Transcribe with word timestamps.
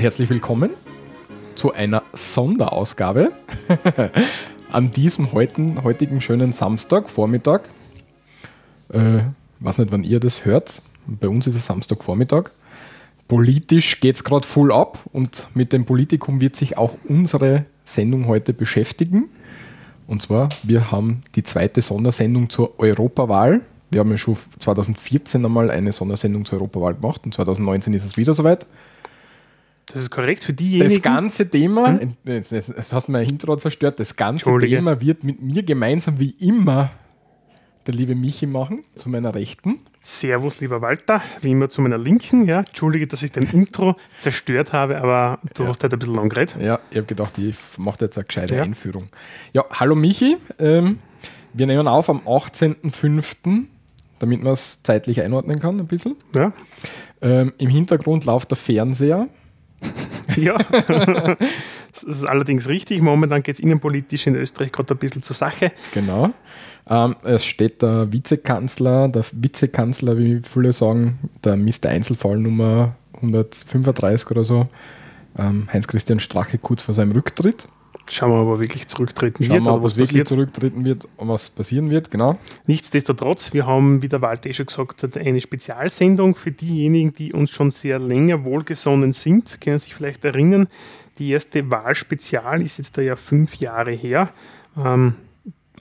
und 0.00 0.04
herzlich 0.04 0.30
willkommen 0.30 0.70
zu 1.56 1.74
einer 1.74 2.02
Sonderausgabe 2.14 3.32
an 4.72 4.90
diesem 4.92 5.32
heutigen, 5.32 5.84
heutigen 5.84 6.22
schönen 6.22 6.54
Samstag, 6.54 7.10
Vormittag. 7.10 7.68
Äh, 8.90 9.24
weiß 9.58 9.76
nicht, 9.76 9.92
wann 9.92 10.02
ihr 10.02 10.18
das 10.18 10.46
hört. 10.46 10.80
Bei 11.06 11.28
uns 11.28 11.46
ist 11.46 11.54
es 11.54 11.66
Samstagvormittag. 11.66 12.48
Politisch 13.28 14.00
geht 14.00 14.16
es 14.16 14.24
gerade 14.24 14.46
voll 14.46 14.72
ab 14.72 15.00
und 15.12 15.48
mit 15.52 15.74
dem 15.74 15.84
Politikum 15.84 16.40
wird 16.40 16.56
sich 16.56 16.78
auch 16.78 16.96
unsere 17.06 17.66
Sendung 17.84 18.26
heute 18.26 18.54
beschäftigen. 18.54 19.28
Und 20.06 20.22
zwar, 20.22 20.48
wir 20.62 20.90
haben 20.90 21.24
die 21.34 21.42
zweite 21.42 21.82
Sondersendung 21.82 22.48
zur 22.48 22.80
Europawahl. 22.80 23.60
Wir 23.90 24.00
haben 24.00 24.10
ja 24.10 24.16
schon 24.16 24.38
2014 24.60 25.44
einmal 25.44 25.70
eine 25.70 25.92
Sondersendung 25.92 26.46
zur 26.46 26.58
Europawahl 26.58 26.94
gemacht 26.94 27.20
und 27.26 27.34
2019 27.34 27.92
ist 27.92 28.06
es 28.06 28.16
wieder 28.16 28.32
soweit. 28.32 28.64
Das 29.92 30.02
ist 30.02 30.10
korrekt 30.10 30.44
für 30.44 30.52
diejenigen. 30.52 30.94
Das 30.94 31.02
ganze 31.02 31.48
Thema, 31.48 32.00
hm? 32.00 32.14
das, 32.24 32.48
das 32.48 32.92
hast 32.92 33.08
du 33.08 33.12
mein 33.12 33.28
Intro 33.28 33.56
zerstört, 33.56 33.98
das 33.98 34.16
ganze 34.16 34.56
Thema 34.58 35.00
wird 35.00 35.24
mit 35.24 35.42
mir 35.42 35.62
gemeinsam 35.62 36.18
wie 36.18 36.30
immer 36.38 36.90
der 37.86 37.94
liebe 37.94 38.14
Michi 38.14 38.46
machen, 38.46 38.84
zu 38.94 39.08
meiner 39.08 39.34
Rechten. 39.34 39.80
Servus, 40.02 40.60
lieber 40.60 40.82
Walter, 40.82 41.22
wie 41.40 41.50
immer 41.50 41.68
zu 41.68 41.82
meiner 41.82 41.98
Linken. 41.98 42.46
Ja, 42.46 42.60
Entschuldige, 42.60 43.06
dass 43.06 43.22
ich 43.22 43.32
dein 43.32 43.48
Intro 43.50 43.96
zerstört 44.18 44.72
habe, 44.72 45.00
aber 45.00 45.40
du 45.54 45.62
ja. 45.62 45.68
hast 45.68 45.82
halt 45.82 45.92
ein 45.92 45.98
bisschen 45.98 46.14
lang 46.14 46.28
geredet. 46.28 46.56
Ja, 46.60 46.78
ich 46.90 46.96
habe 46.96 47.06
gedacht, 47.06 47.38
ich 47.38 47.56
mache 47.78 48.04
jetzt 48.04 48.18
eine 48.18 48.26
gescheite 48.26 48.56
ja. 48.56 48.62
Einführung. 48.62 49.08
Ja, 49.52 49.64
hallo 49.70 49.94
Michi. 49.94 50.36
Ähm, 50.58 50.98
wir 51.52 51.66
nehmen 51.66 51.88
auf 51.88 52.08
am 52.08 52.20
18.05., 52.20 53.64
damit 54.18 54.42
man 54.42 54.52
es 54.52 54.82
zeitlich 54.82 55.22
einordnen 55.22 55.58
kann, 55.58 55.80
ein 55.80 55.86
bisschen. 55.86 56.16
Ja. 56.36 56.52
Ähm, 57.22 57.52
Im 57.58 57.70
Hintergrund 57.70 58.24
läuft 58.24 58.50
der 58.50 58.56
Fernseher. 58.56 59.28
ja, 60.36 60.58
das 61.92 62.02
ist 62.02 62.24
allerdings 62.24 62.68
richtig. 62.68 63.00
Momentan 63.02 63.42
geht 63.42 63.56
es 63.56 63.60
innenpolitisch 63.60 64.26
in 64.26 64.34
Österreich 64.36 64.72
gerade 64.72 64.94
ein 64.94 64.98
bisschen 64.98 65.22
zur 65.22 65.34
Sache. 65.36 65.72
Genau. 65.92 66.32
Ähm, 66.88 67.16
es 67.22 67.44
steht 67.44 67.82
der 67.82 68.12
Vizekanzler, 68.12 69.08
der 69.08 69.24
Vizekanzler, 69.32 70.18
wie 70.18 70.40
viele 70.42 70.72
sagen, 70.72 71.18
der 71.44 71.56
Mr. 71.56 71.88
Einzelfall 71.88 72.38
Nummer 72.38 72.96
135 73.14 74.30
oder 74.30 74.44
so, 74.44 74.68
ähm, 75.38 75.68
Heinz-Christian 75.72 76.20
Strache 76.20 76.58
kurz 76.58 76.82
vor 76.82 76.94
seinem 76.94 77.12
Rücktritt. 77.12 77.68
Schauen 78.12 78.30
wir 78.30 78.36
mal, 78.36 78.52
ob 78.52 78.58
er 78.58 78.60
wirklich 78.60 78.88
zurücktreten 78.88 79.44
Schauen 79.44 79.56
wird. 79.56 79.66
Wir, 79.66 79.72
ob 79.72 79.82
was 79.84 79.96
wirklich 79.96 80.24
zurücktreten 80.24 80.84
wird 80.84 81.08
und 81.16 81.28
was 81.28 81.48
passieren 81.48 81.90
wird, 81.90 82.10
genau. 82.10 82.38
Nichtsdestotrotz, 82.66 83.54
wir 83.54 83.66
haben, 83.66 84.02
wie 84.02 84.08
der 84.08 84.20
Walter 84.20 84.50
eh 84.50 84.52
schon 84.52 84.66
gesagt 84.66 85.02
hat, 85.04 85.16
eine 85.16 85.40
Spezialsendung 85.40 86.34
für 86.34 86.50
diejenigen, 86.50 87.12
die 87.14 87.32
uns 87.32 87.50
schon 87.50 87.70
sehr 87.70 88.00
länger 88.00 88.44
wohlgesonnen 88.44 89.12
sind, 89.12 89.60
können 89.60 89.78
sich 89.78 89.94
vielleicht 89.94 90.24
erinnern. 90.24 90.66
Die 91.18 91.30
erste 91.30 91.70
Wahlspezial 91.70 92.62
ist 92.62 92.78
jetzt 92.78 92.98
da 92.98 93.02
ja 93.02 93.14
fünf 93.14 93.56
Jahre 93.56 93.92
her. 93.92 94.30
Ähm, 94.76 95.14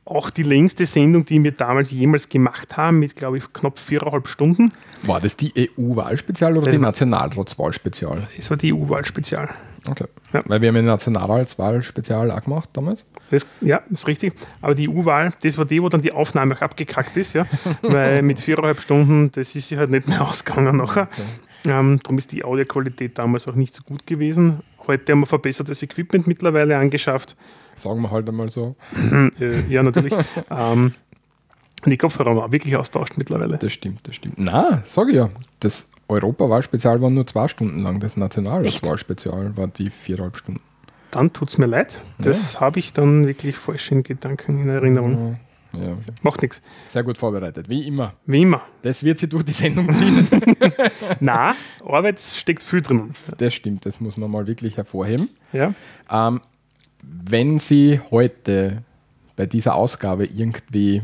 auch 0.09 0.29
die 0.29 0.43
längste 0.43 0.85
Sendung, 0.85 1.25
die 1.25 1.43
wir 1.43 1.51
damals 1.51 1.91
jemals 1.91 2.29
gemacht 2.29 2.77
haben, 2.77 2.99
mit, 2.99 3.15
glaube 3.15 3.37
ich, 3.37 3.53
knapp 3.53 3.79
viereinhalb 3.79 4.27
Stunden. 4.27 4.71
War 5.03 5.21
das 5.21 5.37
die 5.37 5.53
EU-Wahlspezial 5.77 6.57
oder 6.57 6.65
das 6.65 6.75
die 6.75 6.81
Nationalratswahlspezial? 6.81 8.23
Es 8.37 8.49
war 8.49 8.57
die 8.57 8.73
EU-Wahlspezial. 8.73 9.49
Okay. 9.87 10.05
Ja. 10.33 10.43
Weil 10.45 10.61
wir 10.61 10.69
haben 10.69 10.75
eine 10.75 10.87
Nationalratswahl-Spezial 10.87 12.31
auch 12.31 12.43
gemacht 12.43 12.69
damals. 12.73 13.05
Das, 13.29 13.47
ja, 13.61 13.81
ist 13.89 14.07
richtig. 14.07 14.33
Aber 14.61 14.75
die 14.75 14.89
EU-Wahl, 14.89 15.33
das 15.41 15.57
war 15.57 15.65
die, 15.65 15.81
wo 15.81 15.89
dann 15.89 16.01
die 16.01 16.11
Aufnahme 16.11 16.55
auch 16.55 16.61
abgekackt 16.61 17.15
ist, 17.17 17.33
ja. 17.33 17.45
Weil 17.81 18.21
mit 18.21 18.39
viereinhalb 18.39 18.81
Stunden, 18.81 19.31
das 19.31 19.55
ist 19.55 19.69
sich 19.69 19.77
halt 19.77 19.89
nicht 19.89 20.07
mehr 20.07 20.21
ausgegangen 20.27 20.75
nachher. 20.75 21.03
Okay. 21.03 21.21
Ähm, 21.65 21.99
darum 22.03 22.17
ist 22.17 22.31
die 22.31 22.43
Audioqualität 22.43 23.17
damals 23.17 23.47
auch 23.47 23.55
nicht 23.55 23.73
so 23.73 23.83
gut 23.83 24.05
gewesen. 24.07 24.61
Heute 24.87 25.11
haben 25.11 25.19
wir 25.19 25.27
verbessertes 25.27 25.83
Equipment 25.83 26.25
mittlerweile 26.25 26.77
angeschafft. 26.77 27.35
Sagen 27.79 28.01
wir 28.01 28.11
halt 28.11 28.27
einmal 28.27 28.49
so. 28.49 28.75
Äh, 29.39 29.61
ja, 29.69 29.83
natürlich. 29.83 30.13
ähm, 30.51 30.93
die 31.85 31.97
Kopfhörer 31.97 32.35
waren 32.35 32.51
wirklich 32.51 32.75
austauscht 32.75 33.13
mittlerweile. 33.17 33.57
Das 33.57 33.71
stimmt, 33.71 34.07
das 34.07 34.15
stimmt. 34.15 34.35
Na, 34.37 34.81
sage 34.85 35.11
ich 35.11 35.15
ja. 35.15 35.29
Das 35.59 35.89
Europawahlspezial 36.09 37.01
war 37.01 37.09
nur 37.09 37.25
zwei 37.25 37.47
Stunden 37.47 37.81
lang. 37.83 37.99
Das 37.99 38.17
Nationalwahlspezial 38.17 39.55
war 39.55 39.67
die 39.67 39.89
viereinhalb 39.89 40.37
Stunden. 40.37 40.61
Dann 41.11 41.33
tut 41.33 41.49
es 41.49 41.57
mir 41.57 41.65
leid. 41.65 42.01
Das 42.19 42.53
ja. 42.53 42.61
habe 42.61 42.79
ich 42.79 42.93
dann 42.93 43.25
wirklich 43.25 43.57
falsch 43.57 43.91
in 43.91 44.03
Gedanken, 44.03 44.61
in 44.61 44.69
Erinnerung. 44.69 45.39
Ja, 45.73 45.79
ja. 45.79 45.95
Macht 46.21 46.41
nichts. 46.41 46.61
Sehr 46.87 47.03
gut 47.03 47.17
vorbereitet, 47.17 47.69
wie 47.69 47.87
immer. 47.87 48.13
Wie 48.25 48.41
immer. 48.41 48.61
Das 48.81 49.03
wird 49.03 49.19
sie 49.19 49.29
durch 49.29 49.43
die 49.43 49.51
Sendung 49.51 49.91
ziehen. 49.91 50.27
Na, 51.19 51.55
Arbeit 51.85 52.19
steckt 52.19 52.63
viel 52.63 52.81
drin. 52.81 53.11
Das 53.37 53.53
stimmt, 53.53 53.85
das 53.85 53.99
muss 53.99 54.17
man 54.17 54.29
mal 54.29 54.47
wirklich 54.47 54.77
hervorheben. 54.77 55.29
Ja. 55.53 55.73
Ähm, 56.11 56.41
wenn 57.01 57.59
Sie 57.59 57.99
heute 58.11 58.83
bei 59.35 59.45
dieser 59.45 59.75
Ausgabe 59.75 60.25
irgendwie, 60.25 61.01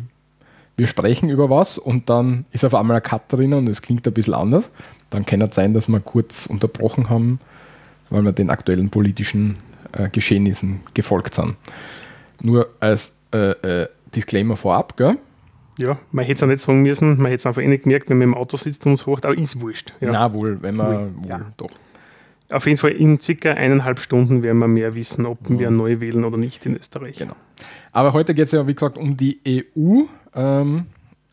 wir 0.77 0.87
sprechen 0.87 1.29
über 1.29 1.49
was 1.49 1.77
und 1.77 2.09
dann 2.09 2.45
ist 2.51 2.65
auf 2.65 2.75
einmal 2.75 2.97
ein 2.97 3.03
Cut 3.03 3.31
drin 3.31 3.53
und 3.53 3.67
es 3.67 3.81
klingt 3.81 4.05
ein 4.07 4.13
bisschen 4.13 4.33
anders, 4.33 4.71
dann 5.09 5.25
kann 5.25 5.41
es 5.41 5.55
sein, 5.55 5.73
dass 5.73 5.87
wir 5.87 5.99
kurz 5.99 6.45
unterbrochen 6.45 7.09
haben, 7.09 7.39
weil 8.09 8.23
wir 8.23 8.33
den 8.33 8.49
aktuellen 8.49 8.89
politischen 8.89 9.57
äh, 9.93 10.09
Geschehnissen 10.09 10.81
gefolgt 10.93 11.35
sind. 11.35 11.55
Nur 12.41 12.69
als 12.79 13.17
äh, 13.33 13.83
äh, 13.83 13.87
Disclaimer 14.13 14.57
vorab, 14.57 14.97
gell? 14.97 15.17
Ja, 15.77 15.97
man 16.11 16.23
hätte 16.23 16.37
es 16.37 16.43
auch 16.43 16.47
nicht 16.47 16.59
sagen 16.59 16.81
müssen, 16.81 17.17
man 17.17 17.25
hätte 17.25 17.35
es 17.35 17.45
einfach 17.45 17.61
eh 17.61 17.67
nicht 17.67 17.83
gemerkt, 17.83 18.09
wenn 18.09 18.17
man 18.17 18.29
im 18.29 18.33
Auto 18.33 18.55
sitzt 18.55 18.85
und 18.85 18.93
uns 18.93 19.05
hocht, 19.05 19.25
aber 19.25 19.37
ist 19.37 19.59
wurscht. 19.59 19.93
Ja. 19.99 20.11
Na 20.11 20.33
wohl, 20.33 20.61
wenn 20.61 20.75
man 20.75 20.87
wohl, 20.87 21.23
wohl 21.23 21.29
ja. 21.29 21.41
doch. 21.57 21.69
Auf 22.49 22.67
jeden 22.67 22.77
Fall 22.77 22.91
in 22.91 23.19
circa 23.19 23.53
eineinhalb 23.53 23.99
Stunden 23.99 24.43
werden 24.43 24.59
wir 24.59 24.67
mehr 24.67 24.93
wissen, 24.93 25.25
ob 25.25 25.49
mhm. 25.49 25.59
wir 25.59 25.71
neu 25.71 25.99
wählen 25.99 26.23
oder 26.23 26.37
nicht 26.37 26.65
in 26.65 26.75
Österreich. 26.75 27.17
Genau. 27.17 27.35
Aber 27.91 28.13
heute 28.13 28.33
geht 28.33 28.45
es 28.45 28.51
ja, 28.51 28.67
wie 28.67 28.73
gesagt, 28.73 28.97
um 28.97 29.17
die 29.17 29.39
EU 29.47 30.03
ähm, 30.35 30.85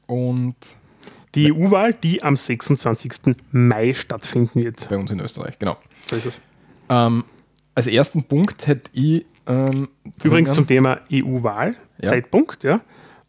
und 0.07 0.57
die 1.35 1.53
EU-Wahl, 1.53 1.95
die 1.95 2.23
am 2.23 2.37
26. 2.37 3.37
Mai 3.53 3.95
stattfinden 3.95 4.61
wird. 4.61 4.89
Bei 4.89 4.97
uns 4.97 5.11
in 5.11 5.21
Österreich, 5.21 5.59
genau. 5.59 5.77
So 6.07 6.17
ist 6.17 6.27
es. 6.27 6.41
Ähm, 6.89 7.25
als 7.75 7.87
ersten 7.87 8.25
Punkt 8.25 8.67
hätte 8.67 8.91
ich. 8.93 9.25
Ähm, 9.47 9.89
Übrigens 10.23 10.53
zum 10.53 10.67
Thema 10.67 11.01
EU-Wahl, 11.11 11.75
ja. 11.99 12.09
Zeitpunkt, 12.09 12.65
ja. 12.65 12.81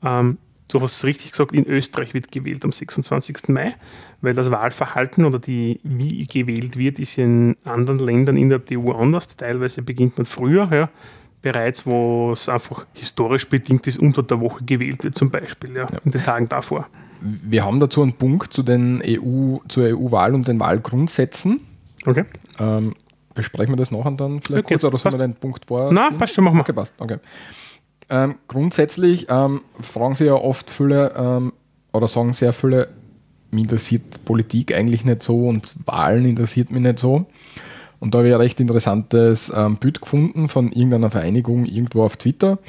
Ähm, 0.04 0.38
du 0.74 0.82
hast 0.82 0.98
es 0.98 1.04
richtig 1.04 1.32
gesagt, 1.32 1.52
in 1.52 1.66
Österreich 1.68 2.14
wird 2.14 2.32
gewählt 2.32 2.66
am 2.66 2.72
26. 2.72 3.50
Mai, 3.50 3.76
weil 4.22 4.34
das 4.34 4.50
Wahlverhalten 4.50 5.24
oder 5.24 5.40
die, 5.40 5.80
wie 5.84 6.26
gewählt 6.26 6.78
wird, 6.78 7.00
ist 7.00 7.18
in 7.18 7.56
anderen 7.64 8.00
Ländern 8.00 8.38
innerhalb 8.38 8.66
der 8.66 8.80
EU 8.80 8.92
anders. 8.92 9.28
Teilweise 9.28 9.84
beginnt 9.84 10.18
man 10.18 10.26
früher, 10.26 10.68
ja, 10.72 10.90
bereits, 11.42 11.86
wo 11.86 12.32
es 12.32 12.50
einfach 12.50 12.88
historisch 12.94 13.48
bedingt 13.48 13.86
ist, 13.86 14.00
unter 14.00 14.24
der 14.24 14.40
Woche 14.40 14.64
gewählt 14.64 15.04
wird, 15.04 15.16
zum 15.16 15.30
Beispiel, 15.30 15.76
ja, 15.76 15.88
ja. 15.92 16.00
in 16.04 16.12
den 16.12 16.24
Tagen 16.24 16.50
davor. 16.50 16.88
Wir 17.22 17.64
haben 17.64 17.80
dazu 17.80 18.02
einen 18.02 18.14
Punkt 18.14 18.52
zu 18.52 18.64
den 18.64 19.02
EU, 19.06 19.58
zur 19.68 19.86
EU-Wahl 19.86 20.34
und 20.34 20.48
den 20.48 20.60
Wahlgrundsätzen. 20.60 21.62
Okay. 22.06 22.26
Ähm, 22.60 22.96
besprechen 23.34 23.74
wir 23.74 23.78
das 23.78 23.92
nachher 23.92 24.12
dann 24.12 24.42
vielleicht 24.42 24.66
okay, 24.66 24.74
kurz 24.74 24.84
oder 24.84 24.98
sollen 24.98 25.14
wir 25.14 25.20
den 25.20 25.36
Punkt 25.36 25.66
vor? 25.66 25.94
Nein, 25.94 26.18
passt 26.18 26.34
schon, 26.34 26.44
machen 26.44 26.58
wir. 26.58 26.62
Okay, 26.62 26.74
passt. 26.74 26.96
Okay. 26.98 27.18
Ähm, 28.10 28.36
grundsätzlich 28.48 29.28
ähm, 29.30 29.62
fragen 29.80 30.16
sie 30.16 30.26
ja 30.26 30.34
oft 30.34 30.70
viele 30.70 31.14
ähm, 31.16 31.54
oder 31.94 32.08
sagen 32.08 32.34
sehr 32.34 32.54
viele, 32.54 32.90
mich 33.52 33.64
interessiert 33.64 34.26
Politik 34.26 34.74
eigentlich 34.76 35.06
nicht 35.06 35.24
so 35.24 35.48
und 35.48 35.70
Wahlen 35.86 36.26
interessiert 36.26 36.72
mich 36.72 36.82
nicht 36.82 37.00
so. 37.00 37.26
Und 38.00 38.14
da 38.14 38.18
habe 38.20 38.28
ich 38.28 38.34
ein 38.34 38.42
recht 38.42 38.60
interessantes 38.60 39.54
ähm, 39.56 39.78
Bild 39.78 40.02
gefunden 40.02 40.50
von 40.50 40.72
irgendeiner 40.72 41.10
Vereinigung 41.10 41.66
irgendwo 41.66 42.04
auf 42.04 42.18
Twitter. 42.18 42.60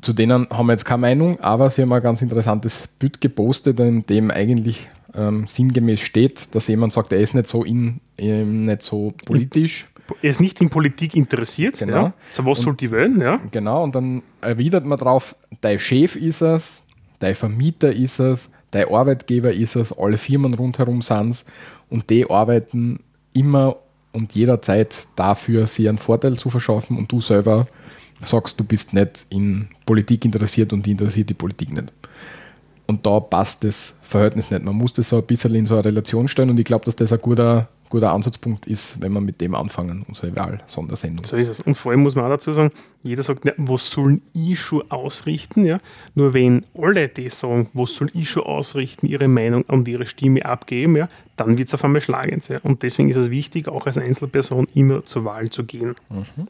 Zu 0.00 0.12
denen 0.12 0.48
haben 0.48 0.66
wir 0.66 0.72
jetzt 0.72 0.84
keine 0.84 1.02
Meinung, 1.02 1.40
aber 1.40 1.68
sie 1.68 1.82
haben 1.82 1.92
ein 1.92 2.02
ganz 2.02 2.22
interessantes 2.22 2.88
Bild 2.98 3.20
gepostet, 3.20 3.80
in 3.80 4.06
dem 4.06 4.30
eigentlich 4.30 4.88
ähm, 5.14 5.46
sinngemäß 5.46 6.00
steht, 6.00 6.54
dass 6.54 6.68
jemand 6.68 6.92
sagt, 6.92 7.12
er 7.12 7.18
ist 7.18 7.34
nicht 7.34 7.48
so, 7.48 7.64
in, 7.64 8.00
ähm, 8.16 8.64
nicht 8.64 8.82
so 8.82 9.12
politisch 9.24 9.88
er 10.22 10.30
ist 10.30 10.40
nicht 10.40 10.60
in 10.60 10.70
Politik 10.70 11.16
interessiert. 11.16 11.78
Genau. 11.78 11.96
Ja. 11.96 12.14
So, 12.30 12.44
was 12.44 12.60
soll 12.60 12.76
die 12.76 12.90
wählen? 12.90 13.20
Ja. 13.20 13.40
Genau, 13.50 13.82
und 13.84 13.94
dann 13.94 14.22
erwidert 14.40 14.84
man 14.84 14.98
drauf, 14.98 15.36
dein 15.60 15.78
Chef 15.78 16.16
ist 16.16 16.40
es, 16.40 16.84
dein 17.18 17.34
Vermieter 17.34 17.92
ist 17.92 18.18
es, 18.18 18.50
dein 18.70 18.88
Arbeitgeber 18.88 19.52
ist 19.52 19.76
es, 19.76 19.96
alle 19.96 20.18
Firmen 20.18 20.54
rundherum 20.54 21.02
sind 21.02 21.30
es 21.30 21.46
und 21.90 22.10
die 22.10 22.28
arbeiten 22.28 23.00
immer 23.32 23.76
und 24.12 24.34
jederzeit 24.34 24.96
dafür, 25.16 25.66
sie 25.66 25.88
einen 25.88 25.98
Vorteil 25.98 26.36
zu 26.36 26.50
verschaffen 26.50 26.96
und 26.96 27.12
du 27.12 27.20
selber 27.20 27.66
sagst, 28.24 28.58
du 28.58 28.64
bist 28.64 28.94
nicht 28.94 29.26
in 29.28 29.68
Politik 29.84 30.24
interessiert 30.24 30.72
und 30.72 30.86
die 30.86 30.92
interessiert 30.92 31.28
die 31.28 31.34
Politik 31.34 31.72
nicht. 31.72 31.92
Und 32.86 33.04
da 33.04 33.20
passt 33.20 33.64
das 33.64 33.94
Verhältnis 34.02 34.50
nicht. 34.50 34.64
Man 34.64 34.74
muss 34.74 34.92
das 34.92 35.08
so 35.08 35.16
ein 35.16 35.24
bisschen 35.24 35.54
in 35.54 35.66
so 35.66 35.74
eine 35.74 35.84
Relation 35.84 36.28
stellen 36.28 36.50
und 36.50 36.58
ich 36.58 36.64
glaube, 36.64 36.84
dass 36.84 36.96
das 36.96 37.12
ein 37.12 37.20
guter, 37.20 37.68
guter 37.88 38.12
Ansatzpunkt 38.12 38.66
ist, 38.66 39.00
wenn 39.00 39.12
wir 39.12 39.20
mit 39.20 39.40
dem 39.40 39.54
anfangen, 39.54 40.04
unsere 40.06 40.34
Wahl-Sondersendung. 40.36 41.24
So 41.24 41.36
ist 41.36 41.48
es. 41.48 41.60
Und 41.60 41.74
vor 41.74 41.92
allem 41.92 42.02
muss 42.02 42.16
man 42.16 42.24
auch 42.24 42.30
dazu 42.30 42.52
sagen, 42.52 42.70
jeder 43.02 43.22
sagt, 43.22 43.44
ja, 43.44 43.52
was 43.56 43.90
sollen 43.90 44.22
ich 44.34 44.60
schon 44.60 44.90
ausrichten? 44.90 45.64
Ja? 45.64 45.78
Nur 46.14 46.34
wenn 46.34 46.64
alle 46.76 47.08
die 47.08 47.28
sagen, 47.28 47.68
was 47.72 47.94
soll 47.94 48.10
ich 48.14 48.30
schon 48.30 48.44
ausrichten, 48.44 49.06
ihre 49.06 49.28
Meinung 49.28 49.62
und 49.62 49.86
ihre 49.88 50.06
Stimme 50.06 50.44
abgeben, 50.44 50.96
ja, 50.96 51.08
dann 51.36 51.58
wird 51.58 51.68
es 51.68 51.74
auf 51.74 51.84
einmal 51.84 52.00
schlagend. 52.00 52.48
Ja? 52.48 52.58
Und 52.62 52.82
deswegen 52.82 53.08
ist 53.08 53.16
es 53.16 53.30
wichtig, 53.30 53.68
auch 53.68 53.86
als 53.86 53.98
Einzelperson 53.98 54.68
immer 54.74 55.04
zur 55.04 55.24
Wahl 55.24 55.50
zu 55.50 55.64
gehen. 55.64 55.94
Mhm. 56.08 56.48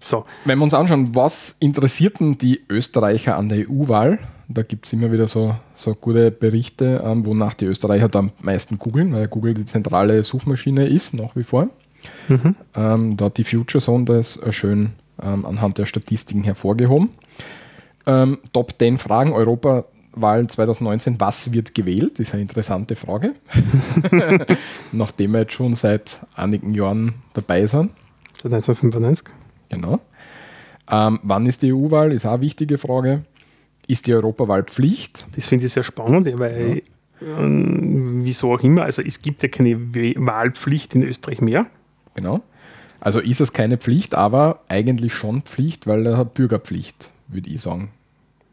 So. 0.00 0.24
Wenn 0.46 0.58
wir 0.58 0.64
uns 0.64 0.74
anschauen, 0.74 1.14
was 1.14 1.56
interessierten 1.60 2.38
die 2.38 2.62
Österreicher 2.68 3.36
an 3.36 3.50
der 3.50 3.70
EU-Wahl? 3.70 4.18
Da 4.52 4.62
gibt 4.62 4.86
es 4.86 4.92
immer 4.92 5.12
wieder 5.12 5.28
so, 5.28 5.54
so 5.74 5.94
gute 5.94 6.32
Berichte, 6.32 7.02
ähm, 7.04 7.24
wonach 7.24 7.54
die 7.54 7.66
Österreicher 7.66 8.08
da 8.08 8.18
am 8.18 8.32
meisten 8.42 8.78
googeln, 8.78 9.12
weil 9.12 9.28
Google 9.28 9.54
die 9.54 9.64
zentrale 9.64 10.24
Suchmaschine 10.24 10.88
ist, 10.88 11.14
nach 11.14 11.36
wie 11.36 11.44
vor. 11.44 11.68
Mhm. 12.28 12.56
Ähm, 12.74 13.16
da 13.16 13.26
hat 13.26 13.38
die 13.38 13.44
Future 13.44 13.82
Zone 13.82 14.06
das 14.06 14.40
schön 14.50 14.90
ähm, 15.22 15.46
anhand 15.46 15.78
der 15.78 15.86
Statistiken 15.86 16.42
hervorgehoben. 16.42 17.10
Ähm, 18.06 18.38
Top 18.52 18.74
10 18.76 18.98
Fragen 18.98 19.32
Europawahl 19.32 20.48
2019, 20.48 21.20
was 21.20 21.52
wird 21.52 21.72
gewählt? 21.72 22.18
Ist 22.18 22.32
eine 22.32 22.42
interessante 22.42 22.96
Frage. 22.96 23.34
Nachdem 24.92 25.32
wir 25.32 25.40
jetzt 25.40 25.52
schon 25.52 25.76
seit 25.76 26.26
einigen 26.34 26.74
Jahren 26.74 27.14
dabei 27.34 27.66
sind. 27.66 27.90
Seit 28.34 28.52
1995. 28.52 29.32
Genau. 29.68 30.00
Ähm, 30.90 31.20
wann 31.22 31.46
ist 31.46 31.62
die 31.62 31.72
EU-Wahl? 31.72 32.12
Ist 32.12 32.26
auch 32.26 32.32
eine 32.32 32.40
wichtige 32.40 32.78
Frage. 32.78 33.24
Ist 33.90 34.06
die 34.06 34.14
Europawahl 34.14 34.62
Pflicht? 34.62 35.26
Das 35.34 35.46
finde 35.46 35.66
ich 35.66 35.72
sehr 35.72 35.82
spannend, 35.82 36.28
weil 36.38 36.82
ja. 37.20 37.38
ähm, 37.40 38.20
wieso 38.22 38.54
auch 38.54 38.60
immer, 38.60 38.84
also 38.84 39.02
es 39.02 39.20
gibt 39.20 39.42
ja 39.42 39.48
keine 39.48 39.76
Wahlpflicht 39.76 40.94
in 40.94 41.02
Österreich 41.02 41.40
mehr. 41.40 41.66
Genau. 42.14 42.40
Also 43.00 43.18
ist 43.18 43.40
es 43.40 43.52
keine 43.52 43.78
Pflicht, 43.78 44.14
aber 44.14 44.60
eigentlich 44.68 45.12
schon 45.12 45.42
Pflicht, 45.42 45.88
weil 45.88 46.06
er 46.06 46.18
hat 46.18 46.34
Bürgerpflicht, 46.34 47.10
würde 47.26 47.50
ich 47.50 47.62
sagen. 47.62 47.90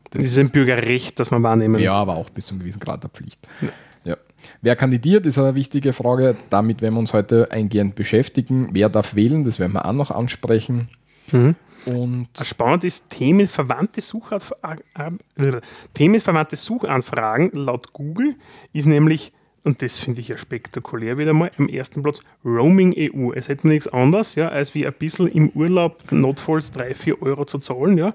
Das, 0.10 0.24
das 0.24 0.32
ist 0.32 0.40
ein 0.40 0.50
Bürgerrecht, 0.50 1.20
das 1.20 1.30
man 1.30 1.44
wahrnehmen. 1.44 1.80
Ja, 1.80 1.94
aber 1.94 2.16
auch 2.16 2.32
bis 2.32 2.48
zu 2.48 2.56
einem 2.56 2.62
gewissen 2.62 2.80
Grad 2.80 3.04
der 3.04 3.12
Pflicht. 3.12 3.48
Ja. 3.62 3.70
ja. 4.06 4.18
Wer 4.64 4.76
kandidiert, 4.76 5.28
ist 5.28 5.38
eine 5.38 5.54
wichtige 5.54 5.94
Frage. 5.94 6.36
Damit 6.50 6.82
werden 6.82 6.96
wir 6.96 7.00
uns 7.00 7.14
heute 7.14 7.52
eingehend 7.52 7.94
beschäftigen. 7.94 8.70
Wer 8.72 8.90
darf 8.90 9.14
wählen, 9.14 9.44
das 9.44 9.60
werden 9.60 9.74
wir 9.74 9.86
auch 9.86 9.94
noch 9.94 10.10
ansprechen. 10.10 10.90
Mhm. 11.32 11.56
Und 11.86 12.28
Spannend 12.42 12.84
ist, 12.84 13.10
themenverwandte, 13.10 14.02
äh, 14.02 15.62
themenverwandte 15.94 16.56
Suchanfragen 16.56 17.52
laut 17.54 17.94
Google 17.94 18.36
ist 18.74 18.88
nämlich, 18.88 19.32
und 19.64 19.82
das 19.82 20.00
finde 20.00 20.22
ich 20.22 20.28
ja 20.28 20.38
spektakulär 20.38 21.18
wieder 21.18 21.34
mal, 21.34 21.52
am 21.58 21.70
ersten 21.70 22.04
Platz 22.04 22.22
Roaming 22.44 22.94
EU. 22.98 23.32
Es 23.34 23.48
hätte 23.48 23.68
nichts 23.68 23.88
anderes, 23.88 24.36
ja, 24.36 24.50
als 24.50 24.76
wie 24.76 24.86
ein 24.86 24.94
bisschen 24.94 25.28
im 25.28 25.50
Urlaub 25.50 26.12
notfalls 26.12 26.72
3, 26.72 26.94
4 26.94 27.22
Euro 27.22 27.46
zu 27.46 27.60
zahlen. 27.60 27.98
Ja. 27.98 28.14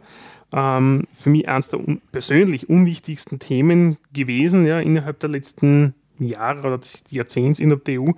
Ähm, 0.52 1.06
für 1.12 1.30
mich 1.30 1.48
eines 1.48 1.70
der 1.70 1.80
un 1.80 2.02
persönlich 2.12 2.68
unwichtigsten 2.68 3.38
Themen 3.38 3.96
gewesen 4.12 4.66
ja, 4.66 4.80
innerhalb 4.80 5.18
der 5.20 5.30
letzten 5.30 5.94
Jahre 6.18 6.60
oder 6.60 6.78
des 6.78 7.04
Jahrzehnts 7.10 7.58
innerhalb 7.58 7.84
der 7.84 8.00
EU, 8.00 8.10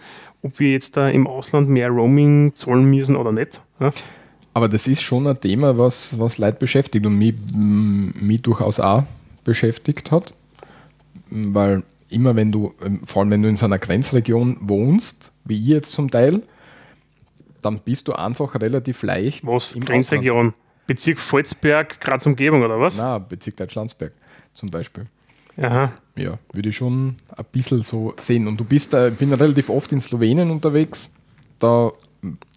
ob 0.43 0.58
wir 0.58 0.73
jetzt 0.73 0.96
da 0.96 1.08
im 1.08 1.26
Ausland 1.26 1.69
mehr 1.69 1.91
Roaming 1.91 2.52
zahlen 2.55 2.91
müssen 2.91 3.17
oder 3.17 3.32
nicht. 3.32 3.61
Ja. 3.81 3.93
Aber 4.55 4.69
das 4.69 4.87
ist 4.87 5.03
schon 5.03 5.27
ein 5.27 5.39
Thema, 5.41 5.77
was, 5.77 6.19
was 6.19 6.39
Leute 6.39 6.59
beschäftigt 6.59 7.05
und 7.05 7.19
mich, 7.19 7.35
mich 7.55 8.41
durchaus 8.41 8.79
auch 8.79 9.03
beschäftigt 9.43 10.12
hat. 10.12 10.33
Weil 11.29 11.83
immer 12.09 12.37
wenn 12.37 12.53
du, 12.53 12.73
ähm, 12.81 13.03
vor 13.05 13.23
allem 13.23 13.31
wenn 13.33 13.43
du 13.43 13.49
in 13.49 13.56
so 13.56 13.65
einer 13.65 13.79
Grenzregion 13.79 14.59
wohnst, 14.61 15.33
wie 15.45 15.59
ich 15.59 15.67
jetzt 15.67 15.91
zum 15.91 16.11
Teil, 16.11 16.43
dann 17.62 17.81
bist 17.81 18.06
du 18.06 18.12
einfach 18.12 18.55
relativ 18.55 19.03
leicht. 19.03 19.45
Was? 19.45 19.75
Grenzregion? 19.79 20.49
Ausland. 20.49 20.55
Bezirk 20.87 21.19
Volzberg, 21.19 22.01
Graz 22.01 22.27
Umgebung 22.27 22.62
oder 22.62 22.79
was? 22.79 22.99
Nein, 22.99 23.25
Bezirk 23.29 23.56
Deutschlandsberg 23.56 24.12
zum 24.55 24.69
Beispiel. 24.69 25.06
Aha. 25.56 25.93
Ja, 26.15 26.39
würde 26.53 26.69
ich 26.69 26.77
schon 26.77 27.17
ein 27.37 27.45
bisschen 27.51 27.83
so 27.83 28.15
sehen. 28.21 28.47
Und 28.47 28.59
du 28.59 28.65
bist 28.65 28.93
da, 28.93 29.09
ich 29.09 29.17
bin 29.17 29.33
relativ 29.33 29.69
oft 29.69 29.93
in 29.93 30.01
Slowenien 30.01 30.51
unterwegs, 30.51 31.12
da 31.59 31.91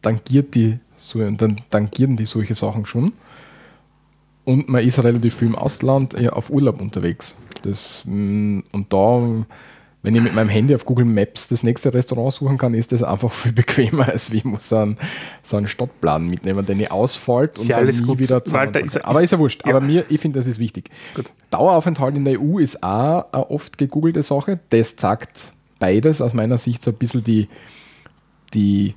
tangiert 0.01 0.53
die 0.55 0.79
und 1.15 1.41
dann 1.41 1.57
tangieren 1.69 2.15
die 2.15 2.25
solche 2.25 2.55
Sachen 2.55 2.85
schon. 2.85 3.13
Und 4.43 4.69
man 4.69 4.83
ist 4.83 5.03
relativ 5.03 5.35
viel 5.35 5.49
im 5.49 5.55
Ausland 5.55 6.17
ja, 6.19 6.31
auf 6.31 6.49
Urlaub 6.49 6.79
unterwegs. 6.79 7.35
Das, 7.63 8.03
mm, 8.05 8.61
und 8.71 8.93
da, 8.93 9.45
wenn 10.03 10.15
ich 10.15 10.21
mit 10.21 10.33
meinem 10.33 10.47
Handy 10.47 10.73
auf 10.73 10.85
Google 10.85 11.03
Maps 11.03 11.49
das 11.49 11.63
nächste 11.63 11.93
Restaurant 11.93 12.33
suchen 12.33 12.57
kann, 12.57 12.73
ist 12.73 12.93
das 12.93 13.03
einfach 13.03 13.33
viel 13.33 13.51
bequemer, 13.51 14.07
als 14.07 14.31
wie 14.31 14.37
ich 14.37 14.45
muss 14.45 14.69
so 14.69 14.77
einen, 14.77 14.97
so 15.43 15.57
einen 15.57 15.67
Stadtplan 15.67 16.27
mitnehmen, 16.27 16.65
den 16.65 16.79
ich 16.79 16.89
ausfällt 16.89 17.59
und 17.59 17.69
dann 17.69 17.85
nie 17.85 18.01
gut. 18.01 18.19
wieder 18.19 18.41
Walter, 18.45 18.79
ist, 18.81 19.03
Aber 19.03 19.21
ist 19.21 19.31
ja 19.31 19.39
wurscht. 19.39 19.65
Ja. 19.65 19.75
Aber 19.75 19.85
mir, 19.85 20.05
ich 20.07 20.21
finde, 20.21 20.39
das 20.39 20.47
ist 20.47 20.59
wichtig. 20.59 20.91
Gut. 21.13 21.25
Daueraufenthalt 21.49 22.15
in 22.15 22.23
der 22.23 22.39
EU 22.39 22.59
ist 22.59 22.81
auch 22.83 23.25
eine 23.33 23.49
oft 23.49 23.77
gegoogelte 23.77 24.23
Sache. 24.23 24.59
Das 24.69 24.95
zeigt 24.95 25.51
beides 25.79 26.21
aus 26.21 26.33
meiner 26.33 26.57
Sicht 26.57 26.83
so 26.83 26.91
ein 26.91 26.97
bisschen 26.97 27.23
die, 27.23 27.49
die 28.53 28.95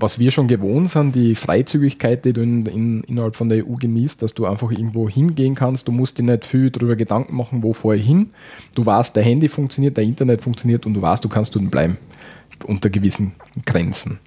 was 0.00 0.18
wir 0.18 0.30
schon 0.30 0.48
gewohnt 0.48 0.88
sind, 0.88 1.14
die 1.14 1.34
Freizügigkeit, 1.34 2.24
die 2.24 2.32
du 2.32 2.42
in, 2.42 2.66
in, 2.66 3.04
innerhalb 3.04 3.36
von 3.36 3.48
der 3.48 3.66
EU 3.66 3.74
genießt, 3.76 4.22
dass 4.22 4.34
du 4.34 4.46
einfach 4.46 4.70
irgendwo 4.70 5.08
hingehen 5.08 5.54
kannst. 5.54 5.88
Du 5.88 5.92
musst 5.92 6.18
dir 6.18 6.22
nicht 6.22 6.44
viel 6.44 6.70
darüber 6.70 6.96
Gedanken 6.96 7.36
machen, 7.36 7.62
wo 7.62 7.72
vorher 7.72 8.02
hin. 8.02 8.30
Du 8.74 8.84
weißt, 8.84 9.14
der 9.16 9.22
Handy 9.22 9.48
funktioniert, 9.48 9.96
der 9.96 10.04
Internet 10.04 10.42
funktioniert 10.42 10.86
und 10.86 10.94
du 10.94 11.02
weißt, 11.02 11.24
du 11.24 11.28
kannst 11.28 11.54
dort 11.54 11.70
bleiben. 11.70 11.98
Unter 12.64 12.90
gewissen 12.90 13.34
Grenzen. 13.64 14.18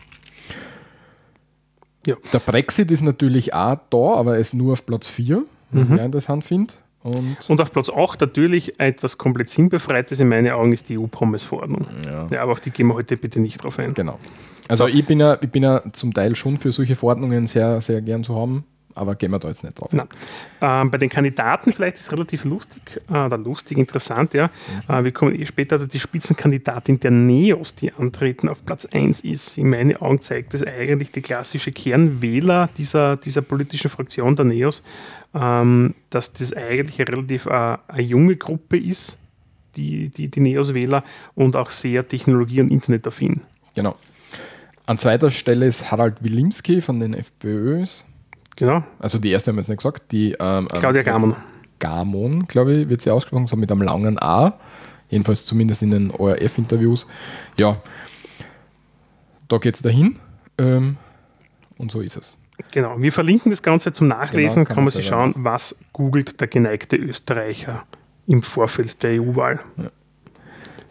Ja. 2.06 2.16
Der 2.32 2.40
Brexit 2.40 2.92
ist 2.92 3.02
natürlich 3.02 3.54
auch 3.54 3.78
da, 3.90 4.16
aber 4.16 4.36
er 4.36 4.40
ist 4.40 4.54
nur 4.54 4.74
auf 4.74 4.86
Platz 4.86 5.08
4, 5.08 5.44
was 5.72 5.90
mhm. 5.90 5.96
ich 5.96 6.02
interessant 6.02 6.44
finde. 6.44 6.74
Und, 7.04 7.38
und, 7.50 7.62
auf 7.62 7.72
Platz 7.72 7.90
8 7.90 8.22
natürlich 8.22 8.80
etwas 8.80 9.18
komplett 9.18 9.50
sinnbefreites 9.50 10.22
in 10.22 10.30
meinen 10.30 10.54
Augen 10.54 10.72
ist 10.72 10.88
die 10.88 10.98
EU-Pommes-Verordnung. 10.98 11.86
Ja. 12.06 12.28
ja. 12.32 12.42
aber 12.42 12.54
auf 12.54 12.62
die 12.62 12.72
gehen 12.72 12.88
wir 12.88 12.94
heute 12.94 13.18
bitte 13.18 13.42
nicht 13.42 13.62
drauf 13.62 13.78
ein. 13.78 13.94
Genau. 13.94 14.20
Also 14.70 14.86
so. 14.86 14.88
ich, 14.88 15.06
bin 15.06 15.20
ja, 15.20 15.38
ich 15.42 15.50
bin 15.50 15.64
ja 15.64 15.84
zum 15.92 16.14
Teil 16.14 16.36
schon 16.36 16.58
für 16.58 16.72
solche 16.72 16.96
Verordnungen 16.96 17.46
sehr, 17.46 17.82
sehr 17.82 18.02
gern 18.02 18.24
zu 18.24 18.36
haben, 18.36 18.64
aber 18.96 19.16
gehen 19.16 19.32
wir 19.32 19.40
da 19.40 19.48
jetzt 19.48 19.64
nicht 19.64 19.80
drauf. 19.80 19.92
Ähm, 20.62 20.92
bei 20.92 20.98
den 20.98 21.10
Kandidaten 21.10 21.74
vielleicht 21.74 21.98
ist 21.98 22.04
es 22.04 22.12
relativ 22.12 22.46
lustig, 22.46 23.02
äh, 23.10 23.26
oder 23.26 23.38
lustig, 23.38 23.78
interessant, 23.78 24.34
ja. 24.34 24.50
Mhm. 24.88 24.94
Äh, 24.94 25.04
wir 25.06 25.12
kommen 25.12 25.40
eh 25.40 25.46
später, 25.46 25.78
dass 25.78 25.88
die 25.88 26.00
Spitzenkandidatin 26.00 27.00
der 27.00 27.12
NEOS, 27.12 27.76
die 27.76 27.94
antreten, 27.94 28.50
auf 28.50 28.66
Platz 28.66 28.86
1 28.86 29.22
ist. 29.22 29.58
In 29.58 29.70
meinen 29.70 29.98
Augen 29.98 30.22
zeigt 30.22 30.54
das 30.54 30.64
eigentlich 30.64 31.12
die 31.12 31.22
klassische 31.22 31.72
Kernwähler 31.72 32.70
dieser, 32.78 33.18
dieser 33.18 33.42
politischen 33.42 33.90
Fraktion 33.90 34.36
der 34.36 34.46
NEOS, 34.46 34.84
ähm, 35.34 35.96
dass 36.10 36.34
das 36.34 36.54
eigentlich 36.54 37.00
eine 37.00 37.16
relativ 37.16 37.46
äh, 37.46 37.78
eine 37.88 38.02
junge 38.02 38.36
Gruppe 38.36 38.78
ist, 38.78 39.18
die, 39.76 40.10
die, 40.10 40.30
die 40.30 40.40
NEOS-Wähler 40.40 41.04
und 41.36 41.56
auch 41.56 41.70
sehr 41.70 42.08
technologie- 42.08 42.62
und 42.62 42.72
internetaffin. 42.72 43.42
Genau. 43.76 43.96
An 44.86 44.98
zweiter 44.98 45.32
Stelle 45.32 45.66
ist 45.66 45.92
Harald 45.92 46.24
Wilimski 46.24 46.82
von 46.82 47.00
den 47.00 47.14
FPÖs. 47.14 48.06
Genau. 48.56 48.84
Also 49.00 49.20
die 49.20 49.32
erste 49.32 49.52
haben 49.52 49.58
wir 49.58 49.62
jetzt 49.62 49.70
nicht 49.70 49.80
gesagt. 49.80 50.12
Die, 50.12 50.34
ähm, 50.40 50.68
ähm 50.74 50.80
Claudia 50.80 51.02
Gamon. 51.02 51.36
Gamon, 51.80 52.46
glaube 52.46 52.74
ich, 52.74 52.90
wird 52.90 53.02
sie 53.02 53.12
ausgesprochen, 53.12 53.48
so 53.48 53.56
mit 53.56 53.72
einem 53.72 53.82
langen 53.82 54.22
A. 54.22 54.54
Jedenfalls 55.10 55.46
zumindest 55.46 55.82
in 55.84 55.92
den 55.92 56.12
ORF-Interviews. 56.12 57.08
Ja, 57.58 57.78
da 59.48 59.58
geht 59.58 59.76
es 59.76 59.82
dahin. 59.82 60.18
Ähm, 60.58 60.98
und 61.78 61.92
so 61.92 62.02
ist 62.02 62.16
es. 62.16 62.38
Genau. 62.72 63.00
Wir 63.00 63.12
verlinken 63.12 63.52
das 63.52 63.64
Ganze 63.64 63.92
zum 63.92 64.08
Nachlesen. 64.08 64.64
Genau, 64.64 64.68
kann, 64.68 64.76
kann 64.76 64.84
man 64.86 64.92
sich 64.92 65.06
schauen, 65.06 65.34
was 65.38 65.80
googelt 65.92 66.40
der 66.40 66.48
geneigte 66.48 66.96
Österreicher 66.96 67.86
im 68.28 68.42
Vorfeld 68.42 69.04
der 69.04 69.22
EU-Wahl. 69.22 69.60
Ja. 69.78 69.92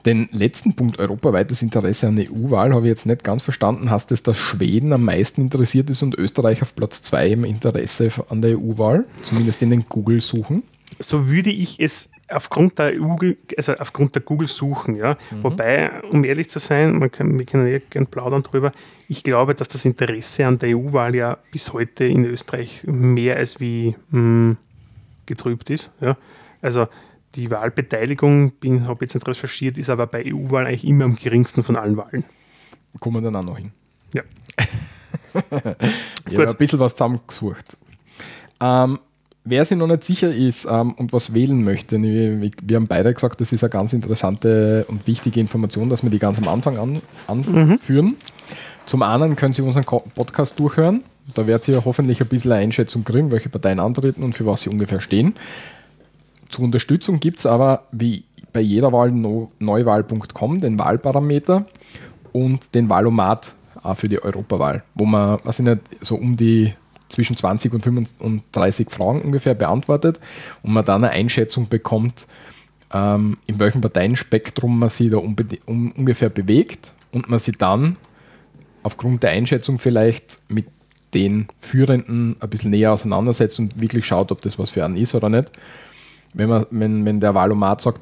Den 0.05 0.29
letzten 0.33 0.75
Punkt, 0.75 0.99
europaweites 0.99 1.63
Interesse 1.63 2.09
an 2.09 2.17
der 2.17 2.27
EU-Wahl, 2.31 2.75
habe 2.75 2.87
ich 2.87 2.91
jetzt 2.91 3.07
nicht 3.07 3.23
ganz 3.23 3.43
verstanden. 3.43 3.91
Hast 3.91 4.11
es, 4.11 4.23
dass 4.23 4.37
Schweden 4.37 4.93
am 4.93 5.05
meisten 5.05 5.43
interessiert 5.43 5.91
ist 5.91 6.03
und 6.03 6.17
Österreich 6.17 6.63
auf 6.63 6.75
Platz 6.75 7.03
2 7.03 7.29
im 7.29 7.45
Interesse 7.45 8.11
an 8.29 8.43
der 8.43 8.59
EU-Wahl? 8.59 9.07
Zumindest 9.23 9.63
in 9.63 9.71
den 9.71 9.85
Google-Suchen? 9.89 10.65
So 10.99 11.31
würde 11.31 11.51
ich 11.51 11.81
es 11.81 12.11
aufgrund 12.29 12.79
der 12.79 12.97
Google, 12.97 13.37
also 13.57 13.75
aufgrund 13.75 14.15
der 14.15 14.23
Google 14.23 14.49
suchen, 14.49 14.97
ja. 14.97 15.17
Mhm. 15.31 15.45
Wobei, 15.45 16.03
um 16.11 16.25
ehrlich 16.25 16.49
zu 16.49 16.59
sein, 16.59 16.99
man 16.99 17.11
kann, 17.11 17.39
wir 17.39 17.47
können 17.47 17.67
ja 17.67 17.79
gerne 17.79 18.07
plaudern 18.07 18.43
drüber, 18.43 18.73
ich 19.09 19.23
glaube, 19.23 19.55
dass 19.55 19.69
das 19.69 19.85
Interesse 19.85 20.47
an 20.47 20.59
der 20.59 20.77
EU-Wahl 20.77 21.15
ja 21.15 21.39
bis 21.51 21.73
heute 21.73 22.05
in 22.05 22.25
Österreich 22.25 22.83
mehr 22.87 23.37
als 23.37 23.61
wie 23.61 23.95
mh, 24.11 24.19
hm, 24.19 24.57
getrübt 25.27 25.71
ist. 25.71 25.91
Ja. 26.01 26.17
Also 26.61 26.87
die 27.35 27.51
Wahlbeteiligung, 27.51 28.53
habe 28.87 29.05
jetzt 29.05 29.15
nicht 29.15 29.27
recherchiert, 29.27 29.79
ist 29.79 29.91
aber 29.91 30.07
bei 30.07 30.25
EU-Wahlen 30.27 30.67
eigentlich 30.67 30.87
immer 30.87 31.05
am 31.05 31.17
geringsten 31.17 31.65
von 31.65 31.77
allen 31.77 31.97
Wahlen. 31.97 32.25
Kommen 33.01 33.17
wir 33.17 33.31
dann 33.31 33.37
auch 33.37 33.45
noch 33.45 33.59
hin. 33.59 33.73
Ja. 34.15 34.23
ich 36.29 36.39
habe 36.39 36.49
ein 36.49 36.57
bisschen 36.57 36.79
was 36.79 36.95
zusammengesucht. 36.95 37.77
Ähm, 38.61 38.99
wer 39.45 39.65
sich 39.65 39.79
noch 39.79 39.87
nicht 39.87 40.05
sicher 40.05 40.33
ist 40.33 40.67
ähm, 40.67 40.93
und 40.93 41.13
was 41.13 41.33
wählen 41.35 41.65
möchte, 41.65 42.01
wir, 42.01 42.51
wir, 42.63 42.77
haben 42.77 42.87
beide 42.87 43.13
gesagt, 43.13 43.41
das 43.41 43.53
ist 43.53 43.65
eine 43.65 43.71
ganz 43.71 43.93
interessante 43.93 44.85
und 44.89 45.07
wichtige 45.07 45.41
Information, 45.41 45.89
dass 45.89 46.03
wir 46.03 46.11
die 46.11 46.19
ganz 46.19 46.39
am 46.39 46.49
Anfang 46.49 46.77
an, 46.79 47.01
anführen. 47.27 48.07
Mhm. 48.07 48.17
Zum 48.87 49.03
anderen 49.03 49.37
können 49.37 49.55
Sie 49.55 49.63
unseren 49.63 49.85
Podcast 49.85 50.59
durchhören. 50.59 51.03
Da 51.35 51.47
werdet 51.47 51.69
ihr 51.69 51.85
hoffentlich 51.85 52.21
ein 52.21 52.27
bisschen 52.27 52.53
eine 52.53 52.63
Einschätzung 52.63 53.05
kriegen, 53.05 53.31
welche 53.31 53.49
Parteien 53.49 53.81
antreten 53.81 54.23
und 54.23 54.35
für 54.35 54.45
was 54.45 54.63
sie 54.63 54.71
ungefähr 54.71 55.01
stehen. 55.01 55.35
Zur 56.53 56.67
Unterstützung 56.67 57.19
gibt 57.19 57.39
es 57.39 57.47
aber 57.47 57.87
wie 57.93 58.25
bei 58.53 58.61
jeder 58.61 58.93
Wahl 58.93 59.11
neuwahl.com 59.11 60.61
den 60.61 60.79
Wahlparameter 60.79 61.65
und 62.33 62.75
den 62.75 62.91
Wahlomat 62.91 63.55
auch 63.83 63.97
für 63.97 64.09
die 64.09 64.23
Europawahl, 64.23 64.85
wo 64.95 65.07
man, 65.07 65.39
was 65.45 65.59
ich 65.59 65.65
nicht, 65.65 65.81
so 66.03 66.15
um 66.15 66.37
die 66.37 66.75
zwischen 67.09 67.37
20 67.37 67.73
und 67.73 67.83
35 67.83 68.91
Fragen 68.91 69.23
ungefähr 69.23 69.55
beantwortet 69.55 70.21
und 70.63 70.75
man 70.75 70.85
dann 70.85 71.05
eine 71.05 71.13
Einschätzung 71.13 71.69
bekommt, 71.69 72.27
ähm, 72.93 73.39
in 73.47 73.59
welchem 73.59 73.81
Parteienspektrum 73.81 74.79
man 74.79 74.91
sich 74.91 75.11
da 75.11 75.17
um, 75.17 75.35
ungefähr 75.97 76.29
bewegt 76.29 76.93
und 77.13 77.31
man 77.31 77.39
sich 77.39 77.57
dann 77.57 77.97
aufgrund 78.83 79.23
der 79.23 79.31
Einschätzung 79.31 79.79
vielleicht 79.79 80.39
mit 80.49 80.67
den 81.15 81.49
Führenden 81.61 82.37
ein 82.41 82.51
bisschen 82.51 82.71
näher 82.71 82.93
auseinandersetzt 82.93 83.59
und 83.59 83.81
wirklich 83.81 84.07
schaut, 84.07 84.31
ob 84.33 84.43
das 84.43 84.59
was 84.59 84.69
für 84.69 84.85
einen 84.85 84.97
ist 84.97 85.15
oder 85.15 85.31
nicht. 85.31 85.51
Wenn, 86.35 86.49
man, 86.49 86.67
wenn, 86.71 87.05
wenn 87.05 87.21
der 87.21 87.35
Wahlomat 87.35 87.81
sagt, 87.81 88.01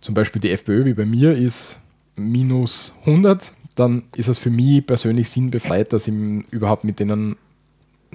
zum 0.00 0.14
Beispiel 0.14 0.40
die 0.40 0.50
FPÖ 0.50 0.84
wie 0.84 0.94
bei 0.94 1.06
mir 1.06 1.36
ist 1.36 1.78
minus 2.16 2.94
100, 3.06 3.52
dann 3.74 4.04
ist 4.16 4.28
es 4.28 4.38
für 4.38 4.50
mich 4.50 4.86
persönlich 4.86 5.28
sinnbefreit, 5.28 5.92
dass 5.92 6.06
ich 6.06 6.14
überhaupt 6.50 6.84
mit 6.84 7.00
denen 7.00 7.36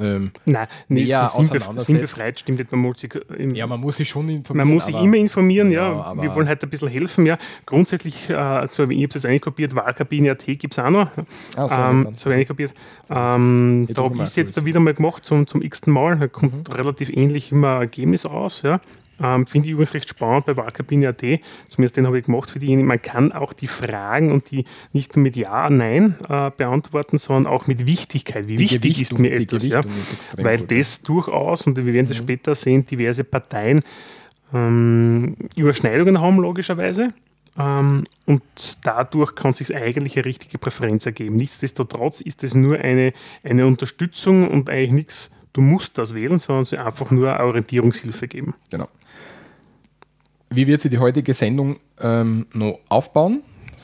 ähm, 0.01 0.32
Nein, 0.46 0.68
nee, 0.88 1.08
sinnbefreit 1.08 2.39
stimmt 2.39 2.60
nicht. 2.60 2.72
Man 2.72 2.82
muss 2.82 3.00
sich, 3.00 3.13
im, 3.38 3.53
ja, 3.53 3.68
man 3.68 3.79
muss 3.79 3.98
sich 3.98 4.10
schon 4.10 4.29
informieren. 4.29 4.68
Man 4.68 4.74
muss 4.74 4.86
sich 4.86 4.96
immer 4.96 5.18
informieren, 5.18 5.72
ja. 5.72 5.91
ja 5.91 6.22
wir 6.22 6.34
wollen 6.36 6.48
halt 6.48 6.63
ein 6.63 6.70
bisschen 6.70 6.88
helfen, 6.88 7.25
ja. 7.25 7.38
Grundsätzlich, 7.65 8.29
äh, 8.29 8.68
so, 8.70 8.84
ich 8.84 8.98
habe 8.98 9.08
es 9.08 9.15
jetzt 9.15 9.25
einkopiert, 9.25 9.75
Wahlkabine.at 9.75 10.46
gibt 10.46 10.74
es 10.74 10.79
auch 10.79 10.89
noch. 10.89 11.10
Ah, 11.56 11.68
so, 11.68 11.75
ähm, 11.75 12.13
so 12.15 12.25
habe 12.25 12.36
ich 12.36 12.39
einkopiert. 12.41 12.74
Ähm, 13.10 13.88
da 13.89 14.03
habe 14.03 14.15
ich 14.15 14.22
es 14.22 14.36
jetzt 14.36 14.58
da 14.58 14.65
wieder 14.65 14.79
mal 14.79 14.94
gemacht 14.94 15.25
zum, 15.25 15.48
zum 15.48 15.62
x-ten 15.62 15.91
Mal. 15.91 16.18
Da 16.18 16.27
kommt 16.27 16.70
mhm. 16.70 16.74
relativ 16.74 17.10
ähnlich 17.10 17.51
immer 17.51 17.75
ein 17.75 17.82
Ergebnis 17.82 18.25
raus, 18.25 18.62
ja. 18.62 18.79
Ähm, 19.22 19.46
Finde 19.46 19.68
ich 19.68 19.74
übrigens 19.74 19.94
recht 19.94 20.10
spannend 20.10 20.46
bei 20.46 20.56
Wahlkabine.at. 20.56 21.24
Zumindest 21.68 21.98
den 21.98 22.08
habe 22.08 22.20
ich 22.20 22.26
gemacht 22.26 22.50
für 22.50 22.60
diejenigen. 22.60 22.88
Man 22.88 23.02
kann 23.02 23.32
auch 23.32 23.54
die 23.54 23.68
Fragen 23.68 24.32
und 24.32 24.52
die 24.52 24.66
nicht 24.94 25.16
nur 25.16 25.24
mit 25.24 25.36
Ja, 25.36 25.70
Nein 25.70 26.16
äh, 26.28 26.52
beantworten, 26.56 27.18
sondern 27.18 27.52
auch 27.52 27.68
mit 27.68 27.86
Wichtigkeit. 27.86 28.48
Wie 28.48 28.56
die 28.56 28.64
wichtig 28.64 28.82
Gewichtung, 28.82 29.18
ist 29.18 29.22
mir 29.22 29.32
etwas? 29.34 29.66
Ja? 29.66 29.84
Weil 30.38 30.60
gut, 30.60 30.72
das 30.72 31.02
durchaus, 31.02 31.68
und 31.68 31.78
wir 31.78 31.86
werden 31.86 32.08
das 32.08 32.18
mhm. 32.20 32.24
später 32.24 32.56
sehen, 32.56 32.86
diverse 32.86 33.24
Parteien 33.24 33.82
ähm, 34.54 35.36
Überschneidungen 35.56 36.20
haben, 36.20 36.38
logischerweise. 36.38 37.14
Ähm, 37.58 38.06
und 38.26 38.42
dadurch 38.84 39.36
kann 39.36 39.52
es 39.52 39.58
sich 39.58 39.76
eigentlich 39.76 40.16
eine 40.16 40.26
richtige 40.26 40.58
Präferenz 40.58 41.06
ergeben. 41.06 41.36
Nichtsdestotrotz 41.36 42.22
ist 42.22 42.44
es 42.44 42.56
nur 42.56 42.80
eine, 42.80 43.14
eine 43.44 43.68
Unterstützung 43.68 44.50
und 44.50 44.70
eigentlich 44.70 44.92
nichts, 44.92 45.32
du 45.54 45.62
musst 45.62 45.98
das 45.98 46.16
wählen, 46.16 46.40
sondern 46.40 46.62
es 46.62 46.74
einfach 46.74 47.12
nur 47.12 47.34
eine 47.34 47.46
Orientierungshilfe 47.46 48.28
geben. 48.28 48.54
Genau. 48.70 48.88
Wie 50.50 50.68
wird 50.68 50.82
sich 50.82 50.91
die 50.91 50.98
heutige 50.98 51.34
Sendung 51.34 51.77
ähm, 52.00 52.48
noch 52.53 52.79
aufbauen? 52.89 53.44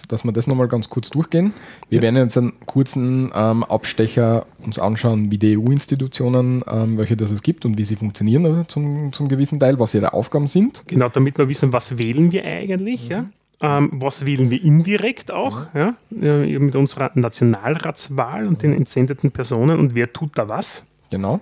Dass 0.10 0.26
wir 0.26 0.34
das 0.34 0.46
nochmal 0.46 0.68
ganz 0.68 0.90
kurz 0.90 1.10
durchgehen. 1.10 1.54
Wir 1.88 2.00
ja. 2.00 2.02
werden 2.04 2.18
jetzt 2.18 2.38
einen 2.38 2.54
kurzen 2.66 3.32
ähm, 3.34 3.64
Abstecher 3.64 4.46
uns 4.62 4.78
anschauen, 4.78 5.32
wie 5.32 5.38
die 5.38 5.58
EU-Institutionen, 5.58 6.66
ähm, 6.68 6.98
welche 6.98 7.16
das 7.16 7.32
es 7.32 7.42
gibt 7.44 7.66
und 7.66 7.78
wie 7.78 7.86
sie 7.86 7.96
funktionieren 7.96 8.46
also 8.46 8.66
zum, 8.66 9.14
zum 9.14 9.30
gewissen 9.30 9.58
Teil, 9.58 9.80
was 9.80 9.94
ihre 9.94 10.12
Aufgaben 10.14 10.48
sind. 10.48 10.84
Genau, 10.88 11.08
damit 11.08 11.38
wir 11.38 11.48
wissen, 11.48 11.72
was 11.72 11.98
wählen 11.98 12.34
wir 12.34 12.44
eigentlich. 12.44 13.08
Mhm. 13.08 13.14
Ja? 13.14 13.26
Ähm, 13.62 13.90
was 13.94 14.26
wählen 14.26 14.52
wir 14.52 14.62
indirekt 14.62 15.32
auch 15.32 15.74
mhm. 15.74 15.96
ja? 16.12 16.60
mit 16.60 16.76
unserer 16.76 17.12
Nationalratswahl 17.14 18.48
und 18.48 18.64
den 18.64 18.74
entsendeten 18.74 19.32
Personen 19.32 19.80
und 19.80 19.96
wer 19.96 20.12
tut 20.12 20.38
da 20.38 20.50
was? 20.50 20.84
Genau. 21.10 21.40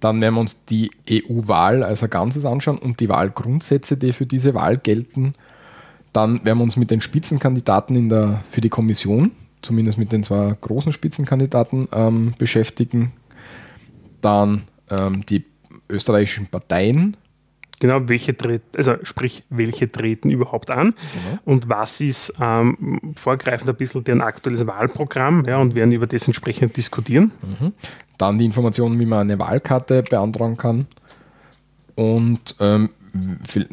Dann 0.00 0.20
werden 0.20 0.34
wir 0.34 0.40
uns 0.40 0.64
die 0.64 0.90
EU-Wahl 1.10 1.82
als 1.82 2.02
ein 2.02 2.10
Ganzes 2.10 2.44
anschauen 2.44 2.78
und 2.78 3.00
die 3.00 3.08
Wahlgrundsätze, 3.08 3.96
die 3.96 4.12
für 4.12 4.26
diese 4.26 4.54
Wahl 4.54 4.76
gelten. 4.76 5.32
Dann 6.12 6.44
werden 6.44 6.58
wir 6.58 6.64
uns 6.64 6.76
mit 6.76 6.90
den 6.90 7.00
Spitzenkandidaten 7.00 7.96
in 7.96 8.08
der, 8.08 8.42
für 8.48 8.60
die 8.60 8.68
Kommission, 8.68 9.32
zumindest 9.62 9.98
mit 9.98 10.12
den 10.12 10.24
zwei 10.24 10.54
großen 10.60 10.92
Spitzenkandidaten, 10.92 11.88
ähm, 11.92 12.34
beschäftigen. 12.38 13.12
Dann 14.20 14.64
ähm, 14.90 15.24
die 15.26 15.44
österreichischen 15.88 16.46
Parteien. 16.46 17.16
Genau, 17.78 18.08
welche 18.08 18.34
treten, 18.34 18.64
also 18.76 18.94
sprich, 19.02 19.44
welche 19.50 19.90
treten 19.90 20.30
überhaupt 20.30 20.70
an 20.70 20.94
genau. 20.94 21.38
und 21.44 21.68
was 21.68 22.00
ist 22.00 22.32
ähm, 22.40 23.12
vorgreifend 23.16 23.68
ein 23.68 23.76
bisschen 23.76 24.02
deren 24.02 24.22
aktuelles 24.22 24.66
Wahlprogramm 24.66 25.44
ja, 25.46 25.58
und 25.58 25.74
werden 25.74 25.92
über 25.92 26.06
das 26.06 26.26
entsprechend 26.26 26.76
diskutieren. 26.76 27.32
Mhm. 27.42 27.72
Dann 28.16 28.38
die 28.38 28.46
Informationen, 28.46 28.98
wie 28.98 29.04
man 29.04 29.20
eine 29.20 29.38
Wahlkarte 29.38 30.02
beantragen 30.02 30.56
kann. 30.56 30.86
Und 31.96 32.56
ähm, 32.60 32.88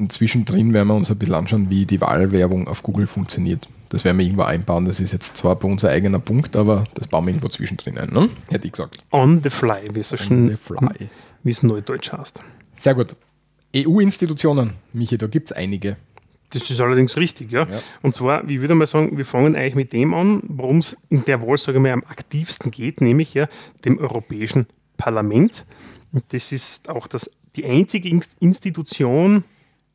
zwischendrin 0.10 0.74
werden 0.74 0.88
wir 0.88 0.96
uns 0.96 1.10
ein 1.10 1.18
bisschen 1.18 1.36
anschauen, 1.36 1.70
wie 1.70 1.86
die 1.86 2.02
Wahlwerbung 2.02 2.68
auf 2.68 2.84
Google 2.84 3.08
funktioniert. 3.08 3.70
Das 3.90 4.04
werden 4.04 4.18
wir 4.18 4.26
irgendwo 4.26 4.44
einbauen. 4.44 4.86
Das 4.86 5.00
ist 5.00 5.14
jetzt 5.14 5.38
zwar 5.38 5.56
bei 5.56 5.68
uns 5.68 5.86
ein 5.86 5.92
eigener 5.92 6.20
Punkt, 6.20 6.56
aber 6.56 6.84
das 6.96 7.08
bauen 7.08 7.26
wir 7.26 7.32
irgendwo 7.32 7.50
zwischendrin 7.50 7.98
ein, 7.98 8.10
ne? 8.10 8.30
hätte 8.50 8.66
ich 8.66 8.74
gesagt. 8.74 8.98
On 9.12 9.42
the 9.44 9.50
fly, 9.50 9.84
wie 9.94 10.00
es 10.00 10.10
so 10.10 10.18
schön, 10.18 10.58
wie 11.44 11.50
es 11.50 11.64
neudeutsch 11.64 12.12
heißt. 12.12 12.42
Sehr 12.76 12.96
gut. 12.96 13.16
EU-Institutionen, 13.76 14.76
Michi, 14.94 15.18
da 15.18 15.28
gibt 15.28 15.52
es 15.52 15.58
einige. 15.58 15.98
Das 16.52 16.70
ist 16.70 16.80
allerdings 16.80 17.18
richtig, 17.18 17.52
ja. 17.52 17.68
ja. 17.68 17.82
Und 18.04 18.14
zwar, 18.14 18.48
wie 18.48 18.62
würde 18.62 18.76
mal 18.76 18.86
sagen, 18.86 19.18
wir 19.18 19.26
fangen 19.26 19.56
eigentlich 19.56 19.76
mit 19.76 19.94
dem 19.94 20.14
an, 20.14 20.44
worum 20.44 20.78
es 20.78 20.96
in 21.10 21.26
der 21.26 21.42
Wahl, 21.42 21.58
sage 21.58 21.80
ich 21.80 21.82
mal, 21.82 21.92
am 21.92 22.04
aktivsten 22.04 22.70
geht, 22.70 23.02
nämlich 23.02 23.34
ja 23.34 23.48
dem 23.86 23.98
Europäischen 23.98 24.68
Parlament. 24.98 25.66
Und 26.12 26.24
das 26.30 26.52
ist 26.52 26.90
auch 26.90 27.08
das, 27.08 27.32
die 27.56 27.66
einzige 27.66 28.10
Institution 28.40 29.44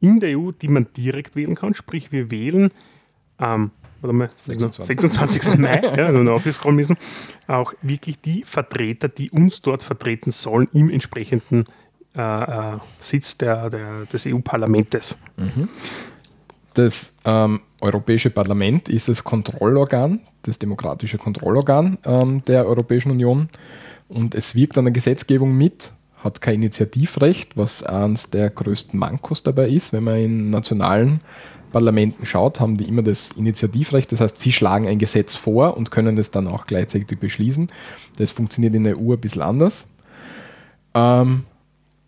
in 0.01 0.19
der 0.19 0.37
EU, 0.39 0.51
die 0.51 0.69
man 0.69 0.89
direkt 0.97 1.37
wählen 1.37 1.55
kann. 1.55 1.75
Sprich, 1.75 2.11
wir 2.11 2.31
wählen 2.33 2.71
am 3.37 3.71
ähm, 4.03 4.29
26. 4.37 4.87
26. 4.87 5.59
Mai, 5.59 5.81
ja, 5.97 6.11
nur 6.13 6.33
aufscrollen 6.33 6.77
müssen, 6.77 6.97
auch 7.47 7.73
wirklich 7.83 8.21
die 8.21 8.45
Vertreter, 8.45 9.09
die 9.09 9.31
uns 9.31 9.61
dort 9.61 9.83
vertreten 9.83 10.31
sollen 10.31 10.69
im 10.73 10.91
entsprechenden 10.91 11.65
äh, 12.19 12.23
äh 12.23 12.79
Sitz 12.99 13.39
der, 13.39 13.71
der, 13.71 14.05
des 14.07 14.27
EU-Parlamentes. 14.27 15.17
Mhm. 15.37 15.69
Das 16.75 17.17
ähm, 17.25 17.61
Europäische 17.81 18.31
Parlament 18.31 18.89
ist 18.89 19.09
das 19.09 19.25
Kontrollorgan, 19.25 20.21
das 20.43 20.59
demokratische 20.59 21.19
Kontrollorgan 21.19 21.99
ähm, 22.05 22.45
der 22.47 22.67
Europäischen 22.67 23.11
Union 23.11 23.49
und 24.09 24.35
es 24.35 24.55
wirkt 24.55 24.79
an 24.79 24.85
der 24.85 24.93
Gesetzgebung 24.93 25.57
mit, 25.57 25.93
hat 26.17 26.41
kein 26.41 26.57
Initiativrecht, 26.57 27.57
was 27.57 27.83
eines 27.83 28.31
der 28.31 28.51
größten 28.51 28.99
Mankos 28.99 29.43
dabei 29.43 29.69
ist. 29.69 29.93
Wenn 29.93 30.05
man 30.05 30.17
in 30.17 30.51
nationalen 30.51 31.21
Parlamenten 31.71 32.27
schaut, 32.27 32.61
haben 32.61 32.77
die 32.77 32.89
immer 32.89 33.03
das 33.03 33.33
Initiativrecht. 33.33 34.11
Das 34.11 34.21
heißt, 34.21 34.41
sie 34.41 34.53
schlagen 34.53 34.89
ein 34.89 34.99
Gesetz 34.99 35.37
vor 35.37 35.77
und 35.77 35.91
können 35.91 36.17
es 36.19 36.31
dann 36.31 36.49
auch 36.49 36.67
gleichzeitig 36.67 37.19
beschließen. 37.19 37.69
Das 38.17 38.31
funktioniert 38.31 38.75
in 38.75 38.85
der 38.85 38.99
EU 38.99 39.13
ein 39.13 39.21
bisschen 39.21 39.43
anders. 39.43 39.91
Ähm, 40.95 41.45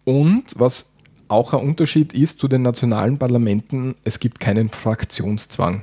und 0.04 0.45
was 0.57 0.92
auch 1.28 1.52
ein 1.54 1.61
Unterschied 1.61 2.12
ist 2.12 2.38
zu 2.38 2.49
den 2.49 2.62
nationalen 2.62 3.19
Parlamenten, 3.19 3.95
es 4.04 4.19
gibt 4.19 4.40
keinen 4.40 4.69
Fraktionszwang. 4.69 5.83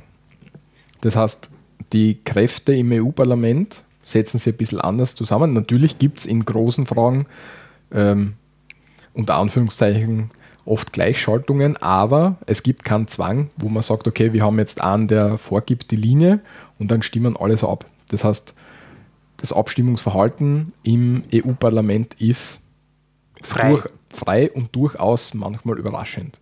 Das 1.01 1.15
heißt, 1.15 1.51
die 1.93 2.19
Kräfte 2.23 2.75
im 2.75 2.91
EU-Parlament 2.91 3.83
setzen 4.03 4.39
sich 4.39 4.53
ein 4.53 4.57
bisschen 4.57 4.81
anders 4.81 5.15
zusammen. 5.15 5.53
Natürlich 5.53 5.99
gibt 5.99 6.19
es 6.19 6.25
in 6.25 6.43
großen 6.43 6.85
Fragen 6.85 7.27
ähm, 7.91 8.33
unter 9.13 9.35
Anführungszeichen 9.35 10.31
oft 10.65 10.91
Gleichschaltungen, 10.91 11.77
aber 11.77 12.37
es 12.45 12.61
gibt 12.61 12.83
keinen 12.83 13.07
Zwang, 13.07 13.49
wo 13.55 13.69
man 13.69 13.83
sagt, 13.83 14.07
okay, 14.07 14.33
wir 14.33 14.43
haben 14.43 14.59
jetzt 14.59 14.81
einen, 14.81 15.07
der 15.07 15.37
vorgibt 15.37 15.91
die 15.91 15.95
Linie 15.95 16.41
und 16.77 16.91
dann 16.91 17.01
stimmen 17.01 17.37
alles 17.37 17.63
ab. 17.63 17.85
Das 18.09 18.23
heißt, 18.23 18.53
das 19.37 19.53
Abstimmungsverhalten 19.53 20.73
im 20.83 21.23
EU-Parlament 21.33 22.15
ist 22.15 22.61
frei. 23.43 23.69
Durch, 23.69 23.85
frei 24.17 24.51
und 24.51 24.75
durchaus 24.75 25.33
manchmal 25.33 25.77
überraschend. 25.77 26.39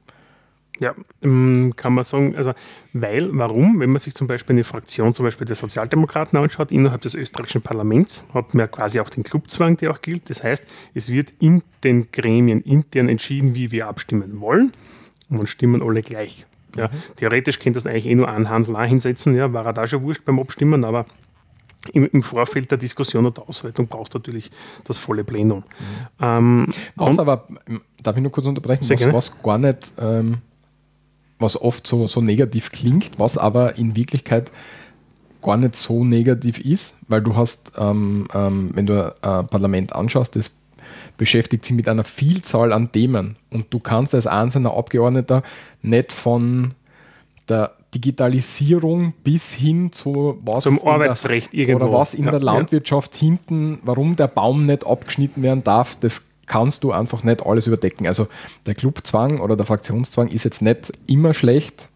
Ja, 0.79 0.94
ähm, 1.22 1.74
kann 1.77 1.94
man 1.94 2.03
sagen, 2.03 2.36
also 2.36 2.53
weil, 2.91 3.29
warum, 3.32 3.79
wenn 3.79 3.91
man 3.91 4.00
sich 4.00 4.13
zum 4.13 4.27
Beispiel 4.27 4.55
eine 4.55 4.65
Fraktion, 4.65 5.13
zum 5.13 5.25
Beispiel 5.25 5.48
der 5.48 5.55
Sozialdemokraten 5.55 6.38
anschaut, 6.38 6.72
innerhalb 6.72 7.01
des 7.01 7.15
österreichischen 7.15 7.62
Parlaments, 7.62 8.25
hat 8.34 8.53
man 8.53 8.65
ja 8.65 8.67
quasi 8.67 9.00
auch 9.00 9.10
den 9.10 9.24
Clubzwang, 9.24 9.77
der 9.77 9.91
auch 9.91 10.01
gilt. 10.01 10.29
Das 10.29 10.44
heißt, 10.44 10.67
es 10.94 11.10
wird 11.10 11.32
in 11.39 11.63
den 11.84 12.12
Gremien 12.12 12.62
intern 12.62 13.08
entschieden, 13.08 13.55
wie 13.55 13.72
wir 13.72 13.88
abstimmen 13.88 14.41
wollen 14.41 14.74
und 15.29 15.39
dann 15.39 15.48
stimmen 15.48 15.82
alle 15.82 16.01
gleich. 16.01 16.46
Ja, 16.75 16.88
mhm. 16.88 17.15
Theoretisch 17.15 17.60
könnte 17.60 17.77
das 17.77 17.86
eigentlich 17.86 18.08
eh 18.08 18.15
nur 18.15 18.27
einen 18.27 18.50
Hansel 18.50 18.77
hinsetzen, 18.86 19.34
ja, 19.34 19.53
war 19.53 19.65
er 19.65 19.74
da 19.74 19.88
schon 19.88 20.03
wurscht 20.03 20.25
beim 20.25 20.39
Abstimmen, 20.39 20.84
aber 20.84 21.05
im, 21.94 22.06
im, 22.12 22.24
Vorfeld 22.24 22.72
der 22.72 22.77
Diskussion 22.77 23.25
und 23.25 23.38
der 23.38 23.48
Auswertung 23.48 23.88
brauchst 23.88 24.13
du 24.13 24.20
natürlich 24.20 24.51
das 24.84 24.98
volle 24.98 25.24
Plenum. 25.24 25.60
Mhm. 25.60 25.63
Ähm, 26.22 26.68
was 26.96 27.20
aber, 27.20 27.48
darf 28.01 28.15
ich 28.15 28.22
nur 28.22 28.32
kurz 28.32 28.48
unterbrechen, 28.48 28.84
was, 28.89 29.13
was, 29.13 29.44
gar 29.44 29.58
nicht, 29.58 29.94
ähm, 29.98 30.39
was 31.39 31.60
oft 31.62 31.86
so, 31.86 32.08
so 32.08 32.22
negativ 32.22 32.72
klingt, 32.72 33.20
was 33.20 33.38
aber 33.38 33.77
in 33.77 33.96
Wirklichkeit 33.96 34.51
gar 35.42 35.58
nicht 35.58 35.75
so 35.75 36.04
negativ 36.04 36.60
ist, 36.60 36.96
weil 37.08 37.22
du 37.22 37.36
hast, 37.36 37.74
ähm, 37.77 38.27
ähm, 38.34 38.70
wenn 38.74 38.88
du 38.88 39.15
ein 39.22 39.48
Parlament 39.48 39.94
anschaust, 39.94 40.36
das 40.36 40.51
beschäftigt 41.18 41.63
sich 41.63 41.75
mit 41.75 41.88
einer 41.88 42.04
Vielzahl 42.04 42.74
an 42.74 42.92
Themen 42.92 43.38
und 43.51 43.74
du 43.74 43.80
kannst 43.80 44.15
als 44.15 44.27
einzelner 44.27 44.75
Abgeordneter 44.75 45.44
nicht 45.82 46.12
von 46.12 46.74
der 47.48 47.75
Digitalisierung 47.96 49.14
bis 49.24 49.54
hin 49.54 49.92
zu 49.92 50.40
was 50.44 50.66
zum 50.66 50.86
Arbeitsrecht 50.86 51.54
der, 51.54 51.62
irgendwo. 51.62 51.86
Oder 51.86 51.94
was 51.98 52.14
in 52.14 52.25
ja, 52.25 52.32
der 52.32 52.42
Landwirtschaft 52.42 53.16
ja. 53.16 53.22
hinten, 53.22 53.80
warum 53.84 54.16
der 54.16 54.28
Baum 54.28 54.66
nicht 54.66 54.86
abgeschnitten 54.86 55.42
werden 55.44 55.64
darf, 55.64 55.96
das 55.96 56.25
kannst 56.46 56.84
du 56.84 56.92
einfach 56.92 57.24
nicht 57.24 57.46
alles 57.46 57.68
überdecken. 57.68 58.06
Also 58.06 58.28
der 58.66 58.75
Clubzwang 58.75 59.40
oder 59.40 59.56
der 59.56 59.66
Fraktionszwang 59.66 60.28
ist 60.28 60.44
jetzt 60.44 60.62
nicht 60.62 60.92
immer 61.08 61.34
schlecht. 61.34 61.90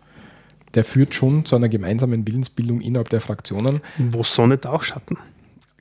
Der 0.75 0.85
führt 0.85 1.13
schon 1.13 1.45
zu 1.45 1.55
einer 1.55 1.67
gemeinsamen 1.67 2.27
Willensbildung 2.27 2.81
innerhalb 2.81 3.09
der 3.09 3.21
Fraktionen. 3.21 3.81
Wo 3.97 4.23
Sonne 4.23 4.59
auch 4.65 4.83
Schatten. 4.83 5.17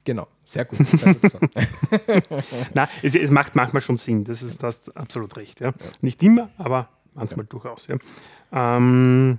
Genau, 0.05 0.27
sehr 0.43 0.65
gut. 0.65 0.79
Sehr 0.87 1.15
gut 1.15 1.33
Nein, 2.75 2.89
es, 3.03 3.15
es, 3.15 3.31
macht 3.31 3.55
manchmal 3.55 3.83
schon 3.83 3.97
Sinn, 3.97 4.25
das 4.25 4.43
ist 4.43 4.63
das 4.63 4.89
absolut 4.97 5.37
recht. 5.37 5.61
Ja. 5.61 5.69
ja. 5.69 5.75
Nicht 6.01 6.23
immer, 6.23 6.49
aber 6.57 6.89
manchmal 7.13 7.45
durchaus. 7.45 7.89
Ja. 7.89 7.97
Ähm, 8.51 9.39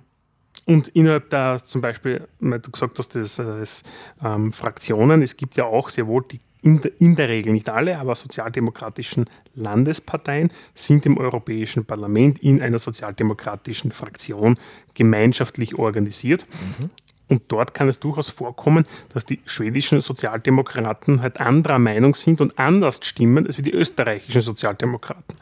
und 0.66 0.89
innerhalb 0.89 1.30
der 1.30 1.63
zum 1.63 1.82
Beispiel, 1.82 2.28
weil 2.39 2.60
du 2.60 2.72
gesagt 2.72 3.00
hast, 3.00 3.16
das, 3.16 3.38
das 3.38 3.84
ähm, 4.24 4.54
Fraktionen, 4.54 5.22
es 5.22 5.38
gibt 5.38 5.56
ja 5.56 5.66
auch 5.66 5.89
sehr 5.89 6.08
wohl 6.08 6.24
die 6.30 6.39
in 6.62 6.82
der, 6.82 6.92
in 7.00 7.16
der, 7.16 7.30
Regel, 7.30 7.54
nicht 7.54 7.70
alle, 7.70 7.98
aber 7.98 8.16
sozialdemokratischen 8.16 9.30
Landesparteien 9.56 10.51
sind 10.74 11.06
im 11.06 11.18
Europäischen 11.18 11.86
Parlament 11.86 12.39
in 12.39 12.62
einer 12.62 12.80
sozialdemokratischen 12.80 13.94
Fraktion 13.94 14.58
gemeinschaftlich 14.94 15.75
organisiert. 15.75 16.46
Mhm. 16.51 16.89
Und 17.30 17.44
dort 17.48 17.74
kann 17.74 17.88
es 17.88 18.00
durchaus 18.00 18.30
vorkommen, 18.30 18.86
dass 19.13 19.25
die 19.25 19.39
schwedischen 19.46 20.01
Sozialdemokraten 20.01 21.22
halt 21.22 21.39
anderer 21.39 21.80
Meinung 21.80 22.16
sind 22.16 22.42
und 22.42 22.58
anders 22.58 23.00
stimmen 23.04 23.46
als 23.46 23.58
die 23.58 23.72
österreichischen 23.72 24.42
Sozialdemokraten. 24.42 25.36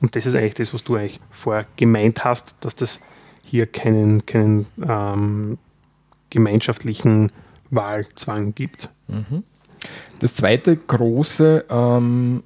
Und 0.00 0.14
das 0.14 0.26
ist 0.26 0.34
eigentlich 0.34 0.54
das, 0.54 0.74
was 0.74 0.84
du 0.84 0.96
eigentlich 0.96 1.20
vorher 1.30 1.66
gemeint 1.76 2.24
hast, 2.24 2.56
dass 2.60 2.76
das 2.76 3.00
hier 3.42 3.66
keinen, 3.66 4.24
keinen 4.26 4.66
ähm, 4.86 5.58
gemeinschaftlichen 6.30 7.30
Wahlzwang 7.70 8.54
gibt. 8.54 8.88
Mhm. 9.08 9.42
Das 10.18 10.34
zweite 10.34 10.76
große, 10.76 11.64
ähm, 11.68 12.42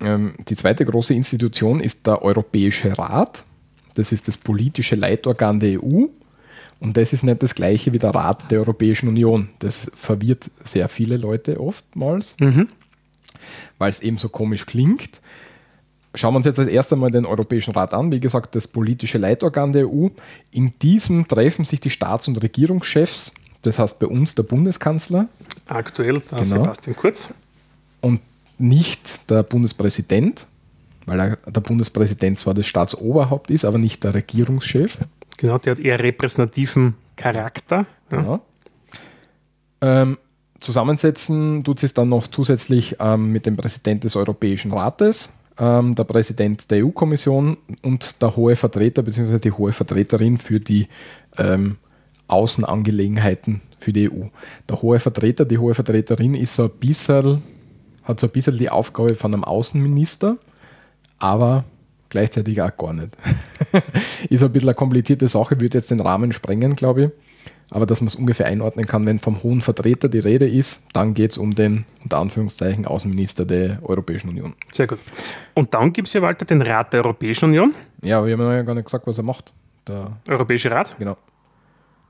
ähm, 0.00 0.34
die 0.48 0.56
zweite 0.56 0.84
große 0.84 1.14
Institution 1.14 1.80
ist 1.80 2.06
der 2.06 2.22
Europäische 2.22 2.96
Rat. 2.98 3.44
Das 3.94 4.12
ist 4.12 4.28
das 4.28 4.36
politische 4.36 4.96
Leitorgan 4.96 5.60
der 5.60 5.82
EU. 5.82 6.06
Und 6.80 6.96
das 6.96 7.12
ist 7.12 7.24
nicht 7.24 7.42
das 7.42 7.54
gleiche 7.54 7.92
wie 7.92 7.98
der 7.98 8.14
Rat 8.14 8.50
der 8.50 8.60
Europäischen 8.60 9.08
Union. 9.08 9.50
Das 9.58 9.90
verwirrt 9.94 10.50
sehr 10.64 10.88
viele 10.88 11.16
Leute 11.16 11.60
oftmals, 11.60 12.36
mhm. 12.40 12.68
weil 13.78 13.90
es 13.90 14.00
eben 14.00 14.18
so 14.18 14.28
komisch 14.28 14.64
klingt. 14.64 15.20
Schauen 16.18 16.34
wir 16.34 16.38
uns 16.38 16.46
jetzt 16.46 16.58
als 16.58 16.68
erstes 16.68 16.98
Mal 16.98 17.12
den 17.12 17.24
Europäischen 17.24 17.74
Rat 17.74 17.94
an. 17.94 18.10
Wie 18.10 18.18
gesagt, 18.18 18.56
das 18.56 18.66
politische 18.66 19.18
Leitorgan 19.18 19.72
der 19.72 19.88
EU. 19.88 20.08
In 20.50 20.72
diesem 20.82 21.28
treffen 21.28 21.64
sich 21.64 21.78
die 21.78 21.90
Staats- 21.90 22.26
und 22.26 22.42
Regierungschefs, 22.42 23.32
das 23.62 23.78
heißt 23.78 24.00
bei 24.00 24.08
uns 24.08 24.34
der 24.34 24.42
Bundeskanzler. 24.42 25.28
Aktuell 25.68 26.14
der 26.14 26.38
genau. 26.38 26.44
Sebastian 26.44 26.96
Kurz. 26.96 27.32
Und 28.00 28.20
nicht 28.58 29.30
der 29.30 29.44
Bundespräsident, 29.44 30.48
weil 31.06 31.20
er, 31.20 31.36
der 31.36 31.60
Bundespräsident 31.60 32.36
zwar 32.40 32.54
das 32.54 32.66
Staatsoberhaupt 32.66 33.52
ist, 33.52 33.64
aber 33.64 33.78
nicht 33.78 34.02
der 34.02 34.14
Regierungschef. 34.14 34.98
Genau, 35.36 35.58
der 35.58 35.70
hat 35.70 35.78
eher 35.78 36.00
repräsentativen 36.00 36.94
Charakter. 37.14 37.86
Ja. 38.10 38.16
Genau. 38.16 38.40
Ähm, 39.82 40.18
zusammensetzen 40.58 41.62
tut 41.62 41.80
es 41.84 41.94
dann 41.94 42.08
noch 42.08 42.26
zusätzlich 42.26 42.96
ähm, 42.98 43.30
mit 43.30 43.46
dem 43.46 43.56
Präsident 43.56 44.02
des 44.02 44.16
Europäischen 44.16 44.72
Rates, 44.72 45.32
ähm, 45.58 45.94
der 45.94 46.04
Präsident 46.04 46.70
der 46.70 46.84
EU-Kommission 46.84 47.56
und 47.82 48.22
der 48.22 48.36
hohe 48.36 48.56
Vertreter 48.56 49.02
bzw. 49.02 49.38
die 49.38 49.52
hohe 49.52 49.72
Vertreterin 49.72 50.38
für 50.38 50.60
die 50.60 50.88
ähm, 51.36 51.78
Außenangelegenheiten 52.28 53.62
für 53.78 53.92
die 53.92 54.10
EU. 54.10 54.26
Der 54.68 54.82
hohe 54.82 55.00
Vertreter, 55.00 55.44
die 55.44 55.58
hohe 55.58 55.74
Vertreterin 55.74 56.34
ist 56.34 56.54
so 56.54 56.64
ein 56.64 56.70
bisschen, 56.70 57.42
hat 58.04 58.20
so 58.20 58.26
ein 58.26 58.32
bisschen 58.32 58.58
die 58.58 58.70
Aufgabe 58.70 59.14
von 59.14 59.32
einem 59.32 59.44
Außenminister, 59.44 60.36
aber 61.18 61.64
gleichzeitig 62.08 62.60
auch 62.62 62.76
gar 62.76 62.92
nicht. 62.92 63.16
ist 64.30 64.42
ein 64.42 64.52
bisschen 64.52 64.68
eine 64.68 64.74
komplizierte 64.74 65.28
Sache, 65.28 65.60
würde 65.60 65.78
jetzt 65.78 65.90
den 65.90 66.00
Rahmen 66.00 66.32
sprengen, 66.32 66.76
glaube 66.76 67.04
ich 67.04 67.27
aber 67.70 67.84
dass 67.86 68.00
man 68.00 68.08
es 68.08 68.14
ungefähr 68.14 68.46
einordnen 68.46 68.86
kann, 68.86 69.06
wenn 69.06 69.18
vom 69.18 69.42
hohen 69.42 69.60
Vertreter 69.60 70.08
die 70.08 70.18
Rede 70.18 70.48
ist, 70.48 70.86
dann 70.94 71.14
geht 71.14 71.32
es 71.32 71.38
um 71.38 71.54
den, 71.54 71.84
unter 72.02 72.18
Anführungszeichen, 72.18 72.86
Außenminister 72.86 73.44
der 73.44 73.78
Europäischen 73.82 74.30
Union. 74.30 74.54
Sehr 74.72 74.86
gut. 74.86 74.98
Und 75.54 75.74
dann 75.74 75.92
gibt 75.92 76.08
es 76.08 76.14
ja, 76.14 76.22
Walter, 76.22 76.46
den 76.46 76.62
Rat 76.62 76.92
der 76.92 77.04
Europäischen 77.04 77.46
Union. 77.46 77.74
Ja, 78.02 78.18
aber 78.18 78.28
wir 78.28 78.38
haben 78.38 78.52
ja 78.52 78.62
gar 78.62 78.74
nicht 78.74 78.86
gesagt, 78.86 79.06
was 79.06 79.18
er 79.18 79.24
macht. 79.24 79.52
Der 79.86 80.16
Europäische 80.28 80.70
Rat? 80.70 80.96
Genau. 80.98 81.16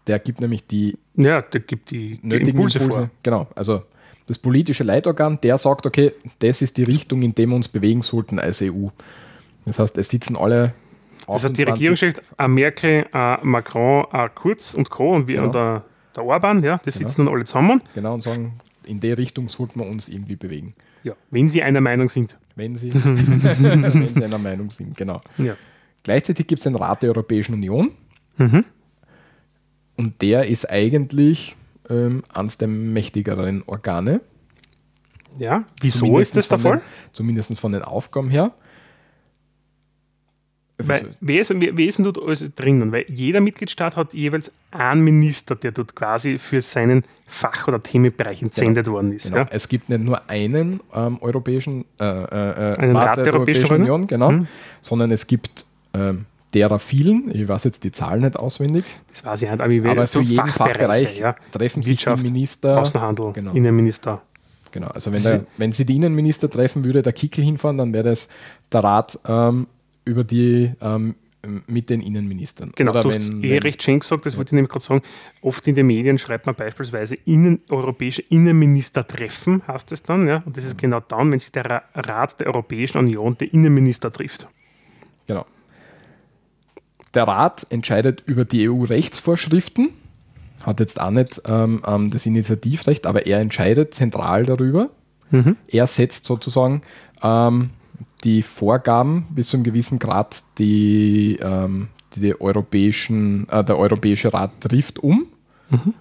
Der 0.06 0.18
gibt 0.20 0.40
nämlich 0.40 0.66
die, 0.66 0.96
ja, 1.16 1.42
der 1.42 1.60
gibt 1.60 1.90
die, 1.90 2.18
die 2.22 2.36
Impulse, 2.36 2.78
Impulse 2.78 2.80
vor. 2.80 3.10
Genau, 3.22 3.46
also 3.54 3.82
das 4.26 4.38
politische 4.38 4.84
Leitorgan, 4.84 5.40
der 5.40 5.58
sagt, 5.58 5.86
okay, 5.86 6.12
das 6.38 6.62
ist 6.62 6.76
die 6.76 6.84
Richtung, 6.84 7.22
in 7.22 7.34
der 7.34 7.46
wir 7.46 7.56
uns 7.56 7.68
bewegen 7.68 8.02
sollten 8.02 8.38
als 8.38 8.62
EU. 8.62 8.88
Das 9.64 9.78
heißt, 9.78 9.98
es 9.98 10.08
sitzen 10.08 10.36
alle 10.36 10.72
das 11.34 11.44
heißt, 11.44 11.56
die 11.56 11.62
Regierungschefs, 11.62 12.20
äh, 12.38 12.48
Merkel, 12.48 13.06
äh, 13.12 13.36
Macron, 13.42 14.06
äh, 14.12 14.28
Kurz 14.34 14.74
und 14.74 14.90
Co. 14.90 15.14
und, 15.14 15.26
wir, 15.26 15.36
genau. 15.36 15.46
und 15.46 15.54
der, 15.54 15.84
der 16.16 16.24
Orban, 16.24 16.62
ja, 16.62 16.78
die 16.78 16.90
sitzen 16.90 17.16
genau. 17.16 17.30
dann 17.30 17.36
alle 17.36 17.44
zusammen. 17.44 17.82
Genau, 17.94 18.14
und 18.14 18.22
sagen, 18.22 18.60
in 18.84 19.00
der 19.00 19.18
Richtung 19.18 19.48
sollten 19.48 19.80
wir 19.80 19.86
uns 19.86 20.08
irgendwie 20.08 20.36
bewegen. 20.36 20.74
Ja, 21.04 21.14
wenn 21.30 21.48
sie 21.48 21.62
einer 21.62 21.80
Meinung 21.80 22.08
sind. 22.08 22.38
Wenn 22.56 22.74
sie, 22.74 22.92
wenn 22.94 24.14
sie 24.14 24.24
einer 24.24 24.38
Meinung 24.38 24.70
sind, 24.70 24.96
genau. 24.96 25.20
Ja. 25.36 25.54
Gleichzeitig 26.02 26.46
gibt 26.46 26.60
es 26.60 26.64
den 26.64 26.74
Rat 26.74 27.02
der 27.02 27.10
Europäischen 27.10 27.54
Union. 27.54 27.92
Mhm. 28.38 28.64
Und 29.96 30.22
der 30.22 30.46
ist 30.46 30.70
eigentlich 30.70 31.56
ähm, 31.90 32.22
eines 32.32 32.58
der 32.58 32.68
mächtigeren 32.68 33.62
Organe. 33.66 34.20
Ja, 35.38 35.64
wieso 35.80 36.00
zumindest 36.00 36.36
ist 36.36 36.36
das 36.36 36.48
der 36.48 36.70
Fall? 36.70 36.82
Zumindest 37.12 37.58
von 37.58 37.72
den 37.72 37.82
Aufgaben 37.82 38.30
her. 38.30 38.52
Weil, 40.80 41.16
wer, 41.20 41.40
ist, 41.40 41.52
wer, 41.60 41.76
wer 41.76 41.86
ist 41.86 41.98
denn 41.98 42.04
dort 42.04 42.22
alles 42.22 42.54
drinnen? 42.54 42.92
Weil 42.92 43.04
jeder 43.08 43.40
Mitgliedstaat 43.40 43.96
hat 43.96 44.14
jeweils 44.14 44.52
einen 44.70 45.02
Minister, 45.02 45.56
der 45.56 45.72
dort 45.72 45.96
quasi 45.96 46.38
für 46.38 46.62
seinen 46.62 47.02
Fach- 47.26 47.66
oder 47.66 47.82
Themenbereich 47.82 48.42
entsendet 48.42 48.84
genau. 48.84 48.96
worden 48.96 49.12
ist. 49.12 49.26
Genau. 49.26 49.38
Ja? 49.38 49.46
Es 49.50 49.68
gibt 49.68 49.88
nicht 49.88 50.02
nur 50.02 50.30
einen 50.30 50.80
ähm, 50.94 51.18
europäischen 51.20 51.84
äh, 51.98 52.04
äh, 52.04 52.74
äh 52.74 52.78
einen 52.78 52.96
Rat, 52.96 53.16
der, 53.16 53.24
der 53.24 53.34
Europäischen, 53.34 53.64
Europäischen 53.64 53.82
Union, 53.82 54.06
genau, 54.06 54.30
mhm. 54.30 54.46
sondern 54.80 55.10
es 55.10 55.26
gibt 55.26 55.66
ähm, 55.94 56.26
derer 56.54 56.78
vielen, 56.78 57.34
ich 57.34 57.48
weiß 57.48 57.64
jetzt 57.64 57.82
die 57.82 57.92
Zahlen 57.92 58.22
nicht 58.22 58.36
auswendig. 58.36 58.84
Das 59.08 59.24
weiß 59.24 59.42
ich 59.42 59.50
nicht, 59.50 59.60
aber, 59.60 59.72
ich 59.72 59.84
aber 59.84 60.06
für 60.06 60.22
jeden 60.22 60.46
Fachbereich 60.46 61.18
ja. 61.18 61.34
treffen 61.50 61.82
sich 61.82 62.04
die 62.04 62.22
Minister. 62.22 62.78
Außenhandel, 62.78 63.32
genau. 63.32 63.52
Innenminister. 63.52 64.22
Genau, 64.70 64.88
also 64.88 65.12
wenn, 65.12 65.22
der, 65.22 65.44
wenn 65.56 65.72
sie 65.72 65.84
die 65.86 65.96
Innenminister 65.96 66.48
treffen, 66.48 66.84
würde 66.84 67.02
der 67.02 67.12
Kickel 67.12 67.42
hinfahren, 67.42 67.78
dann 67.78 67.92
wäre 67.92 68.04
das 68.04 68.28
der 68.70 68.84
Rat 68.84 69.18
ähm, 69.26 69.66
über 70.08 70.24
die 70.24 70.72
ähm, 70.80 71.14
mit 71.66 71.88
den 71.88 72.00
Innenministern. 72.00 72.72
Genau, 72.74 72.90
Oder 72.90 73.02
du 73.02 73.12
hast 73.12 73.32
wenn, 73.32 73.44
eh 73.44 73.58
recht 73.58 73.82
schön 73.82 74.00
gesagt, 74.00 74.26
das 74.26 74.34
ja. 74.34 74.38
wollte 74.38 74.50
ich 74.50 74.52
nämlich 74.54 74.70
gerade 74.70 74.84
sagen. 74.84 75.02
Oft 75.40 75.66
in 75.68 75.74
den 75.74 75.86
Medien 75.86 76.18
schreibt 76.18 76.46
man 76.46 76.54
beispielsweise 76.54 77.14
Innen, 77.26 77.60
europäische 77.68 78.22
Innenministertreffen, 78.22 79.62
heißt 79.66 79.92
es 79.92 80.02
dann, 80.02 80.26
ja. 80.26 80.42
Und 80.44 80.56
das 80.56 80.64
ist 80.64 80.74
mhm. 80.74 80.80
genau 80.80 81.00
dann, 81.00 81.30
wenn 81.30 81.38
sich 81.38 81.52
der 81.52 81.84
Rat 81.94 82.40
der 82.40 82.48
Europäischen 82.48 82.98
Union 82.98 83.36
der 83.38 83.52
Innenminister 83.52 84.12
trifft. 84.12 84.48
Genau. 85.26 85.46
Der 87.14 87.24
Rat 87.24 87.66
entscheidet 87.70 88.22
über 88.26 88.44
die 88.44 88.68
EU-Rechtsvorschriften, 88.68 89.90
hat 90.64 90.80
jetzt 90.80 91.00
auch 91.00 91.10
nicht 91.10 91.40
ähm, 91.46 91.82
ähm, 91.86 92.10
das 92.10 92.26
Initiativrecht, 92.26 93.06
aber 93.06 93.26
er 93.26 93.38
entscheidet 93.38 93.94
zentral 93.94 94.44
darüber. 94.44 94.90
Mhm. 95.30 95.56
Er 95.68 95.86
setzt 95.86 96.24
sozusagen 96.24 96.82
ähm, 97.22 97.70
die 98.24 98.42
Vorgaben 98.42 99.26
bis 99.30 99.48
zu 99.48 99.56
einem 99.56 99.64
gewissen 99.64 99.98
Grad, 99.98 100.42
die, 100.58 101.38
ähm, 101.40 101.88
die 102.16 102.40
europäischen, 102.40 103.48
äh, 103.48 103.64
der 103.64 103.78
Europäische 103.78 104.32
Rat 104.32 104.60
trifft, 104.60 104.98
um. 104.98 105.26
Mhm. 105.70 105.94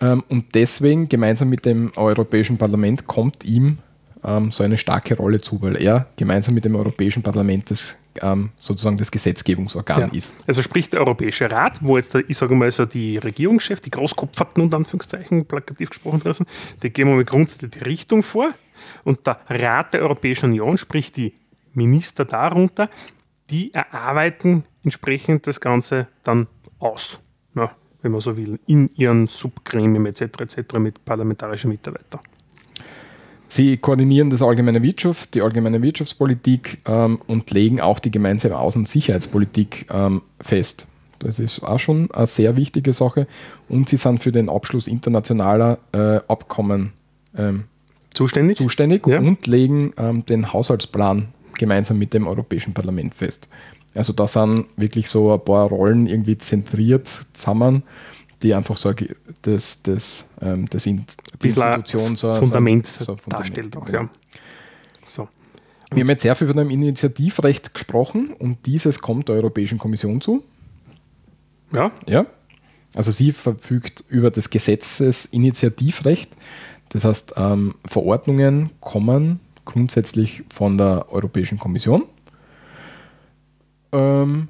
Ähm, 0.00 0.24
und 0.28 0.54
deswegen, 0.54 1.08
gemeinsam 1.08 1.50
mit 1.50 1.66
dem 1.66 1.92
Europäischen 1.96 2.56
Parlament, 2.56 3.06
kommt 3.06 3.44
ihm 3.44 3.78
ähm, 4.24 4.50
so 4.50 4.62
eine 4.62 4.78
starke 4.78 5.16
Rolle 5.16 5.40
zu, 5.40 5.60
weil 5.62 5.76
er 5.80 6.06
gemeinsam 6.16 6.54
mit 6.54 6.64
dem 6.64 6.74
Europäischen 6.74 7.22
Parlament 7.22 7.70
das 7.70 7.98
ähm, 8.22 8.50
sozusagen 8.58 8.98
das 8.98 9.10
Gesetzgebungsorgan 9.10 10.00
Ja. 10.00 10.08
ist. 10.12 10.34
Also 10.46 10.62
sprich 10.62 10.90
der 10.90 11.00
Europäische 11.00 11.50
Rat, 11.50 11.78
wo 11.82 11.96
jetzt, 11.96 12.14
der, 12.14 12.28
ich 12.28 12.36
sage 12.36 12.54
mal 12.54 12.70
so, 12.70 12.84
die 12.86 13.18
Regierungschefs, 13.18 13.82
die 13.82 13.90
Großkopferten 13.90 14.62
unter 14.62 14.78
Anführungszeichen, 14.78 15.46
plakativ 15.46 15.90
gesprochen 15.90 16.20
draußen, 16.20 16.46
die 16.82 16.90
geben 16.90 17.14
mal 17.14 17.24
grundsätzlich 17.24 17.70
die 17.70 17.78
Richtung 17.80 18.22
vor. 18.22 18.52
Und 19.04 19.26
der 19.26 19.40
Rat 19.48 19.94
der 19.94 20.02
Europäischen 20.02 20.46
Union, 20.46 20.78
sprich 20.78 21.12
die 21.12 21.34
Minister 21.72 22.24
darunter, 22.24 22.88
die 23.50 23.74
erarbeiten 23.74 24.64
entsprechend 24.84 25.46
das 25.46 25.60
Ganze 25.60 26.06
dann 26.22 26.46
aus, 26.78 27.18
ja, 27.54 27.70
wenn 28.02 28.12
man 28.12 28.20
so 28.20 28.36
will, 28.36 28.58
in 28.66 28.90
ihren 28.94 29.26
Subgremien 29.26 30.06
etc. 30.06 30.22
etc. 30.40 30.78
mit 30.78 31.04
parlamentarischen 31.04 31.70
Mitarbeitern. 31.70 32.20
Sie 33.48 33.76
koordinieren 33.78 34.30
das 34.30 34.42
allgemeine 34.42 34.80
Wirtschaft, 34.80 35.34
die 35.34 35.42
allgemeine 35.42 35.82
Wirtschaftspolitik 35.82 36.78
ähm, 36.86 37.20
und 37.26 37.50
legen 37.50 37.80
auch 37.80 37.98
die 37.98 38.12
gemeinsame 38.12 38.54
Außen- 38.54 38.76
und 38.76 38.88
Sicherheitspolitik 38.88 39.86
ähm, 39.90 40.22
fest. 40.40 40.86
Das 41.18 41.40
ist 41.40 41.62
auch 41.62 41.80
schon 41.80 42.10
eine 42.12 42.28
sehr 42.28 42.56
wichtige 42.56 42.92
Sache. 42.92 43.26
Und 43.68 43.88
sie 43.88 43.96
sind 43.96 44.22
für 44.22 44.30
den 44.30 44.48
Abschluss 44.48 44.86
internationaler 44.86 45.78
äh, 45.92 46.20
Abkommen 46.28 46.92
ähm, 47.36 47.64
Zuständig? 48.14 48.58
zuständig 48.58 49.06
Ja. 49.06 49.20
und 49.20 49.46
legen 49.46 49.92
ähm, 49.96 50.26
den 50.26 50.52
Haushaltsplan 50.52 51.28
gemeinsam 51.58 51.98
mit 51.98 52.14
dem 52.14 52.26
Europäischen 52.26 52.74
Parlament 52.74 53.14
fest. 53.14 53.48
Also 53.94 54.12
da 54.12 54.26
sind 54.26 54.66
wirklich 54.76 55.08
so 55.08 55.32
ein 55.32 55.44
paar 55.44 55.68
Rollen 55.68 56.06
irgendwie 56.06 56.38
zentriert 56.38 57.06
zusammen, 57.32 57.82
die 58.42 58.54
einfach 58.54 58.76
so 58.76 58.92
das, 59.42 59.82
das, 59.82 60.30
ähm, 60.40 60.66
das 60.70 60.86
in, 60.86 61.04
die 61.42 61.46
Institution 61.46 62.16
so, 62.16 62.34
Fundament 62.34 62.86
so, 62.86 63.04
so 63.04 63.16
Fundament, 63.16 63.56
darstellt 63.56 63.76
auch, 63.76 63.88
ja. 63.88 64.08
So. 65.04 65.28
Wir 65.92 66.02
haben 66.02 66.08
jetzt 66.08 66.22
sehr 66.22 66.36
viel 66.36 66.46
von 66.46 66.58
einem 66.58 66.70
Initiativrecht 66.70 67.74
gesprochen 67.74 68.32
und 68.38 68.64
dieses 68.66 69.00
kommt 69.00 69.28
der 69.28 69.36
Europäischen 69.36 69.78
Kommission 69.78 70.20
zu. 70.20 70.44
Ja, 71.72 71.90
Ja? 72.06 72.26
Also 72.94 73.12
sie 73.12 73.32
verfügt 73.32 74.04
über 74.08 74.30
das 74.30 74.50
Gesetzesinitiativrecht. 74.50 76.30
Das 76.90 77.04
heißt, 77.04 77.34
ähm, 77.36 77.76
Verordnungen 77.84 78.70
kommen 78.80 79.40
grundsätzlich 79.64 80.42
von 80.52 80.76
der 80.76 81.06
Europäischen 81.10 81.58
Kommission. 81.58 82.04
Ähm, 83.92 84.48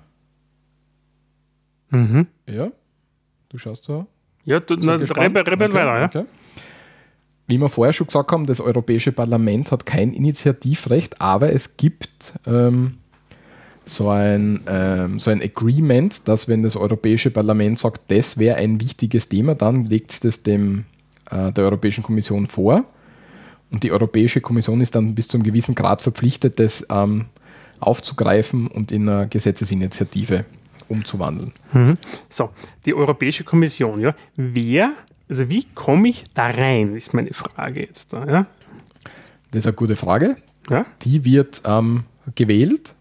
mhm. 1.91 2.27
ja, 2.47 2.71
du 3.49 3.59
schaust 3.59 3.89
da. 3.89 4.07
ja 4.45 4.61
du, 4.61 4.77
na? 4.77 4.95
Rebel, 4.97 5.43
Rebel 5.43 5.69
Okay, 5.69 5.75
weiter, 5.75 5.99
ja. 5.99 6.07
okay. 6.07 6.25
Wie 7.47 7.59
wir 7.59 7.69
vorher 7.69 7.93
schon 7.93 8.07
gesagt 8.07 8.31
haben, 8.33 8.47
das 8.47 8.61
Europäische 8.61 9.13
Parlament 9.13 9.73
hat 9.73 9.85
kein 9.85 10.13
Initiativrecht, 10.13 11.21
aber 11.21 11.53
es 11.53 11.77
gibt 11.77 12.35
ähm, 12.47 12.99
so, 13.85 14.09
ein, 14.09 14.63
ähm, 14.69 15.19
so 15.19 15.31
ein 15.31 15.43
Agreement, 15.43 16.29
dass 16.29 16.49
wenn 16.49 16.63
das 16.63 16.77
Europäische 16.77 17.31
Parlament 17.31 17.79
sagt, 17.79 18.11
das 18.11 18.39
wäre 18.39 18.57
ein 18.57 18.81
wichtiges 18.81 19.29
Thema, 19.29 19.55
dann 19.55 19.85
legt 19.85 20.13
es 20.13 20.21
das 20.21 20.43
dem, 20.45 20.85
äh, 21.31 21.53
der 21.53 21.65
Europäischen 21.65 22.03
Kommission 22.03 22.47
vor. 22.47 22.85
Und 23.71 23.83
die 23.83 23.93
Europäische 23.93 24.41
Kommission 24.41 24.81
ist 24.81 24.95
dann 24.95 25.15
bis 25.15 25.29
zu 25.29 25.37
einem 25.37 25.45
gewissen 25.45 25.75
Grad 25.75 26.03
verpflichtet, 26.03 26.59
das 26.59 26.87
ähm, 26.91 27.27
aufzugreifen 27.79 28.67
und 28.67 28.93
in 28.93 29.09
eine 29.09 29.29
Gesetzesinitiative 29.29 30.45
umzuwandeln. 30.89 31.53
Mhm. 31.73 31.97
So, 32.29 32.51
die 32.85 32.95
Europäische 32.95 33.45
Kommission, 33.45 34.01
ja. 34.01 34.15
Wer, 34.37 34.93
also 35.29 35.49
wie 35.49 35.65
komme 35.75 36.09
ich 36.09 36.25
da 36.35 36.51
rein, 36.51 36.97
ist 36.97 37.15
meine 37.15 37.33
Frage 37.33 37.81
jetzt 37.81 38.13
da, 38.13 38.27
ja. 38.27 38.47
Das 39.53 39.61
ist 39.61 39.67
eine 39.67 39.77
gute 39.77 39.97
Frage. 39.97 40.37
ja? 40.69 40.85
Die 41.03 41.25
wird 41.25 41.63
ähm, 41.65 42.05
gewählt 42.35 42.95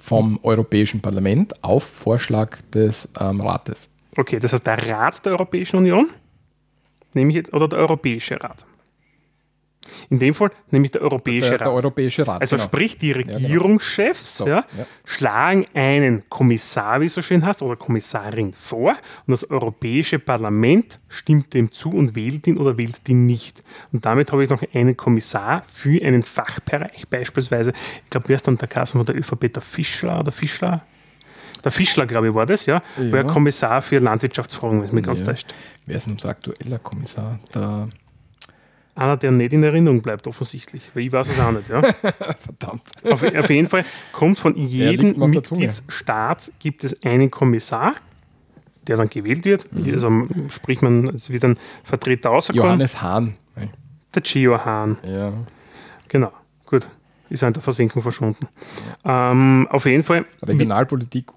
vom 0.00 0.40
Europäischen 0.42 1.00
Parlament 1.00 1.62
auf 1.62 1.84
Vorschlag 1.84 2.58
des 2.74 3.08
ähm, 3.20 3.40
Rates. 3.40 3.88
Okay, 4.16 4.38
das 4.38 4.52
heißt 4.52 4.66
der 4.66 4.88
Rat 4.90 5.24
der 5.24 5.32
Europäischen 5.32 5.76
Union, 5.76 6.10
nehme 7.14 7.30
ich 7.30 7.36
jetzt, 7.36 7.52
oder 7.52 7.68
der 7.68 7.78
Europäische 7.78 8.42
Rat? 8.42 8.66
In 10.10 10.18
dem 10.18 10.34
Fall 10.34 10.50
nämlich 10.70 10.92
der 10.92 11.02
Europäische 11.02 11.50
Der, 11.50 11.58
der 11.58 11.66
Rat. 11.68 11.74
Europäische 11.74 12.26
Rat. 12.26 12.40
Also 12.40 12.56
genau. 12.56 12.66
sprich, 12.66 12.98
die 12.98 13.12
Regierungschefs 13.12 14.38
So, 14.38 14.46
ja, 14.46 14.64
ja. 14.76 14.86
schlagen 15.04 15.66
einen 15.74 16.28
Kommissar, 16.28 17.00
wie 17.00 17.06
es 17.06 17.14
so 17.14 17.22
schön 17.22 17.44
heißt, 17.44 17.62
oder 17.62 17.76
Kommissarin 17.76 18.52
vor 18.52 18.90
und 19.26 19.30
das 19.30 19.50
Europäische 19.50 20.18
Parlament 20.18 21.00
stimmt 21.08 21.54
dem 21.54 21.72
zu 21.72 21.90
und 21.90 22.14
wählt 22.14 22.46
ihn 22.46 22.58
oder 22.58 22.78
wählt 22.78 23.08
ihn 23.08 23.26
nicht. 23.26 23.62
Und 23.92 24.04
damit 24.04 24.32
habe 24.32 24.44
ich 24.44 24.50
noch 24.50 24.62
einen 24.72 24.96
Kommissar 24.96 25.64
für 25.68 26.04
einen 26.04 26.22
Fachbereich, 26.22 27.08
beispielsweise, 27.08 27.72
ich 28.04 28.10
glaube, 28.10 28.28
wer 28.28 28.36
ist 28.36 28.46
dann 28.46 28.58
der 28.58 28.68
Kassen 28.68 28.98
von 28.98 29.06
der 29.06 29.16
ÖVP, 29.16 29.52
der 29.52 29.62
Fischler 29.62 30.20
oder 30.20 30.32
Fischler? 30.32 30.84
Der 31.64 31.72
Fischler, 31.72 32.06
glaube 32.06 32.28
ich, 32.28 32.34
war 32.34 32.46
das, 32.46 32.66
ja, 32.66 32.82
Ja. 32.98 33.12
war 33.12 33.24
Kommissar 33.24 33.82
für 33.82 33.98
Landwirtschaftsfragen, 33.98 34.80
wenn 34.80 34.86
es 34.88 34.92
mich 34.92 35.04
ganz 35.04 35.20
Ja. 35.20 35.26
täuscht. 35.26 35.54
Wer 35.86 35.96
ist 35.96 36.06
denn 36.06 36.14
unser 36.14 36.30
aktueller 36.30 36.78
Kommissar? 36.78 37.38
Der, 37.54 37.88
Einer, 38.94 39.16
der 39.16 39.30
nicht 39.30 39.54
in 39.54 39.62
Erinnerung 39.62 40.02
bleibt, 40.02 40.26
offensichtlich, 40.26 40.90
weil 40.92 41.04
ich 41.04 41.12
weiß 41.12 41.30
es 41.30 41.40
auch 41.40 41.50
nicht. 41.52 41.68
Ja. 41.70 41.80
verdammt. 42.38 42.82
Auf, 43.10 43.22
auf 43.22 43.48
jeden 43.50 43.68
Fall 43.68 43.84
kommt 44.12 44.38
von 44.38 44.54
jedem. 44.54 45.18
Mitgliedsstaat 45.30 46.52
gibt 46.58 46.84
es 46.84 47.02
einen 47.02 47.30
Kommissar, 47.30 47.94
der 48.86 48.98
dann 48.98 49.08
gewählt 49.08 49.44
wird. 49.46 49.72
Mhm. 49.72 49.92
Also 49.94 50.28
sprich 50.48 50.82
man, 50.82 51.08
es 51.08 51.30
wird 51.30 51.42
ein 51.44 51.58
Vertreter 51.84 52.28
rausgekommen. 52.30 52.66
Johannes 52.66 53.00
Hahn. 53.00 53.34
Der 54.14 54.20
Gio 54.22 54.62
Hahn. 54.62 54.98
Ja. 55.06 55.32
Genau. 56.08 56.32
Gut. 56.66 56.86
Ist 57.30 57.40
er 57.40 57.48
in 57.48 57.54
der 57.54 57.62
Versenkung 57.62 58.02
verschwunden. 58.02 58.46
Ähm, 59.06 59.66
auf 59.70 59.86
jeden 59.86 60.02
Fall 60.02 60.26
Regionalpolitik. 60.42 61.30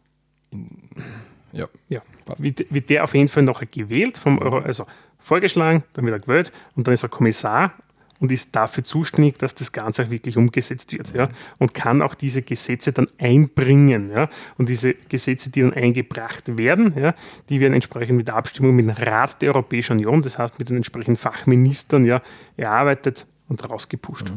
Ja. 1.51 1.67
ja, 1.87 2.01
Passt. 2.25 2.43
wird, 2.43 2.89
der 2.89 3.03
auf 3.03 3.13
jeden 3.13 3.29
Fall 3.29 3.43
nachher 3.43 3.65
gewählt, 3.65 4.17
vom 4.17 4.39
Euro, 4.39 4.59
also 4.59 4.85
vorgeschlagen, 5.19 5.83
dann 5.93 6.05
wird 6.05 6.15
er 6.15 6.19
gewählt 6.19 6.51
und 6.75 6.85
dann 6.87 6.93
ist 6.93 7.03
er 7.03 7.09
Kommissar 7.09 7.73
und 8.19 8.31
ist 8.31 8.55
dafür 8.55 8.83
zuständig, 8.83 9.37
dass 9.37 9.55
das 9.55 9.71
Ganze 9.71 10.03
auch 10.03 10.09
wirklich 10.09 10.37
umgesetzt 10.37 10.93
wird. 10.93 11.13
Ja, 11.13 11.29
und 11.59 11.73
kann 11.73 12.01
auch 12.01 12.15
diese 12.15 12.41
Gesetze 12.41 12.93
dann 12.93 13.07
einbringen. 13.17 14.09
Ja, 14.09 14.29
und 14.57 14.69
diese 14.69 14.93
Gesetze, 14.93 15.49
die 15.49 15.61
dann 15.61 15.73
eingebracht 15.73 16.57
werden, 16.57 16.93
ja, 16.97 17.13
die 17.49 17.59
werden 17.59 17.73
entsprechend 17.73 18.17
mit 18.17 18.27
der 18.27 18.35
Abstimmung 18.35 18.75
mit 18.75 18.85
dem 18.85 18.91
Rat 18.91 19.41
der 19.41 19.49
Europäischen 19.49 19.93
Union, 19.93 20.21
das 20.21 20.37
heißt 20.37 20.59
mit 20.59 20.69
den 20.69 20.77
entsprechenden 20.77 21.17
Fachministern, 21.17 22.05
ja, 22.05 22.21
erarbeitet 22.57 23.25
und 23.47 23.69
rausgepusht. 23.69 24.31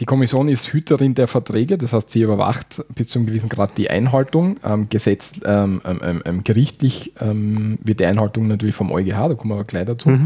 Die 0.00 0.06
Kommission 0.06 0.48
ist 0.48 0.72
Hüterin 0.72 1.14
der 1.14 1.28
Verträge, 1.28 1.76
das 1.76 1.92
heißt, 1.92 2.08
sie 2.08 2.22
überwacht 2.22 2.82
bis 2.94 3.08
zu 3.08 3.18
einem 3.18 3.26
gewissen 3.26 3.50
Grad 3.50 3.76
die 3.76 3.90
Einhaltung. 3.90 4.56
Ähm, 4.64 4.88
Gesetz, 4.88 5.40
ähm, 5.44 5.82
ähm, 5.84 6.22
ähm, 6.24 6.42
gerichtlich 6.42 7.12
ähm, 7.20 7.78
wird 7.84 8.00
die 8.00 8.06
Einhaltung 8.06 8.48
natürlich 8.48 8.74
vom 8.74 8.90
EuGH, 8.90 9.28
da 9.28 9.34
kommen 9.34 9.50
wir 9.50 9.56
aber 9.56 9.64
gleich 9.64 9.84
dazu. 9.84 10.18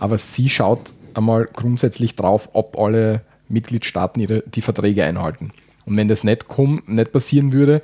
Aber 0.00 0.18
sie 0.18 0.48
schaut 0.50 0.92
einmal 1.14 1.48
grundsätzlich 1.52 2.16
drauf, 2.16 2.48
ob 2.54 2.76
alle 2.76 3.22
Mitgliedstaaten 3.48 4.20
ihre, 4.20 4.42
die 4.42 4.62
Verträge 4.62 5.04
einhalten. 5.04 5.52
Und 5.84 5.96
wenn 5.96 6.08
das 6.08 6.24
nicht, 6.24 6.48
komm, 6.48 6.82
nicht 6.86 7.12
passieren 7.12 7.52
würde, 7.52 7.82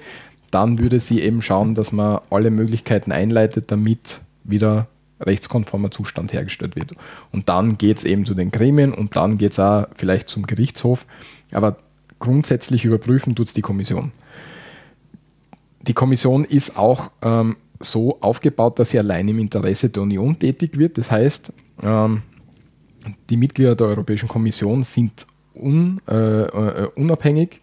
dann 0.50 0.80
würde 0.80 0.98
sie 0.98 1.20
eben 1.20 1.42
schauen, 1.42 1.76
dass 1.76 1.92
man 1.92 2.20
alle 2.28 2.50
Möglichkeiten 2.50 3.12
einleitet, 3.12 3.70
damit 3.70 4.20
wieder 4.42 4.88
rechtskonformer 5.20 5.90
Zustand 5.90 6.32
hergestellt 6.32 6.76
wird. 6.76 6.92
Und 7.32 7.48
dann 7.48 7.78
geht 7.78 7.98
es 7.98 8.04
eben 8.04 8.24
zu 8.24 8.34
den 8.34 8.50
Gremien 8.50 8.92
und 8.92 9.16
dann 9.16 9.38
geht 9.38 9.52
es 9.52 9.58
auch 9.58 9.86
vielleicht 9.94 10.28
zum 10.28 10.46
Gerichtshof. 10.46 11.06
Aber 11.52 11.76
grundsätzlich 12.18 12.84
überprüfen 12.84 13.34
tut 13.34 13.48
es 13.48 13.54
die 13.54 13.62
Kommission. 13.62 14.12
Die 15.82 15.94
Kommission 15.94 16.44
ist 16.44 16.76
auch 16.76 17.10
ähm, 17.22 17.56
so 17.80 18.20
aufgebaut, 18.20 18.78
dass 18.78 18.90
sie 18.90 18.98
allein 18.98 19.28
im 19.28 19.38
Interesse 19.38 19.90
der 19.90 20.02
Union 20.02 20.38
tätig 20.38 20.78
wird. 20.78 20.98
Das 20.98 21.10
heißt, 21.10 21.52
ähm, 21.82 22.22
die 23.30 23.36
Mitglieder 23.36 23.76
der 23.76 23.86
Europäischen 23.86 24.28
Kommission 24.28 24.82
sind 24.82 25.26
un, 25.54 26.00
äh, 26.08 26.14
äh, 26.42 26.88
unabhängig 26.96 27.60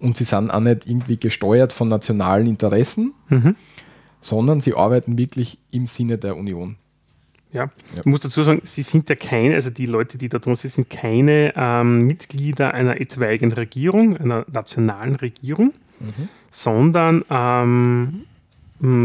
und 0.00 0.16
sie 0.16 0.24
sind 0.24 0.50
auch 0.50 0.60
nicht 0.60 0.88
irgendwie 0.88 1.16
gesteuert 1.16 1.72
von 1.72 1.88
nationalen 1.88 2.46
Interessen, 2.46 3.12
Mhm. 3.28 3.54
sondern 4.20 4.60
sie 4.60 4.74
arbeiten 4.74 5.16
wirklich 5.18 5.58
im 5.70 5.86
Sinne 5.86 6.18
der 6.18 6.36
Union. 6.36 6.76
Ja. 7.52 7.64
Ja. 7.64 7.70
Ich 8.00 8.04
muss 8.06 8.20
dazu 8.20 8.42
sagen, 8.42 8.60
sie 8.64 8.82
sind 8.82 9.08
ja 9.08 9.16
keine, 9.16 9.54
also 9.54 9.70
die 9.70 9.86
Leute, 9.86 10.18
die 10.18 10.28
da 10.28 10.38
drin 10.38 10.54
sind, 10.54 10.70
sind 10.70 10.90
keine 10.90 11.52
ähm, 11.56 12.06
Mitglieder 12.06 12.74
einer 12.74 13.00
etwaigen 13.00 13.52
Regierung, 13.52 14.16
einer 14.16 14.44
nationalen 14.52 15.16
Regierung, 15.16 15.72
sondern 16.50 17.24
ähm, 17.30 18.24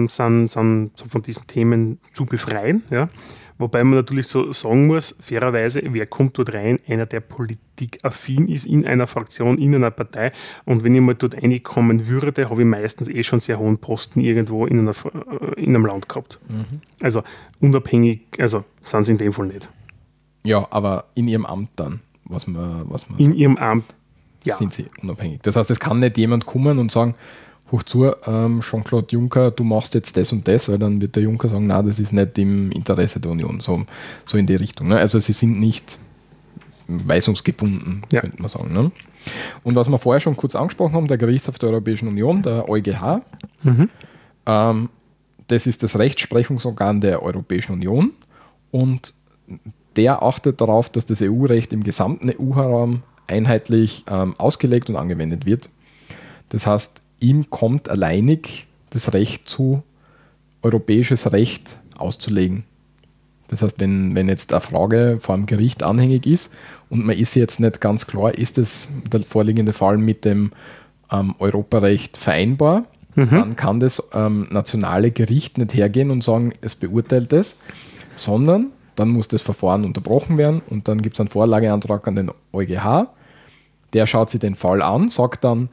sind, 0.08 0.50
sind 0.50 0.92
von 0.96 1.22
diesen 1.22 1.48
Themen 1.48 2.00
zu 2.14 2.26
befreien. 2.26 2.84
Ja. 2.90 3.10
Wobei 3.58 3.84
man 3.84 3.96
natürlich 3.96 4.28
so 4.28 4.52
sagen 4.54 4.88
muss, 4.88 5.16
fairerweise, 5.20 5.82
wer 5.84 6.06
kommt 6.06 6.38
dort 6.38 6.54
rein? 6.54 6.80
Einer, 6.88 7.06
der 7.06 7.22
politikaffin 7.22 8.48
ist 8.48 8.66
in 8.66 8.86
einer 8.86 9.08
Fraktion, 9.08 9.58
in 9.58 9.74
einer 9.74 9.92
Partei. 9.92 10.32
Und 10.66 10.84
wenn 10.84 10.94
ich 10.94 11.02
mal 11.02 11.16
dort 11.16 11.42
reinkommen 11.42 12.08
würde, 12.08 12.50
habe 12.50 12.62
ich 12.62 12.68
meistens 12.68 13.10
eh 13.10 13.24
schon 13.24 13.40
sehr 13.40 13.58
hohen 13.58 13.80
Posten 13.80 14.20
irgendwo 14.20 14.66
in, 14.66 14.80
einer, 14.80 14.92
äh, 14.92 15.62
in 15.62 15.76
einem 15.76 15.86
Land 15.86 16.08
gehabt. 16.08 16.40
Also 17.02 17.22
unabhängig, 17.60 18.22
also 18.40 18.64
sind 18.84 19.06
sie 19.06 19.14
in 19.14 19.18
dem 19.18 19.34
Fall 19.34 19.48
nicht. 19.48 19.70
Ja, 20.44 20.68
aber 20.70 21.06
in 21.16 21.28
ihrem 21.28 21.46
Amt 21.46 21.72
dann. 21.76 22.02
was 22.26 22.48
man, 22.48 22.86
was 22.90 23.10
man 23.10 23.20
In 23.20 23.34
ihrem 23.34 23.58
Amt, 23.58 23.86
ja. 24.44 24.56
sind 24.56 24.74
sie 24.74 24.86
unabhängig. 25.02 25.42
Das 25.42 25.56
heißt, 25.56 25.72
es 25.72 25.80
kann 25.80 26.00
nicht 26.00 26.18
jemand 26.18 26.46
kommen 26.46 26.80
und 26.80 26.92
sagen, 26.92 27.16
hoch 27.72 27.84
zu, 27.84 28.06
ähm, 28.26 28.62
Jean-Claude 28.62 29.08
Juncker, 29.10 29.52
du 29.52 29.64
machst 29.64 29.94
jetzt 29.94 30.16
das 30.18 30.32
und 30.32 30.48
das, 30.48 30.70
weil 30.70 30.80
dann 30.80 31.02
wird 31.02 31.16
der 31.16 31.24
Juncker 31.24 31.50
sagen, 31.50 31.68
na, 31.68 31.82
das 31.84 32.00
ist 32.00 32.14
nicht 32.14 32.38
im 32.38 32.72
Interesse 32.72 33.20
der 33.20 33.32
Union, 33.32 33.60
so, 33.60 33.84
so 34.26 34.38
in 34.38 34.48
die 34.48 34.56
Richtung. 34.56 34.88
Ne? 34.88 34.98
Also 34.98 35.20
sie 35.20 35.34
sind 35.34 35.60
nicht 35.60 35.98
weisungsgebunden, 36.88 38.04
Ja. 38.12 38.22
könnte 38.22 38.42
man 38.42 38.50
sagen. 38.50 38.74
Ne? 38.74 38.92
Und 39.64 39.76
was 39.76 39.90
wir 39.90 39.98
vorher 39.98 40.22
schon 40.22 40.38
kurz 40.38 40.56
angesprochen 40.56 40.94
haben, 40.94 41.08
der 41.08 41.18
Gerichtshof 41.18 41.60
der 41.60 41.70
Europäischen 41.70 42.08
Union, 42.08 42.42
der 42.42 42.70
EuGH, 42.70 43.22
ähm, 44.46 44.90
das 45.48 45.68
ist 45.68 45.84
das 45.84 45.98
Rechtsprechungsorgan 46.00 47.02
der 47.02 47.22
Europäischen 47.24 47.74
Union 47.74 48.12
und 48.72 49.14
der 49.96 50.22
achtet 50.24 50.62
darauf, 50.62 50.90
dass 50.90 51.06
das 51.06 51.22
EU-Recht 51.22 51.74
im 51.74 51.84
gesamten 51.84 52.30
EU-Raum 52.30 53.02
einheitlich 53.28 54.06
ähm, 54.10 54.36
ausgelegt 54.38 54.90
und 54.90 54.96
angewendet 54.96 55.46
wird. 55.46 55.70
Das 56.50 56.68
heißt, 56.68 57.02
ihm 57.20 57.50
kommt 57.50 57.90
alleinig 57.90 58.68
das 58.90 59.14
Recht 59.14 59.48
zu, 59.50 59.84
europäisches 60.62 61.32
Recht 61.32 61.80
auszulegen. 61.98 62.64
Das 63.48 63.62
heißt, 63.62 63.80
wenn, 63.80 64.14
wenn 64.16 64.28
jetzt 64.28 64.52
eine 64.52 64.62
Frage 64.62 65.20
vor 65.22 65.36
einem 65.36 65.46
Gericht 65.46 65.84
anhängig 65.84 66.26
ist 66.26 66.54
und 66.90 67.06
man 67.06 67.18
ist 67.18 67.36
jetzt 67.36 67.60
nicht 67.60 67.80
ganz 67.80 68.06
klar, 68.08 68.34
ist 68.34 68.58
das 68.58 68.90
der 69.12 69.22
vorliegende 69.22 69.74
Fall 69.74 69.98
mit 69.98 70.26
dem 70.26 70.52
ähm, 71.12 71.36
Europarecht 71.40 72.18
vereinbar, 72.18 72.84
dann 73.16 73.56
kann 73.56 73.80
das 73.80 74.04
ähm, 74.14 74.48
nationale 74.52 75.10
Gericht 75.10 75.58
nicht 75.58 75.74
hergehen 75.74 76.12
und 76.12 76.24
sagen, 76.24 76.54
es 76.62 76.76
beurteilt 76.76 77.34
es, 77.34 77.58
sondern 78.14 78.68
dann 78.96 79.10
muss 79.10 79.28
das 79.28 79.42
Verfahren 79.42 79.86
unterbrochen 79.86 80.38
werden 80.38 80.62
und 80.70 80.88
dann 80.88 81.02
gibt 81.02 81.16
es 81.16 81.20
einen 81.20 81.30
Vorlageantrag 81.30 82.08
an 82.08 82.16
den 82.16 82.32
EuGH. 82.54 83.08
Der 83.94 84.06
schaut 84.06 84.30
sich 84.30 84.40
den 84.40 84.56
Fall 84.56 84.82
an, 84.82 85.10
sagt 85.10 85.44
dann, 85.44 85.70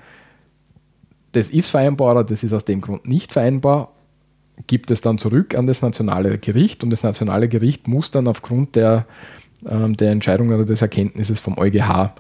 das 1.35 1.51
ist 1.51 1.69
vereinbar 1.69 2.13
oder 2.13 2.25
das 2.25 2.43
ist 2.45 2.53
aus 2.53 2.65
dem 2.65 2.81
Grund 2.81 3.07
nicht 3.07 3.33
vereinbar, 3.33 3.93
gibt 4.67 4.91
es 4.91 5.01
dann 5.01 5.19
zurück 5.19 5.55
an 5.55 5.67
das 5.67 5.83
nationale 5.83 6.39
Gericht 6.39 6.85
und 6.85 6.91
das 6.91 7.03
nationale 7.03 7.49
Gericht 7.49 7.89
muss 7.89 8.11
dann 8.11 8.29
aufgrund 8.29 8.77
der, 8.77 9.07
ähm, 9.67 9.97
der 9.97 10.13
Entscheidung 10.13 10.49
oder 10.49 10.65
des 10.65 10.81
Erkenntnisses 10.81 11.41
vom 11.41 11.59
EuGH 11.59 12.15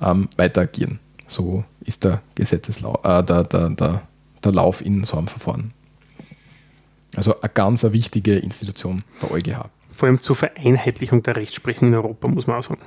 ähm, 0.00 0.28
weiter 0.36 0.62
agieren. 0.62 0.98
So 1.26 1.64
ist 1.84 2.04
der 2.04 2.22
Gesetzeslau 2.34 3.00
äh, 3.02 3.22
der, 3.22 3.44
der, 3.44 3.70
der, 3.70 4.02
der 4.42 4.52
Lauf 4.52 4.84
in 4.84 5.04
so 5.04 5.16
einem 5.18 5.28
Verfahren. 5.28 5.72
Also 7.16 7.40
eine 7.40 7.50
ganz 7.52 7.84
wichtige 7.84 8.36
Institution, 8.38 9.04
der 9.22 9.30
EuGH. 9.30 9.68
Vor 9.92 10.08
allem 10.08 10.20
zur 10.20 10.36
Vereinheitlichung 10.36 11.22
der 11.22 11.36
Rechtsprechung 11.36 11.88
in 11.88 11.94
Europa, 11.94 12.28
muss 12.28 12.46
man 12.46 12.56
auch 12.56 12.62
sagen. 12.62 12.80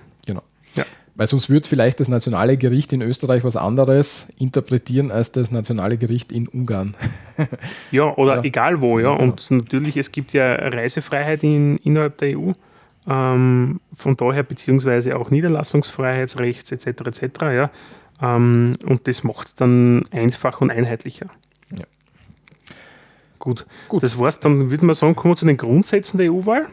Weil 1.18 1.26
sonst 1.28 1.50
wird 1.50 1.66
vielleicht 1.66 2.00
das 2.00 2.10
nationale 2.10 2.58
Gericht 2.58 2.94
in 2.94 3.02
Österreich 3.02 3.44
was 3.44 3.56
anderes 3.56 4.32
interpretieren 4.38 5.12
als 5.12 5.32
das 5.32 5.52
nationale 5.52 5.98
Gericht 5.98 6.32
in 6.32 6.48
Ungarn. 6.48 6.96
Ja, 7.92 8.16
oder 8.16 8.36
Ja. 8.38 8.44
egal 8.44 8.82
wo, 8.82 9.00
ja. 9.00 9.10
Ja, 9.12 9.16
genau. 9.18 9.32
Und 9.32 9.50
natürlich, 9.52 9.98
es 9.98 10.12
gibt 10.12 10.34
ja 10.34 10.54
Reisefreiheit 10.56 11.44
in, 11.44 11.78
innerhalb 11.78 12.18
der 12.20 12.38
EU. 12.38 12.52
Ähm, 13.10 13.80
von 13.94 14.16
daher, 14.18 14.44
beziehungsweise 14.44 15.18
auch 15.18 15.32
Niederlassungsfreiheitsrechts 15.32 16.72
etc. 16.72 16.88
etc. 17.08 17.42
Ja. 17.42 17.72
Ähm, 18.22 18.74
und 18.86 19.08
das 19.08 19.24
macht 19.24 19.48
es 19.48 19.56
dann 19.56 20.04
einfach 20.12 20.62
und 20.62 20.70
einheitlicher. 20.72 21.28
Ja. 21.76 21.86
Gut. 23.40 23.66
Gut. 23.88 24.04
Das 24.04 24.20
war's. 24.20 24.40
Dann 24.40 24.70
würde 24.70 24.86
man 24.86 24.94
sagen, 24.96 25.16
kommen 25.16 25.34
wir 25.34 25.38
zu 25.38 25.46
den 25.46 25.58
Grundsätzen 25.58 26.18
der 26.18 26.32
EU-Wahl. 26.32 26.68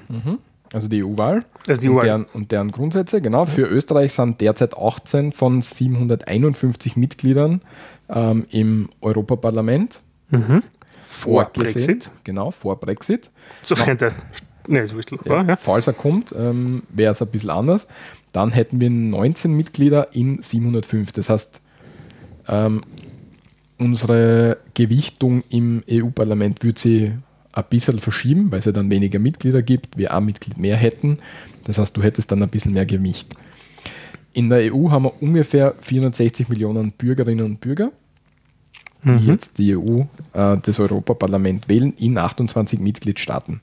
Also 0.75 0.89
die 0.89 1.05
EU-Wahl. 1.05 1.45
Also 1.69 1.81
die 1.81 1.89
und, 1.89 1.95
EU-Wahl. 1.95 2.05
deren, 2.05 2.25
und 2.35 2.51
deren 2.51 2.73
Grundsätze, 2.73 3.23
genau. 3.23 3.47
Für 3.47 3.63
Österreich 3.63 4.13
sind 4.13 4.41
derzeit 4.41 4.77
18 4.77 5.31
von 5.31 5.63
751 5.63 6.97
Mitgliedern 6.97 7.61
ähm, 8.09 8.45
im 8.51 8.89
Europaparlament 9.01 10.01
Vor 10.31 10.63
vorgesehen. 11.07 11.87
Brexit. 11.87 12.11
Genau, 12.25 12.51
vor 12.51 12.81
Brexit. 12.81 13.31
Sofern 13.63 13.99
der. 13.99 14.13
Ne, 14.67 14.81
ist 14.81 14.95
wurscht. 14.95 15.13
Ja. 15.25 15.45
Ja. 15.45 15.57
Falls 15.57 15.87
er 15.87 15.93
kommt, 15.93 16.35
ähm, 16.37 16.83
wäre 16.89 17.13
es 17.13 17.23
ein 17.23 17.29
bisschen 17.29 17.51
anders. 17.51 17.87
Dann 18.33 18.51
hätten 18.51 18.81
wir 18.81 18.91
19 18.91 19.57
Mitglieder 19.57 20.13
in 20.13 20.43
705. 20.43 21.13
Das 21.13 21.31
heißt, 21.31 21.63
ähm, 22.49 22.81
unsere 23.79 24.57
Gewichtung 24.75 25.45
im 25.51 25.85
EU-Parlament 25.89 26.65
würde 26.65 26.81
sie 26.81 27.13
ein 27.55 27.64
bisschen 27.71 27.99
verschieben, 27.99 28.51
weil 28.51 28.59
es 28.59 28.64
ja 28.64 28.73
dann 28.73 28.90
weniger 28.90 29.19
Mitglieder 29.19 29.62
gibt, 29.62 29.97
wir 29.97 30.12
ein 30.12 30.25
Mitglied 30.25 30.59
mehr 30.59 30.77
hätten. 30.77 31.19
Das 31.64 31.79
heißt, 31.79 31.97
du 31.97 32.03
hättest 32.03 32.33
dann 32.33 32.43
ein 32.43 32.49
bisschen 32.49 32.73
mehr 32.73 32.87
Gewicht. 32.87 33.35
In 34.33 34.49
der 34.49 34.75
EU 34.75 34.90
haben 34.90 35.05
wir 35.05 35.23
ungefähr 35.23 35.75
460 35.81 36.49
Millionen 36.49 36.93
Bürgerinnen 36.93 37.45
und 37.45 37.61
Bürger, 37.61 37.93
die 39.05 39.27
jetzt 39.27 39.59
die 39.59 39.77
EU, 39.77 40.01
äh, 40.33 40.57
das 40.61 40.81
Europaparlament 40.81 41.69
wählen, 41.69 41.93
in 41.97 42.19
28 42.19 42.81
Mitgliedstaaten. 42.81 43.61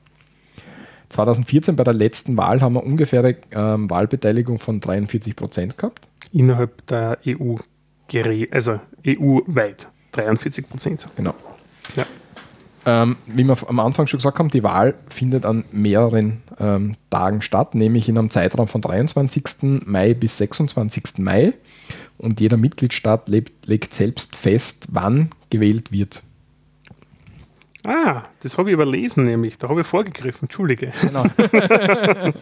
2014 1.10 1.76
bei 1.76 1.84
der 1.84 1.94
letzten 1.94 2.38
Wahl 2.38 2.62
haben 2.62 2.76
wir 2.76 2.86
ungefähre 2.86 3.36
ähm, 3.52 3.90
Wahlbeteiligung 3.90 4.60
von 4.60 4.80
43 4.80 5.36
Prozent 5.36 5.78
gehabt. 5.78 6.08
Innerhalb 6.32 6.86
der 6.88 7.18
EU, 7.28 7.56
also 8.52 8.80
EU-weit. 9.06 9.90
43 10.12 10.70
Prozent. 10.70 11.08
Genau. 11.16 11.34
Ja. 11.96 12.06
Ähm, 12.86 13.16
wie 13.28 13.44
wir 13.44 13.56
am 13.68 13.80
Anfang 13.80 14.08
schon 14.08 14.18
gesagt 14.18 14.40
haben, 14.40 14.50
die 14.50 14.64
Wahl 14.64 14.96
findet 15.10 15.46
an 15.46 15.66
mehreren 15.72 16.42
ähm, 16.60 16.96
Tagen 17.12 17.42
statt, 17.42 17.76
nämlich 17.76 18.10
in 18.10 18.18
einem 18.18 18.30
Zeitraum 18.32 18.68
von 18.68 18.82
23. 18.82 19.86
Mai 19.86 20.14
bis 20.14 20.38
26. 20.38 21.20
Mai. 21.20 21.54
Und 22.18 22.40
jeder 22.40 22.58
Mitgliedstaat 22.58 23.30
lebt, 23.30 23.66
legt 23.68 23.94
selbst 23.94 24.36
fest, 24.36 24.88
wann 24.92 25.30
gewählt 25.50 25.92
wird. 25.92 26.24
Ah, 27.84 28.24
das 28.42 28.58
habe 28.58 28.70
ich 28.70 28.74
überlesen, 28.74 29.26
nämlich. 29.26 29.58
Da 29.58 29.70
habe 29.70 29.82
ich 29.82 29.88
vorgegriffen. 29.88 30.44
Entschuldige. 30.44 30.94
Genau. 31.02 31.26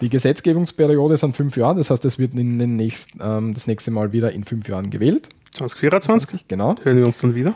Die 0.00 0.10
Gesetzgebungsperiode 0.10 1.16
sind 1.16 1.34
fünf 1.36 1.56
Jahre, 1.56 1.76
das 1.76 1.90
heißt, 1.90 2.04
es 2.04 2.18
wird 2.18 2.34
in 2.34 2.58
den 2.58 2.76
nächsten, 2.76 3.18
ähm, 3.22 3.54
das 3.54 3.66
nächste 3.66 3.90
Mal 3.90 4.12
wieder 4.12 4.32
in 4.32 4.44
fünf 4.44 4.68
Jahren 4.68 4.90
gewählt. 4.90 5.30
2024 5.52 6.48
Genau. 6.48 6.74
hören 6.82 6.98
wir 6.98 7.06
uns 7.06 7.18
dann 7.18 7.34
wieder. 7.34 7.54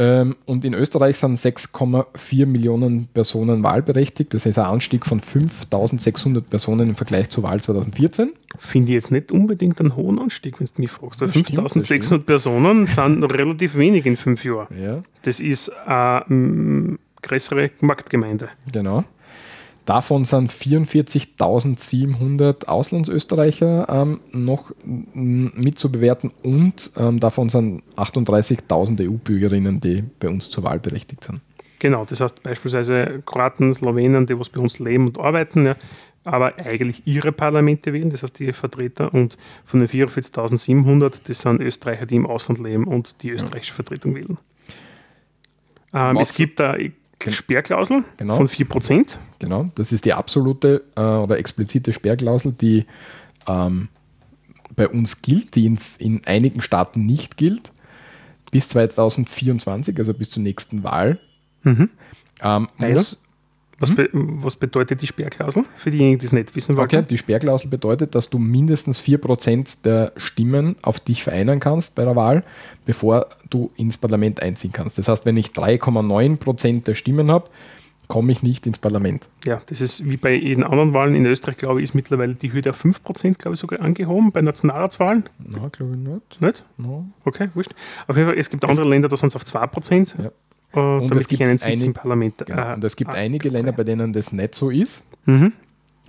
Ähm, 0.00 0.36
und 0.46 0.64
in 0.64 0.72
Österreich 0.72 1.18
sind 1.18 1.38
6,4 1.38 2.46
Millionen 2.46 3.06
Personen 3.08 3.62
wahlberechtigt. 3.62 4.32
Das 4.32 4.46
ist 4.46 4.58
ein 4.58 4.64
Anstieg 4.64 5.04
von 5.04 5.20
5600 5.20 6.48
Personen 6.48 6.88
im 6.88 6.96
Vergleich 6.96 7.28
zur 7.28 7.44
Wahl 7.44 7.60
2014. 7.60 8.32
Finde 8.58 8.92
ich 8.92 8.94
jetzt 8.94 9.10
nicht 9.10 9.30
unbedingt 9.30 9.78
einen 9.78 9.94
hohen 9.96 10.18
Anstieg, 10.18 10.58
wenn 10.58 10.66
du 10.66 10.72
mich 10.80 10.90
fragst. 10.90 11.20
Weil 11.20 11.28
Das 11.28 11.38
stimmt, 11.38 11.58
das 11.58 11.72
5600 11.74 12.24
Personen 12.24 12.86
sind 12.86 13.20
noch 13.20 13.30
relativ 13.30 13.76
wenig 13.76 14.06
in 14.06 14.16
fünf 14.16 14.42
Jahren. 14.42 14.68
Ja, 14.82 15.02
Das 15.20 15.38
ist 15.38 15.68
eine 15.86 16.24
mm, 16.34 16.98
größere 17.20 17.70
Marktgemeinde. 17.80 18.48
genau. 18.72 19.04
Davon 19.90 20.24
sind 20.24 20.52
44.700 20.52 22.66
Auslandsösterreicher 22.66 23.88
ähm, 23.88 24.20
noch 24.30 24.70
mitzubewerten 24.84 26.30
und 26.44 26.92
ähm, 26.96 27.18
davon 27.18 27.48
sind 27.48 27.82
38.000 27.96 29.10
EU-Bürgerinnen, 29.10 29.80
die 29.80 30.04
bei 30.20 30.28
uns 30.28 30.48
zur 30.48 30.62
Wahl 30.62 30.78
berechtigt 30.78 31.24
sind. 31.24 31.40
Genau, 31.80 32.04
das 32.04 32.20
heißt 32.20 32.44
beispielsweise 32.44 33.20
Kroaten, 33.26 33.74
Slowenen, 33.74 34.26
die 34.26 34.38
was 34.38 34.48
bei 34.48 34.60
uns 34.60 34.78
leben 34.78 35.08
und 35.08 35.18
arbeiten, 35.18 35.66
ja, 35.66 35.74
aber 36.22 36.54
eigentlich 36.64 37.02
ihre 37.04 37.32
Parlamente 37.32 37.92
wählen, 37.92 38.10
das 38.10 38.22
heißt 38.22 38.38
die 38.38 38.52
Vertreter. 38.52 39.12
Und 39.12 39.36
von 39.64 39.80
den 39.80 39.88
44.700, 39.88 41.22
das 41.26 41.40
sind 41.40 41.60
Österreicher, 41.60 42.06
die 42.06 42.14
im 42.14 42.26
Ausland 42.26 42.60
leben 42.60 42.84
und 42.84 43.24
die 43.24 43.30
österreichische 43.30 43.74
Vertretung 43.74 44.14
wählen. 44.14 44.38
Ähm, 45.92 46.14
Was- 46.14 46.30
es 46.30 46.36
gibt 46.36 46.60
da 46.60 46.74
eine 46.74 46.92
Sperrklausel 47.28 48.04
Genau. 48.16 48.36
von 48.36 48.48
4%. 48.48 49.18
Genau, 49.38 49.66
das 49.74 49.92
ist 49.92 50.04
die 50.04 50.12
absolute 50.14 50.84
äh, 50.96 51.00
oder 51.00 51.38
explizite 51.38 51.92
Sperrklausel, 51.92 52.52
die 52.52 52.86
ähm, 53.46 53.88
bei 54.76 54.88
uns 54.88 55.22
gilt, 55.22 55.54
die 55.56 55.66
in, 55.66 55.78
in 55.98 56.24
einigen 56.26 56.62
Staaten 56.62 57.04
nicht 57.04 57.36
gilt, 57.36 57.72
bis 58.50 58.68
2024, 58.68 59.96
also 59.98 60.14
bis 60.14 60.30
zur 60.30 60.42
nächsten 60.42 60.82
Wahl. 60.82 61.18
Ähm, 61.64 61.88
Weil? 62.78 62.94
muss, 62.94 63.22
Was, 63.80 63.94
be 63.94 64.08
was 64.12 64.56
bedeutet 64.56 65.00
die 65.00 65.06
Sperrklausel? 65.06 65.64
Für 65.76 65.90
diejenigen, 65.90 66.18
die 66.18 66.26
es 66.26 66.32
nicht 66.32 66.54
wissen 66.54 66.76
wollten. 66.76 66.96
okay, 66.96 67.06
die 67.08 67.16
Sperrklausel 67.16 67.70
bedeutet, 67.70 68.14
dass 68.14 68.28
du 68.28 68.38
mindestens 68.38 69.00
4% 69.00 69.82
der 69.82 70.12
Stimmen 70.16 70.76
auf 70.82 71.00
dich 71.00 71.22
vereinen 71.22 71.60
kannst 71.60 71.94
bei 71.94 72.04
der 72.04 72.14
Wahl, 72.14 72.44
bevor 72.84 73.26
du 73.48 73.70
ins 73.76 73.96
Parlament 73.96 74.42
einziehen 74.42 74.72
kannst. 74.72 74.98
Das 74.98 75.08
heißt, 75.08 75.24
wenn 75.24 75.38
ich 75.38 75.48
3,9% 75.48 76.84
der 76.84 76.94
Stimmen 76.94 77.30
habe, 77.30 77.48
komme 78.10 78.32
ich 78.32 78.42
nicht 78.42 78.66
ins 78.66 78.78
Parlament. 78.78 79.28
Ja, 79.44 79.62
das 79.66 79.80
ist 79.80 80.04
wie 80.10 80.16
bei 80.16 80.34
jeden 80.34 80.64
anderen 80.64 80.92
Wahlen 80.92 81.14
in 81.14 81.24
Österreich, 81.24 81.56
glaube 81.56 81.80
ich, 81.80 81.84
ist 81.84 81.94
mittlerweile 81.94 82.34
die 82.34 82.52
Hürde 82.52 82.70
auf 82.70 82.84
5%, 82.84 83.38
glaube 83.38 83.54
ich, 83.54 83.60
sogar 83.60 83.80
angehoben 83.80 84.32
bei 84.32 84.42
Nationalratswahlen. 84.42 85.28
Na, 85.38 85.68
glaube 85.68 85.92
ich 85.92 85.98
nicht. 85.98 86.40
Nicht? 86.40 86.64
No. 86.76 87.06
Okay, 87.24 87.48
wurscht. 87.54 87.70
Auf 88.08 88.16
jeden 88.16 88.28
Fall, 88.28 88.38
es 88.38 88.50
gibt 88.50 88.64
andere 88.64 88.88
Länder, 88.88 89.08
da 89.08 89.16
sind 89.16 89.28
es 89.28 89.36
auf 89.36 89.44
2%. 89.44 90.22
Ja. 90.22 90.32
Äh, 90.72 90.78
Und 90.78 91.10
damit 91.10 91.22
es 91.22 91.28
gibt 91.28 91.40
ich 91.40 91.46
einen 91.46 91.58
Sitz 91.58 91.84
im 91.84 91.94
Parlament. 91.94 92.46
Genau. 92.46 92.70
äh, 92.70 92.74
Und 92.74 92.84
es 92.84 92.96
gibt 92.96 93.12
äh, 93.12 93.16
einige 93.18 93.48
Länder, 93.48 93.72
bei 93.72 93.84
denen 93.84 94.12
das 94.12 94.32
nicht 94.32 94.54
so 94.54 94.70
ist. 94.70 95.04
Mhm. 95.26 95.52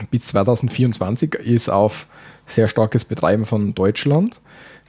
bis 0.09 0.23
2024 0.27 1.35
ist 1.35 1.69
auf 1.69 2.07
sehr 2.47 2.67
starkes 2.67 3.05
Betreiben 3.05 3.45
von 3.45 3.75
Deutschland 3.75 4.39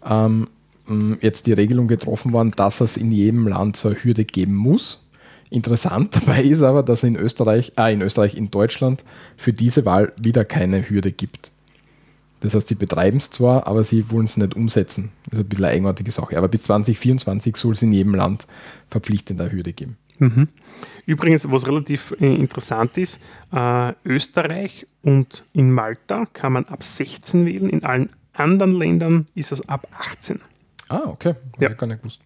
ähm, 0.05 0.49
jetzt 1.21 1.47
die 1.47 1.53
Regelung 1.53 1.89
getroffen 1.89 2.33
worden, 2.33 2.53
dass 2.57 2.81
es 2.81 2.97
in 2.97 3.13
jedem 3.13 3.47
Land 3.47 3.77
so 3.77 3.89
eine 3.89 4.03
Hürde 4.03 4.25
geben 4.25 4.55
muss. 4.55 5.07
Interessant 5.51 6.17
dabei 6.27 6.43
ist 6.43 6.63
aber, 6.63 6.83
dass 6.83 7.03
in 7.03 7.17
Österreich, 7.17 7.73
äh, 7.77 7.93
in 7.93 8.03
Österreich, 8.03 8.37
in 8.37 8.51
Deutschland 8.51 9.05
für 9.37 9.53
diese 9.53 9.85
Wahl 9.85 10.13
wieder 10.21 10.45
keine 10.45 10.89
Hürde 10.89 11.13
gibt. 11.13 11.51
Das 12.43 12.55
heißt, 12.55 12.67
sie 12.67 12.75
betreiben 12.75 13.19
es 13.19 13.31
zwar, 13.31 13.69
aber 13.69 13.85
sie 13.85 14.11
wollen 14.11 14.25
es 14.25 14.37
nicht 14.37 14.57
umsetzen. 14.57 15.13
Das 15.31 15.39
ist 15.39 15.45
ein 15.45 15.49
bisschen 15.49 15.65
eine 15.65 15.75
eigenartige 15.75 16.11
Sache. 16.11 16.37
Aber 16.37 16.49
bis 16.49 16.65
2024 16.65 17.57
soll 17.57 17.73
es 17.73 17.83
in 17.83 17.93
jedem 17.93 18.17
Land 18.17 18.49
verpflichtend 18.89 19.41
eine 19.41 19.53
Hürde 19.53 19.73
geben. 19.73 19.97
Mhm. 20.19 20.49
Übrigens, 21.07 21.51
was 21.51 21.69
relativ 21.69 22.15
äh, 22.21 22.35
interessant 22.35 22.99
ist, 22.99 23.21
äh, 23.53 23.93
Österreich 24.05 24.89
und 25.03 25.45
in 25.53 25.71
Malta 25.71 26.27
kann 26.33 26.55
man 26.55 26.65
ab 26.65 26.83
16 26.83 27.47
wählen, 27.47 27.69
in 27.69 27.85
allen 27.85 28.11
anderen 28.33 28.73
Ländern 28.73 29.27
ist 29.37 29.53
es 29.53 29.69
ab 29.69 29.87
18. 29.93 30.41
Ah, 30.89 31.03
okay. 31.07 31.35
Ja. 31.61 31.71
Ich 31.71 31.77
gar 31.77 31.87
nicht 31.87 32.01
gewusst. 32.01 32.21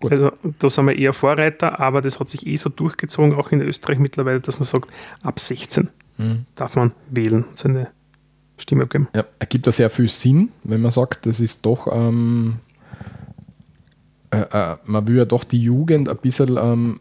Gut. 0.00 0.10
Also 0.10 0.32
da 0.58 0.68
sind 0.68 0.86
wir 0.86 0.98
eher 0.98 1.12
Vorreiter, 1.12 1.78
aber 1.78 2.00
das 2.00 2.18
hat 2.18 2.28
sich 2.28 2.48
eh 2.48 2.56
so 2.56 2.68
durchgezogen, 2.68 3.34
auch 3.34 3.52
in 3.52 3.60
Österreich 3.60 4.00
mittlerweile, 4.00 4.40
dass 4.40 4.58
man 4.58 4.66
sagt, 4.66 4.90
ab 5.22 5.38
16 5.38 5.88
mhm. 6.18 6.46
darf 6.56 6.74
man 6.74 6.92
wählen, 7.10 7.44
seine 7.54 7.92
Stimme 8.62 8.84
abgeben. 8.84 9.08
Ja, 9.14 9.24
ergibt 9.38 9.66
da 9.66 9.72
sehr 9.72 9.90
viel 9.90 10.08
Sinn, 10.08 10.50
wenn 10.64 10.80
man 10.80 10.90
sagt, 10.90 11.26
das 11.26 11.40
ist 11.40 11.66
doch, 11.66 11.88
ähm, 11.92 12.56
äh, 14.30 14.40
äh, 14.40 14.76
man 14.84 15.06
will 15.06 15.16
ja 15.16 15.24
doch 15.24 15.44
die 15.44 15.62
Jugend 15.62 16.08
ein 16.08 16.16
bisschen 16.16 16.56
ähm, 16.56 17.00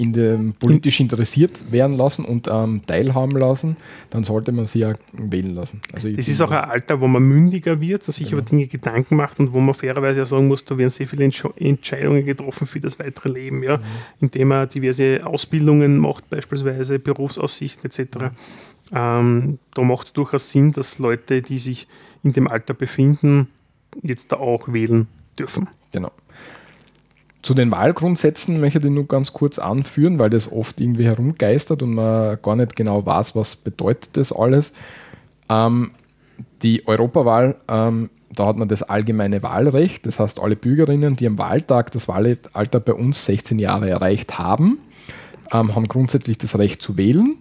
in 0.00 0.12
dem 0.12 0.54
politisch 0.54 0.98
interessiert 1.00 1.70
werden 1.70 1.94
lassen 1.94 2.24
und 2.24 2.48
ähm, 2.50 2.80
teilhaben 2.86 3.36
lassen, 3.36 3.76
dann 4.08 4.24
sollte 4.24 4.50
man 4.50 4.64
sie 4.64 4.80
ja 4.80 4.94
wählen 5.12 5.54
lassen. 5.54 5.82
Also 5.92 6.10
das 6.10 6.26
ist 6.26 6.40
auch 6.40 6.50
ein 6.50 6.70
Alter, 6.70 7.00
wo 7.00 7.06
man 7.06 7.22
mündiger 7.22 7.80
wird 7.80 8.06
und 8.08 8.14
sich 8.14 8.30
genau. 8.30 8.40
über 8.40 8.48
Dinge 8.48 8.66
Gedanken 8.66 9.16
macht 9.16 9.38
und 9.40 9.52
wo 9.52 9.60
man 9.60 9.74
fairerweise 9.74 10.20
ja 10.20 10.24
sagen 10.24 10.48
muss, 10.48 10.64
da 10.64 10.78
werden 10.78 10.90
sehr 10.90 11.06
viele 11.06 11.24
Entscheidungen 11.24 12.24
getroffen 12.24 12.66
für 12.66 12.80
das 12.80 12.98
weitere 12.98 13.28
Leben, 13.28 13.62
ja, 13.62 13.76
mhm. 13.76 13.82
indem 14.20 14.48
man 14.48 14.68
diverse 14.68 15.20
Ausbildungen 15.24 15.98
macht, 15.98 16.30
beispielsweise 16.30 16.98
Berufsaussichten 16.98 17.84
etc. 17.84 18.18
Mhm. 18.18 18.30
Ähm, 18.92 19.58
da 19.74 19.82
macht 19.82 20.06
es 20.06 20.12
durchaus 20.12 20.50
Sinn, 20.50 20.72
dass 20.72 20.98
Leute, 20.98 21.42
die 21.42 21.58
sich 21.58 21.86
in 22.22 22.32
dem 22.32 22.48
Alter 22.48 22.74
befinden, 22.74 23.48
jetzt 24.02 24.32
da 24.32 24.36
auch 24.36 24.72
wählen 24.72 25.06
dürfen. 25.38 25.68
Genau. 25.92 26.10
Zu 27.42 27.54
den 27.54 27.70
Wahlgrundsätzen 27.70 28.60
möchte 28.60 28.80
ich 28.80 28.84
nur 28.84 29.08
ganz 29.08 29.32
kurz 29.32 29.58
anführen, 29.58 30.18
weil 30.18 30.28
das 30.28 30.52
oft 30.52 30.80
irgendwie 30.80 31.06
herumgeistert 31.06 31.82
und 31.82 31.94
man 31.94 32.38
gar 32.42 32.56
nicht 32.56 32.76
genau 32.76 33.06
weiß, 33.06 33.34
was 33.34 33.56
bedeutet 33.56 34.10
das 34.16 34.32
alles. 34.32 34.74
Ähm, 35.48 35.92
die 36.62 36.86
Europawahl, 36.86 37.56
ähm, 37.68 38.10
da 38.34 38.46
hat 38.46 38.56
man 38.56 38.68
das 38.68 38.82
allgemeine 38.82 39.42
Wahlrecht, 39.42 40.06
das 40.06 40.20
heißt 40.20 40.38
alle 40.38 40.54
Bürgerinnen, 40.54 41.16
die 41.16 41.26
am 41.26 41.38
Wahltag 41.38 41.90
das 41.92 42.08
Wahlalter 42.08 42.80
bei 42.80 42.92
uns 42.92 43.24
16 43.24 43.58
Jahre 43.58 43.88
erreicht 43.88 44.38
haben, 44.38 44.78
ähm, 45.50 45.74
haben 45.74 45.88
grundsätzlich 45.88 46.36
das 46.36 46.58
Recht 46.58 46.82
zu 46.82 46.96
wählen. 46.98 47.36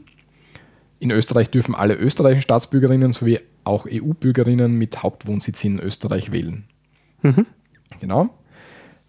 In 1.00 1.12
Österreich 1.12 1.50
dürfen 1.50 1.76
alle 1.76 1.96
österreichischen 1.96 2.44
Staatsbürgerinnen 2.44 3.14
sowie 3.14 3.40
auch 3.64 3.86
EU-Bürgerinnen 3.90 4.78
mit 4.78 5.02
Hauptwohnsitz 5.02 5.64
in 5.64 5.80
Österreich 5.80 6.32
wählen. 6.32 6.66
Mhm. 7.22 7.46
Genau. 8.00 8.30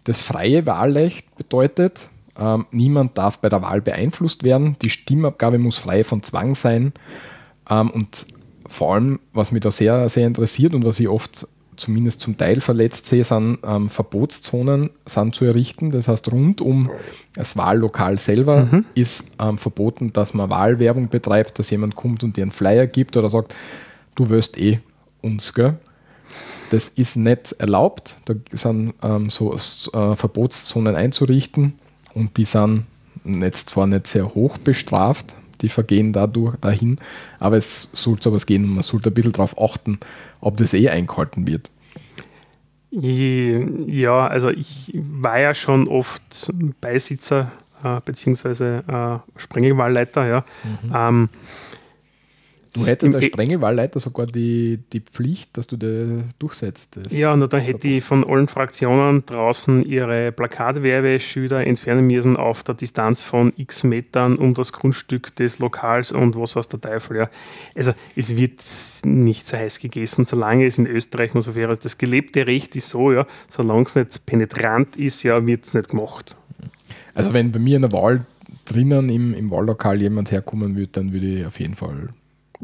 Das 0.03 0.21
freie 0.21 0.65
Wahlrecht 0.65 1.35
bedeutet, 1.35 2.09
ähm, 2.37 2.65
niemand 2.71 3.17
darf 3.17 3.39
bei 3.39 3.49
der 3.49 3.61
Wahl 3.61 3.81
beeinflusst 3.81 4.43
werden. 4.43 4.77
Die 4.81 4.89
Stimmabgabe 4.89 5.57
muss 5.57 5.77
frei 5.77 6.03
von 6.03 6.23
Zwang 6.23 6.55
sein. 6.55 6.93
Ähm, 7.69 7.91
und 7.91 8.25
vor 8.67 8.95
allem, 8.95 9.19
was 9.33 9.51
mich 9.51 9.61
da 9.61 9.71
sehr, 9.71 10.07
sehr 10.09 10.27
interessiert 10.27 10.73
und 10.73 10.85
was 10.85 10.99
ich 10.99 11.09
oft 11.09 11.47
zumindest 11.75 12.21
zum 12.21 12.37
Teil 12.37 12.61
verletzt 12.61 13.05
sehe, 13.05 13.23
sind 13.23 13.59
ähm, 13.63 13.89
Verbotszonen 13.89 14.89
sind 15.05 15.35
zu 15.35 15.45
errichten. 15.45 15.91
Das 15.91 16.07
heißt, 16.07 16.31
rund 16.31 16.61
um 16.61 16.89
das 17.33 17.57
Wahllokal 17.57 18.17
selber 18.19 18.65
mhm. 18.71 18.85
ist 18.93 19.25
ähm, 19.39 19.57
verboten, 19.57 20.13
dass 20.13 20.33
man 20.33 20.49
Wahlwerbung 20.49 21.09
betreibt, 21.09 21.59
dass 21.59 21.69
jemand 21.69 21.95
kommt 21.95 22.23
und 22.23 22.37
dir 22.37 22.43
einen 22.43 22.51
Flyer 22.51 22.87
gibt 22.87 23.17
oder 23.17 23.29
sagt, 23.29 23.53
du 24.15 24.29
wirst 24.29 24.57
eh 24.57 24.79
uns, 25.21 25.53
gell? 25.53 25.77
Das 26.69 26.87
ist 26.87 27.17
nicht 27.17 27.51
erlaubt. 27.59 28.15
Da 28.25 28.33
sind 28.53 28.93
ähm, 29.03 29.29
so 29.29 29.53
äh, 29.53 30.15
Verbotszonen 30.15 30.95
einzurichten 30.95 31.73
und 32.13 32.37
die 32.37 32.45
sind 32.45 32.85
jetzt 33.25 33.69
zwar 33.69 33.87
nicht 33.87 34.07
sehr 34.07 34.33
hoch 34.33 34.57
bestraft, 34.57 35.35
die 35.61 35.69
vergehen 35.69 36.13
dadurch 36.13 36.55
dahin, 36.57 36.97
aber 37.39 37.57
es 37.57 37.89
sollte 37.93 38.23
sowas 38.23 38.45
gehen 38.45 38.63
und 38.63 38.75
man 38.75 38.83
sollte 38.83 39.09
ein 39.09 39.13
bisschen 39.13 39.31
darauf 39.31 39.59
achten, 39.59 39.99
ob 40.39 40.57
das 40.57 40.73
eh 40.73 40.89
eingehalten 40.89 41.47
wird. 41.47 41.69
Ja, 42.91 44.27
also 44.27 44.49
ich 44.49 44.91
war 44.95 45.39
ja 45.39 45.53
schon 45.53 45.87
oft 45.87 46.51
Beisitzer 46.81 47.51
äh, 47.83 47.99
beziehungsweise 48.03 48.83
äh, 48.87 49.39
Sprengelwahlleiter, 49.39 50.27
ja. 50.27 50.45
Mhm. 50.63 50.93
Ähm, 50.93 51.29
Du 52.73 52.85
hättest 52.85 53.13
als 53.13 53.25
Sprengelwahlleiter 53.25 53.99
sogar 53.99 54.25
die, 54.25 54.79
die 54.93 55.01
Pflicht, 55.01 55.57
dass 55.57 55.67
du 55.67 55.75
das 55.75 56.23
durchsetzt. 56.39 56.97
Ja, 57.09 57.35
nur 57.35 57.49
dann 57.49 57.59
hätte 57.59 57.87
ich 57.89 58.03
von 58.03 58.23
allen 58.23 58.47
Fraktionen 58.47 59.25
draußen 59.25 59.83
ihre 59.83 60.31
Plakatwerbeschilder 60.31 61.67
entfernen 61.67 62.07
müssen 62.07 62.37
auf 62.37 62.63
der 62.63 62.75
Distanz 62.75 63.21
von 63.21 63.51
x 63.57 63.83
Metern 63.83 64.37
um 64.37 64.53
das 64.53 64.71
Grundstück 64.71 65.35
des 65.35 65.59
Lokals 65.59 66.13
und 66.13 66.37
was 66.37 66.55
weiß 66.55 66.69
der 66.69 66.79
Teufel. 66.79 67.17
Ja. 67.17 67.29
Also 67.75 67.93
es 68.15 68.37
wird 68.37 68.61
nicht 69.03 69.45
so 69.45 69.57
heiß 69.57 69.79
gegessen, 69.79 70.23
solange 70.23 70.65
es 70.65 70.77
in 70.77 70.87
Österreich 70.87 71.33
nur 71.33 71.43
so 71.43 71.55
wäre. 71.55 71.75
Das 71.75 71.97
gelebte 71.97 72.47
Recht 72.47 72.77
ist 72.77 72.87
so, 72.87 73.11
ja, 73.11 73.27
solange 73.49 73.83
es 73.83 73.95
nicht 73.95 74.25
penetrant 74.25 74.95
ist, 74.95 75.23
ja, 75.23 75.45
wird 75.45 75.65
es 75.65 75.73
nicht 75.73 75.89
gemacht. 75.89 76.37
Also 77.13 77.33
wenn 77.33 77.51
bei 77.51 77.59
mir 77.59 77.75
in 77.75 77.81
der 77.81 77.91
Wahl 77.91 78.25
drinnen 78.63 79.09
im, 79.09 79.33
im 79.33 79.51
Wahllokal 79.51 80.01
jemand 80.01 80.31
herkommen 80.31 80.77
würde, 80.77 80.91
dann 80.93 81.11
würde 81.11 81.39
ich 81.39 81.45
auf 81.45 81.59
jeden 81.59 81.75
Fall 81.75 82.09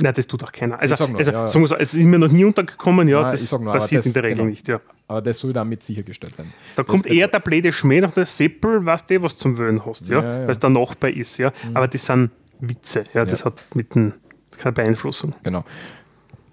Nein, 0.01 0.13
das 0.13 0.27
tut 0.27 0.43
auch 0.43 0.51
keiner. 0.51 0.79
Also, 0.79 1.07
nur, 1.07 1.17
also 1.17 1.31
ja. 1.31 1.47
so, 1.47 1.65
es 1.75 1.93
ist 1.93 2.05
mir 2.05 2.19
noch 2.19 2.27
nie 2.31 2.43
untergekommen, 2.43 3.07
ja, 3.07 3.21
Nein, 3.21 3.31
das 3.31 3.51
nur, 3.51 3.71
passiert 3.71 3.99
das, 3.99 4.05
in 4.05 4.13
der 4.13 4.23
Regel 4.23 4.37
genau. 4.37 4.49
nicht. 4.49 4.67
Ja. 4.67 4.79
Aber 5.07 5.21
das 5.21 5.39
soll 5.39 5.53
damit 5.53 5.83
sichergestellt 5.83 6.37
werden. 6.37 6.53
Da 6.75 6.83
das 6.83 6.91
kommt 6.91 7.07
eher 7.07 7.27
der 7.27 7.39
blöde 7.39 7.71
Schmäh 7.71 8.01
nach 8.01 8.11
der 8.11 8.25
Seppel, 8.25 8.85
weißt 8.85 9.09
du, 9.09 9.21
was 9.23 9.37
zum 9.37 9.57
Wöhnen 9.57 9.85
hast, 9.85 10.07
ja, 10.09 10.21
ja 10.21 10.41
weil 10.41 10.51
es 10.51 10.59
der 10.59 10.69
Nachbar 10.69 11.09
ist. 11.09 11.37
Ja. 11.37 11.51
Mhm. 11.67 11.77
Aber 11.77 11.87
das 11.87 12.05
sind 12.05 12.31
Witze, 12.59 13.05
ja, 13.13 13.25
das 13.25 13.45
hat 13.45 13.63
mit 13.73 13.95
dem, 13.95 14.13
keine 14.57 14.73
Beeinflussung. 14.73 15.33
Genau. 15.43 15.63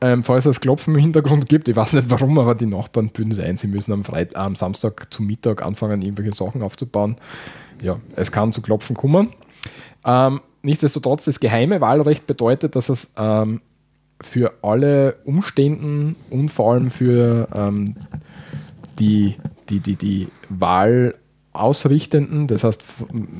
Ähm, 0.00 0.22
falls 0.22 0.44
es 0.44 0.60
Klopfen 0.60 0.94
im 0.94 1.00
Hintergrund 1.00 1.48
gibt, 1.48 1.68
ich 1.68 1.76
weiß 1.76 1.94
nicht 1.94 2.10
warum, 2.10 2.38
aber 2.38 2.54
die 2.54 2.66
Nachbarn 2.66 3.08
bünden 3.08 3.32
es 3.32 3.38
ein, 3.38 3.56
sie 3.56 3.68
müssen 3.68 3.92
am, 3.92 4.04
Freit 4.04 4.36
am 4.36 4.56
Samstag 4.56 5.12
zum 5.12 5.26
Mittag 5.26 5.62
anfangen, 5.62 6.02
irgendwelche 6.02 6.32
Sachen 6.32 6.62
aufzubauen. 6.62 7.16
Ja, 7.80 8.00
es 8.16 8.30
kann 8.30 8.52
zu 8.52 8.60
Klopfen 8.60 8.96
kommen. 8.96 9.32
Ähm, 10.04 10.40
nichtsdestotrotz, 10.64 11.24
das 11.24 11.40
geheime 11.40 11.80
Wahlrecht 11.80 12.26
bedeutet, 12.26 12.74
dass 12.76 12.88
es 12.88 13.12
ähm, 13.16 13.60
für 14.20 14.54
alle 14.62 15.16
Umständen 15.24 16.16
und 16.30 16.48
vor 16.50 16.72
allem 16.72 16.90
für 16.90 17.48
ähm, 17.54 17.96
die, 18.98 19.36
die, 19.68 19.80
die, 19.80 19.96
die 19.96 20.28
Wahlausrichtenden, 20.48 22.46
das 22.46 22.64
heißt, 22.64 22.82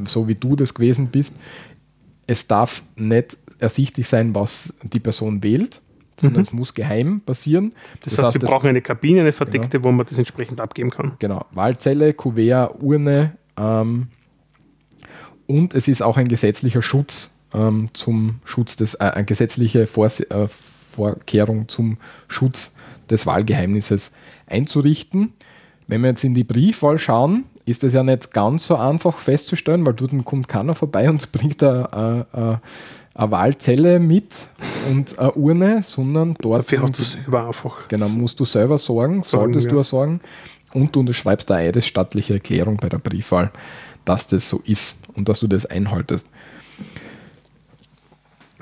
so 0.07 0.29
wie 0.29 0.35
du 0.35 0.57
das 0.57 0.75
gewesen 0.75 1.09
bist, 1.09 1.37
es 2.27 2.47
darf 2.47 2.83
nicht 2.97 3.37
ersichtlich 3.59 4.09
sein, 4.09 4.35
was 4.35 4.75
die 4.83 5.01
Person 5.01 5.43
wählt, 5.43 5.81
sondern 6.21 6.41
mhm. 6.41 6.47
es 6.47 6.53
muss 6.53 6.75
geheim 6.75 7.21
passieren. 7.21 7.73
Das, 8.01 8.15
das 8.15 8.25
heißt, 8.25 8.35
wir 8.35 8.41
das, 8.41 8.51
brauchen 8.51 8.69
eine 8.69 8.81
Kabine, 8.81 9.21
eine 9.21 9.33
verdeckte, 9.33 9.79
genau. 9.79 9.85
wo 9.85 9.93
man 9.93 10.07
das 10.07 10.19
entsprechend 10.19 10.61
abgeben 10.61 10.91
kann. 10.91 11.13
Genau, 11.19 11.45
Wahlzelle, 11.53 12.15
Kuvert, 12.15 12.83
Urne, 12.83 13.37
ähm, 13.57 14.09
und 15.47 15.75
es 15.75 15.89
ist 15.89 16.03
auch 16.03 16.17
ein 16.17 16.29
gesetzlicher 16.29 16.83
Schutz 16.83 17.31
ähm, 17.53 17.91
zum 17.93 18.41
Schutz 18.45 18.77
des, 18.77 18.95
äh, 18.95 19.05
eine 19.05 19.25
gesetzliche 19.25 19.87
Vors 19.87 20.21
äh, 20.21 20.49
Vorkehrung 20.49 21.69
zum 21.69 21.99
Schutz 22.29 22.75
des 23.11 23.27
Wahlgeheimnisses 23.27 24.13
einzurichten. 24.47 25.33
Wenn 25.87 26.03
wir 26.03 26.11
jetzt 26.11 26.25
in 26.25 26.35
die 26.35 26.45
Briefwahl 26.45 26.99
schauen, 26.99 27.45
ist 27.67 27.85
es 27.85 27.95
ja 27.95 28.03
nicht 28.03 28.33
ganz 28.33 28.67
so 28.67 28.77
einfach 28.77 29.19
festzustellen, 29.19 29.85
weil 29.87 29.95
dort 29.95 30.13
kommt 30.25 30.49
keiner 30.49 30.75
vorbei 30.75 31.09
und 31.09 31.31
bringt 31.33 31.63
eine, 31.63 31.93
eine, 31.93 32.61
eine 33.15 33.31
Wahlzelle 33.31 33.99
mit 33.99 34.49
und 34.91 35.19
eine 35.19 35.33
Urne, 35.33 35.83
sondern 35.83 36.35
dort. 36.41 36.61
Dafür 36.61 36.83
hast 36.83 36.99
du 36.99 37.03
selber 37.03 37.47
einfach. 37.47 37.89
Genau, 37.89 38.09
musst 38.11 38.41
du 38.41 38.45
selber 38.45 38.79
sorgen, 38.79 39.23
solltest 39.23 39.67
ja. 39.67 39.73
du 39.73 39.83
sorgen. 39.83 40.21
Und 40.73 40.97
du 40.97 41.01
unterschreibst 41.01 41.51
eine 41.53 41.69
eidesstattliche 41.69 42.35
Erklärung 42.35 42.79
bei 42.79 42.89
der 42.89 42.99
Briefwahl 42.99 43.53
dass 44.05 44.27
das 44.27 44.49
so 44.49 44.63
ist 44.65 45.03
und 45.15 45.29
dass 45.29 45.41
du 45.41 45.47
das 45.47 45.67
einhaltest. 45.67 46.29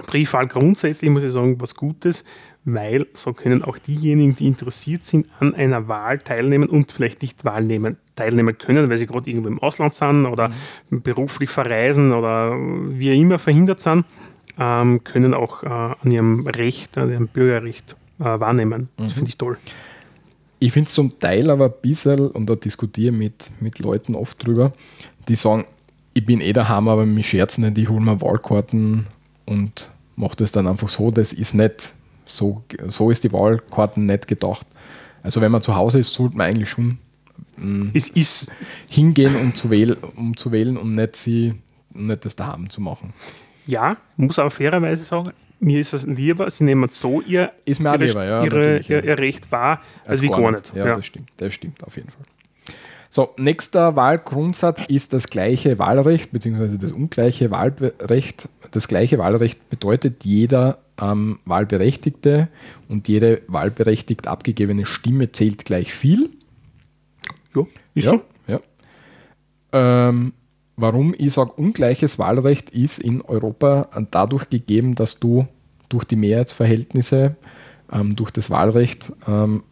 Briefwahl 0.06 0.46
grundsätzlich 0.46 1.10
muss 1.10 1.22
ich 1.22 1.32
sagen, 1.32 1.60
was 1.60 1.74
Gutes, 1.74 2.24
weil 2.64 3.06
so 3.14 3.32
können 3.32 3.62
auch 3.62 3.78
diejenigen, 3.78 4.34
die 4.34 4.46
interessiert 4.46 5.04
sind, 5.04 5.26
an 5.40 5.54
einer 5.54 5.88
Wahl 5.88 6.18
teilnehmen 6.18 6.68
und 6.68 6.92
vielleicht 6.92 7.22
nicht 7.22 7.44
Wahlnehmen 7.44 7.96
teilnehmen 8.14 8.56
können, 8.56 8.88
weil 8.88 8.96
sie 8.98 9.06
gerade 9.06 9.28
irgendwo 9.28 9.48
im 9.48 9.58
Ausland 9.60 9.94
sind 9.94 10.26
oder 10.26 10.50
mhm. 10.90 11.02
beruflich 11.02 11.50
verreisen 11.50 12.12
oder 12.12 12.52
wie 12.54 13.18
immer 13.18 13.38
verhindert 13.38 13.80
sind. 13.80 14.04
ähm, 14.58 15.02
können 15.04 15.34
auch 15.34 15.62
äh, 15.62 15.68
an 15.68 16.10
ihrem 16.10 16.46
Recht, 16.46 16.98
an 16.98 17.10
ihrem 17.10 17.28
Bürgerrecht 17.28 17.96
äh, 18.18 18.24
wahrnehmen. 18.24 18.88
Das 18.96 19.08
mhm. 19.08 19.10
finde 19.12 19.28
ich 19.30 19.38
toll. 19.38 19.58
Ich 20.58 20.72
finde 20.72 20.86
es 20.86 20.94
zum 20.94 21.18
Teil 21.18 21.50
aber 21.50 21.64
ein 21.64 21.74
bisschen, 21.82 22.30
und 22.30 22.46
da 22.46 22.54
diskutiere 22.54 23.12
mit, 23.12 23.50
mit 23.60 23.80
Leuten 23.80 24.14
oft 24.14 24.46
drüber, 24.46 24.72
die 25.28 25.36
sagen, 25.36 25.64
ich 26.14 26.26
bin 26.26 26.40
eh 26.40 26.52
daheim, 26.52 26.88
aber 26.88 27.06
mich 27.06 27.28
scherzen 27.28 27.64
nicht, 27.64 27.78
ich 27.78 27.88
hole 27.88 28.00
mir 28.00 28.20
Wahlkarten 28.20 29.06
und 29.46 29.90
mache 30.16 30.36
das 30.36 30.52
dann 30.52 30.66
einfach 30.66 30.88
so. 30.88 31.10
Das 31.10 31.32
ist 31.32 31.54
nicht, 31.54 31.92
so, 32.26 32.62
so 32.86 33.10
ist 33.10 33.24
die 33.24 33.32
Wahlkarten 33.32 34.06
nicht 34.06 34.28
gedacht. 34.28 34.66
Also 35.22 35.40
wenn 35.40 35.52
man 35.52 35.62
zu 35.62 35.74
Hause 35.74 36.00
ist, 36.00 36.12
sollte 36.12 36.36
man 36.36 36.48
eigentlich 36.48 36.70
schon 36.70 36.98
mh, 37.56 37.90
es 37.94 38.08
ist 38.08 38.52
hingehen, 38.88 39.36
um 39.36 39.54
zu, 39.54 39.70
wählen, 39.70 39.96
um 40.16 40.36
zu 40.36 40.52
wählen 40.52 40.76
und 40.76 40.94
nicht, 40.94 41.16
sie, 41.16 41.54
nicht 41.92 42.24
das 42.24 42.36
daheim 42.36 42.68
zu 42.70 42.80
machen. 42.80 43.12
Ja, 43.66 43.96
muss 44.16 44.38
aber 44.38 44.50
fairerweise 44.50 45.04
sagen, 45.04 45.32
mir 45.60 45.78
ist 45.78 45.92
es 45.92 46.06
lieber, 46.06 46.50
sie 46.50 46.64
nehmen 46.64 46.88
so 46.88 47.20
ihr, 47.20 47.52
ist 47.64 47.80
mir 47.80 47.94
ihre, 47.94 48.04
lieber, 48.04 48.24
ja, 48.24 48.44
ihre, 48.44 48.78
ihr, 48.80 49.04
ihr, 49.04 49.18
Recht 49.18 49.50
wahr, 49.52 49.80
als, 50.00 50.08
als 50.08 50.22
wie 50.22 50.28
gar 50.28 50.50
nicht. 50.50 50.64
nicht. 50.64 50.74
Ja, 50.74 50.86
ja, 50.86 50.96
das 50.96 51.06
stimmt, 51.06 51.30
das 51.36 51.54
stimmt 51.54 51.84
auf 51.84 51.96
jeden 51.96 52.10
Fall. 52.10 52.22
So, 53.14 53.28
nächster 53.36 53.94
Wahlgrundsatz 53.94 54.86
ist 54.88 55.12
das 55.12 55.26
gleiche 55.26 55.78
Wahlrecht 55.78 56.32
bzw. 56.32 56.78
das 56.78 56.92
ungleiche 56.92 57.50
Wahlrecht. 57.50 58.48
Das 58.70 58.88
gleiche 58.88 59.18
Wahlrecht 59.18 59.68
bedeutet, 59.68 60.24
jeder 60.24 60.78
ähm, 60.98 61.38
Wahlberechtigte 61.44 62.48
und 62.88 63.08
jede 63.08 63.42
wahlberechtigt 63.48 64.26
abgegebene 64.26 64.86
Stimme 64.86 65.30
zählt 65.30 65.66
gleich 65.66 65.92
viel. 65.92 66.30
Ja, 67.54 67.66
ist 67.92 68.04
ja, 68.04 68.10
so. 68.12 68.22
Ja. 68.46 68.60
Ähm, 69.74 70.32
warum 70.76 71.14
ich 71.18 71.34
sage, 71.34 71.52
ungleiches 71.52 72.18
Wahlrecht 72.18 72.70
ist 72.70 72.98
in 72.98 73.20
Europa 73.20 73.90
dadurch 74.10 74.48
gegeben, 74.48 74.94
dass 74.94 75.20
du 75.20 75.46
durch 75.90 76.04
die 76.04 76.16
Mehrheitsverhältnisse, 76.16 77.36
ähm, 77.92 78.16
durch 78.16 78.30
das 78.30 78.48
Wahlrecht 78.48 79.12
ähm, 79.28 79.64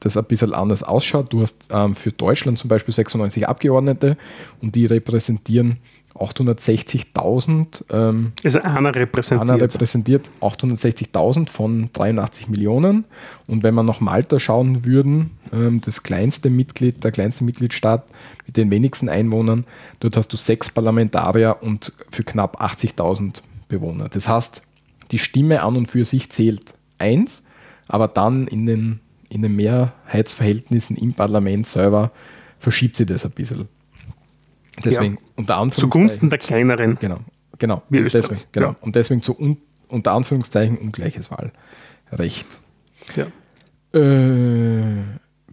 das 0.00 0.16
ein 0.16 0.24
bisschen 0.24 0.54
anders 0.54 0.82
ausschaut. 0.82 1.32
Du 1.32 1.42
hast 1.42 1.68
ähm, 1.70 1.94
für 1.94 2.12
Deutschland 2.12 2.58
zum 2.58 2.68
Beispiel 2.68 2.94
96 2.94 3.48
Abgeordnete 3.48 4.16
und 4.60 4.74
die 4.74 4.86
repräsentieren 4.86 5.78
860.000. 6.18 7.84
Ähm, 7.90 8.32
also 8.44 8.60
einer 8.60 8.94
repräsentiert. 8.94 9.50
Einer 9.50 9.60
repräsentiert 9.60 10.30
860.000 10.40 11.48
von 11.48 11.90
83 11.92 12.48
Millionen. 12.48 13.04
Und 13.46 13.62
wenn 13.62 13.74
wir 13.74 13.82
nach 13.82 14.00
Malta 14.00 14.38
schauen 14.38 14.84
würden, 14.84 15.30
ähm, 15.52 15.80
das 15.80 16.02
kleinste 16.02 16.50
Mitglied, 16.50 17.04
der 17.04 17.12
kleinste 17.12 17.44
Mitgliedstaat 17.44 18.04
mit 18.46 18.56
den 18.56 18.70
wenigsten 18.70 19.08
Einwohnern, 19.08 19.64
dort 20.00 20.16
hast 20.16 20.32
du 20.32 20.36
sechs 20.36 20.70
Parlamentarier 20.70 21.58
und 21.60 21.92
für 22.10 22.24
knapp 22.24 22.60
80.000 22.60 23.42
Bewohner. 23.68 24.08
Das 24.08 24.28
heißt, 24.28 24.62
die 25.10 25.18
Stimme 25.18 25.62
an 25.62 25.76
und 25.76 25.86
für 25.86 26.04
sich 26.04 26.30
zählt 26.30 26.74
eins, 26.98 27.44
aber 27.86 28.08
dann 28.08 28.46
in 28.46 28.66
den, 28.66 29.00
in 29.28 29.42
den 29.42 29.56
Mehrheitsverhältnissen 29.56 30.96
im 30.96 31.14
Parlament 31.14 31.66
selber 31.66 32.12
verschiebt 32.58 32.96
sich 32.96 33.06
das 33.06 33.24
ein 33.24 33.32
bisschen. 33.32 33.68
Deswegen 34.84 35.14
ja. 35.14 35.20
unter 35.36 35.56
Anführungszeichen. 35.56 35.90
Zugunsten 35.90 36.30
der 36.30 36.38
kleineren. 36.38 36.98
Genau, 37.00 37.18
genau. 37.58 37.82
Wie 37.88 37.98
und 37.98 38.12
deswegen, 38.12 38.40
genau. 38.52 38.68
Ja. 38.68 38.76
Und 38.80 38.96
deswegen 38.96 39.22
zu 39.22 39.38
un, 39.38 39.58
unter 39.88 40.12
Anführungszeichen 40.12 40.78
ungleiches 40.78 41.30
Wahlrecht. 41.30 42.60
Ja. 43.16 43.26
Äh, 43.98 45.02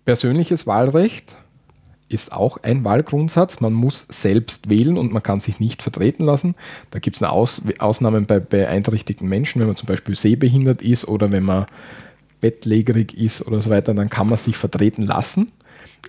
persönliches 0.03 0.67
Wahlrecht 0.67 1.37
ist 2.07 2.31
auch 2.31 2.57
ein 2.63 2.83
Wahlgrundsatz. 2.83 3.61
Man 3.61 3.73
muss 3.73 4.05
selbst 4.09 4.69
wählen 4.69 4.97
und 4.97 5.11
man 5.11 5.23
kann 5.23 5.39
sich 5.39 5.59
nicht 5.59 5.81
vertreten 5.81 6.23
lassen. 6.23 6.55
Da 6.91 6.99
gibt 6.99 7.15
es 7.15 7.23
Aus 7.23 7.63
Ausnahmen 7.79 8.27
bei 8.27 8.39
beeinträchtigten 8.39 9.27
Menschen, 9.27 9.59
wenn 9.59 9.67
man 9.67 9.75
zum 9.75 9.87
Beispiel 9.87 10.15
sehbehindert 10.15 10.81
ist 10.81 11.07
oder 11.07 11.31
wenn 11.31 11.43
man 11.43 11.65
bettlägerig 12.41 13.17
ist 13.17 13.45
oder 13.47 13.61
so 13.61 13.69
weiter, 13.69 13.93
dann 13.93 14.09
kann 14.09 14.27
man 14.27 14.37
sich 14.37 14.57
vertreten 14.57 15.03
lassen, 15.03 15.47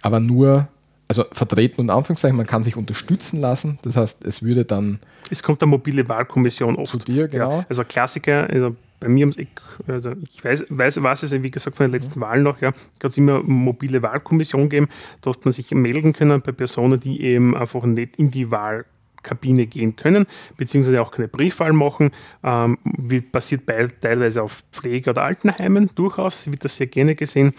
aber 0.03 0.21
nur 0.21 0.69
also 1.09 1.25
vertreten 1.33 1.81
und 1.83 1.91
Anführungszeichen, 1.91 2.37
man 2.37 2.47
kann 2.47 2.65
sich 2.65 2.77
unterstützen 2.77 3.41
lassen. 3.41 3.79
Das 3.83 3.97
heißt, 3.97 4.25
es 4.25 4.43
würde 4.43 4.65
dann. 4.65 4.99
Es 5.31 5.43
kommt 5.43 5.63
eine 5.63 5.71
mobile 5.71 6.09
Wahlkommission 6.09 6.77
oft. 6.77 6.91
Zu 6.91 6.99
dir, 6.99 7.29
genau. 7.29 7.59
Ja, 7.59 7.67
also 7.69 7.85
Klassiker, 7.85 8.49
also 8.51 8.75
bei 8.99 9.09
mir 9.09 9.29
Eck, 9.37 9.49
also 9.87 10.13
ich 10.23 10.45
weiß, 10.45 10.67
weiß, 10.71 11.03
weiß 11.03 11.23
es, 11.25 11.43
wie 11.43 11.51
gesagt, 11.51 11.77
von 11.77 11.87
den 11.87 11.93
letzten 11.93 12.19
mhm. 12.19 12.25
Wahlen 12.25 12.43
noch, 12.43 12.61
ja, 12.61 12.73
kann 12.73 13.09
es 13.09 13.19
immer 13.19 13.41
eine 13.41 13.45
mobile 13.45 14.03
Wahlkommission 14.03 14.69
geben, 14.69 14.89
da 15.21 15.31
hat 15.31 15.45
man 15.45 15.53
sich 15.53 15.71
melden 15.73 16.13
können 16.13 16.41
bei 16.41 16.53
Personen, 16.53 16.99
die 16.99 17.23
eben 17.23 17.57
einfach 17.57 17.85
nicht 17.85 18.17
in 18.17 18.31
die 18.31 18.51
Wahl 18.51 18.87
Kabine 19.27 19.67
gehen 19.67 19.97
können, 19.97 20.27
beziehungsweise 20.57 21.03
auch 21.03 21.11
keine 21.11 21.29
Briefwahl 21.29 21.73
machen. 21.73 22.13
Ähm, 22.45 22.79
wie 22.85 23.21
passiert 23.21 23.67
bei, 23.67 23.89
teilweise 24.01 24.43
auf 24.43 24.63
Pflege- 24.73 25.11
oder 25.11 25.25
Altenheimen 25.25 25.91
durchaus, 25.95 26.51
wird 26.51 26.65
das 26.65 26.77
sehr 26.77 26.87
gerne 26.87 27.15
gesehen. 27.15 27.53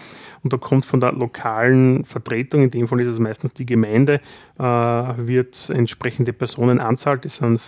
Und 0.47 0.53
da 0.53 0.57
kommt 0.57 0.85
von 0.85 1.01
der 1.01 1.11
lokalen 1.11 2.05
Vertretung, 2.05 2.61
in 2.61 2.71
dem 2.71 2.87
Fall 2.87 3.01
ist 3.01 3.09
es 3.09 3.19
meistens 3.19 3.51
die 3.51 3.65
Gemeinde, 3.65 4.21
äh, 4.57 4.63
wird 4.63 5.69
entsprechende 5.71 6.31
Personenanzahl, 6.31 7.17
das 7.17 7.35
sind 7.35 7.59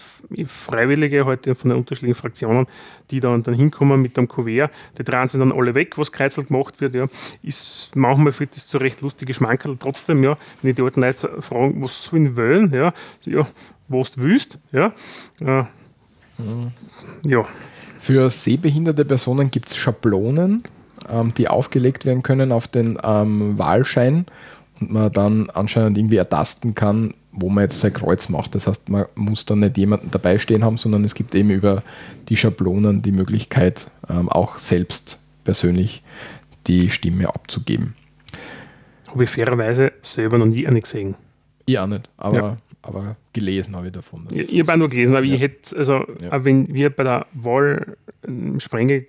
Freiwillige 0.45 1.25
heute 1.25 1.55
von 1.55 1.71
den 1.71 1.77
unterschiedlichen 1.77 2.15
Fraktionen, 2.15 2.67
die 3.11 3.19
dann, 3.19 3.43
dann 3.43 3.53
hinkommen 3.53 4.01
mit 4.01 4.15
dem 4.15 4.30
Kuvert. 4.30 4.71
Die 4.97 5.03
drehen 5.03 5.27
sind 5.27 5.41
dann 5.41 5.51
alle 5.51 5.75
weg, 5.75 5.97
was 5.97 6.13
kreuzel 6.13 6.45
gemacht 6.45 6.80
wird. 6.80 6.95
Ja. 6.95 7.07
Ist 7.43 7.91
manchmal 7.95 8.32
für 8.32 8.47
das 8.47 8.69
so 8.69 8.77
recht 8.77 9.01
lustige 9.01 9.34
Schmankerl. 9.34 9.75
Trotzdem, 9.77 10.23
ja, 10.23 10.38
wenn 10.61 10.73
die 10.73 10.82
alten 10.82 11.01
Leute 11.01 11.41
fragen, 11.41 11.84
was 11.84 12.01
sollen 12.05 12.38
wollen, 12.38 12.73
ja, 12.73 12.93
ja 13.25 13.45
was 13.89 14.11
du 14.11 14.21
willst. 14.21 14.57
Ja. 14.71 14.93
Äh, 15.41 15.63
mhm. 16.38 16.71
ja. 17.25 17.45
Für 17.99 18.30
sehbehinderte 18.30 19.03
Personen 19.03 19.51
gibt 19.51 19.67
es 19.67 19.75
Schablonen, 19.75 20.63
ähm, 21.07 21.33
die 21.37 21.47
aufgelegt 21.47 22.05
werden 22.05 22.23
können 22.23 22.51
auf 22.51 22.67
den 22.67 22.97
ähm, 23.03 23.57
Wahlschein 23.57 24.25
und 24.79 24.91
man 24.91 25.11
dann 25.11 25.49
anscheinend 25.49 25.97
irgendwie 25.97 26.17
ertasten 26.17 26.75
kann, 26.75 27.13
wo 27.31 27.49
man 27.49 27.63
jetzt 27.63 27.79
sein 27.79 27.93
Kreuz 27.93 28.29
macht. 28.29 28.55
Das 28.55 28.67
heißt, 28.67 28.89
man 28.89 29.05
muss 29.15 29.45
dann 29.45 29.59
nicht 29.59 29.77
jemanden 29.77 30.11
dabei 30.11 30.37
stehen 30.37 30.63
haben, 30.63 30.77
sondern 30.77 31.03
es 31.05 31.15
gibt 31.15 31.35
eben 31.35 31.49
über 31.49 31.83
die 32.29 32.37
Schablonen 32.37 33.01
die 33.01 33.11
Möglichkeit, 33.11 33.91
ähm, 34.09 34.29
auch 34.29 34.57
selbst 34.57 35.23
persönlich 35.43 36.03
die 36.67 36.89
Stimme 36.89 37.27
abzugeben. 37.27 37.95
Habe 39.09 39.23
ich 39.23 39.29
fairerweise 39.29 39.91
selber 40.01 40.37
noch 40.37 40.45
nie 40.45 40.67
eine 40.67 40.81
gesehen. 40.81 41.15
Ich 41.65 41.77
auch 41.79 41.87
nicht, 41.87 42.09
aber 42.17 42.37
ja 42.37 42.57
aber 42.82 43.17
gelesen 43.34 43.75
habe 43.75 43.88
ich 43.88 43.93
davon. 43.93 44.27
Ich, 44.32 44.53
ich 44.53 44.59
habe 44.61 44.73
auch 44.73 44.77
nur 44.77 44.88
gelesen, 44.88 45.15
aber 45.15 45.25
ja. 45.25 45.36
ich 45.36 45.41
hätte, 45.41 45.77
also 45.77 46.05
ja. 46.21 46.43
wenn 46.43 46.73
wir 46.73 46.89
bei 46.89 47.03
der 47.03 47.27
Wahl 47.34 47.97
ähm, 48.27 48.59
Sprengel 48.59 49.05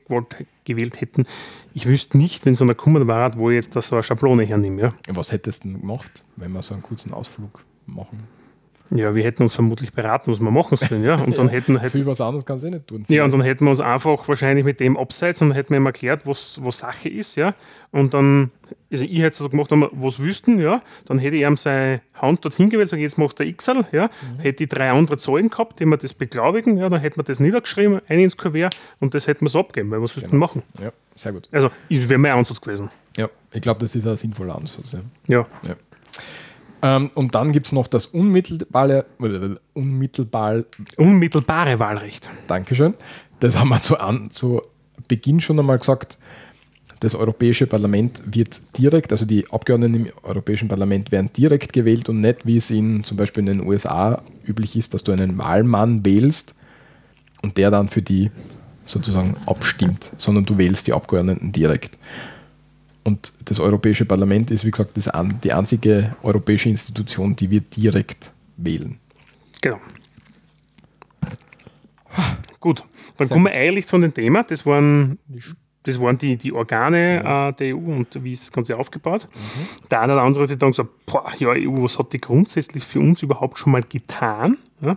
gewählt 0.65 1.01
hätten, 1.01 1.27
ich 1.75 1.87
wüsste 1.87 2.19
nicht, 2.19 2.45
wenn 2.47 2.55
so 2.55 2.65
eine 2.65 2.75
Kummer 2.75 3.07
war, 3.07 3.37
wo 3.37 3.51
ich 3.51 3.55
jetzt 3.55 3.77
das 3.77 3.89
so 3.89 3.97
eine 3.97 4.03
Schablone 4.03 4.45
hernehme. 4.45 4.83
Ja. 4.83 4.95
Was 5.09 5.33
hättest 5.33 5.65
du 5.65 5.69
denn 5.69 5.81
gemacht, 5.81 6.25
wenn 6.37 6.53
wir 6.53 6.63
so 6.63 6.75
einen 6.75 6.83
kurzen 6.83 7.13
Ausflug 7.13 7.65
machen? 7.87 8.25
Ja, 8.93 9.15
wir 9.15 9.23
hätten 9.23 9.43
uns 9.43 9.55
vermutlich 9.55 9.93
beraten, 9.93 10.33
was 10.33 10.41
wir 10.41 10.51
machen 10.51 10.77
sollen, 10.77 11.05
ja. 11.05 11.15
Und 11.15 11.39
dann 11.39 11.47
ja, 11.49 11.53
hätten, 11.53 11.79
hätten 11.79 11.91
viel 11.91 12.07
was 12.07 12.21
anderes 12.21 12.45
kannst 12.45 12.65
du 12.65 12.69
eh 12.69 12.71
nicht 12.71 12.87
tun. 12.89 13.05
Ja, 13.09 13.25
und 13.25 13.31
dann 13.31 13.43
hätten 13.43 13.65
wir 13.65 13.71
uns 13.71 13.81
einfach 13.81 14.27
wahrscheinlich 14.27 14.65
mit 14.65 14.81
dem 14.81 14.97
abseits 14.97 15.41
und 15.43 15.53
hätten 15.53 15.71
wir 15.71 15.77
ihm 15.77 15.87
erklärt, 15.87 16.27
was, 16.27 16.59
was 16.63 16.79
Sache 16.79 17.09
ist, 17.09 17.37
ja. 17.37 17.55
Und 17.93 18.15
dann, 18.15 18.51
also 18.91 19.05
ich 19.05 19.21
hätte 19.21 19.39
so 19.39 19.49
gemacht, 19.49 19.71
was 19.71 20.19
wüssten, 20.19 20.61
ja. 20.61 20.83
Dann 21.07 21.19
hätte 21.21 21.37
ich 21.37 21.43
ihm 21.43 21.57
seine 21.57 22.01
Hand 22.15 22.45
dorthin 22.45 22.69
gewählt, 22.69 22.89
sage 22.89 23.03
jetzt 23.03 23.17
machst 23.17 23.39
du 23.39 23.53
XL, 23.53 23.85
ja. 23.93 24.07
Mhm. 24.07 24.41
Hätte 24.41 24.65
ich 24.65 24.69
drei 24.69 24.91
andere 24.91 25.17
Zahlen 25.19 25.51
gehabt, 25.51 25.79
die 25.79 25.87
mir 25.87 25.97
das 25.97 26.13
beglaubigen, 26.13 26.77
ja. 26.77 26.89
Dann 26.89 27.01
hätten 27.01 27.19
wir 27.19 27.25
das 27.25 27.39
niedergeschrieben, 27.39 28.01
ein 28.09 28.19
ins 28.19 28.37
Kuvert 28.37 28.77
und 28.99 29.15
das 29.15 29.29
hätten 29.29 29.45
wir 29.45 29.51
so 29.51 29.61
abgeben, 29.61 29.91
weil 29.93 30.03
was 30.03 30.15
genau. 30.15 30.33
wir 30.33 30.39
machen? 30.39 30.63
Ja, 30.81 30.91
sehr 31.15 31.33
gut. 31.33 31.49
Also, 31.53 31.71
wäre 31.89 32.19
mein 32.19 32.33
Ansatz 32.33 32.61
gewesen. 32.61 32.91
Ja, 33.17 33.29
ich 33.53 33.61
glaube, 33.61 33.81
das 33.81 33.95
ist 33.95 34.07
ein 34.07 34.17
sinnvoller 34.17 34.57
Ansatz. 34.57 34.93
Ja. 34.93 35.01
ja. 35.29 35.47
ja. 35.67 35.77
Ähm, 36.83 37.11
und 37.15 37.35
dann 37.35 37.53
gibt 37.53 37.67
es 37.67 37.73
noch 37.73 37.87
das 37.87 38.07
unmittelbare, 38.07 39.07
unmittelbar, 39.75 40.65
unmittelbare 40.97 41.79
Wahlrecht. 41.79 42.31
Dankeschön. 42.47 42.95
Das 43.41 43.59
haben 43.59 43.69
wir 43.69 43.83
zu, 43.83 43.99
an, 43.99 44.31
zu 44.31 44.63
Beginn 45.09 45.41
schon 45.41 45.59
einmal 45.59 45.79
gesagt. 45.79 46.19
Das 47.01 47.15
Europäische 47.15 47.67
Parlament 47.67 48.23
wird 48.27 48.61
direkt, 48.77 49.11
also 49.13 49.25
die 49.25 49.51
Abgeordneten 49.51 49.95
im 49.95 50.13
Europäischen 50.23 50.69
Parlament 50.69 51.11
werden 51.11 51.31
direkt 51.35 51.73
gewählt 51.73 52.11
und 52.11 52.21
nicht, 52.21 52.47
wie 52.47 52.59
es 52.59 52.71
in 52.71 53.05
zum 53.05 53.17
Beispiel 53.17 53.41
in 53.41 53.59
den 53.59 53.67
USA 53.67 54.23
üblich 54.47 54.77
ist, 54.77 54.93
dass 54.93 55.03
du 55.03 55.13
einen 55.13 55.39
Wahlmann 55.39 56.05
wählst 56.05 56.55
und 57.41 57.57
der 57.57 57.71
dann 57.71 57.89
für 57.89 58.03
die 58.03 58.31
sozusagen 58.85 59.35
abstimmt, 59.47 60.13
sondern 60.19 60.45
du 60.45 60.59
wählst 60.59 60.87
die 60.87 60.93
Abgeordneten 60.93 61.53
direkt. 61.53 61.97
Und 63.05 63.33
das 63.45 63.61
Europäische 63.61 64.05
Parlament 64.05 64.51
ist, 64.51 64.65
wie 64.65 64.71
gesagt, 64.71 64.97
das 64.97 65.09
an, 65.09 65.41
die 65.43 65.53
einzige 65.53 66.15
europäische 66.23 66.69
Institution, 66.69 67.35
die 67.35 67.51
wir 67.51 67.61
direkt 67.61 68.33
wählen. 68.57 68.99
Genau. 69.61 69.79
Gut, 72.61 72.85
dann 73.17 73.29
kommen 73.29 73.47
wir 73.47 73.53
eigentlich 73.53 73.87
zu 73.87 73.99
dem 73.99 74.13
Thema. 74.13 74.43
Das 74.43 74.67
waren, 74.67 75.19
das 75.85 76.01
waren 76.01 76.19
die, 76.19 76.37
die 76.37 76.53
Organe 76.53 77.23
ja. 77.23 77.49
äh, 77.49 77.53
der 77.55 77.77
EU 77.77 77.97
und 77.97 78.23
wie 78.23 78.33
ist 78.33 78.45
das 78.45 78.53
Ganze 78.53 78.77
aufgebaut. 78.77 79.29
Mhm. 79.35 79.89
Der 79.89 80.01
eine 80.03 80.13
oder 80.15 80.23
andere 80.23 80.43
hat 80.43 80.49
sich 80.49 80.59
dann 80.59 80.71
gesagt, 80.71 80.91
boah, 81.07 81.31
ja, 81.39 81.51
EU, 81.51 81.83
was 81.83 81.99
hat 81.99 82.13
die 82.13 82.21
grundsätzlich 82.21 82.85
für 82.85 83.01
uns 83.01 83.23
überhaupt 83.23 83.59
schon 83.59 83.73
mal 83.73 83.83
getan? 83.83 84.59
Ja. 84.83 84.97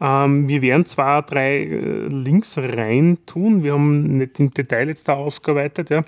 Ähm, 0.00 0.48
wir 0.48 0.60
werden 0.60 0.84
zwar 0.86 1.22
drei 1.22 1.62
äh, 1.64 2.06
Links 2.08 2.58
rein 2.58 3.18
tun, 3.26 3.62
wir 3.62 3.74
haben 3.74 4.18
nicht 4.18 4.40
im 4.40 4.52
Detail 4.52 4.88
jetzt 4.88 5.08
da 5.08 5.14
ausgearbeitet. 5.14 5.90
Ja. 5.90 6.04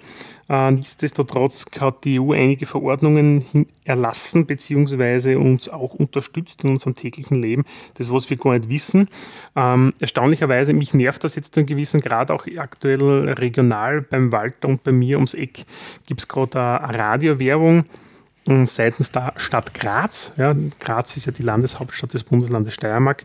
Äh, 0.49 0.73
nichtsdestotrotz 0.73 1.67
hat 1.81 2.05
die 2.05 2.21
EU 2.21 2.33
einige 2.33 2.67
Verordnungen 2.67 3.45
erlassen 3.85 4.47
bzw. 4.47 5.37
uns 5.37 5.69
auch 5.69 5.95
unterstützt 5.95 6.65
in 6.65 6.71
unserem 6.71 6.95
täglichen 6.95 7.41
Leben. 7.41 7.65
Das, 7.95 8.13
was 8.13 8.29
wir 8.29 8.37
gar 8.37 8.55
nicht 8.55 8.69
wissen. 8.69 9.09
Ähm, 9.55 9.93
erstaunlicherweise, 10.01 10.73
mich 10.73 10.93
nervt 10.93 11.25
das 11.25 11.37
jetzt 11.37 11.57
in 11.57 11.67
gewissen 11.67 12.01
Grad 12.01 12.31
auch 12.31 12.47
aktuell 12.59 13.31
regional 13.31 14.03
beim 14.03 14.31
Walter 14.33 14.69
und 14.69 14.83
bei 14.85 14.93
mir 14.93 15.17
ums 15.17 15.35
Eck 15.35 15.65
gibt 16.07 16.21
es 16.21 16.29
gerade 16.29 16.81
eine 16.81 16.99
Radiowerbung 16.99 17.85
ähm, 18.49 18.67
seitens 18.67 19.11
der 19.11 19.33
Stadt 19.37 19.75
Graz. 19.75 20.33
Ja, 20.37 20.55
Graz 20.79 21.17
ist 21.17 21.27
ja 21.27 21.33
die 21.33 21.43
Landeshauptstadt 21.43 22.15
des 22.15 22.25
Bundeslandes 22.25 22.75
Steiermark, 22.75 23.25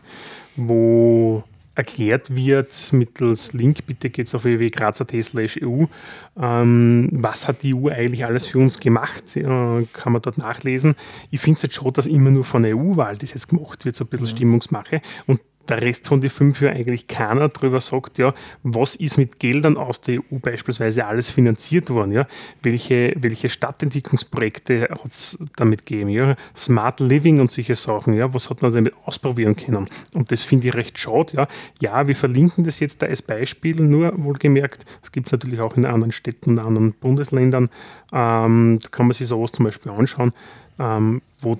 wo 0.56 1.44
erklärt 1.74 2.34
wird 2.34 2.92
mittels 2.92 3.54
Link, 3.54 3.86
bitte 3.86 4.10
geht 4.10 4.26
es 4.26 4.34
auf 4.34 4.44
www.graz.at 4.44 5.12
EU, 5.14 5.84
ähm, 6.40 7.08
was 7.12 7.48
hat 7.48 7.62
die 7.62 7.74
EU 7.74 7.88
eigentlich 7.88 8.24
alles 8.24 8.46
für 8.46 8.58
uns 8.58 8.78
gemacht, 8.78 9.36
äh, 9.36 9.42
kann 9.42 10.12
man 10.12 10.20
dort 10.20 10.36
nachlesen. 10.36 10.94
Ich 11.30 11.40
finde 11.40 11.56
es 11.56 11.62
jetzt 11.62 11.76
schon, 11.76 11.92
dass 11.92 12.06
immer 12.06 12.30
nur 12.30 12.44
von 12.44 12.62
der 12.62 12.76
EU-Wahl 12.76 13.16
das 13.16 13.32
jetzt 13.32 13.48
gemacht 13.48 13.84
wird, 13.84 13.94
so 13.94 14.04
ein 14.04 14.08
bisschen 14.08 14.26
ja. 14.26 14.32
Stimmungsmache 14.32 15.00
und 15.26 15.40
der 15.68 15.80
Rest 15.80 16.08
von 16.08 16.20
den 16.20 16.30
fünf 16.30 16.60
Jahren 16.60 16.76
eigentlich 16.76 17.06
keiner 17.06 17.48
darüber 17.48 17.80
sagt, 17.80 18.18
ja, 18.18 18.34
was 18.62 18.96
ist 18.96 19.18
mit 19.18 19.38
Geldern 19.38 19.76
aus 19.76 20.00
der 20.00 20.18
EU 20.18 20.38
beispielsweise 20.40 21.06
alles 21.06 21.30
finanziert 21.30 21.90
worden, 21.90 22.12
ja, 22.12 22.26
welche, 22.62 23.14
welche 23.16 23.48
Stadtentwicklungsprojekte 23.48 24.88
hat 24.90 25.10
es 25.10 25.38
damit 25.56 25.86
gegeben, 25.86 26.10
ja, 26.10 26.36
Smart 26.54 27.00
Living 27.00 27.40
und 27.40 27.50
solche 27.50 27.76
Sachen, 27.76 28.14
ja, 28.14 28.32
was 28.34 28.50
hat 28.50 28.62
man 28.62 28.72
damit 28.72 28.94
ausprobieren 29.04 29.56
können? 29.56 29.88
Und 30.14 30.32
das 30.32 30.42
finde 30.42 30.68
ich 30.68 30.74
recht 30.74 30.98
schade, 30.98 31.36
ja, 31.36 31.48
ja, 31.80 32.06
wir 32.06 32.16
verlinken 32.16 32.64
das 32.64 32.80
jetzt 32.80 33.02
da 33.02 33.06
als 33.06 33.22
Beispiel, 33.22 33.76
nur 33.82 34.12
wohlgemerkt, 34.22 34.84
es 35.02 35.12
gibt 35.12 35.28
es 35.28 35.32
natürlich 35.32 35.60
auch 35.60 35.76
in 35.76 35.86
anderen 35.86 36.12
Städten 36.12 36.50
und 36.50 36.58
anderen 36.58 36.92
Bundesländern, 36.92 37.70
ähm, 38.12 38.78
da 38.82 38.88
kann 38.88 39.06
man 39.06 39.14
sich 39.14 39.28
sowas 39.28 39.52
zum 39.52 39.64
Beispiel 39.64 39.92
anschauen, 39.92 40.32
ähm, 40.78 41.22
wo 41.38 41.58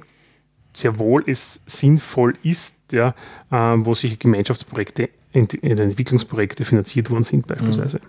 sehr 0.75 0.99
wohl 0.99 1.23
es 1.27 1.63
sinnvoll 1.67 2.35
ist, 2.43 2.77
ja, 2.93 3.15
äh, 3.51 3.77
wo 3.79 3.95
sich 3.95 4.19
Gemeinschaftsprojekte 4.19 5.09
Entwicklungsprojekte 5.33 6.65
finanziert 6.65 7.11
worden 7.11 7.25
sind, 7.25 7.47
beispielsweise. 7.47 7.99
Mhm. 7.99 8.03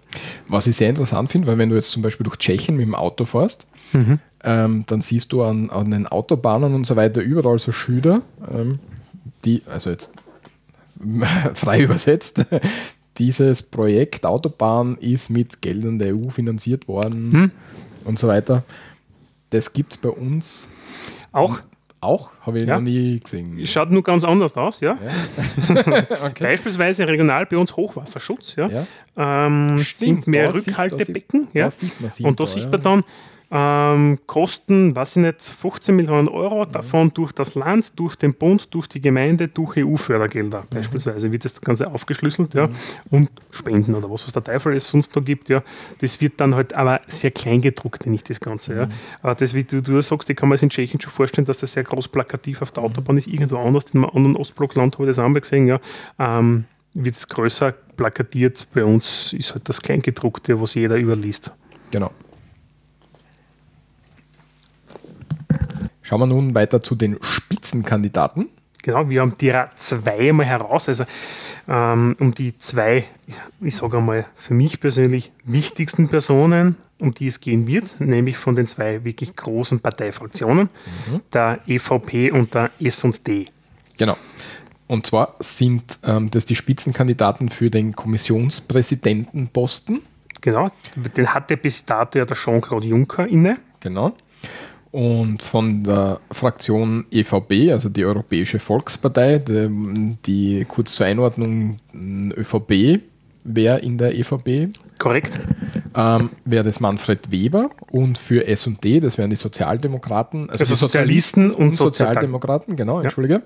Was 0.50 0.68
ich 0.68 0.76
sehr 0.76 0.90
interessant 0.90 1.32
finde, 1.32 1.48
weil 1.48 1.58
wenn 1.58 1.70
du 1.70 1.76
jetzt 1.76 1.90
zum 1.90 2.02
Beispiel 2.02 2.26
durch 2.26 2.38
Tschechien 2.38 2.76
mit 2.76 2.86
dem 2.86 2.96
Auto 2.96 3.26
fährst, 3.26 3.66
mhm. 3.94 4.20
ähm, 4.44 4.84
dann 4.88 5.02
siehst 5.02 5.32
du 5.32 5.42
an, 5.44 5.70
an, 5.70 5.92
den 5.92 6.06
Autobahnen 6.06 6.74
und 6.74 6.86
so 6.86 6.96
weiter 6.96 7.22
überall 7.22 7.60
so 7.60 7.72
Schilder, 7.72 8.22
ähm, 8.52 8.80
die, 9.46 9.62
also 9.68 9.90
jetzt 9.90 10.14
frei 11.54 11.82
übersetzt, 11.82 12.46
dieses 13.18 13.62
Projekt 13.62 14.26
Autobahn 14.26 14.98
ist 14.98 15.30
mit 15.30 15.62
Geldern 15.62 16.00
der 16.00 16.16
EU 16.16 16.30
finanziert 16.30 16.88
worden 16.88 17.30
mhm. 17.30 17.52
und 18.04 18.20
so 18.20 18.28
weiter. 18.28 18.64
Das 19.52 19.72
gibt 19.72 19.94
es 19.94 19.98
bei 19.98 20.10
uns 20.10 20.68
auch 21.32 21.62
auch? 22.04 22.32
Habe 22.42 22.60
ich 22.60 22.66
ja. 22.66 22.76
noch 22.76 22.82
nie 22.82 23.20
gesehen. 23.20 23.66
Schaut 23.66 23.92
nur 23.92 24.04
ganz 24.04 24.24
anders 24.24 24.56
aus, 24.56 24.80
ja. 24.80 24.96
ja. 24.96 26.06
okay. 26.26 26.44
Beispielsweise 26.44 27.08
regional 27.08 27.46
bei 27.46 27.58
uns 27.58 27.76
Hochwasserschutz, 27.76 28.56
ja. 28.56 28.68
ja. 28.68 28.86
Ähm, 29.18 29.78
sind 29.80 30.28
mehr 30.28 30.54
Rückhaltebecken, 30.54 31.48
da 31.54 31.72
sieht, 31.72 31.92
da 32.00 32.12
ja. 32.18 32.28
und 32.28 32.40
da 32.40 32.46
sieht 32.46 32.72
man 32.72 32.82
dann, 32.82 33.04
ähm, 33.56 34.18
kosten, 34.26 34.96
weiß 34.96 35.18
ich 35.18 35.22
nicht, 35.22 35.42
15 35.42 35.96
Millionen 35.96 36.28
Euro, 36.28 36.66
mhm. 36.66 36.72
davon 36.72 37.14
durch 37.14 37.32
das 37.32 37.54
Land, 37.54 38.00
durch 38.00 38.16
den 38.16 38.34
Bund, 38.34 38.74
durch 38.74 38.88
die 38.88 39.00
Gemeinde, 39.00 39.48
durch 39.48 39.78
EU-Fördergelder 39.78 40.62
mhm. 40.62 40.76
beispielsweise 40.76 41.32
wird 41.32 41.46
das 41.46 41.62
Ganze 41.62 41.92
aufgeschlüsselt 41.92 42.56
ja, 42.56 42.66
mhm. 42.66 42.74
und 43.12 43.30
Spenden 43.52 43.94
oder 43.94 44.10
was, 44.10 44.26
was 44.26 44.34
der 44.34 44.44
Teufel 44.44 44.76
es 44.76 44.90
sonst 44.90 45.16
da 45.16 45.20
gibt. 45.20 45.50
Ja, 45.50 45.62
das 46.02 46.20
wird 46.20 46.42
dann 46.42 46.56
halt 46.56 46.74
aber 46.74 47.02
sehr 47.08 47.30
klein 47.30 47.62
gedruckt, 47.62 48.08
nicht 48.08 48.28
das 48.28 48.40
Ganze. 48.40 48.76
Ja. 48.76 48.86
Mhm. 48.88 48.92
Aber 49.22 49.36
das, 49.36 49.54
wie 49.54 49.64
du, 49.64 49.84
du 49.84 50.02
sagst, 50.02 50.28
ich 50.32 50.36
kann 50.36 50.50
mir 50.50 50.56
das 50.56 50.64
in 50.64 50.70
Tschechien 50.70 51.00
schon 51.00 51.12
vorstellen, 51.12 51.46
dass 51.46 51.60
das 51.60 51.74
sehr 51.74 51.84
groß 51.84 52.08
plakativ 52.08 52.64
auf 52.64 52.72
der 52.72 52.82
mhm. 52.82 52.90
Autobahn 52.90 53.18
ist, 53.18 53.28
irgendwo 53.28 53.58
anders, 53.58 53.86
in 53.94 54.04
einem 54.04 54.10
anderen 54.16 54.36
Ostblockland 54.36 54.96
habe 54.96 55.04
ich 55.04 55.10
das 55.10 55.20
auch 55.20 55.30
mal 55.30 55.40
gesehen, 55.40 55.68
ja, 55.68 55.80
ähm, 56.18 56.66
wird 56.96 57.16
es 57.16 57.28
größer 57.28 57.72
plakatiert. 57.72 58.68
Bei 58.74 58.84
uns 58.84 59.32
ist 59.34 59.54
halt 59.54 59.70
das 59.70 59.80
Kleingedruckte, 59.80 60.60
was 60.60 60.74
jeder 60.74 60.98
überliest. 60.98 61.52
Genau. 61.92 62.12
Schauen 66.04 66.22
wir 66.22 66.28
nun 66.28 66.54
weiter 66.54 66.82
zu 66.82 66.94
den 66.96 67.18
Spitzenkandidaten. 67.22 68.50
Genau, 68.84 69.10
wir 69.10 69.22
haben 69.22 69.36
die 69.40 69.52
zwei 69.76 70.30
einmal 70.30 70.46
heraus. 70.46 70.90
Also 70.90 71.06
ähm, 71.70 72.18
um 72.20 72.34
die 72.34 72.58
zwei, 72.58 73.06
ich 73.62 73.78
sage 73.78 73.98
einmal, 73.98 74.26
für 74.36 74.54
mich 74.54 74.82
persönlich 74.82 75.32
wichtigsten 75.46 76.10
Personen, 76.10 76.76
um 77.00 77.14
die 77.14 77.28
es 77.28 77.40
gehen 77.40 77.66
wird, 77.66 77.96
nämlich 78.00 78.36
von 78.38 78.56
den 78.56 78.68
zwei 78.68 79.06
wirklich 79.06 79.38
großen 79.38 79.80
Parteifraktionen, 79.80 80.68
mhm. 81.08 81.22
der 81.32 81.62
EVP 81.66 82.32
und 82.32 82.54
der 82.54 82.72
SD. 82.82 83.46
Genau. 83.98 84.18
Und 84.88 85.08
zwar 85.08 85.36
sind 85.40 86.00
ähm, 86.04 86.30
das 86.30 86.46
die 86.46 86.58
Spitzenkandidaten 86.58 87.48
für 87.48 87.70
den 87.70 87.96
Kommissionspräsidentenposten. 87.96 90.02
Genau, 90.42 90.68
den 91.16 91.34
hatte 91.34 91.56
bis 91.56 91.86
dato 91.86 92.20
ja 92.20 92.26
der 92.26 92.36
Jean-Claude 92.36 92.88
Juncker 92.88 93.26
inne. 93.26 93.60
Genau. 93.80 94.14
Und 94.94 95.42
von 95.42 95.84
der 95.84 96.20
Fraktion 96.30 97.08
EVP, 97.10 97.72
also 97.72 97.90
die 97.90 98.06
Europäische 98.06 98.60
Volkspartei, 98.60 99.40
die, 99.40 100.18
die 100.24 100.66
kurz 100.66 100.94
zur 100.94 101.08
Einordnung 101.08 101.80
ÖVP 101.92 103.02
wäre 103.44 103.80
in 103.80 103.98
der 103.98 104.14
EVP. 104.14 104.70
Korrekt. 105.00 105.40
Ähm, 105.96 106.30
wäre 106.46 106.64
das 106.64 106.80
Manfred 106.80 107.32
Weber 107.32 107.72
und 107.90 108.20
für 108.20 108.46
SD, 108.46 109.00
das 109.00 109.18
wären 109.18 109.32
die 109.32 109.36
Sozialdemokraten, 109.36 110.52
also, 110.52 110.62
also 110.62 110.76
Sozialisten 110.76 111.50
und, 111.50 111.64
und 111.64 111.72
Sozialdemokraten, 111.72 112.76
genau, 112.76 113.02
entschuldige. 113.02 113.42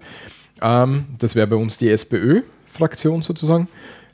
Ja. 0.59 0.83
Ähm, 0.83 1.05
das 1.17 1.33
wäre 1.33 1.47
bei 1.47 1.55
uns 1.55 1.77
die 1.77 1.89
SPÖ-Fraktion 1.89 3.21
sozusagen. 3.21 3.69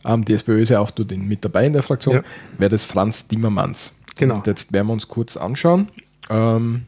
Ähm, 0.06 0.24
die 0.24 0.34
SPÖ 0.34 0.62
ist 0.62 0.70
ja 0.70 0.82
auch 0.82 0.92
mit 1.16 1.44
dabei 1.44 1.66
in 1.66 1.74
der 1.74 1.82
Fraktion. 1.82 2.18
Ja. 2.18 2.24
Wäre 2.60 2.70
das 2.70 2.86
Franz 2.86 3.28
Timmermans. 3.28 4.00
Genau. 4.18 4.36
Und 4.36 4.46
jetzt 4.46 4.72
werden 4.72 4.86
wir 4.86 4.94
uns 4.94 5.08
kurz 5.08 5.36
anschauen. 5.36 5.90
Ähm, 6.30 6.84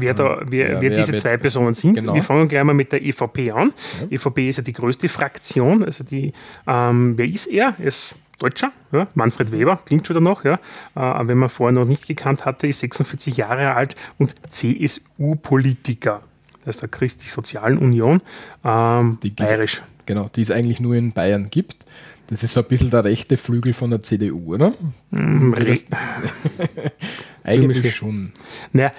wer, 0.00 0.14
da, 0.14 0.40
wer, 0.44 0.72
ja, 0.72 0.80
wer 0.80 0.90
diese 0.90 1.14
zwei 1.14 1.36
Personen 1.36 1.74
sind. 1.74 1.94
Genau. 1.94 2.14
Wir 2.14 2.22
fangen 2.22 2.48
gleich 2.48 2.64
mal 2.64 2.74
mit 2.74 2.92
der 2.92 3.02
EVP 3.04 3.50
an. 3.50 3.72
Ja. 4.00 4.16
EVP 4.16 4.48
ist 4.48 4.58
ja 4.58 4.62
die 4.62 4.72
größte 4.72 5.08
Fraktion. 5.08 5.84
Also 5.84 6.04
die, 6.04 6.32
ähm, 6.66 7.16
wer 7.16 7.26
ist 7.26 7.46
er? 7.46 7.74
Er 7.78 7.84
ist 7.86 8.14
Deutscher, 8.38 8.72
ja, 8.92 9.08
Manfred 9.14 9.50
Weber, 9.50 9.80
klingt 9.84 10.06
schon 10.06 10.14
danach, 10.14 10.44
ja. 10.44 10.60
Äh, 10.94 11.26
wenn 11.26 11.38
man 11.38 11.48
vorher 11.48 11.72
noch 11.72 11.84
nicht 11.84 12.06
gekannt 12.06 12.44
hatte, 12.44 12.68
ist 12.68 12.80
46 12.80 13.36
Jahre 13.36 13.74
alt 13.74 13.96
und 14.16 14.36
CSU-Politiker. 14.48 16.22
Das 16.64 16.76
ist 16.76 16.82
der 16.82 16.88
Christlich-Sozialen 16.88 17.78
Union, 17.78 18.22
ähm, 18.64 19.18
die 19.22 19.30
bayerisch. 19.30 19.82
Genau, 20.06 20.30
die 20.34 20.42
es 20.42 20.50
eigentlich 20.50 20.80
nur 20.80 20.94
in 20.94 21.12
Bayern 21.12 21.48
gibt. 21.50 21.84
Das 22.28 22.42
ist 22.42 22.52
so 22.52 22.60
ein 22.60 22.66
bisschen 22.66 22.90
der 22.90 23.04
rechte 23.04 23.36
Flügel 23.36 23.72
von 23.72 23.90
der 23.90 24.02
CDU, 24.02 24.54
oder? 24.54 24.74
Mm, 25.10 25.54
eigentlich 27.42 27.94
schon. 27.94 28.32
Naja, 28.72 28.92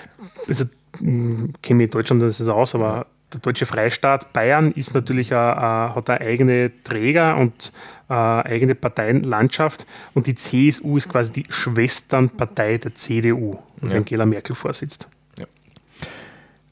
also 0.47 0.66
kenne 1.00 1.78
mich 1.78 1.86
in 1.86 1.91
Deutschland 1.91 2.22
das 2.22 2.39
ist 2.39 2.50
aus, 2.50 2.76
aber 2.76 3.08
der 3.34 3.41
deutsche 3.41 3.66
Freistaat 3.66 4.34
Bayern 4.34 4.72
ist 4.72 4.95
natürlich 4.95 5.34
a, 5.34 5.54
a, 5.54 5.95
hat 5.95 6.10
eine 6.10 6.22
eigene 6.22 6.72
Träger 6.84 7.38
und 7.38 7.72
eine 8.08 8.45
eigene 8.45 8.76
Parteienlandschaft 8.76 9.86
und 10.14 10.28
die 10.28 10.36
CSU 10.36 10.97
ist 10.97 11.10
quasi 11.10 11.32
die 11.34 11.45
Schwesternpartei 11.47 12.80
der 12.80 12.95
CDU, 12.95 13.60
und 13.82 13.91
ja. 13.91 13.97
Angela 13.97 14.26
Merkel 14.26 14.56
vorsitzt. 14.56 15.08
Ja. 15.38 15.45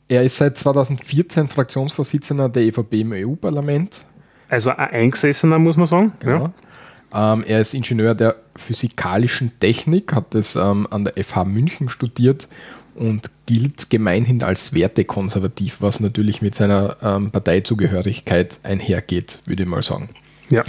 Er 0.07 0.23
ist 0.23 0.37
seit 0.37 0.57
2014 0.57 1.47
Fraktionsvorsitzender 1.47 2.49
der 2.49 2.63
EVP 2.63 3.01
im 3.01 3.11
EU-Parlament. 3.13 4.05
Also 4.49 4.71
ein 4.71 4.89
Eingesessener, 4.89 5.59
muss 5.59 5.77
man 5.77 5.85
sagen. 5.85 6.13
Genau. 6.19 6.51
Ja. 7.13 7.33
Ähm, 7.33 7.43
er 7.47 7.61
ist 7.61 7.73
Ingenieur 7.73 8.15
der 8.15 8.35
physikalischen 8.55 9.51
Technik, 9.59 10.13
hat 10.13 10.33
das 10.33 10.55
ähm, 10.55 10.87
an 10.89 11.05
der 11.05 11.23
FH 11.23 11.45
München 11.45 11.89
studiert 11.89 12.47
und 12.97 13.29
gilt 13.45 13.89
gemeinhin 13.89 14.43
als 14.43 14.73
wertekonservativ, 14.73 15.81
was 15.81 15.99
natürlich 15.99 16.41
mit 16.41 16.55
seiner 16.55 16.97
ähm, 17.01 17.31
Parteizugehörigkeit 17.31 18.59
einhergeht, 18.63 19.39
würde 19.45 19.63
ich 19.63 19.69
mal 19.69 19.83
sagen. 19.83 20.09
Ja. 20.49 20.63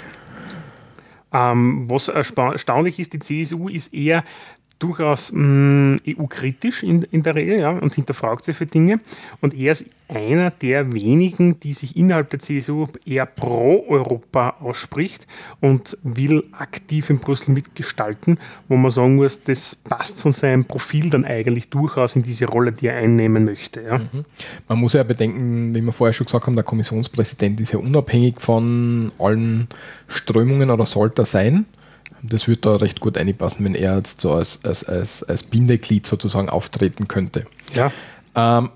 Ähm, 1.32 1.90
was 1.90 2.08
erstaunlich 2.08 2.98
ist, 2.98 3.12
die 3.12 3.18
CSU 3.18 3.68
ist 3.68 3.92
eher 3.92 4.24
durchaus 4.78 5.32
mm, 5.32 5.96
EU-kritisch 6.06 6.82
in, 6.82 7.02
in 7.02 7.22
der 7.22 7.34
Regel 7.34 7.60
ja, 7.60 7.70
und 7.70 7.94
hinterfragt 7.94 8.44
sich 8.44 8.56
für 8.56 8.66
Dinge. 8.66 9.00
Und 9.40 9.54
er 9.54 9.72
ist 9.72 9.86
einer 10.08 10.50
der 10.50 10.92
wenigen, 10.92 11.60
die 11.60 11.74
sich 11.74 11.96
innerhalb 11.96 12.30
der 12.30 12.38
CSU 12.38 12.86
eher 13.04 13.26
pro 13.26 13.84
Europa 13.88 14.56
ausspricht 14.60 15.26
und 15.60 15.98
will 16.02 16.44
aktiv 16.52 17.10
in 17.10 17.18
Brüssel 17.18 17.52
mitgestalten, 17.52 18.38
wo 18.68 18.76
man 18.76 18.90
sagen 18.90 19.16
muss, 19.16 19.44
das 19.44 19.74
passt 19.74 20.22
von 20.22 20.32
seinem 20.32 20.64
Profil 20.64 21.10
dann 21.10 21.24
eigentlich 21.24 21.68
durchaus 21.68 22.16
in 22.16 22.22
diese 22.22 22.46
Rolle, 22.46 22.72
die 22.72 22.86
er 22.86 22.96
einnehmen 22.96 23.44
möchte. 23.44 23.82
Ja. 23.82 23.98
Mhm. 23.98 24.24
Man 24.66 24.78
muss 24.78 24.94
ja 24.94 25.02
bedenken, 25.02 25.74
wie 25.74 25.82
wir 25.82 25.92
vorher 25.92 26.14
schon 26.14 26.26
gesagt 26.26 26.46
haben, 26.46 26.54
der 26.54 26.64
Kommissionspräsident 26.64 27.60
ist 27.60 27.72
ja 27.72 27.78
unabhängig 27.78 28.40
von 28.40 29.12
allen 29.18 29.68
Strömungen 30.06 30.70
oder 30.70 30.86
sollte 30.86 31.22
er 31.22 31.26
sein 31.26 31.66
das 32.22 32.48
wird 32.48 32.66
da 32.66 32.76
recht 32.76 33.00
gut 33.00 33.16
einpassen, 33.16 33.64
wenn 33.64 33.74
er 33.74 33.96
jetzt 33.96 34.20
so 34.20 34.32
als, 34.32 34.64
als, 34.64 34.84
als, 34.84 35.22
als 35.22 35.44
Bindeglied 35.44 36.06
sozusagen 36.06 36.48
auftreten 36.48 37.08
könnte. 37.08 37.46
Ja. 37.74 37.92
Ähm, 38.34 38.70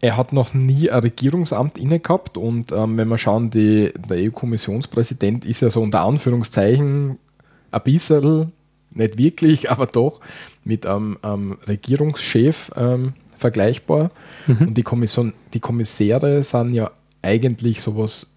er 0.00 0.16
hat 0.16 0.32
noch 0.32 0.54
nie 0.54 0.90
ein 0.90 1.00
Regierungsamt 1.00 1.76
inne 1.76 2.00
gehabt 2.00 2.38
und 2.38 2.72
ähm, 2.72 2.96
wenn 2.96 3.08
wir 3.08 3.18
schauen, 3.18 3.50
die, 3.50 3.92
der 4.08 4.16
EU-Kommissionspräsident 4.18 5.44
ist 5.44 5.60
ja 5.60 5.70
so 5.70 5.82
unter 5.82 6.00
Anführungszeichen 6.00 7.18
ein 7.70 7.82
bisschen, 7.82 8.52
nicht 8.92 9.18
wirklich, 9.18 9.70
aber 9.70 9.86
doch 9.86 10.20
mit 10.64 10.86
einem 10.86 11.18
ähm, 11.22 11.58
Regierungschef 11.66 12.70
ähm, 12.76 13.12
vergleichbar. 13.36 14.10
Mhm. 14.46 14.68
Und 14.68 14.74
die, 14.74 14.82
Kommission, 14.82 15.34
die 15.54 15.60
Kommissäre 15.60 16.42
sind 16.42 16.74
ja 16.74 16.90
eigentlich 17.22 17.82
sowas, 17.82 18.34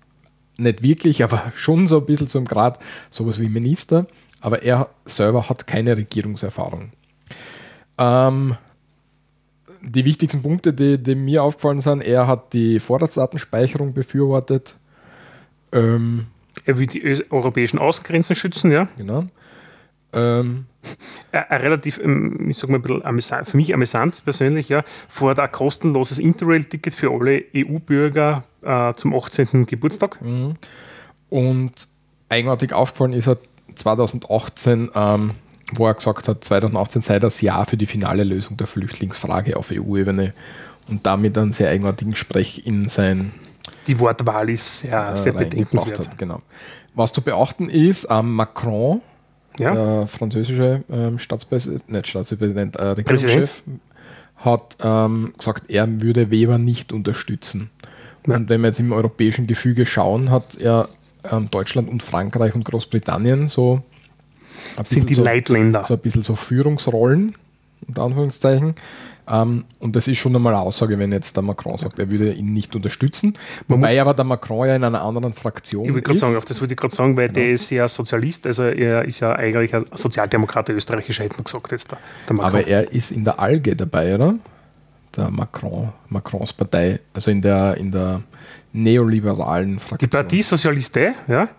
nicht 0.58 0.84
wirklich, 0.84 1.24
aber 1.24 1.52
schon 1.56 1.88
so 1.88 2.00
ein 2.00 2.06
bisschen 2.06 2.28
zum 2.28 2.46
Grad, 2.46 2.80
sowas 3.10 3.40
wie 3.40 3.48
Minister 3.50 4.06
aber 4.44 4.62
er 4.62 4.89
selber 5.06 5.48
hat 5.50 5.68
keine 5.68 5.96
Regierungserfahrung. 5.96 6.91
Ähm, 7.98 8.58
die 9.82 10.04
wichtigsten 10.04 10.41
Punkte, 10.41 10.74
die, 10.74 11.02
die, 11.02 11.16
mir 11.16 11.44
aufgefallen 11.44 11.80
sind, 11.80 12.02
er 12.02 12.28
hat 12.28 12.52
die 12.52 12.82
Vorratsdatenspeicherung 12.82 13.94
befürwortet. 13.94 14.76
Ähm, 15.72 16.28
er 16.66 16.78
will 16.78 16.88
die 16.88 17.24
europäischen 17.32 17.80
Außengrenzen 17.80 18.36
schützen, 18.36 18.70
ja. 18.70 18.89
Genau. 18.98 19.24
Ähm, 20.12 20.66
ein 21.32 21.62
relativ, 21.62 22.00
ähm, 22.00 22.50
ich 22.50 22.58
sag 22.58 22.70
mal, 22.70 22.80
ein 22.80 22.82
bisschen 22.82 23.06
amüsant, 23.06 23.48
für 23.48 23.56
mich 23.56 23.74
amüsant 23.74 24.26
persönlich, 24.26 24.68
ja, 24.68 24.84
fordert 25.08 25.39
ein 25.39 25.52
kostenloses 25.54 26.20
Interrail-Ticket 26.20 26.94
für 26.94 27.12
alle 27.12 27.46
EU-Bürger 27.56 28.44
äh, 28.62 28.94
zum 28.96 29.16
18. 29.16 29.66
Geburtstag. 29.68 30.22
Mhm. 30.22 30.56
Und 31.30 31.88
eigenartig 32.28 32.74
aufgefallen 32.74 33.14
ist 33.14 33.28
er 33.28 33.38
2018, 33.76 34.91
ähm, 34.95 35.32
wo 35.74 35.88
er 35.88 35.93
gesagt 35.93 36.28
hat, 36.28 36.43
2018 36.43 37.01
sei 37.01 37.20
das 37.20 37.41
Jahr 37.41 37.66
für 37.66 37.78
die 37.78 37.86
finale 37.86 38.24
Lösung 38.24 38.57
der 38.57 38.68
Flüchtlingsfrage 38.68 39.57
auf 39.57 39.72
EU-Ebene 39.72 40.34
und 40.88 41.05
damit 41.05 41.38
einen 41.38 41.51
sehr 41.51 41.70
eigenartigen 41.70 42.16
Sprech 42.16 42.66
in 42.66 42.89
sein. 42.89 43.32
Die 43.88 43.99
Wortwahl 43.99 44.49
ist 44.49 44.80
sehr, 44.80 45.14
äh, 45.14 45.18
sehr 45.18 45.34
bedenkenswert. 45.34 45.99
Hat, 45.99 46.18
genau. 46.18 46.41
Was 46.95 47.14
zu 47.14 47.22
beachten 47.22 47.70
ist, 47.70 48.07
ähm, 48.09 48.36
Macron, 48.36 49.01
ja. 49.57 49.74
der 49.74 50.07
französische 50.07 50.84
ähm, 50.89 51.20
Staatspräsident, 51.20 51.89
nicht 51.89 52.07
Staatspräsident, 52.07 52.76
äh, 52.76 52.84
Regierungschef, 52.84 53.64
hat 54.38 54.78
ähm, 54.82 55.34
gesagt, 55.38 55.70
er 55.70 56.01
würde 56.01 56.30
Weber 56.30 56.57
nicht 56.57 56.91
unterstützen. 56.91 57.70
Ja. 58.28 58.36
Und 58.36 58.49
wenn 58.49 58.61
wir 58.61 58.68
jetzt 58.68 58.80
im 58.80 58.91
europäischen 58.91 59.47
Gefüge 59.47 59.86
schauen, 59.86 60.30
hat 60.30 60.55
er 60.55 60.88
ähm, 61.32 61.50
Deutschland 61.52 61.90
und 61.90 62.04
Frankreich 62.04 62.56
und 62.56 62.66
Großbritannien 62.66 63.48
so 63.48 63.82
sind 64.84 65.10
die 65.10 65.16
so, 65.16 65.24
Leitländer. 65.24 65.84
So 65.84 65.94
ein 65.94 66.00
bisschen 66.00 66.24
so 66.24 66.36
Führungsrollen, 66.36 67.36
unter 67.88 68.04
Anführungszeichen. 68.04 68.76
Ähm, 69.26 69.66
und 69.80 69.96
das 69.96 70.08
ist 70.08 70.18
schon 70.18 70.36
einmal 70.36 70.54
eine 70.54 70.64
Aussage, 70.64 71.00
wenn 71.00 71.12
jetzt 71.12 71.36
der 71.38 71.44
Macron 71.44 71.78
sagt, 71.78 71.98
er 71.98 72.12
würde 72.12 72.34
ihn 72.34 72.52
nicht 72.52 72.76
unterstützen. 72.76 73.36
Man 73.68 73.82
Wobei 73.82 74.02
aber 74.02 74.14
der 74.14 74.26
Macron 74.26 74.68
ja 74.68 74.76
in 74.76 74.84
einer 74.84 75.02
anderen 75.02 75.34
Fraktion 75.34 75.98
ich 75.98 76.08
ist. 76.08 76.20
Sagen, 76.20 76.38
das 76.46 76.60
würde 76.60 76.74
ich 76.74 76.78
gerade 76.78 76.94
sagen, 76.94 77.16
weil 77.16 77.28
genau. 77.28 77.40
der 77.40 77.52
ist 77.52 77.70
ja 77.70 77.88
Sozialist, 77.88 78.46
also 78.48 78.64
er 78.64 79.06
ist 79.06 79.22
ja 79.22 79.34
eigentlich 79.34 79.74
ein 79.74 79.86
Sozialdemokrat, 79.94 80.68
der 80.68 80.76
österreichische, 80.76 81.24
hätte 81.24 81.36
man 81.36 81.46
gesagt 81.46 81.72
jetzt. 81.72 81.92
Der, 81.92 82.00
der 82.30 82.40
aber 82.40 82.68
er 82.68 82.92
ist 82.92 83.12
in 83.12 83.24
der 83.24 83.40
Alge 83.40 83.76
dabei, 83.76 84.16
oder? 84.16 84.36
Der 85.16 85.30
Macron, 85.30 85.94
Macrons 86.10 86.52
Partei, 86.52 87.00
also 87.14 87.32
in 87.32 87.42
der, 87.42 87.78
in 87.78 87.92
der 87.92 88.24
neoliberalen 88.74 89.80
Fraktion. 89.80 89.98
Die 90.00 90.08
Partie 90.08 90.42
Socialiste, 90.42 91.14
ja? 91.28 91.50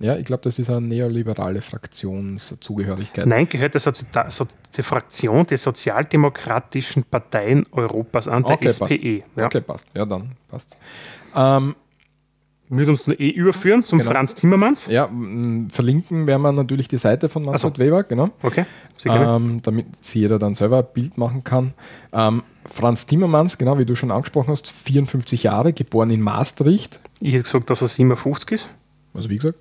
Ja, 0.00 0.16
ich 0.16 0.24
glaube, 0.24 0.42
das 0.42 0.58
ist 0.58 0.68
eine 0.68 0.80
neoliberale 0.80 1.62
Fraktionszugehörigkeit. 1.62 3.24
Nein, 3.24 3.48
gehört 3.48 3.76
das 3.76 3.86
also 3.86 4.46
die 4.76 4.82
Fraktion 4.82 5.46
der 5.46 5.58
sozialdemokratischen 5.58 7.04
Parteien 7.04 7.64
Europas 7.70 8.26
an, 8.26 8.42
der 8.42 8.56
okay, 8.56 8.70
SPE. 8.70 8.86
Passt. 8.88 9.02
Ja. 9.36 9.46
Okay, 9.46 9.60
passt. 9.60 9.86
Ja, 9.94 10.04
dann 10.04 10.32
passt. 10.48 10.76
Ähm, 11.36 11.76
würde 12.68 12.90
uns 12.90 13.02
dann 13.02 13.14
eh 13.18 13.28
überführen 13.28 13.84
zum 13.84 13.98
genau. 13.98 14.12
Franz 14.12 14.34
Timmermans. 14.34 14.86
Ja, 14.86 15.10
verlinken 15.70 16.26
werden 16.26 16.42
wir 16.42 16.52
natürlich 16.52 16.88
die 16.88 16.98
Seite 16.98 17.28
von 17.28 17.44
Manfred 17.44 17.76
so. 17.76 17.82
Weber, 17.82 18.02
genau. 18.04 18.30
Okay, 18.42 18.64
ähm, 19.04 19.60
damit 19.62 20.04
sich 20.04 20.22
jeder 20.22 20.38
dann 20.38 20.54
selber 20.54 20.78
ein 20.78 20.86
Bild 20.94 21.18
machen 21.18 21.44
kann. 21.44 21.74
Ähm, 22.12 22.42
Franz 22.64 23.06
Timmermans, 23.06 23.58
genau 23.58 23.78
wie 23.78 23.84
du 23.84 23.94
schon 23.94 24.10
angesprochen 24.10 24.48
hast, 24.48 24.70
54 24.70 25.42
Jahre, 25.42 25.72
geboren 25.72 26.10
in 26.10 26.20
Maastricht. 26.20 27.00
Ich 27.20 27.34
hätte 27.34 27.44
gesagt, 27.44 27.70
dass 27.70 27.82
er 27.82 27.88
57 27.88 28.52
ist. 28.52 28.70
Also 29.14 29.28
wie 29.28 29.36
gesagt? 29.36 29.58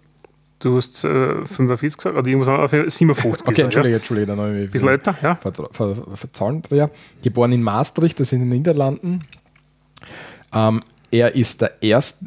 Du 0.59 0.77
hast 0.77 1.03
äh, 1.03 1.43
45 1.43 1.97
gesagt, 1.97 2.15
oder 2.15 2.27
irgendwas 2.27 2.47
anderes, 2.47 2.95
57 2.95 3.47
Okay, 3.47 3.61
Entschuldige, 3.61 3.93
ja? 3.93 3.97
Entschuldige. 3.97 4.27
Dann 4.27 4.39
ein 4.39 4.69
bisschen 4.69 4.89
älter, 4.89 5.15
ja. 5.23 5.35
Ver, 5.35 5.51
ver, 5.71 5.95
ver. 6.15 6.91
Geboren 7.23 7.51
in 7.51 7.63
Maastricht, 7.63 8.19
das 8.19 8.29
sind 8.29 8.43
in 8.43 8.49
den 8.51 8.59
Niederlanden. 8.59 9.23
Ähm, 10.53 10.81
er 11.09 11.35
ist 11.35 11.61
der 11.61 11.81
erste, 11.81 12.25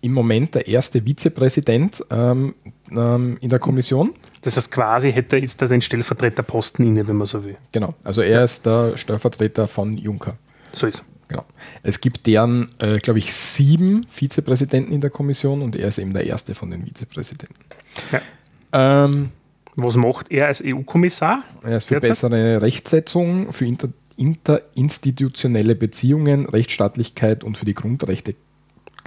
im 0.00 0.12
Moment 0.12 0.54
der 0.54 0.68
erste 0.68 1.04
Vizepräsident 1.04 2.04
ähm, 2.10 2.54
ähm, 2.90 3.38
in 3.40 3.48
der 3.48 3.58
Kommission. 3.58 4.14
Das 4.42 4.56
heißt, 4.56 4.70
quasi 4.70 5.12
hätte 5.12 5.36
er 5.36 5.42
jetzt 5.42 5.60
den 5.60 5.80
Stellvertreterposten 5.80 6.86
inne, 6.86 7.08
wenn 7.08 7.16
man 7.16 7.26
so 7.26 7.44
will. 7.44 7.56
Genau, 7.72 7.94
also 8.04 8.20
er 8.20 8.44
ist 8.44 8.66
der 8.66 8.96
Stellvertreter 8.96 9.66
von 9.66 9.96
Juncker. 9.96 10.36
So 10.72 10.86
ist 10.86 11.04
Genau. 11.28 11.44
Es 11.82 12.00
gibt 12.00 12.26
deren, 12.26 12.70
äh, 12.80 12.98
glaube 12.98 13.18
ich, 13.18 13.32
sieben 13.32 14.06
Vizepräsidenten 14.08 14.92
in 14.92 15.00
der 15.00 15.10
Kommission 15.10 15.62
und 15.62 15.76
er 15.76 15.88
ist 15.88 15.98
eben 15.98 16.12
der 16.12 16.24
erste 16.24 16.54
von 16.54 16.70
den 16.70 16.84
Vizepräsidenten. 16.86 17.54
Ja. 18.12 18.20
Ähm, 19.04 19.30
Was 19.74 19.96
macht 19.96 20.30
er 20.30 20.46
als 20.46 20.62
EU-Kommissar? 20.64 21.42
Er 21.62 21.78
ist 21.78 21.84
für 21.84 21.94
derzeit? 21.94 22.10
bessere 22.10 22.62
Rechtsetzung, 22.62 23.52
für 23.52 23.64
inter, 23.64 23.88
interinstitutionelle 24.16 25.74
Beziehungen, 25.74 26.46
Rechtsstaatlichkeit 26.46 27.42
und 27.42 27.58
für 27.58 27.64
die 27.64 27.74
Grundrechte 27.74 28.36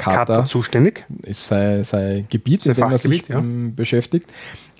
Charta, 0.03 0.45
zuständig. 0.45 1.05
Ist 1.23 1.47
sein, 1.47 1.83
sein 1.83 2.27
Gebiet, 2.29 2.63
sein 2.63 2.75
in 2.75 2.81
dem 2.81 2.91
er 2.91 2.97
sich 2.97 3.27
ja. 3.27 3.43
Beschäftigt. 3.75 4.31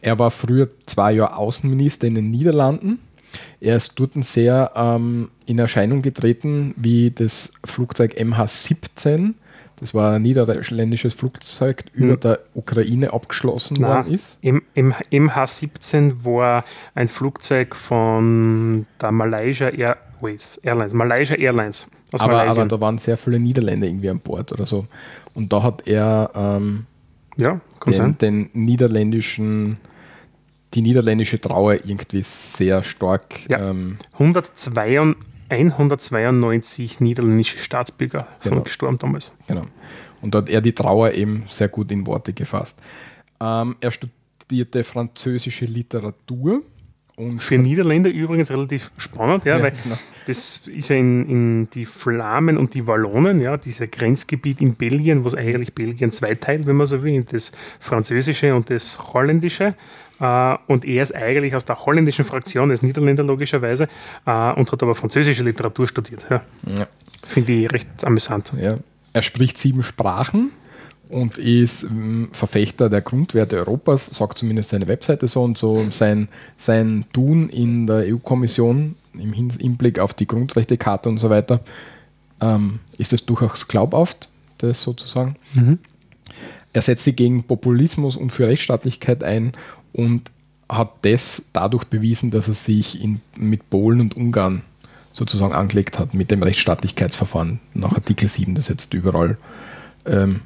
Er 0.02 0.18
war 0.18 0.32
früher 0.32 0.70
zwei 0.86 1.14
Jahre 1.14 1.36
Außenminister 1.36 2.08
in 2.08 2.16
den 2.16 2.32
Niederlanden. 2.32 3.00
Er 3.60 3.76
ist 3.76 4.00
dort 4.00 4.12
sehr 4.24 4.72
ähm, 4.76 5.30
in 5.46 5.60
Erscheinung 5.60 6.02
getreten, 6.02 6.74
wie 6.78 7.12
das 7.12 7.54
Flugzeug 7.64 8.16
MH17, 8.18 9.34
das 9.80 9.94
war 9.94 10.14
ein 10.14 10.22
niederländisches 10.22 11.14
Flugzeug, 11.14 11.86
über 11.94 12.14
hm. 12.14 12.20
der 12.20 12.40
Ukraine 12.54 13.14
abgeschlossen 13.14 13.78
Na, 13.80 13.96
worden 13.96 14.14
ist. 14.14 14.38
Im, 14.42 14.62
im 14.74 14.94
MH17 15.12 16.26
war 16.26 16.66
ein 16.96 17.08
Flugzeug 17.08 17.76
von 17.76 18.86
der 19.02 19.12
Malaysia 19.12 19.70
Airways, 19.70 20.58
Airlines, 20.58 20.94
Malaysia 20.94 21.36
Airlines. 21.36 21.88
Aber, 22.18 22.44
aber, 22.44 22.66
da 22.66 22.82
waren 22.82 22.98
sehr 22.98 23.18
viele 23.18 23.40
Niederländer 23.40 23.88
irgendwie 23.88 24.10
an 24.10 24.20
Bord 24.20 24.52
oder 24.52 24.66
so. 24.66 24.88
Und 25.34 25.54
da 25.54 25.62
hat 25.64 25.88
er 25.88 26.32
ähm, 26.34 26.86
ja, 27.38 27.62
den, 27.86 28.18
den, 28.18 28.50
niederländischen, 28.54 29.78
die 30.74 30.82
niederländische 30.82 31.40
Trauer 31.40 31.74
irgendwie 31.74 32.22
sehr 32.24 32.84
stark. 32.84 33.50
Ja. 33.50 33.70
Ähm, 33.70 33.98
102, 34.14 35.16
192 35.50 37.00
niederländische 37.00 37.60
Staatsbürger 37.60 38.28
sind 38.40 38.52
genau. 38.52 38.64
gestorben 38.64 38.98
damals. 38.98 39.34
Genau. 39.48 39.66
Und 40.22 40.36
da 40.36 40.40
hat 40.40 40.50
er 40.50 40.62
die 40.62 40.74
Trauer 40.74 41.12
eben 41.12 41.46
sehr 41.48 41.70
gut 41.70 41.92
in 41.92 42.06
Worte 42.08 42.34
gefasst. 42.34 42.80
Ähm, 43.40 43.76
er 43.80 43.92
studierte 43.92 44.84
französische 44.84 45.66
Literatur 45.66 46.64
und 47.20 47.44
Für 47.44 47.58
Niederländer 47.58 48.10
übrigens 48.10 48.50
relativ 48.50 48.92
spannend, 48.98 49.44
ja, 49.44 49.58
ja 49.58 49.64
weil 49.64 49.74
genau. 49.84 49.98
das 50.26 50.68
ist 50.68 50.90
ja 50.90 50.96
in, 50.96 51.30
in 51.30 51.70
die 51.70 51.86
Flamen 51.86 52.58
und 52.58 52.74
die 52.76 52.88
Wallonen, 52.88 53.40
ja, 53.40 53.58
dieser 53.58 53.88
Grenzgebiet 53.88 54.62
in 54.62 54.76
Belgien, 54.76 55.26
was 55.26 55.36
eigentlich 55.36 55.74
Belgien 55.74 56.12
zweiteilt, 56.12 56.66
wenn 56.66 56.78
man 56.78 56.88
so 56.88 57.04
will, 57.04 57.26
das 57.30 57.52
französische 57.82 58.56
und 58.56 58.70
das 58.70 59.14
holländische. 59.14 59.76
Uh, 60.22 60.58
und 60.68 60.84
er 60.84 61.02
ist 61.04 61.16
eigentlich 61.16 61.56
aus 61.56 61.64
der 61.64 61.86
holländischen 61.86 62.26
Fraktion, 62.26 62.72
ist 62.72 62.84
Niederländer 62.84 63.24
logischerweise, 63.24 63.88
uh, 64.28 64.52
und 64.58 64.70
hat 64.70 64.84
aber 64.84 64.94
französische 64.94 65.44
Literatur 65.44 65.88
studiert. 65.88 66.26
Ja. 66.30 66.44
ja. 66.66 66.88
Finde 67.26 67.54
ich 67.54 67.72
recht 67.72 67.88
amüsant. 68.04 68.52
Ja. 68.60 68.80
Er 69.14 69.22
spricht 69.22 69.58
sieben 69.58 69.82
Sprachen 69.82 70.52
und 71.10 71.40
ist 71.40 71.84
ähm, 71.84 72.30
Verfechter 72.32 72.90
der 72.90 73.02
Grundwerte 73.02 73.58
Europas, 73.58 74.06
sagt 74.06 74.38
zumindest 74.38 74.70
seine 74.70 74.88
Webseite 74.88 75.28
so 75.28 75.44
und 75.44 75.58
so. 75.58 75.86
Sein, 75.90 76.30
sein 76.56 77.06
Tun 77.12 77.50
in 77.50 77.88
der 77.88 78.06
EU-Kommission 78.14 78.96
im 79.14 79.34
Hinblick 79.34 80.00
auf 80.00 80.14
die 80.14 80.28
Grundrechtecharta 80.28 81.10
und 81.10 81.18
so 81.18 81.30
weiter 81.30 81.62
ähm, 82.42 82.80
ist 82.98 83.12
es 83.12 83.26
durchaus 83.26 83.68
glaubhaft, 83.68 84.30
das 84.60 84.82
sozusagen. 84.82 85.36
Mhm. 85.54 85.80
Er 86.74 86.84
setzt 86.84 87.04
sich 87.04 87.16
gegen 87.16 87.44
Populismus 87.44 88.16
und 88.16 88.32
für 88.32 88.48
Rechtsstaatlichkeit 88.48 89.24
ein 89.24 89.54
und 89.94 90.30
hat 90.70 90.92
das 91.02 91.48
dadurch 91.52 91.86
bewiesen, 91.86 92.30
dass 92.30 92.48
er 92.48 92.54
sich 92.54 93.02
in, 93.02 93.22
mit 93.36 93.68
Polen 93.72 94.00
und 94.02 94.16
Ungarn 94.16 94.62
sozusagen 95.12 95.54
angelegt 95.54 95.98
hat 95.98 96.14
mit 96.14 96.30
dem 96.30 96.44
Rechtsstaatlichkeitsverfahren 96.44 97.60
nach 97.74 97.94
Artikel 97.94 98.30
7, 98.30 98.54
das 98.54 98.68
jetzt 98.68 98.94
überall 98.94 99.38
ähm, 100.06 100.42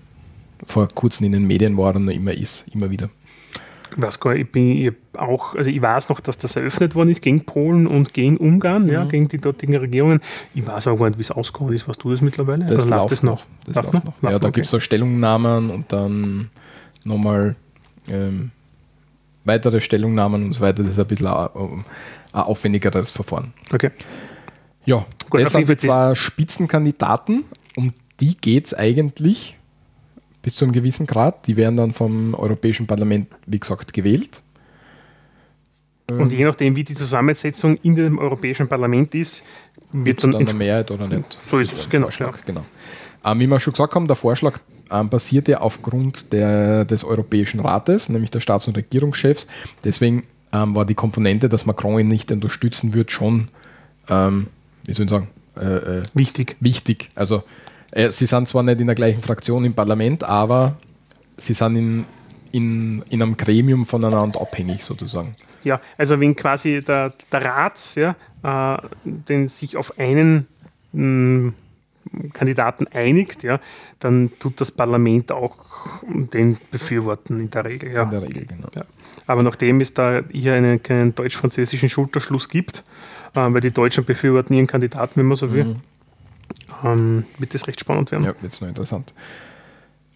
vor 0.65 0.87
kurzem 0.93 1.25
in 1.25 1.31
den 1.33 1.47
Medien 1.47 1.77
war 1.77 1.95
und 1.95 2.09
immer 2.09 2.33
ist, 2.33 2.67
immer 2.73 2.89
wieder. 2.89 3.09
Ich 3.95 4.01
weiß 4.01 4.19
gar 4.19 4.35
ich 4.35 4.51
bin 4.51 4.71
ich 4.71 4.93
auch, 5.17 5.55
also 5.55 5.69
ich 5.69 5.81
weiß 5.81 6.09
noch, 6.09 6.19
dass 6.19 6.37
das 6.37 6.55
eröffnet 6.55 6.95
worden 6.95 7.09
ist 7.09 7.21
gegen 7.21 7.45
Polen 7.45 7.85
und 7.85 8.13
gegen 8.13 8.37
Ungarn, 8.37 8.85
mhm. 8.85 8.89
ja, 8.89 9.05
gegen 9.05 9.27
die 9.27 9.37
dortigen 9.37 9.75
Regierungen. 9.75 10.19
Ich 10.55 10.65
weiß 10.65 10.87
aber 10.87 10.97
gar 10.97 11.07
nicht, 11.07 11.19
wie 11.19 11.21
es 11.21 11.31
ausgegangen 11.31 11.73
ist. 11.73 11.87
Weißt 11.87 12.03
du 12.03 12.11
das 12.11 12.21
mittlerweile? 12.21 12.65
Das 12.65 12.87
läuft 12.89 13.11
das 13.11 13.23
noch. 13.23 13.45
Das 13.67 13.75
läuft 13.75 13.93
noch? 13.93 14.03
noch? 14.03 14.31
Ja, 14.31 14.39
da 14.39 14.47
okay. 14.47 14.51
gibt 14.53 14.65
es 14.65 14.71
so 14.71 14.79
Stellungnahmen 14.79 15.69
und 15.69 15.91
dann 15.91 16.49
nochmal 17.03 17.55
ähm, 18.07 18.51
weitere 19.45 19.79
Stellungnahmen 19.79 20.45
und 20.45 20.53
so 20.53 20.61
weiter. 20.61 20.81
Das 20.83 20.93
ist 20.93 20.99
ein 20.99 21.07
bisschen 21.07 21.27
ein, 21.27 21.49
ein 21.53 22.41
aufwendigeres 22.41 23.11
Verfahren. 23.11 23.53
Okay. 23.71 23.91
Ja, 24.85 25.05
Gut, 25.29 25.41
das 25.41 25.53
sind 25.53 25.81
zwei 25.81 26.15
Spitzenkandidaten, 26.15 27.45
um 27.75 27.93
die 28.19 28.35
geht 28.35 28.67
es 28.67 28.73
eigentlich 28.73 29.55
bis 30.43 30.55
zu 30.55 30.65
einem 30.65 30.73
gewissen 30.73 31.07
Grad. 31.07 31.47
Die 31.47 31.57
werden 31.57 31.77
dann 31.77 31.93
vom 31.93 32.35
Europäischen 32.35 32.85
Parlament, 32.85 33.27
wie 33.47 33.59
gesagt, 33.59 33.91
gewählt. 33.93 34.43
Und 36.11 36.31
je 36.33 36.43
nachdem, 36.43 36.75
wie 36.75 36.83
die 36.83 36.93
Zusammensetzung 36.93 37.77
in 37.77 37.95
dem 37.95 38.19
Europäischen 38.19 38.67
Parlament 38.67 39.15
ist, 39.15 39.43
wird 39.93 40.23
dann, 40.23 40.33
dann 40.33 40.41
eine 40.47 40.53
Mehrheit 40.53 40.91
oder 40.91 41.07
nicht. 41.07 41.39
So 41.49 41.57
ist 41.57 41.73
es, 41.73 41.89
genau. 41.89 42.09
Ja. 42.09 42.31
genau. 42.45 42.65
Ähm, 43.23 43.39
wie 43.39 43.47
wir 43.47 43.59
schon 43.59 43.73
gesagt 43.73 43.95
haben, 43.95 44.05
der 44.05 44.17
Vorschlag 44.17 44.59
ähm, 44.91 45.09
basiert 45.09 45.47
ja 45.47 45.61
aufgrund 45.61 46.33
der, 46.33 46.85
des 46.85 47.03
Europäischen 47.03 47.61
Rates, 47.61 48.09
nämlich 48.09 48.31
der 48.31 48.41
Staats- 48.41 48.67
und 48.67 48.77
Regierungschefs. 48.77 49.47
Deswegen 49.83 50.23
ähm, 50.51 50.75
war 50.75 50.85
die 50.85 50.93
Komponente, 50.93 51.47
dass 51.47 51.65
Macron 51.65 51.99
ihn 51.99 52.09
nicht 52.09 52.31
unterstützen 52.31 52.93
wird, 52.93 53.11
schon, 53.11 53.47
ähm, 54.09 54.47
wie 54.85 54.93
soll 54.93 55.05
ich 55.05 55.09
sagen, 55.09 55.29
äh, 55.55 55.99
äh, 55.99 56.03
wichtig. 56.13 56.57
wichtig. 56.59 57.11
Also 57.15 57.43
äh, 57.93 58.11
sie 58.11 58.25
sind 58.25 58.47
zwar 58.47 58.63
nicht 58.63 58.81
in 58.81 58.87
der 58.87 58.95
gleichen 58.95 59.21
Fraktion 59.21 59.65
im 59.65 59.73
Parlament, 59.73 60.23
aber 60.23 60.77
sie 61.37 61.53
sind 61.53 61.75
in, 61.75 62.05
in, 62.51 63.03
in 63.09 63.21
einem 63.21 63.37
Gremium 63.37 63.85
voneinander 63.85 64.41
abhängig 64.41 64.83
sozusagen. 64.83 65.35
Ja, 65.63 65.79
also 65.97 66.19
wenn 66.19 66.35
quasi 66.35 66.83
der, 66.83 67.13
der 67.31 67.45
Rat 67.45 67.95
ja, 67.95 68.15
äh, 68.43 68.77
den 69.05 69.47
sich 69.47 69.77
auf 69.77 69.97
einen 69.97 70.47
mh, 70.91 71.03
mm, 71.03 71.53
Kandidaten 72.33 72.87
einigt, 72.87 73.43
ja, 73.43 73.59
dann 73.99 74.31
tut 74.39 74.59
das 74.59 74.71
Parlament 74.71 75.31
auch 75.31 75.55
den 76.05 76.57
befürworten 76.71 77.39
in 77.39 77.49
der 77.49 77.65
Regel. 77.65 77.93
Ja. 77.93 78.03
In 78.03 78.09
der 78.09 78.21
Regel, 78.21 78.45
genau. 78.45 78.67
Ja. 78.75 78.83
Aber 79.25 79.41
nachdem 79.41 79.79
es 79.79 79.93
da 79.93 80.21
hier 80.31 80.53
einen, 80.53 80.83
keinen 80.83 81.15
deutsch-französischen 81.15 81.89
Schulterschluss 81.89 82.49
gibt, 82.49 82.83
äh, 83.35 83.39
weil 83.39 83.61
die 83.61 83.71
Deutschen 83.71 84.03
befürworten 84.03 84.53
ihren 84.53 84.67
Kandidaten, 84.67 85.13
wenn 85.15 85.27
man 85.27 85.35
so 85.35 85.53
will, 85.53 85.65
mhm 85.65 85.81
ähm, 86.83 87.25
wird 87.37 87.53
das 87.53 87.67
recht 87.67 87.79
spannend 87.79 88.11
werden. 88.11 88.25
Ja, 88.25 88.33
wird 88.41 88.51
es 88.51 88.61
noch 88.61 88.67
interessant. 88.67 89.13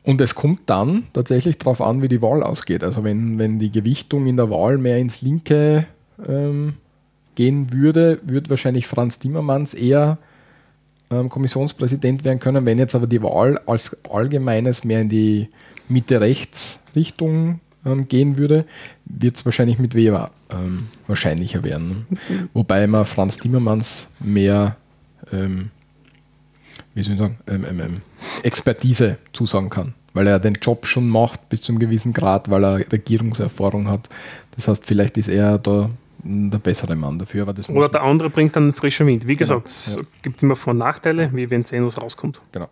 Und 0.04 0.22
es 0.22 0.36
kommt 0.36 0.62
dann 0.68 1.04
tatsächlich 1.12 1.58
darauf 1.58 1.82
an, 1.82 2.02
wie 2.02 2.08
die 2.08 2.22
Wahl 2.22 2.42
ausgeht. 2.42 2.84
Also 2.84 3.04
wenn, 3.04 3.38
wenn 3.40 3.60
die 3.60 3.72
Gewichtung 3.72 4.26
in 4.26 4.38
der 4.38 4.50
Wahl 4.50 4.78
mehr 4.78 4.98
ins 5.00 5.22
Linke 5.22 5.86
ähm, 6.26 6.76
gehen 7.36 7.74
würde, 7.74 8.20
würde 8.24 8.50
wahrscheinlich 8.50 8.88
Franz 8.88 9.20
Timmermans 9.20 9.74
eher 9.74 10.18
ähm, 11.12 11.30
Kommissionspräsident 11.30 12.24
werden 12.24 12.40
können. 12.40 12.66
Wenn 12.66 12.78
jetzt 12.78 12.96
aber 12.96 13.08
die 13.08 13.22
Wahl 13.22 13.60
als 13.66 13.98
allgemeines 14.10 14.84
mehr 14.84 15.02
in 15.02 15.10
die 15.10 15.50
Mitte-Rechts-Richtung 15.90 17.60
ähm, 17.86 18.08
gehen 18.08 18.38
würde, 18.38 18.66
wird 19.06 19.36
es 19.36 19.46
wahrscheinlich 19.46 19.78
mit 19.78 19.94
Weber 19.94 20.32
ähm, 20.50 20.88
wahrscheinlicher 21.08 21.64
werden. 21.64 22.06
Mhm. 22.10 22.50
Wobei 22.54 22.88
man 22.88 23.06
Franz 23.06 23.38
Timmermans 23.38 24.10
mehr 24.20 24.78
ähm, 25.32 25.72
wie 26.98 27.04
soll 27.04 27.14
ich 27.14 27.20
sagen, 27.20 27.38
ähm, 27.48 27.64
ähm, 27.70 27.80
ähm, 27.80 28.02
Expertise 28.42 29.18
zusagen 29.32 29.70
kann, 29.70 29.94
weil 30.14 30.26
er 30.26 30.40
den 30.40 30.56
Job 30.56 30.88
schon 30.88 31.08
macht 31.08 31.48
bis 31.48 31.62
zu 31.62 31.72
einem 31.72 31.80
gewissen 31.80 32.12
Grad, 32.12 32.50
weil 32.50 32.66
er 32.66 32.80
Regierungserfahrung 32.92 33.88
hat. 33.88 34.10
Das 34.56 34.68
heißt, 34.68 34.84
vielleicht 34.84 35.16
ist 35.18 35.28
er 35.28 35.60
da 35.60 35.92
der 36.24 36.58
bessere 36.58 36.96
Mann 36.96 37.20
dafür. 37.20 37.48
Oder 37.70 37.90
der 37.90 38.02
andere 38.02 38.32
bringt 38.32 38.56
dann 38.56 38.74
frischen 38.74 39.06
Wind. 39.06 39.28
Wie 39.28 39.36
genau, 39.36 39.60
gesagt, 39.60 39.70
es 39.70 39.96
ja. 39.96 40.02
gibt 40.24 40.42
immer 40.42 40.56
Vor- 40.56 40.72
und 40.72 40.80
Nachteile. 40.80 41.30
Wir 41.32 41.50
werden 41.52 41.62
sehen, 41.62 41.86
was 41.86 42.02
rauskommt. 42.02 42.42
Genau. 42.52 42.68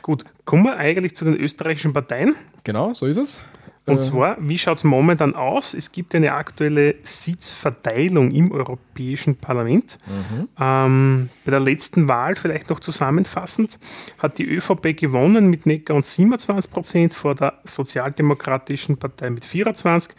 Gut, 0.00 0.24
kommen 0.46 0.64
wir 0.64 0.78
eigentlich 0.78 1.14
zu 1.14 1.26
den 1.26 1.36
österreichischen 1.36 1.92
Parteien. 1.92 2.34
Genau, 2.64 2.94
so 2.94 3.04
ist 3.04 3.18
es. 3.18 3.40
Und 3.84 3.96
äh. 3.96 4.00
zwar, 4.00 4.36
wie 4.40 4.58
schaut 4.58 4.76
es 4.76 4.84
momentan 4.84 5.34
aus? 5.34 5.74
Es 5.74 5.90
gibt 5.90 6.14
eine 6.14 6.32
aktuelle 6.32 6.94
Sitzverteilung 7.02 8.30
im 8.30 8.52
Europäischen 8.52 9.36
Parlament. 9.36 9.98
Mhm. 10.06 10.48
Ähm, 10.60 11.28
bei 11.44 11.50
der 11.50 11.60
letzten 11.60 12.06
Wahl, 12.08 12.36
vielleicht 12.36 12.70
noch 12.70 12.78
zusammenfassend, 12.78 13.80
hat 14.18 14.38
die 14.38 14.46
ÖVP 14.46 14.96
gewonnen 14.96 15.48
mit 15.48 15.66
Neckar 15.66 15.96
und 15.96 16.04
27 16.04 16.70
Prozent 16.70 17.14
vor 17.14 17.34
der 17.34 17.54
Sozialdemokratischen 17.64 18.98
Partei 18.98 19.30
mit 19.30 19.44
24 19.44 20.14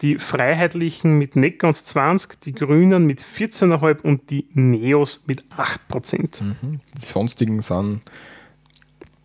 die 0.00 0.18
Freiheitlichen 0.18 1.16
mit 1.16 1.36
Neckar 1.36 1.68
und 1.68 1.76
20, 1.76 2.40
die 2.40 2.52
Grünen 2.52 3.06
mit 3.06 3.22
14,5 3.22 4.00
und 4.02 4.30
die 4.30 4.48
Neos 4.52 5.22
mit 5.26 5.44
8 5.56 5.86
Prozent. 5.86 6.40
Mhm. 6.40 6.80
Die 6.96 7.06
sonstigen 7.06 7.62
sind 7.62 8.02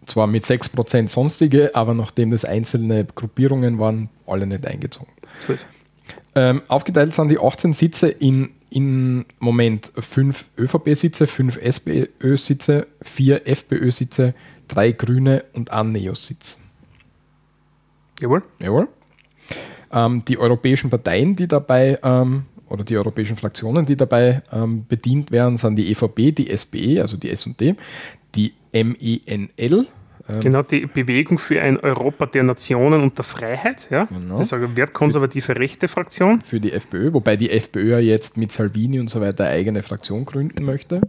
zwar 0.08 0.28
mit 0.28 0.46
6% 0.46 1.10
sonstige, 1.10 1.76
aber 1.76 1.94
nachdem 1.94 2.32
das 2.32 2.46
einzelne 2.46 3.06
Gruppierungen 3.06 3.80
waren, 3.80 4.10
alle 4.26 4.48
nicht 4.48 4.66
eingezogen. 4.66 5.12
So 5.42 5.54
ist 5.54 5.68
ähm, 6.36 6.62
Aufgeteilt 6.68 7.14
sind 7.14 7.32
die 7.32 7.40
18 7.40 7.74
Sitze 7.74 8.10
in 8.10 8.52
im 8.70 9.26
Moment 9.40 9.92
5 9.98 10.50
ÖVP-Sitze, 10.58 11.26
5 11.26 11.58
SPÖ-Sitze, 11.58 12.86
4 13.02 13.48
FPÖ-Sitze, 13.48 14.34
3 14.68 14.92
Grüne 14.92 15.46
und 15.54 15.72
ein 15.72 15.94
Neos-Sitz. 15.94 16.60
Jawohl. 18.22 18.44
Jawohl. 18.62 18.90
Ähm, 19.92 20.24
die 20.28 20.38
europäischen 20.38 20.90
Parteien, 20.90 21.36
die 21.36 21.48
dabei 21.48 21.98
ähm, 22.04 22.44
oder 22.68 22.84
die 22.84 22.98
europäischen 22.98 23.38
Fraktionen, 23.38 23.86
die 23.86 23.96
dabei 23.96 24.44
ähm, 24.52 24.86
bedient 24.86 25.32
werden, 25.32 25.56
sind 25.56 25.78
die 25.78 25.90
EVP, 25.90 26.34
die 26.34 26.56
SPE, 26.56 27.02
also 27.02 27.16
die 27.16 27.30
SD, 27.30 27.76
die 28.36 28.54
MENL, 28.74 29.88
ähm, 30.30 30.40
genau, 30.42 30.62
die 30.62 30.86
Bewegung 30.86 31.38
für 31.38 31.62
ein 31.62 31.80
Europa 31.80 32.26
der 32.26 32.44
Nationen 32.44 33.02
und 33.02 33.18
der 33.18 33.24
Freiheit. 33.24 33.88
Ja? 33.90 34.06
Genau. 34.06 34.38
Das 34.38 34.48
ist 34.48 34.54
eine 34.54 34.76
wertkonservative 34.76 35.58
rechte 35.58 35.88
Fraktion. 35.88 36.42
Für 36.42 36.60
die 36.60 36.74
FPÖ, 36.74 37.14
wobei 37.14 37.38
die 37.38 37.50
FPÖ 37.50 37.92
ja 37.92 38.00
jetzt 38.00 38.38
mit 38.38 38.52
Salvini 38.52 39.00
und 39.00 39.10
so 39.10 39.22
weiter 39.22 39.46
eine 39.46 39.54
eigene 39.54 39.84
Fraktion 39.84 40.26
gründen 40.26 40.66
möchte. 40.66 41.02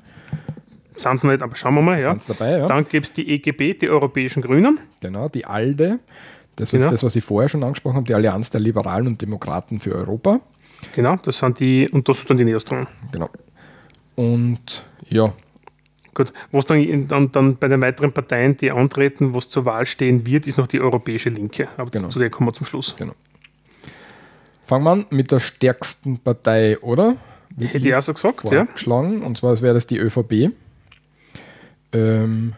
Sind 0.96 1.20
sie 1.20 1.28
nicht, 1.28 1.42
aber 1.42 1.54
schauen 1.56 1.74
wir 1.74 1.82
mal. 1.82 2.00
Ja. 2.00 2.16
Dabei, 2.26 2.58
ja. 2.58 2.66
Dann 2.66 2.84
gibt 2.84 3.06
es 3.06 3.12
die 3.12 3.28
EGB, 3.34 3.74
die 3.74 3.90
Europäischen 3.90 4.42
Grünen. 4.42 4.80
Genau, 5.00 5.28
die 5.28 5.46
ALDE. 5.46 5.98
Das 6.56 6.72
ist 6.72 6.78
genau. 6.80 6.90
das, 6.90 7.04
was 7.04 7.14
ich 7.14 7.22
vorher 7.22 7.48
schon 7.48 7.62
angesprochen 7.62 7.96
habe, 7.96 8.06
die 8.06 8.14
Allianz 8.14 8.50
der 8.50 8.60
Liberalen 8.60 9.06
und 9.06 9.22
Demokraten 9.22 9.78
für 9.78 9.94
Europa. 9.94 10.40
Genau, 10.92 11.16
das 11.16 11.38
sind 11.38 11.60
die, 11.60 11.88
und 11.88 12.08
das 12.08 12.22
sind 12.22 12.38
die 12.38 12.44
Neos 12.44 12.64
drin. 12.64 12.86
Genau. 13.12 13.30
Und 14.16 14.82
ja, 15.08 15.32
Gut, 16.14 16.32
was 16.52 16.64
dann, 16.64 17.06
dann, 17.08 17.32
dann 17.32 17.56
bei 17.56 17.68
den 17.68 17.80
weiteren 17.80 18.12
Parteien, 18.12 18.56
die 18.56 18.70
antreten, 18.70 19.34
was 19.34 19.48
zur 19.48 19.64
Wahl 19.64 19.86
stehen 19.86 20.26
wird, 20.26 20.46
ist 20.46 20.58
noch 20.58 20.66
die 20.66 20.80
Europäische 20.80 21.28
Linke. 21.28 21.68
Aber 21.76 21.90
genau. 21.90 22.08
zu 22.08 22.18
der 22.18 22.30
kommen 22.30 22.48
wir 22.48 22.52
zum 22.52 22.66
Schluss. 22.66 22.94
Genau. 22.96 23.14
Fangen 24.66 24.84
wir 24.84 24.90
an 24.90 25.06
mit 25.10 25.30
der 25.30 25.40
stärksten 25.40 26.18
Partei, 26.18 26.78
oder? 26.80 27.16
Hätte 27.58 27.88
ich 27.88 27.94
auch 27.94 28.02
so 28.02 28.12
gesagt, 28.12 28.50
ja. 28.50 28.64
Geschlagen, 28.64 29.22
und 29.22 29.38
zwar 29.38 29.60
wäre 29.60 29.74
das 29.74 29.86
die 29.86 29.98
ÖVP. 29.98 30.52
Ähm, 31.92 32.54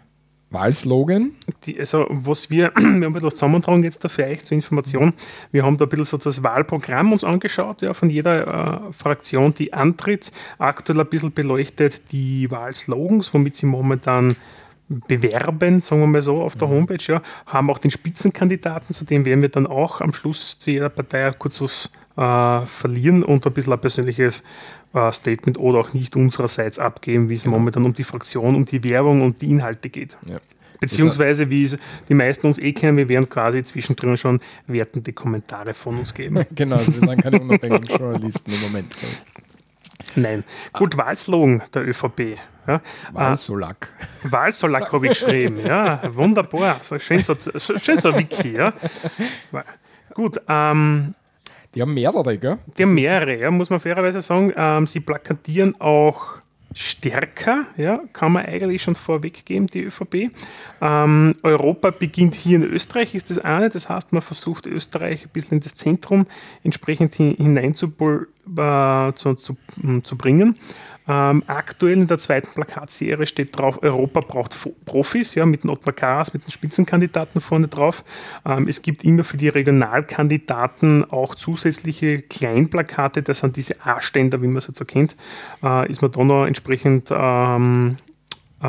Wahlslogan? 0.51 1.33
Die, 1.65 1.79
also, 1.79 2.07
was 2.09 2.51
wir, 2.51 2.73
wir 2.77 3.07
haben 3.07 3.17
etwas 3.17 3.37
zusammentragen 3.37 3.83
jetzt 3.83 4.05
da 4.05 4.09
für 4.09 4.25
euch 4.25 4.45
zur 4.45 4.57
Information. 4.57 5.13
Wir 5.53 5.65
haben 5.65 5.77
da 5.77 5.87
ein 5.87 5.89
bisschen 5.89 6.05
so 6.05 6.17
das 6.17 6.43
Wahlprogramm 6.43 7.13
uns 7.13 7.25
angeschaut, 7.25 7.83
ja, 7.83 7.95
von 7.95 8.11
jeder 8.11 8.89
äh, 8.89 8.93
Fraktion, 8.93 9.55
die 9.55 9.73
antritt. 9.73 10.33
Aktuell 10.59 11.01
ein 11.01 11.07
bisschen 11.07 11.33
beleuchtet 11.33 12.13
die 12.13 12.51
Wahlslogans, 12.51 13.33
womit 13.33 13.57
sie 13.57 13.67
momentan 13.67 14.35
bewerben, 15.07 15.81
sagen 15.81 16.01
wir 16.01 16.09
mal 16.09 16.23
so, 16.23 16.43
auf 16.43 16.57
der 16.57 16.67
mhm. 16.67 16.73
Homepage, 16.73 17.05
ja, 17.07 17.23
haben 17.47 17.71
auch 17.71 17.79
den 17.79 17.93
Spitzenkandidaten, 17.93 18.93
zu 18.93 19.05
dem 19.05 19.25
werden 19.25 19.41
wir 19.41 19.49
dann 19.49 19.69
auch 19.69 20.01
am 20.01 20.13
Schluss 20.13 20.59
zu 20.59 20.73
jeder 20.73 20.89
Partei 20.89 21.31
kurz 21.39 21.61
was 21.61 21.93
äh, 22.17 22.67
verlieren 22.67 23.23
und 23.23 23.47
ein 23.47 23.53
bisschen 23.53 23.73
ein 23.73 23.81
persönliches 23.81 24.43
äh, 24.95 25.13
Statement 25.13 25.59
oder 25.59 25.79
auch 25.79 25.93
nicht 25.93 26.17
unsererseits 26.17 26.79
abgeben, 26.79 27.29
wie 27.29 27.35
es 27.35 27.43
genau. 27.43 27.59
momentan 27.59 27.85
um 27.85 27.95
die 27.95 28.05
Fraktion, 28.05 28.55
um 28.55 28.65
die 28.65 28.83
Werbung 28.85 29.23
und 29.23 29.43
die 29.43 29.51
Inhalte 29.51 29.89
geht. 29.89 30.17
Ja. 30.27 30.41
Beziehungsweise, 30.81 31.51
wie 31.51 31.65
es 31.65 31.77
die 32.09 32.15
meisten 32.15 32.47
uns 32.47 32.59
eh 32.59 32.73
kennen, 32.73 32.97
wir 32.97 33.09
werden 33.09 33.29
quasi 33.29 33.63
zwischendrin 33.63 34.17
schon 34.17 34.41
wertende 34.67 35.13
Kommentare 35.13 35.75
von 35.75 35.99
uns 35.99 36.15
geben. 36.15 36.45
genau, 36.55 36.77
also 36.77 36.95
wir 36.95 37.07
sind 37.07 37.23
keine 37.23 37.39
unabhängigen 37.39 37.99
Journalisten 37.99 38.51
im 38.51 38.61
Moment. 38.63 38.97
Nein. 40.17 40.43
Gut, 40.73 40.97
Wahlslogan 40.97 41.63
der 41.75 41.87
ÖVP. 41.87 42.39
Ja. 42.67 42.81
Wahlsolak. 43.13 43.93
Wahlsolak 44.25 44.93
habe 44.93 45.07
ich 45.07 45.21
geschrieben. 45.21 45.61
Ja, 45.61 46.01
wunderbar. 46.15 46.81
So, 46.83 46.99
schön, 46.99 47.21
so, 47.21 47.35
schön 47.59 47.97
so 47.97 48.17
Wiki. 48.17 48.53
Ja. 48.55 48.73
Gut, 50.15 50.41
ähm, 50.49 51.15
die 51.75 51.83
haben 51.83 51.95
mehrere, 51.95 52.37
gell? 52.37 52.59
Die 52.77 52.83
haben 52.83 52.95
mehrere, 52.95 53.41
ja, 53.41 53.51
muss 53.51 53.71
man 53.71 53.81
fairerweise 53.81 54.21
sagen. 54.21 54.53
Ähm, 54.57 54.87
sie 54.87 55.01
plakatieren 55.01 55.81
auch 55.81 56.41
stärker, 56.73 57.67
ja, 57.77 58.01
kann 58.13 58.33
man 58.33 58.47
eigentlich 58.47 58.83
schon 58.83 58.95
vorweggeben, 58.95 59.67
die 59.67 59.83
ÖVP. 59.83 60.31
Ähm, 60.81 61.33
Europa 61.43 61.91
beginnt 61.91 62.35
hier 62.35 62.57
in 62.57 62.65
Österreich, 62.65 63.15
ist 63.15 63.31
das 63.31 63.39
eine. 63.39 63.69
Das 63.69 63.89
heißt, 63.89 64.13
man 64.13 64.23
versucht 64.23 64.67
Österreich 64.67 65.25
ein 65.25 65.31
bisschen 65.33 65.59
in 65.59 65.61
das 65.61 65.75
Zentrum 65.75 66.27
entsprechend 66.63 67.17
hinein 67.17 67.75
zu, 67.75 67.87
äh, 67.87 69.13
zu, 69.15 69.35
zu, 69.35 69.57
zu 70.03 70.17
bringen. 70.17 70.59
Ähm, 71.11 71.43
aktuell 71.49 71.95
in 71.95 72.07
der 72.07 72.19
zweiten 72.19 72.53
Plakatserie 72.55 73.27
steht 73.27 73.59
drauf, 73.59 73.83
Europa 73.83 74.21
braucht 74.21 74.57
Profis, 74.85 75.35
ja, 75.35 75.45
mit 75.45 75.65
den 75.65 75.71
Ottmar 75.71 75.93
Karas, 75.93 76.33
mit 76.33 76.47
den 76.47 76.53
Spitzenkandidaten 76.53 77.41
vorne 77.41 77.67
drauf. 77.67 78.05
Ähm, 78.47 78.69
es 78.69 78.81
gibt 78.81 79.03
immer 79.03 79.25
für 79.25 79.37
die 79.37 79.49
Regionalkandidaten 79.49 81.11
auch 81.11 81.35
zusätzliche 81.35 82.23
Kleinplakate, 82.23 83.25
das 83.25 83.41
sind 83.41 83.57
diese 83.57 83.85
A-Ständer, 83.85 84.41
wie 84.41 84.47
man 84.47 84.59
es 84.59 84.69
jetzt 84.69 84.79
so 84.79 84.85
kennt. 84.85 85.17
Äh, 85.65 85.91
ist 85.91 86.01
man 86.01 86.13
da 86.13 86.23
noch 86.23 86.47
entsprechend 86.47 87.11
ähm, 87.11 87.97
äh, 88.63 88.67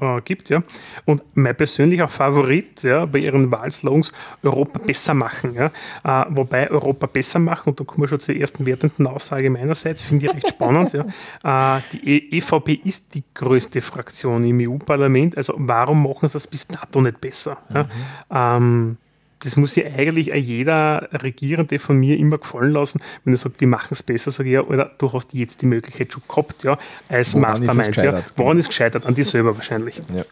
äh, 0.00 0.20
gibt. 0.22 0.50
Ja. 0.50 0.62
Und 1.04 1.22
mein 1.34 1.56
persönlicher 1.56 2.08
Favorit 2.08 2.82
ja, 2.82 3.06
bei 3.06 3.20
ihren 3.20 3.50
Wahlslogans 3.50 4.12
Europa 4.42 4.78
besser 4.78 5.14
machen. 5.14 5.54
Ja. 5.54 5.70
Äh, 6.04 6.26
wobei 6.30 6.70
Europa 6.70 7.06
besser 7.06 7.38
machen, 7.38 7.70
und 7.70 7.80
da 7.80 7.84
kommen 7.84 8.02
wir 8.02 8.08
schon 8.08 8.20
zur 8.20 8.36
ersten 8.36 8.66
wertenden 8.66 9.06
Aussage 9.06 9.50
meinerseits, 9.50 10.02
finde 10.02 10.26
ich 10.26 10.34
recht 10.34 10.48
spannend. 10.48 10.92
ja. 10.92 11.04
Äh, 11.44 11.80
die 11.92 12.32
e 12.32 12.38
EVP 12.38 12.80
ist 12.84 13.14
die 13.14 13.22
größte 13.34 13.80
Fraktion 13.80 14.44
im 14.44 14.60
EU-Parlament, 14.60 15.36
also 15.36 15.54
warum 15.56 16.02
machen 16.02 16.28
sie 16.28 16.34
das 16.34 16.46
bis 16.46 16.66
dato 16.66 17.00
nicht 17.00 17.20
besser? 17.20 17.58
Mhm. 17.68 17.76
Ja. 17.76 18.56
Ähm, 18.56 18.96
das 19.40 19.56
muss 19.56 19.76
ja 19.76 19.84
eigentlich 19.96 20.26
jeder 20.28 21.08
Regierende 21.12 21.78
von 21.78 21.96
mir 21.98 22.18
immer 22.18 22.38
gefallen 22.38 22.72
lassen, 22.72 23.00
wenn 23.24 23.34
er 23.34 23.36
sagt, 23.36 23.60
wir 23.60 23.68
machen 23.68 23.88
es 23.90 24.02
besser, 24.02 24.30
sage 24.30 24.48
ich 24.48 24.54
ja, 24.54 24.62
oder 24.62 24.90
du 24.98 25.12
hast 25.12 25.34
jetzt 25.34 25.62
die 25.62 25.66
Möglichkeit 25.66 26.12
schon 26.12 26.22
gehabt, 26.28 26.64
ja, 26.64 26.78
als 27.08 27.34
Woran 27.34 27.50
Mastermind. 27.50 27.96
Ja. 27.96 28.22
Woran 28.36 28.58
ist 28.58 28.68
gescheitert? 28.68 29.06
An 29.06 29.14
dir 29.14 29.24
selber 29.24 29.54
wahrscheinlich. 29.54 30.02
Ja. 30.14 30.24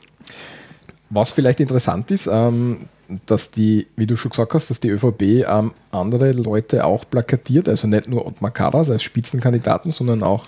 Was 1.11 1.31
vielleicht 1.31 1.61
interessant 1.61 2.11
ist, 2.11 2.27
ähm, 2.27 2.87
dass 3.27 3.53
die, 3.53 3.87
wie 3.95 4.07
du 4.07 4.17
schon 4.17 4.31
gesagt 4.31 4.55
hast, 4.55 4.71
dass 4.71 4.81
die 4.81 4.89
ÖVP 4.89 5.23
ähm, 5.47 5.73
andere 5.93 6.33
Leute 6.33 6.85
auch 6.85 7.09
plakatiert, 7.09 7.69
also 7.69 7.87
nicht 7.87 8.09
nur 8.09 8.27
Ottmar 8.27 8.51
Karas 8.51 8.91
als 8.91 9.05
Spitzenkandidaten, 9.05 9.93
sondern 9.93 10.25
auch 10.25 10.47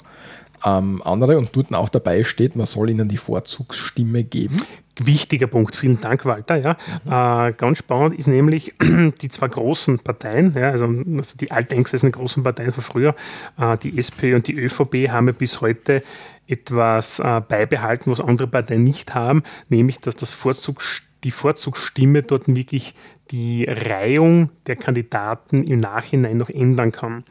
ähm, 0.65 1.03
andere 1.05 1.39
und 1.39 1.55
dort 1.55 1.73
auch 1.75 1.89
dabei 1.89 2.25
steht, 2.25 2.57
man 2.57 2.67
soll 2.67 2.91
ihnen 2.91 3.09
die 3.09 3.17
Vorzugsstimme 3.17 4.25
geben. 4.25 4.57
Wichtiger 5.01 5.47
Punkt, 5.47 5.77
vielen 5.77 6.01
Dank, 6.01 6.25
Walter. 6.25 6.57
Ja. 6.57 6.77
Mhm. 7.05 7.49
Äh, 7.51 7.53
ganz 7.53 7.79
spannend 7.79 8.19
ist 8.19 8.27
nämlich 8.27 8.75
die 8.83 9.29
zwei 9.29 9.49
großen 9.49 10.01
Parteien, 10.01 10.53
ja, 10.55 10.71
also, 10.71 10.87
also 10.87 11.37
die 11.39 11.51
alteingesessenen 11.51 12.13
großen 12.13 12.43
Parteien 12.43 12.73
von 12.73 12.83
früher, 12.83 13.15
äh, 13.59 13.77
die 13.79 13.97
SP 13.99 14.35
und 14.35 14.49
die 14.49 14.57
ÖVP, 14.59 15.11
haben 15.11 15.29
ja 15.29 15.33
bis 15.33 15.61
heute 15.61 16.03
etwas 16.49 17.21
äh, 17.21 17.41
beibehalten, 17.47 18.11
was 18.11 18.21
andere 18.21 18.49
Parteien 18.49 18.83
nicht 18.83 19.15
haben, 19.15 19.43
nämlich 19.69 19.99
dass 19.99 20.17
das 20.17 20.33
Vorzug, 20.33 20.83
die 21.23 21.31
Vorzugsstimme 21.31 22.23
dort 22.23 22.49
wirklich 22.49 22.95
die 23.31 23.67
Reihung 23.69 24.51
der 24.67 24.77
Kandidaten 24.77 25.65
im 25.65 25.79
Nachhinein 25.79 26.39
noch 26.39 26.49
ändern 26.49 26.93
kann 26.93 27.25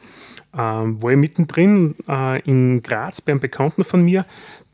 ähm, 0.58 1.02
war 1.02 1.12
ich 1.12 1.16
mittendrin 1.16 1.94
äh, 2.08 2.42
in 2.42 2.80
Graz 2.80 3.20
bei 3.20 3.32
einem 3.32 3.40
Bekannten 3.40 3.84
von 3.84 4.02
mir, 4.02 4.24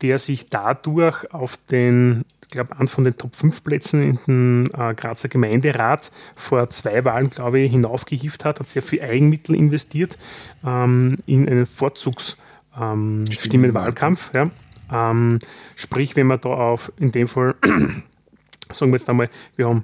der 0.01 0.17
sich 0.17 0.49
dadurch 0.49 1.31
auf 1.31 1.57
den, 1.57 2.25
ich 2.41 2.47
glaube, 2.49 2.75
an 2.77 2.87
von 2.87 3.03
den 3.03 3.15
Top 3.17 3.35
5 3.35 3.63
Plätzen 3.63 4.01
in 4.01 4.17
den 4.27 4.65
äh, 4.73 4.95
Grazer 4.95 5.29
Gemeinderat 5.29 6.11
vor 6.35 6.71
zwei 6.71 7.05
Wahlen, 7.05 7.29
glaube 7.29 7.59
ich, 7.59 7.71
hinaufgehieft 7.71 8.45
hat, 8.45 8.59
hat 8.59 8.67
sehr 8.67 8.81
viel 8.81 9.03
Eigenmittel 9.03 9.55
investiert 9.55 10.17
ähm, 10.65 11.19
in 11.27 11.47
einen 11.47 11.67
Vorzugsstimmenwahlkampf. 11.67 14.31
Ähm, 14.33 14.51
ja. 14.91 15.11
Ähm, 15.11 15.39
sprich, 15.75 16.15
wenn 16.15 16.27
man 16.27 16.39
da 16.41 16.49
auf, 16.49 16.91
in 16.97 17.11
dem 17.11 17.27
Fall, 17.27 17.55
sagen 18.71 18.91
wir 18.91 18.97
jetzt 18.97 19.09
einmal, 19.09 19.29
wir 19.55 19.67
haben 19.67 19.83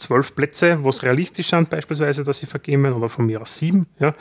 zwölf 0.00 0.34
Plätze, 0.34 0.82
was 0.84 1.02
realistisch 1.02 1.50
sind, 1.50 1.70
beispielsweise, 1.70 2.24
dass 2.24 2.40
sie 2.40 2.46
vergeben 2.46 2.82
werden, 2.82 2.96
oder 2.96 3.08
von 3.08 3.26
mir 3.26 3.40
aus 3.40 3.58
sieben. 3.58 3.86
Ja. 3.98 4.14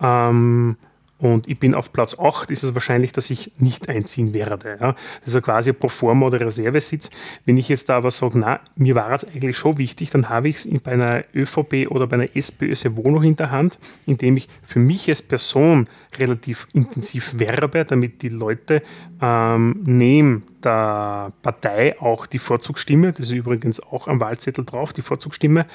Ähm, 0.00 0.76
und 1.22 1.46
ich 1.46 1.60
bin 1.60 1.72
auf 1.72 1.92
Platz 1.92 2.18
8, 2.18 2.50
ist 2.50 2.64
es 2.64 2.74
wahrscheinlich, 2.74 3.12
dass 3.12 3.30
ich 3.30 3.52
nicht 3.56 3.88
einziehen 3.88 4.34
werde. 4.34 4.76
Ja. 4.80 4.96
Das 5.20 5.28
ist 5.28 5.34
ja 5.34 5.40
quasi 5.40 5.70
ein 5.70 5.76
Proforma 5.76 6.26
oder 6.26 6.40
Reservesitz. 6.40 7.10
Wenn 7.44 7.56
ich 7.56 7.68
jetzt 7.68 7.88
da 7.88 7.98
aber 7.98 8.10
sage, 8.10 8.40
na, 8.40 8.58
mir 8.74 8.96
war 8.96 9.12
es 9.12 9.24
eigentlich 9.24 9.56
schon 9.56 9.78
wichtig, 9.78 10.10
dann 10.10 10.28
habe 10.28 10.48
ich 10.48 10.56
es 10.56 10.80
bei 10.80 10.90
einer 10.90 11.22
ÖVP 11.32 11.86
oder 11.90 12.08
bei 12.08 12.16
einer 12.16 12.36
SPÖ 12.36 12.74
sehr 12.74 12.96
wohl 12.96 13.12
noch 13.12 13.22
in 13.22 13.36
der 13.36 13.52
Hand, 13.52 13.78
indem 14.04 14.36
ich 14.36 14.48
für 14.64 14.80
mich 14.80 15.08
als 15.08 15.22
Person 15.22 15.86
relativ 16.18 16.66
intensiv 16.72 17.38
werbe, 17.38 17.84
damit 17.84 18.22
die 18.22 18.28
Leute 18.28 18.82
ähm, 19.20 19.80
neben 19.84 20.42
der 20.64 21.32
Partei 21.42 22.00
auch 22.00 22.26
die 22.26 22.40
Vorzugsstimme, 22.40 23.12
das 23.12 23.26
ist 23.26 23.32
übrigens 23.32 23.78
auch 23.80 24.08
am 24.08 24.18
Wahlzettel 24.18 24.64
drauf, 24.64 24.92
die 24.92 25.02
Vorzugsstimme, 25.02 25.66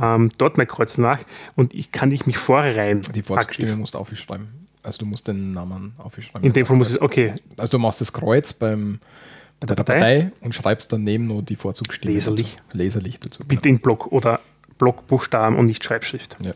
ähm, 0.00 0.30
dort 0.38 0.56
mein 0.56 0.66
Kreuz 0.66 0.96
nach 0.96 1.20
und 1.54 1.74
ich 1.74 1.92
kann 1.92 2.08
nicht 2.08 2.26
mich 2.26 2.38
vorreihen. 2.38 3.02
Die 3.14 3.22
Vorzugsstimme 3.22 3.76
musst 3.76 3.92
du 3.92 3.98
aufschreiben. 3.98 4.65
Also 4.86 5.00
du 5.00 5.06
musst 5.06 5.26
den 5.26 5.52
Namen 5.52 5.94
aufschreiben. 5.98 6.44
In 6.44 6.52
dem 6.52 6.64
Fall 6.64 6.76
muss 6.76 6.90
es, 6.90 7.00
okay. 7.00 7.34
Also 7.56 7.72
du 7.72 7.78
machst 7.78 8.00
das 8.00 8.12
Kreuz 8.12 8.52
beim, 8.52 9.00
bei 9.58 9.66
der, 9.66 9.76
der 9.76 9.84
Partei? 9.84 9.98
Partei? 10.22 10.32
und 10.40 10.54
schreibst 10.54 10.92
daneben 10.92 11.26
nur 11.26 11.42
die 11.42 11.56
Vorzugsstimme. 11.56 12.14
Leserlich. 12.14 12.56
Dazu. 12.56 12.78
Leserlich 12.78 13.20
dazu. 13.20 13.44
Bitte 13.44 13.68
in 13.68 13.80
Block 13.80 14.12
oder 14.12 14.40
Blockbuchstaben 14.78 15.58
und 15.58 15.66
nicht 15.66 15.82
Schreibschrift. 15.82 16.36
Ja. 16.40 16.52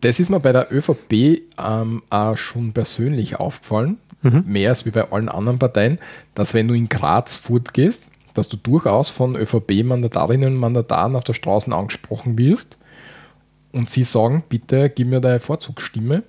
Das 0.00 0.20
ist 0.20 0.30
mir 0.30 0.40
bei 0.40 0.52
der 0.52 0.72
ÖVP 0.72 1.42
ähm, 1.58 2.02
auch 2.10 2.36
schon 2.36 2.72
persönlich 2.72 3.36
aufgefallen, 3.36 3.98
mhm. 4.22 4.44
mehr 4.46 4.70
als 4.70 4.86
wie 4.86 4.90
bei 4.90 5.10
allen 5.10 5.28
anderen 5.28 5.58
Parteien, 5.58 5.98
dass 6.34 6.54
wenn 6.54 6.68
du 6.68 6.74
in 6.74 6.88
Graz 6.88 7.36
fortgehst, 7.36 8.10
dass 8.34 8.48
du 8.48 8.56
durchaus 8.56 9.08
von 9.08 9.36
ÖVP-Mandatarinnen 9.36 10.54
und 10.54 10.60
Mandataren 10.60 11.16
auf 11.16 11.24
der 11.24 11.34
Straße 11.34 11.72
angesprochen 11.72 12.36
wirst 12.38 12.78
und 13.72 13.90
sie 13.90 14.02
sagen, 14.02 14.44
bitte 14.48 14.90
gib 14.90 15.08
mir 15.08 15.20
deine 15.20 15.40
Vorzugsstimme 15.40 16.22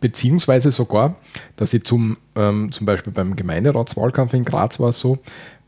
beziehungsweise 0.00 0.70
sogar, 0.70 1.16
dass 1.56 1.70
sie 1.70 1.82
zum, 1.82 2.16
ähm, 2.34 2.70
zum 2.72 2.86
Beispiel 2.86 3.12
beim 3.12 3.36
Gemeinderatswahlkampf 3.36 4.34
in 4.34 4.44
Graz 4.44 4.78
war 4.78 4.90
es 4.90 4.98
so, 4.98 5.18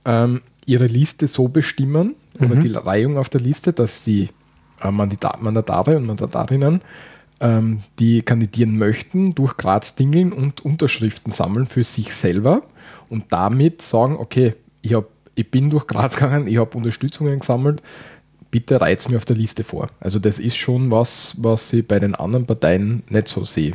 ähm, 0.05 0.43
ihre 0.67 0.87
Liste 0.87 1.27
so 1.27 1.49
bestimmen 1.49 2.15
mhm. 2.39 2.51
oder 2.51 2.61
die 2.61 2.73
Reihung 2.73 3.17
auf 3.17 3.29
der 3.29 3.41
Liste, 3.41 3.73
dass 3.73 4.03
die 4.03 4.29
äh, 4.81 4.91
Mandatare 4.91 5.97
und 5.97 6.07
Mandatarinnen, 6.07 6.83
ähm, 7.41 7.83
die 7.99 8.23
kandidieren 8.23 8.79
möchten, 8.79 9.35
durch 9.35 9.57
Graz 9.57 9.95
dingeln 9.95 10.33
und 10.33 10.65
Unterschriften 10.65 11.33
sammeln 11.33 11.67
für 11.67 11.85
sich 11.85 12.15
selber 12.15 12.63
und 13.09 13.27
damit 13.31 13.81
sagen, 13.81 14.17
okay, 14.17 14.55
ich, 14.83 14.95
hab, 14.95 15.07
ich 15.35 15.51
bin 15.51 15.71
durch 15.71 15.87
Graz 15.87 16.17
gegangen, 16.17 16.47
ich 16.49 16.59
habe 16.59 16.77
Unterstützungen 16.77 17.39
gesammelt, 17.39 17.83
bitte 18.51 18.81
reiz 18.81 19.09
mir 19.09 19.17
auf 19.17 19.25
der 19.25 19.37
Liste 19.37 19.63
vor. 19.63 19.89
Also 20.01 20.19
das 20.19 20.39
ist 20.39 20.57
schon 20.57 20.91
was, 20.91 21.35
was 21.39 21.73
ich 21.73 21.87
bei 21.87 21.99
den 21.99 22.15
anderen 22.15 22.47
Parteien 22.47 23.03
nicht 23.09 23.29
so 23.29 23.45
sehe 23.45 23.75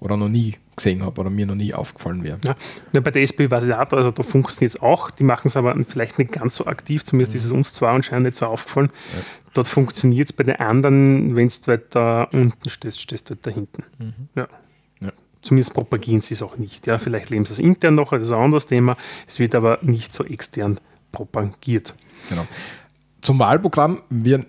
oder 0.00 0.16
noch 0.16 0.28
nie 0.28 0.56
gesehen 0.76 1.02
habe 1.02 1.20
oder 1.20 1.30
mir 1.30 1.46
noch 1.46 1.54
nie 1.54 1.72
aufgefallen 1.72 2.22
wäre. 2.22 2.38
Ja. 2.44 2.54
ja 2.92 3.00
bei 3.00 3.10
der 3.10 3.22
SPÖ 3.22 3.50
weiß 3.50 3.66
ich 3.66 3.74
auch, 3.74 3.90
also 3.92 4.10
da 4.10 4.22
funktioniert 4.22 4.74
es 4.74 4.82
auch, 4.82 5.10
die 5.10 5.24
machen 5.24 5.48
es 5.48 5.56
aber 5.56 5.74
vielleicht 5.88 6.18
nicht 6.18 6.32
ganz 6.32 6.56
so 6.56 6.66
aktiv, 6.66 7.02
zumindest 7.04 7.32
mhm. 7.32 7.38
ist 7.38 7.44
es 7.46 7.52
uns 7.52 7.72
zwar 7.72 7.94
anscheinend 7.94 8.26
nicht 8.26 8.36
so 8.36 8.46
aufgefallen. 8.46 8.90
Ja. 9.14 9.22
Dort 9.54 9.68
funktioniert 9.68 10.28
es 10.28 10.32
bei 10.34 10.44
den 10.44 10.56
anderen, 10.56 11.34
wenn 11.34 11.48
du 11.48 11.66
weiter 11.66 12.28
unten 12.32 12.68
stehst, 12.68 13.00
stehst 13.00 13.30
du 13.30 13.34
weiter 13.34 13.50
hinten. 13.50 13.84
Mhm. 13.98 14.28
Ja. 14.34 14.48
ja. 15.00 15.12
Zumindest 15.40 15.72
propagieren 15.72 16.20
sie 16.20 16.34
es 16.34 16.42
auch 16.42 16.58
nicht. 16.58 16.86
Ja, 16.86 16.98
vielleicht 16.98 17.30
leben 17.30 17.46
sie 17.46 17.52
es 17.52 17.58
intern 17.58 17.94
noch, 17.94 18.10
das 18.10 18.22
ist 18.22 18.32
ein 18.32 18.42
anderes 18.42 18.66
Thema. 18.66 18.96
Es 19.26 19.40
wird 19.40 19.54
aber 19.54 19.78
nicht 19.80 20.12
so 20.12 20.24
extern 20.24 20.78
propagiert. 21.10 21.94
Genau. 22.28 22.46
Zum 23.22 23.38
Wahlprogramm, 23.38 24.02
wir 24.10 24.44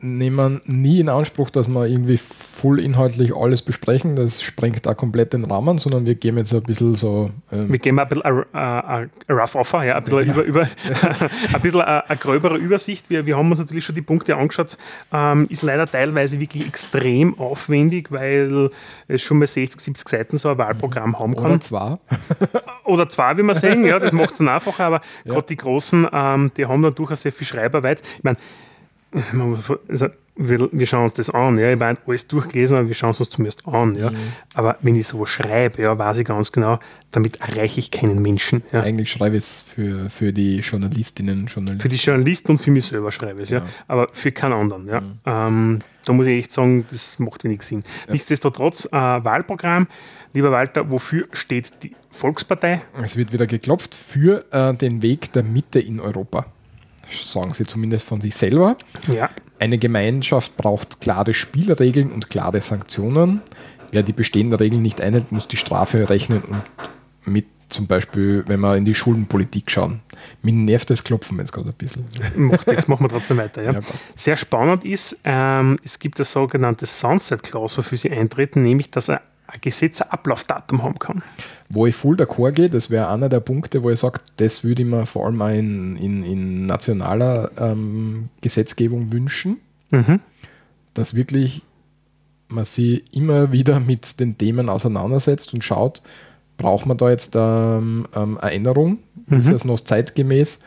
nehmen 0.00 0.60
nie 0.64 1.00
in 1.00 1.08
Anspruch, 1.08 1.50
dass 1.50 1.66
wir 1.68 1.86
irgendwie 1.86 2.18
voll 2.18 2.78
inhaltlich 2.78 3.34
alles 3.34 3.62
besprechen. 3.62 4.14
Das 4.14 4.42
sprengt 4.42 4.86
da 4.86 4.94
komplett 4.94 5.32
den 5.32 5.44
Rahmen, 5.44 5.78
sondern 5.78 6.06
wir 6.06 6.14
geben 6.14 6.38
jetzt 6.38 6.54
ein 6.54 6.62
bisschen 6.62 6.94
so. 6.94 7.30
Ähm 7.50 7.70
wir 7.72 7.78
geben 7.78 7.98
ein 7.98 8.08
bisschen 8.08 8.24
ein 8.52 9.10
rough 9.28 9.56
offer, 9.56 9.84
ja, 9.84 9.96
ein 9.96 10.04
bisschen, 10.04 10.26
ja, 10.26 10.32
über, 10.32 10.42
über 10.44 10.60
ein 11.52 11.60
bisschen 11.60 11.80
eine, 11.80 12.16
gröbere 12.18 12.56
Übersicht. 12.56 13.10
Wir, 13.10 13.26
wir 13.26 13.36
haben 13.36 13.50
uns 13.50 13.58
natürlich 13.58 13.84
schon 13.84 13.94
die 13.94 14.02
Punkte 14.02 14.36
angeschaut. 14.36 14.78
Ähm, 15.12 15.46
ist 15.50 15.62
leider 15.62 15.86
teilweise 15.86 16.38
wirklich 16.38 16.66
extrem 16.66 17.38
aufwendig, 17.38 18.12
weil 18.12 18.70
es 19.08 19.22
schon 19.22 19.38
mal 19.38 19.46
60, 19.46 19.80
70 19.80 20.08
Seiten 20.08 20.36
so 20.36 20.50
ein 20.50 20.58
Wahlprogramm 20.58 21.18
haben 21.18 21.34
kann. 21.34 21.46
Oder 21.46 21.60
zwar. 21.60 21.98
Oder 22.84 23.08
zwar, 23.08 23.36
wie 23.36 23.42
wir 23.42 23.54
sehen, 23.54 23.84
ja, 23.84 23.98
das 23.98 24.12
macht 24.12 24.30
es 24.30 24.38
dann 24.38 24.48
einfacher, 24.48 24.84
aber 24.84 25.00
ja. 25.24 25.34
gerade 25.34 25.46
die 25.48 25.56
Großen, 25.56 26.06
ähm, 26.12 26.52
die 26.56 26.66
haben 26.66 26.82
dann 26.82 26.94
durchaus 26.94 27.22
sehr 27.22 27.32
viel 27.32 27.46
Schreibarbeit. 27.46 28.02
Ich 28.16 28.24
meine, 28.24 28.38
also, 29.88 30.08
wir, 30.38 30.68
wir, 30.70 30.86
schauen 30.86 31.04
uns 31.04 31.14
das 31.14 31.30
an. 31.30 31.58
Ja. 31.58 31.72
Ich 31.72 31.78
meine, 31.78 31.98
alles 32.06 32.28
durchgelesen, 32.28 32.78
aber 32.78 32.86
wir 32.86 32.94
schauen 32.94 33.10
es 33.10 33.20
uns 33.20 33.30
zumindest 33.30 33.66
an. 33.66 33.96
Ja. 33.96 34.10
Mhm. 34.10 34.16
Aber 34.54 34.78
wenn 34.80 34.94
ich 34.94 35.06
so 35.06 35.26
schreibe, 35.26 35.82
ja, 35.82 35.98
weiß 35.98 36.18
ich 36.18 36.24
ganz 36.24 36.52
genau, 36.52 36.78
damit 37.10 37.40
erreiche 37.40 37.80
ich 37.80 37.90
keinen 37.90 38.22
Menschen. 38.22 38.62
Ja. 38.72 38.82
Eigentlich 38.82 39.10
schreibe 39.10 39.36
ich 39.36 39.44
es 39.44 39.62
für, 39.62 40.08
für 40.10 40.32
die 40.32 40.58
Journalistinnen 40.58 41.46
Journalisten. 41.46 41.80
Für 41.80 41.88
die 41.88 41.96
Journalisten 41.96 42.52
und 42.52 42.58
für 42.58 42.70
mich 42.70 42.86
selber 42.86 43.10
schreibe 43.10 43.42
ich 43.42 43.44
es, 43.44 43.50
ja. 43.50 43.58
ja. 43.58 43.64
Aber 43.88 44.08
für 44.12 44.30
keinen 44.30 44.52
anderen. 44.52 44.86
Ja. 44.86 45.00
Mhm. 45.00 45.18
Ähm, 45.26 45.78
da 46.04 46.12
muss 46.12 46.26
ich 46.26 46.38
echt 46.38 46.52
sagen, 46.52 46.86
das 46.90 47.18
macht 47.18 47.44
wenig 47.44 47.62
Sinn. 47.62 47.82
Nichtsdestotrotz, 48.08 48.86
äh, 48.86 48.92
Wahlprogramm. 48.92 49.88
Lieber 50.34 50.52
Walter, 50.52 50.90
wofür 50.90 51.26
steht 51.32 51.82
die 51.82 51.94
Volkspartei? 52.10 52.82
Es 53.02 53.16
wird 53.16 53.32
wieder 53.32 53.46
geklopft 53.46 53.94
für 53.94 54.44
äh, 54.52 54.74
den 54.74 55.02
Weg 55.02 55.32
der 55.32 55.42
Mitte 55.42 55.80
in 55.80 56.00
Europa 56.00 56.46
sagen 57.10 57.54
sie 57.54 57.64
zumindest 57.64 58.06
von 58.06 58.20
sich 58.20 58.34
selber. 58.34 58.76
Ja. 59.12 59.30
Eine 59.58 59.78
Gemeinschaft 59.78 60.56
braucht 60.56 61.00
klare 61.00 61.34
Spielregeln 61.34 62.12
und 62.12 62.30
klare 62.30 62.60
Sanktionen. 62.60 63.42
Wer 63.90 64.02
die 64.02 64.12
bestehenden 64.12 64.58
Regeln 64.58 64.82
nicht 64.82 65.00
einhält, 65.00 65.32
muss 65.32 65.48
die 65.48 65.56
Strafe 65.56 66.10
rechnen 66.10 66.42
und 66.42 66.62
mit 67.24 67.46
zum 67.68 67.86
Beispiel, 67.86 68.44
wenn 68.46 68.60
wir 68.60 68.76
in 68.76 68.84
die 68.84 68.94
Schuldenpolitik 68.94 69.70
schauen. 69.70 70.00
Mir 70.42 70.52
nervt 70.52 70.90
das 70.90 71.04
Klopfen 71.04 71.38
jetzt 71.38 71.52
gerade 71.52 71.68
ein 71.68 71.74
bisschen. 71.74 72.04
Macht 72.36 72.66
jetzt 72.66 72.88
machen 72.88 73.04
wir 73.04 73.08
trotzdem 73.08 73.36
weiter. 73.36 73.62
Ja. 73.62 73.72
ja 73.72 73.80
Sehr 74.14 74.36
spannend 74.36 74.84
ist, 74.84 75.20
ähm, 75.24 75.76
es 75.84 75.98
gibt 75.98 76.18
das 76.18 76.32
sogenannte 76.32 76.86
Sunset-Clause, 76.86 77.78
wofür 77.78 77.98
sie 77.98 78.10
eintreten, 78.10 78.62
nämlich, 78.62 78.90
dass 78.90 79.08
er 79.08 79.20
ein 79.48 79.60
Gesetz 79.60 80.00
ein 80.02 80.10
Ablaufdatum 80.10 80.82
haben 80.82 80.98
kann. 80.98 81.22
Wo 81.68 81.86
ich 81.86 81.94
voll 81.94 82.16
d'accord 82.16 82.52
gehe, 82.52 82.70
das 82.70 82.90
wäre 82.90 83.08
einer 83.08 83.28
der 83.28 83.40
Punkte, 83.40 83.82
wo 83.82 83.90
ich 83.90 83.98
sage, 83.98 84.20
das 84.36 84.62
würde 84.62 84.82
ich 84.82 84.88
mir 84.88 85.06
vor 85.06 85.26
allem 85.26 85.42
auch 85.42 85.48
in, 85.48 85.96
in, 85.96 86.22
in 86.22 86.66
nationaler 86.66 87.50
ähm, 87.58 88.28
Gesetzgebung 88.40 89.12
wünschen, 89.12 89.58
mhm. 89.90 90.20
dass 90.94 91.14
wirklich 91.14 91.62
man 92.48 92.64
sich 92.64 93.02
immer 93.14 93.52
wieder 93.52 93.80
mit 93.80 94.20
den 94.20 94.38
Themen 94.38 94.68
auseinandersetzt 94.68 95.52
und 95.52 95.64
schaut, 95.64 96.02
braucht 96.56 96.86
man 96.86 96.96
da 96.96 97.10
jetzt 97.10 97.36
ähm, 97.38 98.06
ähm, 98.14 98.38
eine 98.38 98.52
Änderung? 98.52 98.98
Mhm. 99.26 99.38
Ist 99.38 99.50
das 99.50 99.64
noch 99.64 99.80
zeitgemäß? 99.80 100.60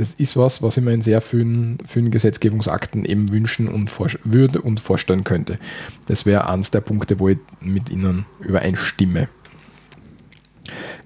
Das 0.00 0.14
ist 0.14 0.34
was, 0.34 0.62
was 0.62 0.78
ich 0.78 0.82
mir 0.82 0.94
in 0.94 1.02
sehr 1.02 1.20
vielen, 1.20 1.76
vielen 1.86 2.10
Gesetzgebungsakten 2.10 3.04
eben 3.04 3.30
wünschen 3.30 3.68
und 3.68 3.92
würde 4.24 4.62
und 4.62 4.80
vorstellen 4.80 5.24
könnte. 5.24 5.58
Das 6.06 6.24
wäre 6.24 6.48
eines 6.48 6.70
der 6.70 6.80
Punkte, 6.80 7.20
wo 7.20 7.28
ich 7.28 7.36
mit 7.60 7.90
Ihnen 7.90 8.24
übereinstimme. 8.40 9.28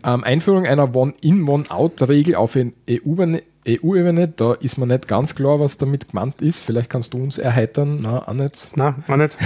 Ähm, 0.04 0.22
Einführung 0.22 0.64
einer 0.64 0.94
One-in, 0.94 1.48
One-out-Regel 1.48 2.36
auf 2.36 2.56
EU-Ebene, 2.56 3.42
EU 3.66 4.26
da 4.36 4.52
ist 4.52 4.78
mir 4.78 4.86
nicht 4.86 5.08
ganz 5.08 5.34
klar, 5.34 5.58
was 5.58 5.76
damit 5.76 6.10
gemeint 6.10 6.40
ist. 6.40 6.60
Vielleicht 6.60 6.88
kannst 6.88 7.14
du 7.14 7.18
uns 7.18 7.38
erheitern. 7.38 7.98
Na, 8.00 8.28
auch 8.28 8.32
nicht. 8.32 8.70
Na, 8.76 8.94
auch 9.08 9.16
nicht. 9.16 9.36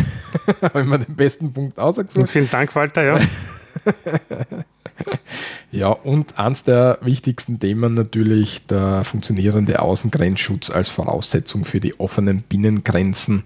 Habe 0.60 0.82
ich 0.82 0.86
mir 0.86 0.98
den 0.98 1.16
besten 1.16 1.54
Punkt 1.54 1.78
ausgesucht. 1.78 2.28
Vielen 2.28 2.50
Dank, 2.50 2.74
Walter, 2.74 3.02
ja. 3.02 3.20
Ja, 5.70 5.88
und 5.88 6.38
eins 6.38 6.64
der 6.64 6.98
wichtigsten 7.02 7.58
Themen 7.60 7.92
natürlich 7.92 8.66
der 8.66 9.04
funktionierende 9.04 9.82
Außengrenzschutz 9.82 10.70
als 10.70 10.88
Voraussetzung 10.88 11.66
für 11.66 11.78
die 11.78 12.00
offenen 12.00 12.42
Binnengrenzen. 12.42 13.42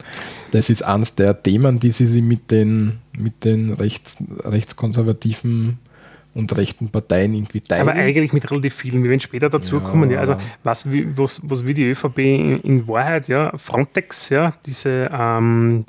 Das 0.53 0.70
ist 0.70 0.82
eins 0.82 1.16
der 1.16 1.42
Themen, 1.42 1.80
die 1.80 1.90
Sie 1.90 2.22
mit 2.22 2.53
den, 2.53 3.00
mit 3.18 3.44
den 3.44 3.72
rechts, 3.72 4.18
rechtskonservativen 4.44 5.78
und 6.34 6.57
rechten 6.57 6.88
Parteien 6.88 7.34
irgendwie 7.34 7.61
teilen. 7.61 7.88
Aber 7.88 7.98
eigentlich 7.98 8.32
mit 8.32 8.50
relativ 8.50 8.74
vielen. 8.74 9.03
Wir 9.03 9.11
werden 9.11 9.20
später 9.20 9.50
dazu 9.50 9.76
ja. 9.76 9.82
kommen. 9.82 10.11
Ja. 10.11 10.20
Also 10.20 10.36
was, 10.62 10.86
was, 10.86 11.40
was 11.42 11.64
will 11.66 11.74
die 11.74 11.90
ÖVP 11.90 12.18
in, 12.18 12.61
in 12.61 12.88
Wahrheit? 12.88 13.28
Ja, 13.28 13.53
Frontex, 13.59 14.30
ja, 14.30 14.55
diese 14.64 15.11
ähm, 15.12 15.84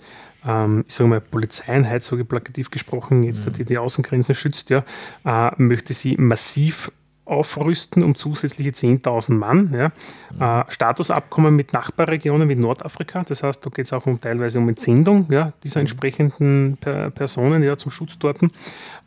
ähm, 0.45 0.85
ich 0.87 0.93
sage 0.93 1.09
mal, 1.09 1.21
Polizeieinheit, 1.21 2.03
so 2.03 2.23
plakativ 2.23 2.71
gesprochen, 2.71 3.23
jetzt 3.23 3.45
mhm. 3.47 3.53
die 3.53 3.65
die 3.65 3.77
Außengrenzen 3.77 4.35
schützt, 4.35 4.69
ja, 4.69 4.83
äh, 5.25 5.51
möchte 5.57 5.93
sie 5.93 6.17
massiv 6.17 6.91
aufrüsten 7.25 8.03
um 8.03 8.15
zusätzliche 8.15 8.71
10.000 8.71 9.33
Mann. 9.33 9.73
Ja. 9.73 9.91
Mhm. 10.35 10.41
Äh, 10.41 10.71
Statusabkommen 10.71 11.55
mit 11.55 11.73
Nachbarregionen 11.73 12.49
wie 12.49 12.55
Nordafrika, 12.55 13.23
das 13.23 13.43
heißt, 13.43 13.65
da 13.65 13.69
geht 13.69 13.85
es 13.85 13.93
auch 13.93 14.05
um, 14.05 14.19
teilweise 14.19 14.59
um 14.59 14.67
Entsendung 14.67 15.27
ja, 15.31 15.53
dieser 15.63 15.79
mhm. 15.79 15.83
entsprechenden 15.83 16.77
per 16.79 17.11
Personen 17.11 17.63
ja, 17.63 17.77
zum 17.77 17.91
Schutz 17.91 18.17
dort. 18.19 18.39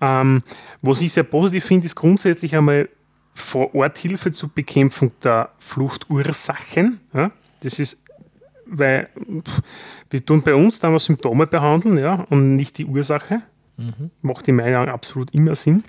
Ähm, 0.01 0.43
was 0.82 1.01
ich 1.01 1.12
sehr 1.12 1.24
positiv 1.24 1.64
finde, 1.64 1.87
ist 1.87 1.95
grundsätzlich 1.95 2.57
einmal 2.57 2.89
vor 3.34 3.74
Ort 3.74 3.99
Hilfe 3.99 4.32
zur 4.32 4.49
Bekämpfung 4.49 5.12
der 5.22 5.51
Fluchtursachen. 5.59 7.01
Ja. 7.12 7.30
Das 7.62 7.78
ist 7.78 8.05
weil 8.67 9.09
pff, 9.43 9.62
wir 10.11 10.25
tun 10.25 10.43
bei 10.43 10.55
uns 10.55 10.81
damals 10.81 11.05
Symptome 11.05 11.47
behandeln 11.47 11.99
ja, 11.99 12.27
und 12.31 12.57
nicht 12.57 12.79
die 12.79 12.87
Ursache. 12.87 13.43
Mhm. 13.77 14.11
Macht 14.23 14.49
in 14.49 14.57
meiner 14.57 14.79
Meinung 14.79 14.95
absolut 14.95 15.33
immer 15.35 15.55
Sinn. 15.55 15.85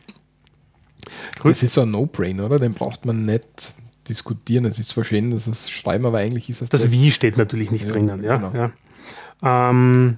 Das 1.44 1.64
ist 1.64 1.74
so 1.74 1.82
ein 1.82 1.92
No-Brain, 1.92 2.42
oder? 2.42 2.60
Den 2.60 2.74
braucht 2.74 3.06
man 3.06 3.26
nicht 3.26 3.74
diskutieren. 4.10 4.66
Es 4.66 4.80
ist 4.80 4.90
zwar 4.90 5.04
schön, 5.04 5.32
dass 5.32 5.48
es 5.48 5.70
schreiben, 5.70 6.06
aber 6.06 6.20
eigentlich 6.20 6.50
ist 6.50 6.62
es 6.62 6.70
das. 6.70 6.82
Das 6.84 6.92
Wie 6.92 7.12
steht 7.12 7.38
natürlich 7.38 7.72
nicht 7.72 7.86
ja, 7.86 7.92
drinnen. 7.92 8.24
Ja, 8.24 8.38
genau. 8.38 8.54
ja. 8.54 8.72
Ähm, 9.70 10.18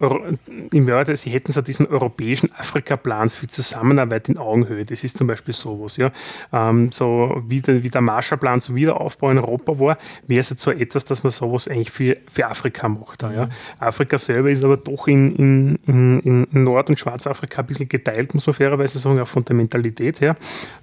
im 0.00 0.86
Wörter, 0.86 1.14
sie 1.14 1.30
hätten 1.30 1.52
so 1.52 1.60
diesen 1.60 1.86
europäischen 1.86 2.50
Afrika-Plan 2.52 3.28
für 3.28 3.48
Zusammenarbeit 3.48 4.30
in 4.30 4.38
Augenhöhe. 4.38 4.84
Das 4.86 5.04
ist 5.04 5.16
zum 5.16 5.26
Beispiel 5.26 5.52
sowas. 5.52 5.98
Ja. 5.98 6.10
Ähm, 6.52 6.90
so 6.90 7.42
wie 7.46 7.60
der, 7.60 7.82
wie 7.82 7.90
der 7.90 8.00
Marshallplan 8.00 8.62
zum 8.62 8.76
Wiederaufbau 8.76 9.30
in 9.30 9.38
Europa 9.38 9.78
war, 9.78 9.98
wäre 10.26 10.40
es 10.40 10.48
jetzt 10.48 10.62
so 10.62 10.70
etwas, 10.70 11.04
dass 11.04 11.22
man 11.22 11.30
sowas 11.30 11.68
eigentlich 11.68 11.90
für, 11.90 12.16
für 12.30 12.46
Afrika 12.46 12.88
macht. 12.88 13.22
Ja. 13.22 13.46
Mhm. 13.46 13.50
Afrika 13.78 14.16
selber 14.16 14.50
ist 14.50 14.64
aber 14.64 14.78
doch 14.78 15.06
in, 15.06 15.36
in, 15.36 15.76
in, 15.86 16.44
in 16.44 16.64
Nord- 16.64 16.88
und 16.88 16.98
Schwarzafrika 16.98 17.60
ein 17.60 17.66
bisschen 17.66 17.88
geteilt, 17.88 18.32
muss 18.32 18.46
man 18.46 18.54
fairerweise 18.54 18.98
sagen, 18.98 19.20
auch 19.20 19.28
von 19.28 19.44
der 19.44 19.54
Mentalität 19.54 20.22
her 20.22 20.34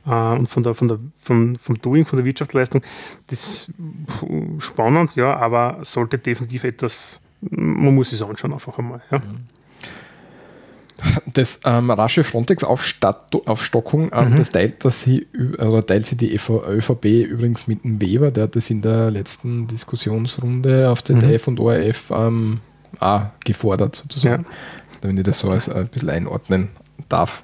äh, 0.05 0.11
und 0.11 0.47
von 0.47 0.61
der, 0.61 0.75
von 0.75 0.87
der, 0.89 0.99
von, 1.19 1.57
vom 1.57 1.81
Doing, 1.81 2.05
von 2.05 2.17
der 2.17 2.25
Wirtschaftsleistung. 2.25 2.83
Das 3.27 3.39
ist 3.39 3.73
spannend, 4.59 5.15
ja, 5.15 5.35
aber 5.35 5.79
sollte 5.81 6.19
definitiv 6.19 6.63
etwas 6.63 7.19
man 7.41 7.93
muss 7.95 8.11
es 8.11 8.21
anschauen 8.21 8.53
einfach 8.53 8.77
einmal. 8.77 9.01
Ja. 9.11 9.21
Das 11.31 11.59
ähm, 11.63 11.91
rasche 11.91 12.23
Frontex-Aufstockung, 12.23 14.09
ähm, 14.11 14.31
mhm. 14.31 14.35
das 14.35 14.49
teilt, 14.49 14.83
dass 14.83 15.01
sie, 15.01 15.27
oder 15.59 15.85
teilt 15.85 16.07
sie 16.07 16.17
die 16.17 16.33
ÖVP 16.33 17.05
übrigens 17.05 17.67
mit 17.67 17.83
dem 17.83 18.01
Weber, 18.01 18.31
der 18.31 18.45
hat 18.45 18.55
das 18.55 18.71
in 18.71 18.81
der 18.81 19.11
letzten 19.11 19.67
Diskussionsrunde 19.67 20.89
auf 20.89 21.03
ZDF 21.03 21.45
mhm. 21.45 21.51
und 21.53 21.59
ORF 21.59 22.11
ähm, 22.11 22.59
auch 22.99 23.25
gefordert, 23.45 23.95
sozusagen. 23.95 24.43
Ja. 24.43 24.49
Wenn 25.01 25.17
ich 25.17 25.23
das 25.23 25.39
so 25.39 25.51
als, 25.51 25.67
äh, 25.67 25.75
ein 25.75 25.87
bisschen 25.87 26.09
einordnen 26.09 26.69
darf. 27.09 27.43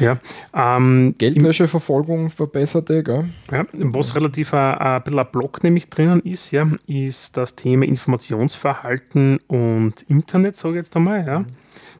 Ja, 0.00 0.18
ähm, 0.54 1.14
Geldwäscheverfolgung 1.18 2.30
verbesserte, 2.30 3.02
gell? 3.02 3.28
Ja, 3.50 3.64
was 3.72 4.14
relativ 4.14 4.54
ein, 4.54 4.74
äh, 4.74 4.82
ein 4.82 5.02
bisschen 5.02 5.18
ein 5.18 5.26
Block 5.32 5.62
nämlich 5.62 5.88
drinnen 5.90 6.20
ist, 6.20 6.50
ja, 6.50 6.66
ist 6.86 7.36
das 7.36 7.56
Thema 7.56 7.84
Informationsverhalten 7.86 9.38
und 9.46 9.94
Internet, 10.08 10.56
sage 10.56 10.74
ich 10.74 10.76
jetzt 10.76 10.96
einmal. 10.96 11.26
Ja. 11.26 11.44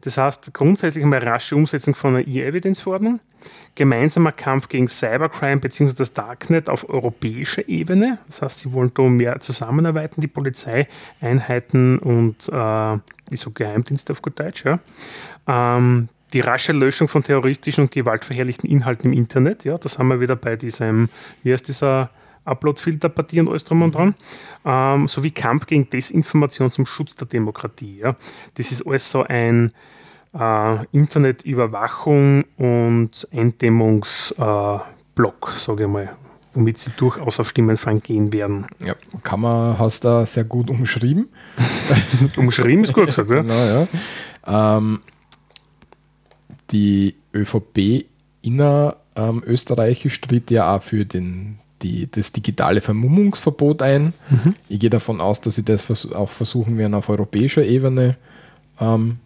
Das 0.03 0.19
heißt, 0.19 0.53
grundsätzlich 0.53 1.03
einmal 1.03 1.23
rasche 1.27 1.57
Umsetzung 1.57 1.95
von 1.95 2.15
einer 2.15 2.27
E-Evidence-Verordnung, 2.27 3.21
gemeinsamer 3.75 4.33
Kampf 4.33 4.69
gegen 4.69 4.89
Cybercrime 4.89 5.61
bzw. 5.61 5.95
das 5.97 6.15
Darknet 6.15 6.69
auf 6.69 6.89
europäischer 6.89 7.69
Ebene. 7.69 8.19
Das 8.27 8.43
heißt, 8.43 8.61
sie 8.61 8.73
wollen 8.73 8.93
da 8.95 9.03
mehr 9.03 9.41
zusammenarbeiten, 9.41 10.21
die 10.21 10.29
Polizeieinheiten 10.29 11.99
und 11.99 12.49
äh, 12.49 12.99
so 13.37 13.51
Geheimdienste 13.53 14.13
auf 14.13 14.23
gut 14.23 14.39
Deutsch. 14.39 14.65
Ja. 14.65 14.79
Ähm, 15.47 16.09
die 16.37 16.41
rasche 16.41 16.73
Löschung 16.73 17.09
von 17.09 17.23
terroristischen 17.23 17.85
und 17.85 17.91
gewaltverherrlichten 17.91 18.69
Inhalten 18.69 19.11
im 19.11 19.19
Internet. 19.19 19.65
Ja, 19.65 19.79
das 19.79 19.99
haben 19.99 20.09
wir 20.09 20.21
wieder 20.21 20.37
bei 20.37 20.57
diesem, 20.57 21.09
wie 21.43 21.51
heißt 21.51 21.67
dieser 21.67 22.11
Upload-Filter-Partie 22.45 23.41
und 23.41 23.49
alles 23.49 23.65
drum 23.65 23.81
und 23.81 23.95
dran, 23.95 24.15
ähm, 24.67 25.09
sowie 25.09 25.31
Kampf 25.31 25.65
gegen 25.65 25.89
Desinformation 25.89 26.71
zum 26.71 26.85
Schutz 26.85 27.15
der 27.15 27.27
Demokratie. 27.27 28.01
Ja. 28.01 28.17
Das 28.55 28.71
ist 28.71 28.87
alles 28.87 29.11
so 29.11 29.23
ein 29.23 29.73
äh, 30.39 30.85
Internetüberwachung 30.93 32.45
und 32.59 33.27
Eindämmungsblock, 33.33 34.37
äh, 34.37 35.57
sage 35.57 35.85
ich 35.85 35.89
mal, 35.89 36.15
womit 36.53 36.77
sie 36.77 36.91
durchaus 36.99 37.41
auf 37.41 37.49
Stimmenfang 37.49 38.03
gehen 38.03 38.31
werden. 38.35 38.67
Ja, 38.85 38.95
Kammer 39.23 39.77
hast 39.79 40.05
du 40.05 40.27
sehr 40.27 40.45
gut 40.45 40.69
umschrieben. 40.69 41.31
umschrieben 42.37 42.85
ist 42.85 42.93
gut 42.93 43.07
gesagt, 43.07 43.31
ja. 43.31 43.41
Genau, 43.41 43.55
ja. 43.55 44.77
Ähm, 44.77 45.01
die 46.71 47.15
ÖVP 47.35 48.07
innerösterreichisch 48.43 50.21
ähm, 50.23 50.29
tritt 50.29 50.51
ja 50.51 50.77
auch 50.77 50.83
für 50.83 51.05
den, 51.05 51.59
die, 51.83 52.11
das 52.11 52.33
digitale 52.33 52.81
Vermummungsverbot 52.81 53.83
ein. 53.83 54.13
Mhm. 54.31 54.55
Ich 54.69 54.81
gehe 54.81 54.91
davon 54.91 55.21
aus, 55.21 55.41
dass 55.41 55.57
sie 55.57 55.65
das 55.65 56.13
auch 56.13 56.31
versuchen 56.31 56.79
werden, 56.79 56.95
auf 56.95 57.09
europäischer 57.09 57.65
Ebene 57.65 58.17
ähm, 58.81 59.19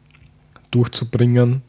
durchzubringen. 0.71 1.63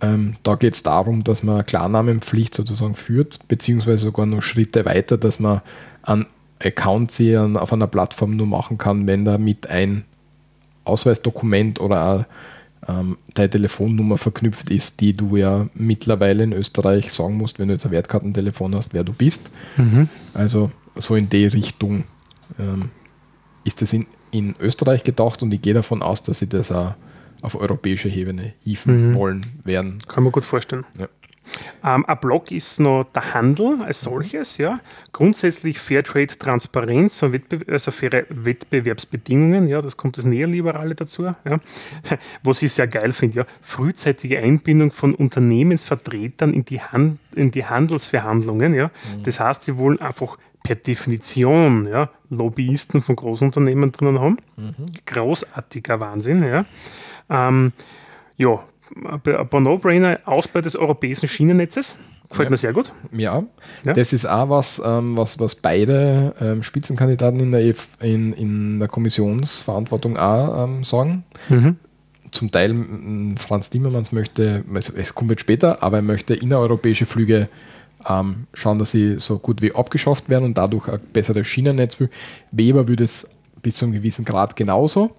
Ähm, 0.00 0.36
da 0.44 0.54
geht 0.54 0.74
es 0.74 0.82
darum, 0.82 1.24
dass 1.24 1.42
man 1.42 1.66
Klarnamenpflicht 1.66 2.54
sozusagen 2.54 2.94
führt, 2.94 3.48
beziehungsweise 3.48 4.04
sogar 4.04 4.26
noch 4.26 4.42
Schritte 4.42 4.84
weiter, 4.84 5.18
dass 5.18 5.40
man 5.40 5.62
einen 6.02 6.26
Account 6.60 7.20
auf 7.56 7.72
einer 7.72 7.86
Plattform 7.86 8.36
nur 8.36 8.46
machen 8.46 8.78
kann, 8.78 9.06
wenn 9.06 9.24
damit 9.24 9.68
ein 9.68 10.04
Ausweisdokument 10.84 11.80
oder 11.80 12.26
ähm, 12.86 13.18
deine 13.34 13.50
Telefonnummer 13.50 14.18
verknüpft 14.18 14.70
ist, 14.70 15.00
die 15.00 15.14
du 15.14 15.36
ja 15.36 15.68
mittlerweile 15.74 16.44
in 16.44 16.52
Österreich 16.52 17.12
sagen 17.12 17.36
musst, 17.36 17.58
wenn 17.58 17.68
du 17.68 17.74
jetzt 17.74 17.86
ein 17.86 17.92
Wertkartentelefon 17.92 18.74
hast, 18.74 18.94
wer 18.94 19.04
du 19.04 19.12
bist. 19.12 19.50
Mhm. 19.76 20.08
Also 20.34 20.70
so 20.94 21.16
in 21.16 21.28
die 21.28 21.46
Richtung 21.46 22.04
ähm, 22.58 22.90
ist 23.64 23.82
das 23.82 23.92
in, 23.92 24.06
in 24.30 24.54
Österreich 24.60 25.02
gedacht 25.02 25.42
und 25.42 25.52
ich 25.52 25.62
gehe 25.62 25.74
davon 25.74 26.02
aus, 26.02 26.22
dass 26.22 26.38
sie 26.38 26.48
das 26.48 26.70
auch 26.70 26.94
auf 27.42 27.54
europäischer 27.54 28.08
Ebene 28.08 28.54
hieven 28.60 29.10
mhm. 29.10 29.14
wollen 29.14 29.40
werden. 29.64 29.98
Kann 30.08 30.24
man 30.24 30.32
gut 30.32 30.44
vorstellen. 30.44 30.84
Ja. 30.98 31.08
Ähm, 31.84 32.04
ein 32.06 32.20
Block 32.20 32.50
ist 32.50 32.80
noch 32.80 33.04
der 33.14 33.34
Handel 33.34 33.82
als 33.82 34.02
solches, 34.02 34.58
ja. 34.58 34.80
Grundsätzlich 35.12 35.78
Fairtrade, 35.78 36.38
Transparenz 36.38 37.22
und 37.22 37.32
Wettbe 37.32 37.60
also 37.70 37.90
faire 37.90 38.24
Wettbewerbsbedingungen, 38.28 39.68
ja, 39.68 39.80
das 39.80 39.96
kommt 39.96 40.18
das 40.18 40.24
Neoliberale 40.24 40.94
dazu, 40.94 41.24
ja. 41.24 41.36
Was 42.42 42.62
ich 42.62 42.72
sehr 42.72 42.88
geil 42.88 43.12
finde, 43.12 43.40
ja. 43.40 43.46
Frühzeitige 43.62 44.38
Einbindung 44.38 44.90
von 44.90 45.14
Unternehmensvertretern 45.14 46.52
in 46.52 46.64
die, 46.64 46.80
Hand 46.80 47.18
in 47.34 47.50
die 47.50 47.64
Handelsverhandlungen, 47.64 48.74
ja. 48.74 48.86
Mhm. 48.86 49.22
Das 49.22 49.40
heißt, 49.40 49.62
sie 49.62 49.76
wollen 49.78 50.00
einfach 50.00 50.38
per 50.62 50.76
Definition 50.76 51.86
ja, 51.86 52.10
Lobbyisten 52.30 53.02
von 53.02 53.16
Großunternehmen 53.16 53.92
drinnen 53.92 54.20
haben. 54.20 54.38
Mhm. 54.56 54.74
Großartiger 55.06 56.00
Wahnsinn, 56.00 56.42
ja. 56.42 56.64
Ähm, 57.30 57.72
ja, 58.36 58.64
ein 58.96 59.48
paar 59.48 59.60
No-Brainer, 59.60 60.20
Ausbau 60.24 60.60
des 60.60 60.76
europäischen 60.76 61.28
Schienennetzes. 61.28 61.98
Gefällt 62.28 62.46
ja. 62.46 62.50
mir 62.50 62.56
sehr 62.56 62.72
gut. 62.72 62.92
Ja. 63.12 63.42
ja. 63.86 63.92
das 63.94 64.12
ist 64.12 64.26
auch 64.26 64.50
was, 64.50 64.82
ähm, 64.84 65.16
was, 65.16 65.38
was 65.38 65.54
beide 65.54 66.34
ähm, 66.40 66.62
Spitzenkandidaten 66.62 67.40
in 67.40 67.52
der, 67.52 67.64
EF, 67.64 67.96
in, 68.00 68.34
in 68.34 68.78
der 68.78 68.88
Kommissionsverantwortung 68.88 70.18
auch 70.18 70.64
ähm, 70.64 70.84
sagen. 70.84 71.24
Mhm. 71.48 71.76
Zum 72.30 72.50
Teil 72.50 72.74
Franz 73.38 73.70
Timmermans 73.70 74.12
möchte, 74.12 74.62
es 74.74 75.14
kommt 75.14 75.30
jetzt 75.30 75.40
später, 75.40 75.82
aber 75.82 75.98
er 75.98 76.02
möchte 76.02 76.34
innereuropäische 76.34 77.06
Flüge 77.06 77.48
ähm, 78.06 78.46
schauen, 78.52 78.78
dass 78.78 78.90
sie 78.90 79.18
so 79.18 79.38
gut 79.38 79.62
wie 79.62 79.74
abgeschafft 79.74 80.28
werden 80.28 80.44
und 80.44 80.58
dadurch 80.58 80.88
ein 80.88 81.00
besseres 81.14 81.46
Schienennetz. 81.46 81.96
Weber 82.50 82.86
würde 82.88 83.04
es 83.04 83.30
bis 83.62 83.76
zu 83.76 83.86
einem 83.86 83.94
gewissen 83.94 84.26
Grad 84.26 84.54
genauso. 84.56 85.16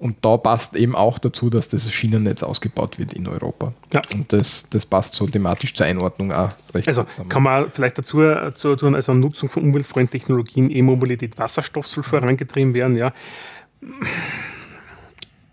Und 0.00 0.16
da 0.22 0.38
passt 0.38 0.76
eben 0.76 0.96
auch 0.96 1.18
dazu, 1.18 1.50
dass 1.50 1.68
das 1.68 1.92
Schienennetz 1.92 2.42
ausgebaut 2.42 2.98
wird 2.98 3.12
in 3.12 3.26
Europa. 3.28 3.74
Ja. 3.92 4.00
Und 4.14 4.32
das, 4.32 4.66
das 4.70 4.86
passt 4.86 5.14
so 5.14 5.26
thematisch 5.26 5.74
zur 5.74 5.84
Einordnung 5.84 6.32
auch 6.32 6.52
recht 6.74 6.88
Also 6.88 7.02
zusammen. 7.02 7.28
kann 7.28 7.42
man 7.42 7.70
vielleicht 7.70 7.98
dazu, 7.98 8.22
dazu 8.22 8.76
tun, 8.76 8.94
also 8.94 9.12
Nutzung 9.12 9.50
von 9.50 9.62
umweltfreundlichen 9.62 10.10
Technologien, 10.10 10.70
E-Mobilität, 10.70 11.36
Wasserstoff 11.38 11.86
soll 11.86 12.02
vorangetrieben 12.02 12.72
werden, 12.72 12.96
ja. 12.96 13.12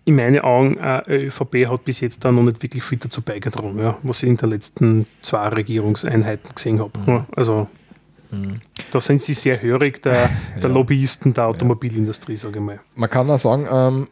In 0.05 0.15
meinen 0.15 0.39
Augen, 0.39 0.77
äh, 0.77 1.27
ÖVP 1.27 1.67
hat 1.67 1.83
bis 1.83 1.99
jetzt 1.99 2.23
da 2.23 2.31
noch 2.31 2.43
nicht 2.43 2.63
wirklich 2.63 2.85
viel 2.85 2.99
dazu 2.99 3.21
beigetragen, 3.21 3.77
ja, 3.79 3.97
was 4.01 4.23
ich 4.23 4.29
in 4.29 4.37
den 4.37 4.49
letzten 4.49 5.07
zwei 5.21 5.49
Regierungseinheiten 5.49 6.51
gesehen 6.55 6.79
habe. 6.79 6.97
Mhm. 6.99 7.25
Also 7.35 7.67
mhm. 8.31 8.61
da 8.91 9.01
sind 9.01 9.21
sie 9.21 9.33
sehr 9.33 9.61
hörig, 9.61 10.01
der, 10.03 10.29
der 10.55 10.69
ja. 10.69 10.73
Lobbyisten 10.73 11.33
der 11.33 11.47
Automobilindustrie, 11.47 12.37
sage 12.37 12.59
ich 12.59 12.65
mal. 12.65 12.79
Man 12.95 13.09
kann 13.09 13.29
auch 13.29 13.39
sagen, 13.39 13.65
äh, 13.65 13.87
ähm, 13.87 14.07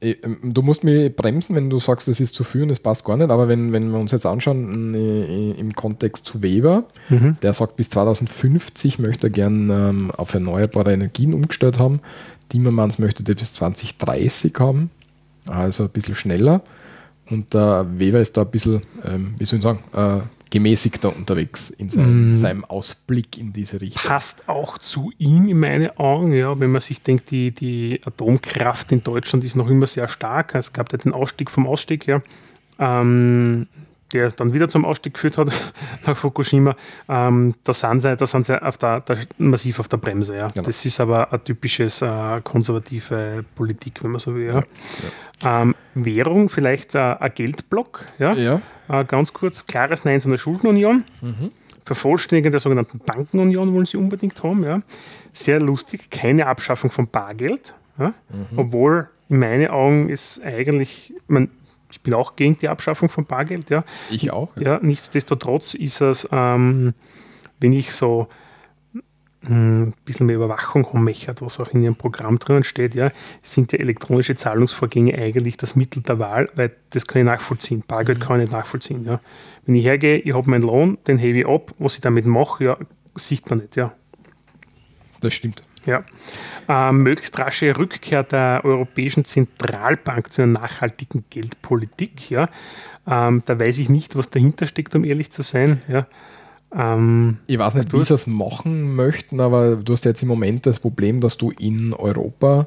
du 0.00 0.62
musst 0.62 0.84
mich 0.84 1.14
bremsen, 1.14 1.56
wenn 1.56 1.70
du 1.70 1.80
sagst, 1.80 2.06
das 2.06 2.20
ist 2.20 2.34
zu 2.34 2.44
viel 2.44 2.62
und 2.62 2.70
es 2.70 2.78
passt 2.78 3.04
gar 3.04 3.16
nicht, 3.16 3.30
aber 3.30 3.48
wenn, 3.48 3.72
wenn 3.72 3.90
wir 3.90 3.98
uns 3.98 4.12
jetzt 4.12 4.26
anschauen 4.26 4.94
äh, 4.94 5.50
im 5.52 5.74
Kontext 5.74 6.24
zu 6.24 6.40
Weber, 6.40 6.84
mhm. 7.08 7.36
der 7.42 7.52
sagt, 7.52 7.76
bis 7.76 7.90
2050 7.90 9.00
möchte 9.00 9.26
er 9.26 9.30
gern 9.30 9.70
ähm, 9.70 10.10
auf 10.12 10.34
erneuerbare 10.34 10.92
Energien 10.92 11.34
umgestellt 11.34 11.78
haben. 11.78 12.00
Timmermans 12.48 12.98
möchte 12.98 13.24
das 13.24 13.36
bis 13.36 13.52
2030 13.54 14.54
haben, 14.60 14.90
also 15.46 15.84
ein 15.84 15.90
bisschen 15.90 16.14
schneller. 16.14 16.62
Und 17.28 17.52
der 17.52 17.86
Weber 17.98 18.20
ist 18.20 18.36
da 18.36 18.42
ein 18.42 18.50
bisschen, 18.50 18.82
ähm, 19.04 19.34
wie 19.38 19.44
soll 19.44 19.58
ich 19.58 19.64
sagen, 19.64 19.80
äh, 19.92 20.20
gemäßigter 20.50 21.14
unterwegs 21.14 21.70
in 21.70 21.88
seinem, 21.88 22.32
mm. 22.32 22.36
seinem, 22.36 22.64
Ausblick 22.64 23.38
in 23.38 23.52
diese 23.52 23.80
Richtung. 23.80 24.10
Passt 24.10 24.48
auch 24.48 24.78
zu 24.78 25.12
ihm 25.18 25.48
in 25.48 25.58
meinen 25.58 25.90
Augen, 25.98 26.32
ja, 26.32 26.58
wenn 26.58 26.70
man 26.70 26.80
sich 26.80 27.02
denkt, 27.02 27.30
die, 27.30 27.52
die 27.52 28.00
Atomkraft 28.04 28.92
in 28.92 29.02
Deutschland 29.02 29.44
ist 29.44 29.56
noch 29.56 29.68
immer 29.68 29.86
sehr 29.86 30.08
stark. 30.08 30.54
Es 30.54 30.72
gab 30.72 30.92
ja 30.92 30.98
den 30.98 31.12
Ausstieg 31.12 31.50
vom 31.50 31.66
Ausstieg, 31.66 32.06
ja. 32.06 32.22
Ähm, 32.78 33.66
der 34.12 34.30
dann 34.30 34.52
wieder 34.52 34.68
zum 34.68 34.84
Ausstieg 34.84 35.14
geführt 35.14 35.36
hat 35.36 35.50
nach 36.06 36.16
Fukushima, 36.16 36.74
ähm, 37.08 37.54
da 37.64 37.74
sind 37.74 38.00
sie, 38.00 38.16
da 38.16 38.26
sind 38.26 38.46
sie 38.46 38.60
auf 38.62 38.78
der, 38.78 39.00
der, 39.00 39.18
massiv 39.36 39.80
auf 39.80 39.88
der 39.88 39.98
Bremse. 39.98 40.36
Ja. 40.36 40.48
Genau. 40.48 40.64
Das 40.64 40.84
ist 40.84 40.98
aber 41.00 41.32
ein 41.32 41.44
typisches 41.44 42.02
äh, 42.02 42.40
konservative 42.42 43.44
Politik, 43.54 44.02
wenn 44.02 44.12
man 44.12 44.20
so 44.20 44.34
will. 44.34 44.46
Ja. 44.46 44.62
Ja, 45.42 45.62
ähm, 45.62 45.74
Währung, 45.94 46.48
vielleicht 46.48 46.94
äh, 46.94 46.98
ein 46.98 47.32
Geldblock. 47.34 48.06
Ja. 48.18 48.60
Äh, 48.88 49.04
ganz 49.04 49.32
kurz, 49.32 49.66
klares 49.66 50.04
Nein 50.04 50.20
zu 50.20 50.28
einer 50.28 50.38
Schuldenunion. 50.38 51.04
Mhm. 51.20 51.52
Vervollständigung 51.84 52.50
der 52.50 52.60
sogenannten 52.60 52.98
Bankenunion 52.98 53.72
wollen 53.72 53.86
sie 53.86 53.96
unbedingt 53.96 54.42
haben. 54.42 54.64
Ja. 54.64 54.82
Sehr 55.32 55.60
lustig, 55.60 56.10
keine 56.10 56.46
Abschaffung 56.46 56.90
von 56.90 57.08
Bargeld. 57.08 57.74
Ja. 57.98 58.14
Mhm. 58.28 58.58
Obwohl 58.58 59.08
in 59.28 59.38
meinen 59.38 59.68
Augen 59.68 60.08
ist 60.08 60.44
eigentlich, 60.44 61.14
man, 61.26 61.50
ich 61.90 62.00
bin 62.02 62.14
auch 62.14 62.36
gegen 62.36 62.56
die 62.58 62.68
Abschaffung 62.68 63.08
von 63.08 63.24
Bargeld, 63.24 63.70
ja. 63.70 63.84
Ich 64.10 64.30
auch. 64.30 64.54
Ja, 64.56 64.62
ja 64.62 64.80
nichtsdestotrotz 64.82 65.74
ist 65.74 66.00
es, 66.00 66.28
ähm, 66.30 66.94
wenn 67.60 67.72
ich 67.72 67.92
so 67.92 68.28
ein 69.44 69.48
hm, 69.48 69.92
bisschen 70.04 70.26
mehr 70.26 70.36
Überwachung 70.36 70.86
haben 70.86 71.04
möchte, 71.04 71.34
was 71.40 71.60
auch 71.60 71.70
in 71.72 71.82
Ihrem 71.82 71.94
Programm 71.94 72.38
drinnen 72.38 72.64
steht, 72.64 72.94
ja, 72.94 73.12
sind 73.42 73.72
ja 73.72 73.78
elektronische 73.78 74.34
Zahlungsvorgänge 74.34 75.16
eigentlich 75.16 75.56
das 75.56 75.76
Mittel 75.76 76.02
der 76.02 76.18
Wahl, 76.18 76.48
weil 76.56 76.72
das 76.90 77.06
kann 77.06 77.20
ich 77.20 77.26
nachvollziehen. 77.26 77.84
Bargeld 77.86 78.18
mhm. 78.18 78.22
kann 78.22 78.40
ich 78.40 78.46
nicht 78.46 78.52
nachvollziehen. 78.52 79.04
Ja. 79.04 79.20
Wenn 79.64 79.76
ich 79.76 79.84
hergehe, 79.84 80.18
ich 80.18 80.34
habe 80.34 80.50
meinen 80.50 80.62
Lohn, 80.62 80.98
den 81.06 81.18
hebe 81.18 81.38
ich 81.38 81.46
ab, 81.46 81.72
was 81.78 81.94
ich 81.94 82.00
damit 82.00 82.26
mache, 82.26 82.64
ja, 82.64 82.76
sieht 83.14 83.48
man 83.48 83.60
nicht. 83.60 83.76
Ja. 83.76 83.92
Das 85.20 85.34
stimmt. 85.34 85.62
Ja. 85.86 86.04
Ähm, 86.68 87.02
möglichst 87.02 87.38
rasche 87.38 87.76
Rückkehr 87.76 88.22
der 88.24 88.62
Europäischen 88.64 89.24
Zentralbank 89.24 90.32
zu 90.32 90.42
einer 90.42 90.60
nachhaltigen 90.60 91.24
Geldpolitik. 91.30 92.30
Ja. 92.30 92.48
Ähm, 93.06 93.42
da 93.46 93.58
weiß 93.58 93.78
ich 93.78 93.88
nicht, 93.88 94.16
was 94.16 94.30
dahinter 94.30 94.66
steckt, 94.66 94.94
um 94.94 95.04
ehrlich 95.04 95.30
zu 95.30 95.42
sein. 95.42 95.80
Ja. 95.88 96.06
Ähm, 96.74 97.38
ich 97.46 97.58
weiß 97.58 97.74
nicht, 97.74 97.92
wie 97.92 98.02
sie 98.02 98.12
das 98.12 98.26
machen 98.26 98.94
möchten, 98.94 99.40
aber 99.40 99.76
du 99.76 99.92
hast 99.92 100.04
jetzt 100.04 100.22
im 100.22 100.28
Moment 100.28 100.66
das 100.66 100.80
Problem, 100.80 101.20
dass 101.20 101.38
du 101.38 101.50
in 101.50 101.94
Europa 101.94 102.66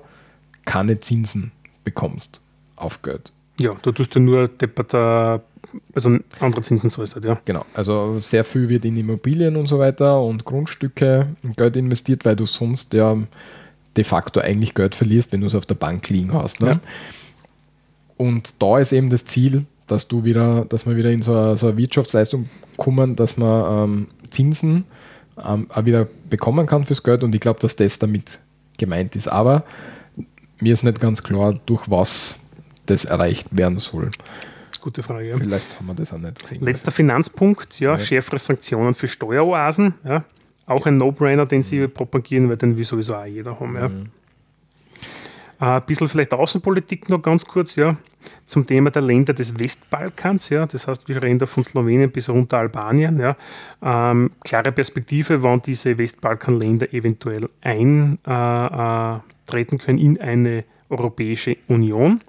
keine 0.66 1.00
Zinsen 1.00 1.52
bekommst 1.84 2.42
auf 2.76 3.02
Geld. 3.02 3.32
Ja, 3.60 3.76
da 3.82 3.92
tust 3.92 4.16
du 4.16 4.20
nur 4.20 4.48
depperter, 4.48 5.44
also 5.94 6.18
andere 6.40 6.62
Zinsen 6.62 6.90
sollst 6.90 7.16
halt, 7.16 7.26
ja. 7.26 7.40
Genau, 7.46 7.66
also 7.74 8.18
sehr 8.20 8.44
viel 8.44 8.70
wird 8.70 8.86
in 8.86 8.98
Immobilien 8.98 9.56
und 9.56 9.68
so 9.68 9.78
weiter 9.78 10.22
und 10.22 10.46
Grundstücke 10.46 11.28
Geld 11.56 11.76
investiert, 11.76 12.26
weil 12.26 12.36
du 12.36 12.46
sonst 12.46 12.94
ja 12.94 13.18
de 13.98 14.04
facto 14.04 14.40
eigentlich 14.40 14.74
Geld 14.74 14.96
verlierst, 14.96 15.32
wenn 15.32 15.42
du 15.42 15.48
es 15.48 15.56
auf 15.56 15.66
der 15.66 15.76
Bank 15.76 16.10
liegen 16.10 16.34
hast. 16.34 16.62
Ne? 16.62 16.68
Ja. 16.68 16.80
Und 18.18 18.62
da 18.62 18.80
ist 18.80 18.94
eben 18.94 19.10
das 19.10 19.26
Ziel, 19.26 19.66
dass 19.92 20.08
du 20.08 20.24
wieder, 20.24 20.66
dass 20.66 20.86
wir 20.86 20.96
wieder 20.96 21.12
in 21.12 21.22
so 21.22 21.36
eine, 21.36 21.58
so 21.58 21.68
eine 21.68 21.78
Wirtschaftsleistung 21.78 22.50
kommen, 22.78 23.16
dass 23.16 23.38
man 23.38 23.90
ähm, 23.90 24.08
Zinsen 24.30 24.86
ähm, 25.46 25.68
auch 25.70 25.86
wieder 25.86 26.08
bekommen 26.30 26.66
kann 26.66 26.86
fürs 26.86 27.04
Geld 27.04 27.24
und 27.24 27.36
ich 27.36 27.42
glaube, 27.42 27.60
dass 27.60 27.76
das 27.76 28.00
damit 28.00 28.40
gemeint 28.78 29.16
ist. 29.16 29.28
Aber 29.28 29.66
mir 30.60 30.74
ist 30.74 30.84
nicht 30.84 31.00
ganz 31.00 31.24
klar, 31.24 31.60
durch 31.66 31.90
was 31.90 32.38
das 32.86 33.06
erreicht 33.06 33.48
werden 33.52 33.80
soll. 33.80 34.12
Gute 34.80 35.04
Frage. 35.04 35.36
Vielleicht 35.38 35.78
haben 35.78 35.88
wir 35.88 35.94
das 35.94 36.12
auch 36.14 36.18
nicht 36.18 36.40
gesehen. 36.40 36.64
Letzter 36.64 36.92
Finanzpunkt, 36.92 37.80
ja, 37.80 37.92
ja. 37.92 38.00
schärfere 38.00 38.40
Sanktionen 38.40 38.94
für 38.94 39.08
Steueroasen. 39.08 39.94
Ja. 40.04 40.24
Auch 40.66 40.86
ein 40.86 40.98
No-Brainer, 40.98 41.46
den 41.46 41.62
sie 41.62 41.80
mhm. 41.80 41.92
propagieren, 41.92 42.50
weil 42.50 42.58
den 42.58 42.78
will 42.78 42.86
sowieso 42.86 43.16
auch 43.16 43.26
jeder 43.26 43.60
haben. 43.60 43.76
Ja. 43.76 43.90
Mhm. 43.90 44.10
Äh, 45.62 45.66
ein 45.66 45.86
bisschen 45.86 46.10
vielleicht 46.10 46.34
Außenpolitik 46.34 47.08
noch 47.10 47.22
ganz 47.22 47.46
kurz, 47.46 47.76
ja, 47.76 47.96
zum 48.46 48.66
Thema 48.66 48.90
der 48.90 49.04
Länder 49.04 49.34
des 49.34 49.60
Westbalkans, 49.60 50.50
ja, 50.50 50.66
das 50.66 50.88
heißt, 50.88 51.08
wir 51.08 51.22
reden 51.22 51.38
da 51.38 51.46
von 51.46 51.64
Slowenien 51.64 52.12
bis 52.12 52.30
runter 52.30 52.58
Albanien, 52.58 53.20
ja. 53.20 53.38
Ähm, 53.82 54.32
klare 54.44 54.72
Perspektive, 54.72 55.44
wann 55.44 55.62
diese 55.62 55.96
Westbalkanländer 55.98 56.94
eventuell 56.94 57.48
eintreten 57.62 59.76
äh, 59.76 59.78
können 59.78 60.00
in 60.00 60.20
eine 60.20 60.64
Europäische 60.90 61.58
Union. 61.68 62.22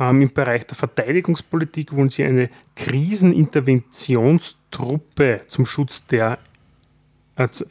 Ähm, 0.00 0.22
Im 0.22 0.32
Bereich 0.32 0.66
der 0.66 0.76
Verteidigungspolitik 0.76 1.94
wollen 1.94 2.10
sie 2.10 2.24
eine 2.24 2.50
Kriseninterventionstruppe 2.74 5.42
zum 5.46 5.64
Schutz 5.64 6.04
der 6.06 6.38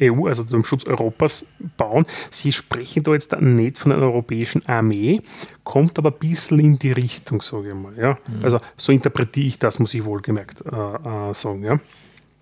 EU, 0.02 0.28
also 0.28 0.44
zum 0.44 0.64
Schutz 0.64 0.86
Europas, 0.86 1.46
bauen. 1.78 2.06
Sie 2.30 2.52
sprechen 2.52 3.04
da 3.04 3.14
jetzt 3.14 3.40
nicht 3.40 3.78
von 3.78 3.92
einer 3.92 4.02
europäischen 4.02 4.66
Armee, 4.68 5.22
kommt 5.64 5.98
aber 5.98 6.12
ein 6.12 6.20
bisschen 6.20 6.60
in 6.60 6.80
die 6.80 6.92
Richtung, 6.92 7.42
sage 7.42 7.70
ich 7.70 7.76
mal. 7.76 7.98
Ja? 7.98 8.18
Mhm. 8.28 8.44
Also 8.44 8.60
so 8.78 8.92
interpretiere 8.92 9.48
ich 9.48 9.60
das, 9.60 9.80
muss 9.80 9.94
ich 9.94 10.04
wohlgemerkt 10.04 10.64
äh, 10.66 10.70
äh, 10.70 11.34
sagen. 11.34 11.64
Ja? 11.64 11.80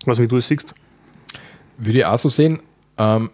Was 0.04 0.18
wie 0.18 0.28
du 0.28 0.36
es 0.36 0.48
siehst? 0.48 0.74
Würde 1.78 1.98
ich 1.98 2.04
auch 2.04 2.18
so 2.18 2.28
sehen. 2.28 2.60
Ähm, 2.98 3.30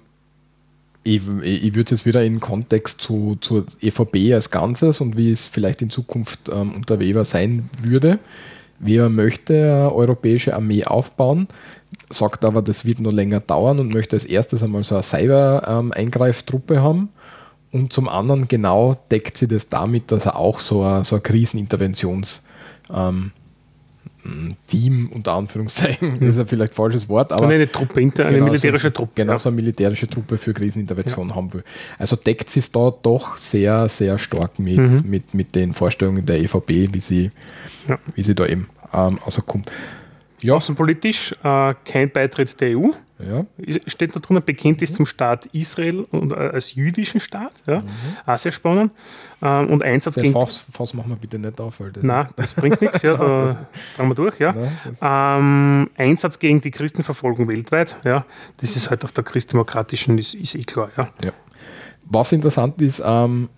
ich, 1.02 1.23
ich 1.43 1.74
würde 1.74 1.94
es 1.94 2.01
jetzt 2.01 2.06
wieder 2.06 2.23
in 2.23 2.40
Kontext 2.40 3.01
zu, 3.01 3.39
zur 3.40 3.65
EVP 3.81 4.35
als 4.35 4.51
Ganzes 4.51 5.01
und 5.01 5.16
wie 5.16 5.32
es 5.32 5.47
vielleicht 5.47 5.81
in 5.81 5.90
Zukunft 5.90 6.51
ähm, 6.51 6.74
unter 6.74 7.01
Weber 7.01 7.24
sein 7.24 7.70
würde. 7.82 8.19
Weber 8.80 9.09
möchte 9.09 9.55
eine 9.55 9.94
europäische 9.94 10.55
Armee 10.55 10.84
aufbauen, 10.84 11.48
sagt 12.10 12.44
aber, 12.44 12.62
das 12.62 12.84
wird 12.84 13.00
noch 13.00 13.12
länger 13.12 13.40
dauern 13.40 13.80
und 13.80 13.92
möchte 13.92 14.16
als 14.16 14.24
erstes 14.24 14.62
einmal 14.62 14.84
so 14.84 14.94
eine 14.94 15.02
Cyber-Eingreiftruppe 15.02 16.80
haben. 16.80 17.09
Und 17.70 17.92
zum 17.92 18.09
anderen 18.09 18.48
genau 18.48 18.96
deckt 19.10 19.36
sie 19.36 19.48
das 19.48 19.68
damit, 19.68 20.10
dass 20.10 20.26
er 20.26 20.36
auch 20.36 20.60
so 20.60 20.82
ein, 20.82 21.05
so 21.05 21.16
ein 21.16 21.22
Kriseninterventions- 21.22 22.42
ähm, 22.92 23.32
Team, 24.66 25.10
unter 25.12 25.32
Anführungszeichen, 25.32 26.20
das 26.20 26.28
ist 26.30 26.36
ja 26.38 26.44
vielleicht 26.44 26.72
ein 26.72 26.76
falsches 26.76 27.09
Wort, 27.09 27.32
aber. 27.32 27.48
Eine 27.48 27.70
Truppe, 27.70 28.00
eine 28.00 28.10
genau 28.10 28.44
militärische 28.44 28.92
Truppe. 28.92 29.12
Genau, 29.16 29.32
ja. 29.32 29.38
so 29.38 29.48
eine 29.48 29.56
militärische 29.56 30.09
Truppe 30.09 30.38
für 30.38 30.52
Krisenintervention 30.52 31.30
ja. 31.30 31.34
haben 31.34 31.52
will. 31.52 31.64
Also 31.98 32.16
deckt 32.16 32.55
es 32.56 32.70
da 32.70 32.90
doch 32.90 33.36
sehr, 33.36 33.88
sehr 33.88 34.18
stark 34.18 34.59
mit, 34.59 34.78
mhm. 34.78 35.02
mit, 35.05 35.34
mit 35.34 35.55
den 35.55 35.74
Vorstellungen 35.74 36.24
der 36.26 36.40
EVP, 36.40 36.90
wie 36.92 37.00
sie, 37.00 37.30
ja. 37.88 37.98
wie 38.14 38.22
sie 38.22 38.34
da 38.34 38.46
eben 38.46 38.68
ähm, 38.92 39.18
rauskommt. 39.18 39.70
Ja. 40.43 40.55
Außenpolitisch 40.55 41.32
äh, 41.43 41.74
kein 41.85 42.10
Beitritt 42.10 42.60
der 42.60 42.78
EU. 42.78 42.90
Ja. 43.19 43.44
Steht 43.86 44.15
da 44.15 44.20
drinnen, 44.20 44.44
Bekenntnis 44.44 44.93
mhm. 44.93 44.97
zum 44.97 45.06
Staat 45.06 45.47
Israel 45.47 46.06
und, 46.12 46.31
äh, 46.31 46.36
als 46.36 46.74
jüdischen 46.74 47.19
Staat. 47.19 47.52
Ja. 47.66 47.81
Mhm. 47.81 47.89
Auch 48.24 48.39
sehr 48.39 48.52
spannend. 48.52 48.93
Ähm, 49.43 49.70
und 49.70 49.82
Einsatz 49.82 50.15
das 50.15 50.23
gegen. 50.23 50.35
Fass, 50.35 50.65
Fass 50.73 50.94
machen 50.94 51.10
wir 51.10 51.16
bitte 51.16 51.39
nicht 51.39 51.60
auf. 51.60 51.81
Weil 51.81 51.90
das 51.90 52.05
Nein, 52.05 52.28
das 52.36 52.55
bringt 52.55 52.81
nichts. 52.81 53.02
Ja, 53.02 53.16
da 53.16 53.66
tragen 53.97 54.09
wir 54.09 54.15
durch. 54.15 54.39
Ja. 54.39 54.52
Nein, 54.52 54.70
ähm, 55.02 55.90
Einsatz 55.97 56.39
gegen 56.39 56.60
die 56.60 56.70
Christenverfolgung 56.70 57.48
weltweit. 57.48 57.97
Ja. 58.05 58.24
Das 58.59 58.77
ist 58.77 58.89
halt 58.89 59.05
auf 59.05 59.10
der 59.10 59.24
christdemokratischen, 59.24 60.16
ist, 60.19 60.35
ist 60.35 60.55
eh 60.55 60.62
klar. 60.62 60.90
Ja. 60.97 61.09
ja. 61.24 61.32
Was 62.05 62.31
interessant 62.32 62.81
ist, 62.81 63.02
ähm, 63.05 63.48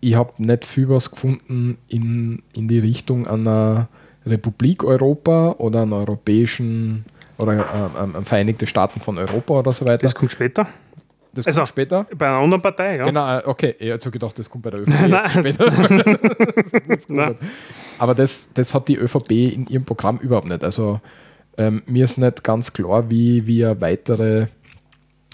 ich 0.00 0.14
habe 0.14 0.32
nicht 0.38 0.64
viel 0.64 0.88
was 0.88 1.10
gefunden 1.10 1.78
in, 1.88 2.42
in 2.54 2.66
die 2.66 2.78
Richtung 2.78 3.26
einer 3.26 3.88
Republik 4.26 4.84
Europa 4.84 5.56
oder 5.58 5.82
einer 5.82 5.96
europäischen 5.96 7.04
oder 7.38 7.54
äh, 7.54 7.58
äh, 7.58 8.24
Vereinigte 8.24 8.66
Staaten 8.66 9.00
von 9.00 9.18
Europa 9.18 9.54
oder 9.54 9.72
so 9.72 9.84
weiter. 9.84 10.02
Das 10.02 10.14
kommt 10.14 10.32
später. 10.32 10.68
Das 11.34 11.46
also, 11.46 11.60
kommt 11.60 11.70
später? 11.70 12.06
Bei 12.16 12.26
einer 12.26 12.36
anderen 12.36 12.62
Partei, 12.62 12.96
ja. 12.96 13.04
Genau, 13.04 13.38
äh, 13.38 13.42
okay. 13.46 13.74
Ich 13.78 13.88
hätte 13.88 14.04
so 14.04 14.10
gedacht, 14.10 14.38
das 14.38 14.50
kommt 14.50 14.64
bei 14.64 14.70
der 14.70 14.82
ÖVP 14.82 15.30
später. 15.30 15.72
Aber 17.98 18.14
das, 18.14 18.50
das 18.52 18.74
hat 18.74 18.88
die 18.88 18.96
ÖVP 18.96 19.30
in 19.30 19.66
ihrem 19.66 19.84
Programm 19.84 20.18
überhaupt 20.18 20.46
nicht. 20.46 20.62
Also 20.62 21.00
ähm, 21.56 21.82
mir 21.86 22.04
ist 22.04 22.18
nicht 22.18 22.44
ganz 22.44 22.72
klar, 22.72 23.10
wie 23.10 23.46
wir 23.46 23.80
weitere 23.80 24.46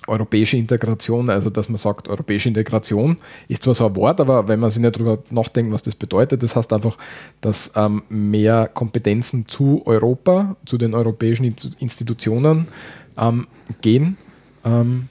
europäische 0.09 0.57
Integration, 0.57 1.31
also 1.31 1.51
dass 1.51 1.69
man 1.69 1.79
sagt, 1.79 2.09
europäische 2.09 2.49
Integration 2.49 3.19
ist 3.49 3.63
zwar 3.63 3.75
so 3.75 3.87
ein 3.87 3.97
Wort, 3.97 4.21
aber 4.21 4.49
wenn 4.49 4.61
man 4.61 4.71
sich 4.71 4.83
nicht 4.83 4.97
darüber 4.97 5.19
nachdenkt, 5.31 5.73
was 5.73 5.83
das 5.83 5.95
bedeutet, 5.95 6.43
das 6.43 6.57
heißt 6.57 6.73
einfach, 6.73 6.97
dass 7.41 7.73
ähm, 7.77 8.03
mehr 8.09 8.69
Kompetenzen 8.69 9.47
zu 9.47 9.83
Europa, 9.85 10.57
zu 10.65 10.79
den 10.79 10.95
europäischen 10.95 11.55
Institutionen 11.79 12.69
ähm, 13.17 13.47
gehen. 13.81 14.17
Ähm, 14.65 15.09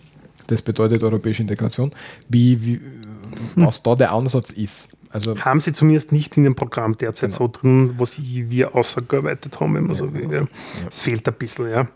das 0.48 0.62
bedeutet 0.62 1.04
europäische 1.04 1.42
Integration. 1.42 1.92
Wie, 2.30 2.64
wie, 2.66 2.82
was 3.56 3.84
da 3.84 3.96
der 3.96 4.14
Ansatz 4.14 4.52
ist. 4.52 4.88
Also 5.10 5.38
haben 5.38 5.60
Sie 5.60 5.74
zumindest 5.74 6.12
nicht 6.12 6.36
in 6.38 6.44
dem 6.44 6.56
Programm 6.56 6.98
derzeit 6.98 7.30
genau. 7.30 7.46
so 7.46 7.48
drin, 7.48 7.94
was 7.98 8.22
wir 8.22 8.76
ausgearbeitet 8.76 9.60
haben, 9.60 9.76
wenn 9.76 9.84
man 9.84 9.92
ja, 9.92 9.96
so 9.96 10.14
will. 10.14 10.28
Genau. 10.28 10.48
Es 10.90 11.00
ja. 11.00 11.04
fehlt 11.12 11.28
ein 11.28 11.34
bisschen, 11.36 11.70
ja. 11.70 11.82
ja. 11.82 11.88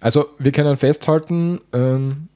Also 0.00 0.26
wir 0.38 0.52
können 0.52 0.76
festhalten, 0.76 1.60
ähm, 1.72 2.28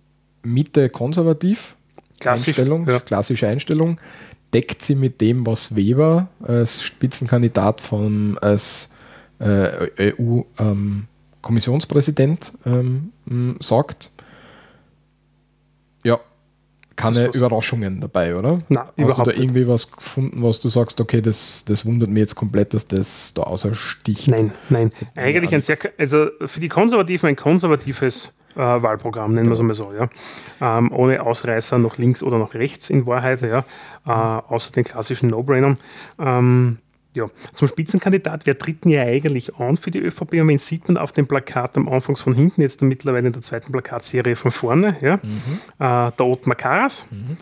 Mitte 0.44 0.90
konservativ, 0.90 1.76
Klassisch, 2.20 2.58
Einstellung, 2.58 2.88
ja. 2.88 3.00
klassische 3.00 3.48
Einstellung, 3.48 3.98
deckt 4.52 4.82
sie 4.82 4.94
mit 4.94 5.20
dem, 5.20 5.44
was 5.46 5.74
Weber 5.74 6.28
als 6.42 6.80
Spitzenkandidat 6.82 7.80
von 7.80 8.38
als 8.38 8.90
äh, 9.40 9.88
EU-Kommissionspräsident 9.98 12.52
ähm, 12.64 13.10
ähm, 13.28 13.56
sagt. 13.60 14.12
Ja, 16.04 16.20
keine 16.96 17.26
Überraschungen 17.26 18.00
dabei, 18.00 18.36
oder? 18.36 18.62
Nein, 18.68 18.84
Hast 18.84 18.92
überhaupt 18.96 19.26
du 19.26 19.32
da 19.32 19.38
irgendwie 19.38 19.66
was 19.66 19.90
gefunden, 19.90 20.42
was 20.42 20.60
du 20.60 20.68
sagst, 20.68 21.00
okay, 21.00 21.20
das, 21.20 21.64
das 21.66 21.84
wundert 21.84 22.10
mich 22.10 22.20
jetzt 22.20 22.36
komplett, 22.36 22.74
dass 22.74 22.86
das 22.86 23.34
da 23.34 23.42
außersticht? 23.42 24.28
Nein, 24.28 24.52
nein. 24.68 24.90
Eigentlich 25.16 25.52
ein 25.54 25.60
sehr, 25.60 25.76
also 25.98 26.28
für 26.46 26.60
die 26.60 26.68
Konservativen 26.68 27.28
ein 27.28 27.36
konservatives 27.36 28.34
äh, 28.56 28.58
Wahlprogramm, 28.58 29.34
nennen 29.34 29.48
wir 29.48 29.52
es 29.52 29.60
einmal 29.60 29.74
so, 29.74 29.92
ja. 29.92 30.08
Ähm, 30.60 30.92
ohne 30.92 31.22
Ausreißer 31.22 31.78
nach 31.78 31.98
links 31.98 32.22
oder 32.22 32.38
nach 32.38 32.54
rechts 32.54 32.90
in 32.90 33.06
Wahrheit, 33.06 33.42
ja. 33.42 33.64
Äh, 34.06 34.10
außer 34.10 34.72
den 34.72 34.84
klassischen 34.84 35.30
No-Brainern. 35.30 35.78
Ähm, 36.18 36.78
ja, 37.16 37.28
zum 37.54 37.68
Spitzenkandidat, 37.68 38.44
wer 38.46 38.58
tritt 38.58 38.84
denn 38.84 38.90
ja 38.90 39.02
eigentlich 39.02 39.54
an 39.56 39.76
für 39.76 39.90
die 39.90 40.00
ÖVP? 40.00 40.34
Und 40.40 40.48
wen 40.48 40.58
sieht 40.58 40.88
man 40.88 40.96
auf 40.96 41.12
dem 41.12 41.28
Plakat 41.28 41.76
am 41.76 41.88
Anfang 41.88 42.16
von 42.16 42.34
hinten, 42.34 42.60
jetzt 42.60 42.82
mittlerweile 42.82 43.28
in 43.28 43.32
der 43.32 43.42
zweiten 43.42 43.70
Plakatserie 43.70 44.34
von 44.34 44.50
vorne? 44.50 44.96
Ja? 45.00 45.20
Mhm. 45.22 45.60
Äh, 45.78 46.10
der 46.10 46.26
Ottmar 46.26 46.56
Karas. 46.56 47.06
Mhm. 47.10 47.36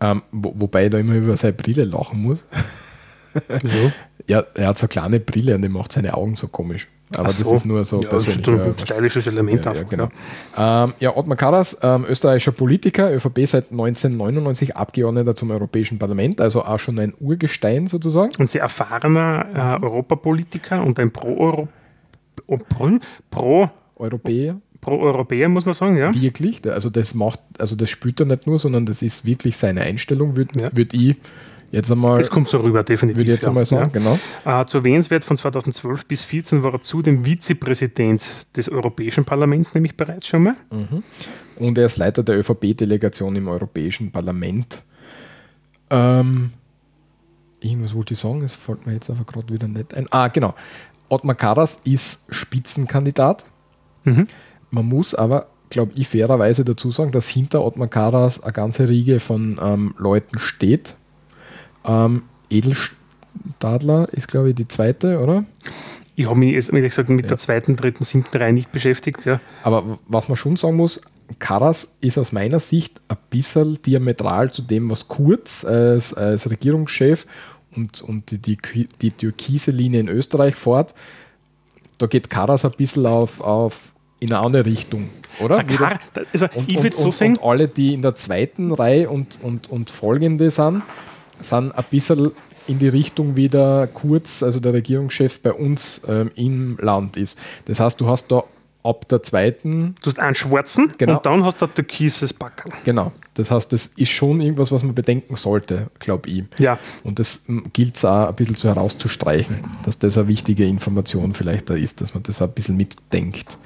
Ähm, 0.00 0.22
wo, 0.30 0.52
wobei 0.56 0.84
ich 0.84 0.90
da 0.90 0.98
immer 0.98 1.14
über 1.14 1.36
seine 1.36 1.54
Brille 1.54 1.84
lachen 1.84 2.20
muss. 2.20 2.44
So. 3.62 3.92
ja, 4.26 4.44
er 4.54 4.68
hat 4.68 4.78
so 4.78 4.84
eine 4.84 4.88
kleine 4.88 5.20
Brille 5.20 5.54
und 5.54 5.62
die 5.62 5.68
macht 5.68 5.92
seine 5.92 6.14
Augen 6.14 6.36
so 6.36 6.48
komisch. 6.48 6.88
Aber 7.18 7.28
so. 7.28 7.44
das 7.44 7.60
ist 7.60 7.66
nur 7.66 7.84
so 7.84 8.00
ja, 8.00 8.08
persönlich. 8.08 8.48
Ein 8.48 8.74
stylisches 8.78 9.26
Element. 9.26 9.64
Ja, 9.64 9.72
ja, 9.72 9.82
genau. 9.82 10.08
Ähm, 10.56 10.94
ja, 11.00 11.16
Ottmar 11.16 11.36
Karas, 11.36 11.78
ähm, 11.82 12.04
österreichischer 12.08 12.52
Politiker, 12.52 13.12
ÖVP 13.12 13.46
seit 13.46 13.70
1999 13.70 14.76
Abgeordneter 14.76 15.36
zum 15.36 15.50
Europäischen 15.50 15.98
Parlament, 15.98 16.40
also 16.40 16.64
auch 16.64 16.78
schon 16.78 16.98
ein 16.98 17.14
Urgestein 17.20 17.86
sozusagen. 17.86 18.32
Ein 18.38 18.46
sehr 18.46 18.62
erfahrener 18.62 19.78
äh, 19.80 19.84
Europapolitiker 19.84 20.82
und 20.84 20.98
ein 20.98 21.10
Pro-Europäer. 21.12 21.68
Pro, 22.68 22.98
Pro, 23.30 23.70
Europäer. 23.96 24.60
Pro-Europäer, 24.80 25.48
muss 25.48 25.64
man 25.64 25.74
sagen, 25.74 25.96
ja. 25.96 26.12
Wirklich, 26.14 26.60
also 26.70 26.90
das 26.90 27.14
macht, 27.14 27.40
also 27.58 27.74
das 27.74 27.88
spürt 27.88 28.20
er 28.20 28.26
nicht 28.26 28.46
nur, 28.46 28.58
sondern 28.58 28.84
das 28.84 29.00
ist 29.00 29.24
wirklich 29.24 29.56
seine 29.56 29.80
Einstellung, 29.80 30.36
würde 30.36 30.60
ja. 30.60 30.68
würd 30.74 30.92
ich 30.92 31.16
Jetzt 31.74 31.90
einmal, 31.90 32.16
das 32.16 32.30
kommt 32.30 32.48
so 32.48 32.58
rüber, 32.58 32.82
definitiv. 32.84 33.18
Würde 33.18 33.30
ich 33.30 33.36
jetzt 33.36 33.42
ja. 33.42 33.48
einmal 33.48 33.64
sagen, 33.64 33.90
ja. 33.92 33.98
genau. 33.98 34.18
Äh, 34.44 34.64
zu 34.66 34.78
erwähnenswert 34.78 35.24
von 35.24 35.36
2012 35.36 36.06
bis 36.06 36.20
2014 36.20 36.62
war 36.62 36.74
er 36.74 36.80
zudem 36.80 37.24
Vizepräsident 37.24 38.46
des 38.56 38.68
Europäischen 38.68 39.24
Parlaments, 39.24 39.74
nämlich 39.74 39.96
bereits 39.96 40.26
schon 40.26 40.44
mal. 40.44 40.56
Mhm. 40.70 41.02
Und 41.56 41.78
er 41.78 41.86
ist 41.86 41.96
Leiter 41.96 42.22
der 42.22 42.38
ÖVP-Delegation 42.38 43.34
im 43.36 43.48
Europäischen 43.48 44.12
Parlament. 44.12 44.82
Ähm, 45.90 46.52
irgendwas 47.60 47.94
wollte 47.94 48.14
ich 48.14 48.20
sagen, 48.20 48.42
es 48.42 48.54
fällt 48.54 48.86
mir 48.86 48.94
jetzt 48.94 49.10
einfach 49.10 49.26
gerade 49.26 49.52
wieder 49.52 49.66
nicht 49.66 49.94
ein. 49.94 50.06
Ah, 50.10 50.28
genau. 50.28 50.54
Ottmar 51.08 51.34
Karas 51.34 51.80
ist 51.84 52.24
Spitzenkandidat. 52.28 53.44
Mhm. 54.04 54.28
Man 54.70 54.86
muss 54.86 55.14
aber, 55.14 55.48
glaube 55.70 55.92
ich, 55.94 56.08
fairerweise 56.08 56.64
dazu 56.64 56.90
sagen, 56.90 57.10
dass 57.10 57.28
hinter 57.28 57.64
Ottmar 57.64 57.88
Karas 57.88 58.42
eine 58.42 58.52
ganze 58.52 58.88
Riege 58.88 59.18
von 59.18 59.58
ähm, 59.62 59.94
Leuten 59.98 60.38
steht, 60.38 60.94
ähm, 61.84 62.22
Edelstadler 62.50 64.08
ist, 64.12 64.28
glaube 64.28 64.50
ich, 64.50 64.54
die 64.54 64.68
zweite, 64.68 65.20
oder? 65.20 65.44
Ich 66.16 66.26
habe 66.26 66.38
mich 66.38 66.52
jetzt, 66.52 66.72
ehrlich 66.72 66.90
gesagt, 66.90 67.08
mit 67.08 67.24
ja. 67.24 67.28
der 67.28 67.38
zweiten, 67.38 67.76
dritten, 67.76 68.04
siebten 68.04 68.36
Reihe 68.38 68.52
nicht 68.52 68.70
beschäftigt. 68.70 69.24
Ja. 69.24 69.40
Aber 69.62 69.98
was 70.06 70.28
man 70.28 70.36
schon 70.36 70.56
sagen 70.56 70.76
muss, 70.76 71.00
Karas 71.38 71.96
ist 72.00 72.18
aus 72.18 72.32
meiner 72.32 72.60
Sicht 72.60 73.00
ein 73.08 73.16
bisschen 73.30 73.80
diametral 73.82 74.52
zu 74.52 74.62
dem, 74.62 74.90
was 74.90 75.08
Kurz 75.08 75.64
als, 75.64 76.14
als 76.14 76.48
Regierungschef 76.48 77.26
und, 77.74 78.02
und 78.02 78.30
die, 78.30 78.56
die, 78.56 78.88
die 79.00 79.10
türkise 79.10 79.70
Linie 79.70 80.00
in 80.00 80.08
Österreich 80.08 80.54
fährt. 80.54 80.94
Da 81.98 82.06
geht 82.06 82.30
Karas 82.30 82.64
ein 82.64 82.72
bisschen 82.72 83.06
auf, 83.06 83.40
auf 83.40 83.94
in 84.20 84.32
eine 84.32 84.44
andere 84.44 84.66
Richtung, 84.66 85.10
oder? 85.40 85.62
Kann, 85.64 85.98
also 86.32 86.46
und, 86.54 86.68
ich 86.68 86.82
würde 86.82 86.96
so 86.96 87.10
sagen. 87.10 87.36
Und 87.36 87.50
alle, 87.50 87.68
die 87.68 87.94
in 87.94 88.02
der 88.02 88.14
zweiten 88.14 88.72
Reihe 88.72 89.10
und, 89.10 89.38
und, 89.42 89.70
und 89.70 89.90
folgende 89.90 90.50
sind, 90.50 90.82
sind 91.40 91.72
ein 91.72 91.84
bisschen 91.90 92.32
in 92.66 92.78
die 92.78 92.88
Richtung 92.88 93.36
wie 93.36 93.48
der 93.48 93.88
Kurz, 93.92 94.42
also 94.42 94.60
der 94.60 94.72
Regierungschef 94.72 95.40
bei 95.40 95.52
uns 95.52 96.00
ähm, 96.08 96.30
im 96.34 96.78
Land 96.80 97.16
ist. 97.16 97.38
Das 97.66 97.80
heißt, 97.80 98.00
du 98.00 98.08
hast 98.08 98.30
da 98.32 98.44
ab 98.82 99.08
der 99.08 99.22
zweiten. 99.22 99.94
Du 100.02 100.06
hast 100.06 100.20
einen 100.20 100.34
schwarzen 100.34 100.92
genau. 100.98 101.16
und 101.16 101.26
dann 101.26 101.44
hast 101.44 101.60
du 101.60 101.66
ein 101.66 101.74
türkises 101.74 102.32
Backel. 102.32 102.70
Genau. 102.84 103.12
Das 103.34 103.50
heißt, 103.50 103.72
das 103.72 103.86
ist 103.86 104.10
schon 104.10 104.40
irgendwas, 104.40 104.70
was 104.70 104.82
man 104.82 104.94
bedenken 104.94 105.36
sollte, 105.36 105.88
glaube 105.98 106.30
ich. 106.30 106.44
Ja. 106.58 106.78
Und 107.02 107.18
das 107.18 107.46
gilt 107.72 107.96
es 107.96 108.04
auch 108.04 108.28
ein 108.28 108.34
bisschen 108.34 108.56
zu 108.56 108.68
herauszustreichen, 108.68 109.56
dass 109.84 109.98
das 109.98 110.16
eine 110.18 110.28
wichtige 110.28 110.66
Information 110.66 111.34
vielleicht 111.34 111.68
da 111.70 111.74
ist, 111.74 112.00
dass 112.00 112.14
man 112.14 112.22
das 112.22 112.40
auch 112.40 112.46
ein 112.46 112.52
bisschen 112.52 112.76
mitdenkt. 112.76 113.58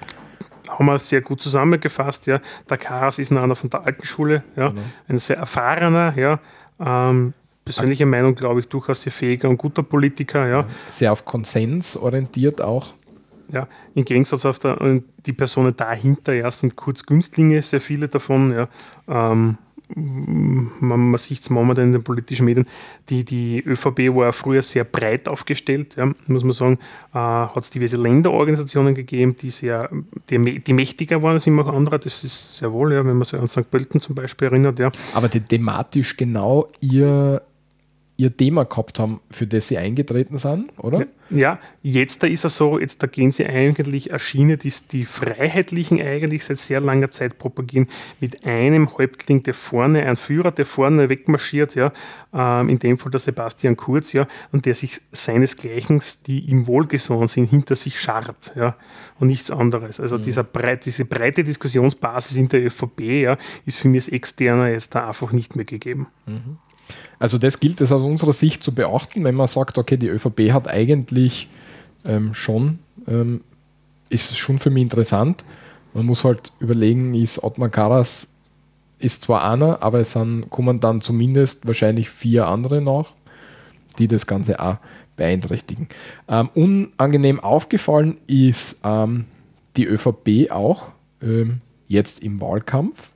Haben 0.68 0.86
wir 0.86 0.98
sehr 0.98 1.20
gut 1.20 1.40
zusammengefasst, 1.40 2.26
ja. 2.26 2.40
Der 2.70 2.76
Karas 2.78 3.18
ist 3.18 3.32
einer 3.32 3.56
von 3.56 3.70
der 3.70 3.84
alten 3.84 4.04
Schule, 4.04 4.44
ja. 4.56 4.68
Genau. 4.68 4.82
Ein 5.08 5.18
sehr 5.18 5.38
erfahrener, 5.38 6.16
ja. 6.16 6.40
Ähm, 6.80 7.34
persönliche 7.68 8.06
Meinung, 8.06 8.34
glaube 8.34 8.60
ich, 8.60 8.68
durchaus 8.68 9.02
sehr 9.02 9.12
fähiger 9.12 9.48
und 9.48 9.58
guter 9.58 9.82
Politiker, 9.82 10.48
ja. 10.48 10.64
Sehr 10.88 11.12
auf 11.12 11.24
Konsens 11.24 11.96
orientiert 11.96 12.60
auch. 12.60 12.94
Ja, 13.50 13.66
im 13.94 14.04
Gegensatz 14.04 14.44
auf 14.44 14.58
der, 14.58 14.76
die 15.24 15.32
Personen 15.32 15.74
dahinter 15.74 16.34
ja, 16.34 16.50
sind 16.50 16.76
kurz 16.76 17.04
Günstlinge, 17.04 17.62
sehr 17.62 17.80
viele 17.80 18.08
davon. 18.08 18.52
Ja. 18.52 18.68
Ähm, 19.08 19.56
man, 19.94 21.10
man 21.10 21.18
sieht 21.18 21.40
es 21.40 21.50
momentan 21.50 21.86
in 21.86 21.92
den 21.92 22.02
politischen 22.02 22.44
Medien, 22.44 22.66
die, 23.08 23.24
die 23.24 23.62
ÖVP 23.64 24.14
war 24.14 24.32
früher 24.32 24.62
sehr 24.62 24.84
breit 24.84 25.28
aufgestellt, 25.28 25.96
ja, 25.96 26.12
muss 26.26 26.44
man 26.44 26.52
sagen. 26.52 26.78
Äh, 27.14 27.18
hat 27.18 27.64
es 27.64 27.70
diverse 27.70 27.96
Länderorganisationen 27.96 28.94
gegeben, 28.94 29.36
die 29.36 29.50
sehr 29.50 29.88
die, 30.28 30.60
die 30.60 30.72
mächtiger 30.72 31.22
waren 31.22 31.32
als 31.32 31.46
immer 31.46 31.66
andere, 31.72 31.98
das 31.98 32.22
ist 32.22 32.58
sehr 32.58 32.72
wohl, 32.72 32.92
ja, 32.92 32.98
wenn 32.98 33.16
man 33.16 33.24
sich 33.24 33.40
an 33.40 33.48
St. 33.48 33.70
Pölten 33.70 34.00
zum 34.00 34.14
Beispiel 34.14 34.48
erinnert. 34.48 34.78
Ja. 34.78 34.92
Aber 35.14 35.28
die 35.28 35.40
thematisch 35.40 36.16
genau 36.16 36.68
ihr 36.80 37.42
ihr 38.18 38.36
Thema 38.36 38.64
gehabt 38.64 38.98
haben, 38.98 39.20
für 39.30 39.46
das 39.46 39.68
sie 39.68 39.78
eingetreten 39.78 40.38
sind, 40.38 40.72
oder? 40.76 41.06
Ja, 41.30 41.60
jetzt 41.82 42.22
da 42.22 42.26
ist 42.26 42.44
es 42.44 42.56
so, 42.56 42.80
jetzt 42.80 43.00
da 43.00 43.06
gehen 43.06 43.30
sie 43.30 43.46
eigentlich 43.46 44.10
eine 44.10 44.18
Schiene, 44.18 44.56
die 44.56 44.72
die 44.90 45.04
Freiheitlichen 45.04 46.00
eigentlich 46.00 46.44
seit 46.44 46.58
sehr 46.58 46.80
langer 46.80 47.12
Zeit 47.12 47.38
propagieren, 47.38 47.86
mit 48.18 48.44
einem 48.44 48.98
Häuptling, 48.98 49.44
der 49.44 49.54
vorne, 49.54 50.04
ein 50.04 50.16
Führer, 50.16 50.50
der 50.50 50.66
vorne 50.66 51.08
wegmarschiert, 51.08 51.76
ja, 51.76 51.92
ähm, 52.34 52.68
in 52.68 52.80
dem 52.80 52.98
Fall 52.98 53.12
der 53.12 53.20
Sebastian 53.20 53.76
Kurz, 53.76 54.12
ja, 54.12 54.26
und 54.50 54.66
der 54.66 54.74
sich 54.74 55.00
seinesgleichen, 55.12 56.02
die 56.26 56.40
ihm 56.40 56.66
wohlgesonnen 56.66 57.28
sind, 57.28 57.48
hinter 57.48 57.76
sich 57.76 58.00
scharrt, 58.00 58.52
ja, 58.56 58.74
und 59.20 59.28
nichts 59.28 59.52
anderes. 59.52 60.00
Also 60.00 60.18
mhm. 60.18 60.22
dieser 60.22 60.42
breit, 60.42 60.86
diese 60.86 61.04
breite 61.04 61.44
Diskussionsbasis 61.44 62.36
in 62.36 62.48
der 62.48 62.66
ÖVP, 62.66 63.00
ja, 63.00 63.38
ist 63.64 63.78
für 63.78 63.86
mich 63.86 63.98
als 63.98 64.08
Externer 64.08 64.70
jetzt 64.70 64.96
da 64.96 65.06
einfach 65.06 65.30
nicht 65.30 65.54
mehr 65.54 65.66
gegeben. 65.66 66.08
Mhm. 66.26 66.58
Also 67.18 67.38
das 67.38 67.60
gilt 67.60 67.80
es 67.80 67.92
aus 67.92 68.02
unserer 68.02 68.32
Sicht 68.32 68.62
zu 68.62 68.72
beachten, 68.72 69.24
wenn 69.24 69.34
man 69.34 69.46
sagt, 69.46 69.78
okay, 69.78 69.96
die 69.96 70.08
ÖVP 70.08 70.52
hat 70.52 70.68
eigentlich 70.68 71.48
ähm, 72.04 72.34
schon, 72.34 72.78
ähm, 73.06 73.42
ist 74.08 74.36
schon 74.38 74.58
für 74.58 74.70
mich 74.70 74.82
interessant. 74.82 75.44
Man 75.94 76.06
muss 76.06 76.24
halt 76.24 76.52
überlegen, 76.60 77.14
ist 77.14 77.42
Ottmar 77.42 77.68
Karas 77.68 78.28
ist 78.98 79.22
zwar 79.22 79.48
einer, 79.48 79.82
aber 79.82 80.00
es 80.00 80.12
sind, 80.12 80.50
kommen 80.50 80.80
dann 80.80 81.00
zumindest 81.00 81.66
wahrscheinlich 81.66 82.10
vier 82.10 82.46
andere 82.46 82.80
noch, 82.80 83.12
die 83.98 84.08
das 84.08 84.26
Ganze 84.26 84.60
auch 84.60 84.78
beeinträchtigen. 85.16 85.88
Ähm, 86.28 86.48
unangenehm 86.54 87.40
aufgefallen 87.40 88.18
ist 88.26 88.80
ähm, 88.84 89.26
die 89.76 89.84
ÖVP 89.84 90.50
auch 90.50 90.88
ähm, 91.22 91.60
jetzt 91.86 92.20
im 92.22 92.40
Wahlkampf 92.40 93.12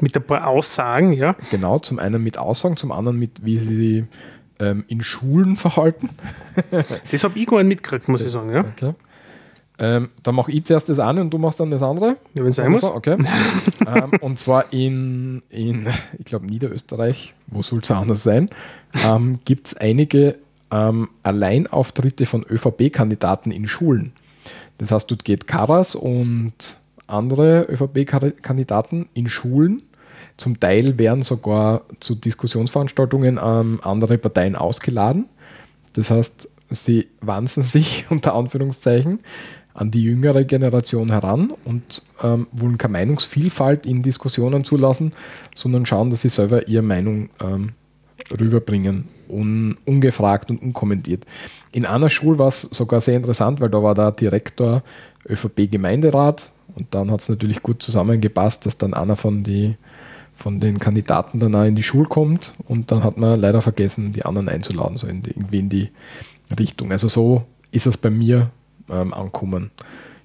mit 0.00 0.16
ein 0.16 0.22
paar 0.22 0.46
Aussagen, 0.46 1.12
ja. 1.12 1.36
Genau, 1.50 1.78
zum 1.78 1.98
einen 1.98 2.22
mit 2.22 2.38
Aussagen, 2.38 2.76
zum 2.76 2.92
anderen 2.92 3.18
mit, 3.18 3.44
wie 3.44 3.58
sie 3.58 4.04
ähm, 4.58 4.84
in 4.88 5.02
Schulen 5.02 5.56
verhalten. 5.56 6.10
das 7.10 7.24
habe 7.24 7.38
ich 7.38 7.46
gar 7.46 7.58
nicht 7.58 7.68
mitgekriegt, 7.68 8.08
muss 8.08 8.22
ich 8.22 8.30
sagen, 8.30 8.52
ja. 8.52 8.60
Okay. 8.60 8.94
Ähm, 9.78 10.08
dann 10.22 10.34
mache 10.34 10.52
ich 10.52 10.64
zuerst 10.64 10.88
das 10.88 10.98
eine 10.98 11.20
und 11.20 11.30
du 11.30 11.38
machst 11.38 11.60
dann 11.60 11.70
das 11.70 11.82
andere. 11.82 12.16
Ja, 12.34 12.42
wenn 12.42 12.48
es 12.48 12.56
sein 12.56 12.72
muss. 12.72 12.82
Okay. 12.82 13.18
ähm, 13.86 14.12
und 14.20 14.38
zwar 14.38 14.72
in, 14.72 15.42
in 15.50 15.88
ich 16.18 16.24
glaube, 16.24 16.46
Niederösterreich, 16.46 17.34
wo 17.48 17.62
soll 17.62 17.80
es 17.80 17.90
anders 17.90 18.22
sein, 18.22 18.48
ähm, 19.04 19.38
gibt 19.44 19.66
es 19.66 19.76
einige 19.76 20.36
ähm, 20.70 21.10
Alleinauftritte 21.22 22.24
von 22.24 22.44
ÖVP-Kandidaten 22.48 23.50
in 23.50 23.68
Schulen. 23.68 24.12
Das 24.78 24.92
heißt, 24.92 25.10
dort 25.10 25.24
geht 25.24 25.46
Karas 25.46 25.94
und 25.94 26.78
andere 27.06 27.66
ÖVP-Kandidaten 27.70 29.08
in 29.14 29.28
Schulen. 29.28 29.82
Zum 30.36 30.60
Teil 30.60 30.98
werden 30.98 31.22
sogar 31.22 31.82
zu 32.00 32.14
Diskussionsveranstaltungen 32.14 33.40
ähm, 33.42 33.80
andere 33.82 34.18
Parteien 34.18 34.56
ausgeladen. 34.56 35.26
Das 35.94 36.10
heißt, 36.10 36.48
sie 36.70 37.08
wanzen 37.20 37.62
sich 37.62 38.06
unter 38.10 38.34
Anführungszeichen 38.34 39.20
an 39.76 39.90
die 39.90 40.02
jüngere 40.02 40.44
Generation 40.44 41.10
heran 41.10 41.52
und 41.64 42.02
ähm, 42.22 42.46
wollen 42.52 42.78
keine 42.78 42.92
Meinungsvielfalt 42.92 43.84
in 43.84 44.02
Diskussionen 44.02 44.64
zulassen, 44.64 45.12
sondern 45.54 45.84
schauen, 45.84 46.08
dass 46.10 46.22
sie 46.22 46.30
selber 46.30 46.66
ihre 46.66 46.82
Meinung 46.82 47.28
ähm, 47.40 47.72
rüberbringen, 48.30 49.08
un, 49.28 49.76
ungefragt 49.84 50.50
und 50.50 50.62
unkommentiert. 50.62 51.24
In 51.72 51.84
einer 51.84 52.08
Schule 52.08 52.38
war 52.38 52.48
es 52.48 52.62
sogar 52.62 53.02
sehr 53.02 53.16
interessant, 53.16 53.60
weil 53.60 53.68
da 53.68 53.82
war 53.82 53.94
der 53.94 54.12
Direktor 54.12 54.82
ÖVP-Gemeinderat 55.28 56.50
und 56.74 56.94
dann 56.94 57.10
hat 57.10 57.20
es 57.20 57.28
natürlich 57.28 57.62
gut 57.62 57.82
zusammengepasst, 57.82 58.64
dass 58.64 58.78
dann 58.78 58.94
einer 58.94 59.16
von, 59.16 59.42
die, 59.42 59.76
von 60.36 60.60
den 60.60 60.78
Kandidaten 60.78 61.40
dann 61.40 61.54
auch 61.54 61.64
in 61.64 61.74
die 61.74 61.82
Schule 61.82 62.08
kommt 62.08 62.54
und 62.66 62.92
dann 62.92 63.02
hat 63.02 63.16
man 63.16 63.40
leider 63.40 63.62
vergessen, 63.62 64.12
die 64.12 64.24
anderen 64.24 64.48
einzuladen, 64.48 64.96
so 64.98 65.06
in 65.06 65.22
die, 65.22 65.30
irgendwie 65.30 65.58
in 65.58 65.68
die 65.68 65.90
Richtung. 66.58 66.92
Also 66.92 67.08
so 67.08 67.44
ist 67.72 67.86
es 67.86 67.96
bei 67.96 68.10
mir 68.10 68.50
ähm, 68.88 69.12
ankommen, 69.12 69.70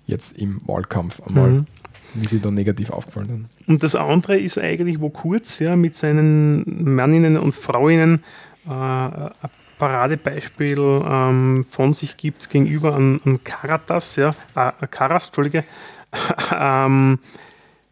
jetzt 0.06 0.38
im 0.38 0.60
Wahlkampf 0.68 1.22
einmal. 1.22 1.50
Mhm 1.50 1.68
wie 2.14 2.28
sie 2.28 2.42
dann 2.42 2.56
negativ 2.56 2.90
aufgefallen 2.90 3.28
sind. 3.28 3.48
Und 3.68 3.84
das 3.84 3.96
andere 3.96 4.38
ist 4.38 4.58
eigentlich, 4.58 5.00
wo 5.00 5.10
Kurz 5.10 5.60
ja, 5.60 5.78
mit 5.78 5.96
seinen 5.96 6.64
Männinnen 6.66 7.38
und 7.38 7.54
Frauinnen 7.54 8.24
äh, 8.68 8.70
ein 8.70 9.32
Paradebeispiel 9.78 10.78
ähm, 10.78 11.66
von 11.68 11.94
sich 11.94 12.18
gibt 12.18 12.50
gegenüber 12.50 12.96
an, 12.96 13.20
an 13.26 13.44
Karatas, 13.44 14.16
ja, 14.16 14.32
äh, 14.56 14.88
Karas, 14.88 15.28
Entschuldige, 15.28 15.64
ähm, 16.60 17.20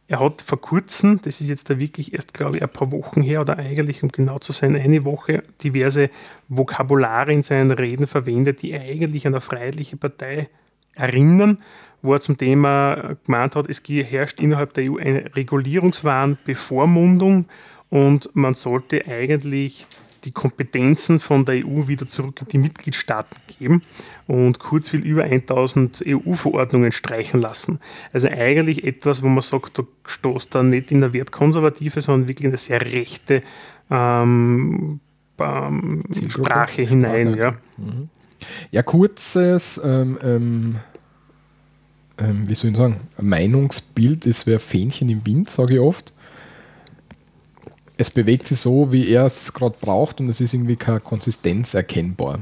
er 0.09 0.19
hat 0.19 0.41
vor 0.41 0.59
kurzem, 0.59 1.21
das 1.21 1.39
ist 1.39 1.49
jetzt 1.49 1.69
da 1.69 1.77
wirklich 1.77 2.13
erst, 2.13 2.33
glaube 2.33 2.57
ich, 2.57 2.63
ein 2.63 2.69
paar 2.69 2.91
Wochen 2.91 3.21
her 3.21 3.41
oder 3.41 3.59
eigentlich, 3.59 4.01
um 4.01 4.09
genau 4.09 4.39
zu 4.39 4.51
sein, 4.51 4.75
eine 4.75 5.05
Woche, 5.05 5.43
diverse 5.63 6.09
Vokabulare 6.47 7.31
in 7.31 7.43
seinen 7.43 7.69
Reden 7.69 8.07
verwendet, 8.07 8.63
die 8.63 8.73
eigentlich 8.73 9.27
an 9.27 9.35
eine 9.35 9.41
Freiheitliche 9.41 9.97
Partei 9.97 10.49
erinnern, 10.95 11.59
wo 12.01 12.13
er 12.13 12.21
zum 12.21 12.37
Thema 12.37 13.17
gemeint 13.23 13.55
hat, 13.55 13.69
es 13.69 13.83
herrscht 13.87 14.39
innerhalb 14.39 14.73
der 14.73 14.91
EU 14.91 14.97
eine 14.97 15.35
Regulierungswahn, 15.35 16.39
Bevormundung 16.43 17.45
und 17.89 18.31
man 18.33 18.55
sollte 18.55 19.05
eigentlich 19.07 19.85
die 20.23 20.31
Kompetenzen 20.31 21.19
von 21.19 21.45
der 21.45 21.65
EU 21.65 21.87
wieder 21.87 22.07
zurück 22.07 22.41
in 22.41 22.47
die 22.47 22.57
Mitgliedstaaten 22.57 23.35
geben 23.57 23.83
und 24.27 24.59
Kurz 24.59 24.93
will 24.93 25.03
über 25.05 25.23
1000 25.23 26.03
EU-Verordnungen 26.05 26.91
streichen 26.91 27.41
lassen. 27.41 27.79
Also 28.13 28.27
eigentlich 28.27 28.83
etwas, 28.83 29.23
wo 29.23 29.27
man 29.27 29.41
sagt, 29.41 29.79
da 29.79 29.83
stoßt 30.05 30.55
er 30.55 30.63
nicht 30.63 30.91
in 30.91 31.03
eine 31.03 31.13
wertkonservative, 31.13 32.01
sondern 32.01 32.27
wirklich 32.27 32.45
in 32.45 32.51
eine 32.51 32.57
sehr 32.57 32.81
rechte 32.81 33.41
ähm, 33.89 34.99
ähm, 35.39 36.03
Sprache 36.27 36.83
hinein. 36.83 37.35
Ja. 37.35 37.51
Mhm. 37.77 38.09
ja, 38.71 38.83
kurzes, 38.83 39.79
ähm, 39.83 40.19
ähm, 40.21 40.75
ähm, 42.17 42.47
wie 42.47 42.55
soll 42.55 42.71
ich 42.71 42.77
sagen, 42.77 42.97
Meinungsbild, 43.19 44.25
das 44.25 44.45
wäre 44.45 44.59
Fähnchen 44.59 45.09
im 45.09 45.25
Wind, 45.25 45.49
sage 45.49 45.75
ich 45.75 45.79
oft 45.79 46.13
es 47.99 48.09
bewegt 48.09 48.47
sich 48.47 48.59
so, 48.59 48.93
wie 48.93 49.09
er 49.09 49.25
es 49.25 49.53
gerade 49.53 49.75
braucht 49.79 50.21
und 50.21 50.29
es 50.29 50.39
ist 50.39 50.53
irgendwie 50.53 50.77
keine 50.77 51.01
Konsistenz 51.01 51.73
erkennbar. 51.73 52.39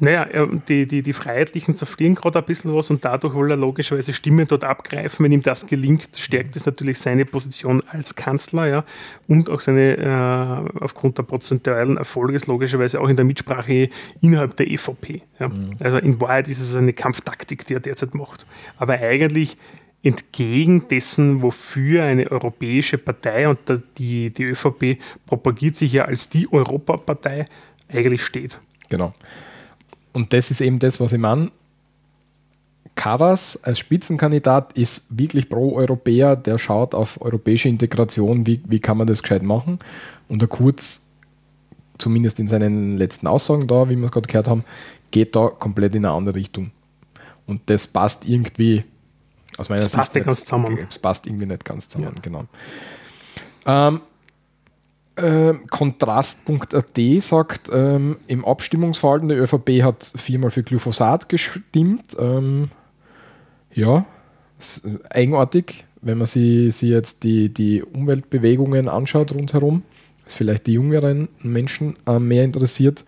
Naja, 0.00 0.46
die, 0.68 0.86
die, 0.86 1.02
die 1.02 1.12
Freiheitlichen 1.12 1.74
zerfliegen 1.74 2.14
gerade 2.14 2.38
ein 2.38 2.44
bisschen 2.44 2.72
was 2.72 2.88
und 2.90 3.04
dadurch 3.04 3.34
will 3.34 3.50
er 3.50 3.56
logischerweise 3.56 4.12
Stimmen 4.12 4.46
dort 4.46 4.62
abgreifen. 4.62 5.24
Wenn 5.24 5.32
ihm 5.32 5.42
das 5.42 5.66
gelingt, 5.66 6.10
stärkt 6.16 6.54
es 6.54 6.66
natürlich 6.66 6.98
seine 6.98 7.24
Position 7.24 7.82
als 7.88 8.14
Kanzler 8.14 8.66
ja, 8.68 8.84
und 9.26 9.50
auch 9.50 9.60
seine, 9.60 9.96
äh, 9.96 10.78
aufgrund 10.84 11.18
der 11.18 11.24
prozentualen 11.24 11.96
Erfolges 11.96 12.46
logischerweise 12.46 13.00
auch 13.00 13.08
in 13.08 13.16
der 13.16 13.24
Mitsprache 13.24 13.88
innerhalb 14.20 14.54
der 14.56 14.70
EVP. 14.70 15.22
Ja. 15.40 15.48
Mhm. 15.48 15.76
Also 15.80 15.96
in 15.98 16.20
Wahrheit 16.20 16.46
ist 16.46 16.60
es 16.60 16.76
eine 16.76 16.92
Kampftaktik, 16.92 17.66
die 17.66 17.74
er 17.74 17.80
derzeit 17.80 18.14
macht. 18.14 18.46
Aber 18.76 18.94
eigentlich 18.94 19.56
entgegen 20.02 20.86
dessen, 20.88 21.42
wofür 21.42 22.04
eine 22.04 22.30
europäische 22.30 22.98
Partei 22.98 23.48
und 23.48 23.58
die, 23.98 24.30
die 24.32 24.44
ÖVP 24.44 24.98
propagiert 25.26 25.74
sich 25.74 25.92
ja 25.92 26.04
als 26.04 26.28
die 26.28 26.50
Europapartei 26.52 27.46
eigentlich 27.88 28.22
steht. 28.22 28.60
Genau. 28.88 29.14
Und 30.12 30.32
das 30.32 30.50
ist 30.50 30.60
eben 30.60 30.78
das, 30.78 31.00
was 31.00 31.12
ich 31.12 31.18
meine. 31.18 31.50
Karas 32.94 33.62
als 33.62 33.78
Spitzenkandidat 33.78 34.72
ist 34.72 35.06
wirklich 35.10 35.48
pro-Europäer, 35.48 36.34
der 36.34 36.58
schaut 36.58 36.94
auf 36.94 37.20
europäische 37.20 37.68
Integration, 37.68 38.46
wie, 38.46 38.60
wie 38.66 38.80
kann 38.80 38.96
man 38.96 39.06
das 39.06 39.22
gescheit 39.22 39.44
machen. 39.44 39.78
Und 40.28 40.42
der 40.42 40.48
Kurz, 40.48 41.06
zumindest 41.98 42.40
in 42.40 42.48
seinen 42.48 42.98
letzten 42.98 43.28
Aussagen 43.28 43.68
da, 43.68 43.88
wie 43.88 43.96
wir 43.96 44.06
es 44.06 44.10
gerade 44.10 44.26
gehört 44.26 44.48
haben, 44.48 44.64
geht 45.12 45.36
da 45.36 45.48
komplett 45.48 45.94
in 45.94 46.04
eine 46.04 46.14
andere 46.14 46.34
Richtung. 46.34 46.72
Und 47.46 47.62
das 47.66 47.86
passt 47.86 48.28
irgendwie 48.28 48.82
aus 49.58 49.68
meiner 49.68 49.82
das 49.82 49.92
Sicht. 49.92 49.98
Passt 49.98 50.14
nicht 50.14 50.24
ganz 50.24 50.44
zusammen. 50.44 50.78
Das 50.88 50.98
passt 50.98 51.26
irgendwie 51.26 51.46
nicht 51.46 51.64
ganz 51.64 51.88
zusammen, 51.88 52.14
ja. 52.16 52.22
genau. 52.22 52.44
Ähm, 53.66 54.00
äh, 55.16 55.54
Kontrast.at 55.68 57.22
sagt, 57.22 57.70
ähm, 57.72 58.16
im 58.28 58.44
Abstimmungsverhalten 58.44 59.28
der 59.28 59.42
ÖVP 59.42 59.82
hat 59.82 60.04
viermal 60.04 60.50
für 60.50 60.62
Glyphosat 60.62 61.28
gestimmt. 61.28 62.16
Ähm, 62.18 62.70
ja, 63.74 64.06
eigenartig, 65.10 65.84
wenn 66.00 66.18
man 66.18 66.26
sich, 66.26 66.74
sich 66.76 66.90
jetzt 66.90 67.24
die, 67.24 67.52
die 67.52 67.82
Umweltbewegungen 67.82 68.88
anschaut 68.88 69.32
rundherum. 69.32 69.82
Das 70.24 70.34
vielleicht 70.34 70.66
die 70.66 70.74
jüngeren 70.74 71.28
Menschen 71.42 71.96
äh, 72.06 72.18
mehr 72.18 72.44
interessiert. 72.44 73.04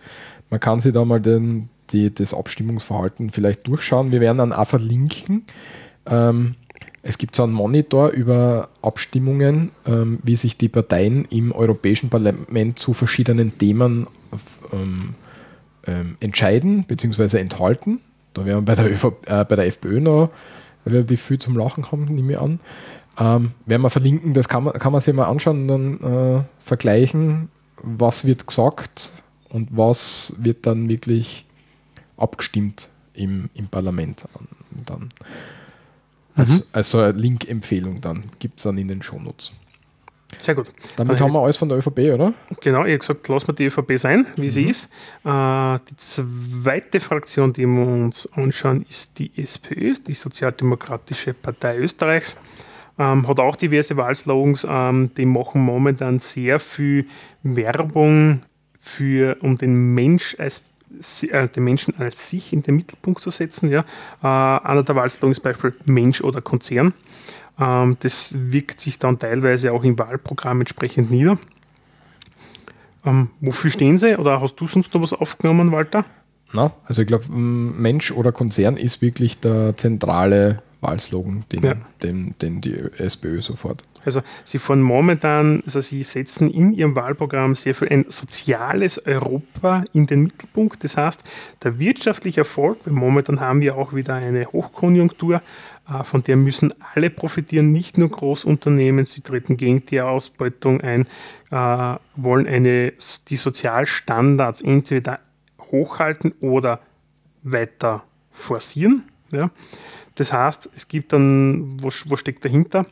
Man 0.49 0.59
kann 0.59 0.79
sich 0.79 0.91
da 0.91 1.05
mal 1.05 1.21
den, 1.21 1.69
die, 1.91 2.13
das 2.13 2.33
Abstimmungsverhalten 2.33 3.31
vielleicht 3.31 3.67
durchschauen. 3.67 4.11
Wir 4.11 4.19
werden 4.19 4.39
dann 4.39 4.53
auch 4.53 4.67
verlinken. 4.67 5.45
Ähm, 6.05 6.55
es 7.03 7.17
gibt 7.17 7.35
so 7.35 7.43
einen 7.43 7.53
Monitor 7.53 8.09
über 8.09 8.69
Abstimmungen, 8.81 9.71
ähm, 9.85 10.19
wie 10.23 10.35
sich 10.35 10.57
die 10.57 10.69
Parteien 10.69 11.25
im 11.25 11.51
Europäischen 11.51 12.09
Parlament 12.09 12.77
zu 12.77 12.93
verschiedenen 12.93 13.57
Themen 13.57 14.07
ähm, 14.71 15.15
ähm, 15.87 16.17
entscheiden 16.19 16.83
bzw. 16.83 17.39
enthalten. 17.39 18.01
Da 18.33 18.45
werden 18.45 18.59
wir 18.59 18.75
bei 18.75 18.75
der, 18.75 18.91
ÖV, 18.91 19.13
äh, 19.25 19.45
bei 19.45 19.55
der 19.55 19.65
FPÖ 19.65 19.99
noch 19.99 20.29
relativ 20.85 21.21
viel 21.21 21.39
zum 21.39 21.57
Lachen 21.57 21.91
haben, 21.91 22.05
nehme 22.05 22.33
ich 22.33 22.39
an. 22.39 22.59
Ähm, 23.17 23.51
werden 23.65 23.81
wir 23.81 23.89
verlinken, 23.89 24.33
das 24.33 24.47
kann 24.47 24.63
man, 24.63 24.73
kann 24.73 24.91
man 24.91 25.01
sich 25.01 25.13
mal 25.13 25.25
anschauen 25.25 25.61
und 25.61 25.67
dann 25.67 26.39
äh, 26.39 26.43
vergleichen, 26.59 27.49
was 27.81 28.25
wird 28.25 28.47
gesagt 28.47 29.11
und 29.49 29.69
was 29.71 30.33
wird 30.37 30.65
dann 30.65 30.87
wirklich 30.87 31.45
abgestimmt 32.15 32.89
im, 33.13 33.49
im 33.53 33.67
Parlament. 33.67 34.23
Dann. 34.85 35.09
Also, 36.35 36.55
mhm. 36.55 36.63
also 36.71 36.99
eine 36.99 37.11
Link-Empfehlung 37.11 38.01
dann 38.01 38.23
gibt 38.39 38.59
es 38.59 38.63
dann 38.63 38.77
in 38.77 38.87
den 38.87 39.01
Shownotes. 39.01 39.51
Sehr 40.37 40.55
gut. 40.55 40.71
Damit 40.95 41.13
also, 41.13 41.25
haben 41.25 41.33
wir 41.33 41.41
alles 41.41 41.57
von 41.57 41.69
der 41.69 41.77
ÖVP, 41.77 42.13
oder? 42.13 42.33
Genau, 42.61 42.85
ich 42.85 42.93
habe 42.93 42.97
gesagt, 42.97 43.27
lassen 43.27 43.47
wir 43.49 43.53
die 43.53 43.65
ÖVP 43.65 43.97
sein, 43.97 44.25
wie 44.37 44.43
mhm. 44.43 44.49
sie 44.49 44.63
ist. 44.63 44.91
Äh, 45.25 45.79
die 45.89 45.95
zweite 45.97 46.99
Fraktion, 46.99 47.53
die 47.53 47.65
wir 47.65 47.85
uns 47.85 48.31
anschauen, 48.33 48.85
ist 48.89 49.19
die 49.19 49.31
SPÖ, 49.35 49.93
die 50.07 50.13
Sozialdemokratische 50.13 51.33
Partei 51.33 51.77
Österreichs. 51.77 52.37
Ähm, 52.97 53.27
hat 53.27 53.39
auch 53.39 53.55
diverse 53.55 53.97
Wahlslogans, 53.97 54.65
ähm, 54.67 55.11
die 55.15 55.25
machen 55.25 55.61
momentan 55.61 56.19
sehr 56.19 56.59
viel 56.59 57.07
Werbung 57.43 58.41
für, 58.79 59.37
um 59.41 59.57
den 59.57 59.93
Mensch 59.93 60.35
als 60.39 60.61
den 60.99 61.63
Menschen 61.63 61.95
als 61.97 62.29
sich 62.29 62.53
in 62.53 62.63
den 62.63 62.75
Mittelpunkt 62.75 63.21
zu 63.21 63.29
setzen. 63.29 63.69
Ja. 63.69 63.85
Äh, 64.21 64.27
einer 64.27 64.83
der 64.83 64.95
Wahlslogans 64.95 65.37
ist 65.37 65.43
Beispiel 65.43 65.73
Mensch 65.85 66.21
oder 66.21 66.41
Konzern. 66.41 66.93
Ähm, 67.59 67.97
das 67.99 68.33
wirkt 68.37 68.79
sich 68.79 68.99
dann 68.99 69.19
teilweise 69.19 69.73
auch 69.73 69.83
im 69.83 69.97
Wahlprogramm 69.97 70.61
entsprechend 70.61 71.11
nieder. 71.11 71.37
Ähm, 73.05 73.29
wofür 73.39 73.71
stehen 73.71 73.97
Sie? 73.97 74.17
Oder 74.17 74.41
hast 74.41 74.55
du 74.55 74.67
sonst 74.67 74.93
noch 74.93 75.01
was 75.01 75.13
aufgenommen, 75.13 75.71
Walter? 75.71 76.05
Na, 76.53 76.73
also 76.85 77.01
ich 77.01 77.07
glaube, 77.07 77.25
Mensch 77.29 78.11
oder 78.11 78.31
Konzern 78.31 78.77
ist 78.77 79.01
wirklich 79.01 79.39
der 79.39 79.75
zentrale 79.77 80.61
Wahlslogan, 80.81 81.45
den, 81.51 81.63
ja. 81.63 81.75
den, 82.03 82.35
den 82.41 82.61
die 82.61 82.75
SPÖ 82.97 83.41
sofort. 83.41 83.81
Also 84.05 84.21
sie 84.43 84.59
fahren 84.59 84.81
momentan, 84.81 85.61
also 85.63 85.81
sie 85.81 86.03
setzen 86.03 86.49
in 86.49 86.73
ihrem 86.73 86.95
Wahlprogramm 86.95 87.55
sehr 87.55 87.75
für 87.75 87.89
ein 87.89 88.05
soziales 88.09 89.05
Europa 89.05 89.83
in 89.93 90.05
den 90.05 90.23
Mittelpunkt. 90.23 90.83
Das 90.83 90.97
heißt, 90.97 91.23
der 91.63 91.79
wirtschaftliche 91.79 92.41
Erfolg, 92.41 92.79
weil 92.85 92.93
momentan 92.93 93.39
haben 93.39 93.61
wir 93.61 93.77
auch 93.77 93.93
wieder 93.93 94.15
eine 94.15 94.45
Hochkonjunktur, 94.45 95.41
äh, 95.89 96.03
von 96.03 96.23
der 96.23 96.37
müssen 96.37 96.73
alle 96.93 97.09
profitieren, 97.09 97.71
nicht 97.71 97.97
nur 97.97 98.09
Großunternehmen, 98.09 99.05
sie 99.05 99.21
treten 99.21 99.57
gegen 99.57 99.85
die 99.85 100.01
Ausbeutung 100.01 100.81
ein, 100.81 101.07
äh, 101.51 101.95
wollen 102.15 102.47
eine, 102.47 102.93
die 103.29 103.35
Sozialstandards 103.35 104.61
entweder 104.61 105.19
hochhalten 105.71 106.33
oder 106.41 106.81
weiter 107.43 108.03
forcieren. 108.31 109.03
Ja. 109.31 109.49
Das 110.15 110.33
heißt, 110.33 110.69
es 110.75 110.87
gibt 110.87 111.13
dann, 111.13 111.81
was, 111.81 112.09
was 112.09 112.19
steckt 112.19 112.43
dahinter? 112.45 112.85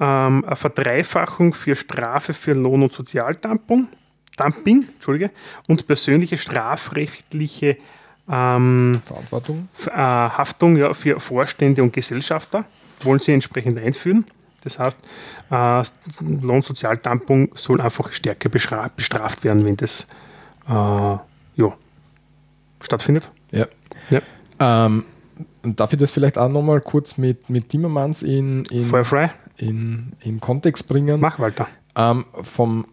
Ähm, 0.00 0.44
eine 0.44 0.56
Verdreifachung 0.56 1.54
für 1.54 1.76
Strafe 1.76 2.34
für 2.34 2.52
Lohn- 2.52 2.82
und 2.82 2.92
Sozialdumping 2.92 3.88
Dumping, 4.36 4.84
Entschuldige, 4.94 5.30
und 5.68 5.86
persönliche 5.86 6.36
strafrechtliche 6.36 7.76
ähm, 8.28 9.00
Verantwortung. 9.04 9.68
Äh, 9.86 9.90
Haftung 9.92 10.76
ja, 10.76 10.92
für 10.94 11.20
Vorstände 11.20 11.82
und 11.82 11.92
Gesellschafter 11.92 12.64
wollen 13.02 13.20
sie 13.20 13.32
entsprechend 13.32 13.78
einführen. 13.78 14.24
Das 14.62 14.78
heißt, 14.78 15.06
äh, 15.50 15.82
Lohnsozialdumping 16.20 17.50
soll 17.54 17.80
einfach 17.80 18.12
stärker 18.12 18.48
bestraft 18.48 19.44
werden, 19.44 19.64
wenn 19.64 19.76
das 19.76 20.06
äh, 20.68 20.72
ja, 20.72 21.76
stattfindet. 22.80 23.30
Ja. 23.50 23.66
ja. 24.08 24.20
Ähm, 24.58 25.04
darf 25.62 25.92
ich 25.92 25.98
das 25.98 26.12
vielleicht 26.12 26.38
auch 26.38 26.48
nochmal 26.48 26.80
kurz 26.80 27.18
mit, 27.18 27.50
mit 27.50 27.68
Timmermans 27.68 28.22
in, 28.22 28.64
in, 28.66 28.90
in, 29.56 30.12
in 30.20 30.40
Kontext 30.40 30.88
bringen? 30.88 31.20
Mach, 31.20 31.38
Walter. 31.38 31.68
Ähm, 31.96 32.24
vom, 32.42 32.86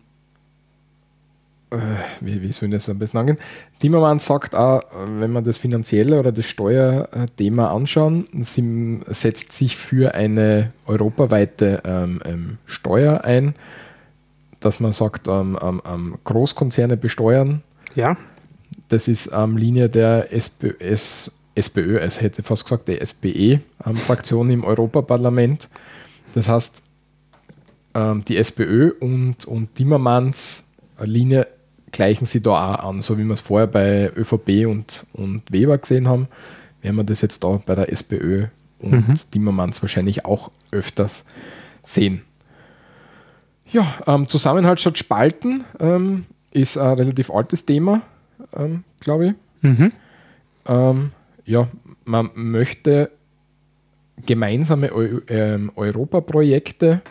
äh, 1.72 1.78
wie, 2.20 2.42
wie 2.42 2.52
soll 2.52 2.70
ich 2.70 2.76
das 2.76 2.90
am 2.90 3.00
besten 3.00 3.18
angehen? 3.18 3.38
Timmermans 3.80 4.26
sagt 4.26 4.56
auch, 4.56 4.84
wenn 5.20 5.32
man 5.32 5.44
das 5.44 5.58
finanzielle 5.58 6.20
oder 6.20 6.32
das 6.32 6.46
Steuerthema 6.46 7.74
anschauen, 7.74 8.28
sie 8.42 9.02
setzt 9.08 9.54
sich 9.54 9.78
für 9.78 10.14
eine 10.14 10.72
europaweite 10.86 11.82
ähm, 11.86 12.22
ähm, 12.26 12.58
Steuer 12.66 13.24
ein, 13.24 13.56
dass 14.60 14.80
man 14.80 14.94
sagt, 14.94 15.28
ähm, 15.28 15.58
ähm, 15.62 16.18
Großkonzerne 16.24 16.98
besteuern. 16.98 17.64
Ja. 17.96 18.18
Das 18.90 19.08
ist 19.08 19.32
ähm, 19.34 19.58
Linie 19.58 19.90
der 19.90 20.32
SPS 20.32 21.32
SPÖ, 21.56 21.98
es 21.98 22.22
hätte 22.22 22.44
fast 22.44 22.64
gesagt, 22.64 22.88
die 22.88 23.00
SPE-Fraktion 23.06 24.50
im 24.52 24.64
Europaparlament. 24.64 25.70
Das 26.34 26.48
heißt, 26.48 26.84
ähm, 27.94 28.24
die 28.26 28.38
SPÖ 28.38 28.91
und, 28.99 29.45
und 29.45 29.76
Timmermans 29.76 30.64
Linie 30.99 31.48
gleichen 31.91 32.26
sie 32.26 32.41
da 32.41 32.76
auch 32.76 32.90
an, 32.90 33.02
so 33.02 33.18
wie 33.18 33.24
wir 33.24 33.34
es 33.34 33.41
vorher 33.41 33.68
bei 33.68 34.12
ÖVP 34.16 34.66
und, 34.68 35.08
und 35.14 35.44
Weber 35.52 35.78
gesehen 35.78 36.08
haben, 36.08 36.28
werden 36.82 36.95
wir 36.95 37.03
das 37.03 37.22
jetzt 37.22 37.44
da 37.44 37.62
bei 37.66 37.76
der 37.76 37.91
SPÖ 37.91 38.45
und 38.80 39.08
mhm. 39.08 39.14
Timmermans 39.32 39.82
wahrscheinlich 39.82 40.26
auch 40.26 40.52
öfters 40.72 41.26
sehen. 41.84 42.22
Ja, 43.72 43.86
ähm, 44.08 44.28
Zusammenhalt 44.28 44.82
statt 44.82 44.98
Spalten 44.98 45.64
ähm, 45.80 46.26
ist 46.52 46.78
ein 46.78 46.98
relativ 46.98 47.30
altes 47.30 47.66
Thema, 47.66 48.02
ähm, 48.56 48.84
glaube 48.99 49.28
ich. 49.28 49.34
Mhm. 49.62 49.91
Ähm, 50.66 51.12
ja, 51.45 51.68
man 52.06 52.30
möchte 52.36 53.12
gemeinsame 54.26 54.91
Eu 54.93 55.22
ähm, 55.27 55.72
Europaprojekte, 55.76 57.02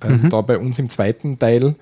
äh, 0.00 0.08
mhm. 0.08 0.30
da 0.30 0.40
bei 0.40 0.58
uns 0.58 0.78
im 0.78 0.90
zweiten 0.90 1.38
Teil 1.38 1.76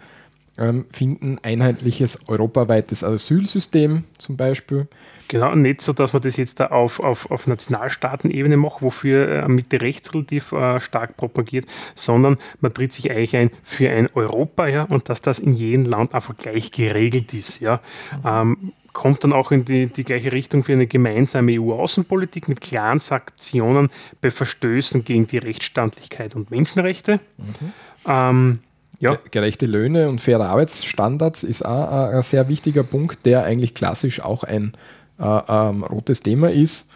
ähm, 0.56 0.86
finden, 0.90 1.38
einheitliches 1.42 2.28
europaweites 2.28 3.02
Asylsystem 3.02 4.04
zum 4.18 4.36
Beispiel. 4.36 4.86
Genau, 5.28 5.54
nicht 5.54 5.82
so, 5.82 5.92
dass 5.92 6.12
man 6.12 6.22
das 6.22 6.36
jetzt 6.36 6.60
da 6.60 6.66
auf, 6.66 7.00
auf, 7.00 7.30
auf 7.30 7.46
Nationalstaatenebene 7.46 8.56
macht, 8.56 8.82
wofür 8.82 9.28
äh, 9.28 9.48
Mitte 9.48 9.80
rechts 9.82 10.14
relativ 10.14 10.52
äh, 10.52 10.78
stark 10.80 11.16
propagiert, 11.16 11.66
sondern 11.94 12.36
man 12.60 12.72
tritt 12.72 12.92
sich 12.92 13.10
eigentlich 13.10 13.36
ein 13.36 13.50
für 13.64 13.90
ein 13.90 14.08
Europa, 14.14 14.68
ja, 14.68 14.84
und 14.84 15.08
dass 15.08 15.22
das 15.22 15.40
in 15.40 15.54
jedem 15.54 15.86
Land 15.86 16.14
einfach 16.14 16.36
gleich 16.36 16.70
geregelt 16.70 17.34
ist, 17.34 17.60
ja. 17.60 17.80
Mhm. 18.12 18.20
Ähm, 18.24 18.72
kommt 18.94 19.24
dann 19.24 19.34
auch 19.34 19.50
in 19.50 19.66
die, 19.66 19.88
die 19.88 20.04
gleiche 20.04 20.32
Richtung 20.32 20.64
für 20.64 20.72
eine 20.72 20.86
gemeinsame 20.86 21.60
EU-Außenpolitik 21.60 22.48
mit 22.48 22.62
klaren 22.62 22.98
Sanktionen 22.98 23.90
bei 24.22 24.30
Verstößen 24.30 25.04
gegen 25.04 25.26
die 25.26 25.38
Rechtsstaatlichkeit 25.38 26.34
und 26.34 26.50
Menschenrechte. 26.50 27.20
Mhm. 27.36 27.72
Ähm, 28.06 28.58
ja. 29.00 29.18
Gerechte 29.30 29.66
Löhne 29.66 30.08
und 30.08 30.20
faire 30.20 30.46
Arbeitsstandards 30.46 31.42
ist 31.42 31.66
auch 31.66 32.10
ein 32.10 32.22
sehr 32.22 32.48
wichtiger 32.48 32.84
Punkt, 32.84 33.26
der 33.26 33.44
eigentlich 33.44 33.74
klassisch 33.74 34.20
auch 34.20 34.44
ein 34.44 34.72
äh, 35.18 35.40
ähm, 35.48 35.82
rotes 35.82 36.22
Thema 36.22 36.50
ist. 36.50 36.90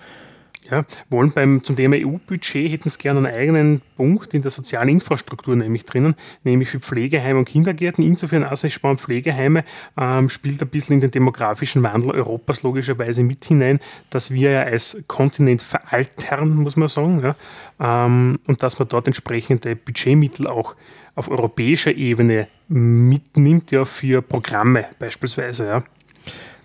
Ja, 0.71 0.85
wollen 1.09 1.33
beim, 1.33 1.65
zum 1.65 1.77
Thema 1.77 1.97
EU-Budget 1.97 2.71
hätten 2.71 2.91
sie 2.91 2.99
gerne 2.99 3.27
einen 3.27 3.35
eigenen 3.35 3.83
Punkt 3.97 4.35
in 4.35 4.43
der 4.43 4.51
sozialen 4.51 4.91
Infrastruktur 4.91 5.57
nämlich 5.57 5.87
drinnen, 5.87 6.15
nämlich 6.45 6.69
für 6.69 6.79
Pflegeheime 6.79 7.39
und 7.39 7.47
Kindergärten. 7.47 8.05
Insofern 8.05 8.47
spannend, 8.69 9.01
Pflegeheime 9.01 9.65
ähm, 9.99 10.29
spielt 10.29 10.61
ein 10.61 10.69
bisschen 10.69 10.97
in 10.97 11.01
den 11.01 11.11
demografischen 11.11 11.83
Wandel 11.83 12.11
Europas 12.11 12.63
logischerweise 12.63 13.23
mit 13.23 13.45
hinein, 13.47 13.81
dass 14.11 14.31
wir 14.31 14.51
ja 14.51 14.63
als 14.63 15.03
Kontinent 15.07 15.63
veraltern, 15.63 16.57
muss 16.57 16.77
man 16.77 16.89
sagen, 16.89 17.23
ja, 17.23 17.35
ähm, 17.81 18.39
und 18.47 18.63
dass 18.63 18.79
man 18.79 18.89
dort 18.89 19.07
entsprechende 19.07 19.75
Budgetmittel 19.75 20.47
auch 20.47 20.77
auf 21.15 21.31
europäischer 21.31 21.95
Ebene 21.97 22.47
mitnimmt, 22.69 23.71
ja, 23.71 23.87
für 23.87 24.21
Programme 24.21 24.85
beispielsweise, 24.99 25.67
ja. 25.67 25.85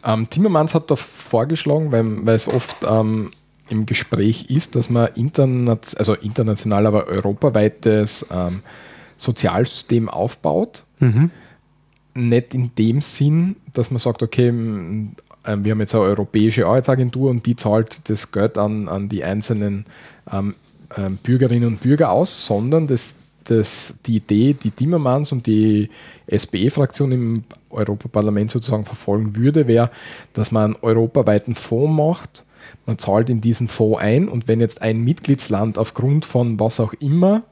Ähm, 0.06 0.30
Timmermans 0.30 0.76
hat 0.76 0.92
da 0.92 0.98
vorgeschlagen, 0.98 1.92
weil, 1.94 2.26
weil 2.26 2.36
es 2.36 2.50
oft 2.50 2.78
ähm, 2.86 3.32
im 3.70 3.86
Gespräch 3.86 4.50
ist, 4.50 4.76
dass 4.76 4.90
man 4.90 5.10
interna 5.16 5.78
also 5.98 6.14
international, 6.16 6.86
aber 6.86 7.08
europaweites 7.08 8.28
ähm, 8.32 8.62
Sozialsystem 9.18 10.10
aufbaut. 10.10 10.84
Mhm. 11.00 11.32
Nicht 12.14 12.54
in 12.54 12.76
dem 12.76 13.02
Sinn, 13.02 13.56
dass 13.74 13.90
man 13.90 14.00
sagt, 14.00 14.22
okay, 14.22 14.50
ähm, 14.50 15.16
wir 15.46 15.72
haben 15.72 15.80
jetzt 15.80 15.96
eine 15.96 16.04
europäische 16.04 16.66
Arbeitsagentur 16.66 17.30
und 17.30 17.46
die 17.46 17.56
zahlt 17.56 18.10
das 18.10 18.32
Geld 18.32 18.58
an, 18.58 18.88
an 18.88 19.10
die 19.10 19.24
einzelnen 19.24 19.86
ähm, 20.32 20.56
ähm, 20.96 21.18
Bürgerinnen 21.18 21.68
und 21.68 21.82
Bürger 21.82 22.12
aus, 22.12 22.46
sondern 22.46 22.88
das, 22.88 23.16
das, 23.46 23.96
die 24.06 24.18
Idee, 24.18 24.54
die 24.54 24.72
Timmermans 24.72 25.32
und 25.32 25.48
die 25.48 25.90
SPE-Fraktion 26.32 27.12
im 27.12 27.44
Europaparlament 27.70 28.52
sozusagen 28.52 28.86
verfolgen 28.86 29.36
würde, 29.36 29.68
wäre, 29.68 29.90
dass 30.34 30.52
man 30.52 30.76
einen 30.76 30.76
europaweiten 30.82 31.56
Fonds 31.56 31.96
macht, 31.96 32.44
man 32.86 32.98
zahlt 32.98 33.30
in 33.30 33.42
diesen 33.42 33.68
Fonds 33.68 34.02
ein 34.02 34.28
und 34.28 34.48
wenn 34.48 34.60
jetzt 34.60 34.82
ein 34.82 35.02
Mitgliedsland 35.02 35.78
aufgrund 35.78 36.26
von 36.26 36.60
was 36.60 36.80
auch 36.80 36.94
immer 36.94 37.44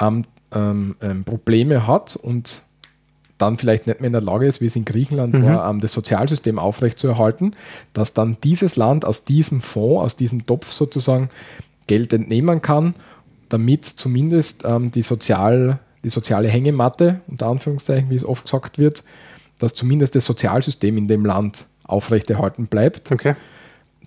ähm, 0.00 0.24
ähm, 0.52 0.96
ähm, 1.00 1.24
Probleme 1.24 1.86
hat 1.86 2.16
und 2.16 2.62
dann 3.38 3.58
vielleicht 3.58 3.86
nicht 3.86 4.00
mehr 4.00 4.06
in 4.06 4.12
der 4.14 4.22
Lage 4.22 4.46
ist, 4.46 4.62
wie 4.62 4.66
es 4.66 4.76
in 4.76 4.86
Griechenland 4.86 5.34
mhm. 5.34 5.44
war, 5.44 5.68
ähm, 5.68 5.80
das 5.80 5.92
Sozialsystem 5.92 6.58
aufrechtzuerhalten, 6.58 7.54
dass 7.92 8.14
dann 8.14 8.38
dieses 8.42 8.76
Land 8.76 9.04
aus 9.04 9.24
diesem 9.24 9.60
Fonds, 9.60 10.04
aus 10.04 10.16
diesem 10.16 10.46
Topf 10.46 10.72
sozusagen 10.72 11.28
Geld 11.86 12.12
entnehmen 12.12 12.62
kann, 12.62 12.94
damit 13.48 13.84
zumindest 13.84 14.64
ähm, 14.64 14.90
die, 14.90 15.02
Sozial, 15.02 15.78
die 16.02 16.10
soziale 16.10 16.48
Hängematte, 16.48 17.20
unter 17.26 17.46
Anführungszeichen, 17.46 18.08
wie 18.08 18.16
es 18.16 18.24
oft 18.24 18.44
gesagt 18.44 18.78
wird, 18.78 19.04
dass 19.58 19.74
zumindest 19.74 20.14
das 20.14 20.24
Sozialsystem 20.24 20.96
in 20.96 21.08
dem 21.08 21.26
Land 21.26 21.66
aufrechterhalten 21.84 22.66
bleibt. 22.66 23.12
Okay 23.12 23.34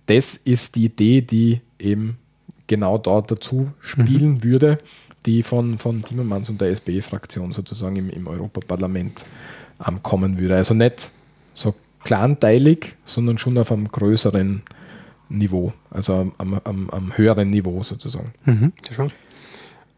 das 0.10 0.36
ist 0.36 0.76
die 0.76 0.86
Idee, 0.86 1.22
die 1.22 1.62
eben 1.78 2.18
genau 2.66 2.98
dort 2.98 3.30
dazu 3.30 3.72
spielen 3.80 4.34
mhm. 4.34 4.44
würde, 4.44 4.78
die 5.26 5.44
von, 5.44 5.78
von 5.78 6.04
Timmermans 6.04 6.50
und 6.50 6.60
der 6.60 6.76
SPE-Fraktion 6.76 7.52
sozusagen 7.52 7.96
im, 7.96 8.10
im 8.10 8.28
Europaparlament 8.28 9.26
ähm, 9.86 10.02
kommen 10.02 10.40
würde. 10.40 10.56
Also 10.56 10.74
nicht 10.74 11.12
so 11.54 11.76
kleinteilig, 12.04 12.96
sondern 13.06 13.38
schon 13.38 13.58
auf 13.58 13.72
einem 13.72 13.88
größeren 13.88 14.64
Niveau, 15.30 15.74
also 15.92 16.32
am, 16.40 16.60
am, 16.64 16.90
am 16.90 17.18
höheren 17.18 17.52
Niveau 17.52 17.84
sozusagen. 17.84 18.34
Mhm. 18.46 18.74
Sehr 18.82 18.96
schön. 18.96 19.12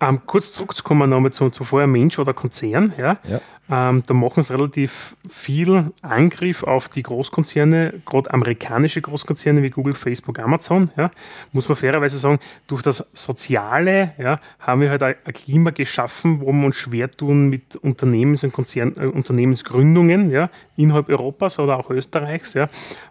Ähm, 0.02 0.22
kurz 0.26 0.52
zurückzukommen 0.52 1.10
nochmal 1.10 1.32
zu, 1.32 1.52
zu 1.52 1.64
vorher 1.64 1.88
Mensch 1.88 2.18
oder 2.18 2.34
Konzern. 2.34 2.94
Ja? 2.98 3.18
ja. 3.24 3.40
Ähm, 3.72 4.04
da 4.06 4.14
machen 4.14 4.44
sie 4.44 4.54
relativ 4.54 5.16
viel 5.30 5.92
Angriff 6.02 6.64
auf 6.64 6.90
die 6.90 7.04
Großkonzerne, 7.04 8.02
gerade 8.06 8.34
amerikanische 8.34 9.00
Großkonzerne 9.00 9.64
wie 9.64 9.70
Google, 9.70 9.94
Facebook, 9.94 10.40
Amazon. 10.40 10.90
Ja? 10.98 11.10
Muss 11.54 11.70
man 11.70 11.78
fairerweise 11.78 12.18
sagen, 12.18 12.40
durch 12.68 12.82
das 12.82 13.08
Soziale 13.14 14.14
ja, 14.18 14.42
haben 14.60 14.82
wir 14.82 14.90
halt 14.90 15.04
ein, 15.04 15.16
Klima 15.34 15.70
geschaffen, 15.70 16.42
wo 16.42 16.52
wir 16.52 16.66
uns 16.66 16.76
schwer 16.76 17.10
tun 17.10 17.50
mit 17.50 17.78
Unternehmens- 17.78 18.44
und 18.44 18.52
Konzern, 18.52 18.94
äh, 19.00 19.06
Unternehmensgründungen 19.06 20.32
ja, 20.32 20.50
innerhalb 20.76 21.08
Europas 21.08 21.58
oder 21.60 21.78
auch 21.78 21.92
Österreichs. 21.92 22.56
Ja? 22.56 22.68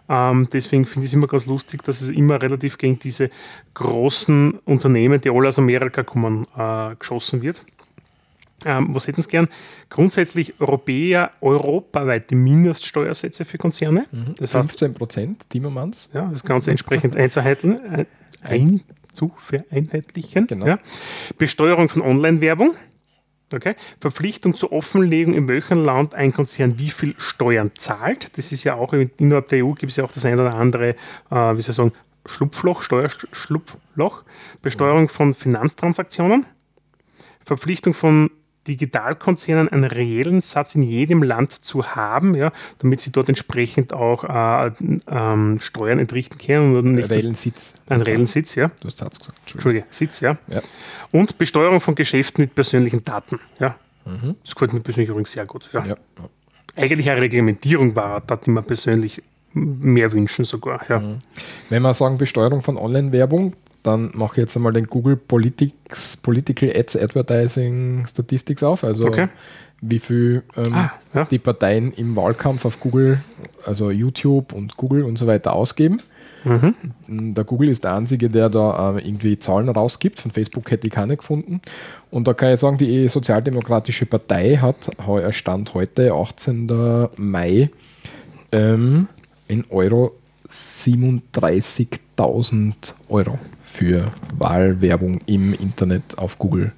Ähm, 0.09 0.47
deswegen 0.53 0.85
finde 0.85 1.05
ich 1.05 1.11
es 1.11 1.13
immer 1.15 1.27
ganz 1.27 1.47
lustig, 1.47 1.81
dass 1.83 2.01
es 2.01 2.11
immer 2.11 2.39
relativ 2.39 2.77
gegen 2.77 2.99
diese 2.99 3.31
großen 3.73 4.59
Unternehmen, 4.65 5.21
die 5.21 5.31
alle 5.31 5.47
aus 5.47 5.57
Amerika 5.57 6.03
kommen, 6.03 6.45
äh, 6.55 6.80
geschossen 6.99 7.41
wird. 7.41 7.65
Ähm, 8.65 8.89
was 8.93 9.07
hätten 9.07 9.21
Sie 9.21 9.29
gern? 9.29 9.47
Grundsätzlich 9.89 10.59
Europäer 10.59 11.31
europaweite 11.41 12.35
Mindeststeuersätze 12.35 13.45
für 13.45 13.57
Konzerne. 13.57 14.05
Mhm. 14.11 14.35
Das 14.37 14.51
15 14.51 14.93
Prozent, 14.93 15.49
Timmermans. 15.49 16.09
Ja, 16.13 16.27
das 16.27 16.43
Ganze 16.43 16.71
entsprechend 16.71 17.15
einzuheitlichen. 17.15 17.79
Ein, 17.89 18.07
ein, 18.43 18.81
zu 19.13 19.31
vereinheitlichen. 19.39 20.47
Genau. 20.47 20.65
Ja. 20.65 20.79
Besteuerung 21.37 21.89
von 21.89 22.01
Online-Werbung. 22.01 22.75
Okay. 23.53 23.75
Verpflichtung 23.99 24.55
zur 24.55 24.71
Offenlegung, 24.71 25.33
in 25.33 25.49
welchem 25.49 25.83
Land 25.83 26.15
ein 26.15 26.31
Konzern 26.31 26.79
wie 26.79 26.89
viel 26.89 27.15
Steuern 27.17 27.71
zahlt. 27.75 28.37
Das 28.37 28.53
ist 28.53 28.63
ja 28.63 28.75
auch 28.75 28.93
innerhalb 28.93 29.49
der 29.49 29.65
EU 29.65 29.73
gibt 29.73 29.91
es 29.91 29.97
ja 29.97 30.05
auch 30.05 30.11
das 30.13 30.23
eine 30.25 30.41
oder 30.41 30.55
andere, 30.55 30.89
äh, 30.89 30.95
wie 31.29 31.61
soll 31.61 31.71
ich 31.71 31.75
sagen, 31.75 31.91
Schlupfloch, 32.25 32.81
Steuerschlupfloch. 32.81 34.23
Besteuerung 34.61 35.09
von 35.09 35.33
Finanztransaktionen. 35.33 36.45
Verpflichtung 37.51 37.93
von 37.93 38.31
Digitalkonzernen 38.69 39.67
einen 39.67 39.83
reellen 39.83 40.39
Satz 40.39 40.75
in 40.75 40.83
jedem 40.83 41.21
Land 41.21 41.51
zu 41.51 41.95
haben, 41.95 42.33
ja, 42.33 42.53
damit 42.77 43.01
sie 43.01 43.11
dort 43.11 43.27
entsprechend 43.27 43.91
auch 43.91 44.23
äh, 44.23 44.71
ähm, 45.09 45.59
Steuern 45.59 45.99
entrichten 45.99 46.37
können. 46.37 46.77
Und 46.77 46.93
nicht 46.93 47.09
reellen 47.09 47.35
Sitz. 47.35 47.73
Einen 47.89 48.03
reellen 48.03 48.25
Sitz, 48.25 48.55
ja. 48.55 48.71
Du 48.79 48.87
hast 48.87 48.99
Satz 48.99 49.19
gesagt. 49.19 49.37
Entschuldige, 49.51 49.85
Sitz, 49.89 50.21
ja. 50.21 50.37
ja. 50.47 50.61
Und 51.11 51.37
Besteuerung 51.37 51.81
von 51.81 51.93
Geschäften 51.95 52.41
mit 52.41 52.55
persönlichen 52.55 53.03
Daten. 53.03 53.37
Ja. 53.59 53.75
Mhm. 54.05 54.35
Das 54.45 54.55
gefällt 54.55 54.71
mir 54.71 54.79
persönlich 54.79 55.09
übrigens 55.09 55.33
sehr 55.33 55.45
gut. 55.45 55.69
Ja. 55.73 55.85
ja. 55.85 55.97
Eigentlich 56.77 57.09
eine 57.09 57.19
Reglementierung 57.19 57.97
war, 57.97 58.21
da 58.21 58.37
die 58.37 58.49
man 58.49 58.63
persönlich 58.63 59.21
mehr 59.53 60.13
wünschen 60.13 60.45
sogar. 60.45 60.85
Ja. 60.87 60.99
Mhm. 60.99 61.21
Wenn 61.67 61.81
wir 61.81 61.93
sagen 61.93 62.17
Besteuerung 62.17 62.61
von 62.61 62.77
Online-Werbung, 62.77 63.55
dann 63.83 64.11
mache 64.13 64.33
ich 64.33 64.37
jetzt 64.37 64.55
einmal 64.55 64.73
den 64.73 64.87
Google 64.87 65.15
Politics, 65.15 66.17
Political 66.17 66.71
Ads 66.75 66.97
Advertising 66.97 68.05
Statistics 68.07 68.63
auf. 68.63 68.83
Also 68.83 69.07
okay. 69.07 69.27
wie 69.81 69.99
viel 69.99 70.43
ähm, 70.55 70.73
ah, 70.73 70.91
ja. 71.13 71.25
die 71.25 71.39
Parteien 71.39 71.91
im 71.93 72.15
Wahlkampf 72.15 72.65
auf 72.65 72.79
Google, 72.79 73.19
also 73.65 73.91
YouTube 73.91 74.53
und 74.53 74.77
Google 74.77 75.03
und 75.03 75.17
so 75.17 75.27
weiter 75.27 75.53
ausgeben. 75.53 75.97
Mhm. 76.43 77.35
Der 77.35 77.43
Google 77.43 77.69
ist 77.69 77.83
der 77.83 77.93
einzige, 77.93 78.27
der 78.29 78.49
da 78.49 78.97
äh, 78.97 79.07
irgendwie 79.07 79.37
Zahlen 79.37 79.69
rausgibt. 79.69 80.19
Von 80.19 80.31
Facebook 80.31 80.71
hätte 80.71 80.87
ich 80.87 80.93
keine 80.93 81.17
gefunden. 81.17 81.61
Und 82.09 82.27
da 82.27 82.33
kann 82.33 82.51
ich 82.53 82.59
sagen, 82.59 82.77
die 82.77 83.07
Sozialdemokratische 83.07 84.07
Partei 84.07 84.57
hat 84.57 84.89
heuer 85.05 85.31
Stand 85.33 85.75
heute, 85.75 86.13
18. 86.13 87.09
Mai, 87.17 87.69
ähm, 88.51 89.07
in 89.47 89.65
Euro 89.69 90.15
37.000 90.49 92.73
Euro 93.09 93.37
für 93.71 94.05
Wahlwerbung 94.37 95.21
im 95.25 95.53
Internet 95.53 96.17
auf 96.17 96.37
Google 96.37 96.73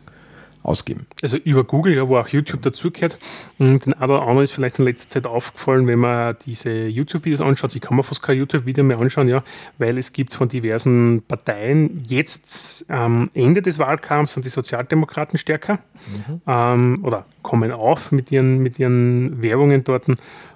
ausgeben. 0.64 1.06
Also 1.22 1.38
über 1.38 1.64
Google, 1.65 1.94
ja, 1.94 2.07
wo 2.07 2.18
auch 2.18 2.28
YouTube 2.30 2.61
dazugehört. 2.61 3.18
Und 3.60 3.86
den 3.86 3.94
einen 3.94 4.11
oder 4.11 4.22
anderen 4.22 4.44
ist 4.44 4.52
vielleicht 4.52 4.80
in 4.80 4.86
letzter 4.86 5.10
Zeit 5.10 5.28
aufgefallen, 5.28 5.88
wenn 5.88 5.99
man 5.99 6.38
diese 6.45 6.72
YouTube-Videos 6.72 7.41
anschaut. 7.41 7.76
Ich 7.76 7.82
kann 7.82 7.98
mir 7.98 8.03
fast 8.03 8.22
kein 8.22 8.38
YouTube-Video 8.38 8.84
mehr 8.84 8.98
anschauen, 8.98 9.28
ja, 9.28 9.44
weil 9.78 9.98
es 9.98 10.14
gibt 10.14 10.34
von 10.34 10.48
diversen 10.48 11.22
Parteien 11.28 12.02
jetzt 12.07 12.90
am 12.90 13.30
ähm, 13.36 13.44
Ende 13.45 13.61
des 13.61 13.78
Wahlkampfs 13.78 14.34
sind 14.34 14.45
die 14.45 14.49
Sozialdemokraten 14.49 15.38
stärker 15.38 15.80
mhm. 16.07 16.41
ähm, 16.48 16.99
oder 17.03 17.26
kommen 17.41 17.72
auf 17.72 18.11
mit 18.11 18.32
ihren, 18.32 18.60
mit 18.60 18.80
ihren 18.80 19.41
Werbungen 19.41 19.84
dort. 19.84 20.07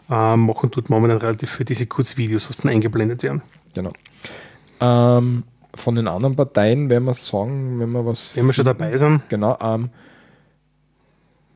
Äh, 0.10 0.38
machen 0.38 0.72
tut 0.72 0.90
momentan 0.90 1.18
relativ 1.18 1.50
für 1.50 1.66
diese 1.66 1.86
Kurzvideos, 1.86 2.48
was 2.50 2.58
dann 2.58 2.72
eingeblendet 2.72 3.24
werden. 3.24 3.42
Genau. 3.74 3.92
Ähm, 4.80 5.44
von 5.78 5.96
den 5.96 6.08
anderen 6.08 6.36
Parteien, 6.36 6.90
wenn 6.90 7.04
wir 7.04 7.14
sagen, 7.14 7.80
wenn 7.80 7.92
wir 7.92 8.06
was. 8.06 8.36
Wenn 8.36 8.46
wir 8.46 8.54
schon 8.54 8.66
dabei 8.66 8.96
sind. 8.98 9.30
Genau. 9.30 9.58
Ähm, 9.62 9.90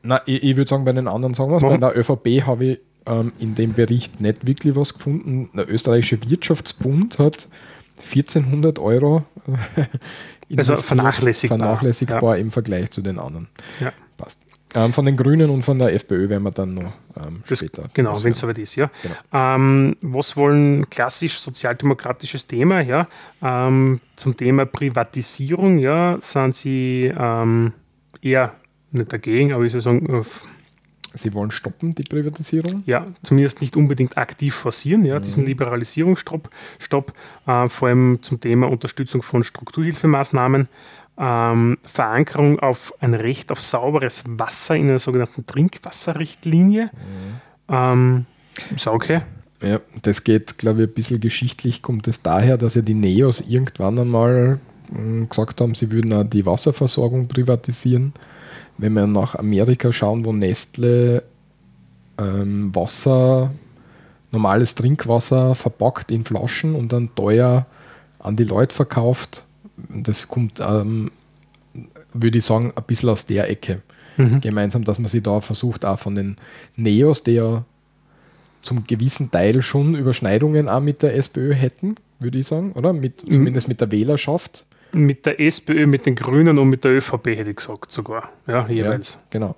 na, 0.02 0.20
ich, 0.26 0.42
ich 0.42 0.56
würde 0.56 0.68
sagen, 0.68 0.84
bei 0.84 0.92
den 0.92 1.08
anderen 1.08 1.34
sagen 1.34 1.50
wir 1.50 1.56
es. 1.56 1.62
Bei 1.62 1.76
der 1.76 1.96
ÖVP 1.96 2.46
habe 2.46 2.64
ich 2.64 2.80
ähm, 3.06 3.32
in 3.38 3.54
dem 3.54 3.74
Bericht 3.74 4.20
nicht 4.20 4.46
wirklich 4.46 4.76
was 4.76 4.94
gefunden. 4.94 5.50
Der 5.54 5.70
österreichische 5.70 6.18
Wirtschaftsbund 6.28 7.18
hat 7.18 7.48
1400 7.98 8.78
Euro 8.78 9.24
also 10.56 10.76
vernachlässigbar, 10.76 11.58
vernachlässigbar 11.58 12.36
ja. 12.36 12.40
im 12.40 12.50
Vergleich 12.50 12.90
zu 12.90 13.00
den 13.02 13.18
anderen. 13.18 13.48
Ja. 13.80 13.92
Ähm, 14.74 14.92
von 14.92 15.04
den 15.04 15.16
Grünen 15.16 15.50
und 15.50 15.62
von 15.62 15.78
der 15.78 15.92
FPÖ 15.94 16.28
werden 16.28 16.42
wir 16.44 16.50
dann 16.50 16.74
noch 16.74 16.92
ähm, 17.16 17.42
das, 17.46 17.58
später. 17.58 17.84
Genau, 17.94 18.22
wenn 18.24 18.32
es 18.32 18.38
soweit 18.38 18.58
ist, 18.58 18.76
ja. 18.76 18.90
Genau. 19.02 19.14
Ähm, 19.32 19.96
was 20.00 20.36
wollen 20.36 20.88
klassisch 20.88 21.38
sozialdemokratisches 21.38 22.46
Thema, 22.46 22.80
ja? 22.80 23.08
Ähm, 23.42 24.00
zum 24.16 24.36
Thema 24.36 24.64
Privatisierung, 24.64 25.78
ja, 25.78 26.18
sind 26.20 26.54
Sie 26.54 27.12
ähm, 27.16 27.72
eher 28.22 28.54
nicht 28.92 29.12
dagegen, 29.12 29.52
aber 29.52 29.64
ich 29.64 29.72
soll 29.72 29.80
sagen, 29.80 30.24
Sie 31.14 31.34
wollen 31.34 31.50
stoppen, 31.50 31.94
die 31.94 32.04
Privatisierung? 32.04 32.82
Ja, 32.86 33.06
zumindest 33.22 33.60
nicht 33.60 33.76
unbedingt 33.76 34.16
aktiv 34.16 34.54
forcieren, 34.54 35.04
ja, 35.04 35.20
diesen 35.20 35.42
mhm. 35.42 35.48
Liberalisierungsstopp, 35.48 36.48
Stopp, 36.78 37.12
äh, 37.46 37.68
vor 37.68 37.88
allem 37.88 38.22
zum 38.22 38.40
Thema 38.40 38.70
Unterstützung 38.70 39.22
von 39.22 39.44
Strukturhilfemaßnahmen, 39.44 40.68
ähm, 41.22 41.78
Verankerung 41.84 42.58
auf 42.58 42.92
ein 43.00 43.14
Recht 43.14 43.50
auf 43.52 43.60
sauberes 43.60 44.24
Wasser 44.26 44.76
in 44.76 44.88
einer 44.88 44.98
sogenannten 44.98 45.46
Trinkwasserrichtlinie. 45.46 46.90
Mhm. 46.92 47.74
Ähm, 47.74 48.26
ist 48.74 48.86
okay. 48.86 49.22
Ja, 49.62 49.80
das 50.02 50.24
geht, 50.24 50.58
glaube 50.58 50.82
ich, 50.82 50.88
ein 50.88 50.94
bisschen 50.94 51.20
geschichtlich, 51.20 51.80
kommt 51.80 52.08
es 52.08 52.22
daher, 52.22 52.58
dass 52.58 52.74
ja 52.74 52.82
die 52.82 52.94
Neos 52.94 53.40
irgendwann 53.40 53.98
einmal 53.98 54.58
äh, 54.92 55.24
gesagt 55.26 55.60
haben, 55.60 55.76
sie 55.76 55.92
würden 55.92 56.12
auch 56.12 56.24
die 56.24 56.44
Wasserversorgung 56.44 57.28
privatisieren 57.28 58.12
wenn 58.78 58.94
wir 58.94 59.06
nach 59.06 59.36
Amerika 59.36 59.92
schauen, 59.92 60.24
wo 60.24 60.32
Nestle 60.32 61.22
ähm, 62.18 62.74
Wasser, 62.74 63.52
normales 64.30 64.74
Trinkwasser 64.74 65.54
verpackt 65.54 66.10
in 66.10 66.24
Flaschen 66.24 66.74
und 66.74 66.92
dann 66.92 67.14
teuer 67.14 67.66
an 68.18 68.36
die 68.36 68.44
Leute 68.44 68.74
verkauft, 68.74 69.44
das 69.76 70.28
kommt, 70.28 70.60
ähm, 70.60 71.10
würde 72.12 72.38
ich 72.38 72.44
sagen, 72.44 72.72
ein 72.74 72.84
bisschen 72.84 73.08
aus 73.08 73.26
der 73.26 73.48
Ecke. 73.48 73.82
Mhm. 74.16 74.40
Gemeinsam, 74.40 74.84
dass 74.84 74.98
man 74.98 75.08
sich 75.08 75.22
da 75.22 75.40
versucht, 75.40 75.84
auch 75.84 75.98
von 75.98 76.14
den 76.14 76.36
Neos, 76.76 77.22
die 77.22 77.32
ja 77.32 77.64
zum 78.60 78.84
gewissen 78.84 79.30
Teil 79.30 79.62
schon 79.62 79.94
Überschneidungen 79.94 80.68
auch 80.68 80.80
mit 80.80 81.02
der 81.02 81.16
SPÖ 81.16 81.54
hätten, 81.54 81.94
würde 82.20 82.38
ich 82.38 82.46
sagen, 82.46 82.72
oder? 82.72 82.92
Mit, 82.92 83.26
mhm. 83.26 83.32
Zumindest 83.32 83.68
mit 83.68 83.80
der 83.80 83.90
Wählerschaft 83.90 84.66
mit 84.92 85.26
der 85.26 85.40
SPÖ, 85.40 85.86
mit 85.86 86.06
den 86.06 86.14
Grünen 86.14 86.58
und 86.58 86.68
mit 86.68 86.84
der 86.84 86.92
ÖVP, 86.92 87.28
hätte 87.28 87.50
ich 87.50 87.56
gesagt, 87.56 87.90
sogar. 87.92 88.30
Ja, 88.46 88.68
jeweils. 88.68 89.14
Ja, 89.14 89.20
genau. 89.30 89.56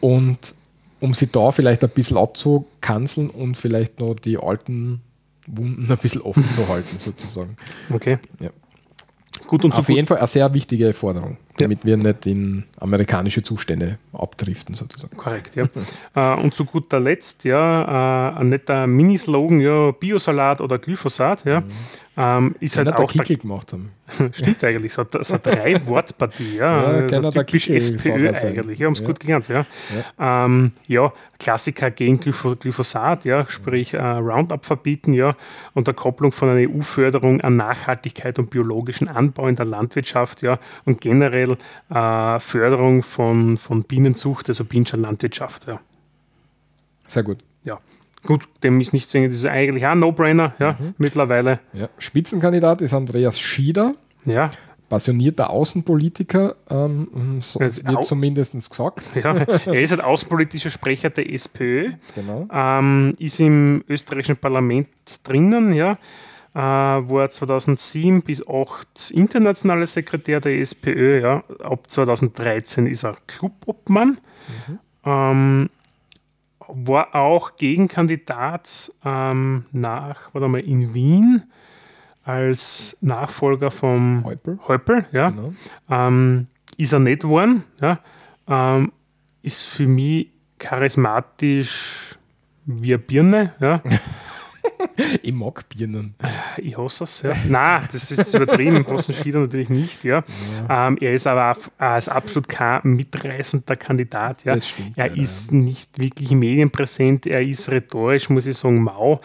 Und 0.00 0.54
um 1.00 1.14
sie 1.14 1.30
da 1.30 1.50
vielleicht 1.52 1.84
ein 1.84 1.90
bisschen 1.90 2.16
abzukanzeln 2.16 3.30
und 3.30 3.56
vielleicht 3.56 4.00
noch 4.00 4.14
die 4.14 4.38
alten 4.38 5.02
Wunden 5.46 5.90
ein 5.90 5.98
bisschen 5.98 6.22
offen 6.22 6.44
zu 6.56 6.68
halten, 6.68 6.98
sozusagen. 6.98 7.56
Okay. 7.92 8.18
Ja. 8.40 8.50
Gut 9.46 9.64
und 9.64 9.74
Auf 9.74 9.88
jeden 9.88 10.06
Fall 10.06 10.18
eine 10.18 10.26
sehr 10.26 10.52
wichtige 10.54 10.92
Forderung, 10.92 11.36
damit 11.58 11.80
ja. 11.80 11.86
wir 11.86 11.96
nicht 11.96 12.26
in 12.26 12.64
amerikanische 12.78 13.42
Zustände 13.42 13.98
abdriften, 14.12 14.74
sozusagen. 14.74 15.16
Korrekt, 15.16 15.56
ja. 15.56 15.66
Äh, 16.14 16.40
und 16.40 16.54
zu 16.54 16.64
guter 16.64 17.00
Letzt, 17.00 17.44
ja, 17.44 18.30
äh, 18.32 18.40
ein 18.40 18.48
netter 18.48 18.86
Minislogan, 18.86 19.60
ja, 19.60 19.90
Biosalat 19.90 20.60
oder 20.60 20.78
Glyphosat, 20.78 21.44
ja. 21.44 21.60
Mhm 21.60 21.72
ähm, 22.16 22.54
ist 22.60 22.76
halt 22.76 22.92
auch. 22.92 23.10
Kickel 23.10 23.36
gemacht 23.36 23.72
haben. 23.72 23.90
Stimmt 24.32 24.62
eigentlich, 24.62 24.92
so, 24.92 25.04
so 25.20 25.38
drei 25.42 25.84
Wortpartie, 25.86 26.56
ja. 26.56 27.00
ja 27.06 27.22
so 27.22 27.30
typisch 27.30 27.70
FPÖ 27.70 28.30
eigentlich, 28.30 28.78
ja, 28.78 28.86
haben 28.86 28.92
es 28.92 29.00
ja. 29.00 29.06
gut 29.06 29.20
gelernt, 29.20 29.48
ja. 29.48 29.64
Ja. 30.18 30.44
Ähm, 30.44 30.72
ja, 30.86 31.12
Klassiker 31.38 31.90
gegen 31.90 32.20
Glyphosat, 32.20 33.24
ja, 33.24 33.48
sprich 33.48 33.94
äh, 33.94 33.98
Roundup 33.98 34.64
verbieten, 34.64 35.12
ja, 35.12 35.34
und 35.72 35.86
der 35.86 35.94
Kopplung 35.94 36.32
von 36.32 36.50
einer 36.50 36.68
EU-Förderung 36.68 37.40
an 37.40 37.56
Nachhaltigkeit 37.56 38.38
und 38.38 38.50
biologischen 38.50 39.08
Anbau 39.08 39.48
in 39.48 39.56
der 39.56 39.66
Landwirtschaft, 39.66 40.42
ja, 40.42 40.58
und 40.84 41.00
generell 41.00 41.56
äh, 41.90 42.38
Förderung 42.38 43.02
von, 43.02 43.56
von 43.56 43.82
Bienenzucht, 43.84 44.48
also 44.48 44.64
Bienscher 44.64 44.98
Landwirtschaft, 44.98 45.66
ja. 45.66 45.80
Sehr 47.08 47.22
gut. 47.22 47.38
Gut, 48.26 48.48
dem 48.62 48.80
ist 48.80 48.92
nicht 48.92 49.08
singen, 49.08 49.28
das 49.28 49.38
ist 49.38 49.46
eigentlich 49.46 49.86
auch 49.86 49.90
ein 49.90 49.98
No-Brainer, 49.98 50.54
ja, 50.58 50.76
mhm. 50.78 50.94
mittlerweile. 50.98 51.60
Ja. 51.72 51.88
Spitzenkandidat 51.98 52.80
ist 52.80 52.94
Andreas 52.94 53.38
Schieder. 53.38 53.92
Ja. 54.24 54.50
Passionierter 54.88 55.50
Außenpolitiker, 55.50 56.56
ähm, 56.68 57.40
so 57.40 57.58
wird 57.58 57.86
au 57.86 58.02
zumindest 58.02 58.54
gesagt. 58.70 59.16
Ja, 59.16 59.34
er 59.34 59.80
ist 59.80 59.92
ein 59.94 60.00
außenpolitischer 60.00 60.70
Sprecher 60.70 61.10
der 61.10 61.32
SPÖ, 61.32 61.92
genau. 62.14 62.46
ähm, 62.52 63.14
ist 63.18 63.40
im 63.40 63.82
österreichischen 63.88 64.36
Parlament 64.36 64.88
drinnen, 65.24 65.72
ja, 65.72 65.98
äh, 66.54 66.58
war 66.58 67.28
2007 67.28 68.22
bis 68.22 68.38
2008 68.38 69.10
internationaler 69.10 69.86
Sekretär 69.86 70.40
der 70.40 70.58
SPÖ, 70.60 71.22
ja, 71.22 71.44
ab 71.62 71.90
2013 71.90 72.86
ist 72.86 73.04
er 73.04 73.16
Clubobmann. 73.26 74.18
Mhm. 74.68 74.78
Ähm, 75.04 75.70
war 76.68 77.14
auch 77.14 77.56
Gegenkandidat 77.56 78.92
ähm, 79.04 79.66
nach, 79.72 80.32
warte 80.32 80.48
mal, 80.48 80.60
in 80.60 80.94
Wien 80.94 81.44
als 82.24 82.96
Nachfolger 83.00 83.70
vom 83.70 84.24
Häupl, 84.66 85.04
ja. 85.12 85.30
Genau. 85.30 85.52
Ähm, 85.90 86.46
ist 86.76 86.92
er 86.92 87.00
nicht 87.00 87.22
geworden, 87.22 87.64
ja. 87.80 88.00
Ähm, 88.48 88.92
ist 89.42 89.62
für 89.62 89.86
mich 89.86 90.30
charismatisch 90.58 92.18
wie 92.64 92.94
eine 92.94 92.98
Birne, 92.98 93.54
ja. 93.60 93.82
ich 95.22 95.32
mag 95.32 95.68
Birnen. 95.68 96.14
Ich 96.58 96.76
hasse 96.76 97.04
es, 97.04 97.22
ja. 97.22 97.34
Nein, 97.48 97.88
das 97.90 98.10
ist 98.10 98.34
übertrieben. 98.34 98.86
Hassen 98.86 99.14
Schieder 99.14 99.40
natürlich 99.40 99.70
nicht, 99.70 100.04
ja. 100.04 100.24
ja. 100.68 100.88
Ähm, 100.88 100.98
er 101.00 101.14
ist 101.14 101.26
aber 101.26 101.56
als 101.78 102.08
absolut 102.08 102.48
kein 102.48 102.80
mitreißender 102.84 103.76
Kandidat, 103.76 104.44
ja. 104.44 104.60
Stimmt, 104.60 104.96
er 104.96 105.06
ja, 105.06 105.22
ist 105.22 105.52
ja. 105.52 105.58
nicht 105.58 105.98
wirklich 105.98 106.30
medienpräsent, 106.30 107.26
er 107.26 107.42
ist 107.42 107.70
rhetorisch, 107.70 108.28
muss 108.28 108.46
ich 108.46 108.56
sagen, 108.56 108.82
mau. 108.82 109.20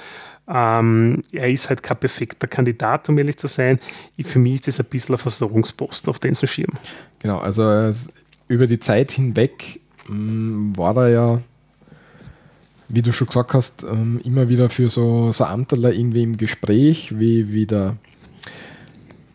Ähm, 0.47 1.21
er 1.31 1.47
ist 1.47 1.69
halt 1.69 1.83
kein 1.83 1.97
perfekter 1.97 2.47
Kandidat, 2.47 3.07
um 3.07 3.17
ehrlich 3.19 3.37
zu 3.37 3.47
sein. 3.47 3.79
Für 4.23 4.39
mich 4.39 4.55
ist 4.55 4.67
das 4.67 4.79
ein 4.79 4.87
bisschen 4.87 5.15
ein 5.15 5.19
Versorgungsposten 5.19 6.09
auf 6.09 6.19
den 6.19 6.33
zu 6.33 6.47
Schirm. 6.47 6.73
Genau, 7.19 7.37
also 7.37 7.91
über 8.47 8.65
die 8.65 8.79
Zeit 8.79 9.11
hinweg 9.11 9.79
mh, 10.07 10.15
mm, 10.15 10.77
war 10.77 10.97
er 10.97 11.09
ja 11.09 11.41
wie 12.89 13.01
du 13.01 13.13
schon 13.13 13.27
gesagt 13.27 13.53
hast, 13.53 13.83
ähm, 13.83 14.19
immer 14.23 14.49
wieder 14.49 14.69
für 14.69 14.89
so, 14.89 15.31
so 15.31 15.45
Amterler 15.45 15.93
irgendwie 15.93 16.23
im 16.23 16.37
Gespräch, 16.37 17.17
wie, 17.17 17.53
wie 17.53 17.65
der 17.65 17.97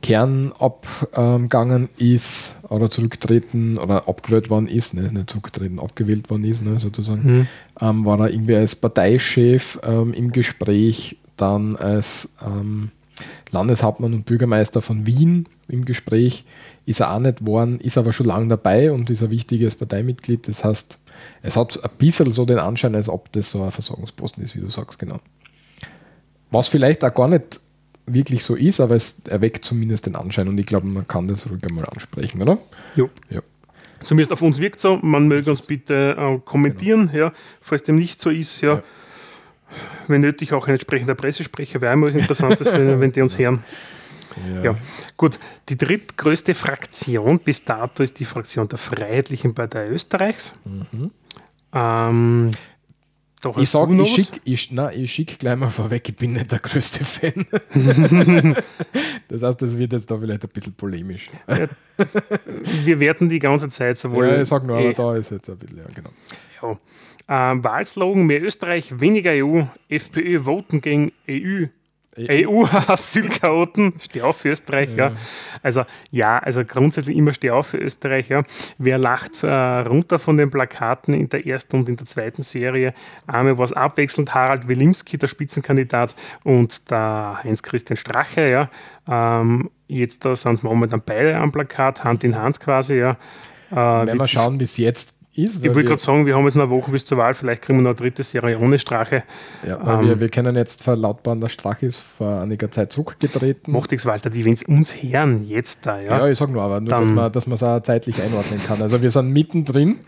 Kern 0.03 0.53
abgegangen 0.59 1.89
ist 1.97 2.57
oder 2.69 2.91
zurückgetreten 2.91 3.79
oder 3.79 4.07
abgewählt 4.07 4.51
worden 4.51 4.69
ist, 4.69 4.93
ne, 4.93 5.11
nicht 5.11 5.31
zurückgetreten, 5.31 5.79
abgewählt 5.79 6.29
worden 6.29 6.45
ist, 6.45 6.63
ne, 6.63 6.79
sozusagen, 6.79 7.23
mhm. 7.23 7.47
ähm, 7.81 8.05
war 8.05 8.21
er 8.21 8.31
irgendwie 8.31 8.57
als 8.57 8.77
Parteichef 8.77 9.79
ähm, 9.83 10.13
im 10.13 10.31
Gespräch, 10.31 11.17
dann 11.39 11.77
als 11.77 12.35
ähm, 12.45 12.91
Landeshauptmann 13.51 14.13
und 14.13 14.27
Bürgermeister 14.27 14.83
von 14.83 15.07
Wien 15.07 15.47
im 15.69 15.87
Gespräch, 15.87 16.45
ist 16.85 17.01
er 17.01 17.15
auch 17.15 17.21
nicht 17.21 17.39
geworden, 17.39 17.81
ist 17.81 17.97
aber 17.97 18.13
schon 18.13 18.27
lange 18.27 18.49
dabei 18.49 18.93
und 18.93 19.09
ist 19.09 19.23
ein 19.23 19.31
wichtiges 19.31 19.75
Parteimitglied. 19.75 20.47
Das 20.49 20.65
heißt, 20.65 20.99
es 21.43 21.57
hat 21.57 21.83
ein 21.83 21.91
bisschen 21.99 22.33
so 22.33 22.45
den 22.45 22.59
Anschein, 22.59 22.95
als 22.95 23.09
ob 23.09 23.33
das 23.33 23.51
so 23.51 23.63
ein 23.63 23.71
Versorgungsposten 23.71 24.43
ist, 24.43 24.57
wie 24.57 24.61
du 24.61 24.71
sagst, 24.71 24.99
genau. 24.99 25.21
Was 26.51 26.69
vielleicht 26.69 27.05
auch 27.05 27.15
gar 27.15 27.29
nicht 27.29 27.61
wirklich 28.07 28.45
so 28.45 28.55
ist, 28.55 28.81
aber 28.81 28.95
es 28.95 29.23
erweckt 29.29 29.65
zumindest 29.65 30.07
den 30.07 30.15
Anschein 30.15 30.49
und 30.49 30.59
ich 30.59 30.67
glaube, 30.67 30.87
man 30.87 31.09
kann 31.09 31.29
das 31.29 31.49
ruhig 31.49 31.65
einmal 31.67 31.87
ansprechen, 31.87 32.43
oder? 32.43 32.59
Jo. 32.97 33.11
Ja. 33.31 33.41
Zumindest 34.05 34.33
auf 34.33 34.43
uns 34.43 34.59
wirkt 34.59 34.81
so. 34.81 34.99
Man 35.03 35.29
möge 35.29 35.51
uns 35.51 35.63
bitte 35.63 36.17
äh, 36.19 36.39
kommentieren, 36.45 37.09
genau. 37.11 37.27
ja, 37.27 37.33
falls 37.61 37.83
dem 37.83 37.97
nicht 37.97 38.21
so 38.21 38.31
ist, 38.31 38.61
ja. 38.61 38.75
ja. 38.75 38.83
Wenn 40.07 40.21
nötig 40.21 40.53
auch 40.53 40.67
ein 40.67 40.75
entsprechender 40.75 41.15
Pressesprecher 41.15 41.81
wäre 41.81 41.95
immer 41.95 42.09
was 42.09 42.15
Interessantes, 42.15 42.71
wenn, 42.73 43.01
wenn 43.01 43.13
die 43.13 43.23
uns 43.23 43.39
hören. 43.39 43.65
Ja. 44.53 44.65
ja. 44.65 44.77
Gut, 45.17 45.39
die 45.69 45.77
drittgrößte 45.77 46.55
Fraktion 46.55 47.39
bis 47.39 47.65
dato 47.65 48.03
ist 48.03 48.19
die 48.21 48.25
Fraktion 48.25 48.69
der 48.69 48.79
Freiheitlichen 48.79 49.55
Partei 49.55 49.89
Österreichs. 49.89 50.57
Mhm. 50.65 51.11
Ähm, 51.73 52.51
doch 53.45 53.59
ich 53.59 53.69
sage, 53.69 53.95
ich 54.01 54.09
schicke 54.09 54.41
ich, 54.45 54.73
ich 54.73 55.13
schick 55.13 55.39
gleich 55.39 55.57
mal 55.57 55.69
vorweg, 55.69 56.09
ich 56.09 56.17
bin 56.17 56.33
nicht 56.33 56.51
der 56.51 56.61
größte 56.61 57.05
Fan. 57.05 57.45
das 59.29 59.43
heißt, 59.43 59.61
das 59.61 59.77
wird 59.77 59.93
jetzt 59.93 60.11
da 60.11 60.19
vielleicht 60.19 60.45
ein 60.45 60.51
bisschen 60.51 60.73
polemisch. 60.73 61.29
Ja, 61.47 61.69
wir 62.85 63.01
werden 63.01 63.29
die 63.29 63.39
ganze 63.39 63.69
Zeit 63.69 63.99
sowohl. 63.99 64.29
Ja, 64.29 64.43
ich 64.43 64.49
sage 64.49 64.67
nur, 64.67 64.79
aber 64.79 64.87
eh 64.87 64.95
da 64.95 65.15
ist 65.17 65.31
jetzt 65.31 65.51
ein 65.51 65.59
bisschen, 65.59 65.79
ja, 65.79 65.85
genau. 65.95 66.11
Ja. 66.63 67.53
Ähm, 67.53 67.63
Wahlslogan: 67.63 68.25
Mehr 68.25 68.43
Österreich, 68.43 68.99
weniger 68.99 69.33
EU, 69.33 69.65
FPÖ 69.89 70.45
voten 70.45 70.81
gegen 70.81 71.13
EU. 71.29 71.67
EU-Asylchaoten, 72.19 73.95
steh 74.01 74.23
auf 74.23 74.39
für 74.39 74.51
Österreich, 74.51 74.95
ja. 74.95 75.09
ja. 75.09 75.17
Also 75.63 75.85
ja, 76.11 76.39
also 76.39 76.65
grundsätzlich 76.65 77.17
immer 77.17 77.33
steh 77.33 77.51
auf 77.51 77.69
für 77.69 77.79
Österreich, 77.79 78.29
ja. 78.29 78.43
Wer 78.79 78.99
lacht 78.99 79.43
äh, 79.43 79.49
runter 79.49 80.19
von 80.19 80.37
den 80.37 80.51
Plakaten 80.51 81.15
in 81.15 81.29
der 81.29 81.47
ersten 81.47 81.77
und 81.77 81.89
in 81.89 81.97
der 81.97 82.07
zweiten 82.07 82.43
Serie? 82.43 82.95
Einmal 83.27 83.59
war 83.59 83.65
es 83.65 83.73
abwechselnd 83.73 84.35
Harald 84.35 84.69
Wilimski, 84.69 85.19
der 85.19 85.29
Spitzenkandidat, 85.29 86.15
und 86.45 86.91
der 86.91 87.41
Heinz-Christian 87.43 87.97
Strache, 87.97 88.49
ja. 88.49 88.71
Ähm, 89.09 89.71
jetzt 89.89 90.25
da 90.25 90.37
sind 90.37 90.53
es 90.53 90.63
momentan 90.63 91.03
beide 91.05 91.37
am 91.37 91.53
Plakat, 91.53 92.05
Hand 92.05 92.25
in 92.25 92.37
Hand 92.37 92.61
quasi, 92.61 92.97
ja. 92.97 93.17
Äh, 93.71 93.77
Wenn 94.07 94.19
wir 94.19 94.27
schauen, 94.27 94.61
es 94.61 94.77
jetzt 94.77 95.17
ist. 95.37 95.57
Ich 95.57 95.75
wollte 95.75 95.85
gerade 95.85 96.01
sagen, 96.01 96.27
wir 96.27 96.37
haben 96.37 96.45
jetzt 96.45 96.57
eine 96.57 96.71
Woche 96.71 96.91
bis 96.91 97.05
zur 97.05 97.19
Wahl, 97.19 97.35
vielleicht 97.35 97.63
kriegen 97.63 97.79
wir 97.79 97.83
noch 97.83 97.91
eine 97.91 97.97
dritte 97.97 98.23
Serie 98.23 98.59
ohne 98.59 98.79
Strache. 98.79 99.25
Ja, 99.67 100.01
ähm, 100.01 100.09
wir, 100.09 100.21
wir 100.21 100.29
können 100.29 100.57
jetzt 100.57 100.83
verlautbaren, 100.83 101.41
der 101.41 101.49
Strache 101.49 101.87
ist 101.87 101.99
vor 101.99 102.41
einiger 102.43 102.71
Zeit 102.71 102.93
zurückgetreten. 102.93 103.73
Macht 103.73 103.91
nichts, 103.91 104.07
Walter, 104.07 104.31
die, 104.31 104.45
wenn 104.45 104.55
es 104.55 104.63
uns 104.63 105.03
hören, 105.03 105.43
jetzt 105.43 105.87
da, 105.87 106.01
ja. 106.01 106.19
Ja, 106.19 106.29
ich 106.29 106.39
sage 106.39 106.53
nur, 106.53 106.63
aber 106.63 106.81
nur, 106.81 106.89
dass 106.91 107.11
man, 107.11 107.33
dass 107.33 107.47
es 107.47 107.63
auch 107.63 107.81
zeitlich 107.81 108.21
einordnen 108.23 108.61
kann. 108.65 108.81
Also 108.83 109.03
wir 109.03 109.11
sind 109.11 109.31
mittendrin. 109.31 110.01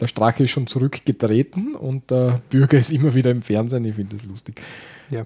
der 0.00 0.06
Strache 0.06 0.44
ist 0.44 0.50
schon 0.50 0.66
zurückgetreten 0.66 1.74
und 1.74 2.10
der 2.10 2.40
Bürger 2.50 2.78
ist 2.78 2.90
immer 2.90 3.14
wieder 3.14 3.30
im 3.30 3.42
Fernsehen. 3.42 3.84
Ich 3.84 3.94
finde 3.94 4.16
das 4.16 4.24
lustig. 4.26 4.60
Ja, 5.10 5.22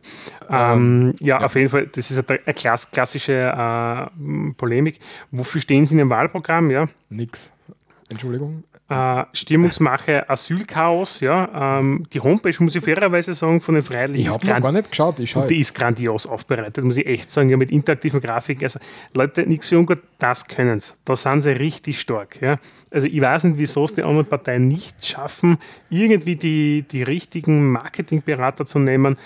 ähm, 0.50 1.14
ja, 1.20 1.38
ja, 1.38 1.46
auf 1.46 1.54
jeden 1.54 1.70
Fall, 1.70 1.86
das 1.86 2.10
ist 2.10 2.28
eine 2.28 2.54
klass 2.54 2.90
klassische 2.90 3.32
äh, 3.32 4.52
Polemik. 4.54 4.98
Wofür 5.30 5.60
stehen 5.60 5.84
Sie 5.84 5.94
in 5.94 5.98
dem 5.98 6.10
Wahlprogramm? 6.10 6.70
Ja? 6.70 6.86
Nix. 7.10 7.52
Entschuldigung. 8.10 8.64
Äh, 8.90 9.24
Stimmungsmache, 9.34 10.30
Asylchaos, 10.30 11.20
ja. 11.20 11.78
Ähm, 11.78 12.06
die 12.10 12.20
Homepage, 12.20 12.54
muss 12.60 12.74
ich 12.74 12.82
fairerweise 12.82 13.34
sagen, 13.34 13.60
von 13.60 13.74
den 13.74 13.84
Freiheitlichen. 13.84 14.28
Ich 14.28 14.34
habe 14.34 14.46
noch 14.46 14.60
gar 14.62 14.72
nicht 14.72 14.90
geschaut. 14.90 15.20
Ich 15.20 15.34
die 15.34 15.58
ist 15.58 15.74
grandios 15.74 16.26
aufbereitet, 16.26 16.82
muss 16.84 16.96
ich 16.96 17.06
echt 17.06 17.28
sagen. 17.28 17.50
Ja, 17.50 17.58
mit 17.58 17.70
interaktiven 17.70 18.18
Grafiken. 18.18 18.64
Also, 18.64 18.78
Leute, 19.12 19.46
nichts 19.46 19.68
für 19.68 19.78
ungut, 19.78 20.00
das 20.18 20.48
können 20.48 20.80
sie. 20.80 20.92
Da 21.04 21.16
sind 21.16 21.42
sie 21.42 21.50
richtig 21.50 22.00
stark, 22.00 22.40
ja. 22.40 22.58
Also 22.90 23.06
ich 23.06 23.20
weiß 23.20 23.44
nicht, 23.44 23.58
wieso 23.58 23.84
es 23.84 23.92
die 23.92 24.02
anderen 24.02 24.26
Parteien 24.26 24.66
nicht 24.66 25.04
schaffen, 25.04 25.58
irgendwie 25.90 26.36
die, 26.36 26.86
die 26.90 27.02
richtigen 27.02 27.70
Marketingberater 27.70 28.64
zu 28.64 28.78
nehmen. 28.78 29.18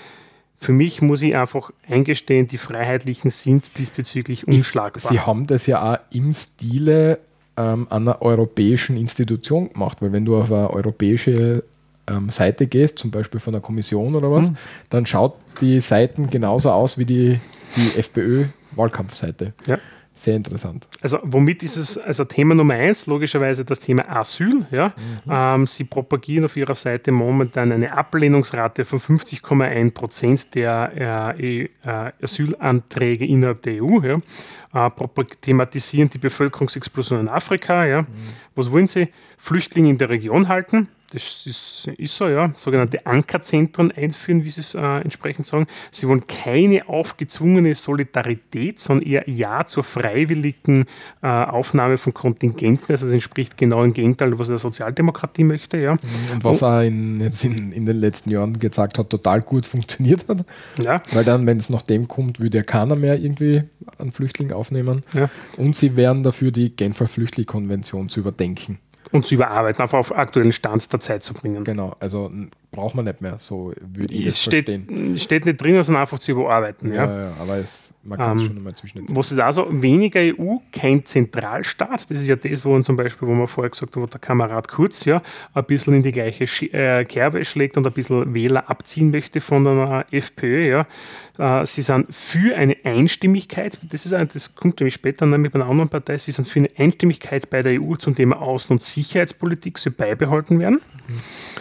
Für 0.59 0.73
mich 0.73 1.03
muss 1.03 1.23
ich 1.23 1.37
einfach 1.37 1.71
eingestehen, 1.89 2.49
die 2.49 2.59
Freiheitlichen 2.59 3.31
sind 3.31 3.79
diesbezüglich 3.79 4.49
unschlagbar. 4.49 5.01
Sie 5.01 5.21
haben 5.21 5.47
das 5.47 5.67
ja 5.67 5.95
auch 5.95 5.99
im 6.13 6.33
Stile 6.33 7.21
ähm, 7.57 7.87
einer 7.91 8.23
europäischen 8.23 8.97
Institution 8.97 9.73
gemacht, 9.73 9.99
weil 10.01 10.13
wenn 10.13 10.25
du 10.25 10.37
auf 10.37 10.51
eine 10.51 10.71
europäische 10.71 11.65
ähm, 12.09 12.31
Seite 12.31 12.67
gehst, 12.67 12.99
zum 12.99 13.11
Beispiel 13.11 13.41
von 13.41 13.53
der 13.53 13.63
Kommission 13.63 14.15
oder 14.15 14.31
was, 14.31 14.51
mhm. 14.51 14.57
dann 14.91 15.07
schaut 15.07 15.35
die 15.61 15.81
Seiten 15.81 16.31
genauso 16.31 16.71
aus 16.71 16.99
wie 16.99 17.05
die, 17.05 17.41
die 17.77 17.99
FPÖ-Wahlkampfseite. 17.99 19.53
Ja. 19.67 19.79
Sehr 20.15 20.37
interessant. 20.37 20.87
Also 21.01 21.19
womit 21.23 21.63
ist 21.63 21.79
es, 21.79 21.97
also 21.97 22.25
Thema 22.25 22.55
Nummer 22.55 22.75
eins, 22.75 23.07
logischerweise 23.07 23.65
das 23.65 23.81
Thema 23.81 24.07
Asyl. 24.11 24.67
Ja? 24.71 24.89
Mhm. 24.89 25.31
Ähm, 25.31 25.67
sie 25.67 25.85
propagieren 25.85 26.45
auf 26.45 26.57
ihrer 26.57 26.75
Seite 26.75 27.13
momentan 27.13 27.73
eine 27.73 27.97
Ablehnungsrate 27.97 28.85
von 28.85 29.01
50,1 29.01 29.91
Prozent 29.93 30.55
der 30.55 31.35
äh, 31.39 31.63
äh, 31.63 31.69
Asylanträge 32.23 33.25
innerhalb 33.25 33.63
der 33.63 33.83
EU. 33.83 34.01
Ja? 34.03 34.21
Äh, 34.75 34.91
thematisieren 35.41 36.09
die 36.09 36.19
Bevölkerungsexplosion 36.19 37.21
in 37.21 37.29
Afrika. 37.29 37.85
Ja? 37.85 38.03
Mhm. 38.03 38.07
Was 38.55 38.71
wollen 38.71 38.87
sie? 38.87 39.09
Flüchtlinge 39.37 39.91
in 39.91 39.99
der 39.99 40.09
Region 40.09 40.49
halten 40.49 40.89
das 41.13 41.47
ist, 41.47 41.89
ist, 41.99 42.17
so, 42.17 42.29
ja, 42.29 42.53
sogenannte 42.57 43.05
Ankerzentren 43.07 43.93
einführen, 43.93 44.45
wie 44.45 44.49
sie 44.49 44.61
es 44.61 44.75
äh, 44.75 44.81
entsprechend 44.81 45.47
sagen. 45.47 45.67
Sie 45.91 46.09
wollen 46.09 46.27
keine 46.27 46.89
aufgezwungene 46.89 47.75
Solidarität, 47.75 48.81
sondern 48.81 49.07
eher 49.07 49.29
Ja 49.29 49.67
zur 49.67 49.85
freiwilligen 49.85 50.87
äh, 51.23 51.27
Aufnahme 51.27 51.99
von 51.99 52.15
Kontingenten. 52.15 52.87
Also 52.89 53.07
das 53.07 53.13
entspricht 53.13 53.57
genau 53.57 53.85
im 53.85 53.93
Gegenteil, 53.93 54.39
was 54.39 54.49
der 54.49 54.59
Sozialdemokratie 54.59 55.45
möchte. 55.45 55.79
Ja. 55.79 55.93
Und 56.33 56.45
was 56.45 56.63
er 56.63 56.85
in, 56.85 57.21
jetzt 57.21 57.45
in, 57.45 57.73
in 57.73 57.85
den 57.85 57.97
letzten 57.99 58.31
Jahren 58.31 58.59
gesagt 58.59 58.99
hat, 58.99 59.11
total 59.11 59.43
gut 59.43 59.67
funktioniert 59.67 60.29
hat. 60.29 60.45
Ja. 60.83 61.03
Weil 61.13 61.25
dann, 61.25 61.47
wenn 61.47 61.59
es 61.59 61.69
nach 61.69 61.83
dem 61.83 62.09
kommt, 62.09 62.41
würde 62.41 62.59
ja 62.59 62.65
keiner 62.65 62.97
mehr 62.97 63.19
irgendwie 63.19 63.65
einen 63.99 64.13
Flüchtling 64.13 64.53
aufnehmen. 64.53 65.03
Ja. 65.15 65.29
Und 65.59 65.77
sie 65.77 65.97
wären 65.97 66.23
dafür, 66.23 66.51
die 66.51 66.75
Genfer 66.75 67.07
Flüchtlingskonvention 67.07 68.09
zu 68.09 68.21
überdenken 68.21 68.79
und 69.13 69.27
zu 69.27 69.35
überarbeiten, 69.35 69.83
einfach 69.83 69.99
auf 69.99 70.17
aktuellen 70.17 70.53
Stand 70.53 70.93
der 70.93 71.01
Zeit 71.01 71.23
zu 71.23 71.35
bringen. 71.35 71.65
Genau, 71.65 71.95
also 72.01 72.31
braucht 72.71 72.95
man 72.95 73.05
nicht 73.05 73.21
mehr, 73.21 73.39
so 73.39 73.73
würde 73.81 74.15
ich 74.15 74.27
es 74.27 74.43
steht, 74.43 74.67
verstehen. 74.67 75.19
steht 75.19 75.45
nicht 75.45 75.61
drin, 75.61 75.81
sondern 75.83 76.03
einfach 76.03 76.19
zu 76.19 76.33
überarbeiten. 76.33 76.93
Ja, 76.93 77.05
ja, 77.05 77.19
ja 77.21 77.35
aber 77.39 77.59
es, 77.59 77.93
man 78.05 78.19
kann 78.19 78.37
es 78.37 78.43
ähm, 78.43 78.49
schon 78.49 78.57
einmal 78.59 78.75
zwischen 78.75 79.17
Was 79.17 79.31
ist 79.31 79.39
also 79.39 79.67
weniger 79.71 80.21
EU, 80.21 80.57
kein 80.73 81.05
Zentralstaat, 81.05 82.11
das 82.11 82.21
ist 82.21 82.29
ja 82.29 82.37
das, 82.37 82.65
wo 82.65 82.71
man 82.71 82.83
zum 82.83 82.97
Beispiel, 82.97 83.29
wo 83.29 83.33
man 83.33 83.47
vorher 83.47 83.71
gesagt 83.71 83.95
hat, 83.95 84.03
wo 84.03 84.07
der 84.07 84.21
Kamerad 84.21 84.69
Kurz 84.69 85.05
ja 85.05 85.23
ein 85.55 85.65
bisschen 85.65 85.95
in 85.95 86.03
die 86.03 86.13
gleiche 86.13 86.45
äh, 86.73 87.05
Kerbe 87.05 87.45
schlägt 87.45 87.77
und 87.77 87.87
ein 87.87 87.93
bisschen 87.93 88.35
Wähler 88.35 88.69
abziehen 88.69 89.11
möchte 89.11 89.41
von 89.41 89.65
der 89.65 90.07
FPÖ, 90.11 90.69
ja. 90.69 90.87
Äh, 91.39 91.65
sie 91.67 91.83
sind 91.83 92.13
für 92.13 92.57
eine 92.57 92.77
Einstimmigkeit, 92.85 93.79
das, 93.83 94.05
ist 94.05 94.13
ein, 94.13 94.29
das 94.33 94.55
kommt 94.55 94.81
nämlich 94.81 94.95
später 94.95 95.25
nämlich 95.27 95.53
bei 95.53 95.61
einer 95.61 95.71
anderen 95.71 95.89
Partei, 95.89 96.19
sie 96.19 96.33
sind 96.33 96.49
für 96.49 96.59
eine 96.59 96.71
Einstimmigkeit 96.77 97.51
bei 97.51 97.63
der 97.63 97.81
EU 97.81 97.95
zum 97.95 98.15
Thema 98.15 98.43
Außen- 98.43 98.73
und 98.73 98.81
Sicherheitspolitik 98.81 99.79
soll 99.79 99.93
beibehalten 99.93 100.59
werden. 100.59 100.81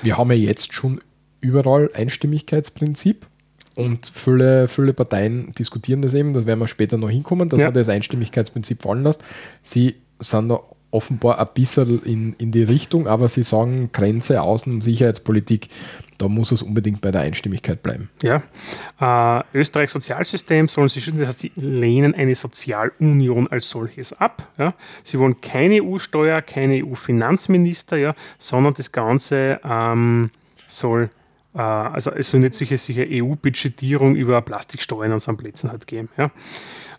Wir 0.02 0.18
haben 0.18 0.32
ja 0.32 0.38
jetzt 0.38 0.74
schon 0.74 1.02
überall 1.40 1.90
Einstimmigkeitsprinzip. 1.94 3.28
Und 3.76 4.12
viele, 4.14 4.68
viele 4.68 4.94
Parteien 4.94 5.54
diskutieren 5.58 6.02
das 6.02 6.14
eben, 6.14 6.34
da 6.34 6.46
werden 6.46 6.60
wir 6.60 6.68
später 6.68 6.98
noch 6.98 7.10
hinkommen, 7.10 7.50
dass 7.50 7.62
ja. 7.62 7.68
man 7.68 7.74
das 7.74 7.90
Einstimmigkeitsprinzip 7.90 8.82
fallen 8.82 9.04
lässt. 9.04 9.24
Sie 9.62 9.96
sind 10.20 10.50
da 10.50 10.60
offenbar 10.92 11.40
ein 11.40 11.48
bisschen 11.54 12.04
in, 12.04 12.34
in 12.34 12.52
die 12.52 12.64
Richtung, 12.64 13.08
aber 13.08 13.30
sie 13.30 13.44
sagen, 13.44 13.90
Grenze, 13.94 14.42
Außen- 14.42 14.70
und 14.70 14.82
Sicherheitspolitik, 14.82 15.70
da 16.18 16.28
muss 16.28 16.52
es 16.52 16.62
unbedingt 16.62 17.02
bei 17.02 17.12
der 17.12 17.22
Einstimmigkeit 17.22 17.82
bleiben. 17.82 18.10
Ja. 18.22 18.44
Äh, 19.00 19.44
Österreichs 19.58 19.94
Sozialsystem 19.94 20.68
sollen 20.68 20.90
sie 20.90 21.02
schützen, 21.02 21.20
das 21.20 21.30
heißt, 21.30 21.40
sie 21.40 21.52
lehnen 21.56 22.14
eine 22.14 22.36
Sozialunion 22.36 23.48
als 23.48 23.70
solches 23.70 24.14
ab. 24.14 24.48
Ja. 24.60 24.74
Sie 25.04 25.18
wollen 25.18 25.40
keine 25.42 25.82
EU-Steuer, 25.82 26.42
keine 26.42 26.86
EU-Finanzminister, 26.86 27.98
ja, 27.98 28.14
sondern 28.38 28.74
das 28.74 28.92
Ganze 28.92 29.60
ähm, 29.64 30.30
soll 30.68 31.10
also 31.60 32.12
es 32.12 32.30
soll 32.30 32.42
nicht 32.42 32.54
solche, 32.54 32.78
solche 32.78 33.06
EU-Budgetierung 33.10 34.16
über 34.16 34.42
Plastiksteuern 34.42 35.12
an 35.12 35.20
so 35.20 35.34
Plätzen 35.34 35.70
halt 35.70 35.88
geben. 35.88 36.10
Ja. 36.18 36.32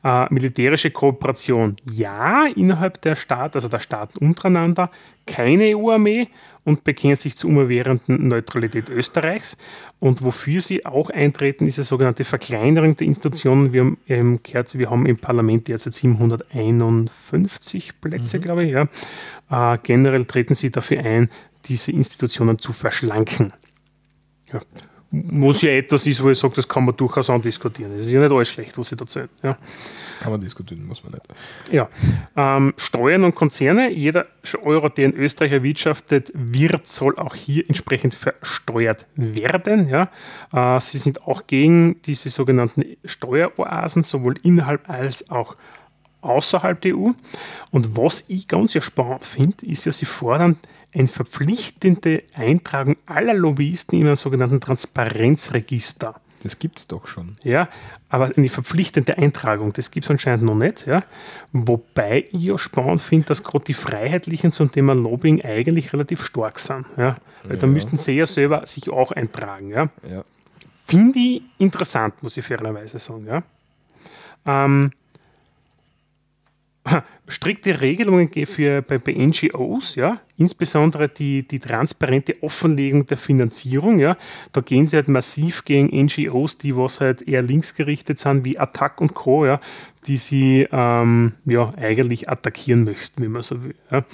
Äh, 0.05 0.27
militärische 0.35 0.91
Kooperation 0.91 1.77
ja 1.91 2.47
innerhalb 2.57 3.01
der 3.03 3.15
Staaten, 3.15 3.57
also 3.57 3.69
der 3.69 3.79
Staaten 3.79 4.19
untereinander, 4.19 4.91
keine 5.27 5.77
EU-Armee 5.77 6.27
und 6.65 6.83
bekennen 6.83 7.15
sich 7.15 7.37
zur 7.37 7.51
immerwährenden 7.51 8.27
Neutralität 8.27 8.89
Österreichs. 8.89 9.57
Und 10.01 10.23
wofür 10.23 10.61
sie 10.61 10.85
auch 10.85 11.09
eintreten, 11.09 11.67
ist 11.67 11.79
eine 11.79 11.85
sogenannte 11.85 12.25
Verkleinerung 12.25 12.97
der 12.97 13.07
Institutionen. 13.07 13.73
Wir 13.73 13.83
haben, 13.83 13.99
ähm, 14.09 14.41
gehört, 14.43 14.77
wir 14.77 14.91
haben 14.91 15.07
im 15.07 15.19
Parlament 15.19 15.69
derzeit 15.69 15.93
751 15.93 18.01
Plätze, 18.01 18.39
mhm. 18.39 18.43
glaube 18.43 18.65
ich. 18.65 18.73
Ja. 18.73 18.89
Äh, 19.51 19.79
generell 19.85 20.25
treten 20.25 20.55
sie 20.55 20.73
dafür 20.73 21.05
ein, 21.05 21.31
diese 21.67 21.93
Institutionen 21.93 22.59
zu 22.59 22.73
verschlanken. 22.73 23.53
Ja 24.53 24.61
was 25.13 25.61
ja 25.61 25.71
etwas 25.71 26.07
ist, 26.07 26.23
wo 26.23 26.31
ich 26.31 26.39
sage, 26.39 26.55
das 26.57 26.67
kann 26.67 26.87
man 26.87 26.97
durchaus 26.97 27.29
andiskutieren. 27.29 27.93
Es 27.99 28.07
ist 28.07 28.13
ja 28.13 28.21
nicht 28.21 28.33
alles 28.33 28.49
schlecht, 28.49 28.79
was 28.79 28.89
sie 28.89 28.97
da 28.97 29.03
erzählen. 29.03 29.29
Ja. 29.43 29.59
Kann 30.21 30.33
man 30.33 30.41
diskutieren, 30.41 30.87
muss 30.87 31.05
man 31.05 31.13
nicht. 31.13 31.27
Ja. 31.71 31.89
Ähm, 32.35 32.73
Steuern 32.79 33.25
und 33.25 33.35
Konzerne. 33.35 33.93
Jeder 33.93 34.27
Euro, 34.63 34.89
der 34.89 35.07
in 35.07 35.15
Österreich 35.15 35.53
erwirtschaftet 35.53 36.33
wird, 36.35 36.87
soll 36.87 37.17
auch 37.19 37.35
hier 37.35 37.65
entsprechend 37.69 38.15
versteuert 38.15 39.07
werden. 39.17 39.89
Ja. 39.89 40.11
Äh, 40.53 40.81
sie 40.81 40.99
sind 40.99 41.27
auch 41.27 41.47
gegen 41.47 42.01
diese 42.03 42.31
sogenannten 42.31 42.97
Steueroasen, 43.05 44.05
sowohl 44.05 44.37
innerhalb 44.43 44.89
als 44.89 45.31
auch 45.31 45.57
außerhalb 46.23 46.81
der 46.81 46.97
EU. 46.97 47.11
Und 47.71 47.97
was 47.97 48.25
ich 48.29 48.49
ganz 48.49 48.73
ja 48.73 48.81
spannend 48.81 49.27
finde, 49.27 49.67
ist 49.67 49.85
ja, 49.85 49.93
sie 49.93 50.07
fordern 50.07 50.57
eine 50.95 51.09
verpflichtende 51.09 52.23
Eintragung 52.35 52.97
aller 53.07 53.35
Lobbyisten 53.35 53.99
in 53.99 54.07
einem 54.07 54.17
sogenannten 54.17 54.61
Transparenzregister. 54.61 56.21
Das 56.43 56.59
gibt 56.59 56.81
es 56.81 56.89
doch 56.89 57.07
schon. 57.07 57.37
Ja, 57.45 57.69
aber 58.09 58.33
eine 58.37 58.49
verpflichtende 58.49 59.17
Eintragung, 59.17 59.73
das 59.73 59.91
gibt 59.91 60.07
es 60.07 60.11
anscheinend 60.11 60.45
noch 60.45 60.57
nicht. 60.57 60.87
Ja? 60.87 61.05
Wobei 61.53 62.27
ich 62.33 62.43
ja 62.43 62.59
spannend 62.59 63.01
finde, 63.01 63.27
dass 63.29 63.45
gerade 63.45 63.65
die 63.65 63.75
Freiheitlichen 63.75 64.51
zum 64.51 64.71
Thema 64.73 64.95
Lobbying 64.95 65.43
eigentlich 65.43 65.93
relativ 65.93 66.25
stark 66.25 66.59
sind. 66.59 66.85
Ja? 66.97 67.17
Weil 67.45 67.55
ja. 67.55 67.57
da 67.61 67.67
müssten 67.67 67.97
sie 67.97 68.17
ja 68.17 68.27
selber 68.27 68.67
sich 68.67 68.91
auch 68.91 69.13
eintragen. 69.13 69.71
Ja? 69.71 69.89
ja. 70.09 70.25
Finde 70.87 71.19
ich 71.19 71.43
interessant, 71.59 72.23
muss 72.23 72.37
ich 72.37 72.45
fairerweise 72.45 72.99
sagen. 72.99 73.27
Ja? 73.27 73.43
Ähm, 74.45 74.91
strikte 77.29 77.81
Regelungen 77.81 78.29
für, 78.47 78.83
bei, 78.83 78.99
bei 78.99 79.13
NGOs, 79.13 79.95
ja, 79.95 80.21
insbesondere 80.37 81.09
die, 81.09 81.47
die 81.47 81.61
transparente 81.61 82.43
Offenlegung 82.43 83.07
der 83.07 83.17
Finanzierung, 83.17 83.99
ja, 83.99 84.17
da 84.53 84.61
gehen 84.61 84.87
sie 84.87 84.97
halt 84.97 85.09
massiv 85.09 85.65
gegen 85.65 85.87
NGOs, 85.87 86.59
die 86.59 86.77
was 86.77 87.01
halt 87.01 87.23
eher 87.23 87.43
linksgerichtet 87.43 88.19
sind, 88.19 88.45
wie 88.45 88.59
Attac 88.59 89.01
und 89.01 89.15
Co., 89.15 89.47
ja, 89.47 89.61
die 90.09 90.17
sie 90.17 90.67
ähm, 90.73 91.35
ja, 91.45 91.71
eigentlich 91.77 92.29
attackieren 92.29 92.83
möchten, 92.83 93.23
wenn 93.23 93.31
man 93.31 93.43
so 93.43 93.63
will. 93.63 93.77
Ja. 93.91 94.05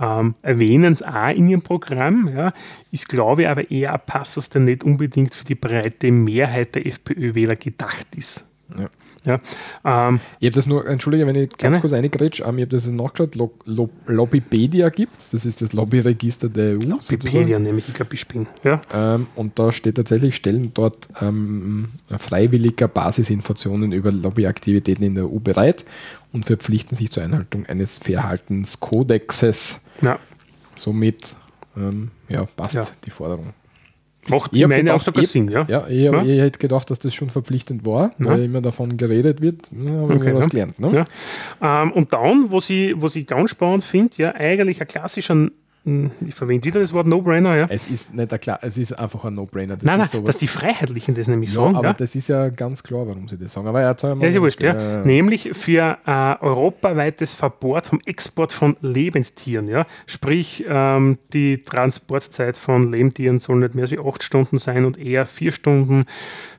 Ähm, 0.00 0.34
erwähnen 0.42 0.92
es 0.92 1.02
auch 1.02 1.28
in 1.28 1.48
ihrem 1.48 1.62
Programm, 1.62 2.28
ja, 2.34 2.52
ist, 2.90 3.08
glaube 3.08 3.42
ich, 3.42 3.48
aber 3.48 3.70
eher 3.70 3.94
ein 3.94 4.00
Passus, 4.04 4.48
der 4.48 4.62
nicht 4.62 4.82
unbedingt 4.82 5.34
für 5.34 5.44
die 5.44 5.54
breite 5.54 6.10
Mehrheit 6.10 6.74
der 6.74 6.86
FPÖ-Wähler 6.86 7.54
gedacht 7.56 8.16
ist. 8.16 8.44
Ja. 8.76 8.88
Ja, 9.26 9.40
ähm, 9.84 10.20
ich 10.40 10.46
habe 10.46 10.54
das 10.54 10.66
nur, 10.66 10.86
entschuldige, 10.88 11.26
wenn 11.26 11.34
ich 11.34 11.50
ganz 11.50 11.58
gerne. 11.58 11.80
kurz 11.80 11.92
reingrätsch, 11.92 12.40
ähm, 12.40 12.58
ich 12.58 12.62
habe 12.62 12.66
das 12.68 12.86
nachgeschaut, 12.86 13.34
Lo, 13.34 13.52
Lo, 13.66 13.90
Lobbypedia 14.06 14.88
gibt 14.88 15.18
es, 15.18 15.30
das 15.30 15.44
ist 15.44 15.60
das 15.60 15.72
Lobbyregister 15.72 16.48
der 16.48 16.76
EU. 16.76 16.80
Lobbypedia 16.86 17.58
nämlich, 17.58 17.88
ich 17.88 17.94
glaube, 17.94 18.14
ich 18.14 18.26
bin. 18.26 18.46
Ja. 18.64 18.80
Ähm, 18.92 19.26
und 19.34 19.58
da 19.58 19.72
steht 19.72 19.96
tatsächlich, 19.96 20.36
stellen 20.36 20.70
dort 20.72 21.08
ähm, 21.20 21.88
freiwilliger 22.18 22.88
Basisinformationen 22.88 23.92
über 23.92 24.12
Lobbyaktivitäten 24.12 25.04
in 25.04 25.14
der 25.16 25.24
EU 25.24 25.38
bereit 25.40 25.84
und 26.32 26.46
verpflichten 26.46 26.96
sich 26.96 27.10
zur 27.10 27.22
Einhaltung 27.24 27.66
eines 27.66 27.98
Verhaltenskodexes. 27.98 29.80
Ja. 30.02 30.18
Somit 30.74 31.36
ähm, 31.76 32.10
ja, 32.28 32.44
passt 32.44 32.74
Ja. 32.76 32.84
die 33.04 33.10
Forderung. 33.10 33.52
Macht 34.28 34.54
Ich 34.54 34.66
meinen 34.66 34.80
gedacht, 34.80 34.96
auch 34.96 35.02
sogar 35.02 35.22
ich- 35.22 35.28
Sinn, 35.30 35.48
ja? 35.48 35.64
Ja, 35.68 35.86
ich, 35.88 36.02
Ja. 36.02 36.22
ich 36.22 36.40
hätte 36.40 36.58
gedacht, 36.58 36.90
dass 36.90 36.98
das 36.98 37.14
schon 37.14 37.30
verpflichtend 37.30 37.86
war, 37.86 38.10
Ja. 38.18 38.26
weil 38.26 38.44
immer 38.44 38.60
davon 38.60 38.96
geredet 38.96 39.40
wird. 39.40 39.70
Ja, 39.72 39.94
haben 39.94 40.08
wir 40.10 40.16
Okay, 40.16 40.34
was 40.34 40.44
ja. 40.44 40.48
gelernt. 40.50 40.80
Ne? 40.80 41.04
Ja. 41.62 41.82
Ähm, 41.82 41.92
und 41.92 42.12
dann, 42.12 42.50
was 42.50 42.68
ich, 42.70 42.94
was 42.96 43.14
ich 43.16 43.26
ganz 43.26 43.50
spannend 43.50 43.84
finde, 43.84 44.16
ja, 44.16 44.34
eigentlich 44.34 44.80
ein 44.80 44.86
klassischer, 44.88 45.48
ich 46.26 46.34
verwende 46.34 46.64
wieder 46.64 46.80
das 46.80 46.92
Wort 46.92 47.06
No-Brainer, 47.06 47.54
ja. 47.56 47.66
Es 47.68 47.86
ist 47.86 48.12
nicht 48.12 48.32
ein 48.32 48.40
klar, 48.40 48.58
es 48.62 48.76
ist 48.76 48.92
einfach 48.98 49.24
ein 49.24 49.34
No-Brainer. 49.34 49.78
Nein, 49.82 50.00
nein, 50.00 50.24
dass 50.24 50.38
die 50.38 50.48
Freiheitlichen 50.48 51.14
das 51.14 51.28
nämlich 51.28 51.50
ja, 51.50 51.60
sagen. 51.60 51.76
aber 51.76 51.88
ja. 51.88 51.92
das 51.92 52.16
ist 52.16 52.26
ja 52.26 52.48
ganz 52.48 52.82
klar, 52.82 53.06
warum 53.06 53.28
sie 53.28 53.38
das 53.38 53.52
sagen. 53.52 53.68
Aber 53.68 53.80
erzähl 53.80 54.16
mal. 54.16 54.22
Ja, 54.22 54.28
ist 54.28 54.34
ja 54.34 54.40
wurscht, 54.40 54.62
ja. 54.64 55.02
Äh, 55.02 55.06
Nämlich 55.06 55.50
für 55.52 55.98
äh, 56.04 56.44
europaweites 56.44 57.34
Verbot 57.34 57.86
vom 57.86 58.00
Export 58.04 58.52
von 58.52 58.76
Lebenstieren. 58.80 59.68
Ja? 59.68 59.86
Sprich, 60.06 60.64
ähm, 60.68 61.18
die 61.32 61.62
Transportzeit 61.62 62.56
von 62.56 62.90
Lebendtieren 62.90 63.38
soll 63.38 63.58
nicht 63.60 63.76
mehr 63.76 63.84
als 63.84 63.92
wie 63.92 64.00
acht 64.00 64.24
Stunden 64.24 64.58
sein 64.58 64.84
und 64.84 64.98
eher 64.98 65.24
vier 65.24 65.52
Stunden 65.52 66.06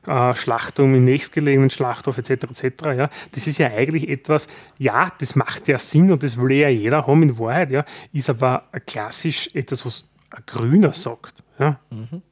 äh, 0.06 0.34
Schlachtung 0.34 0.94
im 0.94 1.04
nächstgelegenen 1.04 1.68
Schlachthof 1.68 2.16
etc. 2.16 2.30
etc. 2.44 2.64
Ja? 2.96 3.10
Das 3.32 3.46
ist 3.46 3.58
ja 3.58 3.66
eigentlich 3.66 4.08
etwas, 4.08 4.48
ja, 4.78 5.12
das 5.20 5.36
macht 5.36 5.68
ja 5.68 5.78
Sinn 5.78 6.10
und 6.10 6.22
das 6.22 6.38
will 6.38 6.52
ja 6.52 6.70
jeder 6.70 7.06
haben 7.06 7.22
in 7.22 7.38
Wahrheit, 7.38 7.72
ja, 7.72 7.84
ist 8.14 8.30
aber 8.30 8.62
klassisch 9.18 9.50
etwas, 9.54 9.84
was 9.84 10.12
ein 10.30 10.42
Grüner 10.46 10.92
sagt. 10.92 11.42
Ja? 11.58 11.80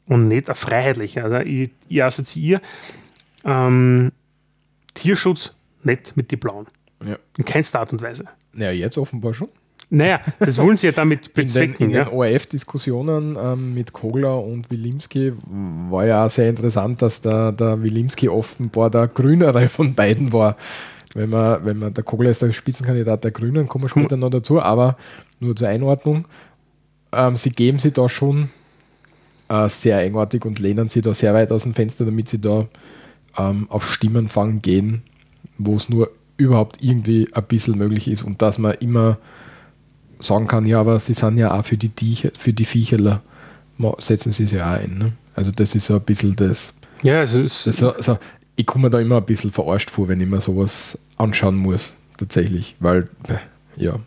Und 0.07 0.29
nicht 0.29 0.49
ein 0.49 0.55
Freiheitlicher. 0.55 1.25
Also 1.25 1.39
ich, 1.39 1.71
ich 1.89 2.03
assoziiere 2.03 2.61
ähm, 3.45 4.13
Tierschutz 4.95 5.53
nicht 5.83 6.17
mit 6.17 6.31
die 6.31 6.37
Blauen. 6.37 6.67
ja. 7.05 7.17
In 7.37 7.45
keinster 7.45 7.81
Art 7.81 7.93
und 7.93 8.03
Weise. 8.03 8.27
Naja, 8.53 8.73
jetzt 8.73 8.99
offenbar 8.99 9.35
schon. 9.35 9.49
Naja, 9.89 10.21
das 10.41 10.59
wollen 10.59 10.77
sie 10.77 10.87
ja 10.87 10.93
damit 10.93 11.29
In 11.29 11.35
den, 11.35 11.45
bezwecken. 11.45 11.87
in 11.87 11.91
ja. 11.91 12.05
den 12.05 12.15
ORF-Diskussionen 12.15 13.37
ähm, 13.41 13.75
mit 13.75 13.93
Kogler 13.93 14.43
und 14.43 14.69
Wilimski 14.69 15.33
war 15.91 16.07
ja 16.07 16.25
auch 16.27 16.31
sehr 16.31 16.49
interessant, 16.49 17.03
dass 17.03 17.21
der, 17.21 17.53
der 17.53 17.83
Wilimski 17.83 18.29
offenbar 18.29 18.91
der 18.91 19.07
Grünere 19.07 19.69
von 19.69 19.95
beiden 19.95 20.33
war. 20.33 20.57
Wenn 21.15 21.31
man, 21.31 21.65
wenn 21.65 21.79
man, 21.79 21.95
der 21.95 22.03
Kogler 22.03 22.31
ist 22.31 22.43
der 22.43 22.53
Spitzenkandidat 22.53 23.23
der 23.23 23.31
Grünen, 23.31 23.69
kommen 23.69 23.85
wir 23.85 23.89
später 23.89 24.17
noch 24.17 24.31
dazu, 24.31 24.61
aber 24.61 24.97
nur 25.39 25.55
zur 25.55 25.69
Einordnung. 25.69 26.27
Ähm, 27.13 27.37
sie 27.37 27.51
geben 27.51 27.79
sie 27.79 27.93
da 27.93 28.09
schon 28.09 28.51
äh, 29.49 29.69
sehr 29.69 30.01
engartig 30.03 30.45
und 30.45 30.59
lehnen 30.59 30.89
sie 30.89 31.03
da 31.03 31.15
sehr 31.15 31.35
weit 31.35 31.53
aus 31.53 31.63
dem 31.63 31.75
Fenster, 31.75 32.05
damit 32.05 32.29
sie 32.29 32.41
da 32.41 32.67
ähm, 33.37 33.67
auf 33.71 33.91
Stimmenfang 33.91 34.63
gehen, 34.63 35.03
wo 35.59 35.77
es 35.77 35.89
nur 35.89 36.11
überhaupt 36.37 36.83
irgendwie 36.83 37.29
ein 37.33 37.45
bisschen 37.45 37.79
möglich 37.79 38.09
ist 38.09 38.23
und 38.23 38.43
dass 38.43 38.59
man 38.59 38.75
immer 38.75 39.19
sagen 40.19 40.47
kann, 40.47 40.67
ja, 40.67 40.81
aber 40.81 40.99
sie 41.01 41.15
sind 41.15 41.39
ja 41.39 41.59
auch 41.59 41.65
für 41.65 41.77
die, 41.77 41.91
Tieche, 41.91 42.33
für 42.37 42.53
die 42.53 42.65
Viecherler, 42.65 43.23
setzen 43.99 44.33
sie 44.33 44.47
sich 44.47 44.61
auch 44.61 44.67
ein. 44.67 44.99
Ne? 44.99 45.13
Also 45.35 45.51
das 45.53 45.75
ist 45.75 45.87
so 45.87 45.95
ein 45.95 46.01
bisschen 46.01 46.35
das, 46.37 46.75
ja, 47.03 47.21
also 47.21 47.43
es 47.43 47.65
das 47.65 47.77
so, 47.79 47.93
so, 47.99 48.19
ich 48.57 48.67
komme 48.67 48.85
mir 48.85 48.91
da 48.91 49.01
immer 49.01 49.19
ein 49.19 49.25
bisschen 49.25 49.53
verarscht 49.53 49.91
vor, 49.91 50.09
wenn 50.09 50.21
ich 50.21 50.29
mir 50.29 50.41
sowas 50.41 50.99
anschauen 51.19 51.57
muss, 51.57 51.95
tatsächlich, 52.17 52.77
weil, 52.81 53.09
ja. 53.77 53.99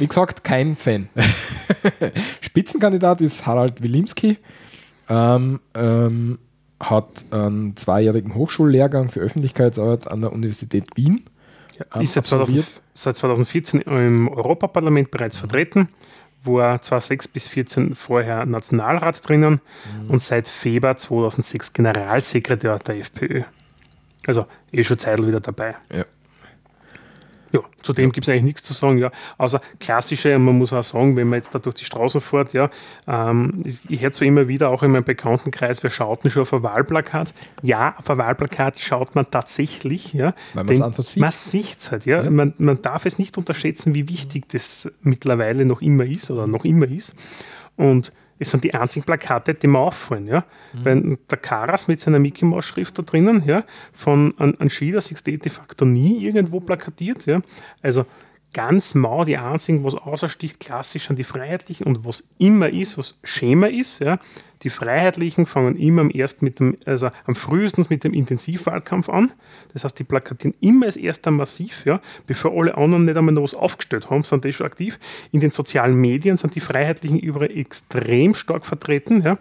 Wie 0.00 0.06
gesagt, 0.08 0.42
kein 0.44 0.76
Fan. 0.76 1.08
Spitzenkandidat 2.40 3.20
ist 3.20 3.46
Harald 3.46 3.82
Wilimski, 3.82 4.38
ähm, 5.08 5.60
ähm, 5.74 6.38
hat 6.80 7.24
einen 7.30 7.76
zweijährigen 7.76 8.34
Hochschullehrgang 8.34 9.10
für 9.10 9.20
Öffentlichkeitsarbeit 9.20 10.08
an 10.08 10.22
der 10.22 10.32
Universität 10.32 10.86
Wien. 10.96 11.24
ja, 11.78 11.84
ähm, 11.94 12.02
ist 12.02 12.14
seit, 12.14 12.24
2000, 12.26 12.58
absolviert. 12.58 12.82
seit 12.94 13.16
2014 13.16 13.80
im 13.82 14.28
Europaparlament 14.28 15.10
bereits 15.10 15.36
vertreten, 15.36 15.88
war 16.42 16.80
2006 16.80 17.28
bis 17.28 17.44
2014 17.44 17.94
vorher 17.94 18.46
Nationalrat 18.46 19.28
drinnen 19.28 19.60
Mhm. 20.04 20.10
und 20.10 20.22
seit 20.22 20.48
Februar 20.48 20.96
2006 20.96 21.74
Generalsekretär 21.74 22.78
der 22.78 22.96
FPÖ. 22.98 23.42
Also 24.26 24.46
eh 24.72 24.82
schon 24.84 24.98
Zeit 24.98 25.24
wieder 25.26 25.40
dabei. 25.40 25.72
Ja. 25.94 26.04
Ja, 27.52 27.60
zudem 27.82 28.12
gibt 28.12 28.26
es 28.26 28.32
eigentlich 28.32 28.44
nichts 28.44 28.62
zu 28.62 28.72
sagen, 28.72 28.98
ja. 28.98 29.10
Außer 29.38 29.60
klassische, 29.80 30.38
man 30.38 30.56
muss 30.56 30.72
auch 30.72 30.84
sagen, 30.84 31.16
wenn 31.16 31.28
man 31.28 31.38
jetzt 31.38 31.54
da 31.54 31.58
durch 31.58 31.74
die 31.74 31.84
Straßen 31.84 32.20
fährt, 32.20 32.52
ja, 32.52 32.70
ähm, 33.08 33.64
ich 33.64 34.02
höre 34.02 34.12
zwar 34.12 34.28
immer 34.28 34.46
wieder, 34.46 34.70
auch 34.70 34.82
in 34.82 34.92
meinem 34.92 35.04
Bekanntenkreis, 35.04 35.82
wer 35.82 35.90
schaut 35.90 36.22
denn 36.22 36.30
schon 36.30 36.42
auf 36.42 36.52
ein 36.52 36.62
Wahlplakat? 36.62 37.34
Ja, 37.62 37.94
auf 37.98 38.08
ein 38.08 38.18
Wahlplakat 38.18 38.78
schaut 38.78 39.14
man 39.14 39.30
tatsächlich, 39.30 40.12
ja. 40.12 40.34
Weil 40.54 40.64
man's 40.64 40.78
denn 40.78 40.82
einfach 40.82 41.04
sieht. 41.04 41.20
Man 41.20 41.32
sieht 41.32 41.80
es 41.80 41.90
halt, 41.90 42.06
ja. 42.06 42.30
Man, 42.30 42.54
man 42.58 42.80
darf 42.82 43.04
es 43.04 43.18
nicht 43.18 43.36
unterschätzen, 43.36 43.94
wie 43.94 44.08
wichtig 44.08 44.48
das 44.48 44.90
mittlerweile 45.02 45.64
noch 45.64 45.82
immer 45.82 46.04
ist 46.04 46.30
oder 46.30 46.46
noch 46.46 46.64
immer 46.64 46.88
ist. 46.88 47.14
Und 47.76 48.12
es 48.40 48.50
sind 48.50 48.64
die 48.64 48.74
einzigen 48.74 49.04
Plakate, 49.04 49.54
die 49.54 49.66
mir 49.66 49.78
auffallen. 49.78 50.26
Ja? 50.26 50.44
Weil 50.72 51.18
der 51.30 51.38
Karas 51.38 51.86
mit 51.86 52.00
seiner 52.00 52.18
Mickey 52.18 52.46
Mouse 52.46 52.64
Schrift 52.64 52.98
da 52.98 53.02
drinnen, 53.02 53.44
ja, 53.46 53.64
von 53.92 54.34
an, 54.38 54.54
an 54.58 54.70
Schieder 54.70 55.00
siehst 55.00 55.26
du 55.26 55.36
de 55.36 55.52
facto 55.52 55.84
nie 55.84 56.24
irgendwo 56.24 56.58
plakatiert. 56.58 57.26
Ja? 57.26 57.42
Also 57.82 58.04
ganz 58.52 58.94
mau 58.94 59.24
die 59.24 59.36
einzigen, 59.36 59.84
was 59.84 59.94
außersticht, 59.94 60.60
klassisch 60.60 61.08
an 61.10 61.16
die 61.16 61.24
Freiheitlichen 61.24 61.86
und 61.86 62.04
was 62.04 62.24
immer 62.38 62.68
ist, 62.68 62.98
was 62.98 63.18
Schema 63.22 63.68
ist. 63.68 64.00
Ja? 64.00 64.18
Die 64.62 64.70
Freiheitlichen 64.70 65.46
fangen 65.46 65.76
immer 65.76 66.02
am 66.02 66.10
erst 66.12 66.42
mit 66.42 66.58
dem, 66.58 66.76
also 66.84 67.10
am 67.26 67.34
frühestens 67.34 67.88
mit 67.88 68.04
dem 68.04 68.12
Intensivwahlkampf 68.12 69.08
an. 69.08 69.32
Das 69.72 69.84
heißt, 69.84 69.98
die 69.98 70.04
plakatieren 70.04 70.54
immer 70.60 70.86
als 70.86 70.96
erster 70.96 71.30
massiv, 71.30 71.86
ja, 71.86 72.00
bevor 72.26 72.52
alle 72.52 72.76
anderen 72.76 73.04
nicht 73.04 73.16
einmal 73.16 73.34
noch 73.34 73.42
was 73.42 73.54
aufgestellt 73.54 74.10
haben, 74.10 74.22
sind 74.22 74.44
die 74.44 74.52
schon 74.52 74.66
aktiv. 74.66 74.98
In 75.32 75.40
den 75.40 75.50
sozialen 75.50 75.94
Medien 75.94 76.36
sind 76.36 76.54
die 76.54 76.60
Freiheitlichen 76.60 77.18
überall 77.18 77.50
extrem 77.50 78.34
stark 78.34 78.66
vertreten. 78.66 79.22
Ja. 79.22 79.38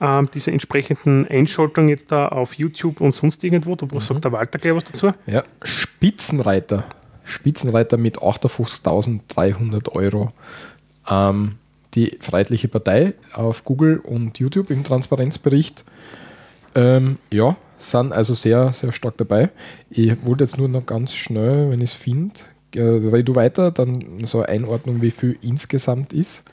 Ähm, 0.00 0.28
diese 0.32 0.50
entsprechenden 0.50 1.26
Einschaltungen 1.26 1.88
jetzt 1.88 2.10
da 2.10 2.28
auf 2.28 2.54
YouTube 2.54 3.00
und 3.00 3.12
sonst 3.12 3.44
irgendwo, 3.44 3.76
da 3.76 4.00
sagt 4.00 4.24
der 4.24 4.32
Walter 4.32 4.58
gleich 4.58 4.74
was 4.74 4.84
dazu. 4.84 5.12
Ja, 5.26 5.44
Spitzenreiter. 5.62 6.84
Spitzenreiter 7.24 7.96
mit 7.96 8.18
58.300 8.18 9.90
Euro. 9.92 10.32
Ähm, 11.08 11.56
die 11.94 12.18
Freiheitliche 12.20 12.68
Partei 12.68 13.14
auf 13.32 13.64
Google 13.64 13.98
und 13.98 14.38
YouTube 14.38 14.70
im 14.70 14.84
Transparenzbericht. 14.84 15.84
Ähm, 16.74 17.18
ja, 17.32 17.56
sind 17.78 18.12
also 18.12 18.34
sehr, 18.34 18.72
sehr 18.72 18.92
stark 18.92 19.16
dabei. 19.16 19.50
Ich 19.90 20.14
wollte 20.24 20.44
jetzt 20.44 20.58
nur 20.58 20.68
noch 20.68 20.86
ganz 20.86 21.14
schnell, 21.14 21.70
wenn 21.70 21.80
ich 21.80 21.90
es 21.90 21.92
finde, 21.92 22.34
äh, 22.74 22.80
red 22.80 23.28
du 23.28 23.34
weiter, 23.34 23.70
dann 23.70 24.24
so 24.24 24.38
eine 24.38 24.48
Einordnung, 24.48 25.02
wie 25.02 25.10
viel 25.10 25.38
insgesamt 25.42 26.12
ist. 26.12 26.44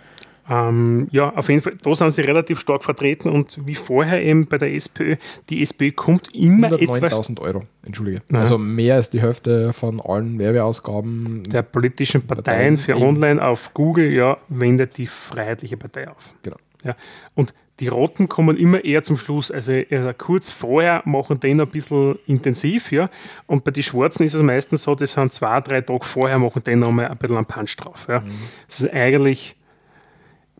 Ähm, 0.50 1.08
ja, 1.12 1.34
auf 1.36 1.50
jeden 1.50 1.62
Fall, 1.62 1.74
da 1.82 1.96
sind 1.96 2.12
sie 2.12 2.22
relativ 2.22 2.60
stark 2.60 2.84
vertreten 2.84 3.30
und 3.30 3.60
wie 3.66 3.76
vorher 3.76 4.22
eben 4.24 4.48
bei 4.48 4.58
der 4.58 4.74
SPÖ, 4.74 5.16
die 5.50 5.62
SPÖ 5.62 5.92
kommt 5.92 6.34
immer 6.34 6.72
etwas 6.74 7.14
109.000 7.14 7.42
Euro, 7.42 7.64
entschuldige. 7.84 8.22
Ja. 8.32 8.40
Also 8.40 8.58
mehr 8.58 8.96
als 8.96 9.10
die 9.10 9.22
Hälfte 9.22 9.72
von 9.74 10.02
allen 10.02 10.40
Werbeausgaben. 10.40 11.44
der 11.44 11.62
politischen 11.62 12.22
Parteien 12.22 12.62
Parteien 12.62 12.78
für 12.78 12.98
online 12.98 13.44
auf 13.44 13.74
Google, 13.74 14.14
ja, 14.14 14.38
wendet 14.50 14.98
die 14.98 15.08
Freiheitliche 15.08 15.78
Partei 15.78 16.10
auf. 16.10 16.34
Genau. 16.44 16.58
Ja. 16.84 16.96
Und 17.36 17.54
die 17.80 17.88
Roten 17.88 18.28
kommen 18.28 18.58
immer 18.58 18.84
eher 18.84 19.02
zum 19.04 19.18
Schluss. 19.18 19.52
Also 19.52 19.74
kurz 20.18 20.52
vorher 20.52 21.02
machen 21.06 21.40
die 21.40 21.54
noch 21.54 21.66
ein 21.66 21.72
bisschen 21.72 22.20
intensiv, 22.28 22.92
ja. 22.92 23.10
Und 23.48 23.64
bei 23.64 23.72
den 23.72 23.84
Schwarzen 23.84 24.24
ist 24.24 24.34
es 24.34 24.44
meistens 24.44 24.84
so, 24.84 24.96
das 24.96 25.14
sind 25.14 25.32
zwei, 25.32 25.62
drei 25.62 25.82
Tage 25.82 26.06
vorher, 26.06 26.38
machen 26.38 26.62
die 26.66 26.76
noch 26.76 26.92
mal 26.92 27.08
ein 27.08 27.18
bisschen 27.18 27.38
einen 27.38 27.46
Punch 27.46 27.76
drauf. 27.78 28.06
Ja. 28.08 28.20
Mhm. 28.20 28.32
Das 28.68 28.82
ist 28.82 28.94
eigentlich 28.94 29.56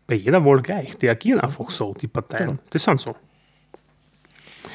bei 0.06 0.14
jeder 0.14 0.44
Wahl 0.44 0.62
gleich. 0.62 0.96
Die 0.98 1.08
agieren 1.08 1.40
einfach 1.40 1.70
so, 1.70 1.94
die 1.94 2.08
Parteien. 2.08 2.50
Genau. 2.50 2.62
Das 2.70 2.82
sind 2.82 3.00
so. 3.00 3.14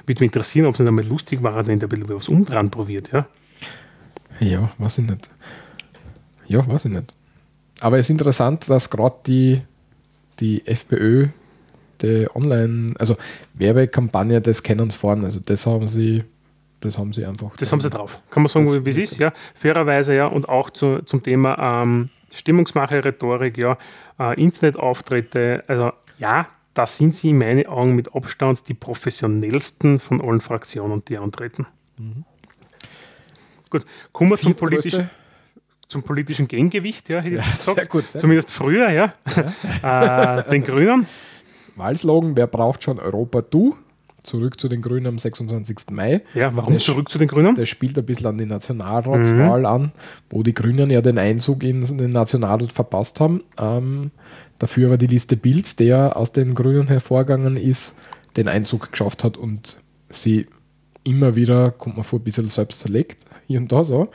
Würde 0.06 0.22
mich 0.22 0.28
interessieren, 0.28 0.66
ob 0.66 0.74
es 0.74 0.80
nicht 0.80 0.88
einmal 0.88 1.06
lustig 1.06 1.44
war, 1.44 1.68
wenn 1.68 1.80
der 1.80 1.88
ein 1.88 1.90
bisschen 1.90 2.10
was 2.10 2.30
umdrehen 2.30 2.72
probiert, 2.72 3.12
ja. 3.12 3.28
Ja, 4.40 4.72
weiß 4.78 5.00
ich 5.00 5.10
nicht. 5.10 5.30
Ja, 6.48 6.68
weiß 6.68 6.86
ich 6.86 6.92
nicht. 6.92 7.14
Aber 7.80 7.98
es 8.00 8.08
ist 8.08 8.12
interessant, 8.12 8.70
dass 8.70 8.90
gerade 8.90 9.16
die, 9.26 9.62
die 10.40 10.66
FPÖ, 10.66 11.28
die 12.02 12.28
Online, 12.34 12.94
also 13.00 13.18
Werbekampagne 13.54 14.42
des 14.42 14.64
Kennens 14.64 14.96
fahren, 14.96 15.26
also 15.26 15.40
das 15.40 15.66
haben 15.68 15.88
sie, 15.88 16.24
das 16.80 16.98
haben 16.98 17.14
sie 17.14 17.26
einfach. 17.26 17.56
Das 17.58 17.72
haben 17.72 17.82
sie 17.82 17.90
drauf. 17.90 18.22
Kann 18.30 18.44
man 18.44 18.50
sagen, 18.50 18.86
wie 18.86 18.90
es 18.90 18.98
ist, 18.98 19.18
ja. 19.18 19.34
Fairerweise, 19.56 20.16
ja. 20.16 20.28
Und 20.28 20.48
auch 20.48 20.70
zu, 20.70 21.02
zum 21.04 21.24
Thema 21.24 21.82
ähm, 21.84 22.10
Stimmungsmache, 22.34 23.04
Rhetorik, 23.04 23.58
ja. 23.58 23.78
Äh, 24.20 24.42
Internetauftritte, 24.42 25.64
also 25.68 25.92
ja, 26.18 26.48
da 26.74 26.86
sind 26.86 27.16
sie 27.16 27.30
in 27.30 27.38
meinen 27.38 27.66
Augen 27.66 27.96
mit 27.96 28.14
Abstand 28.14 28.68
die 28.70 28.74
professionellsten 28.74 30.00
von 30.00 30.22
allen 30.22 30.42
Fraktionen, 30.42 31.04
die 31.06 31.18
antreten. 31.18 31.66
Gut, 33.70 33.86
kommen 34.12 34.30
wir 34.30 34.38
zum 34.38 34.56
politischen, 34.56 35.10
zum 35.88 36.04
politischen 36.04 36.48
Gegengewicht, 36.48 37.10
ja, 37.10 37.20
hätte 37.20 37.38
ich 37.38 37.42
fast 37.42 37.60
gesagt. 37.60 37.78
sehr 37.78 37.88
gut, 37.88 38.12
sehr 38.12 38.22
Zumindest 38.22 38.54
früher, 38.54 38.90
ja. 38.92 39.14
äh, 40.40 40.50
den 40.50 40.64
Grünen. 40.64 41.08
Wahlslogan, 41.76 42.36
wer 42.38 42.48
braucht 42.48 42.84
schon 42.84 43.00
Europa? 43.00 43.42
Du. 43.42 43.76
Zurück 44.28 44.60
zu 44.60 44.68
den 44.68 44.82
Grünen 44.82 45.08
am 45.08 45.20
26. 45.20 45.92
Mai. 45.92 46.22
Ja, 46.34 46.56
warum 46.56 46.74
das, 46.74 46.84
zurück 46.84 47.10
zu 47.10 47.18
den 47.18 47.28
Grünen? 47.28 47.56
Das 47.56 47.70
spielt 47.70 47.98
ein 47.98 48.06
bisschen 48.06 48.28
an 48.28 48.38
die 48.38 48.46
Nationalratswahl 48.46 49.62
mhm. 49.62 49.66
an, 49.66 49.92
wo 50.30 50.44
die 50.44 50.54
Grünen 50.54 50.90
ja 50.90 51.02
den 51.02 51.18
Einzug 51.18 51.64
in 51.64 51.82
den 51.98 52.12
Nationalrat 52.12 52.72
verpasst 52.72 53.20
haben. 53.20 53.44
Ähm, 53.58 54.12
dafür 54.60 54.88
aber 54.88 54.98
die 54.98 55.08
Liste 55.08 55.38
Bilds, 55.38 55.76
der 55.76 56.18
aus 56.18 56.32
den 56.32 56.56
Grünen 56.56 56.88
hervorgegangen 56.88 57.58
ist, 57.58 57.96
den 58.36 58.48
Einzug 58.48 58.92
geschafft 58.92 59.24
hat 59.24 59.38
und 59.38 59.82
sie 60.10 60.48
immer 61.04 61.36
wieder, 61.36 61.72
kommt 61.72 61.96
man 61.96 62.04
vor, 62.04 62.20
ein 62.20 62.24
bisschen 62.24 62.50
selbst 62.50 62.82
zerlegt, 62.82 63.26
hier 63.48 63.60
und 63.60 63.72
da 63.72 63.84
so. 63.84 64.10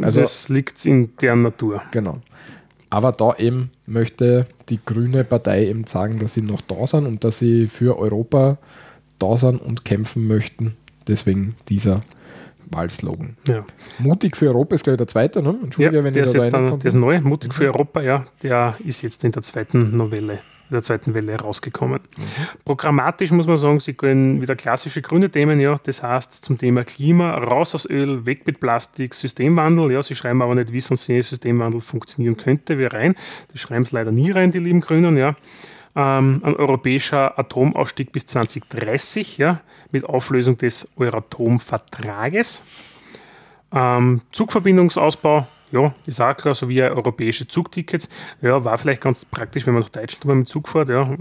Also, 0.00 0.20
das 0.20 0.48
liegt 0.48 0.84
in 0.86 1.14
der 1.20 1.36
Natur. 1.36 1.82
Genau. 1.92 2.20
Aber 2.90 3.12
da 3.12 3.34
eben 3.36 3.70
möchte 3.86 4.46
die 4.68 4.80
Grüne 4.84 5.24
Partei 5.24 5.66
eben 5.66 5.86
sagen, 5.86 6.18
dass 6.18 6.34
sie 6.34 6.42
noch 6.42 6.60
da 6.62 6.86
sind 6.86 7.06
und 7.06 7.24
dass 7.24 7.38
sie 7.38 7.66
für 7.66 7.98
Europa 7.98 8.58
da 9.28 9.36
sind 9.36 9.60
und 9.60 9.84
kämpfen 9.84 10.26
möchten. 10.26 10.76
Deswegen 11.06 11.56
dieser 11.68 12.02
Wahlslogan. 12.70 13.36
Ja. 13.46 13.60
Mutig 13.98 14.36
für 14.36 14.46
Europa 14.48 14.74
ist 14.74 14.84
gleich 14.84 14.96
der 14.96 15.08
zweite, 15.08 15.42
ne? 15.42 15.56
Entschuldige, 15.62 15.96
ja, 15.96 16.04
wenn 16.04 16.14
der 16.14 16.24
ich 16.24 16.34
ist 16.34 16.50
dann, 16.50 16.78
Der 16.78 16.88
ist 16.88 16.94
neu, 16.94 17.20
Mutig 17.20 17.50
mhm. 17.50 17.54
für 17.54 17.64
Europa, 17.64 18.00
ja. 18.00 18.24
Der 18.42 18.76
ist 18.84 19.02
jetzt 19.02 19.22
in 19.24 19.32
der 19.32 19.42
zweiten 19.42 19.96
Novelle 19.96 20.40
der 20.70 20.82
zweiten 20.82 21.14
Welle 21.14 21.38
rausgekommen. 21.38 22.00
Mhm. 22.16 22.22
Programmatisch 22.64 23.30
muss 23.30 23.46
man 23.46 23.56
sagen, 23.56 23.80
sie 23.80 23.94
gehen 23.94 24.40
wieder 24.40 24.56
klassische 24.56 25.02
grüne 25.02 25.30
Themen, 25.30 25.60
ja, 25.60 25.78
das 25.82 26.02
heißt 26.02 26.44
zum 26.44 26.58
Thema 26.58 26.84
Klima, 26.84 27.36
raus 27.36 27.74
aus 27.74 27.88
Öl, 27.88 28.26
weg 28.26 28.46
mit 28.46 28.60
Plastik, 28.60 29.14
Systemwandel, 29.14 29.92
ja, 29.92 30.02
sie 30.02 30.14
schreiben 30.14 30.42
aber 30.42 30.54
nicht, 30.54 30.72
wie 30.72 30.80
sonst 30.80 31.04
Systemwandel 31.04 31.80
funktionieren 31.80 32.36
könnte, 32.36 32.78
wie 32.78 32.86
rein. 32.86 33.14
Das 33.52 33.60
schreiben 33.60 33.84
sie 33.84 33.94
leider 33.94 34.12
nie 34.12 34.30
rein, 34.30 34.50
die 34.50 34.58
lieben 34.58 34.80
Grünen, 34.80 35.16
ja. 35.16 35.36
Ähm, 35.96 36.40
ein 36.42 36.56
europäischer 36.56 37.38
Atomausstieg 37.38 38.10
bis 38.10 38.26
2030, 38.26 39.38
ja, 39.38 39.60
mit 39.92 40.04
Auflösung 40.04 40.58
des 40.58 40.90
Euratom-Vertrages. 40.96 42.64
Ähm, 43.72 44.22
Zugverbindungsausbau, 44.32 45.46
ja, 45.70 45.94
ist 46.06 46.20
auch 46.20 46.36
klar, 46.36 46.54
so 46.54 46.68
wie 46.68 46.82
europäische 46.82 47.46
Zugtickets. 47.46 48.08
Ja, 48.42 48.64
war 48.64 48.76
vielleicht 48.78 49.02
ganz 49.02 49.24
praktisch, 49.24 49.66
wenn 49.66 49.74
man 49.74 49.82
nach 49.82 49.88
Deutschland 49.88 50.24
mal 50.24 50.34
mit 50.34 50.48
Zug 50.48 50.68
fährt, 50.68 50.88
ja. 50.88 51.16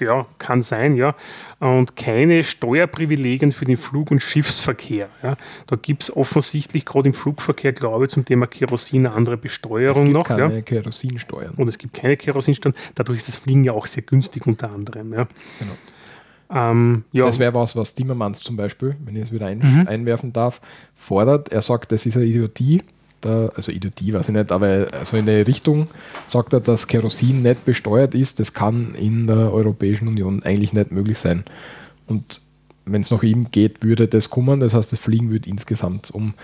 Ja, 0.00 0.26
kann 0.38 0.62
sein, 0.62 0.96
ja. 0.96 1.14
Und 1.58 1.96
keine 1.96 2.44
Steuerprivilegien 2.44 3.52
für 3.52 3.64
den 3.64 3.76
Flug- 3.76 4.10
und 4.10 4.20
Schiffsverkehr. 4.20 5.08
Ja. 5.22 5.36
Da 5.66 5.76
gibt 5.76 6.04
es 6.04 6.16
offensichtlich 6.16 6.84
gerade 6.84 7.08
im 7.08 7.14
Flugverkehr, 7.14 7.72
glaube 7.72 8.04
ich, 8.04 8.10
zum 8.10 8.24
Thema 8.24 8.46
Kerosin 8.46 9.06
eine 9.06 9.14
andere 9.14 9.36
Besteuerung 9.36 9.88
es 9.88 10.04
gibt 10.04 10.12
noch. 10.14 10.26
Keine 10.26 10.54
ja. 10.54 10.60
Kerosinsteuern. 10.62 11.54
Und 11.56 11.68
es 11.68 11.78
gibt 11.78 11.94
keine 11.94 12.16
Kerosinsteuern. 12.16 12.74
Dadurch 12.94 13.18
ist 13.18 13.28
das 13.28 13.36
Fliegen 13.36 13.64
ja 13.64 13.72
auch 13.72 13.86
sehr 13.86 14.02
günstig 14.02 14.46
unter 14.46 14.70
anderem. 14.70 15.12
Ja. 15.12 15.28
Genau. 15.58 15.74
Ähm, 16.48 17.04
ja. 17.12 17.26
Das 17.26 17.38
wäre 17.38 17.54
was, 17.54 17.74
was 17.74 17.94
Timmermans 17.94 18.40
zum 18.40 18.56
Beispiel, 18.56 18.96
wenn 19.04 19.16
ich 19.16 19.22
es 19.22 19.32
wieder 19.32 19.46
ein 19.46 19.58
mhm. 19.58 19.88
einwerfen 19.88 20.32
darf, 20.32 20.60
fordert. 20.94 21.50
Er 21.50 21.62
sagt, 21.62 21.92
das 21.92 22.06
ist 22.06 22.16
eine 22.16 22.26
Idiotie, 22.26 22.82
da, 23.26 23.48
also 23.54 23.72
Idiotie 23.72 24.12
weiß 24.12 24.28
ich 24.28 24.34
nicht, 24.34 24.52
aber 24.52 24.88
also 24.92 25.16
in 25.16 25.26
der 25.26 25.46
Richtung 25.46 25.88
sagt 26.26 26.52
er, 26.52 26.60
dass 26.60 26.86
Kerosin 26.86 27.42
nicht 27.42 27.64
besteuert 27.64 28.14
ist. 28.14 28.40
Das 28.40 28.52
kann 28.52 28.94
in 28.94 29.26
der 29.26 29.52
Europäischen 29.52 30.08
Union 30.08 30.42
eigentlich 30.42 30.72
nicht 30.72 30.92
möglich 30.92 31.18
sein. 31.18 31.44
Und 32.06 32.40
wenn 32.84 33.02
es 33.02 33.10
nach 33.10 33.22
ihm 33.22 33.50
geht, 33.50 33.84
würde 33.84 34.08
das 34.08 34.30
kommen. 34.30 34.60
Das 34.60 34.74
heißt, 34.74 34.92
das 34.92 34.98
Fliegen 34.98 35.30
würde 35.30 35.50
insgesamt 35.50 36.10
um, 36.10 36.34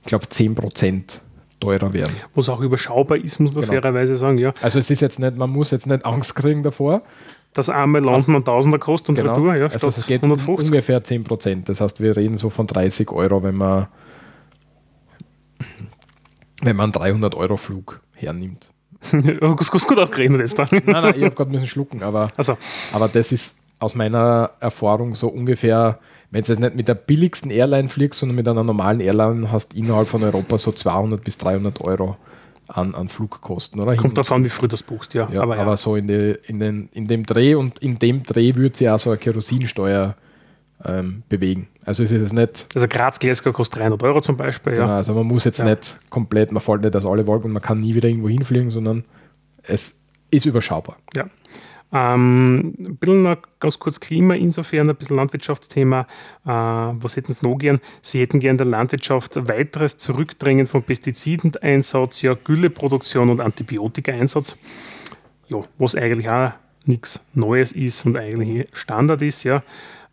ich 0.00 0.06
glaube, 0.06 0.26
10% 0.26 1.20
teurer 1.58 1.92
werden. 1.92 2.14
Was 2.34 2.48
auch 2.48 2.60
überschaubar 2.60 3.18
ist, 3.18 3.38
muss 3.38 3.52
man 3.52 3.62
genau. 3.62 3.74
fairerweise 3.74 4.16
sagen, 4.16 4.38
ja. 4.38 4.54
Also 4.62 4.78
es 4.78 4.90
ist 4.90 5.00
jetzt 5.00 5.18
nicht, 5.18 5.36
man 5.36 5.50
muss 5.50 5.70
jetzt 5.70 5.86
nicht 5.86 6.06
Angst 6.06 6.34
kriegen 6.34 6.62
davor. 6.62 7.02
Das 7.52 7.68
einmal 7.68 8.02
London 8.02 8.36
und 8.36 8.44
Tausender 8.44 8.78
kostet 8.78 9.10
und 9.10 9.14
genau. 9.16 9.32
Retour, 9.32 9.54
ja, 9.56 9.66
also 9.66 9.88
es 9.88 10.06
geht 10.06 10.22
150. 10.22 10.68
ungefähr 10.68 11.02
10% 11.02 11.64
Das 11.64 11.80
heißt, 11.80 12.00
wir 12.00 12.16
reden 12.16 12.36
so 12.36 12.48
von 12.48 12.68
30 12.68 13.10
Euro, 13.10 13.42
wenn 13.42 13.56
man 13.56 13.88
wenn 16.60 16.76
man 16.76 16.92
einen 16.94 17.22
300-Euro-Flug 17.22 18.00
hernimmt. 18.14 18.70
ja, 19.12 19.18
gut, 19.54 19.70
gut 19.70 19.98
ausgerechnet 19.98 20.40
jetzt. 20.40 20.58
Dann. 20.58 20.68
nein, 20.70 20.82
nein, 20.86 21.14
ich 21.16 21.24
habe 21.24 21.34
gerade 21.34 21.50
müssen 21.50 21.66
schlucken, 21.66 22.02
aber, 22.02 22.28
so. 22.38 22.56
aber 22.92 23.08
das 23.08 23.32
ist 23.32 23.58
aus 23.78 23.94
meiner 23.94 24.50
Erfahrung 24.60 25.14
so 25.14 25.28
ungefähr, 25.28 25.98
wenn 26.30 26.42
du 26.42 26.52
jetzt 26.52 26.60
nicht 26.60 26.76
mit 26.76 26.86
der 26.86 26.94
billigsten 26.94 27.50
Airline 27.50 27.88
fliegst, 27.88 28.20
sondern 28.20 28.36
mit 28.36 28.46
einer 28.46 28.62
normalen 28.62 29.00
Airline 29.00 29.50
hast 29.50 29.74
innerhalb 29.74 30.06
von 30.06 30.22
Europa 30.22 30.58
so 30.58 30.70
200 30.70 31.24
bis 31.24 31.38
300 31.38 31.80
Euro 31.80 32.16
an, 32.68 32.94
an 32.94 33.08
Flugkosten. 33.08 33.80
Oder? 33.80 33.96
Kommt 33.96 34.18
davon, 34.18 34.44
wie 34.44 34.50
früh 34.50 34.68
das 34.68 34.82
buchst, 34.82 35.14
ja. 35.14 35.28
ja 35.32 35.40
aber, 35.40 35.58
aber 35.58 35.76
so 35.76 35.96
in, 35.96 36.06
die, 36.06 36.38
in, 36.46 36.60
den, 36.60 36.88
in 36.92 37.06
dem 37.06 37.24
Dreh 37.24 37.54
und 37.54 37.80
in 37.80 37.98
dem 37.98 38.22
Dreh 38.22 38.54
würde 38.54 38.76
sie 38.76 38.88
auch 38.88 38.98
so 38.98 39.10
eine 39.10 39.18
Kerosinsteuer 39.18 40.14
ähm, 40.84 41.22
bewegen. 41.28 41.68
Also 41.84 42.02
es 42.02 42.12
ist 42.12 42.22
jetzt 42.22 42.32
nicht. 42.32 42.66
Also 42.74 42.88
Graz 42.88 43.18
Glasgow 43.18 43.52
kostet 43.52 43.80
300 43.80 44.02
Euro 44.02 44.20
zum 44.20 44.36
Beispiel. 44.36 44.74
Genau, 44.74 44.86
ja. 44.86 44.96
also 44.96 45.14
man 45.14 45.26
muss 45.26 45.44
jetzt 45.44 45.58
ja. 45.58 45.66
nicht 45.66 45.98
komplett, 46.10 46.52
man 46.52 46.62
fällt 46.62 46.82
nicht 46.82 46.96
aus 46.96 47.06
alle 47.06 47.26
Wolken 47.26 47.46
und 47.46 47.52
man 47.52 47.62
kann 47.62 47.80
nie 47.80 47.94
wieder 47.94 48.08
irgendwo 48.08 48.28
hinfliegen, 48.28 48.70
sondern 48.70 49.04
es 49.62 50.00
ist 50.30 50.46
überschaubar. 50.46 50.96
Ja. 51.14 51.26
Ähm, 51.92 52.74
ein 52.78 52.96
bisschen 52.96 53.22
noch 53.22 53.38
ganz 53.58 53.78
kurz 53.80 53.98
Klima, 53.98 54.34
insofern 54.34 54.88
ein 54.88 54.96
bisschen 54.96 55.16
Landwirtschaftsthema. 55.16 56.06
Äh, 56.44 56.48
was 56.48 57.16
hätten 57.16 57.34
Sie 57.34 57.46
noch 57.46 57.58
gern? 57.58 57.80
Sie 58.00 58.20
hätten 58.20 58.38
gern 58.38 58.58
der 58.58 58.66
Landwirtschaft 58.66 59.48
weiteres 59.48 59.96
Zurückdrängen 59.96 60.66
von 60.66 60.84
Pestizideinsatz, 60.84 62.22
ja, 62.22 62.34
Gülleproduktion 62.34 63.28
und 63.28 63.40
Antibiotika-Einsatz. 63.40 64.56
Ja, 65.48 65.64
was 65.78 65.96
eigentlich 65.96 66.30
auch 66.30 66.52
nichts 66.84 67.20
Neues 67.34 67.72
ist 67.72 68.06
und 68.06 68.16
eigentlich 68.16 68.68
Standard 68.72 69.20
ist, 69.22 69.42
ja. 69.42 69.64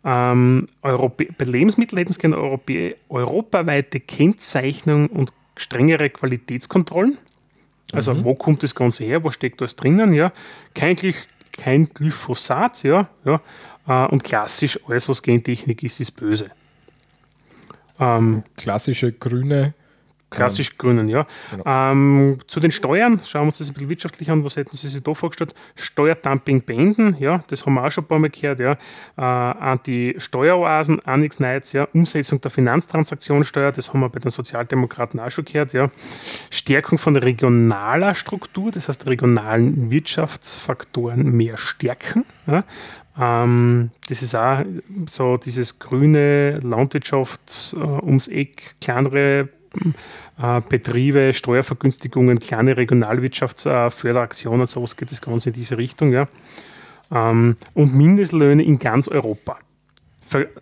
Ähm, 0.08 0.68
bei 0.80 1.44
Lebensmitteln 1.44 1.98
hätten 1.98 2.12
sie 2.12 2.20
gerne 2.20 2.38
Europä 2.38 2.94
europaweite 3.10 4.00
Kennzeichnung 4.00 5.08
und 5.08 5.34
strengere 5.54 6.08
Qualitätskontrollen. 6.08 7.18
Also 7.92 8.14
mhm. 8.14 8.24
wo 8.24 8.34
kommt 8.34 8.62
das 8.62 8.74
Ganze 8.74 9.04
her, 9.04 9.22
wo 9.22 9.30
steckt 9.30 9.60
alles 9.60 9.76
drinnen? 9.76 10.14
Ja? 10.14 10.32
Kein, 10.74 10.96
kein 11.52 11.88
Glyphosat, 11.88 12.84
ja, 12.84 13.10
ja. 13.26 13.42
Äh, 13.86 14.06
und 14.08 14.24
klassisch 14.24 14.80
alles, 14.88 15.10
was 15.10 15.22
Gentechnik 15.22 15.82
ist, 15.82 16.00
ist 16.00 16.12
böse. 16.12 16.50
Ähm, 18.00 18.44
Klassische 18.56 19.12
grüne 19.12 19.74
Klassisch 20.30 20.76
Grünen, 20.76 21.08
ja. 21.08 21.26
Genau. 21.50 21.64
Ähm, 21.66 22.38
zu 22.46 22.60
den 22.60 22.70
Steuern, 22.70 23.18
schauen 23.24 23.42
wir 23.42 23.46
uns 23.46 23.58
das 23.58 23.68
ein 23.68 23.74
bisschen 23.74 23.88
wirtschaftlich 23.88 24.30
an, 24.30 24.44
was 24.44 24.56
hätten 24.56 24.76
Sie 24.76 24.88
sich 24.88 25.02
da 25.02 25.14
vorgestellt? 25.14 25.54
Steuerdumping 25.74 26.64
beenden, 26.64 27.16
ja, 27.18 27.42
das 27.46 27.64
haben 27.64 27.74
wir 27.74 27.84
auch 27.84 27.90
schon 27.90 28.04
ein 28.04 28.08
paar 28.08 28.18
Mal 28.18 28.28
gehört, 28.28 28.60
ja. 28.60 28.72
Äh, 29.16 29.22
Anti-Steueroasen, 29.22 31.00
auch 31.06 31.16
nichts 31.16 31.40
Neues, 31.40 31.72
ja. 31.72 31.88
Umsetzung 31.94 32.42
der 32.42 32.50
Finanztransaktionssteuer, 32.50 33.72
das 33.72 33.88
haben 33.88 34.00
wir 34.00 34.10
bei 34.10 34.18
den 34.18 34.30
Sozialdemokraten 34.30 35.18
auch 35.18 35.30
schon 35.30 35.46
gehört, 35.46 35.72
ja. 35.72 35.90
Stärkung 36.50 36.98
von 36.98 37.16
regionaler 37.16 38.14
Struktur, 38.14 38.70
das 38.70 38.88
heißt 38.88 39.06
regionalen 39.06 39.90
Wirtschaftsfaktoren 39.90 41.30
mehr 41.30 41.56
stärken, 41.56 42.26
ja. 42.46 42.64
Ähm, 43.18 43.90
das 44.08 44.22
ist 44.22 44.34
auch 44.34 44.62
so 45.06 45.38
dieses 45.38 45.78
grüne 45.78 46.60
Landwirtschaft 46.60 47.74
äh, 47.76 47.80
ums 47.80 48.28
Eck, 48.28 48.74
kleinere 48.80 49.48
äh, 50.40 50.60
Betriebe, 50.68 51.32
Steuervergünstigungen, 51.34 52.38
kleine 52.38 52.76
Regionalwirtschaftsförderaktionen, 52.76 54.66
sowas 54.66 54.96
geht 54.96 55.10
das 55.10 55.20
Ganze 55.20 55.50
in 55.50 55.54
diese 55.54 55.78
Richtung. 55.78 56.12
Ja. 56.12 56.28
Ähm, 57.10 57.56
und 57.74 57.94
Mindestlöhne 57.94 58.62
in 58.62 58.78
ganz 58.78 59.08
Europa 59.08 59.58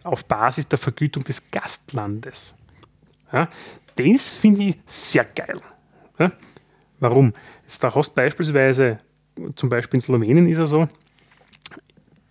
auf 0.05 0.25
Basis 0.27 0.69
der 0.69 0.79
Vergütung 0.79 1.25
des 1.25 1.51
Gastlandes. 1.51 2.55
Ja. 3.33 3.49
Das 3.97 4.33
finde 4.33 4.63
ich 4.63 4.77
sehr 4.87 5.25
geil. 5.25 5.59
Ja. 6.19 6.33
Warum? 7.01 7.33
Jetzt 7.63 7.83
da 7.83 7.95
hast 7.95 8.15
beispielsweise, 8.15 8.99
zum 9.55 9.69
Beispiel 9.69 9.97
in 9.99 10.01
Slowenien 10.03 10.47
ist 10.47 10.59
er 10.59 10.67
so, 10.67 10.89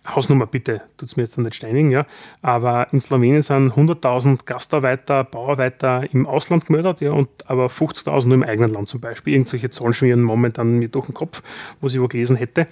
Hausnummer 0.06 0.46
bitte, 0.46 0.82
tut 0.96 1.08
es 1.08 1.16
mir 1.16 1.24
jetzt 1.24 1.36
nicht 1.38 1.54
steinigen, 1.54 1.90
ja. 1.90 2.06
Aber 2.42 2.88
in 2.92 3.00
Slowenien 3.00 3.42
sind 3.42 3.72
100.000 3.72 4.44
Gastarbeiter, 4.44 5.24
Bauarbeiter 5.24 6.04
im 6.12 6.26
Ausland 6.26 6.66
gemeldet, 6.66 7.00
ja, 7.00 7.12
und 7.12 7.28
aber 7.46 7.66
50.000 7.66 8.28
nur 8.28 8.34
im 8.34 8.42
eigenen 8.42 8.72
Land 8.72 8.88
zum 8.88 9.00
Beispiel. 9.00 9.34
Irgendwelche 9.34 9.70
Zahlen 9.70 9.92
schwirren 9.92 10.22
momentan 10.22 10.78
mir 10.78 10.88
durch 10.88 11.06
den 11.06 11.14
Kopf, 11.14 11.42
wo 11.80 11.88
ich 11.88 12.00
wo 12.00 12.08
gelesen 12.08 12.36
hätte. 12.36 12.68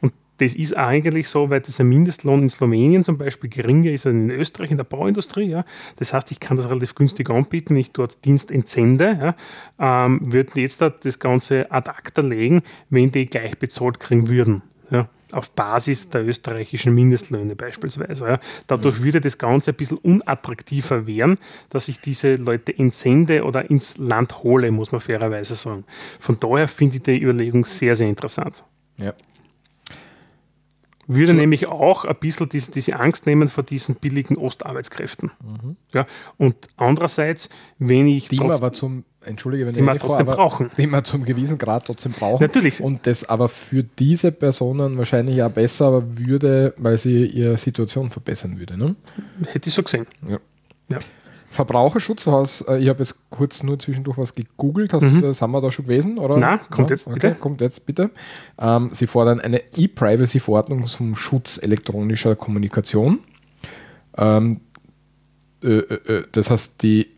Und 0.00 0.12
das 0.38 0.54
ist 0.54 0.76
eigentlich 0.76 1.28
so, 1.28 1.50
weil 1.50 1.60
dieser 1.60 1.84
Mindestlohn 1.84 2.42
in 2.42 2.48
Slowenien 2.48 3.02
zum 3.02 3.18
Beispiel 3.18 3.50
geringer 3.50 3.90
ist 3.90 4.06
als 4.06 4.14
in 4.14 4.30
Österreich 4.30 4.70
in 4.70 4.76
der 4.76 4.84
Bauindustrie. 4.84 5.48
Ja. 5.48 5.64
Das 5.96 6.12
heißt, 6.12 6.30
ich 6.30 6.40
kann 6.40 6.56
das 6.56 6.70
relativ 6.70 6.94
günstig 6.94 7.28
anbieten, 7.30 7.70
wenn 7.70 7.80
ich 7.80 7.92
dort 7.92 8.24
Dienst 8.24 8.50
entsende. 8.50 9.34
Ja, 9.78 10.04
ähm, 10.06 10.20
würden 10.32 10.52
jetzt 10.54 10.80
das 10.80 11.18
Ganze 11.18 11.70
ad 11.72 11.90
acta 11.90 12.22
legen, 12.22 12.62
wenn 12.88 13.10
die 13.10 13.26
gleich 13.26 13.58
bezahlt 13.58 13.98
kriegen 13.98 14.28
würden. 14.28 14.62
Ja 14.90 15.08
auf 15.32 15.50
Basis 15.50 16.08
der 16.08 16.26
österreichischen 16.26 16.94
Mindestlöhne 16.94 17.54
beispielsweise. 17.56 18.26
Ja. 18.26 18.40
Dadurch 18.66 19.00
mhm. 19.00 19.04
würde 19.04 19.20
das 19.20 19.38
Ganze 19.38 19.72
ein 19.72 19.76
bisschen 19.76 19.98
unattraktiver 19.98 21.06
werden, 21.06 21.38
dass 21.70 21.88
ich 21.88 22.00
diese 22.00 22.36
Leute 22.36 22.76
entsende 22.76 23.44
oder 23.44 23.68
ins 23.70 23.98
Land 23.98 24.42
hole, 24.42 24.70
muss 24.70 24.92
man 24.92 25.00
fairerweise 25.00 25.54
sagen. 25.54 25.84
Von 26.20 26.40
daher 26.40 26.68
finde 26.68 26.96
ich 26.96 27.02
die 27.02 27.22
Überlegung 27.22 27.64
sehr, 27.64 27.94
sehr 27.94 28.08
interessant. 28.08 28.64
Ja. 28.96 29.14
würde 31.06 31.32
so. 31.32 31.38
nämlich 31.38 31.68
auch 31.68 32.04
ein 32.04 32.16
bisschen 32.18 32.48
diese, 32.48 32.72
diese 32.72 32.98
Angst 32.98 33.26
nehmen 33.26 33.48
vor 33.48 33.64
diesen 33.64 33.96
billigen 33.96 34.36
Ostarbeitskräften. 34.36 35.30
Mhm. 35.42 35.76
Ja, 35.92 36.06
und 36.36 36.56
andererseits, 36.76 37.50
wenn 37.78 38.06
ich. 38.06 38.28
Die 38.28 38.36
trotz, 38.36 38.58
aber 38.58 38.72
zum, 38.72 39.04
entschuldige, 39.28 39.66
wenn 39.66 39.74
die 39.74 39.82
man 39.82 39.98
trotzdem 39.98 40.26
vor, 40.26 40.36
brauchen. 40.36 40.70
Die 40.76 40.86
man 40.86 41.04
zum 41.04 41.24
gewissen 41.24 41.58
Grad 41.58 41.86
trotzdem 41.86 42.12
brauchen. 42.12 42.42
Natürlich. 42.42 42.80
Und 42.80 43.06
das 43.06 43.28
aber 43.28 43.48
für 43.48 43.82
diese 43.82 44.32
Personen 44.32 44.98
wahrscheinlich 44.98 45.42
auch 45.42 45.50
besser 45.50 46.02
würde, 46.16 46.74
weil 46.76 46.98
sie 46.98 47.26
ihre 47.26 47.56
Situation 47.56 48.10
verbessern 48.10 48.58
würde. 48.58 48.76
Ne? 48.76 48.96
Hätte 49.52 49.68
ich 49.68 49.74
so 49.74 49.82
gesehen. 49.82 50.06
Ja. 50.28 50.38
ja. 50.88 50.98
Verbraucherschutz, 51.50 52.26
hast, 52.26 52.68
äh, 52.68 52.78
ich 52.78 52.88
habe 52.88 52.98
jetzt 52.98 53.30
kurz 53.30 53.62
nur 53.62 53.78
zwischendurch 53.78 54.18
was 54.18 54.34
gegoogelt, 54.34 54.92
hast 54.92 55.04
mhm. 55.04 55.20
du 55.20 55.26
das, 55.26 55.40
haben 55.40 55.52
wir 55.52 55.62
da 55.62 55.72
schon 55.72 55.86
gewesen? 55.86 56.18
Oder? 56.18 56.36
Nein, 56.36 56.60
kommt 56.70 56.90
ja, 56.90 56.94
jetzt 56.94 57.12
bitte. 57.12 57.28
Okay, 57.28 57.36
kommt 57.40 57.60
jetzt 57.62 57.86
bitte. 57.86 58.10
Ähm, 58.60 58.90
sie 58.92 59.06
fordern 59.06 59.40
eine 59.40 59.62
E-Privacy-Verordnung 59.76 60.86
zum 60.86 61.16
Schutz 61.16 61.58
elektronischer 61.62 62.36
Kommunikation. 62.36 63.20
Ähm, 64.16 64.60
äh, 65.62 65.68
äh, 65.68 65.94
äh, 66.12 66.24
das 66.32 66.50
heißt, 66.50 66.82
die, 66.82 67.08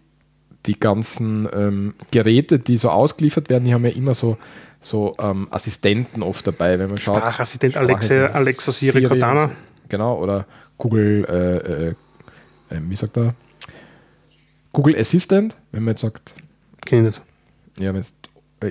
die 0.66 0.78
ganzen 0.78 1.48
ähm, 1.52 1.94
Geräte, 2.10 2.58
die 2.58 2.76
so 2.76 2.90
ausgeliefert 2.90 3.48
werden, 3.48 3.64
die 3.64 3.74
haben 3.74 3.84
ja 3.84 3.92
immer 3.92 4.14
so, 4.14 4.36
so 4.80 5.16
ähm, 5.18 5.48
Assistenten 5.50 6.22
oft 6.22 6.46
dabei, 6.46 6.78
wenn 6.78 6.90
man 6.90 6.98
schaut. 6.98 7.18
Sprachassistent 7.18 7.76
Alexa, 7.76 8.26
Alexa 8.26 8.72
Siri, 8.72 8.92
Siri 8.92 9.06
Cortana. 9.06 9.48
So, 9.48 9.52
genau, 9.88 10.18
oder 10.18 10.46
Google, 10.76 11.24
äh, 12.70 12.74
äh, 12.74 12.80
wie 12.88 12.96
sagt 12.96 13.16
er? 13.16 13.34
Google 14.72 14.96
Assistant, 14.98 15.56
wenn 15.72 15.84
man 15.84 15.92
jetzt 15.92 16.02
sagt. 16.02 16.34
Kenn 16.84 17.06
ich 17.06 17.12
nicht. 17.12 17.22
Ja, 17.78 17.92
jetzt, 17.92 18.14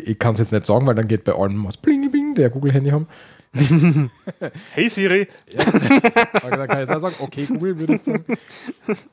ich 0.06 0.18
kann 0.20 0.34
es 0.34 0.40
jetzt 0.40 0.52
nicht 0.52 0.66
sagen, 0.66 0.86
weil 0.86 0.96
dann 0.96 1.08
geht 1.08 1.24
bei 1.24 1.34
allen 1.34 1.64
was 1.66 1.78
bling 1.78 2.10
bling, 2.10 2.36
der 2.36 2.50
Google-Handy 2.50 2.92
haben. 2.92 3.08
hey 4.74 4.90
Siri! 4.90 5.28
Ja, 5.48 5.64
da 6.50 6.68
kann 6.68 6.84
ich 6.84 6.90
auch 6.90 7.00
sagen, 7.00 7.16
okay, 7.20 7.46
Google 7.46 7.80
würde 7.80 7.96
ich 7.96 8.04
sagen. 8.04 8.24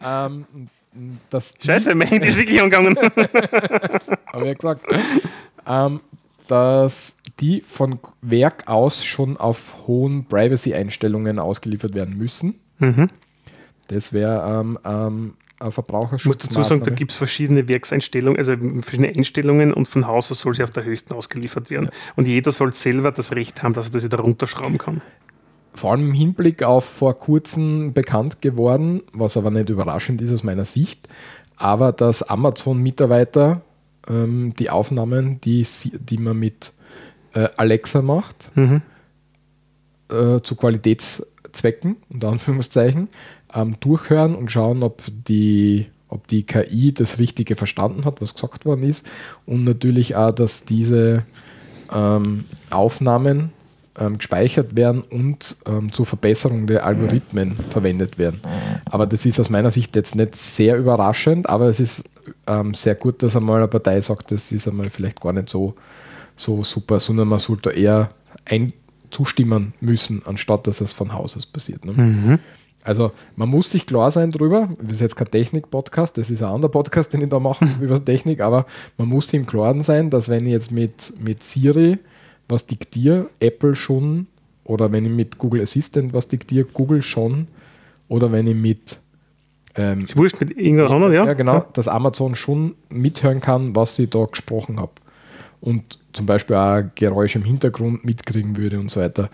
Ähm, 0.04 0.68
das 1.30 1.54
Scheiße, 1.64 1.94
mein 1.94 2.08
Handy 2.08 2.28
ist 2.28 2.38
wirklich 2.38 2.60
angegangen. 2.60 2.96
Habe 4.32 4.50
ich 4.50 4.58
gesagt. 4.58 4.86
Ähm, 5.66 6.00
dass 6.48 7.16
die 7.40 7.60
von 7.60 7.98
Werk 8.22 8.68
aus 8.68 9.04
schon 9.04 9.36
auf 9.36 9.86
hohen 9.86 10.26
Privacy-Einstellungen 10.26 11.38
ausgeliefert 11.38 11.94
werden 11.94 12.16
müssen. 12.16 12.54
Mhm. 12.78 13.10
Das 13.88 14.12
wäre 14.12 14.60
ähm, 14.60 14.78
ähm, 14.84 15.34
Verbraucherschutz. 15.72 16.20
Ich 16.22 16.26
muss 16.26 16.38
dazu 16.38 16.62
sagen, 16.62 16.82
da 16.82 16.90
gibt 16.90 17.12
es 17.12 17.16
verschiedene 17.16 17.68
Werkseinstellungen, 17.68 18.36
also 18.36 18.56
verschiedene 18.80 19.08
Einstellungen 19.08 19.72
und 19.72 19.88
von 19.88 20.06
Haus 20.06 20.30
aus 20.30 20.40
soll 20.40 20.54
sie 20.54 20.62
auf 20.62 20.70
der 20.70 20.84
höchsten 20.84 21.14
ausgeliefert 21.14 21.70
werden. 21.70 21.86
Ja. 21.86 21.90
Und 22.16 22.26
jeder 22.26 22.50
soll 22.50 22.72
selber 22.72 23.12
das 23.12 23.34
Recht 23.34 23.62
haben, 23.62 23.72
dass 23.72 23.88
er 23.88 23.92
das 23.92 24.04
wieder 24.04 24.18
runterschrauben 24.18 24.78
kann. 24.78 25.00
Vor 25.76 25.92
allem 25.92 26.08
im 26.08 26.12
Hinblick 26.14 26.62
auf 26.62 26.84
vor 26.84 27.18
kurzem 27.18 27.92
bekannt 27.92 28.40
geworden, 28.40 29.02
was 29.12 29.36
aber 29.36 29.50
nicht 29.50 29.68
überraschend 29.68 30.22
ist 30.22 30.32
aus 30.32 30.42
meiner 30.42 30.64
Sicht, 30.64 31.06
aber 31.56 31.92
dass 31.92 32.22
Amazon-Mitarbeiter 32.22 33.60
ähm, 34.08 34.54
die 34.58 34.70
Aufnahmen, 34.70 35.40
die, 35.42 35.66
die 35.98 36.18
man 36.18 36.38
mit 36.38 36.72
äh, 37.34 37.48
Alexa 37.58 38.00
macht, 38.00 38.50
mhm. 38.54 38.80
äh, 40.08 40.40
zu 40.40 40.56
Qualitätszwecken, 40.56 41.96
unter 42.08 42.28
Anführungszeichen, 42.28 43.08
ähm, 43.54 43.76
durchhören 43.80 44.34
und 44.34 44.50
schauen, 44.50 44.82
ob 44.82 45.02
die, 45.28 45.88
ob 46.08 46.26
die 46.26 46.44
KI 46.44 46.94
das 46.94 47.18
Richtige 47.18 47.54
verstanden 47.54 48.06
hat, 48.06 48.22
was 48.22 48.34
gesagt 48.34 48.64
worden 48.64 48.82
ist. 48.84 49.06
Und 49.44 49.64
natürlich 49.64 50.16
auch, 50.16 50.32
dass 50.32 50.64
diese 50.64 51.24
ähm, 51.92 52.46
Aufnahmen 52.70 53.52
ähm, 53.98 54.18
gespeichert 54.18 54.76
werden 54.76 55.02
und 55.02 55.56
ähm, 55.66 55.92
zur 55.92 56.06
Verbesserung 56.06 56.66
der 56.66 56.84
Algorithmen 56.84 57.56
verwendet 57.70 58.18
werden. 58.18 58.40
Aber 58.86 59.06
das 59.06 59.26
ist 59.26 59.40
aus 59.40 59.50
meiner 59.50 59.70
Sicht 59.70 59.96
jetzt 59.96 60.14
nicht 60.14 60.36
sehr 60.36 60.76
überraschend, 60.76 61.48
aber 61.48 61.66
es 61.66 61.80
ist 61.80 62.04
ähm, 62.46 62.74
sehr 62.74 62.94
gut, 62.94 63.22
dass 63.22 63.36
einmal 63.36 63.58
eine 63.58 63.68
Partei 63.68 64.00
sagt, 64.00 64.30
das 64.32 64.52
ist 64.52 64.68
einmal 64.68 64.90
vielleicht 64.90 65.20
gar 65.20 65.32
nicht 65.32 65.48
so, 65.48 65.74
so 66.34 66.62
super, 66.62 67.00
sondern 67.00 67.28
man 67.28 67.38
sollte 67.38 67.70
eher 67.70 68.10
ein 68.44 68.72
zustimmen 69.10 69.72
müssen, 69.80 70.22
anstatt 70.26 70.66
dass 70.66 70.80
es 70.80 70.92
von 70.92 71.12
Haus 71.12 71.36
aus 71.36 71.46
passiert. 71.46 71.84
Ne? 71.84 71.92
Mhm. 71.92 72.38
Also 72.82 73.12
man 73.34 73.48
muss 73.48 73.70
sich 73.70 73.86
klar 73.86 74.10
sein 74.10 74.30
drüber, 74.30 74.68
das 74.80 74.92
ist 74.92 75.00
jetzt 75.00 75.16
kein 75.16 75.30
Technik-Podcast, 75.30 76.18
das 76.18 76.30
ist 76.30 76.42
ein 76.42 76.52
anderer 76.52 76.70
Podcast, 76.70 77.12
den 77.12 77.22
ich 77.22 77.28
da 77.28 77.40
mache 77.40 77.66
über 77.80 78.02
Technik, 78.04 78.40
aber 78.40 78.66
man 78.96 79.08
muss 79.08 79.28
sich 79.28 79.40
im 79.40 79.46
Klaren 79.46 79.82
sein, 79.82 80.10
dass 80.10 80.28
wenn 80.28 80.46
ich 80.46 80.52
jetzt 80.52 80.70
mit, 80.70 81.12
mit 81.20 81.42
Siri 81.42 81.98
was 82.48 82.66
diktiere, 82.66 83.28
Apple 83.40 83.74
schon, 83.74 84.26
oder 84.64 84.90
wenn 84.92 85.04
ich 85.04 85.10
mit 85.10 85.38
Google 85.38 85.62
Assistant 85.62 86.12
was 86.12 86.28
diktiere, 86.28 86.64
Google 86.64 87.02
schon, 87.02 87.48
oder 88.08 88.32
wenn 88.32 88.46
ich 88.46 88.56
mit 88.56 88.98
ähm, 89.76 90.00
ist 90.00 90.16
wurscht 90.16 90.40
mit 90.40 90.56
irgendeiner 90.56 90.90
anderen, 90.90 91.12
ja? 91.12 91.26
Ja, 91.26 91.34
genau, 91.34 91.54
ja. 91.54 91.66
dass 91.74 91.86
Amazon 91.86 92.34
schon 92.34 92.74
mithören 92.88 93.40
kann, 93.40 93.76
was 93.76 93.98
ich 93.98 94.08
da 94.10 94.24
gesprochen 94.24 94.80
habe. 94.80 94.92
Und 95.60 95.98
zum 96.12 96.26
Beispiel 96.26 96.56
auch 96.56 96.82
Geräusche 96.94 97.38
im 97.38 97.44
Hintergrund 97.44 98.04
mitkriegen 98.04 98.56
würde 98.56 98.78
und 98.78 98.90
so 98.90 99.00
weiter. 99.00 99.28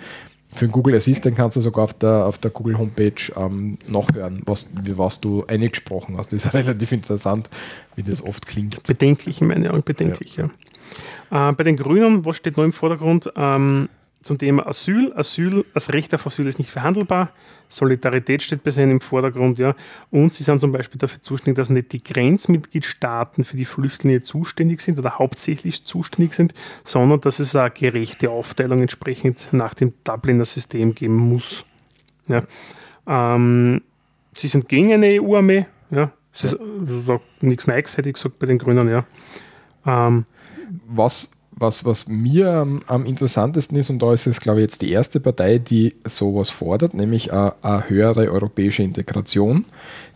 Für 0.54 0.66
den 0.66 0.72
Google 0.72 0.94
Assistant 0.96 1.36
kannst 1.36 1.56
du 1.56 1.60
sogar 1.60 1.84
auf 1.84 1.94
der, 1.94 2.26
auf 2.26 2.38
der 2.38 2.50
Google 2.50 2.76
Homepage 2.76 3.32
ähm, 3.36 3.78
nachhören, 3.86 4.42
was, 4.44 4.66
was 4.96 5.20
du 5.20 5.44
eingesprochen 5.46 6.16
hast. 6.18 6.32
Das 6.32 6.44
ist 6.44 6.54
relativ 6.54 6.92
interessant, 6.92 7.48
wie 7.96 8.02
das 8.02 8.22
oft 8.22 8.46
klingt. 8.46 8.82
Bedenklich 8.82 9.40
in 9.40 9.46
meinen 9.46 9.66
Augen, 9.68 9.82
bedenklich, 9.82 10.36
ja. 10.36 10.44
ja. 10.44 10.50
Äh, 11.30 11.52
bei 11.52 11.64
den 11.64 11.76
Grünen, 11.76 12.24
was 12.24 12.36
steht 12.36 12.56
noch 12.56 12.64
im 12.64 12.72
Vordergrund? 12.72 13.32
Ähm, 13.36 13.88
zum 14.22 14.38
Thema 14.38 14.66
Asyl. 14.66 15.12
Asyl, 15.14 15.64
das 15.74 15.92
Recht 15.92 16.14
auf 16.14 16.26
Asyl 16.26 16.46
ist 16.46 16.58
nicht 16.58 16.70
verhandelbar. 16.70 17.30
Solidarität 17.68 18.42
steht 18.42 18.62
bei 18.62 18.70
ihnen 18.70 18.92
im 18.92 19.00
Vordergrund, 19.00 19.58
ja. 19.58 19.74
Und 20.10 20.32
sie 20.32 20.44
sind 20.44 20.60
zum 20.60 20.72
Beispiel 20.72 20.98
dafür 20.98 21.20
zuständig, 21.20 21.56
dass 21.56 21.70
nicht 21.70 21.92
die 21.92 22.02
Grenzmitgliedstaaten 22.02 23.44
für 23.44 23.56
die 23.56 23.64
Flüchtlinge 23.64 24.22
zuständig 24.22 24.80
sind 24.80 24.98
oder 24.98 25.18
hauptsächlich 25.18 25.84
zuständig 25.84 26.34
sind, 26.34 26.54
sondern 26.84 27.20
dass 27.20 27.38
es 27.38 27.56
eine 27.56 27.70
gerechte 27.70 28.30
Aufteilung 28.30 28.80
entsprechend 28.80 29.48
nach 29.52 29.74
dem 29.74 29.94
Dubliner 30.04 30.44
System 30.44 30.94
geben 30.94 31.16
muss. 31.16 31.64
Ja. 32.28 32.42
Ähm, 33.06 33.82
sie 34.34 34.48
sind 34.48 34.68
gegen 34.68 34.92
eine 34.92 35.20
EU-Armee, 35.20 35.66
ja. 35.90 36.12
Das 36.32 36.44
ist, 36.44 36.58
das 36.80 36.96
ist 36.96 37.20
nichts 37.42 37.66
Neues, 37.66 37.96
hätte 37.96 38.08
ich 38.08 38.14
gesagt, 38.14 38.38
bei 38.38 38.46
den 38.46 38.58
Grünen, 38.58 38.88
ja. 38.88 39.04
Ähm, 39.84 40.24
was 40.94 41.30
was, 41.54 41.84
was 41.84 42.08
mir 42.08 42.50
am, 42.50 42.82
am, 42.86 43.06
interessantesten 43.06 43.76
ist, 43.76 43.90
und 43.90 44.00
da 44.00 44.12
ist 44.12 44.26
es, 44.26 44.40
glaube 44.40 44.60
ich, 44.60 44.64
jetzt 44.64 44.82
die 44.82 44.90
erste 44.90 45.20
Partei, 45.20 45.58
die 45.58 45.94
sowas 46.04 46.50
fordert, 46.50 46.94
nämlich 46.94 47.32
eine, 47.32 47.54
eine 47.62 47.88
höhere 47.88 48.30
europäische 48.30 48.82
Integration, 48.82 49.66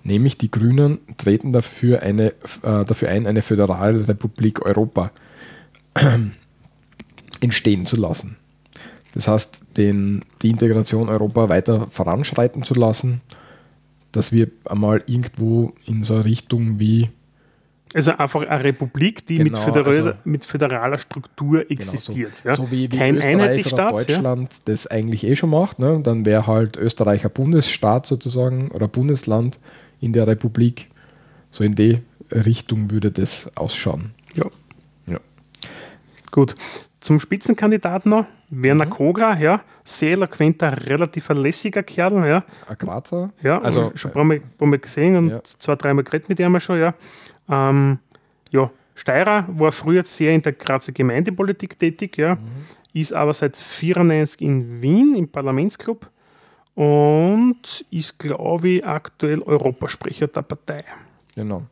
nämlich 0.03 0.39
die 0.39 0.51
Grünen 0.51 0.99
treten 1.17 1.53
dafür, 1.53 2.03
eine, 2.03 2.29
äh, 2.63 2.85
dafür 2.85 3.11
ein, 3.11 3.27
eine 3.27 3.43
föderale 3.43 4.09
Republik 4.09 4.65
Europa 4.65 5.11
entstehen 7.41 7.87
zu 7.87 7.97
lassen. 7.97 8.37
Das 9.15 9.29
heißt, 9.29 9.77
den, 9.77 10.25
die 10.43 10.51
Integration 10.51 11.09
Europa 11.09 11.49
weiter 11.49 11.87
voranschreiten 11.91 12.65
zu 12.65 12.75
lassen, 12.75 13.21
dass 14.13 14.33
wir 14.33 14.49
einmal 14.65 15.03
irgendwo 15.07 15.73
in 15.87 16.03
so 16.03 16.15
eine 16.15 16.25
Richtung 16.25 16.79
wie 16.79 17.11
also 17.97 18.13
einfach 18.13 18.47
eine 18.47 18.63
Republik, 18.63 19.27
die 19.27 19.39
genau, 19.39 19.59
mit, 19.59 19.65
föderal, 19.65 19.95
also, 19.95 20.13
mit, 20.25 20.45
föderaler 20.45 20.99
Struktur 20.99 21.71
existiert. 21.71 22.43
Genau, 22.43 22.57
so, 22.57 22.63
ja. 22.63 22.67
so 22.67 22.71
wie, 22.71 22.93
wie 22.93 22.99
Kein 22.99 23.17
Österreich 23.17 23.73
oder 23.73 23.91
Deutschland 23.91 24.53
ja? 24.53 24.59
das 24.67 24.87
eigentlich 24.87 25.25
eh 25.25 25.35
schon 25.35 25.49
macht. 25.49 25.79
Ne? 25.79 26.01
Dann 26.03 26.27
wäre 26.27 26.47
halt 26.47 26.77
Österreich 26.77 27.25
ein 27.25 27.31
Bundesstaat 27.31 28.05
sozusagen 28.05 28.71
oder 28.71 28.87
Bundesland 28.87 29.59
in 29.99 30.13
der 30.13 30.27
Republik. 30.27 30.91
So 31.51 31.65
in 31.65 31.75
die 31.75 32.03
Richtung 32.31 32.91
würde 32.91 33.11
das 33.11 33.51
ausschauen. 33.57 34.13
Ja. 34.35 34.45
ja. 35.07 35.19
Gut. 36.31 36.55
Zum 37.01 37.19
Spitzenkandidaten 37.19 38.11
noch, 38.11 38.27
Werner 38.51 38.87
mhm. 38.87 38.91
Kogra, 38.91 39.39
ja, 39.39 39.63
sehr 39.85 40.13
eloquenter, 40.13 40.87
relativ 40.87 41.25
verlässiger 41.25 41.83
Kerl, 41.83 42.29
ja. 42.29 42.45
Ein 42.69 42.77
Grazer. 42.79 43.31
Ja, 43.43 43.63
also 43.63 43.93
schon 43.95 44.11
ein 44.11 44.15
paar 44.15 44.25
Mal, 44.25 44.41
paar 44.59 44.69
Mal 44.69 44.79
gesehen 44.79 45.17
und 45.17 45.29
ja. 45.31 45.43
zwei, 45.43 45.77
dreimal 45.77 46.05
geredet 46.05 46.29
mit 46.29 46.41
ihm 46.41 46.61
schon, 46.61 46.79
ja. 46.79 46.95
Ähm, 47.49 47.99
ja, 48.51 48.71
Steirer 48.97 49.47
war 49.49 49.73
früher 49.73 50.05
sehr 50.05 50.35
in 50.35 50.43
der 50.43 50.53
Grazer 50.53 50.93
Gemeindepolitik 50.93 51.79
tätig, 51.79 52.17
ja, 52.17 52.37
mhm. 52.37 52.41
ist 52.95 53.13
aber 53.13 53.35
seit 53.35 53.57
1994 53.57 54.41
in 54.41 54.83
Wien 54.83 55.15
im 55.15 55.29
Parlamentsclub 55.29 56.11
und 56.75 57.85
ist, 57.91 58.19
glaube 58.19 58.69
ich, 58.69 58.87
aktuell 58.87 59.43
Europasprecher 59.43 60.29
der 60.29 60.43
Partei. 60.43 60.85
Genau. 61.35 61.63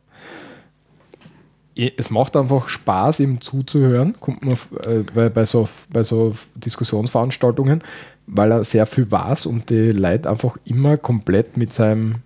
Es 1.75 2.09
macht 2.09 2.37
einfach 2.37 2.69
Spaß, 2.69 3.19
ihm 3.19 3.41
zuzuhören, 3.41 4.15
kommt 4.19 4.45
man 4.45 4.57
äh, 4.85 5.03
bei, 5.13 5.29
bei, 5.29 5.45
so, 5.45 5.67
bei 5.89 6.03
so 6.03 6.33
Diskussionsveranstaltungen, 6.55 7.83
weil 8.27 8.51
er 8.51 8.63
sehr 8.63 8.85
viel 8.85 9.11
weiß 9.11 9.47
und 9.47 9.69
die 9.69 9.91
Leute 9.91 10.29
einfach 10.29 10.57
immer 10.63 10.95
komplett 10.95 11.57
mit 11.57 11.73
seinem 11.73 12.21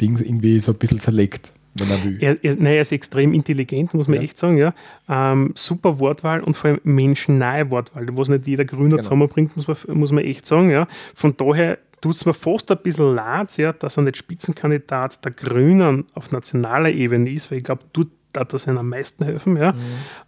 Ding 0.00 0.18
irgendwie 0.18 0.60
so 0.60 0.72
ein 0.72 0.78
bisschen 0.78 1.00
zerlegt 1.00 1.52
wenn 1.74 1.90
er 1.90 2.04
will. 2.04 2.18
Er, 2.20 2.44
er, 2.44 2.56
nein, 2.56 2.74
er 2.74 2.80
ist 2.82 2.92
extrem 2.92 3.32
intelligent, 3.32 3.94
muss 3.94 4.08
man 4.08 4.18
ja. 4.18 4.22
echt 4.22 4.36
sagen. 4.36 4.58
Ja. 4.58 4.74
Ähm, 5.08 5.52
super 5.54 5.98
Wortwahl 5.98 6.40
und 6.40 6.56
vor 6.56 6.70
allem 6.70 6.80
menschennahe 6.84 7.70
Wortwahl, 7.70 8.06
was 8.12 8.28
nicht 8.28 8.46
jeder 8.46 8.64
Grüner 8.64 8.90
genau. 8.90 9.02
zusammenbringt, 9.02 9.56
muss 9.56 9.66
man, 9.66 9.76
muss 9.98 10.12
man 10.12 10.24
echt 10.24 10.46
sagen. 10.46 10.70
Ja. 10.70 10.86
Von 11.14 11.36
daher 11.36 11.78
tut 12.00 12.14
es 12.14 12.26
mir 12.26 12.34
fast 12.34 12.70
ein 12.70 12.78
bisschen 12.82 13.14
leid, 13.14 13.56
ja, 13.56 13.72
dass 13.72 13.96
er 13.96 14.02
nicht 14.02 14.16
Spitzenkandidat 14.16 15.24
der 15.24 15.32
Grünen 15.32 16.04
auf 16.14 16.30
nationaler 16.30 16.90
Ebene 16.90 17.30
ist, 17.30 17.50
weil 17.50 17.58
ich 17.58 17.64
glaube, 17.64 17.82
dort 17.92 18.08
hat 18.36 18.52
das 18.52 18.66
ihnen 18.66 18.78
am 18.78 18.88
meisten 18.88 19.24
helfen. 19.24 19.56
Ja. 19.56 19.72
Mhm. 19.72 19.78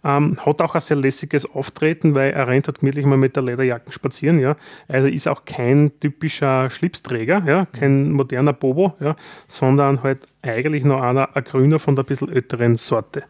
Ähm, 0.03 0.45
hat 0.45 0.61
auch 0.61 0.75
ein 0.75 0.81
sehr 0.81 0.97
lässiges 0.97 1.49
Auftreten, 1.49 2.15
weil 2.15 2.31
er 2.31 2.47
rennt 2.47 2.67
halt 2.67 2.79
gemütlich 2.79 3.05
mal 3.05 3.17
mit 3.17 3.35
der 3.35 3.43
Lederjacke 3.43 3.91
spazieren. 3.91 4.39
Ja. 4.39 4.55
Also 4.87 5.07
ist 5.07 5.27
auch 5.27 5.45
kein 5.45 5.91
typischer 5.99 6.69
Schlipsträger, 6.69 7.43
ja, 7.45 7.65
kein 7.65 8.11
moderner 8.11 8.53
Bobo, 8.53 8.93
ja, 8.99 9.15
sondern 9.47 10.03
halt 10.03 10.27
eigentlich 10.41 10.83
noch 10.83 11.01
einer, 11.01 11.35
ein 11.35 11.43
Grüner 11.43 11.79
von 11.79 11.95
der 11.95 12.03
bisschen 12.03 12.31
älteren 12.31 12.75
Sorte. 12.75 13.23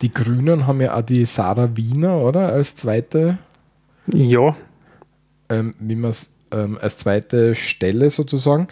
Die 0.00 0.12
Grünen 0.12 0.66
haben 0.66 0.80
ja 0.80 0.96
auch 0.96 1.02
die 1.02 1.24
Sarah 1.24 1.76
Wiener, 1.76 2.18
oder? 2.18 2.52
Als 2.52 2.74
zweite. 2.74 3.38
Ja. 4.12 4.56
Ähm, 5.48 5.74
wie 5.78 5.94
man 5.94 6.10
es 6.10 6.34
ähm, 6.50 6.78
als 6.80 6.98
zweite 6.98 7.54
Stelle 7.54 8.10
sozusagen 8.10 8.68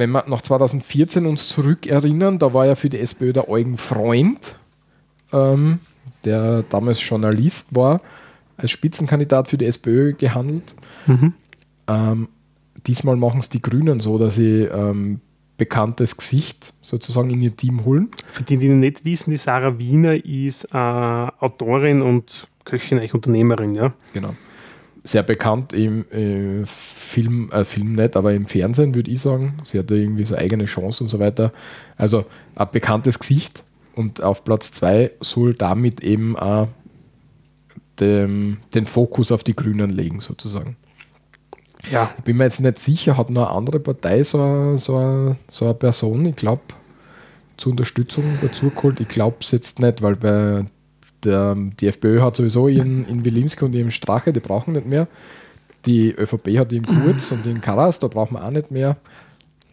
wenn 0.00 0.10
wir 0.10 0.24
nach 0.26 0.40
2014 0.40 1.26
uns 1.26 1.48
zurückerinnern, 1.48 2.38
da 2.38 2.52
war 2.54 2.66
ja 2.66 2.74
für 2.74 2.88
die 2.88 2.98
SPÖ 2.98 3.32
der 3.32 3.48
Eugen 3.48 3.76
Freund, 3.76 4.56
ähm, 5.32 5.78
der 6.24 6.64
damals 6.70 7.06
Journalist 7.06 7.76
war, 7.76 8.00
als 8.56 8.70
Spitzenkandidat 8.70 9.48
für 9.48 9.58
die 9.58 9.66
SPÖ 9.66 10.14
gehandelt. 10.14 10.74
Mhm. 11.06 11.34
Ähm, 11.86 12.28
diesmal 12.86 13.16
machen 13.16 13.40
es 13.40 13.50
die 13.50 13.60
Grünen 13.60 14.00
so, 14.00 14.18
dass 14.18 14.36
sie 14.36 14.62
ähm, 14.62 15.20
bekanntes 15.58 16.16
Gesicht 16.16 16.72
sozusagen 16.80 17.28
in 17.28 17.40
ihr 17.42 17.54
Team 17.54 17.84
holen. 17.84 18.08
Für 18.26 18.42
die, 18.42 18.56
die 18.56 18.70
nicht 18.70 19.04
wissen, 19.04 19.30
die 19.30 19.36
Sarah 19.36 19.78
Wiener 19.78 20.24
ist 20.24 20.64
äh, 20.72 20.78
Autorin 20.78 22.00
und 22.00 22.48
Köchin, 22.64 22.98
eigentlich 22.98 23.14
Unternehmerin, 23.14 23.74
ja. 23.74 23.92
Genau 24.14 24.34
sehr 25.02 25.22
bekannt 25.22 25.72
im 25.72 26.04
äh, 26.10 26.66
Film, 26.66 27.50
äh, 27.52 27.64
Film 27.64 27.94
nicht, 27.94 28.16
aber 28.16 28.34
im 28.34 28.46
Fernsehen 28.46 28.94
würde 28.94 29.10
ich 29.10 29.20
sagen. 29.20 29.54
Sie 29.64 29.78
hatte 29.78 29.96
irgendwie 29.96 30.24
so 30.24 30.36
eigene 30.36 30.66
Chance 30.66 31.04
und 31.04 31.08
so 31.08 31.18
weiter. 31.18 31.52
Also 31.96 32.26
ein 32.54 32.68
bekanntes 32.70 33.18
Gesicht 33.18 33.64
und 33.94 34.22
auf 34.22 34.44
Platz 34.44 34.72
2 34.72 35.12
soll 35.20 35.54
damit 35.54 36.00
eben 36.02 36.36
auch 36.36 36.68
dem, 37.98 38.58
den 38.74 38.86
Fokus 38.86 39.32
auf 39.32 39.44
die 39.44 39.56
Grünen 39.56 39.90
legen, 39.90 40.20
sozusagen. 40.20 40.76
Ja. 41.90 42.12
Ich 42.18 42.24
bin 42.24 42.36
mir 42.36 42.44
jetzt 42.44 42.60
nicht 42.60 42.78
sicher, 42.78 43.16
hat 43.16 43.30
noch 43.30 43.48
eine 43.48 43.56
andere 43.56 43.80
Partei 43.80 44.22
so, 44.22 44.76
so, 44.76 45.34
so 45.48 45.64
eine 45.64 45.74
Person, 45.74 46.26
ich 46.26 46.36
glaube, 46.36 46.62
zur 47.56 47.72
Unterstützung 47.72 48.24
dazu 48.40 48.70
geholt. 48.70 49.00
Ich 49.00 49.08
glaube 49.08 49.36
es 49.40 49.50
jetzt 49.50 49.80
nicht, 49.80 50.02
weil 50.02 50.16
bei 50.16 50.64
der, 51.24 51.56
die 51.56 51.86
FPÖ 51.86 52.20
hat 52.20 52.36
sowieso 52.36 52.68
ihren, 52.68 53.04
in 53.08 53.24
Wilimski 53.24 53.64
und 53.64 53.74
ihren 53.74 53.90
Strache, 53.90 54.32
die 54.32 54.40
brauchen 54.40 54.72
nicht 54.72 54.86
mehr. 54.86 55.08
Die 55.86 56.12
ÖVP 56.12 56.58
hat 56.58 56.72
ihn 56.72 56.84
Kurz 56.84 57.32
und 57.32 57.46
den 57.46 57.60
Karas, 57.60 57.98
da 57.98 58.08
brauchen 58.08 58.34
wir 58.34 58.44
auch 58.44 58.50
nicht 58.50 58.70
mehr. 58.70 58.96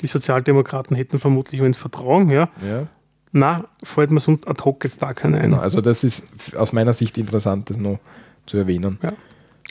Die 0.02 0.08
Sozialdemokraten 0.08 0.96
hätten 0.96 1.20
vermutlich 1.20 1.62
ein 1.62 1.74
Vertrauen, 1.74 2.30
ja. 2.30 2.50
ja. 2.66 2.88
Na, 3.34 3.66
fällt 3.84 4.12
mir 4.12 4.20
sonst 4.20 4.48
ad 4.48 4.64
hoc 4.64 4.84
jetzt 4.84 5.02
da 5.02 5.14
keine 5.14 5.38
ein. 5.38 5.52
Genau, 5.52 5.58
also 5.58 5.82
das 5.82 6.04
ist 6.04 6.56
aus 6.56 6.72
meiner 6.72 6.94
Sicht 6.94 7.18
interessant, 7.18 7.70
das 7.70 7.78
noch 7.78 8.00
zu 8.46 8.58
erwähnen. 8.58 9.00
Ja. 9.04 9.12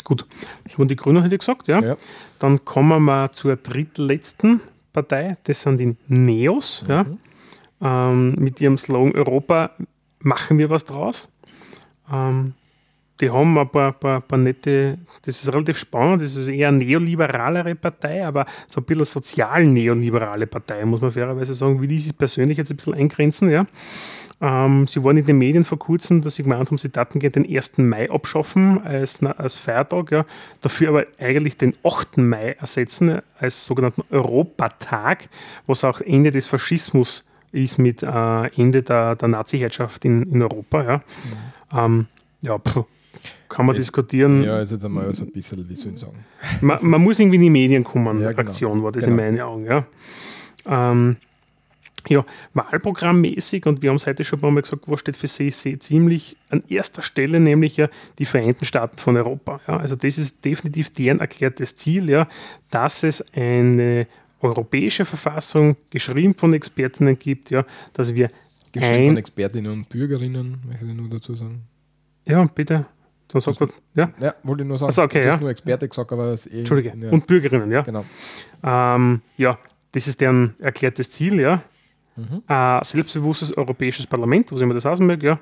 Gut, 0.05 0.27
das 0.65 0.79
waren 0.79 0.89
die 0.89 0.97
Grünen, 0.97 1.23
hätte 1.23 1.35
ich 1.35 1.39
gesagt, 1.39 1.69
ja. 1.69 1.81
ja. 1.81 1.97
Dann 2.39 2.65
kommen 2.67 2.89
wir 2.89 3.01
mal 3.01 3.31
zur 3.33 3.57
drittletzten 3.57 4.61
Partei, 4.93 5.39
das 5.45 5.63
sind 5.63 5.81
die 5.81 5.97
Neos, 6.09 6.83
mhm. 6.83 6.91
ja. 6.91 7.07
Ähm, 7.81 8.35
mit 8.39 8.61
ihrem 8.61 8.79
Slogan 8.79 9.15
Europa 9.15 9.71
machen 10.21 10.59
wir 10.59 10.71
was 10.71 10.85
draus. 10.85 11.29
Ähm, 12.13 12.55
die 13.21 13.31
haben 13.31 13.57
ein 13.57 13.69
paar, 13.69 13.93
paar, 13.93 14.21
paar 14.21 14.39
nette, 14.39 14.99
das 15.23 15.43
ist 15.43 15.53
relativ 15.53 15.79
spannend, 15.79 16.23
das 16.23 16.37
ist 16.37 16.49
eher 16.49 16.69
eine 16.69 16.79
neoliberalere 16.79 17.75
Partei, 17.75 18.27
aber 18.27 18.45
so 18.69 18.81
ein 18.81 18.85
bisschen 18.85 19.05
sozial-neoliberale 19.05 20.47
Partei, 20.47 20.85
muss 20.85 21.01
man 21.01 21.11
fairerweise 21.11 21.55
sagen, 21.55 21.81
wie 21.81 21.89
die 21.89 21.99
sich 21.99 22.17
persönlich 22.17 22.59
jetzt 22.59 22.71
ein 22.71 22.77
bisschen 22.77 22.95
eingrenzen, 22.95 23.51
ja. 23.51 23.67
Ähm, 24.39 24.87
sie 24.87 25.03
waren 25.03 25.17
in 25.17 25.25
den 25.25 25.39
Medien 25.39 25.65
vor 25.65 25.79
kurzem, 25.79 26.21
dass 26.21 26.35
sie 26.35 26.43
gemeint 26.43 26.69
haben, 26.69 26.77
sie 26.77 26.91
daten 26.91 27.21
den 27.21 27.51
1. 27.51 27.79
Mai 27.79 28.11
abschaffen 28.11 28.83
als, 28.85 29.23
als 29.23 29.57
Feiertag, 29.57 30.11
ja, 30.11 30.27
dafür 30.61 30.91
aber 30.91 31.07
eigentlich 31.19 31.57
den 31.57 31.75
8. 31.83 32.19
Mai 32.19 32.53
ersetzen 32.61 33.23
als 33.39 33.65
sogenannten 33.65 34.03
Europatag, 34.11 35.31
was 35.67 35.85
auch 35.85 36.03
Ende 36.03 36.33
des 36.33 36.47
Faschismus 36.47 37.25
ist 37.51 37.79
mit 37.79 38.03
äh, 38.03 38.47
Ende 38.61 38.83
der, 38.83 39.17
der 39.17 39.29
Nazi-Herrschaft 39.29 40.05
in, 40.05 40.25
in 40.25 40.43
Europa. 40.43 40.83
Ja. 40.83 40.97
Mhm. 40.99 41.56
Ähm, 41.77 42.07
ja, 42.43 42.59
pff, 42.59 42.85
kann 43.49 43.67
man 43.67 43.77
es, 43.77 43.83
diskutieren. 43.83 44.43
Ja, 44.43 44.61
ist 44.61 44.73
jetzt 44.73 44.85
einmal 44.85 45.15
so 45.15 45.25
ein 45.25 45.33
bisschen, 45.33 45.69
wie 45.69 45.77
soll 45.77 45.93
ich 45.95 46.01
sagen. 46.01 46.25
Man, 46.61 46.79
man 46.83 47.03
muss 47.03 47.19
irgendwie 47.19 47.37
in 47.37 47.43
die 47.43 47.51
Medien 47.51 47.85
kommen, 47.85 48.21
ja, 48.21 48.31
genau. 48.31 48.41
Aktion 48.41 48.83
war 48.83 48.93
das 48.93 49.05
genau. 49.05 49.23
in 49.23 49.25
meinen 49.25 49.41
Augen. 49.41 49.67
Ja. 49.67 49.87
Ähm, 50.67 51.17
ja, 52.09 52.25
wahlprogrammmäßig, 52.55 53.67
und 53.67 53.83
wir 53.83 53.91
haben 53.91 53.97
es 53.97 54.07
heute 54.07 54.23
schon 54.23 54.41
mal 54.41 54.61
gesagt, 54.61 54.85
was 54.87 55.01
steht 55.01 55.17
für 55.17 55.27
CC 55.27 55.79
ziemlich 55.79 56.37
an 56.51 56.63
erster 56.69 57.03
Stelle, 57.03 57.41
nämlich 57.41 57.77
ja 57.77 57.89
die 58.19 58.27
Vereinten 58.27 58.65
Staaten 58.65 58.99
von 58.99 59.17
Europa. 59.17 59.61
Ja. 59.67 59.79
Also 59.79 59.97
das 59.97 60.19
ist 60.19 60.45
definitiv 60.45 60.91
deren 60.93 61.19
erklärtes 61.19 61.75
Ziel, 61.75 62.09
ja, 62.09 62.29
dass 62.71 63.03
es 63.03 63.25
eine 63.35 64.07
europäische 64.41 65.05
Verfassung, 65.05 65.77
geschrieben 65.91 66.35
von 66.35 66.55
Expertinnen 66.55 67.19
gibt, 67.19 67.51
ja, 67.51 67.65
dass 67.95 68.15
wir 68.15 68.31
Geschenk 68.77 69.07
von 69.07 69.17
Expertinnen 69.17 69.73
und 69.73 69.89
Bürgerinnen, 69.89 70.61
möchte 70.67 70.85
ich 70.85 70.95
nur 70.95 71.09
dazu 71.09 71.35
sagen. 71.35 71.63
Ja, 72.25 72.45
bitte. 72.45 72.87
Dann 73.29 73.41
sagst 73.41 73.61
du, 73.61 73.69
ja? 73.95 74.13
Ja, 74.21 74.35
wollte 74.43 74.63
ich 74.63 74.69
nur 74.69 74.79
sagen. 74.79 74.89
Also, 74.89 75.03
okay, 75.03 75.23
du 75.23 75.29
ja. 75.29 75.37
nur 75.37 75.51
Experte 75.51 75.89
gesagt, 75.89 76.13
aber 76.13 76.27
es 76.29 76.47
eh. 76.47 76.61
Entschuldige. 76.61 76.93
Ja. 76.97 77.11
Und 77.11 77.27
Bürgerinnen, 77.27 77.71
ja. 77.71 77.83
Genau. 77.83 78.05
Ähm, 78.63 79.21
ja, 79.37 79.59
das 79.93 80.07
ist 80.07 80.21
deren 80.21 80.55
erklärtes 80.61 81.11
Ziel, 81.11 81.41
ja. 81.41 81.63
Mhm. 82.15 82.43
Äh, 82.49 82.85
selbstbewusstes 82.85 83.57
europäisches 83.57 84.07
Parlament, 84.07 84.53
was 84.53 84.61
immer 84.61 84.75
das 84.75 84.85
heißen 84.85 85.07
mag, 85.07 85.23
ja. 85.23 85.41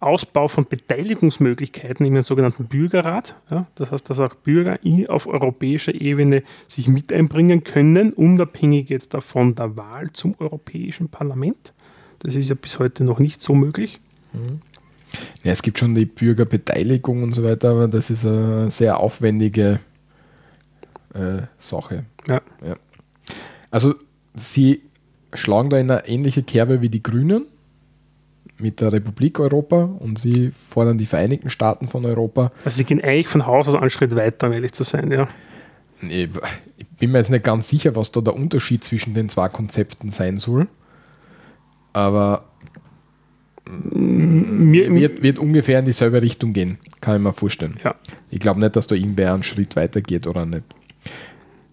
Ausbau 0.00 0.46
von 0.46 0.64
Beteiligungsmöglichkeiten 0.64 2.06
in 2.06 2.14
den 2.14 2.22
sogenannten 2.22 2.66
Bürgerrat. 2.66 3.34
Ja, 3.50 3.66
das 3.74 3.90
heißt, 3.90 4.08
dass 4.08 4.20
auch 4.20 4.34
Bürger 4.34 4.78
auf 5.08 5.26
europäischer 5.26 5.92
Ebene 5.92 6.44
sich 6.68 6.88
mit 6.88 7.12
einbringen 7.12 7.64
können, 7.64 8.12
unabhängig 8.12 8.90
jetzt 8.90 9.14
davon 9.14 9.56
der 9.56 9.76
Wahl 9.76 10.12
zum 10.12 10.36
Europäischen 10.38 11.08
Parlament. 11.08 11.74
Das 12.20 12.34
ist 12.34 12.48
ja 12.48 12.54
bis 12.54 12.78
heute 12.78 13.04
noch 13.04 13.18
nicht 13.18 13.40
so 13.40 13.54
möglich. 13.54 14.00
Mhm. 14.32 14.60
Ja, 15.42 15.52
es 15.52 15.62
gibt 15.62 15.78
schon 15.78 15.94
die 15.94 16.04
Bürgerbeteiligung 16.04 17.22
und 17.22 17.32
so 17.32 17.42
weiter, 17.42 17.70
aber 17.70 17.88
das 17.88 18.10
ist 18.10 18.26
eine 18.26 18.70
sehr 18.70 18.98
aufwendige 18.98 19.80
äh, 21.14 21.42
Sache. 21.58 22.04
Ja. 22.28 22.40
ja. 22.62 22.76
Also 23.70 23.94
sie 24.34 24.82
schlagen 25.32 25.70
da 25.70 25.78
in 25.78 25.90
eine 25.90 26.06
ähnliche 26.06 26.42
Kerbe 26.42 26.82
wie 26.82 26.88
die 26.88 27.02
Grünen 27.02 27.46
mit 28.58 28.80
der 28.80 28.92
Republik 28.92 29.38
Europa 29.38 29.82
und 29.82 30.18
sie 30.18 30.50
fordern 30.50 30.98
die 30.98 31.06
Vereinigten 31.06 31.48
Staaten 31.48 31.88
von 31.88 32.04
Europa. 32.04 32.50
Also 32.64 32.76
sie 32.78 32.84
gehen 32.84 33.02
eigentlich 33.02 33.28
von 33.28 33.46
Haus 33.46 33.68
aus 33.68 33.76
einen 33.76 33.90
Schritt 33.90 34.14
weiter, 34.16 34.48
um 34.48 34.52
ehrlich 34.52 34.72
zu 34.72 34.84
sein, 34.84 35.10
ja. 35.10 35.28
Ich 36.00 36.28
bin 36.98 37.12
mir 37.12 37.18
jetzt 37.18 37.30
nicht 37.30 37.44
ganz 37.44 37.68
sicher, 37.68 37.96
was 37.96 38.12
da 38.12 38.20
der 38.20 38.34
Unterschied 38.34 38.84
zwischen 38.84 39.14
den 39.14 39.28
zwei 39.28 39.48
Konzepten 39.48 40.10
sein 40.10 40.38
soll 40.38 40.68
aber 41.92 42.44
mir, 43.64 44.92
wird, 44.94 45.22
wird 45.22 45.38
ungefähr 45.38 45.78
in 45.80 45.84
dieselbe 45.84 46.22
Richtung 46.22 46.52
gehen, 46.52 46.78
kann 47.00 47.16
ich 47.16 47.22
mir 47.22 47.32
vorstellen. 47.32 47.76
Ja. 47.84 47.94
Ich 48.30 48.40
glaube 48.40 48.60
nicht, 48.60 48.76
dass 48.76 48.86
da 48.86 48.94
irgendwer 48.94 49.34
einen 49.34 49.42
Schritt 49.42 49.76
weiter 49.76 50.00
geht 50.00 50.26
oder 50.26 50.46
nicht. 50.46 50.64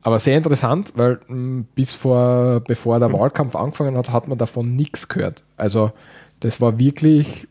Aber 0.02 0.20
sehr 0.20 0.38
interessant, 0.38 0.94
weil 0.96 1.20
hm, 1.28 1.66
bis 1.74 1.94
vor, 1.94 2.62
bevor 2.68 3.00
der 3.00 3.12
Wahlkampf 3.12 3.56
angefangen 3.56 3.98
hat, 3.98 4.12
hat 4.12 4.28
man 4.28 4.38
davon 4.38 4.76
nichts 4.76 5.08
gehört. 5.08 5.44
Also 5.58 5.94
das 6.42 6.62
war 6.62 6.78
wirklich, 6.78 7.48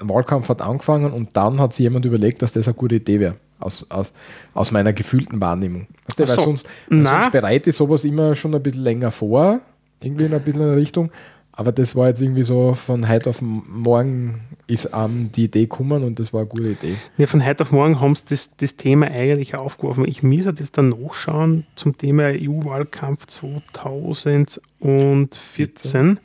der 0.00 0.08
Wahlkampf 0.08 0.48
hat 0.48 0.62
angefangen 0.62 1.12
und 1.12 1.36
dann 1.36 1.60
hat 1.60 1.74
sich 1.74 1.82
jemand 1.84 2.06
überlegt, 2.06 2.40
dass 2.42 2.52
das 2.52 2.68
eine 2.68 2.74
gute 2.74 2.94
Idee 2.96 3.20
wäre. 3.20 3.34
Aus, 3.60 3.84
aus, 3.90 4.14
aus 4.54 4.70
meiner 4.70 4.92
gefühlten 4.92 5.40
Wahrnehmung. 5.40 5.88
Weißt 6.16 6.18
du, 6.18 6.22
weil, 6.22 6.26
so. 6.28 6.44
sonst, 6.44 6.68
weil 6.88 7.04
sonst 7.04 7.32
bereite 7.32 7.70
ich 7.70 7.76
sowas 7.76 8.04
immer 8.04 8.36
schon 8.36 8.54
ein 8.54 8.62
bisschen 8.62 8.84
länger 8.84 9.10
vor, 9.10 9.60
irgendwie 10.00 10.26
in 10.26 10.32
ein 10.32 10.42
bisschen 10.42 10.62
in 10.62 10.68
eine 10.68 10.76
Richtung. 10.76 11.10
Aber 11.58 11.72
das 11.72 11.94
war 11.96 12.06
jetzt 12.06 12.22
irgendwie 12.22 12.44
so 12.44 12.74
von 12.74 13.08
heute 13.08 13.30
auf 13.30 13.42
morgen 13.42 14.42
ist 14.68 14.90
ähm, 14.94 15.30
die 15.34 15.46
Idee 15.46 15.62
gekommen 15.62 16.04
und 16.04 16.20
das 16.20 16.32
war 16.32 16.42
eine 16.42 16.48
gute 16.48 16.68
Idee. 16.68 16.94
Ja, 17.16 17.26
von 17.26 17.44
heute 17.44 17.64
auf 17.64 17.72
morgen 17.72 18.00
haben 18.00 18.14
sie 18.14 18.22
das, 18.28 18.56
das 18.56 18.76
Thema 18.76 19.08
eigentlich 19.08 19.56
aufgeworfen. 19.56 20.04
Ich 20.06 20.22
muss 20.22 20.44
das 20.44 20.70
dann 20.70 20.90
nachschauen 20.90 21.66
zum 21.74 21.98
Thema 21.98 22.26
EU-Wahlkampf 22.26 23.26
2014. 23.26 26.20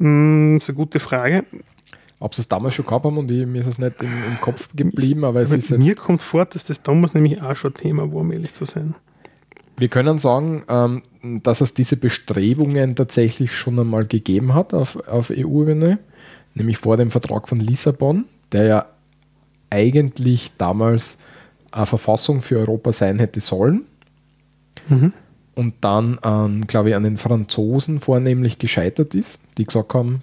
Hm, 0.00 0.56
das 0.58 0.64
ist 0.64 0.70
eine 0.70 0.76
gute 0.76 0.98
Frage. 0.98 1.44
Ob 2.18 2.34
sie 2.34 2.40
es 2.40 2.48
damals 2.48 2.74
schon 2.74 2.86
gehabt 2.86 3.04
haben 3.04 3.18
und 3.18 3.30
ich, 3.30 3.46
mir 3.46 3.60
ist 3.60 3.68
es 3.68 3.78
nicht 3.78 4.02
im, 4.02 4.10
im 4.26 4.40
Kopf 4.40 4.70
geblieben, 4.74 5.24
aber 5.24 5.40
es 5.40 5.50
aber 5.50 5.58
ist 5.58 5.70
Mir 5.70 5.94
kommt 5.94 6.20
vor, 6.20 6.46
dass 6.46 6.64
das 6.64 6.82
damals 6.82 7.14
nämlich 7.14 7.40
auch 7.40 7.54
schon 7.54 7.74
Thema 7.74 8.12
war, 8.12 8.22
um 8.22 8.32
ehrlich 8.32 8.54
zu 8.54 8.64
sein. 8.64 8.96
Wir 9.82 9.88
können 9.88 10.18
sagen, 10.18 10.62
ähm, 10.68 11.02
dass 11.42 11.60
es 11.60 11.74
diese 11.74 11.96
Bestrebungen 11.96 12.94
tatsächlich 12.94 13.50
schon 13.50 13.80
einmal 13.80 14.06
gegeben 14.06 14.54
hat 14.54 14.74
auf, 14.74 14.94
auf 15.08 15.30
EU-Ebene, 15.30 15.98
nämlich 16.54 16.78
vor 16.78 16.96
dem 16.96 17.10
Vertrag 17.10 17.48
von 17.48 17.58
Lissabon, 17.58 18.26
der 18.52 18.64
ja 18.64 18.86
eigentlich 19.70 20.56
damals 20.56 21.18
eine 21.72 21.86
Verfassung 21.86 22.42
für 22.42 22.60
Europa 22.60 22.92
sein 22.92 23.18
hätte 23.18 23.40
sollen. 23.40 23.82
Mhm. 24.88 25.12
Und 25.56 25.74
dann, 25.80 26.20
ähm, 26.22 26.64
glaube 26.68 26.90
ich, 26.90 26.94
an 26.94 27.02
den 27.02 27.18
Franzosen 27.18 27.98
vornehmlich 27.98 28.60
gescheitert 28.60 29.16
ist, 29.16 29.40
die 29.58 29.64
gesagt 29.64 29.94
haben, 29.94 30.20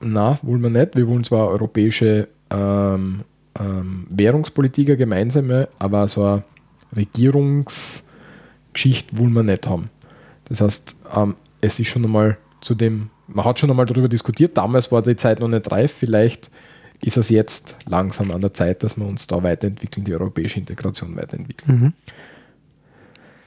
na, 0.00 0.38
wollen 0.42 0.60
wir 0.60 0.68
nicht, 0.68 0.96
wir 0.96 1.08
wollen 1.08 1.24
zwar 1.24 1.48
europäische 1.48 2.28
ähm, 2.50 3.22
ähm, 3.58 4.06
Währungspolitik 4.10 4.98
gemeinsame, 4.98 5.70
aber 5.78 6.06
so 6.08 6.42
eine 6.94 7.06
Regierungsgeschichte 8.70 9.18
wollen 9.18 9.32
wir 9.32 9.42
nicht 9.42 9.66
haben. 9.66 9.90
Das 10.44 10.60
heißt, 10.60 10.96
ähm, 11.14 11.36
es 11.60 11.78
ist 11.78 11.88
schon 11.88 12.04
einmal 12.04 12.36
zu 12.60 12.74
dem, 12.74 13.10
man 13.26 13.44
hat 13.44 13.58
schon 13.58 13.70
einmal 13.70 13.86
darüber 13.86 14.08
diskutiert, 14.08 14.56
damals 14.56 14.90
war 14.90 15.02
die 15.02 15.16
Zeit 15.16 15.40
noch 15.40 15.48
nicht 15.48 15.70
reif, 15.70 15.92
vielleicht 15.92 16.50
ist 17.02 17.16
es 17.16 17.30
jetzt 17.30 17.78
langsam 17.88 18.30
an 18.30 18.42
der 18.42 18.52
Zeit, 18.52 18.82
dass 18.82 18.96
wir 18.98 19.06
uns 19.06 19.26
da 19.26 19.42
weiterentwickeln, 19.42 20.04
die 20.04 20.12
europäische 20.12 20.58
Integration 20.58 21.16
weiterentwickeln. 21.16 21.80
Mhm. 21.80 21.92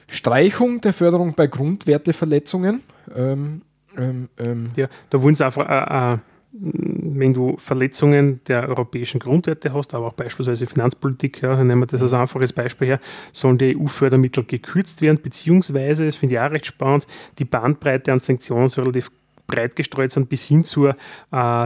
Streichung 0.08 0.80
der 0.80 0.92
Förderung 0.92 1.34
bei 1.34 1.46
Grundwerteverletzungen. 1.46 2.82
Ähm, 3.14 3.62
ähm, 3.96 4.28
ähm. 4.38 4.70
ja, 4.76 4.88
da 5.10 5.22
wollen 5.22 5.34
sie 5.34 5.44
einfach 5.44 5.68
äh, 5.68 6.14
äh 6.14 6.18
wenn 6.56 7.34
du 7.34 7.56
Verletzungen 7.58 8.40
der 8.46 8.68
europäischen 8.68 9.18
Grundwerte 9.18 9.72
hast, 9.72 9.94
aber 9.94 10.06
auch 10.06 10.12
beispielsweise 10.12 10.66
Finanzpolitik, 10.66 11.42
ja, 11.42 11.62
nehmen 11.62 11.82
wir 11.82 11.86
das 11.86 12.02
als 12.02 12.12
einfaches 12.12 12.52
Beispiel 12.52 12.88
her, 12.88 13.00
sollen 13.32 13.58
die 13.58 13.76
EU-Fördermittel 13.76 14.44
gekürzt 14.44 15.02
werden, 15.02 15.18
beziehungsweise, 15.20 16.04
das 16.06 16.16
finde 16.16 16.36
ich 16.36 16.40
auch 16.40 16.50
recht 16.50 16.66
spannend, 16.66 17.06
die 17.38 17.44
Bandbreite 17.44 18.12
an 18.12 18.20
Sanktionen 18.20 18.68
soll 18.68 18.84
relativ 18.84 19.10
breit 19.46 19.76
gestreut 19.76 20.10
sind, 20.10 20.28
bis 20.28 20.44
hin 20.44 20.64
zur 20.64 20.90
äh, 20.90 20.94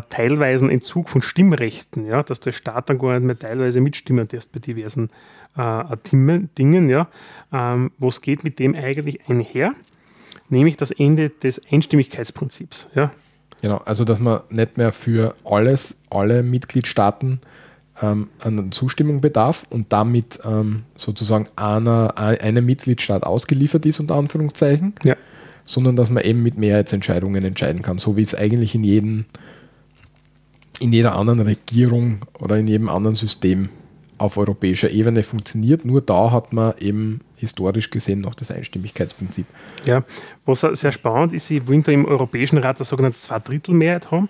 teilweisen 0.09 0.71
Entzug 0.71 1.09
von 1.09 1.23
Stimmrechten, 1.23 2.07
ja, 2.07 2.23
dass 2.23 2.45
als 2.47 2.57
Staat 2.57 2.91
dann 2.91 2.99
gar 2.99 3.15
nicht 3.15 3.27
mehr 3.27 3.39
teilweise 3.39 3.81
mitstimmen 3.81 4.27
darfst 4.27 4.53
bei 4.53 4.59
diversen 4.59 5.11
äh, 5.57 5.97
Dingen. 6.59 6.89
Ja. 6.89 7.09
Ähm, 7.53 7.93
was 7.99 8.21
geht 8.21 8.43
mit 8.43 8.59
dem 8.59 8.75
eigentlich 8.75 9.29
einher? 9.29 9.75
Nämlich 10.49 10.77
das 10.77 10.91
Ende 10.91 11.29
des 11.29 11.61
Einstimmigkeitsprinzips. 11.71 12.89
Ja. 12.95 13.13
Genau, 13.61 13.79
also 13.85 14.05
dass 14.05 14.21
man 14.21 14.41
nicht 14.51 14.77
mehr 14.77 14.93
für 14.93 15.35
alles, 15.45 16.01
alle 16.11 16.43
Mitgliedstaaten 16.43 17.41
ähm, 18.01 18.29
eine 18.39 18.71
Zustimmung 18.71 19.21
bedarf 19.21 19.67
und 19.71 19.93
damit 19.93 20.39
ähm, 20.45 20.85
sozusagen 20.97 21.49
einer, 21.57 22.17
einem 22.17 22.65
Mitgliedstaat 22.65 23.25
ausgeliefert 23.25 23.85
ist, 23.87 23.99
unter 23.99 24.15
Anführungszeichen, 24.15 24.95
ja. 25.05 25.17
sondern 25.65 25.97
dass 25.97 26.11
man 26.11 26.23
eben 26.23 26.43
mit 26.43 26.57
Mehrheitsentscheidungen 26.57 27.45
entscheiden 27.45 27.83
kann, 27.83 27.99
so 27.99 28.17
wie 28.17 28.23
es 28.23 28.35
eigentlich 28.35 28.75
in 28.75 28.85
jedem 28.85 29.27
in 30.81 30.93
jeder 30.93 31.17
anderen 31.17 31.41
Regierung 31.41 32.21
oder 32.39 32.57
in 32.57 32.69
jedem 32.69 32.89
anderen 32.89 33.17
System 33.17 33.69
auf 34.17 34.37
europäischer 34.37 34.91
Ebene 34.91 35.23
funktioniert. 35.23 35.85
Nur 35.85 36.01
da 36.01 36.31
hat 36.31 36.53
man 36.53 36.75
eben 36.79 37.21
historisch 37.39 37.91
gesehen 37.91 38.21
noch 38.21 38.35
das 38.35 38.51
Einstimmigkeitsprinzip. 38.51 39.47
Ja, 39.87 40.05
was 40.45 40.61
sehr 40.61 40.93
spannend 40.93 41.33
ist, 41.33 41.47
sie 41.47 41.67
wollen 41.67 41.83
da 41.83 41.93
im 41.93 42.05
Europäischen 42.05 42.59
Rat 42.59 42.77
eine 42.77 42.85
sogenannte 42.85 43.19
Zweidrittelmehrheit 43.19 44.11
haben. 44.11 44.29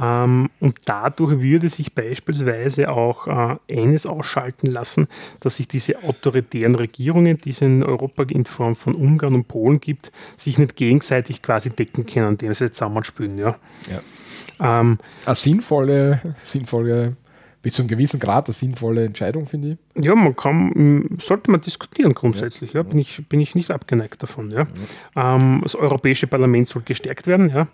Ähm, 0.00 0.50
und 0.60 0.76
dadurch 0.84 1.40
würde 1.40 1.68
sich 1.68 1.94
beispielsweise 1.94 2.90
auch 2.90 3.26
äh, 3.26 3.56
eines 3.70 4.06
ausschalten 4.06 4.66
lassen, 4.66 5.08
dass 5.40 5.56
sich 5.56 5.68
diese 5.68 6.02
autoritären 6.02 6.74
Regierungen, 6.74 7.38
die 7.38 7.50
es 7.50 7.60
in 7.60 7.82
Europa 7.82 8.24
in 8.28 8.44
Form 8.44 8.76
von 8.76 8.94
Ungarn 8.94 9.34
und 9.34 9.48
Polen 9.48 9.80
gibt, 9.80 10.12
sich 10.36 10.58
nicht 10.58 10.76
gegenseitig 10.76 11.42
quasi 11.42 11.70
decken 11.70 12.06
können, 12.06 12.30
indem 12.30 12.54
sie 12.54 12.70
zusammenspielen. 12.70 13.38
Ja. 13.38 13.56
ja. 13.90 14.80
Ähm, 14.80 14.98
eine 15.24 15.34
sinnvolle, 15.34 16.20
sinnvolle 16.42 17.16
bis 17.62 17.74
zu 17.74 17.82
einem 17.82 17.88
gewissen 17.88 18.20
Grad 18.20 18.48
eine 18.48 18.54
sinnvolle 18.54 19.04
Entscheidung, 19.04 19.46
finde 19.46 19.78
ich. 19.94 20.04
Ja, 20.04 20.14
man 20.14 20.34
kann, 20.34 21.18
sollte 21.20 21.50
man 21.50 21.60
diskutieren 21.60 22.14
grundsätzlich, 22.14 22.72
ja, 22.72 22.80
ja 22.80 22.88
bin, 22.88 22.98
ich, 22.98 23.28
bin 23.28 23.40
ich 23.40 23.54
nicht 23.54 23.70
abgeneigt 23.70 24.22
davon. 24.22 24.50
Ja. 24.50 24.66
ja. 25.14 25.36
Ähm, 25.36 25.60
das 25.62 25.74
Europäische 25.74 26.26
Parlament 26.26 26.68
soll 26.68 26.82
gestärkt 26.82 27.26
werden, 27.26 27.50
ja. 27.50 27.68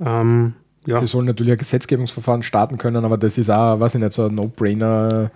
Ähm, 0.00 0.54
ja. 0.86 0.98
Sie 0.98 1.06
sollen 1.06 1.26
natürlich 1.26 1.52
ein 1.52 1.58
Gesetzgebungsverfahren 1.58 2.42
starten 2.42 2.78
können, 2.78 3.04
aber 3.04 3.18
das 3.18 3.36
ist 3.38 3.50
auch, 3.50 3.80
weiß 3.80 3.96
ich 3.96 4.00
nicht, 4.00 4.12
so 4.12 4.26
ein 4.26 4.34
No-Brainer. 4.34 5.30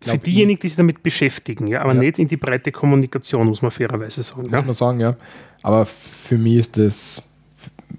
Für 0.00 0.18
diejenigen, 0.18 0.60
die 0.60 0.68
sich 0.68 0.76
damit 0.76 1.02
beschäftigen, 1.02 1.66
ja, 1.66 1.82
aber 1.82 1.94
ja. 1.94 2.00
nicht 2.00 2.18
in 2.18 2.28
die 2.28 2.36
breite 2.36 2.72
Kommunikation, 2.72 3.46
muss 3.46 3.62
man 3.62 3.70
fairerweise 3.70 4.22
sagen. 4.22 4.50
Muss 4.50 4.64
man 4.64 4.74
sagen, 4.74 5.00
ja. 5.00 5.16
Aber 5.62 5.86
für 5.86 6.38
mich 6.38 6.56
ist 6.56 6.76
das 6.78 7.22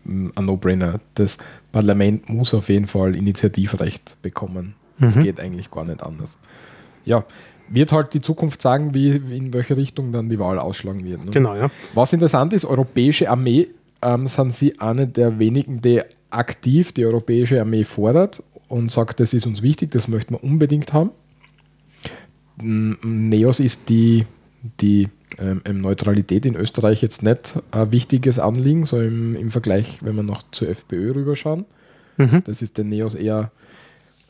ein 0.06 0.32
No-Brainer. 0.40 1.00
Das 1.16 1.38
Parlament 1.72 2.30
muss 2.30 2.54
auf 2.54 2.70
jeden 2.70 2.88
Fall 2.88 3.16
Initiativrecht 3.16 4.18
bekommen. 4.22 4.76
Das 5.00 5.16
mhm. 5.16 5.24
geht 5.24 5.40
eigentlich 5.40 5.72
gar 5.72 5.86
nicht 5.86 6.04
anders. 6.04 6.38
Ja, 7.06 7.26
wird 7.70 7.92
halt 7.92 8.14
die 8.14 8.22
Zukunft 8.22 8.62
sagen, 8.62 8.94
wie, 8.94 9.10
in 9.10 9.54
welche 9.54 9.78
Richtung 9.78 10.12
dann 10.12 10.30
die 10.30 10.40
Wahl 10.40 10.60
ausschlagen 10.60 11.04
wird. 11.06 11.26
Ne? 11.26 11.32
Genau, 11.32 11.56
ja. 11.56 11.70
Was 11.94 12.14
interessant 12.14 12.54
ist, 12.54 12.66
europäische 12.66 13.30
Armee 13.30 13.68
ähm, 14.02 14.28
sind 14.28 14.54
sie 14.54 14.80
eine 14.80 15.08
der 15.08 15.40
wenigen, 15.40 15.82
die 15.82 16.02
aktiv 16.30 16.92
die 16.92 17.06
europäische 17.06 17.60
Armee 17.60 17.84
fordert 17.84 18.44
und 18.68 18.92
sagt, 18.92 19.20
das 19.20 19.34
ist 19.34 19.46
uns 19.46 19.62
wichtig, 19.62 19.92
das 19.92 20.08
möchten 20.08 20.34
wir 20.34 20.44
unbedingt 20.44 20.94
haben. 20.94 21.12
NEOS 22.58 23.60
ist 23.60 23.90
die, 23.90 24.26
die 24.82 25.10
ähm, 25.40 25.82
Neutralität 25.82 26.46
in 26.46 26.56
Österreich 26.56 27.02
jetzt 27.02 27.24
nicht 27.24 27.62
ein 27.72 27.92
wichtiges 27.92 28.40
Anliegen, 28.40 28.86
so 28.86 29.00
im, 29.02 29.36
im 29.36 29.52
Vergleich, 29.52 30.00
wenn 30.02 30.16
wir 30.16 30.24
noch 30.24 30.44
zur 30.52 30.70
FPÖ 30.70 31.14
rüberschauen. 31.16 31.66
Mhm. 32.18 32.44
Das 32.46 32.62
ist 32.62 32.78
den 32.78 32.90
Neos 32.90 33.16
eher 33.16 33.52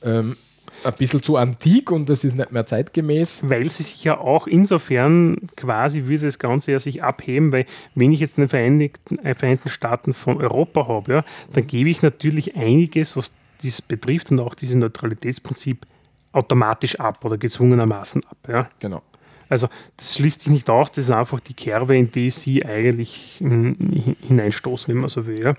ähm, 0.03 0.35
ein 0.83 0.93
bisschen 0.93 1.21
zu 1.21 1.37
antik 1.37 1.91
und 1.91 2.09
das 2.09 2.23
ist 2.23 2.35
nicht 2.35 2.51
mehr 2.51 2.65
zeitgemäß. 2.65 3.47
Weil 3.47 3.69
sie 3.69 3.83
sich 3.83 4.03
ja 4.03 4.17
auch 4.17 4.47
insofern 4.47 5.37
quasi 5.55 6.05
würde 6.05 6.25
das 6.25 6.39
Ganze 6.39 6.71
ja 6.71 6.79
sich 6.79 7.03
abheben, 7.03 7.51
weil 7.51 7.65
wenn 7.95 8.11
ich 8.11 8.19
jetzt 8.19 8.37
den 8.37 8.49
Vereinigten, 8.49 9.17
äh, 9.19 9.35
Vereinigten 9.35 9.69
Staaten 9.69 10.13
von 10.13 10.41
Europa 10.41 10.87
habe, 10.87 11.13
ja, 11.13 11.25
dann 11.53 11.67
gebe 11.67 11.89
ich 11.89 12.01
natürlich 12.01 12.55
einiges, 12.55 13.15
was 13.15 13.35
dies 13.61 13.81
betrifft 13.81 14.31
und 14.31 14.39
auch 14.39 14.55
dieses 14.55 14.75
Neutralitätsprinzip 14.75 15.85
automatisch 16.31 16.99
ab 16.99 17.23
oder 17.23 17.37
gezwungenermaßen 17.37 18.23
ab. 18.25 18.37
Ja. 18.47 18.69
Genau. 18.79 19.01
Also 19.49 19.67
das 19.97 20.15
schließt 20.15 20.41
sich 20.41 20.53
nicht 20.53 20.69
aus, 20.69 20.91
das 20.91 21.05
ist 21.05 21.11
einfach 21.11 21.39
die 21.39 21.53
Kerbe, 21.53 21.97
in 21.97 22.11
die 22.11 22.29
sie 22.29 22.65
eigentlich 22.65 23.37
hineinstoßen, 23.39 24.93
wenn 24.93 25.01
man 25.01 25.09
so 25.09 25.25
will. 25.25 25.41
Ja. 25.41 25.49
Ja. 25.49 25.55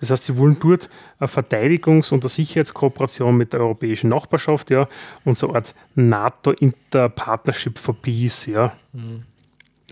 Das 0.00 0.10
heißt, 0.10 0.24
sie 0.24 0.36
wollen 0.36 0.56
dort 0.60 0.88
eine 1.18 1.28
Verteidigungs- 1.28 2.12
und 2.12 2.22
eine 2.22 2.28
Sicherheitskooperation 2.28 3.36
mit 3.36 3.52
der 3.52 3.60
europäischen 3.60 4.10
Nachbarschaft 4.10 4.70
ja, 4.70 4.88
und 5.24 5.38
so 5.38 5.48
eine 5.48 5.56
Art 5.56 5.74
NATO-Interpartnership 5.94 7.78
for 7.78 7.94
Peace. 7.94 8.46
Ja. 8.46 8.74
Mhm. 8.92 9.22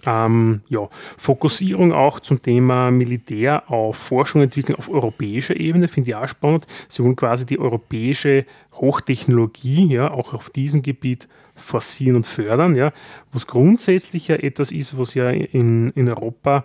Ähm, 0.05 0.60
ja, 0.68 0.89
Fokussierung 1.16 1.93
auch 1.93 2.20
zum 2.20 2.40
Thema 2.40 2.90
Militär 2.90 3.68
auf 3.70 3.97
Forschung 3.97 4.40
und 4.40 4.44
Entwicklung 4.44 4.78
auf 4.78 4.89
europäischer 4.89 5.56
Ebene, 5.56 5.89
finde 5.89 6.10
ich 6.10 6.16
auch 6.16 6.28
spannend. 6.28 6.66
Sie 6.89 7.02
wollen 7.02 7.16
quasi 7.16 7.44
die 7.44 7.59
europäische 7.59 8.44
Hochtechnologie 8.74 9.86
ja, 9.93 10.10
auch 10.10 10.32
auf 10.32 10.51
diesem 10.51 10.82
Gebiet 10.82 11.28
forcieren 11.57 12.16
und 12.16 12.27
fördern, 12.27 12.74
ja, 12.74 12.93
was 13.33 13.47
grundsätzlich 13.47 14.28
ja 14.28 14.37
etwas 14.37 14.73
ist, 14.73 14.99
was 14.99 15.15
ja 15.15 15.31
in, 15.31 15.91
in 15.91 16.09
Europa 16.09 16.65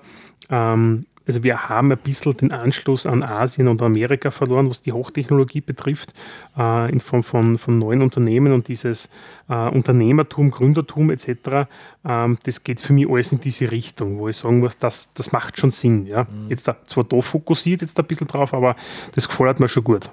ähm, 0.49 1.05
also 1.27 1.43
wir 1.43 1.69
haben 1.69 1.91
ein 1.91 1.97
bisschen 1.97 2.35
den 2.35 2.51
Anschluss 2.51 3.05
an 3.05 3.23
Asien 3.23 3.67
und 3.67 3.81
Amerika 3.81 4.31
verloren, 4.31 4.69
was 4.69 4.81
die 4.81 4.91
Hochtechnologie 4.91 5.61
betrifft, 5.61 6.13
äh, 6.57 6.91
in 6.91 6.99
Form 6.99 7.23
von, 7.23 7.57
von 7.57 7.77
neuen 7.77 8.01
Unternehmen 8.01 8.51
und 8.51 8.67
dieses 8.67 9.09
äh, 9.47 9.69
Unternehmertum, 9.69 10.51
Gründertum 10.51 11.11
etc. 11.11 11.67
Ähm, 12.05 12.37
das 12.43 12.63
geht 12.63 12.81
für 12.81 12.93
mich 12.93 13.09
alles 13.09 13.31
in 13.31 13.39
diese 13.39 13.71
Richtung, 13.71 14.17
wo 14.17 14.27
ich 14.27 14.37
sagen 14.37 14.59
muss, 14.59 14.77
das, 14.77 15.13
das 15.13 15.31
macht 15.31 15.59
schon 15.59 15.69
Sinn. 15.69 16.05
Ja? 16.05 16.23
Mhm. 16.23 16.49
Jetzt 16.49 16.67
da, 16.67 16.75
zwar 16.85 17.03
da 17.03 17.21
fokussiert 17.21 17.81
jetzt 17.81 17.99
ein 17.99 18.05
bisschen 18.05 18.27
drauf, 18.27 18.53
aber 18.53 18.75
das 19.13 19.27
gefällt 19.27 19.59
mir 19.59 19.67
schon 19.67 19.83
gut. 19.83 20.09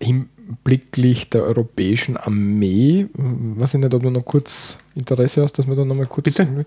Hinblicklich 0.00 1.30
der 1.30 1.42
europäischen 1.42 2.16
Armee, 2.16 3.06
weiß 3.14 3.74
ich 3.74 3.80
nicht, 3.80 3.94
ob 3.94 4.02
du 4.02 4.10
noch 4.10 4.24
kurz 4.24 4.78
Interesse 4.94 5.42
hast, 5.42 5.58
dass 5.58 5.66
wir 5.66 5.76
da 5.76 5.84
nochmal 5.84 6.06
kurz. 6.06 6.24
Bitte? 6.24 6.64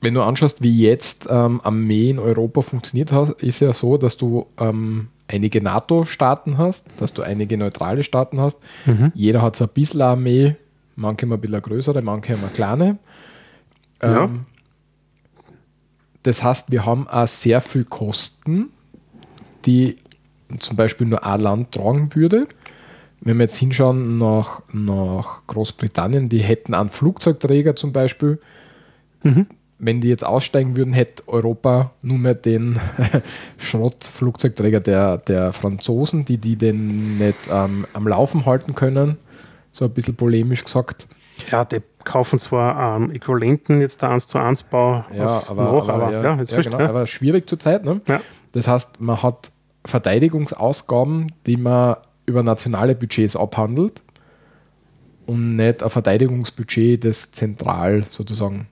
wenn 0.00 0.14
du 0.14 0.22
anschaust, 0.22 0.62
wie 0.62 0.82
jetzt 0.82 1.26
ähm, 1.30 1.60
Armee 1.64 2.10
in 2.10 2.18
Europa 2.18 2.60
funktioniert 2.60 3.12
hat, 3.12 3.42
ist 3.42 3.60
ja 3.60 3.72
so, 3.72 3.96
dass 3.96 4.16
du 4.16 4.46
ähm, 4.58 5.08
einige 5.28 5.60
NATO-Staaten 5.60 6.58
hast, 6.58 6.88
dass 6.98 7.12
du 7.12 7.22
einige 7.22 7.56
neutrale 7.56 8.02
Staaten 8.02 8.40
hast. 8.40 8.58
Mhm. 8.84 9.12
Jeder 9.14 9.42
hat 9.42 9.56
so 9.56 9.64
ein 9.64 9.70
bisschen 9.70 10.02
Armee, 10.02 10.56
manche 10.94 11.26
haben 11.26 11.32
ein 11.32 11.40
bisschen 11.40 11.62
größere, 11.62 12.02
manche 12.02 12.34
haben 12.34 12.42
eine 12.42 12.52
kleine. 12.52 12.98
Ja. 14.02 14.24
Ähm, 14.24 14.46
das 16.22 16.42
heißt, 16.42 16.70
wir 16.70 16.84
haben 16.84 17.08
auch 17.08 17.26
sehr 17.26 17.60
viel 17.60 17.84
Kosten, 17.84 18.70
die 19.64 19.96
zum 20.58 20.76
Beispiel 20.76 21.06
nur 21.06 21.24
ein 21.24 21.40
Land 21.40 21.72
tragen 21.72 22.14
würde. 22.14 22.46
Wenn 23.20 23.38
wir 23.38 23.44
jetzt 23.44 23.56
hinschauen 23.56 24.18
nach, 24.18 24.62
nach 24.72 25.46
Großbritannien, 25.46 26.28
die 26.28 26.40
hätten 26.40 26.74
einen 26.74 26.90
Flugzeugträger 26.90 27.74
zum 27.74 27.92
Beispiel, 27.92 28.38
Mhm. 29.26 29.46
Wenn 29.78 30.00
die 30.00 30.08
jetzt 30.08 30.24
aussteigen 30.24 30.76
würden, 30.76 30.94
hätte 30.94 31.28
Europa 31.28 31.90
nunmehr 32.00 32.34
den 32.34 32.80
Schrottflugzeugträger 33.58 34.80
der, 34.80 35.18
der 35.18 35.52
Franzosen, 35.52 36.24
die 36.24 36.38
die 36.38 36.56
den 36.56 37.18
nicht 37.18 37.36
ähm, 37.50 37.86
am 37.92 38.08
Laufen 38.08 38.46
halten 38.46 38.74
können. 38.74 39.18
So 39.72 39.84
ein 39.84 39.90
bisschen 39.90 40.16
polemisch 40.16 40.64
gesagt. 40.64 41.08
Ja, 41.50 41.66
die 41.66 41.82
kaufen 42.04 42.38
zwar 42.38 42.96
ähm, 42.96 43.10
Äquivalenten 43.10 43.82
jetzt 43.82 44.00
der 44.00 44.10
1 44.10 44.28
zu 44.28 44.38
1 44.38 44.62
Bau 44.62 45.04
ja, 45.14 45.42
aber, 45.48 45.64
noch, 45.64 45.88
aber, 45.88 46.04
aber, 46.04 46.12
ja, 46.12 46.22
ja, 46.22 46.42
ja, 46.42 46.60
genau, 46.62 46.78
aber 46.78 47.06
schwierig 47.06 47.46
zurzeit. 47.46 47.84
Ne? 47.84 48.00
Das 48.52 48.68
heißt, 48.68 49.02
man 49.02 49.22
hat 49.22 49.52
Verteidigungsausgaben, 49.86 51.32
die 51.46 51.56
man 51.56 51.96
über 52.26 52.42
nationale 52.42 52.94
Budgets 52.94 53.36
abhandelt 53.36 54.02
und 55.26 55.56
nicht 55.56 55.82
ein 55.82 55.90
Verteidigungsbudget, 55.90 57.04
das 57.04 57.32
zentral 57.32 58.04
sozusagen 58.10 58.68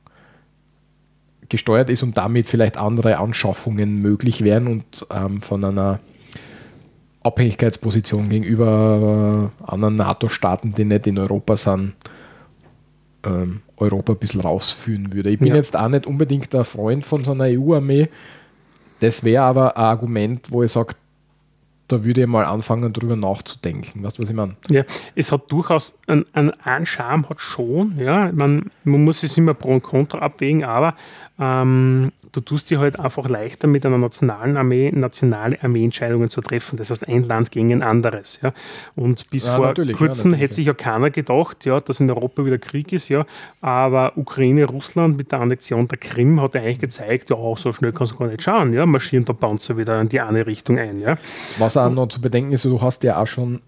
gesteuert 1.48 1.90
ist 1.90 2.02
und 2.02 2.16
damit 2.16 2.48
vielleicht 2.48 2.76
andere 2.76 3.18
Anschaffungen 3.18 4.00
möglich 4.00 4.42
wären 4.42 4.66
und 4.66 5.06
ähm, 5.10 5.40
von 5.40 5.64
einer 5.64 6.00
Abhängigkeitsposition 7.22 8.28
gegenüber 8.28 9.52
äh, 9.60 9.70
anderen 9.70 9.96
NATO-Staaten, 9.96 10.74
die 10.74 10.84
nicht 10.84 11.06
in 11.06 11.18
Europa 11.18 11.56
sind, 11.56 11.94
ähm, 13.24 13.62
Europa 13.76 14.12
ein 14.12 14.18
bisschen 14.18 14.40
rausführen 14.40 15.12
würde. 15.12 15.30
Ich 15.30 15.38
bin 15.38 15.48
ja. 15.48 15.54
jetzt 15.54 15.76
auch 15.76 15.88
nicht 15.88 16.06
unbedingt 16.06 16.52
der 16.52 16.64
Freund 16.64 17.04
von 17.04 17.24
so 17.24 17.32
einer 17.32 17.44
EU-Armee. 17.44 18.08
Das 19.00 19.24
wäre 19.24 19.42
aber 19.42 19.76
ein 19.76 19.82
Argument, 19.82 20.50
wo 20.50 20.62
ich 20.62 20.72
sage, 20.72 20.94
da 21.94 22.04
würde 22.04 22.22
ich 22.22 22.26
mal 22.26 22.44
anfangen, 22.44 22.92
darüber 22.92 23.16
nachzudenken. 23.16 24.02
Weißt 24.02 24.18
du, 24.18 24.22
was 24.22 24.30
ich 24.30 24.36
meine? 24.36 24.56
Ja, 24.70 24.84
es 25.14 25.32
hat 25.32 25.50
durchaus 25.50 25.98
einen, 26.06 26.24
einen 26.62 26.86
Charme, 26.86 27.28
hat 27.28 27.40
schon. 27.40 27.96
Ja, 27.98 28.30
man, 28.32 28.70
man 28.84 29.04
muss 29.04 29.22
es 29.22 29.36
immer 29.36 29.54
pro 29.54 29.74
und 29.74 29.82
contra 29.82 30.18
abwägen, 30.18 30.64
aber 30.64 30.94
ähm, 31.38 32.12
du 32.30 32.40
tust 32.40 32.70
dir 32.70 32.78
halt 32.78 32.98
einfach 32.98 33.28
leichter 33.28 33.66
mit 33.66 33.84
einer 33.84 33.98
nationalen 33.98 34.56
Armee 34.56 34.90
nationale 34.92 35.60
Armeeentscheidungen 35.62 36.30
zu 36.30 36.40
treffen. 36.40 36.76
Das 36.76 36.90
heißt, 36.90 37.08
ein 37.08 37.24
Land 37.24 37.50
gegen 37.50 37.72
ein 37.72 37.82
anderes. 37.82 38.40
Ja. 38.42 38.52
Und 38.94 39.28
bis 39.30 39.46
ja, 39.46 39.56
vor 39.56 39.74
kurzem 39.92 40.32
ja, 40.32 40.38
hätte 40.38 40.54
sich 40.54 40.66
ja 40.66 40.74
keiner 40.74 41.10
gedacht, 41.10 41.64
ja, 41.64 41.80
dass 41.80 42.00
in 42.00 42.10
Europa 42.10 42.44
wieder 42.44 42.58
Krieg 42.58 42.92
ist, 42.92 43.08
ja. 43.08 43.26
Aber 43.60 44.16
Ukraine, 44.16 44.64
Russland 44.64 45.16
mit 45.16 45.32
der 45.32 45.40
Annexion 45.40 45.88
der 45.88 45.98
Krim 45.98 46.40
hat 46.40 46.54
ja 46.54 46.60
eigentlich 46.60 46.78
gezeigt, 46.78 47.30
ja, 47.30 47.36
so 47.56 47.72
schnell 47.72 47.92
kannst 47.92 48.12
du 48.12 48.16
gar 48.18 48.28
nicht 48.28 48.42
schauen, 48.42 48.72
ja, 48.72 48.86
marschieren 48.86 49.24
der 49.24 49.34
Panzer 49.34 49.76
wieder 49.76 50.00
in 50.00 50.08
die 50.08 50.20
eine 50.20 50.46
Richtung 50.46 50.78
ein. 50.78 51.00
Ja. 51.00 51.18
Was 51.58 51.76
auch 51.76 51.90
noch 51.90 52.08
zu 52.08 52.20
bedenken 52.20 52.52
ist, 52.52 52.64
du 52.64 52.80
hast 52.80 53.02
ja 53.02 53.20
auch 53.20 53.26
schon 53.26 53.60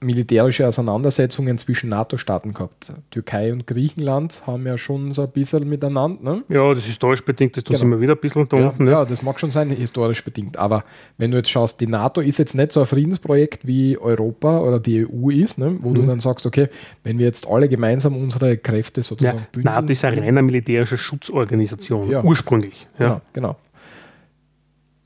militärische 0.00 0.66
Auseinandersetzungen 0.66 1.58
zwischen 1.58 1.90
NATO-Staaten 1.90 2.52
gehabt. 2.52 2.92
Türkei 3.10 3.52
und 3.52 3.66
Griechenland 3.66 4.42
haben 4.46 4.66
ja 4.66 4.76
schon 4.78 5.12
so 5.12 5.22
ein 5.22 5.30
bisschen 5.30 5.68
miteinander. 5.68 6.34
Ne? 6.34 6.42
Ja, 6.48 6.68
das 6.70 6.80
ist 6.80 6.86
historisch 6.86 7.24
bedingt, 7.24 7.56
das 7.56 7.64
tun 7.64 7.76
genau. 7.76 7.96
wir 7.96 8.00
wieder 8.00 8.14
ein 8.14 8.20
bisschen 8.20 8.48
da 8.48 8.58
ja, 8.58 8.68
unten. 8.68 8.84
Ne? 8.84 8.90
Ja, 8.90 9.04
das 9.04 9.22
mag 9.22 9.40
schon 9.40 9.50
sein, 9.50 9.70
historisch 9.70 10.24
bedingt. 10.24 10.56
Aber 10.56 10.84
wenn 11.18 11.30
du 11.30 11.36
jetzt 11.36 11.50
schaust, 11.50 11.80
die 11.80 11.86
NATO 11.86 12.20
ist 12.20 12.38
jetzt 12.38 12.54
nicht 12.54 12.72
so 12.72 12.80
ein 12.80 12.86
Friedensprojekt 12.86 13.66
wie 13.66 13.98
Europa 13.98 14.60
oder 14.60 14.78
die 14.78 15.06
EU 15.06 15.30
ist, 15.30 15.58
ne? 15.58 15.76
wo 15.80 15.90
mhm. 15.90 15.94
du 15.94 16.02
dann 16.02 16.20
sagst, 16.20 16.46
okay, 16.46 16.68
wenn 17.02 17.18
wir 17.18 17.26
jetzt 17.26 17.46
alle 17.48 17.68
gemeinsam 17.68 18.16
unsere 18.16 18.56
Kräfte 18.58 19.02
sozusagen 19.02 19.38
ja, 19.38 19.46
bündeln. 19.50 19.74
NATO 19.74 19.92
ist 19.92 20.04
eine 20.04 20.20
reine 20.20 20.42
militärische 20.42 20.98
Schutzorganisation, 20.98 22.10
ja. 22.10 22.22
ursprünglich. 22.22 22.86
Ja. 22.98 23.06
Genau, 23.06 23.20
genau. 23.32 23.56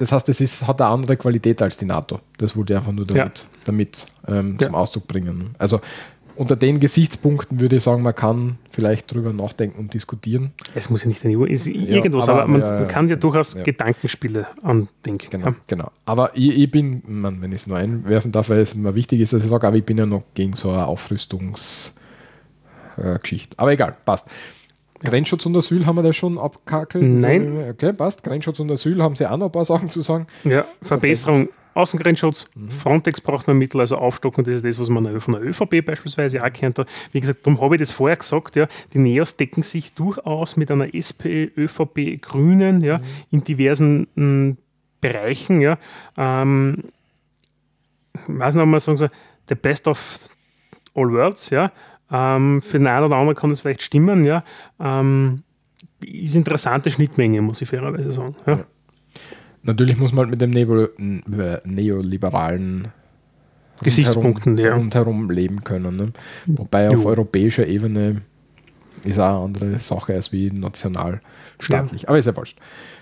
Das 0.01 0.11
heißt, 0.13 0.31
es 0.31 0.41
ist, 0.41 0.67
hat 0.67 0.81
eine 0.81 0.91
andere 0.91 1.19
Qualität 1.19 1.61
als 1.61 1.77
die 1.77 1.85
NATO. 1.85 2.21
Das 2.39 2.57
wollte 2.57 2.73
ich 2.73 2.79
einfach 2.79 2.93
nur 2.93 3.05
damit, 3.05 3.39
ja. 3.39 3.45
damit 3.67 4.07
ähm, 4.27 4.57
ja. 4.59 4.69
zum 4.69 4.75
Ausdruck 4.75 5.07
bringen. 5.07 5.55
Also 5.59 5.83
unter 6.37 6.57
den 6.57 6.81
Gesichtspunkten 6.81 7.61
würde 7.61 7.77
ich 7.77 7.83
sagen, 7.83 8.01
man 8.01 8.15
kann 8.15 8.57
vielleicht 8.71 9.13
drüber 9.13 9.35
nachdenken 9.35 9.79
und 9.79 9.93
diskutieren. 9.93 10.55
Es 10.75 10.89
muss 10.89 11.03
ja 11.03 11.09
nicht 11.09 11.23
eine 11.23 11.37
EU, 11.37 11.45
ist 11.45 11.67
irgendwas, 11.67 12.31
aber, 12.31 12.45
aber 12.45 12.51
man, 12.51 12.61
ja, 12.63 12.87
kann 12.87 13.11
ja 13.11 13.17
durchaus 13.17 13.63
Gedankenspiele 13.63 14.47
andenken. 14.63 15.29
Genau, 15.29 15.53
genau. 15.67 15.91
Aber 16.07 16.35
ich, 16.35 16.57
ich 16.57 16.71
bin, 16.71 17.03
man, 17.05 17.43
wenn 17.43 17.53
ich 17.53 17.61
es 17.61 17.67
nur 17.67 17.77
einwerfen 17.77 18.33
darf, 18.33 18.49
weil 18.49 18.61
es 18.61 18.75
mir 18.75 18.95
wichtig 18.95 19.21
ist, 19.21 19.35
dass 19.35 19.45
ich 19.45 19.51
sage, 19.51 19.67
aber 19.67 19.77
ich 19.77 19.85
bin 19.85 19.99
ja 19.99 20.07
noch 20.07 20.23
gegen 20.33 20.55
so 20.55 20.71
eine 20.71 20.87
Aufrüstungsgeschichte. 20.87 23.55
Äh, 23.55 23.59
aber 23.59 23.73
egal, 23.73 23.99
passt. 24.07 24.29
Grenzschutz 25.03 25.47
und 25.47 25.57
Asyl 25.57 25.87
haben 25.87 25.97
wir 25.97 26.03
da 26.03 26.13
schon 26.13 26.39
abgekakelt? 26.39 27.03
Nein. 27.05 27.71
Okay, 27.71 27.93
passt. 27.93 28.23
Grenzschutz 28.23 28.61
und 28.61 28.71
Asyl 28.71 29.03
haben 29.03 29.17
Sie 29.17 29.27
auch 29.27 29.37
noch 29.37 29.47
ein 29.47 29.53
paar 29.53 29.65
Sachen 29.65 29.91
zu 29.91 30.03
sagen. 30.03 30.27
Ja, 30.45 30.65
Verbesserung. 30.83 31.49
Außengrenzschutz, 31.75 32.49
mhm. 32.55 32.71
Frontex 32.71 33.21
braucht 33.21 33.47
man 33.47 33.57
Mittel, 33.57 33.81
also 33.81 33.97
aufstocken, 33.97 34.45
das 34.45 34.57
ist 34.57 34.67
das, 34.67 34.79
was 34.79 34.89
man 34.89 35.21
von 35.21 35.35
der 35.35 35.43
ÖVP 35.43 35.85
beispielsweise 35.85 36.45
auch 36.45 36.53
kennt. 36.53 36.85
Wie 37.13 37.21
gesagt, 37.21 37.47
darum 37.47 37.61
habe 37.61 37.77
ich 37.77 37.81
das 37.81 37.93
vorher 37.93 38.17
gesagt, 38.17 38.57
ja, 38.57 38.67
die 38.93 38.99
Neos 38.99 39.37
decken 39.37 39.63
sich 39.63 39.95
durchaus 39.95 40.57
mit 40.57 40.71
einer 40.71 40.93
SP, 40.93 41.51
ÖVP, 41.57 42.21
Grünen, 42.21 42.81
ja, 42.81 42.99
mhm. 42.99 43.05
in 43.31 43.45
diversen 43.45 44.09
m, 44.17 44.17
hm, 44.17 44.57
Bereichen, 45.01 45.61
ja. 45.61 45.79
Ähm, 46.19 46.85
ich 48.13 48.21
weiß 48.27 48.55
nicht, 48.55 48.63
ob 48.63 48.69
man 48.69 48.81
sagen 48.81 48.99
soll, 48.99 49.11
the 49.49 49.55
best 49.55 49.89
of 49.89 50.29
all 50.95 51.11
worlds, 51.11 51.51
ja. 51.51 51.73
Ähm, 52.11 52.63
für 52.63 52.79
den 52.79 52.87
einen 52.87 53.07
oder 53.07 53.17
anderen 53.17 53.37
kann 53.37 53.51
das 53.51 53.61
vielleicht 53.61 53.83
stimmen, 53.83 54.25
ja. 54.25 54.43
Ähm, 54.81 55.43
ist 56.01 56.35
interessante 56.35 56.91
Schnittmenge, 56.91 57.41
muss 57.43 57.61
ich 57.63 57.69
fairerweise 57.69 58.13
sagen. 58.13 58.35
Ja. 58.47 58.53
Ja. 58.55 58.65
Natürlich 59.63 59.99
muss 59.99 60.13
man 60.13 60.27
halt 60.27 60.31
mit 60.31 60.41
dem 60.41 60.51
Neo 60.51 60.89
neoliberalen 61.65 62.89
Gesichtspunkten 63.83 64.53
rundherum, 64.53 64.73
ja. 64.73 64.75
rundherum 64.77 65.31
leben 65.31 65.65
können. 65.65 65.97
Ne? 65.97 66.13
Wobei 66.47 66.89
auf 66.89 66.95
jo. 66.95 67.07
europäischer 67.07 67.67
Ebene 67.67 68.23
ist 69.05 69.19
auch 69.19 69.37
eine 69.37 69.45
andere 69.45 69.81
Sache 69.81 70.15
als 70.15 70.33
wie 70.33 70.51
nationalstaatlich. 70.51 72.03
Ja. 72.03 72.09
Aber 72.09 72.19
ist 72.19 72.27
ja 72.27 72.37
wurscht. 72.37 72.59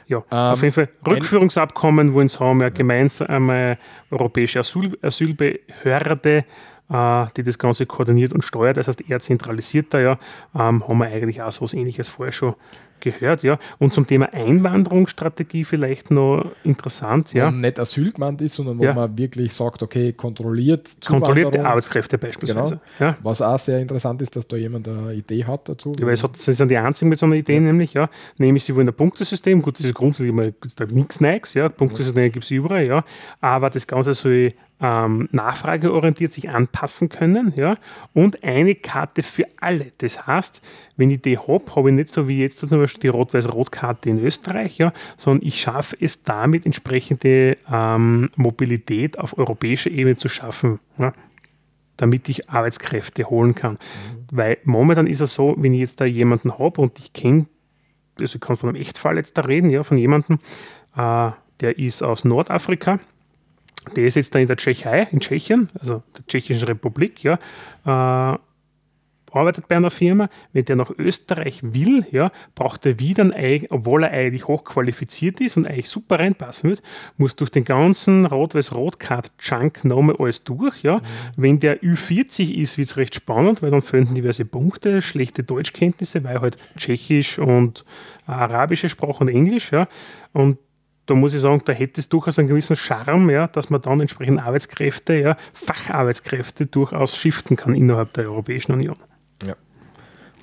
Ja, 0.06 0.18
ähm, 0.18 0.24
auf 0.52 0.62
jeden 0.62 0.72
Fall 0.72 0.88
Rückführungsabkommen 1.06 2.14
wollen 2.14 2.28
sie 2.28 2.38
haben, 2.38 2.60
ja, 2.60 2.70
gemeinsame 2.70 3.78
europäische 4.10 4.60
Asyl, 4.60 4.96
Asylbehörde 5.02 6.44
die 6.90 7.42
das 7.42 7.58
Ganze 7.58 7.84
koordiniert 7.84 8.32
und 8.32 8.42
steuert. 8.42 8.78
Das 8.78 8.88
heißt, 8.88 9.08
er 9.10 9.20
zentralisiert 9.20 9.92
da 9.92 10.00
ja, 10.00 10.18
ähm, 10.54 10.88
haben 10.88 10.98
wir 10.98 11.06
eigentlich 11.06 11.42
auch 11.42 11.52
so 11.52 11.64
was 11.64 11.74
Ähnliches 11.74 12.08
vorher 12.08 12.32
schon 12.32 12.54
gehört, 13.00 13.42
ja. 13.42 13.58
Und 13.78 13.94
zum 13.94 14.06
Thema 14.06 14.32
Einwanderungsstrategie 14.32 15.64
vielleicht 15.64 16.10
noch 16.10 16.50
interessant, 16.64 17.32
ja. 17.32 17.48
Wo 17.48 17.56
nicht 17.56 17.78
Asyl 17.78 18.12
gemeint 18.12 18.40
ist, 18.40 18.54
sondern 18.54 18.78
wo 18.78 18.84
ja. 18.84 18.94
man 18.94 19.16
wirklich 19.16 19.52
sagt, 19.52 19.82
okay, 19.82 20.12
kontrolliert 20.12 20.96
Kontrollierte 21.06 21.64
Arbeitskräfte 21.64 22.18
beispielsweise. 22.18 22.80
Genau. 22.98 23.10
Ja. 23.10 23.16
Was 23.22 23.42
auch 23.42 23.58
sehr 23.58 23.80
interessant 23.80 24.22
ist, 24.22 24.34
dass 24.36 24.48
da 24.48 24.56
jemand 24.56 24.88
eine 24.88 25.12
Idee 25.14 25.44
hat 25.44 25.68
dazu. 25.68 25.92
Ja, 25.98 26.06
weil 26.06 26.14
es 26.14 26.22
hat, 26.22 26.36
sie 26.36 26.52
sind 26.52 26.70
die 26.70 26.76
einzigen 26.76 27.08
mit 27.08 27.18
so 27.18 27.26
einer 27.26 27.36
Idee, 27.36 27.54
ja. 27.54 27.60
nämlich, 27.60 27.94
ja. 27.94 28.08
Nämlich, 28.36 28.64
sie 28.64 28.74
wollen 28.74 28.88
ein 28.88 28.94
Punktesystem, 28.94 29.62
gut, 29.62 29.78
das 29.78 29.86
ist 29.86 29.94
grundsätzlich 29.94 30.32
mal 30.32 30.52
nichts 30.92 31.20
Neues, 31.20 31.54
ja. 31.54 31.68
Punktesystem 31.68 32.32
gibt 32.32 32.44
es 32.44 32.50
überall, 32.50 32.84
ja. 32.84 33.04
Aber 33.40 33.70
das 33.70 33.86
Ganze 33.86 34.14
soll 34.14 34.54
ähm, 34.80 35.28
nachfrageorientiert 35.32 36.32
sich 36.32 36.50
anpassen 36.50 37.08
können 37.08 37.52
ja, 37.56 37.76
und 38.14 38.44
eine 38.44 38.74
Karte 38.74 39.22
für 39.22 39.44
alle. 39.60 39.92
Das 39.98 40.26
heißt, 40.26 40.62
wenn 40.96 41.10
ich 41.10 41.22
die 41.22 41.38
habe, 41.38 41.64
habe 41.74 41.90
ich 41.90 41.96
nicht 41.96 42.08
so 42.10 42.28
wie 42.28 42.40
jetzt 42.40 42.60
zum 42.60 42.70
Beispiel 42.70 43.00
die 43.00 43.08
Rot-Weiß-Rot-Karte 43.08 44.10
in 44.10 44.20
Österreich, 44.24 44.78
ja, 44.78 44.92
sondern 45.16 45.46
ich 45.46 45.60
schaffe 45.60 45.96
es 46.00 46.22
damit, 46.22 46.64
entsprechende 46.66 47.56
ähm, 47.72 48.30
Mobilität 48.36 49.18
auf 49.18 49.36
europäischer 49.36 49.90
Ebene 49.90 50.16
zu 50.16 50.28
schaffen. 50.28 50.78
Ja, 50.98 51.12
damit 51.98 52.28
ich 52.28 52.48
Arbeitskräfte 52.48 53.24
holen 53.24 53.54
kann. 53.54 53.72
Mhm. 53.72 53.78
Weil 54.30 54.58
momentan 54.64 55.06
ist 55.06 55.20
es 55.20 55.34
so, 55.34 55.54
wenn 55.58 55.74
ich 55.74 55.80
jetzt 55.80 56.00
da 56.00 56.04
jemanden 56.04 56.58
habe 56.58 56.80
und 56.80 56.98
ich 56.98 57.12
kenne, 57.12 57.46
also 58.18 58.36
ich 58.36 58.40
kann 58.40 58.56
von 58.56 58.70
einem 58.70 58.80
Echtfall 58.80 59.16
jetzt 59.16 59.36
da 59.36 59.42
reden, 59.42 59.68
ja, 59.68 59.82
von 59.82 59.98
jemandem, 59.98 60.38
äh, 60.96 61.30
der 61.60 61.78
ist 61.78 62.02
aus 62.02 62.24
Nordafrika, 62.24 63.00
der 63.88 64.06
ist 64.06 64.14
jetzt 64.14 64.34
da 64.34 64.38
in 64.38 64.46
der 64.46 64.56
Tschechei, 64.56 65.08
in 65.10 65.20
Tschechien, 65.20 65.68
also 65.80 66.02
der 66.16 66.26
Tschechischen 66.26 66.68
Republik, 66.68 67.22
ja, 67.22 67.38
äh, 67.84 68.38
arbeitet 69.32 69.68
bei 69.68 69.76
einer 69.76 69.90
Firma. 69.90 70.28
Wenn 70.52 70.64
der 70.64 70.76
nach 70.76 70.90
Österreich 70.96 71.60
will, 71.62 72.06
ja, 72.10 72.30
braucht 72.54 72.86
er 72.86 72.98
wieder, 72.98 73.30
obwohl 73.70 74.04
er 74.04 74.10
eigentlich 74.10 74.46
hochqualifiziert 74.46 75.40
ist 75.40 75.56
und 75.56 75.66
eigentlich 75.66 75.88
super 75.88 76.18
reinpassen 76.18 76.70
wird, 76.70 76.82
muss 77.16 77.36
durch 77.36 77.50
den 77.50 77.64
ganzen 77.64 78.24
Rot-Weiß-Rot-Card-Junk 78.26 79.84
nochmal 79.84 80.16
alles 80.18 80.44
durch. 80.44 80.82
Ja. 80.82 80.98
Mhm. 80.98 81.02
Wenn 81.36 81.60
der 81.60 81.82
Ü40 81.82 82.52
ist, 82.54 82.78
wird 82.78 82.88
es 82.88 82.96
recht 82.96 83.14
spannend, 83.14 83.62
weil 83.62 83.70
dann 83.70 83.82
fehlen 83.82 84.14
diverse 84.14 84.44
Punkte, 84.44 85.02
schlechte 85.02 85.42
Deutschkenntnisse, 85.42 86.24
weil 86.24 86.40
halt 86.40 86.58
Tschechisch 86.76 87.38
und 87.38 87.84
arabische 88.26 88.88
Sprache 88.88 89.20
und 89.20 89.28
Englisch. 89.28 89.72
Ja. 89.72 89.88
Und 90.32 90.58
da 91.08 91.14
muss 91.14 91.32
ich 91.32 91.40
sagen, 91.40 91.62
da 91.64 91.72
hätte 91.72 92.00
es 92.00 92.08
durchaus 92.08 92.38
einen 92.38 92.48
gewissen 92.48 92.76
Charme, 92.76 93.30
ja, 93.30 93.48
dass 93.48 93.70
man 93.70 93.80
dann 93.80 94.00
entsprechend 94.00 94.40
Arbeitskräfte, 94.40 95.14
ja, 95.14 95.36
Facharbeitskräfte 95.54 96.66
durchaus 96.66 97.16
shiften 97.16 97.56
kann 97.56 97.74
innerhalb 97.74 98.12
der 98.12 98.26
Europäischen 98.26 98.72
Union. 98.72 98.96
Ja. 99.46 99.54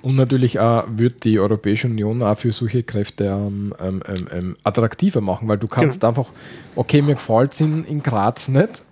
Und 0.02 0.16
natürlich 0.16 0.60
auch 0.60 0.86
wird 0.90 1.24
die 1.24 1.40
Europäische 1.40 1.88
Union 1.88 2.24
auch 2.24 2.38
für 2.38 2.52
solche 2.52 2.82
Kräfte 2.82 3.26
ähm, 3.26 3.76
ähm, 3.80 4.02
ähm, 4.08 4.28
ähm 4.32 4.58
attraktiver 4.64 5.22
machen, 5.22 5.48
weil 5.48 5.60
du 5.60 5.68
kannst 5.68 6.02
genau. 6.02 6.10
einfach, 6.10 6.32
okay, 6.76 7.04
mir 7.04 7.14
gefällt 7.14 7.54
es 7.54 7.62
in, 7.62 7.86
in 7.86 8.02
Graz 8.02 8.48
nicht, 8.48 8.84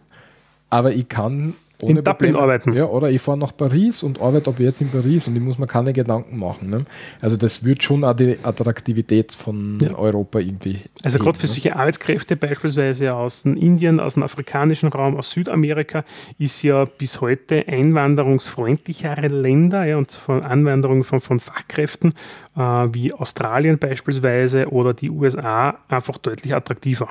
aber 0.70 0.94
ich 0.94 1.10
kann 1.10 1.56
in 1.90 1.98
Dublin 1.98 2.14
Probleme. 2.14 2.40
arbeiten. 2.40 2.74
Ja, 2.74 2.86
oder 2.86 3.10
ich 3.10 3.22
fahre 3.22 3.38
nach 3.38 3.56
Paris 3.56 4.04
und 4.04 4.22
arbeite 4.22 4.50
ab 4.50 4.60
jetzt 4.60 4.82
in 4.82 4.90
Paris 4.90 5.28
und 5.28 5.36
ich 5.36 5.42
muss 5.42 5.58
mir 5.58 5.68
keine 5.68 5.94
Gedanken 5.94 6.38
machen. 6.38 6.70
Ne? 6.70 6.86
Also 7.22 7.38
das 7.38 7.64
wird 7.64 7.84
schon 7.84 8.04
auch 8.04 8.14
die 8.14 8.38
Attraktivität 8.44 9.34
von 9.34 9.80
ja. 9.82 9.96
Europa 9.98 10.40
irgendwie. 10.40 10.80
Also 11.04 11.20
gerade 11.20 11.38
für 11.38 11.46
ne? 11.46 11.52
solche 11.52 11.76
Arbeitskräfte 11.76 12.36
beispielsweise 12.36 13.14
aus 13.14 13.46
Indien, 13.46 14.00
aus 14.00 14.16
dem 14.16 14.24
afrikanischen 14.24 14.90
Raum, 14.90 15.16
aus 15.18 15.32
Südamerika 15.32 16.04
ist 16.38 16.62
ja 16.64 16.86
bis 16.86 17.22
heute 17.22 17.68
einwanderungsfreundlichere 17.68 19.28
Länder 19.28 19.86
ja, 19.86 19.98
und 19.98 20.12
von 20.12 20.44
Anwanderung 20.44 21.04
von, 21.04 21.22
von 21.22 21.40
Fachkräften 21.40 22.14
äh, 22.56 22.62
wie 22.62 23.14
Australien 23.14 23.78
beispielsweise 23.80 24.70
oder 24.70 24.94
die 24.94 25.10
USA 25.10 25.80
einfach 25.88 26.18
deutlich 26.18 26.54
attraktiver. 26.54 27.10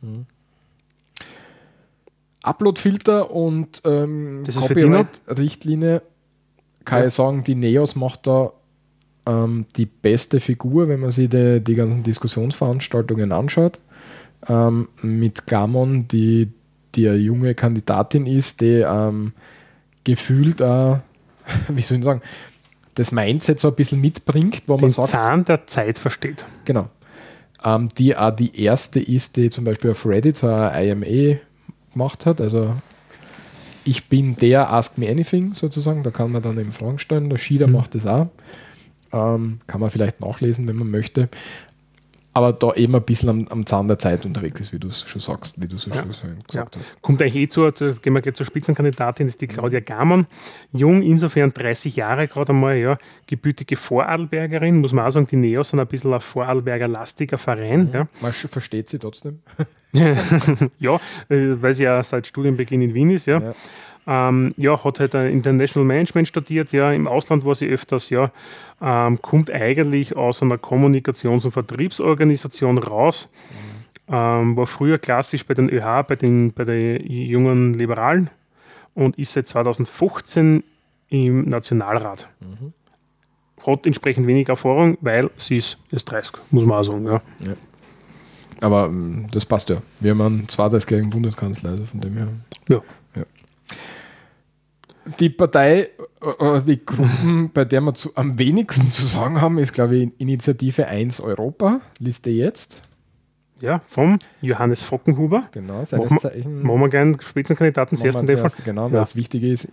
Mhm. 0.00 0.26
Upload-Filter 2.42 3.30
und 3.30 3.82
ähm, 3.84 4.44
Copyright-Richtlinie 4.46 6.02
kann 6.84 7.00
ja. 7.00 7.06
ich 7.06 7.14
sagen, 7.14 7.44
die 7.44 7.54
Neos 7.54 7.94
macht 7.94 8.26
da 8.26 8.52
ähm, 9.26 9.66
die 9.76 9.86
beste 9.86 10.40
Figur, 10.40 10.88
wenn 10.88 11.00
man 11.00 11.10
sich 11.10 11.28
die, 11.28 11.60
die 11.60 11.74
ganzen 11.74 12.02
Diskussionsveranstaltungen 12.02 13.32
anschaut. 13.32 13.78
Ähm, 14.48 14.88
mit 15.02 15.46
Gamon, 15.46 16.08
die, 16.08 16.48
die 16.94 17.08
eine 17.08 17.18
junge 17.18 17.54
Kandidatin 17.54 18.26
ist, 18.26 18.62
die 18.62 18.84
ähm, 18.86 19.32
gefühlt, 20.04 20.60
äh, 20.60 20.96
wie 21.68 21.82
soll 21.82 21.98
ich 21.98 22.04
sagen, 22.04 22.22
das 22.94 23.12
Mindset 23.12 23.60
so 23.60 23.68
ein 23.68 23.74
bisschen 23.74 24.00
mitbringt, 24.00 24.62
wo 24.66 24.76
Den 24.76 24.82
man 24.82 24.90
sagt. 24.90 25.08
Zahn 25.08 25.44
der 25.44 25.66
Zeit 25.66 25.98
versteht. 25.98 26.46
Genau. 26.64 26.88
Ähm, 27.62 27.88
die 27.98 28.16
auch 28.16 28.34
die 28.34 28.58
erste 28.62 29.00
ist, 29.00 29.36
die 29.36 29.50
zum 29.50 29.64
Beispiel 29.64 29.90
auf 29.90 30.06
Reddit 30.06 30.38
so 30.38 30.48
eine 30.48 30.90
IMA 30.90 31.38
gemacht 31.92 32.26
hat. 32.26 32.40
Also 32.40 32.74
ich 33.84 34.08
bin 34.08 34.36
der 34.36 34.72
Ask 34.72 34.98
Me 34.98 35.08
Anything 35.08 35.54
sozusagen. 35.54 36.02
Da 36.02 36.10
kann 36.10 36.32
man 36.32 36.42
dann 36.42 36.58
eben 36.58 36.72
Fragen 36.72 36.98
stellen. 36.98 37.30
Der 37.30 37.38
Shida 37.38 37.66
mhm. 37.66 37.74
macht 37.74 37.94
das 37.94 38.06
auch. 38.06 38.28
Ähm, 39.12 39.60
kann 39.66 39.80
man 39.80 39.90
vielleicht 39.90 40.20
nachlesen, 40.20 40.68
wenn 40.68 40.76
man 40.76 40.90
möchte. 40.90 41.28
Aber 42.32 42.52
da 42.52 42.72
eben 42.74 42.94
ein 42.94 43.02
bisschen 43.02 43.28
am, 43.28 43.48
am 43.48 43.66
Zahn 43.66 43.88
der 43.88 43.98
Zeit 43.98 44.24
unterwegs 44.24 44.60
ist, 44.60 44.72
wie 44.72 44.78
du 44.78 44.88
es 44.88 45.00
schon 45.00 45.20
sagst, 45.20 45.60
wie 45.60 45.66
du 45.66 45.76
so 45.78 45.90
ja. 45.90 45.96
schon 45.96 46.08
gesagt 46.46 46.76
ja. 46.76 46.80
hast. 46.80 47.02
Kommt 47.02 47.20
eigentlich 47.20 47.34
eh 47.34 47.48
zu, 47.48 47.72
gehen 47.72 48.12
wir 48.12 48.20
gleich 48.20 48.36
zur 48.36 48.46
Spitzenkandidatin, 48.46 49.26
das 49.26 49.34
ist 49.34 49.40
die 49.40 49.48
Claudia 49.48 49.80
Gamann. 49.80 50.28
Jung, 50.72 51.02
insofern 51.02 51.52
30 51.52 51.96
Jahre 51.96 52.28
gerade 52.28 52.52
einmal, 52.52 52.76
ja, 52.76 52.98
gebürtige 53.26 53.76
Vorarlbergerin, 53.76 54.78
muss 54.78 54.92
man 54.92 55.06
auch 55.06 55.10
sagen, 55.10 55.26
die 55.26 55.36
Neos 55.36 55.70
sind 55.70 55.80
ein 55.80 55.88
bisschen 55.88 56.14
ein 56.14 56.20
Vorarlberger-lastiger 56.20 57.36
Verein. 57.36 57.86
Mhm. 57.86 57.92
Ja. 57.92 58.08
Man 58.20 58.32
versteht 58.32 58.88
sie 58.88 59.00
trotzdem. 59.00 59.40
ja, 59.92 60.94
äh, 61.28 61.56
weil 61.60 61.74
sie 61.74 61.84
ja 61.84 62.02
seit 62.04 62.26
Studienbeginn 62.26 62.82
in 62.82 62.94
Wien 62.94 63.10
ist, 63.10 63.26
ja. 63.26 63.40
ja. 63.40 63.54
Ähm, 64.06 64.54
ja, 64.56 64.82
hat 64.82 64.98
halt 64.98 65.14
International 65.14 65.86
Management 65.86 66.26
studiert, 66.26 66.72
ja, 66.72 66.90
im 66.92 67.06
Ausland 67.06 67.44
war 67.44 67.54
sie 67.54 67.68
öfters, 67.68 68.10
ja, 68.10 68.32
ähm, 68.80 69.20
kommt 69.20 69.50
eigentlich 69.50 70.16
aus 70.16 70.42
einer 70.42 70.56
Kommunikations- 70.56 71.44
und 71.44 71.52
Vertriebsorganisation 71.52 72.78
raus, 72.78 73.32
mhm. 73.50 74.14
ähm, 74.14 74.56
war 74.56 74.66
früher 74.66 74.98
klassisch 74.98 75.46
bei 75.46 75.54
den 75.54 75.68
ÖH, 75.68 76.02
bei 76.08 76.16
den, 76.16 76.52
bei 76.52 76.64
den 76.64 77.06
jungen 77.06 77.74
Liberalen 77.74 78.30
und 78.94 79.18
ist 79.18 79.32
seit 79.32 79.46
2015 79.48 80.64
im 81.10 81.48
Nationalrat. 81.48 82.28
Mhm. 82.40 82.72
Hat 83.66 83.86
entsprechend 83.86 84.26
wenig 84.26 84.48
Erfahrung, 84.48 84.96
weil 85.02 85.30
sie 85.36 85.58
ist 85.58 85.78
erst 85.92 86.10
30, 86.10 86.32
muss 86.50 86.64
man 86.64 86.78
auch 86.78 86.84
sagen. 86.84 87.04
Ja. 87.04 87.22
ja. 87.40 87.54
Aber 88.60 88.86
ähm, 88.86 89.26
das 89.32 89.46
passt 89.46 89.70
ja. 89.70 89.82
Wir 90.00 90.12
haben 90.12 90.20
einen 90.20 90.48
zweites 90.48 90.86
gegen 90.86 91.10
Bundeskanzler, 91.10 91.70
also 91.70 91.84
von 91.84 92.00
dem 92.00 92.16
her. 92.16 92.28
Ja. 92.68 92.82
ja. 93.16 93.24
Die 95.18 95.30
Partei, 95.30 95.88
äh, 96.20 96.60
die 96.66 96.84
Gruppen, 96.84 97.50
bei 97.54 97.64
der 97.64 97.80
wir 97.80 97.94
zu, 97.94 98.16
am 98.16 98.38
wenigsten 98.38 98.92
zu 98.92 99.04
sagen 99.04 99.40
haben, 99.40 99.58
ist, 99.58 99.72
glaube 99.72 99.96
ich, 99.96 100.10
Initiative 100.18 100.86
1 100.86 101.20
Europa, 101.20 101.80
Liste 101.98 102.30
jetzt. 102.30 102.82
Ja, 103.62 103.82
vom 103.88 104.18
Johannes 104.40 104.82
Fockenhuber. 104.82 105.48
Genau, 105.52 105.84
seines 105.84 106.16
Zeichen. 106.16 106.62
Machen 106.62 106.80
wir 106.80 106.88
gerne 106.88 107.16
Spitzenkandidaten 107.20 107.96
zuerst 107.96 108.18
in 108.18 108.26
dem 108.26 108.38
Fall. 108.38 108.50
Genau, 108.64 108.88
ja. 108.88 108.94
das 108.94 109.16
Wichtige 109.16 109.48
ist, 109.48 109.68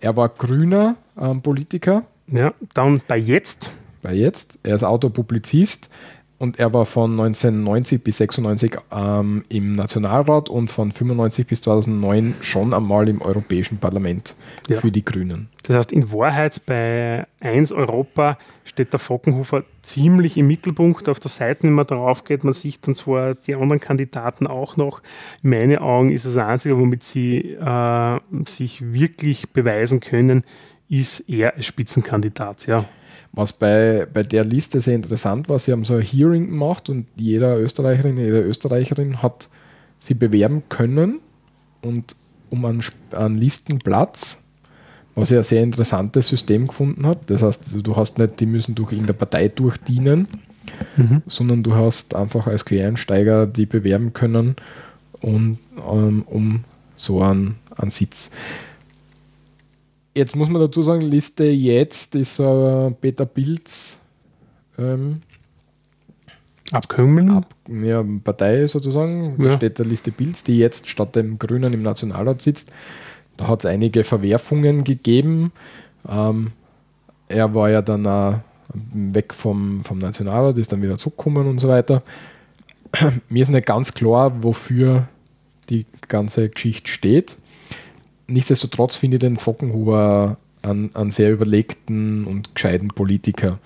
er 0.00 0.16
war 0.16 0.28
grüner 0.28 0.96
ähm, 1.16 1.40
Politiker. 1.40 2.04
Ja, 2.26 2.52
dann 2.74 3.00
bei 3.06 3.18
Jetzt. 3.18 3.70
Bei 4.02 4.12
Jetzt. 4.12 4.58
Er 4.64 4.74
ist 4.74 4.82
Autopublizist 4.82 5.88
und 6.42 6.58
er 6.58 6.74
war 6.74 6.86
von 6.86 7.12
1990 7.12 8.02
bis 8.02 8.16
96 8.16 8.76
ähm, 8.90 9.44
im 9.48 9.76
Nationalrat 9.76 10.48
und 10.48 10.72
von 10.72 10.90
95 10.90 11.46
bis 11.46 11.62
2009 11.62 12.34
schon 12.40 12.74
einmal 12.74 13.08
im 13.08 13.22
Europäischen 13.22 13.78
Parlament 13.78 14.34
ja. 14.68 14.80
für 14.80 14.90
die 14.90 15.04
Grünen. 15.04 15.50
Das 15.64 15.76
heißt, 15.76 15.92
in 15.92 16.10
Wahrheit 16.10 16.60
bei 16.66 17.24
1 17.38 17.70
Europa 17.70 18.38
steht 18.64 18.92
der 18.92 18.98
Fockenhofer 18.98 19.62
ziemlich 19.82 20.36
im 20.36 20.48
Mittelpunkt. 20.48 21.08
Auf 21.08 21.20
der 21.20 21.30
Seite, 21.30 21.62
wenn 21.62 21.74
man 21.74 21.86
darauf 21.86 22.24
geht, 22.24 22.42
man 22.42 22.52
sieht 22.52 22.88
dann 22.88 22.96
zwar 22.96 23.34
die 23.34 23.54
anderen 23.54 23.78
Kandidaten 23.78 24.48
auch 24.48 24.76
noch. 24.76 25.00
In 25.44 25.50
meinen 25.50 25.78
Augen 25.78 26.10
ist 26.10 26.26
das 26.26 26.38
Einzige, 26.38 26.76
womit 26.76 27.04
sie 27.04 27.52
äh, 27.52 28.18
sich 28.46 28.92
wirklich 28.92 29.50
beweisen 29.50 30.00
können, 30.00 30.42
ist 30.88 31.20
er 31.28 31.54
als 31.54 31.66
Spitzenkandidat. 31.66 32.66
Ja. 32.66 32.84
Was 33.32 33.52
bei, 33.54 34.06
bei 34.12 34.22
der 34.22 34.44
Liste 34.44 34.80
sehr 34.80 34.94
interessant 34.94 35.48
war, 35.48 35.58
sie 35.58 35.72
haben 35.72 35.84
so 35.84 35.94
ein 35.94 36.02
Hearing 36.02 36.48
gemacht 36.48 36.90
und 36.90 37.06
jeder 37.16 37.58
Österreicherin, 37.58 38.18
jede 38.18 38.42
Österreicherin 38.42 39.22
hat 39.22 39.48
sie 39.98 40.14
bewerben 40.14 40.64
können 40.68 41.20
und 41.80 42.14
um 42.50 42.64
einen, 42.66 42.82
einen 43.12 43.38
Listenplatz, 43.38 44.44
was 45.14 45.30
ja 45.30 45.38
ein 45.38 45.44
sehr 45.44 45.62
interessantes 45.62 46.28
System 46.28 46.66
gefunden 46.66 47.06
hat. 47.06 47.30
Das 47.30 47.42
heißt, 47.42 47.64
also 47.64 47.80
du 47.80 47.96
hast 47.96 48.18
nicht, 48.18 48.38
die 48.40 48.46
müssen 48.46 48.74
durch 48.74 48.92
irgendeine 48.92 49.18
Partei 49.18 49.48
durchdienen, 49.48 50.28
mhm. 50.96 51.22
sondern 51.26 51.62
du 51.62 51.74
hast 51.74 52.14
einfach 52.14 52.46
als 52.46 52.66
Quereinsteiger 52.66 53.46
die 53.46 53.66
bewerben 53.66 54.12
können 54.12 54.56
und, 55.20 55.58
um, 55.76 56.22
um 56.22 56.64
so 56.96 57.22
einen, 57.22 57.56
einen 57.76 57.90
Sitz. 57.90 58.30
Jetzt 60.14 60.36
muss 60.36 60.48
man 60.48 60.60
dazu 60.60 60.82
sagen, 60.82 61.00
Liste 61.00 61.44
jetzt 61.44 62.14
ist 62.16 62.38
äh, 62.38 62.90
Peter 62.90 63.24
Pilz 63.24 64.02
ähm, 64.78 65.22
Abkömmling? 66.70 67.30
Ab, 67.30 67.54
ja, 67.68 68.04
Partei 68.24 68.66
sozusagen, 68.66 69.42
ja. 69.42 69.50
steht 69.50 69.78
der 69.78 69.86
Liste 69.86 70.10
Pilz, 70.10 70.42
die 70.42 70.58
jetzt 70.58 70.88
statt 70.88 71.16
dem 71.16 71.38
Grünen 71.38 71.72
im 71.72 71.82
Nationalrat 71.82 72.40
sitzt. 72.42 72.72
Da 73.36 73.48
hat 73.48 73.60
es 73.60 73.66
einige 73.66 74.04
Verwerfungen 74.04 74.84
gegeben. 74.84 75.52
Ähm, 76.08 76.52
er 77.28 77.54
war 77.54 77.70
ja 77.70 77.82
dann 77.82 78.04
äh, 78.04 78.38
weg 78.92 79.32
vom, 79.34 79.84
vom 79.84 79.98
Nationalrat, 79.98 80.58
ist 80.58 80.72
dann 80.72 80.82
wieder 80.82 80.98
zurückgekommen 80.98 81.46
und 81.46 81.58
so 81.58 81.68
weiter. 81.68 82.02
Mir 83.28 83.42
ist 83.42 83.50
nicht 83.50 83.66
ganz 83.66 83.94
klar, 83.94 84.42
wofür 84.42 85.08
die 85.70 85.86
ganze 86.08 86.48
Geschichte 86.48 86.90
steht 86.90 87.36
nichtsdestotrotz 88.32 88.96
finde 88.96 89.16
ich 89.16 89.20
den 89.20 89.38
Fockenhuber 89.38 90.36
einen, 90.62 90.94
einen 90.94 91.10
sehr 91.10 91.32
überlegten 91.32 92.26
und 92.26 92.54
gescheiten 92.54 92.88
Politiker 92.88 93.58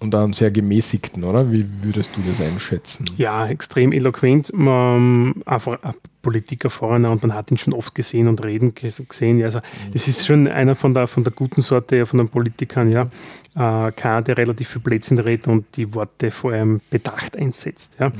und 0.00 0.14
einen 0.14 0.32
sehr 0.32 0.50
gemäßigten, 0.50 1.24
oder? 1.24 1.52
Wie 1.52 1.66
würdest 1.82 2.16
du 2.16 2.22
das 2.26 2.40
einschätzen? 2.40 3.04
Ja, 3.16 3.46
extrem 3.46 3.92
eloquent, 3.92 4.50
man, 4.54 5.42
einfach 5.44 5.78
ein 5.82 5.94
Politiker 6.22 6.70
vorne 6.70 7.10
und 7.10 7.22
man 7.22 7.34
hat 7.34 7.50
ihn 7.50 7.58
schon 7.58 7.74
oft 7.74 7.94
gesehen 7.94 8.26
und 8.26 8.42
reden 8.44 8.74
gesehen. 8.74 9.42
Also, 9.42 9.58
mhm. 9.58 9.92
das 9.92 10.08
ist 10.08 10.26
schon 10.26 10.48
einer 10.48 10.74
von 10.74 10.94
der, 10.94 11.06
von 11.06 11.22
der 11.22 11.32
guten 11.34 11.60
Sorte 11.60 12.04
von 12.06 12.18
den 12.18 12.28
Politikern, 12.28 12.90
ja. 12.90 13.08
Äh, 13.56 13.92
keiner, 13.92 14.22
der 14.22 14.38
relativ 14.38 14.68
viel 14.68 14.80
Blödsinn 14.80 15.18
redet 15.18 15.48
und 15.48 15.66
die 15.76 15.92
Worte 15.92 16.30
vor 16.30 16.52
allem 16.52 16.80
bedacht 16.88 17.36
einsetzt. 17.36 17.96
Ja. 17.98 18.08
Mhm. 18.08 18.14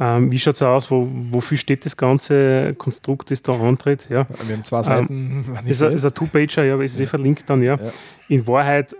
Ähm, 0.00 0.32
wie 0.32 0.38
schaut 0.38 0.56
es 0.56 0.62
aus? 0.62 0.90
Wo, 0.90 1.08
wofür 1.10 1.56
steht 1.56 1.86
das 1.86 1.96
ganze 1.96 2.74
Konstrukt, 2.76 3.30
das 3.30 3.42
da 3.42 3.58
antritt? 3.58 4.08
Ja. 4.10 4.26
Wir 4.44 4.56
haben 4.56 4.64
zwei 4.64 4.82
Seiten. 4.82 5.44
Ähm, 5.46 5.66
ist, 5.66 5.82
ein, 5.82 5.92
ist 5.92 6.04
ein 6.04 6.12
Two-Pager, 6.12 6.64
ja, 6.64 6.74
aber 6.74 6.84
ist 6.84 6.96
eh 6.96 6.98
ja. 6.98 7.04
eh 7.04 7.06
verlinkt 7.06 7.48
dann, 7.48 7.62
ja. 7.62 7.76
ja. 7.76 7.92
In 8.28 8.46
Wahrheit 8.46 8.94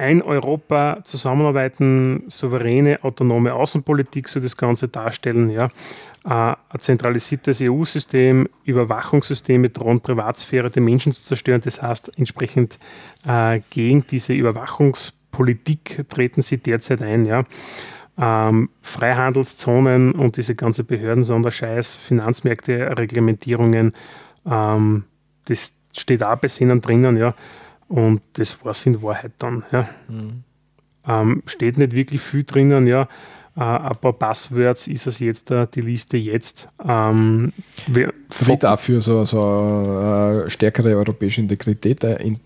ein 0.00 0.22
Europa 0.22 1.00
zusammenarbeiten, 1.04 2.24
souveräne, 2.28 3.04
autonome 3.04 3.54
Außenpolitik 3.54 4.28
soll 4.28 4.42
das 4.42 4.56
Ganze 4.56 4.88
darstellen. 4.88 5.50
Ja. 5.50 5.66
Äh, 6.24 6.54
ein 6.68 6.78
zentralisiertes 6.78 7.60
EU-System, 7.60 8.48
Überwachungssysteme 8.64 9.68
drohen 9.68 10.00
Privatsphäre 10.00 10.70
der 10.70 10.82
Menschen 10.82 11.12
zu 11.12 11.22
zerstören. 11.22 11.60
Das 11.62 11.82
heißt, 11.82 12.18
entsprechend 12.18 12.78
äh, 13.26 13.60
gegen 13.70 14.06
diese 14.06 14.32
Überwachungspolitik 14.32 16.06
treten 16.08 16.40
sie 16.40 16.58
derzeit 16.58 17.02
ein. 17.02 17.26
Ja. 17.26 17.44
Ähm, 18.18 18.70
Freihandelszonen 18.80 20.12
und 20.12 20.38
diese 20.38 20.54
ganze 20.54 20.84
Behörden, 20.84 21.24
Sonderscheiß, 21.24 21.96
Finanzmärkte, 21.96 22.98
Reglementierungen, 22.98 23.92
ähm, 24.50 25.04
das 25.44 25.74
steht 25.94 26.22
auch 26.22 26.36
bei 26.36 26.48
Sinnen 26.48 26.80
drinnen. 26.80 27.16
Ja. 27.16 27.34
Und 27.90 28.20
das 28.34 28.64
war 28.64 28.70
es 28.70 28.86
in 28.86 29.02
Wahrheit 29.02 29.32
dann. 29.38 29.64
Ja. 29.72 29.88
Mhm. 30.08 30.44
Ähm, 31.06 31.42
steht 31.46 31.76
nicht 31.76 31.92
wirklich 31.92 32.20
viel 32.20 32.44
drinnen, 32.44 32.86
ja. 32.86 33.08
äh, 33.56 33.60
ein 33.60 33.96
paar 34.00 34.12
Passwords 34.12 34.86
ist 34.86 35.08
es 35.08 35.18
jetzt 35.18 35.50
uh, 35.50 35.66
die 35.66 35.80
Liste 35.80 36.16
jetzt. 36.16 36.68
Ähm, 36.86 37.52
Tritt 38.28 38.64
auch 38.64 38.78
für 38.78 39.02
so, 39.02 39.24
so 39.24 39.40
eine 39.40 40.44
äh, 40.44 40.50
stärkere 40.50 40.94
europäische 40.94 41.40
Integrität, 41.40 42.04
in, 42.04 42.36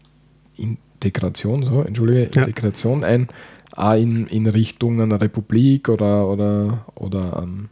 Integration, 0.56 1.62
so, 1.62 1.82
entschuldige, 1.82 2.30
ja. 2.34 2.42
Integration 2.42 3.04
ein, 3.04 3.28
auch 3.76 3.94
in, 3.94 4.26
in 4.28 4.46
Richtung 4.46 4.98
einer 5.02 5.20
Republik 5.20 5.90
oder, 5.90 6.26
oder, 6.26 6.86
oder 6.94 7.42
um, 7.42 7.68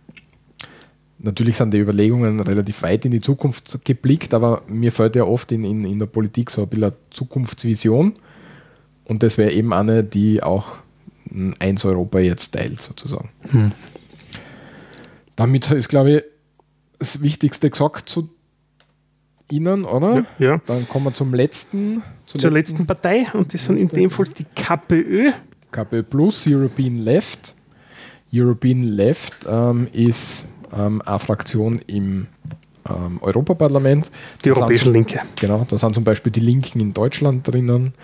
natürlich 1.22 1.56
sind 1.56 1.72
die 1.72 1.78
Überlegungen 1.78 2.40
relativ 2.40 2.82
weit 2.82 3.04
in 3.04 3.10
die 3.10 3.20
Zukunft 3.20 3.84
geblickt, 3.84 4.34
aber 4.34 4.62
mir 4.66 4.92
fällt 4.92 5.16
ja 5.16 5.24
oft 5.24 5.52
in, 5.52 5.64
in, 5.64 5.84
in 5.84 5.98
der 5.98 6.06
Politik 6.06 6.50
so 6.50 6.62
ein 6.62 6.68
bisschen 6.68 6.84
eine 6.84 6.96
Zukunftsvision 7.10 8.14
und 9.04 9.22
das 9.22 9.38
wäre 9.38 9.52
eben 9.52 9.72
eine, 9.72 10.04
die 10.04 10.42
auch 10.42 10.78
eins 11.58 11.84
Europa 11.84 12.18
jetzt 12.18 12.52
teilt, 12.52 12.82
sozusagen. 12.82 13.30
Hm. 13.50 13.72
Damit 15.36 15.70
ist, 15.70 15.88
glaube 15.88 16.10
ich, 16.10 16.22
das 16.98 17.22
Wichtigste 17.22 17.70
gesagt 17.70 18.08
zu 18.08 18.28
Ihnen, 19.50 19.84
oder? 19.84 20.26
Ja. 20.38 20.52
ja. 20.52 20.62
Dann 20.66 20.88
kommen 20.88 21.06
wir 21.06 21.14
zum 21.14 21.34
letzten. 21.34 22.02
Zur, 22.26 22.40
zur 22.40 22.50
letzten, 22.50 22.78
letzten, 22.78 22.86
Partei 22.86 23.26
und 23.34 23.52
das 23.52 23.64
sind 23.64 23.78
in 23.78 23.88
dem 23.88 24.10
Fall 24.10 24.26
die 24.26 24.44
KPÖ. 24.54 25.32
KPÖ 25.70 26.02
Plus, 26.02 26.46
European 26.46 26.98
Left. 26.98 27.54
European 28.32 28.82
Left 28.82 29.46
ähm, 29.46 29.88
ist 29.92 30.48
ähm, 30.76 31.02
eine 31.02 31.18
Fraktion 31.18 31.80
im 31.86 32.26
ähm, 32.88 33.18
Europaparlament. 33.20 34.10
Die 34.44 34.48
da 34.48 34.56
Europäische 34.56 34.84
sind, 34.84 34.94
Linke. 34.94 35.20
Genau, 35.40 35.66
da 35.68 35.78
sind 35.78 35.94
zum 35.94 36.04
Beispiel 36.04 36.32
die 36.32 36.40
Linken 36.40 36.80
in 36.80 36.94
Deutschland 36.94 37.46
drinnen. 37.46 37.94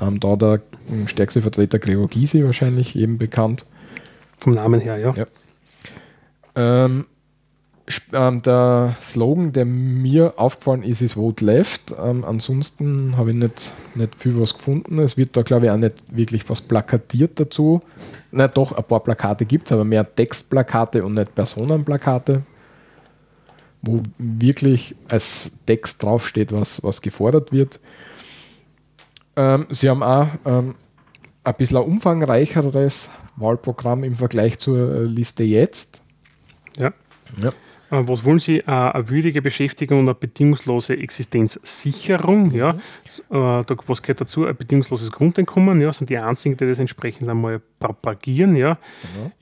Ähm, 0.00 0.20
da 0.20 0.36
der 0.36 0.60
stärkste 1.06 1.42
Vertreter 1.42 1.78
Gregor 1.78 2.08
Gysi 2.08 2.44
wahrscheinlich 2.44 2.96
eben 2.96 3.18
bekannt. 3.18 3.64
Vom 4.38 4.54
Namen 4.54 4.80
her, 4.80 4.98
ja. 4.98 5.14
ja. 5.14 5.26
Ähm, 6.56 7.06
ähm, 8.12 8.40
der 8.42 8.96
Slogan, 9.02 9.52
der 9.52 9.66
mir 9.66 10.34
aufgefallen 10.36 10.82
ist, 10.82 11.02
ist 11.02 11.14
Vote 11.14 11.44
Left. 11.44 11.94
Ähm, 12.02 12.24
ansonsten 12.24 13.16
habe 13.16 13.30
ich 13.30 13.36
nicht, 13.36 13.72
nicht 13.94 14.14
viel 14.14 14.40
was 14.40 14.54
gefunden. 14.54 14.98
Es 14.98 15.16
wird 15.16 15.36
da, 15.36 15.42
glaube 15.42 15.66
ich, 15.66 15.70
auch 15.70 15.76
nicht 15.76 16.02
wirklich 16.08 16.48
was 16.48 16.62
plakatiert 16.62 17.38
dazu. 17.38 17.80
Na 18.36 18.48
doch, 18.48 18.72
ein 18.72 18.82
paar 18.82 18.98
Plakate 18.98 19.44
gibt 19.46 19.66
es, 19.66 19.72
aber 19.72 19.84
mehr 19.84 20.10
Textplakate 20.10 21.04
und 21.04 21.14
nicht 21.14 21.34
Personenplakate, 21.36 22.42
wo 23.80 24.00
wirklich 24.18 24.96
als 25.08 25.52
Text 25.66 26.02
draufsteht, 26.02 26.50
was, 26.50 26.82
was 26.82 27.00
gefordert 27.00 27.52
wird. 27.52 27.78
Ähm, 29.36 29.68
sie 29.70 29.88
haben 29.88 30.02
auch 30.02 30.26
ähm, 30.44 30.74
ein 31.44 31.54
bisschen 31.54 31.76
ein 31.76 31.84
umfangreicheres 31.84 33.10
Wahlprogramm 33.36 34.02
im 34.02 34.16
Vergleich 34.16 34.58
zur 34.58 35.02
Liste 35.04 35.44
jetzt. 35.44 36.02
Ja. 36.76 36.92
ja. 37.40 37.50
Äh, 37.90 38.02
was 38.06 38.24
wollen 38.24 38.38
Sie? 38.38 38.58
Äh, 38.58 38.64
eine 38.66 39.08
würdige 39.08 39.42
Beschäftigung 39.42 40.00
und 40.00 40.08
eine 40.08 40.14
bedingungslose 40.14 40.96
Existenzsicherung. 40.96 42.48
Mhm. 42.48 42.54
Ja. 42.54 42.70
Äh, 43.30 43.64
was 43.86 44.02
gehört 44.02 44.20
dazu? 44.20 44.46
Ein 44.46 44.56
bedingungsloses 44.56 45.12
Grundeinkommen. 45.12 45.80
Ja, 45.80 45.92
sind 45.92 46.10
die 46.10 46.18
einzigen, 46.18 46.56
die 46.56 46.66
das 46.66 46.78
entsprechend 46.78 47.28
einmal 47.28 47.60
propagieren. 47.78 48.56
Ja. 48.56 48.78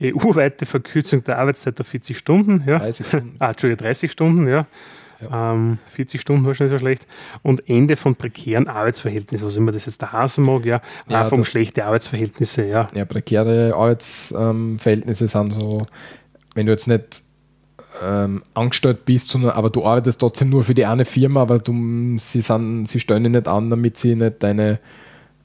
Mhm. 0.01 0.15
EU-weite 0.15 0.65
Verkürzung 0.65 1.23
der 1.23 1.39
Arbeitszeit 1.39 1.79
auf 1.79 1.87
40 1.87 2.17
Stunden. 2.17 2.63
Ja. 2.67 2.79
30 2.79 3.07
Stunden. 3.07 3.35
ah, 3.39 3.49
Entschuldigung, 3.49 3.85
30 3.85 4.11
Stunden. 4.11 4.47
Ja. 4.47 4.65
Ja. 5.21 5.53
Ähm, 5.53 5.77
40 5.91 6.21
Stunden 6.21 6.45
war 6.45 6.53
schon 6.53 6.67
nicht 6.67 6.71
so 6.71 6.77
schlecht. 6.77 7.07
Und 7.41 7.67
Ende 7.69 7.95
von 7.95 8.15
prekären 8.15 8.67
Arbeitsverhältnissen, 8.67 9.45
was 9.45 9.57
immer 9.57 9.71
das 9.71 9.85
jetzt 9.85 10.01
da 10.01 10.11
heißen 10.11 10.43
mag, 10.43 10.65
ja, 10.65 10.81
ja 11.07 11.27
um 11.27 11.43
schlechte 11.43 11.85
Arbeitsverhältnisse, 11.85 12.65
ja. 12.65 12.87
Ja, 12.93 13.05
prekäre 13.05 13.73
Arbeitsverhältnisse 13.75 15.27
sind 15.27 15.53
so, 15.53 15.85
wenn 16.55 16.65
du 16.65 16.71
jetzt 16.71 16.87
nicht 16.87 17.23
ähm, 18.01 18.43
angestellt 18.53 19.05
bist, 19.05 19.29
sondern 19.29 19.51
aber 19.51 19.69
du 19.69 19.85
arbeitest 19.85 20.19
trotzdem 20.19 20.49
nur 20.49 20.63
für 20.63 20.73
die 20.73 20.85
eine 20.85 21.05
Firma, 21.05 21.41
aber 21.41 21.59
du, 21.59 22.17
sie, 22.17 22.41
sind, 22.41 22.87
sie 22.87 22.99
stellen 22.99 23.23
dich 23.23 23.33
nicht 23.33 23.47
an, 23.47 23.69
damit 23.69 23.97
sie 23.97 24.15
nicht 24.15 24.41
deine 24.41 24.79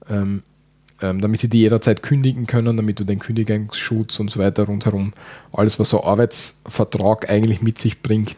ähm, 0.08 0.42
ähm, 1.00 1.20
damit 1.20 1.40
sie 1.40 1.48
die 1.48 1.60
jederzeit 1.60 2.02
kündigen 2.02 2.46
können, 2.46 2.76
damit 2.76 2.98
du 2.98 3.04
den 3.04 3.20
Kündigungsschutz 3.20 4.18
und 4.18 4.30
so 4.30 4.40
weiter 4.40 4.64
rundherum, 4.64 5.12
alles 5.52 5.78
was 5.78 5.90
so 5.90 6.02
Arbeitsvertrag 6.02 7.30
eigentlich 7.30 7.62
mit 7.62 7.78
sich 7.78 8.02
bringt, 8.02 8.36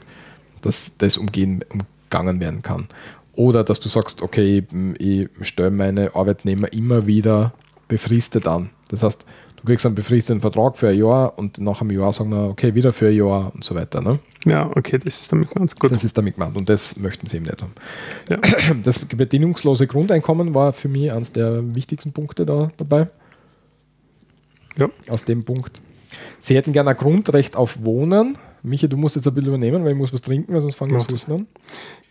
dass 0.60 0.98
das 0.98 1.16
umgehen, 1.16 1.64
umgangen 1.70 2.40
werden 2.40 2.62
kann. 2.62 2.88
Oder 3.34 3.64
dass 3.64 3.80
du 3.80 3.88
sagst, 3.88 4.20
okay, 4.20 4.64
ich 4.98 5.28
stelle 5.40 5.70
meine 5.70 6.14
Arbeitnehmer 6.14 6.70
immer 6.72 7.06
wieder 7.06 7.54
befristet 7.88 8.46
an. 8.46 8.70
Das 8.88 9.02
heißt, 9.02 9.24
du 9.60 9.66
kriegst 9.66 9.86
einen 9.86 9.94
befristeten 9.94 10.40
Vertrag 10.40 10.76
für 10.76 10.88
ein 10.88 10.98
Jahr 10.98 11.38
und 11.38 11.58
nach 11.58 11.80
einem 11.80 11.90
Jahr 11.90 12.12
sagen 12.12 12.30
wir, 12.30 12.48
okay, 12.48 12.74
wieder 12.74 12.92
für 12.92 13.08
ein 13.08 13.16
Jahr 13.16 13.52
und 13.54 13.64
so 13.64 13.74
weiter. 13.74 14.00
Ne? 14.00 14.18
Ja, 14.44 14.70
okay, 14.74 14.98
das 14.98 15.20
ist 15.20 15.32
damit 15.32 15.50
gemeint. 15.50 15.78
Gut. 15.78 15.90
Das 15.90 16.04
ist 16.04 16.16
damit 16.16 16.34
gemeint 16.34 16.56
und 16.56 16.68
das 16.68 16.98
möchten 16.98 17.26
sie 17.26 17.36
eben 17.36 17.46
nicht 17.46 17.62
haben. 17.62 17.72
Ja. 18.28 18.38
Das 18.84 18.98
bedingungslose 18.98 19.86
Grundeinkommen 19.86 20.54
war 20.54 20.72
für 20.72 20.88
mich 20.88 21.12
eines 21.12 21.32
der 21.32 21.74
wichtigsten 21.74 22.12
Punkte 22.12 22.46
da 22.46 22.70
dabei. 22.76 23.08
Ja. 24.76 24.88
Aus 25.08 25.24
dem 25.24 25.44
Punkt. 25.44 25.80
Sie 26.38 26.56
hätten 26.56 26.72
gerne 26.72 26.90
ein 26.90 26.96
Grundrecht 26.96 27.56
auf 27.56 27.84
Wohnen, 27.84 28.38
Michi, 28.62 28.88
du 28.88 28.96
musst 28.96 29.16
jetzt 29.16 29.26
ein 29.26 29.34
bisschen 29.34 29.48
übernehmen, 29.48 29.84
weil 29.84 29.92
ich 29.92 29.96
muss 29.96 30.12
was 30.12 30.20
trinken, 30.20 30.52
weil 30.52 30.60
sonst 30.60 30.76
fange 30.76 30.96
ich 30.96 31.08
Husten 31.08 31.32
an. 31.32 31.46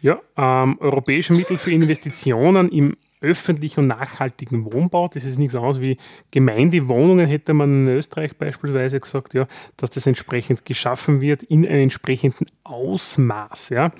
Ja, 0.01 0.19
ähm, 0.37 0.77
europäische 0.79 1.33
Mittel 1.33 1.57
für 1.57 1.71
Investitionen 1.71 2.69
im 2.69 2.97
öffentlichen 3.21 3.81
und 3.81 3.87
nachhaltigen 3.87 4.71
Wohnbau. 4.71 5.07
Das 5.07 5.25
ist 5.25 5.37
nichts 5.37 5.55
anderes 5.55 5.79
wie 5.81 5.97
Gemeindewohnungen, 6.31 7.27
hätte 7.27 7.53
man 7.53 7.87
in 7.87 7.95
Österreich 7.95 8.37
beispielsweise 8.37 8.99
gesagt, 8.99 9.33
ja, 9.33 9.47
dass 9.77 9.89
das 9.89 10.07
entsprechend 10.07 10.65
geschaffen 10.65 11.21
wird 11.21 11.43
in 11.43 11.67
einem 11.67 11.83
entsprechenden 11.83 12.47
Ausmaß. 12.63 13.69
Ja. 13.69 13.91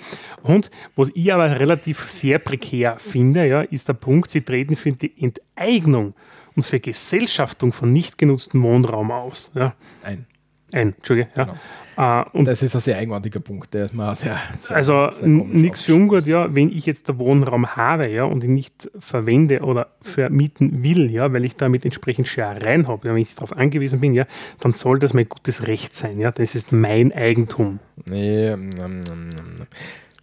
Und 0.44 0.72
was 0.96 1.12
ich 1.14 1.34
aber 1.34 1.60
relativ 1.60 2.08
sehr 2.08 2.40
prekär 2.40 2.98
finde, 3.00 3.46
ja, 3.46 3.62
ist 3.62 3.88
der 3.88 3.94
Punkt, 3.94 4.30
sie 4.30 4.42
treten 4.42 4.76
für 4.76 4.92
die 4.92 5.14
Enteignung 5.22 6.14
und 6.56 6.64
Vergesellschaftung 6.64 7.74
von 7.74 7.92
nicht 7.92 8.18
genutztem 8.18 8.64
Wohnraum 8.64 9.12
aus. 9.12 9.52
Ja. 9.54 9.76
Ein. 10.04 10.26
Ein, 10.72 10.94
Entschuldige. 10.96 11.30
Ja. 11.36 11.44
Genau. 11.46 11.58
Uh, 12.00 12.24
und 12.32 12.46
das 12.46 12.64
ist 12.64 12.74
ein 12.76 12.80
sehr 12.80 12.98
eigenartiger 12.98 13.42
Punkt, 13.42 13.74
der 13.74 13.84
ist 13.84 13.94
mir 13.94 14.16
sehr, 14.16 14.40
sehr 14.58 14.74
Also 14.74 15.10
nichts 15.26 15.82
für 15.82 15.96
ungut, 15.96 16.26
ja, 16.26 16.56
wenn 16.56 16.70
ich 16.70 16.86
jetzt 16.86 17.10
den 17.10 17.18
Wohnraum 17.20 17.76
habe, 17.76 18.08
ja, 18.08 18.24
und 18.24 18.42
ihn 18.42 18.54
nicht 18.54 18.90
verwende 18.98 19.60
oder 19.60 19.88
vermieten 20.02 20.82
will, 20.82 21.12
ja, 21.12 21.34
weil 21.34 21.44
ich 21.44 21.58
damit 21.58 21.84
entsprechend 21.84 22.30
Scherereien 22.30 22.88
habe, 22.88 23.06
ja, 23.06 23.14
wenn 23.14 23.22
ich 23.22 23.36
darauf 23.36 23.58
angewiesen 23.58 24.00
bin, 24.00 24.14
ja, 24.14 24.24
dann 24.62 24.72
soll 24.72 25.00
das 25.00 25.14
mein 25.14 25.28
gutes 25.28 25.68
Recht 25.68 25.94
sein, 25.94 26.22
ja, 26.22 26.32
das 26.32 26.56
ist 26.56 26.72
mein 26.72 27.12
Eigentum. 27.12 27.80
Nee, 28.06 28.48
ähm, 28.48 28.70
ähm, 28.80 29.02
ähm, 29.12 29.68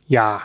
ja. 0.07 0.45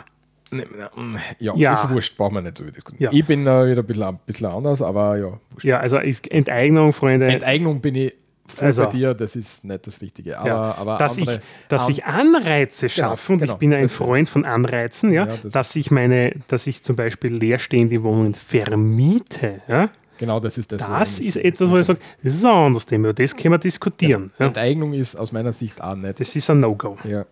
Ja, 1.38 1.54
ja, 1.56 1.72
ist 1.72 1.88
wurscht, 1.88 2.18
brauchen 2.18 2.34
wir 2.34 2.42
nicht 2.42 2.58
drüber 2.58 2.72
diskutieren. 2.72 3.10
Ja. 3.10 3.18
Ich 3.18 3.24
bin 3.24 3.46
da 3.46 3.66
wieder 3.66 3.80
ein 3.80 3.86
bisschen, 3.86 4.02
ein 4.02 4.18
bisschen 4.26 4.48
anders, 4.48 4.82
aber 4.82 5.16
ja. 5.16 5.40
Wurscht. 5.52 5.64
Ja, 5.64 5.80
also 5.80 5.96
ist 5.96 6.30
Enteignung, 6.30 6.92
Freunde. 6.92 7.28
Enteignung 7.28 7.80
bin 7.80 7.94
ich 7.94 8.12
voll 8.46 8.66
also, 8.66 8.84
bei 8.84 8.90
dir, 8.90 9.14
das 9.14 9.36
ist 9.36 9.64
nicht 9.64 9.86
das 9.86 10.00
Richtige. 10.00 10.38
Aber, 10.38 10.48
ja, 10.48 10.74
aber 10.74 10.96
dass, 10.98 11.18
andere, 11.18 11.36
ich, 11.36 11.40
dass 11.68 11.88
ich 11.88 12.04
Anreize 12.04 12.88
genau, 12.88 13.10
schaffe, 13.10 13.26
genau, 13.28 13.34
und 13.34 13.40
genau, 13.40 13.52
ich 13.52 13.58
bin 13.58 13.74
ein 13.74 13.88
Freund 13.88 14.28
von 14.28 14.44
Anreizen, 14.44 15.12
ja, 15.12 15.26
ja 15.26 15.36
das 15.42 15.52
dass 15.52 15.76
ich 15.76 15.90
meine, 15.90 16.32
dass 16.48 16.66
ich 16.66 16.82
zum 16.82 16.96
Beispiel 16.96 17.34
leerstehende 17.34 18.02
Wohnungen 18.02 18.34
vermiete, 18.34 19.62
ja, 19.68 19.90
Genau, 20.18 20.38
das 20.38 20.56
ist 20.56 20.70
das. 20.70 20.80
Das 20.80 21.18
ist 21.18 21.36
etwas, 21.36 21.68
wo 21.68 21.78
ich 21.78 21.86
sage, 21.86 21.98
das 22.22 22.34
ist 22.34 22.44
ein 22.44 22.52
anderes 22.52 22.86
Thema, 22.86 23.12
das 23.12 23.34
können 23.34 23.54
wir 23.54 23.58
diskutieren. 23.58 24.30
Ja, 24.38 24.46
Enteignung 24.46 24.92
ist 24.92 25.16
aus 25.16 25.32
meiner 25.32 25.52
Sicht 25.52 25.82
auch 25.82 25.96
nicht. 25.96 26.20
Das 26.20 26.36
ist 26.36 26.48
ein 26.48 26.60
No-Go. 26.60 26.96
Ja. 27.02 27.24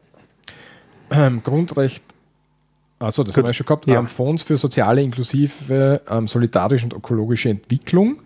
Ähm, 1.12 1.40
Grundrecht, 1.40 2.02
also 2.98 3.22
das 3.22 3.32
Gut. 3.32 3.44
haben 3.44 3.48
wir 3.50 3.54
schon 3.54 3.66
gehabt, 3.66 3.86
ja. 3.86 3.98
ähm, 3.98 4.08
Fonds 4.08 4.42
für 4.42 4.56
soziale, 4.56 5.02
inklusive, 5.02 6.00
ähm, 6.10 6.26
solidarische 6.26 6.86
und 6.86 6.94
ökologische 6.94 7.50
Entwicklung 7.50 8.22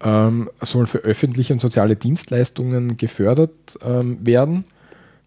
ähm, 0.00 0.50
sollen 0.60 0.86
für 0.86 0.98
öffentliche 0.98 1.52
und 1.52 1.60
soziale 1.60 1.96
Dienstleistungen 1.96 2.96
gefördert 2.96 3.78
ähm, 3.84 4.18
werden. 4.24 4.64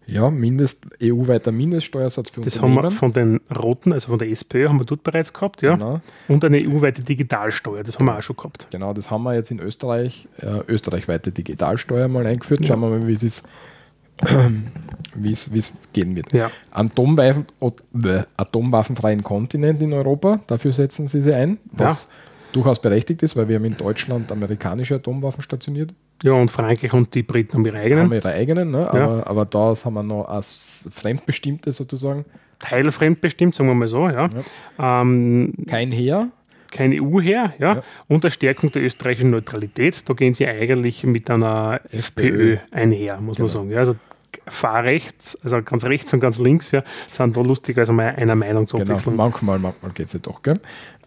Ja, 0.06 0.30
Mindest, 0.30 0.84
EU-weiter 1.00 1.52
Mindeststeuersatz 1.52 2.30
für 2.30 2.40
Das 2.40 2.60
haben 2.60 2.74
wir 2.74 2.90
von 2.90 3.12
den 3.12 3.40
Roten, 3.56 3.92
also 3.92 4.08
von 4.08 4.18
der 4.18 4.30
SPÖ, 4.30 4.68
haben 4.68 4.80
wir 4.80 4.84
dort 4.84 5.04
bereits 5.04 5.32
gehabt, 5.32 5.62
ja. 5.62 5.74
Genau. 5.74 6.00
Und 6.26 6.44
eine 6.44 6.58
EU-weite 6.58 7.02
Digitalsteuer, 7.02 7.84
das 7.84 7.98
haben 7.98 8.06
wir 8.06 8.18
auch 8.18 8.22
schon 8.22 8.36
gehabt. 8.36 8.66
Genau, 8.70 8.92
das 8.94 9.10
haben 9.10 9.22
wir 9.22 9.34
jetzt 9.34 9.52
in 9.52 9.60
Österreich, 9.60 10.28
äh, 10.38 10.60
österreichweite 10.66 11.30
Digitalsteuer 11.30 12.08
mal 12.08 12.26
eingeführt. 12.26 12.66
Schauen 12.66 12.82
ja. 12.82 12.90
wir 12.90 12.98
mal, 12.98 13.06
wie 13.06 13.12
es 13.12 13.44
wie 15.14 15.32
es 15.32 15.72
gehen 15.92 16.16
wird. 16.16 16.32
Ja. 16.32 16.50
Atomwaffen, 16.72 17.46
äh, 17.60 18.22
atomwaffenfreien 18.36 19.22
Kontinent 19.22 19.82
in 19.82 19.92
Europa, 19.92 20.40
dafür 20.48 20.72
setzen 20.72 21.06
sie 21.06 21.22
sie 21.22 21.32
ein. 21.32 21.58
Was 21.72 22.04
ja 22.04 22.31
durchaus 22.52 22.80
berechtigt 22.80 23.22
ist, 23.22 23.36
weil 23.36 23.48
wir 23.48 23.56
haben 23.56 23.64
in 23.64 23.76
Deutschland 23.76 24.30
amerikanische 24.30 24.96
Atomwaffen 24.96 25.42
stationiert. 25.42 25.92
Ja, 26.22 26.32
und 26.32 26.50
Frankreich 26.50 26.92
und 26.92 27.14
die 27.14 27.22
Briten 27.22 27.54
haben 27.54 27.66
ihre 27.66 27.78
eigenen. 27.78 28.04
Haben 28.04 28.12
ihre 28.12 28.28
eigenen, 28.28 28.70
ne? 28.70 28.88
aber, 28.88 28.98
ja. 28.98 29.26
aber 29.26 29.44
da 29.44 29.74
haben 29.84 29.94
wir 29.94 30.02
noch 30.02 30.28
als 30.28 30.88
Fremdbestimmte 30.92 31.72
sozusagen. 31.72 32.24
Teilfremdbestimmt, 32.60 33.54
sagen 33.54 33.68
wir 33.68 33.74
mal 33.74 33.88
so, 33.88 34.08
ja. 34.08 34.28
ja. 34.78 35.00
Ähm, 35.00 35.52
Kein 35.66 35.90
Heer. 35.90 36.30
kein 36.70 36.92
EU 36.92 37.20
her, 37.20 37.52
ja, 37.58 37.74
ja. 37.74 37.82
und 38.08 38.24
der 38.24 38.30
Stärkung 38.30 38.70
der 38.70 38.82
österreichischen 38.82 39.30
Neutralität. 39.30 40.08
Da 40.08 40.14
gehen 40.14 40.32
sie 40.32 40.46
eigentlich 40.46 41.04
mit 41.04 41.28
einer 41.30 41.80
FPÖ, 41.90 42.54
FPÖ 42.54 42.56
einher, 42.70 43.20
muss 43.20 43.36
genau. 43.36 43.48
man 43.48 43.54
sagen. 43.54 43.70
Ja, 43.70 43.78
also 43.80 43.96
fahr 44.46 44.84
rechts, 44.84 45.38
also 45.42 45.62
ganz 45.62 45.84
rechts 45.84 46.12
und 46.12 46.20
ganz 46.20 46.38
links, 46.38 46.70
ja, 46.70 46.82
sind 47.10 47.36
da 47.36 47.40
lustigerweise 47.40 47.92
mal 47.92 48.08
einer 48.08 48.34
Meinung 48.34 48.66
zu 48.66 48.76
genau, 48.76 48.98
Manchmal, 49.10 49.58
manchmal 49.58 49.92
geht 49.92 50.06
es 50.06 50.12
ja 50.14 50.18
doch. 50.20 50.42
Gell? 50.42 50.58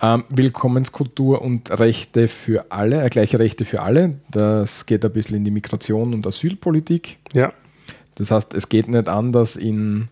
Ähm, 0.01 0.23
Willkommenskultur 0.29 1.41
und 1.41 1.71
Rechte 1.71 2.27
für 2.27 2.71
alle, 2.71 3.03
äh, 3.03 3.09
gleiche 3.09 3.39
Rechte 3.39 3.65
für 3.65 3.81
alle. 3.81 4.15
Das 4.29 4.85
geht 4.85 5.03
ein 5.05 5.11
bisschen 5.11 5.37
in 5.37 5.45
die 5.45 5.51
Migration 5.51 6.13
und 6.13 6.25
Asylpolitik. 6.25 7.17
Ja. 7.33 7.53
Das 8.15 8.31
heißt, 8.31 8.53
es 8.53 8.69
geht 8.69 8.87
nicht 8.87 9.09
anders 9.09 9.55
in 9.55 10.07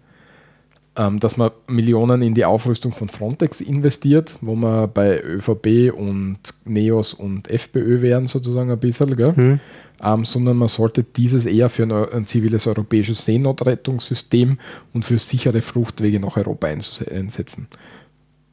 dass 0.96 1.38
man 1.38 1.52
Millionen 1.68 2.22
in 2.22 2.36
die 2.36 2.46
Aufrüstung 2.46 2.92
von 2.92 3.10
Frontex 3.10 3.62
investiert, 3.62 4.36
wo 4.42 4.56
man 4.56 4.92
bei 4.92 5.20
ÖVP 5.22 5.92
und 5.92 6.38
NEOS 6.66 7.16
und 7.16 7.50
FPÖ 7.50 8.02
wären 8.02 8.28
sozusagen 8.28 8.70
ein 8.70 8.80
bisschen, 8.80 9.10
mhm. 9.36 9.60
ähm, 10.04 10.26
sondern 10.26 10.58
man 10.58 10.68
sollte 10.68 11.04
dieses 11.04 11.48
eher 11.48 11.70
für 11.70 11.84
ein, 11.84 11.92
ein, 11.92 12.26
ziviles 12.28 12.68
europäisches 12.68 13.26
Seenotrettungssystem 13.26 14.60
und 14.94 15.04
für 15.04 15.18
sichere 15.18 15.62
Fluchtwege 15.62 16.20
nach 16.20 16.38
Europa 16.38 16.68
einsetzen. 16.68 17.68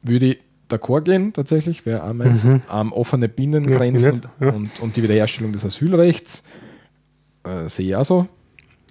Würde 0.03 0.27
ich 0.27 0.39
d'accord 0.71 1.03
gehen, 1.03 1.35
tatsächlich, 1.35 1.85
wäre 1.85 2.05
auch 2.05 2.15
meins. 2.15 2.45
Mhm. 2.45 2.63
Ähm, 2.73 2.93
offene 2.95 3.29
Binnengrenzen 3.29 4.23
ja, 4.41 4.47
ja. 4.47 4.53
und, 4.55 4.81
und, 4.81 4.97
die 4.97 5.03
Wiederherstellung 5.03 5.53
des 5.53 5.65
Asylrechts 5.67 6.43
äh, 7.45 7.69
sehe 7.69 7.89
ich 7.89 7.97
auch 7.97 8.05
so. 8.05 8.29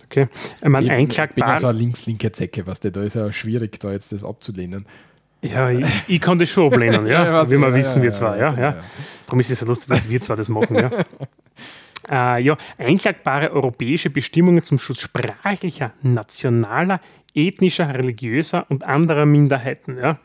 Okay. 0.10 0.28
Ich, 0.60 0.68
meine, 0.68 1.02
ich 1.02 1.16
bin 1.16 1.30
ja 1.38 1.60
so 1.60 1.68
eine 1.68 1.78
links-linke 1.78 2.32
Zecke, 2.32 2.66
was 2.66 2.80
da 2.80 2.90
ist 3.04 3.16
ja 3.16 3.32
schwierig, 3.32 3.80
da 3.80 3.92
jetzt 3.92 4.12
das 4.12 4.24
abzulehnen. 4.24 4.88
Ja, 5.42 5.70
ich, 5.70 5.86
ich 6.08 6.20
kann 6.20 6.40
das 6.40 6.50
schon 6.50 6.74
ablehnen, 6.74 7.06
ja, 7.08 7.24
ja 7.24 7.52
wie 7.52 7.58
wir 7.58 7.70
ja, 7.70 7.76
wissen, 7.76 8.02
wir 8.02 8.12
zwei. 8.12 8.40
Ja, 8.40 8.54
ja. 8.60 8.84
Darum 9.28 9.40
ist 9.40 9.52
es 9.52 9.60
so 9.60 9.68
lustig, 9.68 9.88
dass 9.88 10.10
wir 10.10 10.20
zwei 10.20 10.36
das 10.36 10.50
machen. 10.50 10.76
Ja. 10.76 10.92
Äh, 12.10 12.42
ja, 12.42 12.58
einklagbare 12.80 13.52
europäische 13.52 14.10
Bestimmungen 14.10 14.64
zum 14.64 14.80
Schutz 14.80 15.02
sprachlicher, 15.02 15.92
nationaler, 16.02 17.02
ethnischer, 17.36 17.94
religiöser 17.94 18.66
und 18.70 18.84
anderer 18.84 19.28
Minderheiten. 19.28 19.98
Ja, 19.98 20.18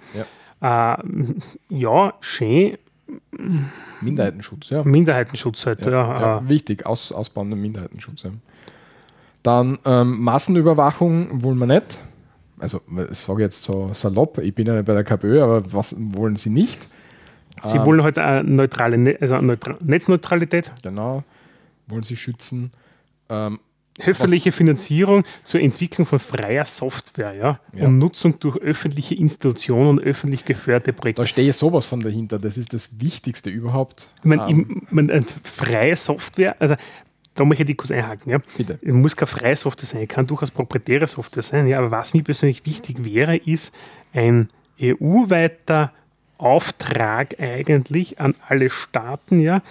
ja. 0.62 0.94
Äh, 0.94 1.02
ja 1.68 2.14
schön. 2.20 2.78
Minderheitenschutz, 4.00 4.70
ja. 4.70 4.82
Minderheitenschutz 4.82 5.66
halt, 5.66 5.84
ja. 5.84 5.90
ja, 5.90 6.38
äh. 6.38 6.48
wichtig, 6.48 6.86
Aus, 6.86 7.12
ausbauender 7.12 7.56
Minderheitenschutz. 7.56 8.22
Ja. 8.22 8.30
Dann 9.44 9.78
ähm, 9.84 10.22
Massenüberwachung 10.22 11.42
wollen 11.42 11.58
wir 11.58 11.66
nicht. 11.66 12.02
Also, 12.58 12.80
ich 13.10 13.18
sage 13.18 13.42
jetzt 13.42 13.62
so 13.62 13.92
salopp, 13.92 14.38
ich 14.38 14.54
bin 14.54 14.66
ja 14.66 14.80
bei 14.80 14.94
der 14.94 15.04
KPÖ, 15.04 15.42
aber 15.42 15.72
was 15.72 15.94
wollen 15.98 16.36
sie 16.36 16.48
nicht? 16.48 16.88
Sie 17.62 17.76
ähm, 17.76 17.84
wollen 17.84 18.02
heute 18.02 18.24
halt 18.24 18.46
eine 18.46 18.54
neutrale 18.54 18.96
ne 18.96 19.18
also 19.20 19.34
eine 19.34 19.48
Neutra 19.48 19.76
Netzneutralität. 19.84 20.72
Genau, 20.82 21.22
wollen 21.88 22.04
sie 22.04 22.16
schützen. 22.16 22.72
Ähm, 23.28 23.60
öffentliche 24.00 24.50
Finanzierung 24.50 25.24
zur 25.44 25.60
Entwicklung 25.60 26.06
von 26.06 26.18
freier 26.18 26.64
Software 26.64 27.32
ja, 27.34 27.60
ja. 27.74 27.86
und 27.86 27.98
Nutzung 27.98 28.40
durch 28.40 28.56
öffentliche 28.56 29.14
Institutionen 29.14 29.90
und 29.90 30.00
öffentlich 30.00 30.44
geförderte 30.44 30.92
Projekte. 30.92 31.22
Da 31.22 31.26
stehe 31.26 31.52
sowas 31.52 31.86
von 31.86 32.00
dahinter. 32.00 32.38
Das 32.38 32.58
ist 32.58 32.72
das 32.72 32.98
Wichtigste 33.00 33.50
überhaupt. 33.50 34.08
Ich 34.18 34.24
meine, 34.24 34.46
um, 34.46 34.82
ich 34.86 34.90
meine 34.90 35.24
freie 35.44 35.94
Software, 35.94 36.56
also 36.58 36.74
da 37.34 37.44
möchte 37.44 37.70
ich 37.70 37.76
kurz 37.76 37.90
einhaken. 37.90 38.32
Ja. 38.32 38.38
Bitte. 38.56 38.78
Es 38.80 38.92
muss 38.92 39.16
keine 39.16 39.26
freie 39.26 39.56
Software 39.56 39.86
sein, 39.86 40.08
kann 40.08 40.26
durchaus 40.26 40.50
proprietäre 40.50 41.06
Software 41.06 41.42
sein. 41.42 41.66
Ja. 41.66 41.78
Aber 41.78 41.90
was 41.90 42.14
mir 42.14 42.22
persönlich 42.22 42.64
wichtig 42.64 43.04
wäre, 43.04 43.36
ist 43.36 43.74
ein 44.12 44.48
EU-weiter 44.80 45.92
Auftrag 46.38 47.40
eigentlich 47.40 48.20
an 48.20 48.34
alle 48.48 48.70
Staaten, 48.70 49.38
ja, 49.38 49.62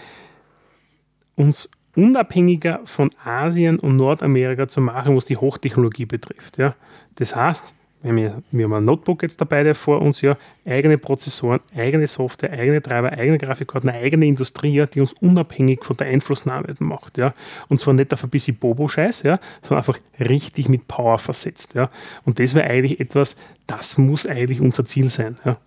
uns 1.35 1.69
unabhängiger 1.95 2.81
von 2.85 3.11
Asien 3.23 3.79
und 3.79 3.97
Nordamerika 3.97 4.67
zu 4.67 4.81
machen, 4.81 5.15
was 5.15 5.25
die 5.25 5.37
Hochtechnologie 5.37 6.05
betrifft. 6.05 6.57
Ja. 6.57 6.73
Das 7.15 7.35
heißt, 7.35 7.75
wir, 8.03 8.43
wir 8.51 8.65
haben 8.65 8.73
ein 8.73 8.85
Notebook 8.85 9.23
jetzt 9.23 9.39
dabei, 9.39 9.63
der 9.63 9.75
vor 9.75 10.01
uns 10.01 10.19
ja 10.21 10.37
eigene 10.65 10.97
Prozessoren, 10.97 11.61
eigene 11.75 12.05
Software, 12.05 12.51
eigene 12.51 12.81
Treiber, 12.81 13.13
eigene 13.13 13.37
Grafikkarten, 13.37 13.89
eine 13.89 13.99
eigene 13.99 14.25
Industrie, 14.25 14.85
die 14.93 14.99
uns 14.99 15.13
unabhängig 15.13 15.85
von 15.85 15.95
der 15.95 16.07
Einflussnahme 16.07 16.75
macht. 16.79 17.17
Ja. 17.17 17.33
Und 17.69 17.79
zwar 17.79 17.93
nicht 17.93 18.13
auf 18.13 18.23
ein 18.23 18.29
bisschen 18.29 18.57
Bobo-Scheiß, 18.57 19.23
ja, 19.23 19.39
sondern 19.61 19.77
einfach 19.77 19.99
richtig 20.19 20.67
mit 20.67 20.87
Power 20.87 21.17
versetzt. 21.17 21.75
Ja. 21.75 21.89
Und 22.25 22.39
das 22.39 22.53
wäre 22.55 22.69
eigentlich 22.69 22.99
etwas, 22.99 23.37
das 23.67 23.97
muss 23.97 24.27
eigentlich 24.27 24.59
unser 24.59 24.83
Ziel 24.83 25.07
sein. 25.07 25.37
Ja. 25.45 25.57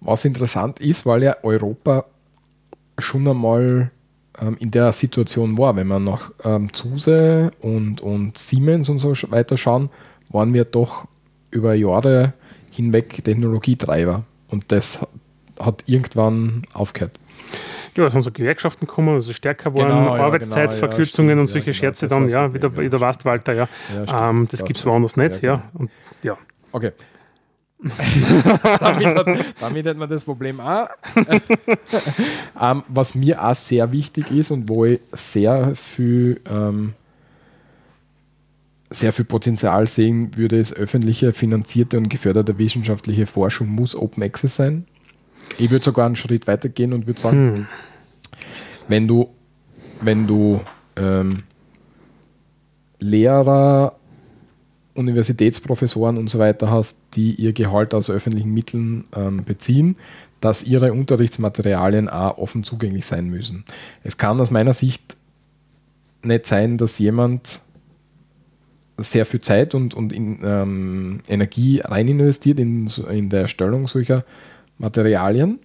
Was 0.00 0.24
interessant 0.24 0.80
ist, 0.80 1.06
weil 1.06 1.22
ja 1.22 1.36
Europa 1.42 2.04
schon 2.98 3.28
einmal 3.28 3.90
ähm, 4.40 4.56
in 4.58 4.70
der 4.70 4.92
Situation 4.92 5.56
war, 5.56 5.76
wenn 5.76 5.86
man 5.86 6.04
nach 6.04 6.32
ähm, 6.42 6.72
Zuse 6.72 7.52
und, 7.60 8.00
und 8.00 8.36
Siemens 8.36 8.88
und 8.88 8.98
so 8.98 9.12
weiter 9.30 9.56
schauen, 9.56 9.90
waren 10.30 10.52
wir 10.52 10.64
doch 10.64 11.06
über 11.56 11.74
Jahre 11.74 12.34
hinweg 12.70 13.24
Technologietreiber 13.24 14.24
und 14.48 14.70
das 14.70 15.06
hat 15.58 15.82
irgendwann 15.86 16.62
aufgehört. 16.72 17.18
Ja, 17.96 18.06
es 18.06 18.12
sind 18.12 18.22
so 18.22 18.30
Gewerkschaften 18.30 18.86
gekommen, 18.86 19.14
also 19.14 19.32
stärker 19.32 19.74
waren, 19.74 19.88
genau, 19.88 20.16
Arbeitszeitverkürzungen 20.16 21.30
genau, 21.30 21.38
ja, 21.38 21.40
und 21.40 21.46
solche 21.46 21.70
genau, 21.70 21.76
Scherze 21.78 22.08
dann, 22.08 22.28
ja, 22.28 22.52
wie 22.52 22.58
der, 22.58 22.76
wie 22.76 22.90
der 22.90 23.00
weißt, 23.00 23.24
Walter, 23.24 23.54
ja. 23.54 23.68
ja 24.06 24.30
ähm, 24.30 24.46
das 24.50 24.64
gibt 24.64 24.78
es 24.78 24.84
woanders 24.84 25.16
nicht, 25.16 25.42
ja. 25.42 25.54
Genau. 25.54 25.64
Und, 25.80 25.90
ja. 26.22 26.36
Okay. 26.72 26.92
damit, 28.80 29.06
hat, 29.06 29.26
damit 29.60 29.86
hat 29.86 29.96
man 29.96 30.08
das 30.08 30.24
Problem 30.24 30.60
auch. 30.60 30.88
ähm, 32.60 32.82
was 32.88 33.14
mir 33.14 33.42
auch 33.42 33.54
sehr 33.54 33.92
wichtig 33.92 34.30
ist 34.30 34.50
und 34.50 34.68
wo 34.68 34.84
ich 34.84 35.00
sehr 35.12 35.74
viel 35.74 36.40
ähm, 36.50 36.94
sehr 38.90 39.12
viel 39.12 39.24
Potenzial 39.24 39.86
sehen 39.86 40.36
würde, 40.36 40.60
es 40.60 40.72
öffentliche, 40.72 41.32
finanzierte 41.32 41.98
und 41.98 42.08
geförderte 42.08 42.58
wissenschaftliche 42.58 43.26
Forschung 43.26 43.68
muss 43.68 43.96
Open 43.96 44.22
Access 44.22 44.56
sein. 44.56 44.86
Ich 45.58 45.70
würde 45.70 45.84
sogar 45.84 46.06
einen 46.06 46.16
Schritt 46.16 46.46
weiter 46.46 46.68
gehen 46.68 46.92
und 46.92 47.06
würde 47.06 47.20
sagen, 47.20 47.56
hm. 47.56 47.66
wenn 48.88 49.08
du, 49.08 49.28
wenn 50.00 50.26
du 50.26 50.60
ähm, 50.96 51.42
Lehrer, 52.98 53.96
Universitätsprofessoren 54.94 56.16
und 56.16 56.30
so 56.30 56.38
weiter 56.38 56.70
hast, 56.70 56.96
die 57.14 57.34
ihr 57.34 57.52
Gehalt 57.52 57.92
aus 57.92 58.08
öffentlichen 58.08 58.52
Mitteln 58.52 59.04
ähm, 59.14 59.44
beziehen, 59.44 59.96
dass 60.40 60.62
ihre 60.62 60.92
Unterrichtsmaterialien 60.92 62.08
auch 62.08 62.38
offen 62.38 62.64
zugänglich 62.64 63.06
sein 63.06 63.28
müssen. 63.28 63.64
Es 64.02 64.16
kann 64.16 64.40
aus 64.40 64.50
meiner 64.50 64.72
Sicht 64.72 65.16
nicht 66.22 66.46
sein, 66.46 66.78
dass 66.78 66.98
jemand 66.98 67.60
sehr 68.98 69.26
viel 69.26 69.40
Zeit 69.40 69.74
und, 69.74 69.94
und 69.94 70.12
in, 70.12 70.40
ähm, 70.42 71.20
Energie 71.28 71.80
rein 71.80 72.08
investiert 72.08 72.58
in, 72.58 72.90
in 73.10 73.28
der 73.28 73.42
Erstellung 73.42 73.88
solcher 73.88 74.24
Materialien. 74.78 75.58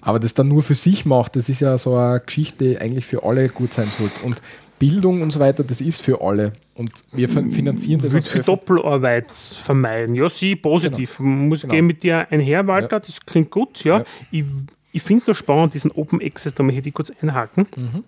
Aber 0.00 0.20
das 0.20 0.34
dann 0.34 0.48
nur 0.48 0.62
für 0.62 0.76
sich 0.76 1.04
macht, 1.04 1.34
das 1.34 1.48
ist 1.48 1.60
ja 1.60 1.76
so 1.78 1.96
eine 1.96 2.20
Geschichte, 2.20 2.64
die 2.64 2.78
eigentlich 2.78 3.06
für 3.06 3.24
alle 3.24 3.48
gut 3.48 3.74
sein 3.74 3.88
sollte. 3.90 4.24
Und 4.24 4.40
Bildung 4.78 5.22
und 5.22 5.32
so 5.32 5.40
weiter, 5.40 5.64
das 5.64 5.80
ist 5.80 6.02
für 6.02 6.20
alle. 6.20 6.52
Und 6.74 6.92
wir 7.12 7.28
finanzieren 7.28 8.00
das. 8.00 8.12
Wird 8.12 8.28
für 8.28 8.40
Doppelarbeit 8.40 9.34
vermeiden. 9.34 10.14
Ja, 10.14 10.28
sie 10.28 10.54
positiv. 10.54 11.16
Genau. 11.16 11.28
Muss 11.28 11.62
genau. 11.62 11.74
gehen 11.74 11.86
mit 11.86 12.02
dir 12.02 12.26
einher, 12.30 12.66
Walter, 12.66 12.96
ja. 12.96 13.00
das 13.00 13.18
klingt 13.24 13.50
gut. 13.50 13.82
Ja. 13.84 13.98
ja. 13.98 14.04
Ich, 14.30 14.44
ich 14.92 15.02
finde 15.02 15.18
es 15.18 15.24
so 15.24 15.34
spannend, 15.34 15.74
diesen 15.74 15.90
Open 15.92 16.20
Access, 16.22 16.54
da 16.54 16.62
möchte 16.62 16.88
ich 16.88 16.94
kurz 16.94 17.12
einhaken. 17.22 17.66
Mhm. 17.76 18.04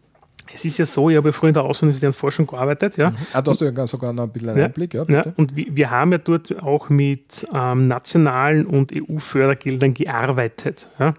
Es 0.53 0.65
ist 0.65 0.79
ja 0.79 0.87
so, 0.87 1.11
ich 1.11 1.17
habe 1.17 1.29
ja 1.29 1.33
früher 1.33 1.49
in 1.49 1.55
der 1.55 1.65
Außenuniversität 1.65 2.15
Forschung 2.15 2.47
gearbeitet. 2.47 2.97
Ja. 2.97 3.11
Mhm. 3.11 3.17
Ah, 3.33 3.43
da 3.43 3.51
hast 3.51 3.61
du 3.61 3.65
ja 3.67 3.87
sogar 3.87 4.13
noch 4.13 4.25
ein 4.25 4.31
bisschen 4.31 4.51
einen 4.51 4.65
Einblick. 4.65 4.95
Ja, 4.95 5.05
ja, 5.09 5.25
und 5.37 5.55
wir, 5.57 5.67
wir, 5.71 5.91
haben 5.91 6.13
ja 6.13 6.19
dort 6.19 6.63
auch 6.63 6.89
mit 6.89 7.47
ähm, 7.53 7.89
nationalen 7.89 8.67
und 8.67 8.93
EU-Fördergeldern 8.95 9.95
gearbeitet. 9.95 10.89
Ja. 10.99 11.11
Mhm. 11.11 11.15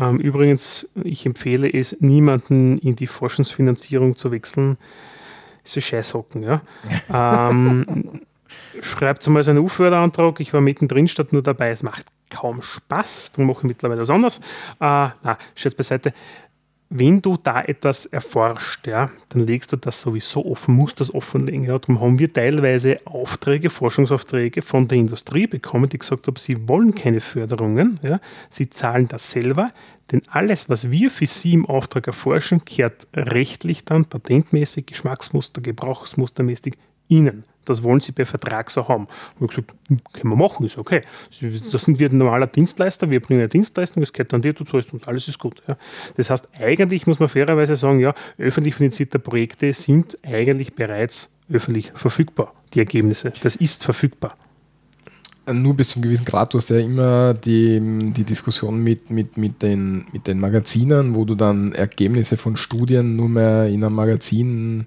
Ähm, 0.00 0.18
übrigens, 0.18 0.88
ich 1.02 1.26
empfehle 1.26 1.72
es, 1.72 2.00
niemanden 2.00 2.78
in 2.78 2.96
die 2.96 3.06
Forschungsfinanzierung 3.06 4.16
zu 4.16 4.32
wechseln. 4.32 4.76
So 5.62 5.80
Scheißhocken. 5.80 6.42
Ja. 6.42 6.60
ähm, 7.48 8.20
schreibt 8.82 9.26
mal 9.28 9.42
so 9.42 9.50
einen 9.50 9.64
EU-Förderantrag. 9.64 10.40
Ich 10.40 10.52
war 10.52 10.60
mittendrin 10.60 11.08
statt 11.08 11.32
nur 11.32 11.42
dabei. 11.42 11.70
Es 11.70 11.82
macht 11.82 12.04
kaum 12.30 12.62
Spaß. 12.62 13.32
Darum 13.32 13.46
mache 13.46 13.58
ich 13.58 13.64
mittlerweile 13.64 14.02
was 14.02 14.10
anderes. 14.10 14.38
Äh, 14.38 14.40
na, 14.80 15.38
Scherz 15.54 15.74
beiseite 15.74 16.12
wenn 16.90 17.20
du 17.20 17.36
da 17.36 17.62
etwas 17.62 18.06
erforscht, 18.06 18.86
ja, 18.86 19.10
dann 19.30 19.46
legst 19.46 19.72
du 19.72 19.76
das 19.76 20.00
sowieso 20.00 20.44
offen, 20.44 20.74
musst 20.74 21.00
das 21.00 21.12
offenlegen. 21.12 21.64
Ja. 21.64 21.78
Darum 21.78 22.00
haben 22.00 22.18
wir 22.18 22.32
teilweise 22.32 23.00
Aufträge, 23.04 23.70
Forschungsaufträge 23.70 24.62
von 24.62 24.86
der 24.86 24.98
Industrie 24.98 25.46
bekommen, 25.46 25.88
die 25.88 25.98
gesagt 25.98 26.26
haben, 26.26 26.36
sie 26.36 26.68
wollen 26.68 26.94
keine 26.94 27.20
Förderungen, 27.20 27.98
ja. 28.02 28.20
sie 28.50 28.70
zahlen 28.70 29.08
das 29.08 29.30
selber, 29.30 29.72
denn 30.12 30.22
alles, 30.28 30.68
was 30.68 30.90
wir 30.90 31.10
für 31.10 31.26
sie 31.26 31.54
im 31.54 31.66
Auftrag 31.66 32.06
erforschen, 32.06 32.64
kehrt 32.64 33.06
rechtlich 33.14 33.84
dann 33.84 34.04
patentmäßig, 34.04 34.86
Geschmacksmuster, 34.86 35.62
Gebrauchsmustermäßig 35.62 36.74
ihnen 37.08 37.44
Das 37.64 37.82
wollen 37.82 38.00
sie 38.00 38.12
bei 38.12 38.24
Vertrag 38.24 38.70
so 38.70 38.88
haben. 38.88 39.06
Ich 39.40 39.46
gesagt, 39.46 39.72
hm, 39.88 40.00
können 40.12 40.32
wir 40.32 40.36
machen, 40.36 40.64
ist 40.66 40.78
okay. 40.78 41.02
Das 41.40 41.82
sind 41.82 41.98
wir 41.98 42.10
ein 42.10 42.18
normaler 42.18 42.46
Dienstleister, 42.46 43.10
wir 43.10 43.20
bringen 43.20 43.40
eine 43.40 43.48
Dienstleistung, 43.48 44.02
es 44.02 44.12
gehört 44.12 44.34
an 44.34 44.42
dir, 44.42 44.52
du 44.52 44.64
zahlst 44.64 44.92
uns, 44.92 45.06
alles 45.06 45.28
ist 45.28 45.38
gut. 45.38 45.62
Ja. 45.66 45.76
Das 46.16 46.30
heißt, 46.30 46.48
eigentlich 46.58 47.06
muss 47.06 47.20
man 47.20 47.28
fairerweise 47.28 47.76
sagen, 47.76 48.00
ja, 48.00 48.14
öffentlich 48.38 48.74
finanzierte 48.74 49.18
Projekte 49.18 49.72
sind 49.72 50.18
eigentlich 50.22 50.74
bereits 50.74 51.34
öffentlich 51.50 51.92
verfügbar, 51.94 52.54
die 52.72 52.78
Ergebnisse. 52.78 53.32
Das 53.42 53.56
ist 53.56 53.84
verfügbar 53.84 54.36
nur 55.52 55.74
bis 55.74 55.90
zu 55.90 55.96
einem 55.96 56.04
gewissen 56.04 56.24
Grad. 56.24 56.54
Du 56.54 56.58
hast 56.58 56.70
ja 56.70 56.78
immer 56.78 57.34
die, 57.34 57.80
die 58.12 58.24
Diskussion 58.24 58.82
mit, 58.82 59.10
mit, 59.10 59.36
mit, 59.36 59.62
den, 59.62 60.06
mit 60.12 60.26
den 60.26 60.40
Magazinen, 60.40 61.14
wo 61.14 61.24
du 61.24 61.34
dann 61.34 61.72
Ergebnisse 61.72 62.36
von 62.36 62.56
Studien 62.56 63.16
nur 63.16 63.28
mehr 63.28 63.66
in 63.66 63.84
einem 63.84 63.94
Magazin 63.94 64.86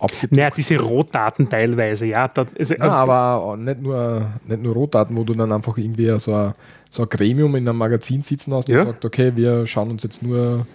abgedruckt 0.00 0.32
Naja, 0.32 0.50
diese 0.50 0.78
Rohdaten 0.78 1.48
teilweise, 1.48 2.06
ja. 2.06 2.28
Da, 2.28 2.46
also, 2.58 2.74
ja 2.74 2.84
aber 2.84 3.56
nicht 3.56 3.80
nur, 3.80 4.26
nicht 4.46 4.62
nur 4.62 4.74
Rohdaten, 4.74 5.16
wo 5.16 5.24
du 5.24 5.34
dann 5.34 5.52
einfach 5.52 5.76
irgendwie 5.78 6.18
so 6.18 6.34
ein, 6.34 6.54
so 6.90 7.02
ein 7.02 7.08
Gremium 7.08 7.54
in 7.56 7.68
einem 7.68 7.78
Magazin 7.78 8.22
sitzen 8.22 8.54
hast 8.54 8.68
ja. 8.68 8.80
und 8.80 8.86
sagst, 8.86 9.04
okay, 9.04 9.32
wir 9.34 9.66
schauen 9.66 9.90
uns 9.90 10.02
jetzt 10.02 10.22
nur 10.22 10.66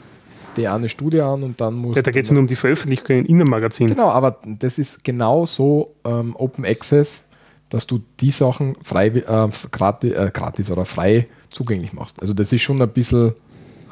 die 0.58 0.68
eine 0.68 0.88
Studie 0.88 1.22
an 1.22 1.44
und 1.44 1.60
dann 1.60 1.74
muss. 1.74 1.96
Ja, 1.98 2.02
da 2.02 2.12
geht 2.12 2.26
es 2.26 2.32
nur 2.32 2.40
um 2.40 2.48
die 2.48 2.56
Veröffentlichung 2.56 3.26
in 3.26 3.36
einem 3.36 3.50
Magazin. 3.50 3.88
Genau, 3.88 4.10
aber 4.10 4.38
das 4.46 4.78
ist 4.78 5.04
genau 5.04 5.46
so 5.46 5.96
ähm, 6.06 6.36
Open 6.38 6.66
Access 6.66 7.26
dass 7.70 7.88
du 7.88 8.02
die 8.20 8.32
Sachen 8.32 8.76
frei, 8.84 9.08
äh, 9.08 9.50
gratis, 9.72 10.12
äh, 10.12 10.32
gratis, 10.34 10.72
oder 10.72 10.86
frei 10.86 11.28
zugänglich 11.50 11.94
machst. 11.94 12.20
Also 12.22 12.34
das 12.34 12.52
ist 12.54 12.62
schon 12.62 12.82
ein 12.82 12.90
bisschen 12.90 13.34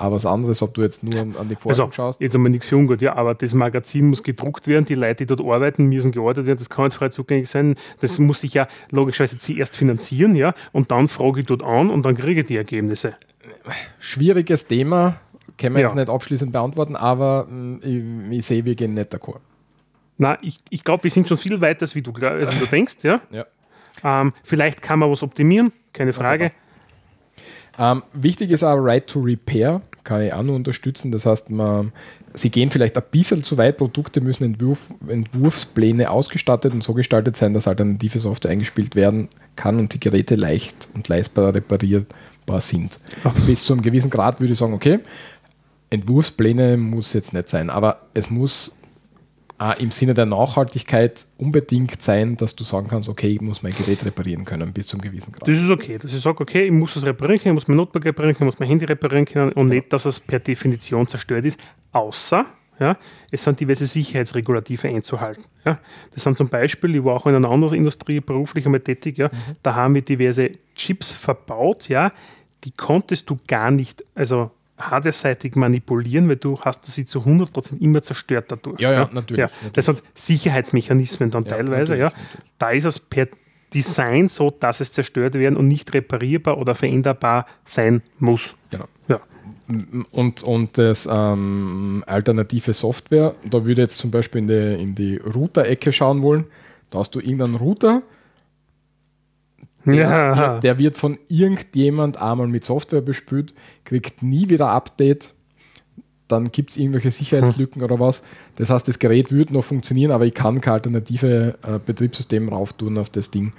aber 0.04 0.16
was 0.16 0.26
anderes, 0.26 0.62
ob 0.62 0.74
du 0.74 0.82
jetzt 0.82 1.02
nur 1.02 1.18
an, 1.18 1.48
die 1.48 1.56
Forschung 1.56 1.86
also, 1.86 1.92
schaust. 1.94 2.20
Jetzt 2.20 2.36
einmal 2.36 2.52
nichts 2.52 2.68
für 2.68 2.76
ungut, 2.76 3.02
ja, 3.02 3.16
aber 3.16 3.36
das 3.36 3.54
Magazin 3.54 4.10
muss 4.10 4.22
gedruckt 4.22 4.68
werden, 4.68 4.84
die 4.84 4.96
Leute, 4.96 5.26
die 5.26 5.34
dort 5.34 5.40
arbeiten, 5.40 5.86
müssen 5.86 6.12
geordert 6.12 6.46
werden, 6.46 6.58
das 6.58 6.70
kann 6.70 6.86
nicht 6.86 6.96
frei 6.96 7.08
zugänglich 7.08 7.50
sein. 7.50 7.76
Das 8.02 8.20
muss 8.20 8.42
sich 8.42 8.54
ja 8.54 8.68
logischerweise 8.92 9.38
zuerst 9.38 9.78
finanzieren, 9.78 10.36
ja, 10.36 10.54
und 10.74 10.92
dann 10.92 11.08
frage 11.08 11.40
ich 11.40 11.46
dort 11.46 11.64
an 11.64 11.90
und 11.90 12.06
dann 12.06 12.16
kriege 12.16 12.42
ich 12.42 12.48
die 12.48 12.58
Ergebnisse. 12.58 13.16
Schwieriges 13.98 14.68
Thema, 14.68 15.22
können 15.58 15.76
wir 15.76 15.84
ja. 15.84 15.88
jetzt 15.88 15.96
nicht 15.96 16.10
abschließend 16.10 16.52
beantworten, 16.52 16.98
aber 16.98 17.46
mm, 17.50 17.80
ich, 17.82 18.40
ich 18.40 18.46
sehe, 18.46 18.66
wir 18.66 18.76
gehen 18.76 18.96
nicht 18.96 19.14
d'accord. 19.14 19.40
Na, 20.18 20.38
ich, 20.42 20.58
ich 20.70 20.84
glaube, 20.84 21.06
wir 21.06 21.12
sind 21.12 21.30
schon 21.30 21.38
viel 21.38 21.62
weiter, 21.62 21.84
als 21.84 21.96
wie 21.96 22.02
du, 22.02 22.12
als 22.12 22.50
du 22.50 22.66
denkst, 22.66 22.98
ja. 23.04 23.22
ja. 23.32 23.46
Ähm, 24.04 24.34
vielleicht 24.44 24.82
kann 24.82 25.00
man 25.00 25.10
was 25.10 25.24
optimieren, 25.24 25.72
keine 25.94 26.12
Frage. 26.12 26.52
Ähm, 27.80 28.04
wichtig 28.14 28.52
ist 28.52 28.64
auch 28.64 28.76
Right 28.76 29.08
to 29.08 29.22
Repair, 29.22 29.82
kann 30.04 30.22
ich 30.22 30.34
auch 30.34 30.44
nur 30.44 30.56
unterstützen. 30.56 31.12
Das 31.12 31.26
heißt, 31.26 31.50
man, 31.50 31.92
sie 32.34 32.50
gehen 32.50 32.70
vielleicht 32.70 32.98
ein 32.98 33.04
bisschen 33.10 33.44
zu 33.44 33.58
weit, 33.58 33.78
Produkte 33.78 34.22
müssen 34.22 34.44
Entwurf, 34.44 34.94
Entwurfspläne 35.08 36.10
ausgestattet 36.10 36.74
und 36.74 36.84
so 36.84 36.94
gestaltet 36.94 37.38
sein, 37.38 37.54
dass 37.54 37.68
alternative 37.68 38.20
Software 38.20 38.52
eingespielt 38.52 38.96
werden 38.96 39.30
kann 39.56 39.80
und 39.80 39.94
die 39.94 40.00
Geräte 40.00 40.36
leicht 40.36 40.90
und 40.94 41.08
leistbar 41.08 41.54
reparierbar 41.54 42.62
sind. 42.62 43.00
Ach. 43.24 43.34
Bis 43.46 43.64
zu 43.64 43.74
einem 43.74 43.82
gewissen 43.82 44.10
Grad 44.10 44.40
würde 44.40 44.54
ich 44.54 44.60
sagen, 44.60 44.74
okay, 44.74 45.00
Entwurfspläne 45.90 46.78
muss 46.78 47.14
jetzt 47.14 47.34
nicht 47.34 47.50
sein, 47.50 47.70
aber 47.70 48.02
es 48.14 48.30
muss 48.30 48.76
äh, 49.64 49.82
im 49.82 49.92
Sinne 49.92 50.14
der 50.14 50.26
Nachhaltigkeit 50.26 51.26
unbedingt 51.38 52.02
sein, 52.02 52.36
dass 52.36 52.56
du 52.56 52.64
sagen 52.64 52.88
kannst, 52.90 53.08
okay, 53.08 53.30
ich 53.30 53.42
muss 53.42 53.64
mein 53.64 53.72
Gerät 53.72 54.04
reparieren 54.04 54.44
können 54.44 54.74
bis 54.74 54.88
zum 54.88 55.00
gewissen 55.00 55.32
Grad. 55.32 55.48
Das 55.48 55.56
ist 55.56 55.70
okay, 55.70 55.98
dass 55.98 56.14
ich 56.14 56.20
sage, 56.20 56.42
okay, 56.42 56.66
ich 56.66 56.72
muss 56.72 56.96
es 56.96 57.06
reparieren 57.06 57.40
können, 57.40 57.54
ich 57.54 57.62
muss 57.62 57.68
mein 57.68 57.78
Notebook 57.78 58.04
reparieren 58.04 58.36
können, 58.36 58.50
ich 58.50 58.56
muss 58.56 58.60
mein 58.60 58.70
Handy 58.70 58.86
reparieren 58.86 59.26
können 59.26 59.52
und 59.54 59.70
ja. 59.70 59.76
nicht, 59.76 59.94
dass 59.94 60.06
es 60.06 60.20
per 60.20 60.40
Definition 60.40 61.08
zerstört 61.08 61.46
ist, 61.46 61.60
außer 61.94 62.46
ja, 62.80 62.98
es 63.32 63.44
sind 63.44 63.60
diverse 63.60 63.86
Sicherheitsregulative 63.86 64.90
einzuhalten. 64.90 65.46
Ja. 65.64 65.80
Das 66.12 66.24
sind 66.24 66.38
zum 66.38 66.50
Beispiel, 66.50 66.96
ich 66.96 67.04
war 67.04 67.16
auch 67.16 67.28
in 67.28 67.36
einer 67.36 67.50
anderen 67.50 67.78
Industrie 67.78 68.20
beruflich 68.20 68.66
einmal 68.66 68.82
tätig, 68.82 69.18
ja, 69.18 69.28
mhm. 69.28 69.56
da 69.62 69.76
haben 69.76 69.96
wir 69.96 70.02
diverse 70.02 70.52
Chips 70.76 71.12
verbaut, 71.12 71.88
ja, 71.88 72.12
die 72.64 72.72
konntest 72.72 73.30
du 73.30 73.40
gar 73.48 73.72
nicht, 73.72 74.04
also 74.16 74.52
hardware-seitig 74.78 75.56
manipulieren, 75.56 76.28
weil 76.30 76.38
du 76.38 76.60
hast 76.60 76.86
sie 76.86 77.06
zu 77.06 77.20
100% 77.20 77.80
immer 77.80 78.02
zerstört 78.02 78.46
dadurch. 78.50 78.80
Ja, 78.80 78.92
ja, 78.92 79.02
ja? 79.02 79.10
natürlich, 79.14 79.40
ja. 79.40 79.46
natürlich. 79.48 79.74
Das 79.74 79.86
sind 79.86 80.04
Sicherheitsmechanismen 80.14 81.32
dann 81.32 81.44
ja, 81.44 81.50
teilweise. 81.50 81.96
Ja. 81.96 82.12
Da 82.58 82.72
ist 82.72 82.86
es 82.86 83.00
per 83.00 83.28
Design 83.74 84.28
so, 84.28 84.52
dass 84.52 84.80
es 84.80 84.92
zerstört 84.92 85.34
werden 85.34 85.58
und 85.58 85.68
nicht 85.68 85.94
reparierbar 85.94 86.58
oder 86.58 86.76
veränderbar 86.76 87.46
sein 87.64 88.02
muss. 88.20 88.56
Genau. 88.70 88.86
Ja. 89.08 89.20
Und, 90.12 90.44
und 90.44 90.78
das 90.78 91.08
ähm, 91.12 92.04
alternative 92.06 92.74
Software, 92.74 93.36
da 93.50 93.64
würde 93.66 93.82
jetzt 93.82 93.98
zum 93.98 94.12
Beispiel 94.12 94.40
in 94.40 94.48
die, 94.48 94.82
in 94.82 94.96
die 94.96 95.18
Router-Ecke 95.18 95.92
schauen 95.92 96.22
wollen. 96.22 96.46
Da 96.90 97.00
hast 97.00 97.16
du 97.16 97.20
irgendeinen 97.20 97.56
Router, 97.56 98.04
der, 99.86 99.98
ja. 99.98 100.60
der, 100.60 100.80
wird 100.80 100.98
von 100.98 101.18
irgendjemand 101.28 102.22
einmal 102.22 102.48
mit 102.48 102.66
Software 102.66 103.02
bespült, 103.02 103.54
kriegt 103.84 104.24
nie 104.24 104.50
wieder 104.50 104.70
Update. 104.70 105.34
Dann 106.28 106.52
gibt 106.52 106.72
es 106.72 106.78
irgendwelche 106.78 107.12
Sicherheitslücken 107.12 107.82
hm. 107.82 107.86
oder 107.86 108.00
was. 108.00 108.24
Das 108.56 108.70
heißt, 108.70 108.88
das 108.88 109.00
Gerät 109.00 109.32
würde 109.32 109.54
noch 109.54 109.64
funktionieren, 109.64 110.12
aber 110.12 110.26
ich 110.26 110.34
kann 110.34 110.62
kein 110.62 110.76
alternative 110.76 111.58
äh, 111.64 111.80
Betriebssystem 111.86 112.50
rauf 112.50 112.74
tun 112.74 112.98
auf 112.98 113.10
das 113.10 113.30
Ding. 113.30 113.54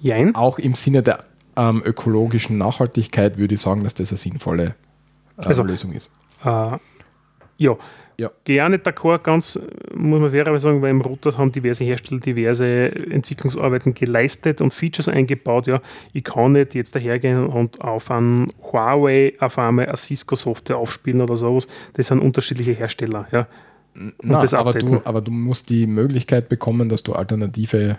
Jein. 0.00 0.34
Auch 0.34 0.58
im 0.58 0.74
Sinne 0.74 1.02
der 1.02 1.24
ähm, 1.56 1.82
ökologischen 1.84 2.58
Nachhaltigkeit 2.58 3.38
würde 3.38 3.54
ich 3.54 3.60
sagen, 3.60 3.84
dass 3.84 3.94
das 3.94 4.10
eine 4.10 4.18
sinnvolle 4.18 4.74
äh, 5.38 5.46
also, 5.46 5.62
Lösung 5.62 5.92
ist. 5.92 6.10
Äh, 6.44 6.78
ja, 7.56 7.76
ja. 8.16 8.30
Gehe 8.44 8.64
auch 8.64 8.68
nicht 8.68 8.86
d'accord, 8.86 9.18
ganz, 9.22 9.58
muss 9.92 10.20
man 10.20 10.30
fairerweise 10.30 10.64
sagen, 10.64 10.82
weil 10.82 10.90
im 10.90 11.00
Router 11.00 11.36
haben 11.36 11.50
diverse 11.50 11.84
Hersteller 11.84 12.20
diverse 12.20 12.94
Entwicklungsarbeiten 13.10 13.94
geleistet 13.94 14.60
und 14.60 14.72
Features 14.72 15.08
eingebaut. 15.08 15.66
Ja, 15.66 15.80
ich 16.12 16.22
kann 16.22 16.52
nicht 16.52 16.74
jetzt 16.74 16.94
dahergehen 16.94 17.46
und 17.46 17.80
auf 17.80 18.10
ein 18.10 18.52
Huawei 18.62 19.32
auf 19.40 19.58
einmal 19.58 19.86
eine 19.86 19.96
Cisco-Software 19.96 20.76
aufspielen 20.76 21.22
oder 21.22 21.36
sowas. 21.36 21.66
Das 21.94 22.08
sind 22.08 22.20
unterschiedliche 22.20 22.72
Hersteller. 22.72 23.26
Ja. 23.32 23.46
Na, 24.22 24.40
aber, 24.52 24.72
du, 24.72 25.00
aber 25.04 25.20
du 25.20 25.30
musst 25.30 25.70
die 25.70 25.86
Möglichkeit 25.86 26.48
bekommen, 26.48 26.88
dass 26.88 27.02
du 27.04 27.12
alternative 27.12 27.98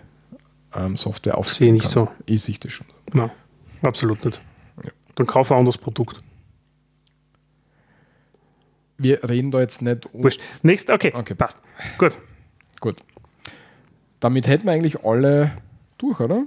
ähm, 0.76 0.98
Software 0.98 1.38
aufspielen 1.38 1.80
kannst. 1.80 1.94
Sehe 1.94 2.04
nicht 2.04 2.12
so. 2.18 2.34
Ich 2.34 2.42
sehe 2.42 2.56
das 2.60 2.72
schon. 2.72 2.88
Nein, 3.14 3.32
absolut 3.82 4.24
nicht. 4.26 4.42
Ja. 4.84 4.92
Dann 5.16 5.26
kaufe 5.26 5.54
ein 5.54 5.60
anderes 5.60 5.78
Produkt 5.78 6.22
wir 8.98 9.28
reden 9.28 9.52
da 9.52 9.60
jetzt 9.60 9.82
nicht 9.82 10.06
um. 10.14 10.24
Wurscht. 10.24 10.42
Nächst, 10.62 10.90
okay, 10.90 11.12
okay, 11.14 11.36
passt. 11.36 11.60
Gut. 11.98 12.18
Gut. 12.80 12.98
Damit 14.20 14.48
hätten 14.48 14.66
wir 14.66 14.74
eigentlich 14.74 15.04
alle 15.04 15.52
durch, 15.98 16.20
oder? 16.20 16.46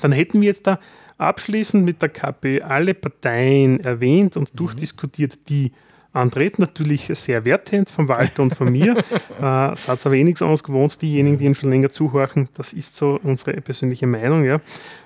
Dann 0.00 0.12
hätten 0.12 0.40
wir 0.40 0.48
jetzt 0.48 0.66
da 0.66 0.78
abschließend 1.18 1.84
mit 1.84 2.00
der 2.00 2.08
KP 2.08 2.62
alle 2.62 2.94
Parteien 2.94 3.80
erwähnt 3.80 4.36
und 4.36 4.52
mhm. 4.52 4.56
durchdiskutiert, 4.56 5.48
die 5.48 5.72
antreten. 6.12 6.62
Natürlich 6.62 7.10
sehr 7.12 7.44
wertend 7.44 7.90
von 7.90 8.08
Walter 8.08 8.42
und 8.42 8.54
von 8.54 8.70
mir. 8.70 8.96
äh, 9.40 9.72
es 9.72 9.88
hat 9.88 10.04
aber 10.04 10.14
eh 10.14 10.24
nichts 10.24 10.42
anderes 10.42 10.64
gewohnt, 10.64 11.00
diejenigen, 11.00 11.38
die 11.38 11.44
ihm 11.44 11.54
schon 11.54 11.70
länger 11.70 11.90
zuhören. 11.90 12.48
Das 12.54 12.72
ist 12.72 12.96
so 12.96 13.18
unsere 13.22 13.60
persönliche 13.60 14.06
Meinung. 14.06 14.44
Ja. 14.44 14.60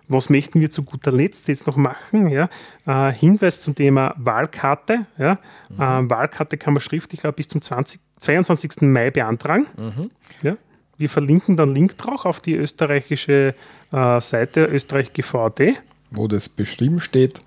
Was 0.09 0.31
möchten 0.31 0.61
wir 0.61 0.71
zu 0.71 0.83
guter 0.83 1.13
Letzt 1.13 1.49
jetzt 1.49 1.67
noch 1.67 1.77
machen? 1.77 2.29
Ja? 2.29 2.49
Äh, 2.87 3.13
Hinweis 3.13 3.61
zum 3.61 3.75
Thema 3.75 4.15
Wahlkarte. 4.19 5.07
Ja? 5.19 5.39
Mhm. 5.69 5.77
Äh, 5.77 6.11
Wahlkarte 6.11 6.57
kann 6.57 6.75
man 6.75 6.81
schriftlich 6.81 7.21
glaub, 7.21 7.37
bis 7.37 7.49
zum 7.49 7.61
20, 7.61 8.01
22. 8.19 8.83
Mai 8.83 9.11
beantragen. 9.11 9.67
Mhm. 9.77 10.11
Ja? 10.43 10.57
Wir 10.99 11.09
verlinken 11.09 11.57
dann 11.57 11.75
Link 11.75 11.99
drauf 11.99 12.25
auf 12.25 12.41
die 12.41 12.55
österreichische 12.55 13.55
äh, 13.93 14.21
Seite 14.21 14.67
österreich.gvd. 14.67 15.77
Wo 16.11 16.29
das 16.29 16.49
beschrieben 16.49 17.01
steht. 17.01 17.43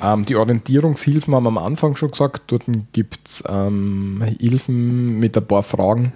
Ähm, 0.00 0.24
die 0.24 0.36
Orientierungshilfen 0.36 1.34
haben 1.34 1.44
wir 1.44 1.48
am 1.48 1.58
Anfang 1.58 1.96
schon 1.96 2.10
gesagt. 2.10 2.52
Dort 2.52 2.64
gibt 2.92 3.28
es 3.28 3.44
ähm, 3.48 4.22
Hilfen 4.38 5.18
mit 5.18 5.36
ein 5.36 5.46
paar 5.46 5.62
Fragen, 5.62 6.12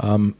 ähm, 0.00 0.34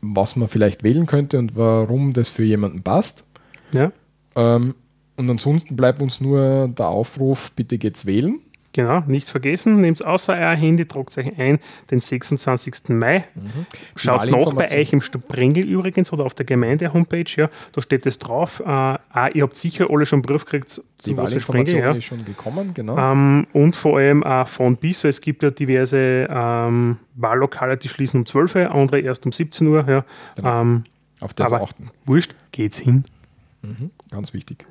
was 0.00 0.36
man 0.36 0.48
vielleicht 0.48 0.82
wählen 0.82 1.06
könnte 1.06 1.38
und 1.38 1.56
warum 1.56 2.12
das 2.12 2.28
für 2.28 2.44
jemanden 2.44 2.82
passt. 2.82 3.26
Ja. 3.72 3.92
Ähm, 4.34 4.74
und 5.16 5.30
ansonsten 5.30 5.76
bleibt 5.76 6.02
uns 6.02 6.20
nur 6.20 6.68
der 6.68 6.88
Aufruf, 6.88 7.52
bitte 7.52 7.78
geht's 7.78 8.06
wählen. 8.06 8.40
Genau, 8.76 9.00
nicht 9.06 9.30
vergessen, 9.30 9.80
nehmt 9.80 10.04
außer 10.04 10.34
euer 10.34 10.54
Handy, 10.54 10.84
tragt 10.84 11.16
euch 11.16 11.38
ein, 11.38 11.60
den 11.90 11.98
26. 11.98 12.90
Mai. 12.90 13.24
Mhm. 13.34 13.64
Schaut 13.96 14.30
nach 14.30 14.52
bei 14.52 14.70
euch 14.70 14.92
im 14.92 15.00
Sprengel 15.00 15.64
übrigens 15.64 16.12
oder 16.12 16.26
auf 16.26 16.34
der 16.34 16.44
Gemeinde-Homepage, 16.44 17.24
ja, 17.36 17.48
da 17.72 17.80
steht 17.80 18.04
es 18.04 18.18
drauf. 18.18 18.60
Äh, 18.60 18.64
auch, 18.66 18.98
ihr 19.32 19.44
habt 19.44 19.56
sicher 19.56 19.86
alle 19.88 20.04
schon 20.04 20.18
einen 20.18 20.24
Brief 20.24 20.44
gekriegt, 20.44 20.82
die 21.06 21.16
Wahlinformation 21.16 21.80
ja. 21.80 21.92
ist 21.92 22.04
schon 22.04 22.26
gekommen, 22.26 22.74
genau. 22.74 22.98
Ähm, 22.98 23.46
und 23.54 23.76
vor 23.76 23.96
allem 23.96 24.22
auch 24.22 24.46
von 24.46 24.76
bis, 24.76 25.04
weil 25.04 25.08
es 25.08 25.22
gibt 25.22 25.42
ja 25.42 25.50
diverse 25.50 26.28
ähm, 26.28 26.98
Wahllokale, 27.14 27.78
die 27.78 27.88
schließen 27.88 28.20
um 28.20 28.26
12 28.26 28.56
Uhr, 28.56 28.74
andere 28.74 29.00
erst 29.00 29.24
um 29.24 29.32
17 29.32 29.66
Uhr. 29.68 29.88
Ja. 29.88 30.04
Genau. 30.34 30.60
Ähm, 30.60 30.84
auf 31.20 31.32
das 31.32 31.50
aber 31.50 31.62
achten. 31.62 31.90
Wurscht, 32.04 32.34
geht's 32.52 32.78
hin. 32.78 33.04
Mhm. 33.62 33.90
Ganz 34.10 34.34
wichtig. 34.34 34.66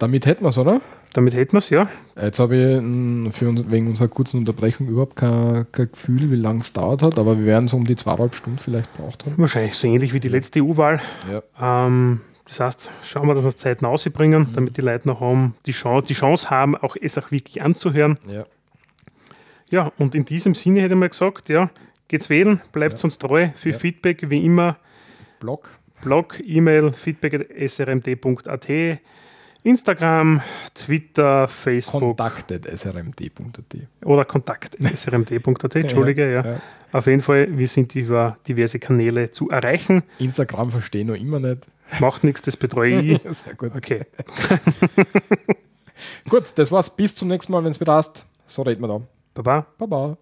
Damit 0.00 0.26
hätten 0.26 0.42
wir 0.42 0.48
es, 0.48 0.58
oder? 0.58 0.80
Damit 1.12 1.34
hätten 1.34 1.52
wir 1.52 1.58
es, 1.58 1.70
ja. 1.70 1.88
Jetzt 2.20 2.38
habe 2.38 2.56
ich 2.56 3.34
für 3.34 3.48
uns, 3.48 3.70
wegen 3.70 3.88
unserer 3.88 4.08
kurzen 4.08 4.38
Unterbrechung 4.38 4.88
überhaupt 4.88 5.16
kein, 5.16 5.66
kein 5.72 5.90
Gefühl, 5.90 6.30
wie 6.30 6.36
lange 6.36 6.60
es 6.60 6.72
dauert 6.72 7.02
hat, 7.04 7.18
aber 7.18 7.38
wir 7.38 7.46
werden 7.46 7.68
so 7.68 7.76
um 7.76 7.84
die 7.86 7.96
zweieinhalb 7.96 8.34
Stunden 8.34 8.58
vielleicht 8.58 8.92
braucht 8.94 9.26
haben. 9.26 9.34
Wahrscheinlich 9.38 9.74
so 9.74 9.86
ähnlich 9.86 10.12
wie 10.12 10.20
die 10.20 10.28
letzte 10.28 10.60
EU-Wahl. 10.62 11.00
Ja. 11.30 11.86
Ähm, 11.86 12.20
das 12.46 12.60
heißt, 12.60 12.90
schauen 13.02 13.28
wir, 13.28 13.34
dass 13.34 13.44
wir 13.44 13.48
es 13.48 13.56
Zeit 13.56 13.82
rausbringen, 13.82 14.48
damit 14.54 14.76
die 14.76 14.80
Leute 14.82 15.08
noch 15.08 15.20
haben, 15.20 15.54
die, 15.66 15.72
Chance, 15.72 16.06
die 16.08 16.14
Chance 16.14 16.50
haben, 16.50 16.76
auch 16.76 16.96
es 17.00 17.16
auch 17.18 17.30
wirklich 17.30 17.62
anzuhören. 17.62 18.18
Ja. 18.28 18.44
Ja, 19.70 19.92
und 19.98 20.14
in 20.14 20.24
diesem 20.26 20.54
Sinne 20.54 20.80
hätte 20.82 20.92
ich 20.94 21.00
mal 21.00 21.08
gesagt, 21.08 21.48
ja, 21.48 21.70
geht's 22.08 22.28
wählen, 22.28 22.60
bleibt 22.72 22.98
Ja. 22.98 23.04
uns 23.04 23.16
treu, 23.18 23.48
für 23.54 23.70
Ja. 23.70 23.78
Feedback 23.78 24.28
wie 24.28 24.44
immer, 24.44 24.76
Blog. 25.40 25.70
Blog, 26.02 26.40
E-Mail, 26.44 26.92
feedback.srmd.at, 26.92 28.68
Instagram, 29.64 30.42
Twitter, 30.74 31.48
Facebook 31.48 32.00
Kontaktet.srmd.at. 32.00 34.04
oder 34.04 34.24
kontakt.srmd.at, 34.24 35.76
Entschuldige, 35.76 36.32
ja, 36.32 36.44
ja. 36.44 36.60
Auf 36.90 37.06
jeden 37.06 37.20
Fall, 37.20 37.56
wir 37.56 37.68
sind 37.68 37.94
über 37.94 38.36
diverse 38.46 38.78
Kanäle 38.78 39.30
zu 39.30 39.48
erreichen. 39.48 40.02
Instagram 40.18 40.70
verstehe 40.70 41.02
ich 41.02 41.06
noch 41.06 41.14
immer 41.14 41.38
nicht. 41.38 41.68
Macht 42.00 42.24
nichts, 42.24 42.42
das 42.42 42.56
betreue 42.56 43.00
ich. 43.00 43.20
Sehr 43.30 43.54
gut. 43.54 43.72
Okay, 43.74 44.02
Gut, 46.28 46.52
das 46.56 46.72
war's. 46.72 46.94
Bis 46.94 47.14
zum 47.14 47.28
nächsten 47.28 47.52
Mal, 47.52 47.64
wenn 47.64 47.70
es 47.70 47.80
wieder 47.80 47.94
hast. 47.94 48.26
So 48.46 48.62
reden 48.62 48.82
wir 48.82 48.88
dann. 48.88 49.06
Baba. 49.34 49.66
Baba. 49.78 50.16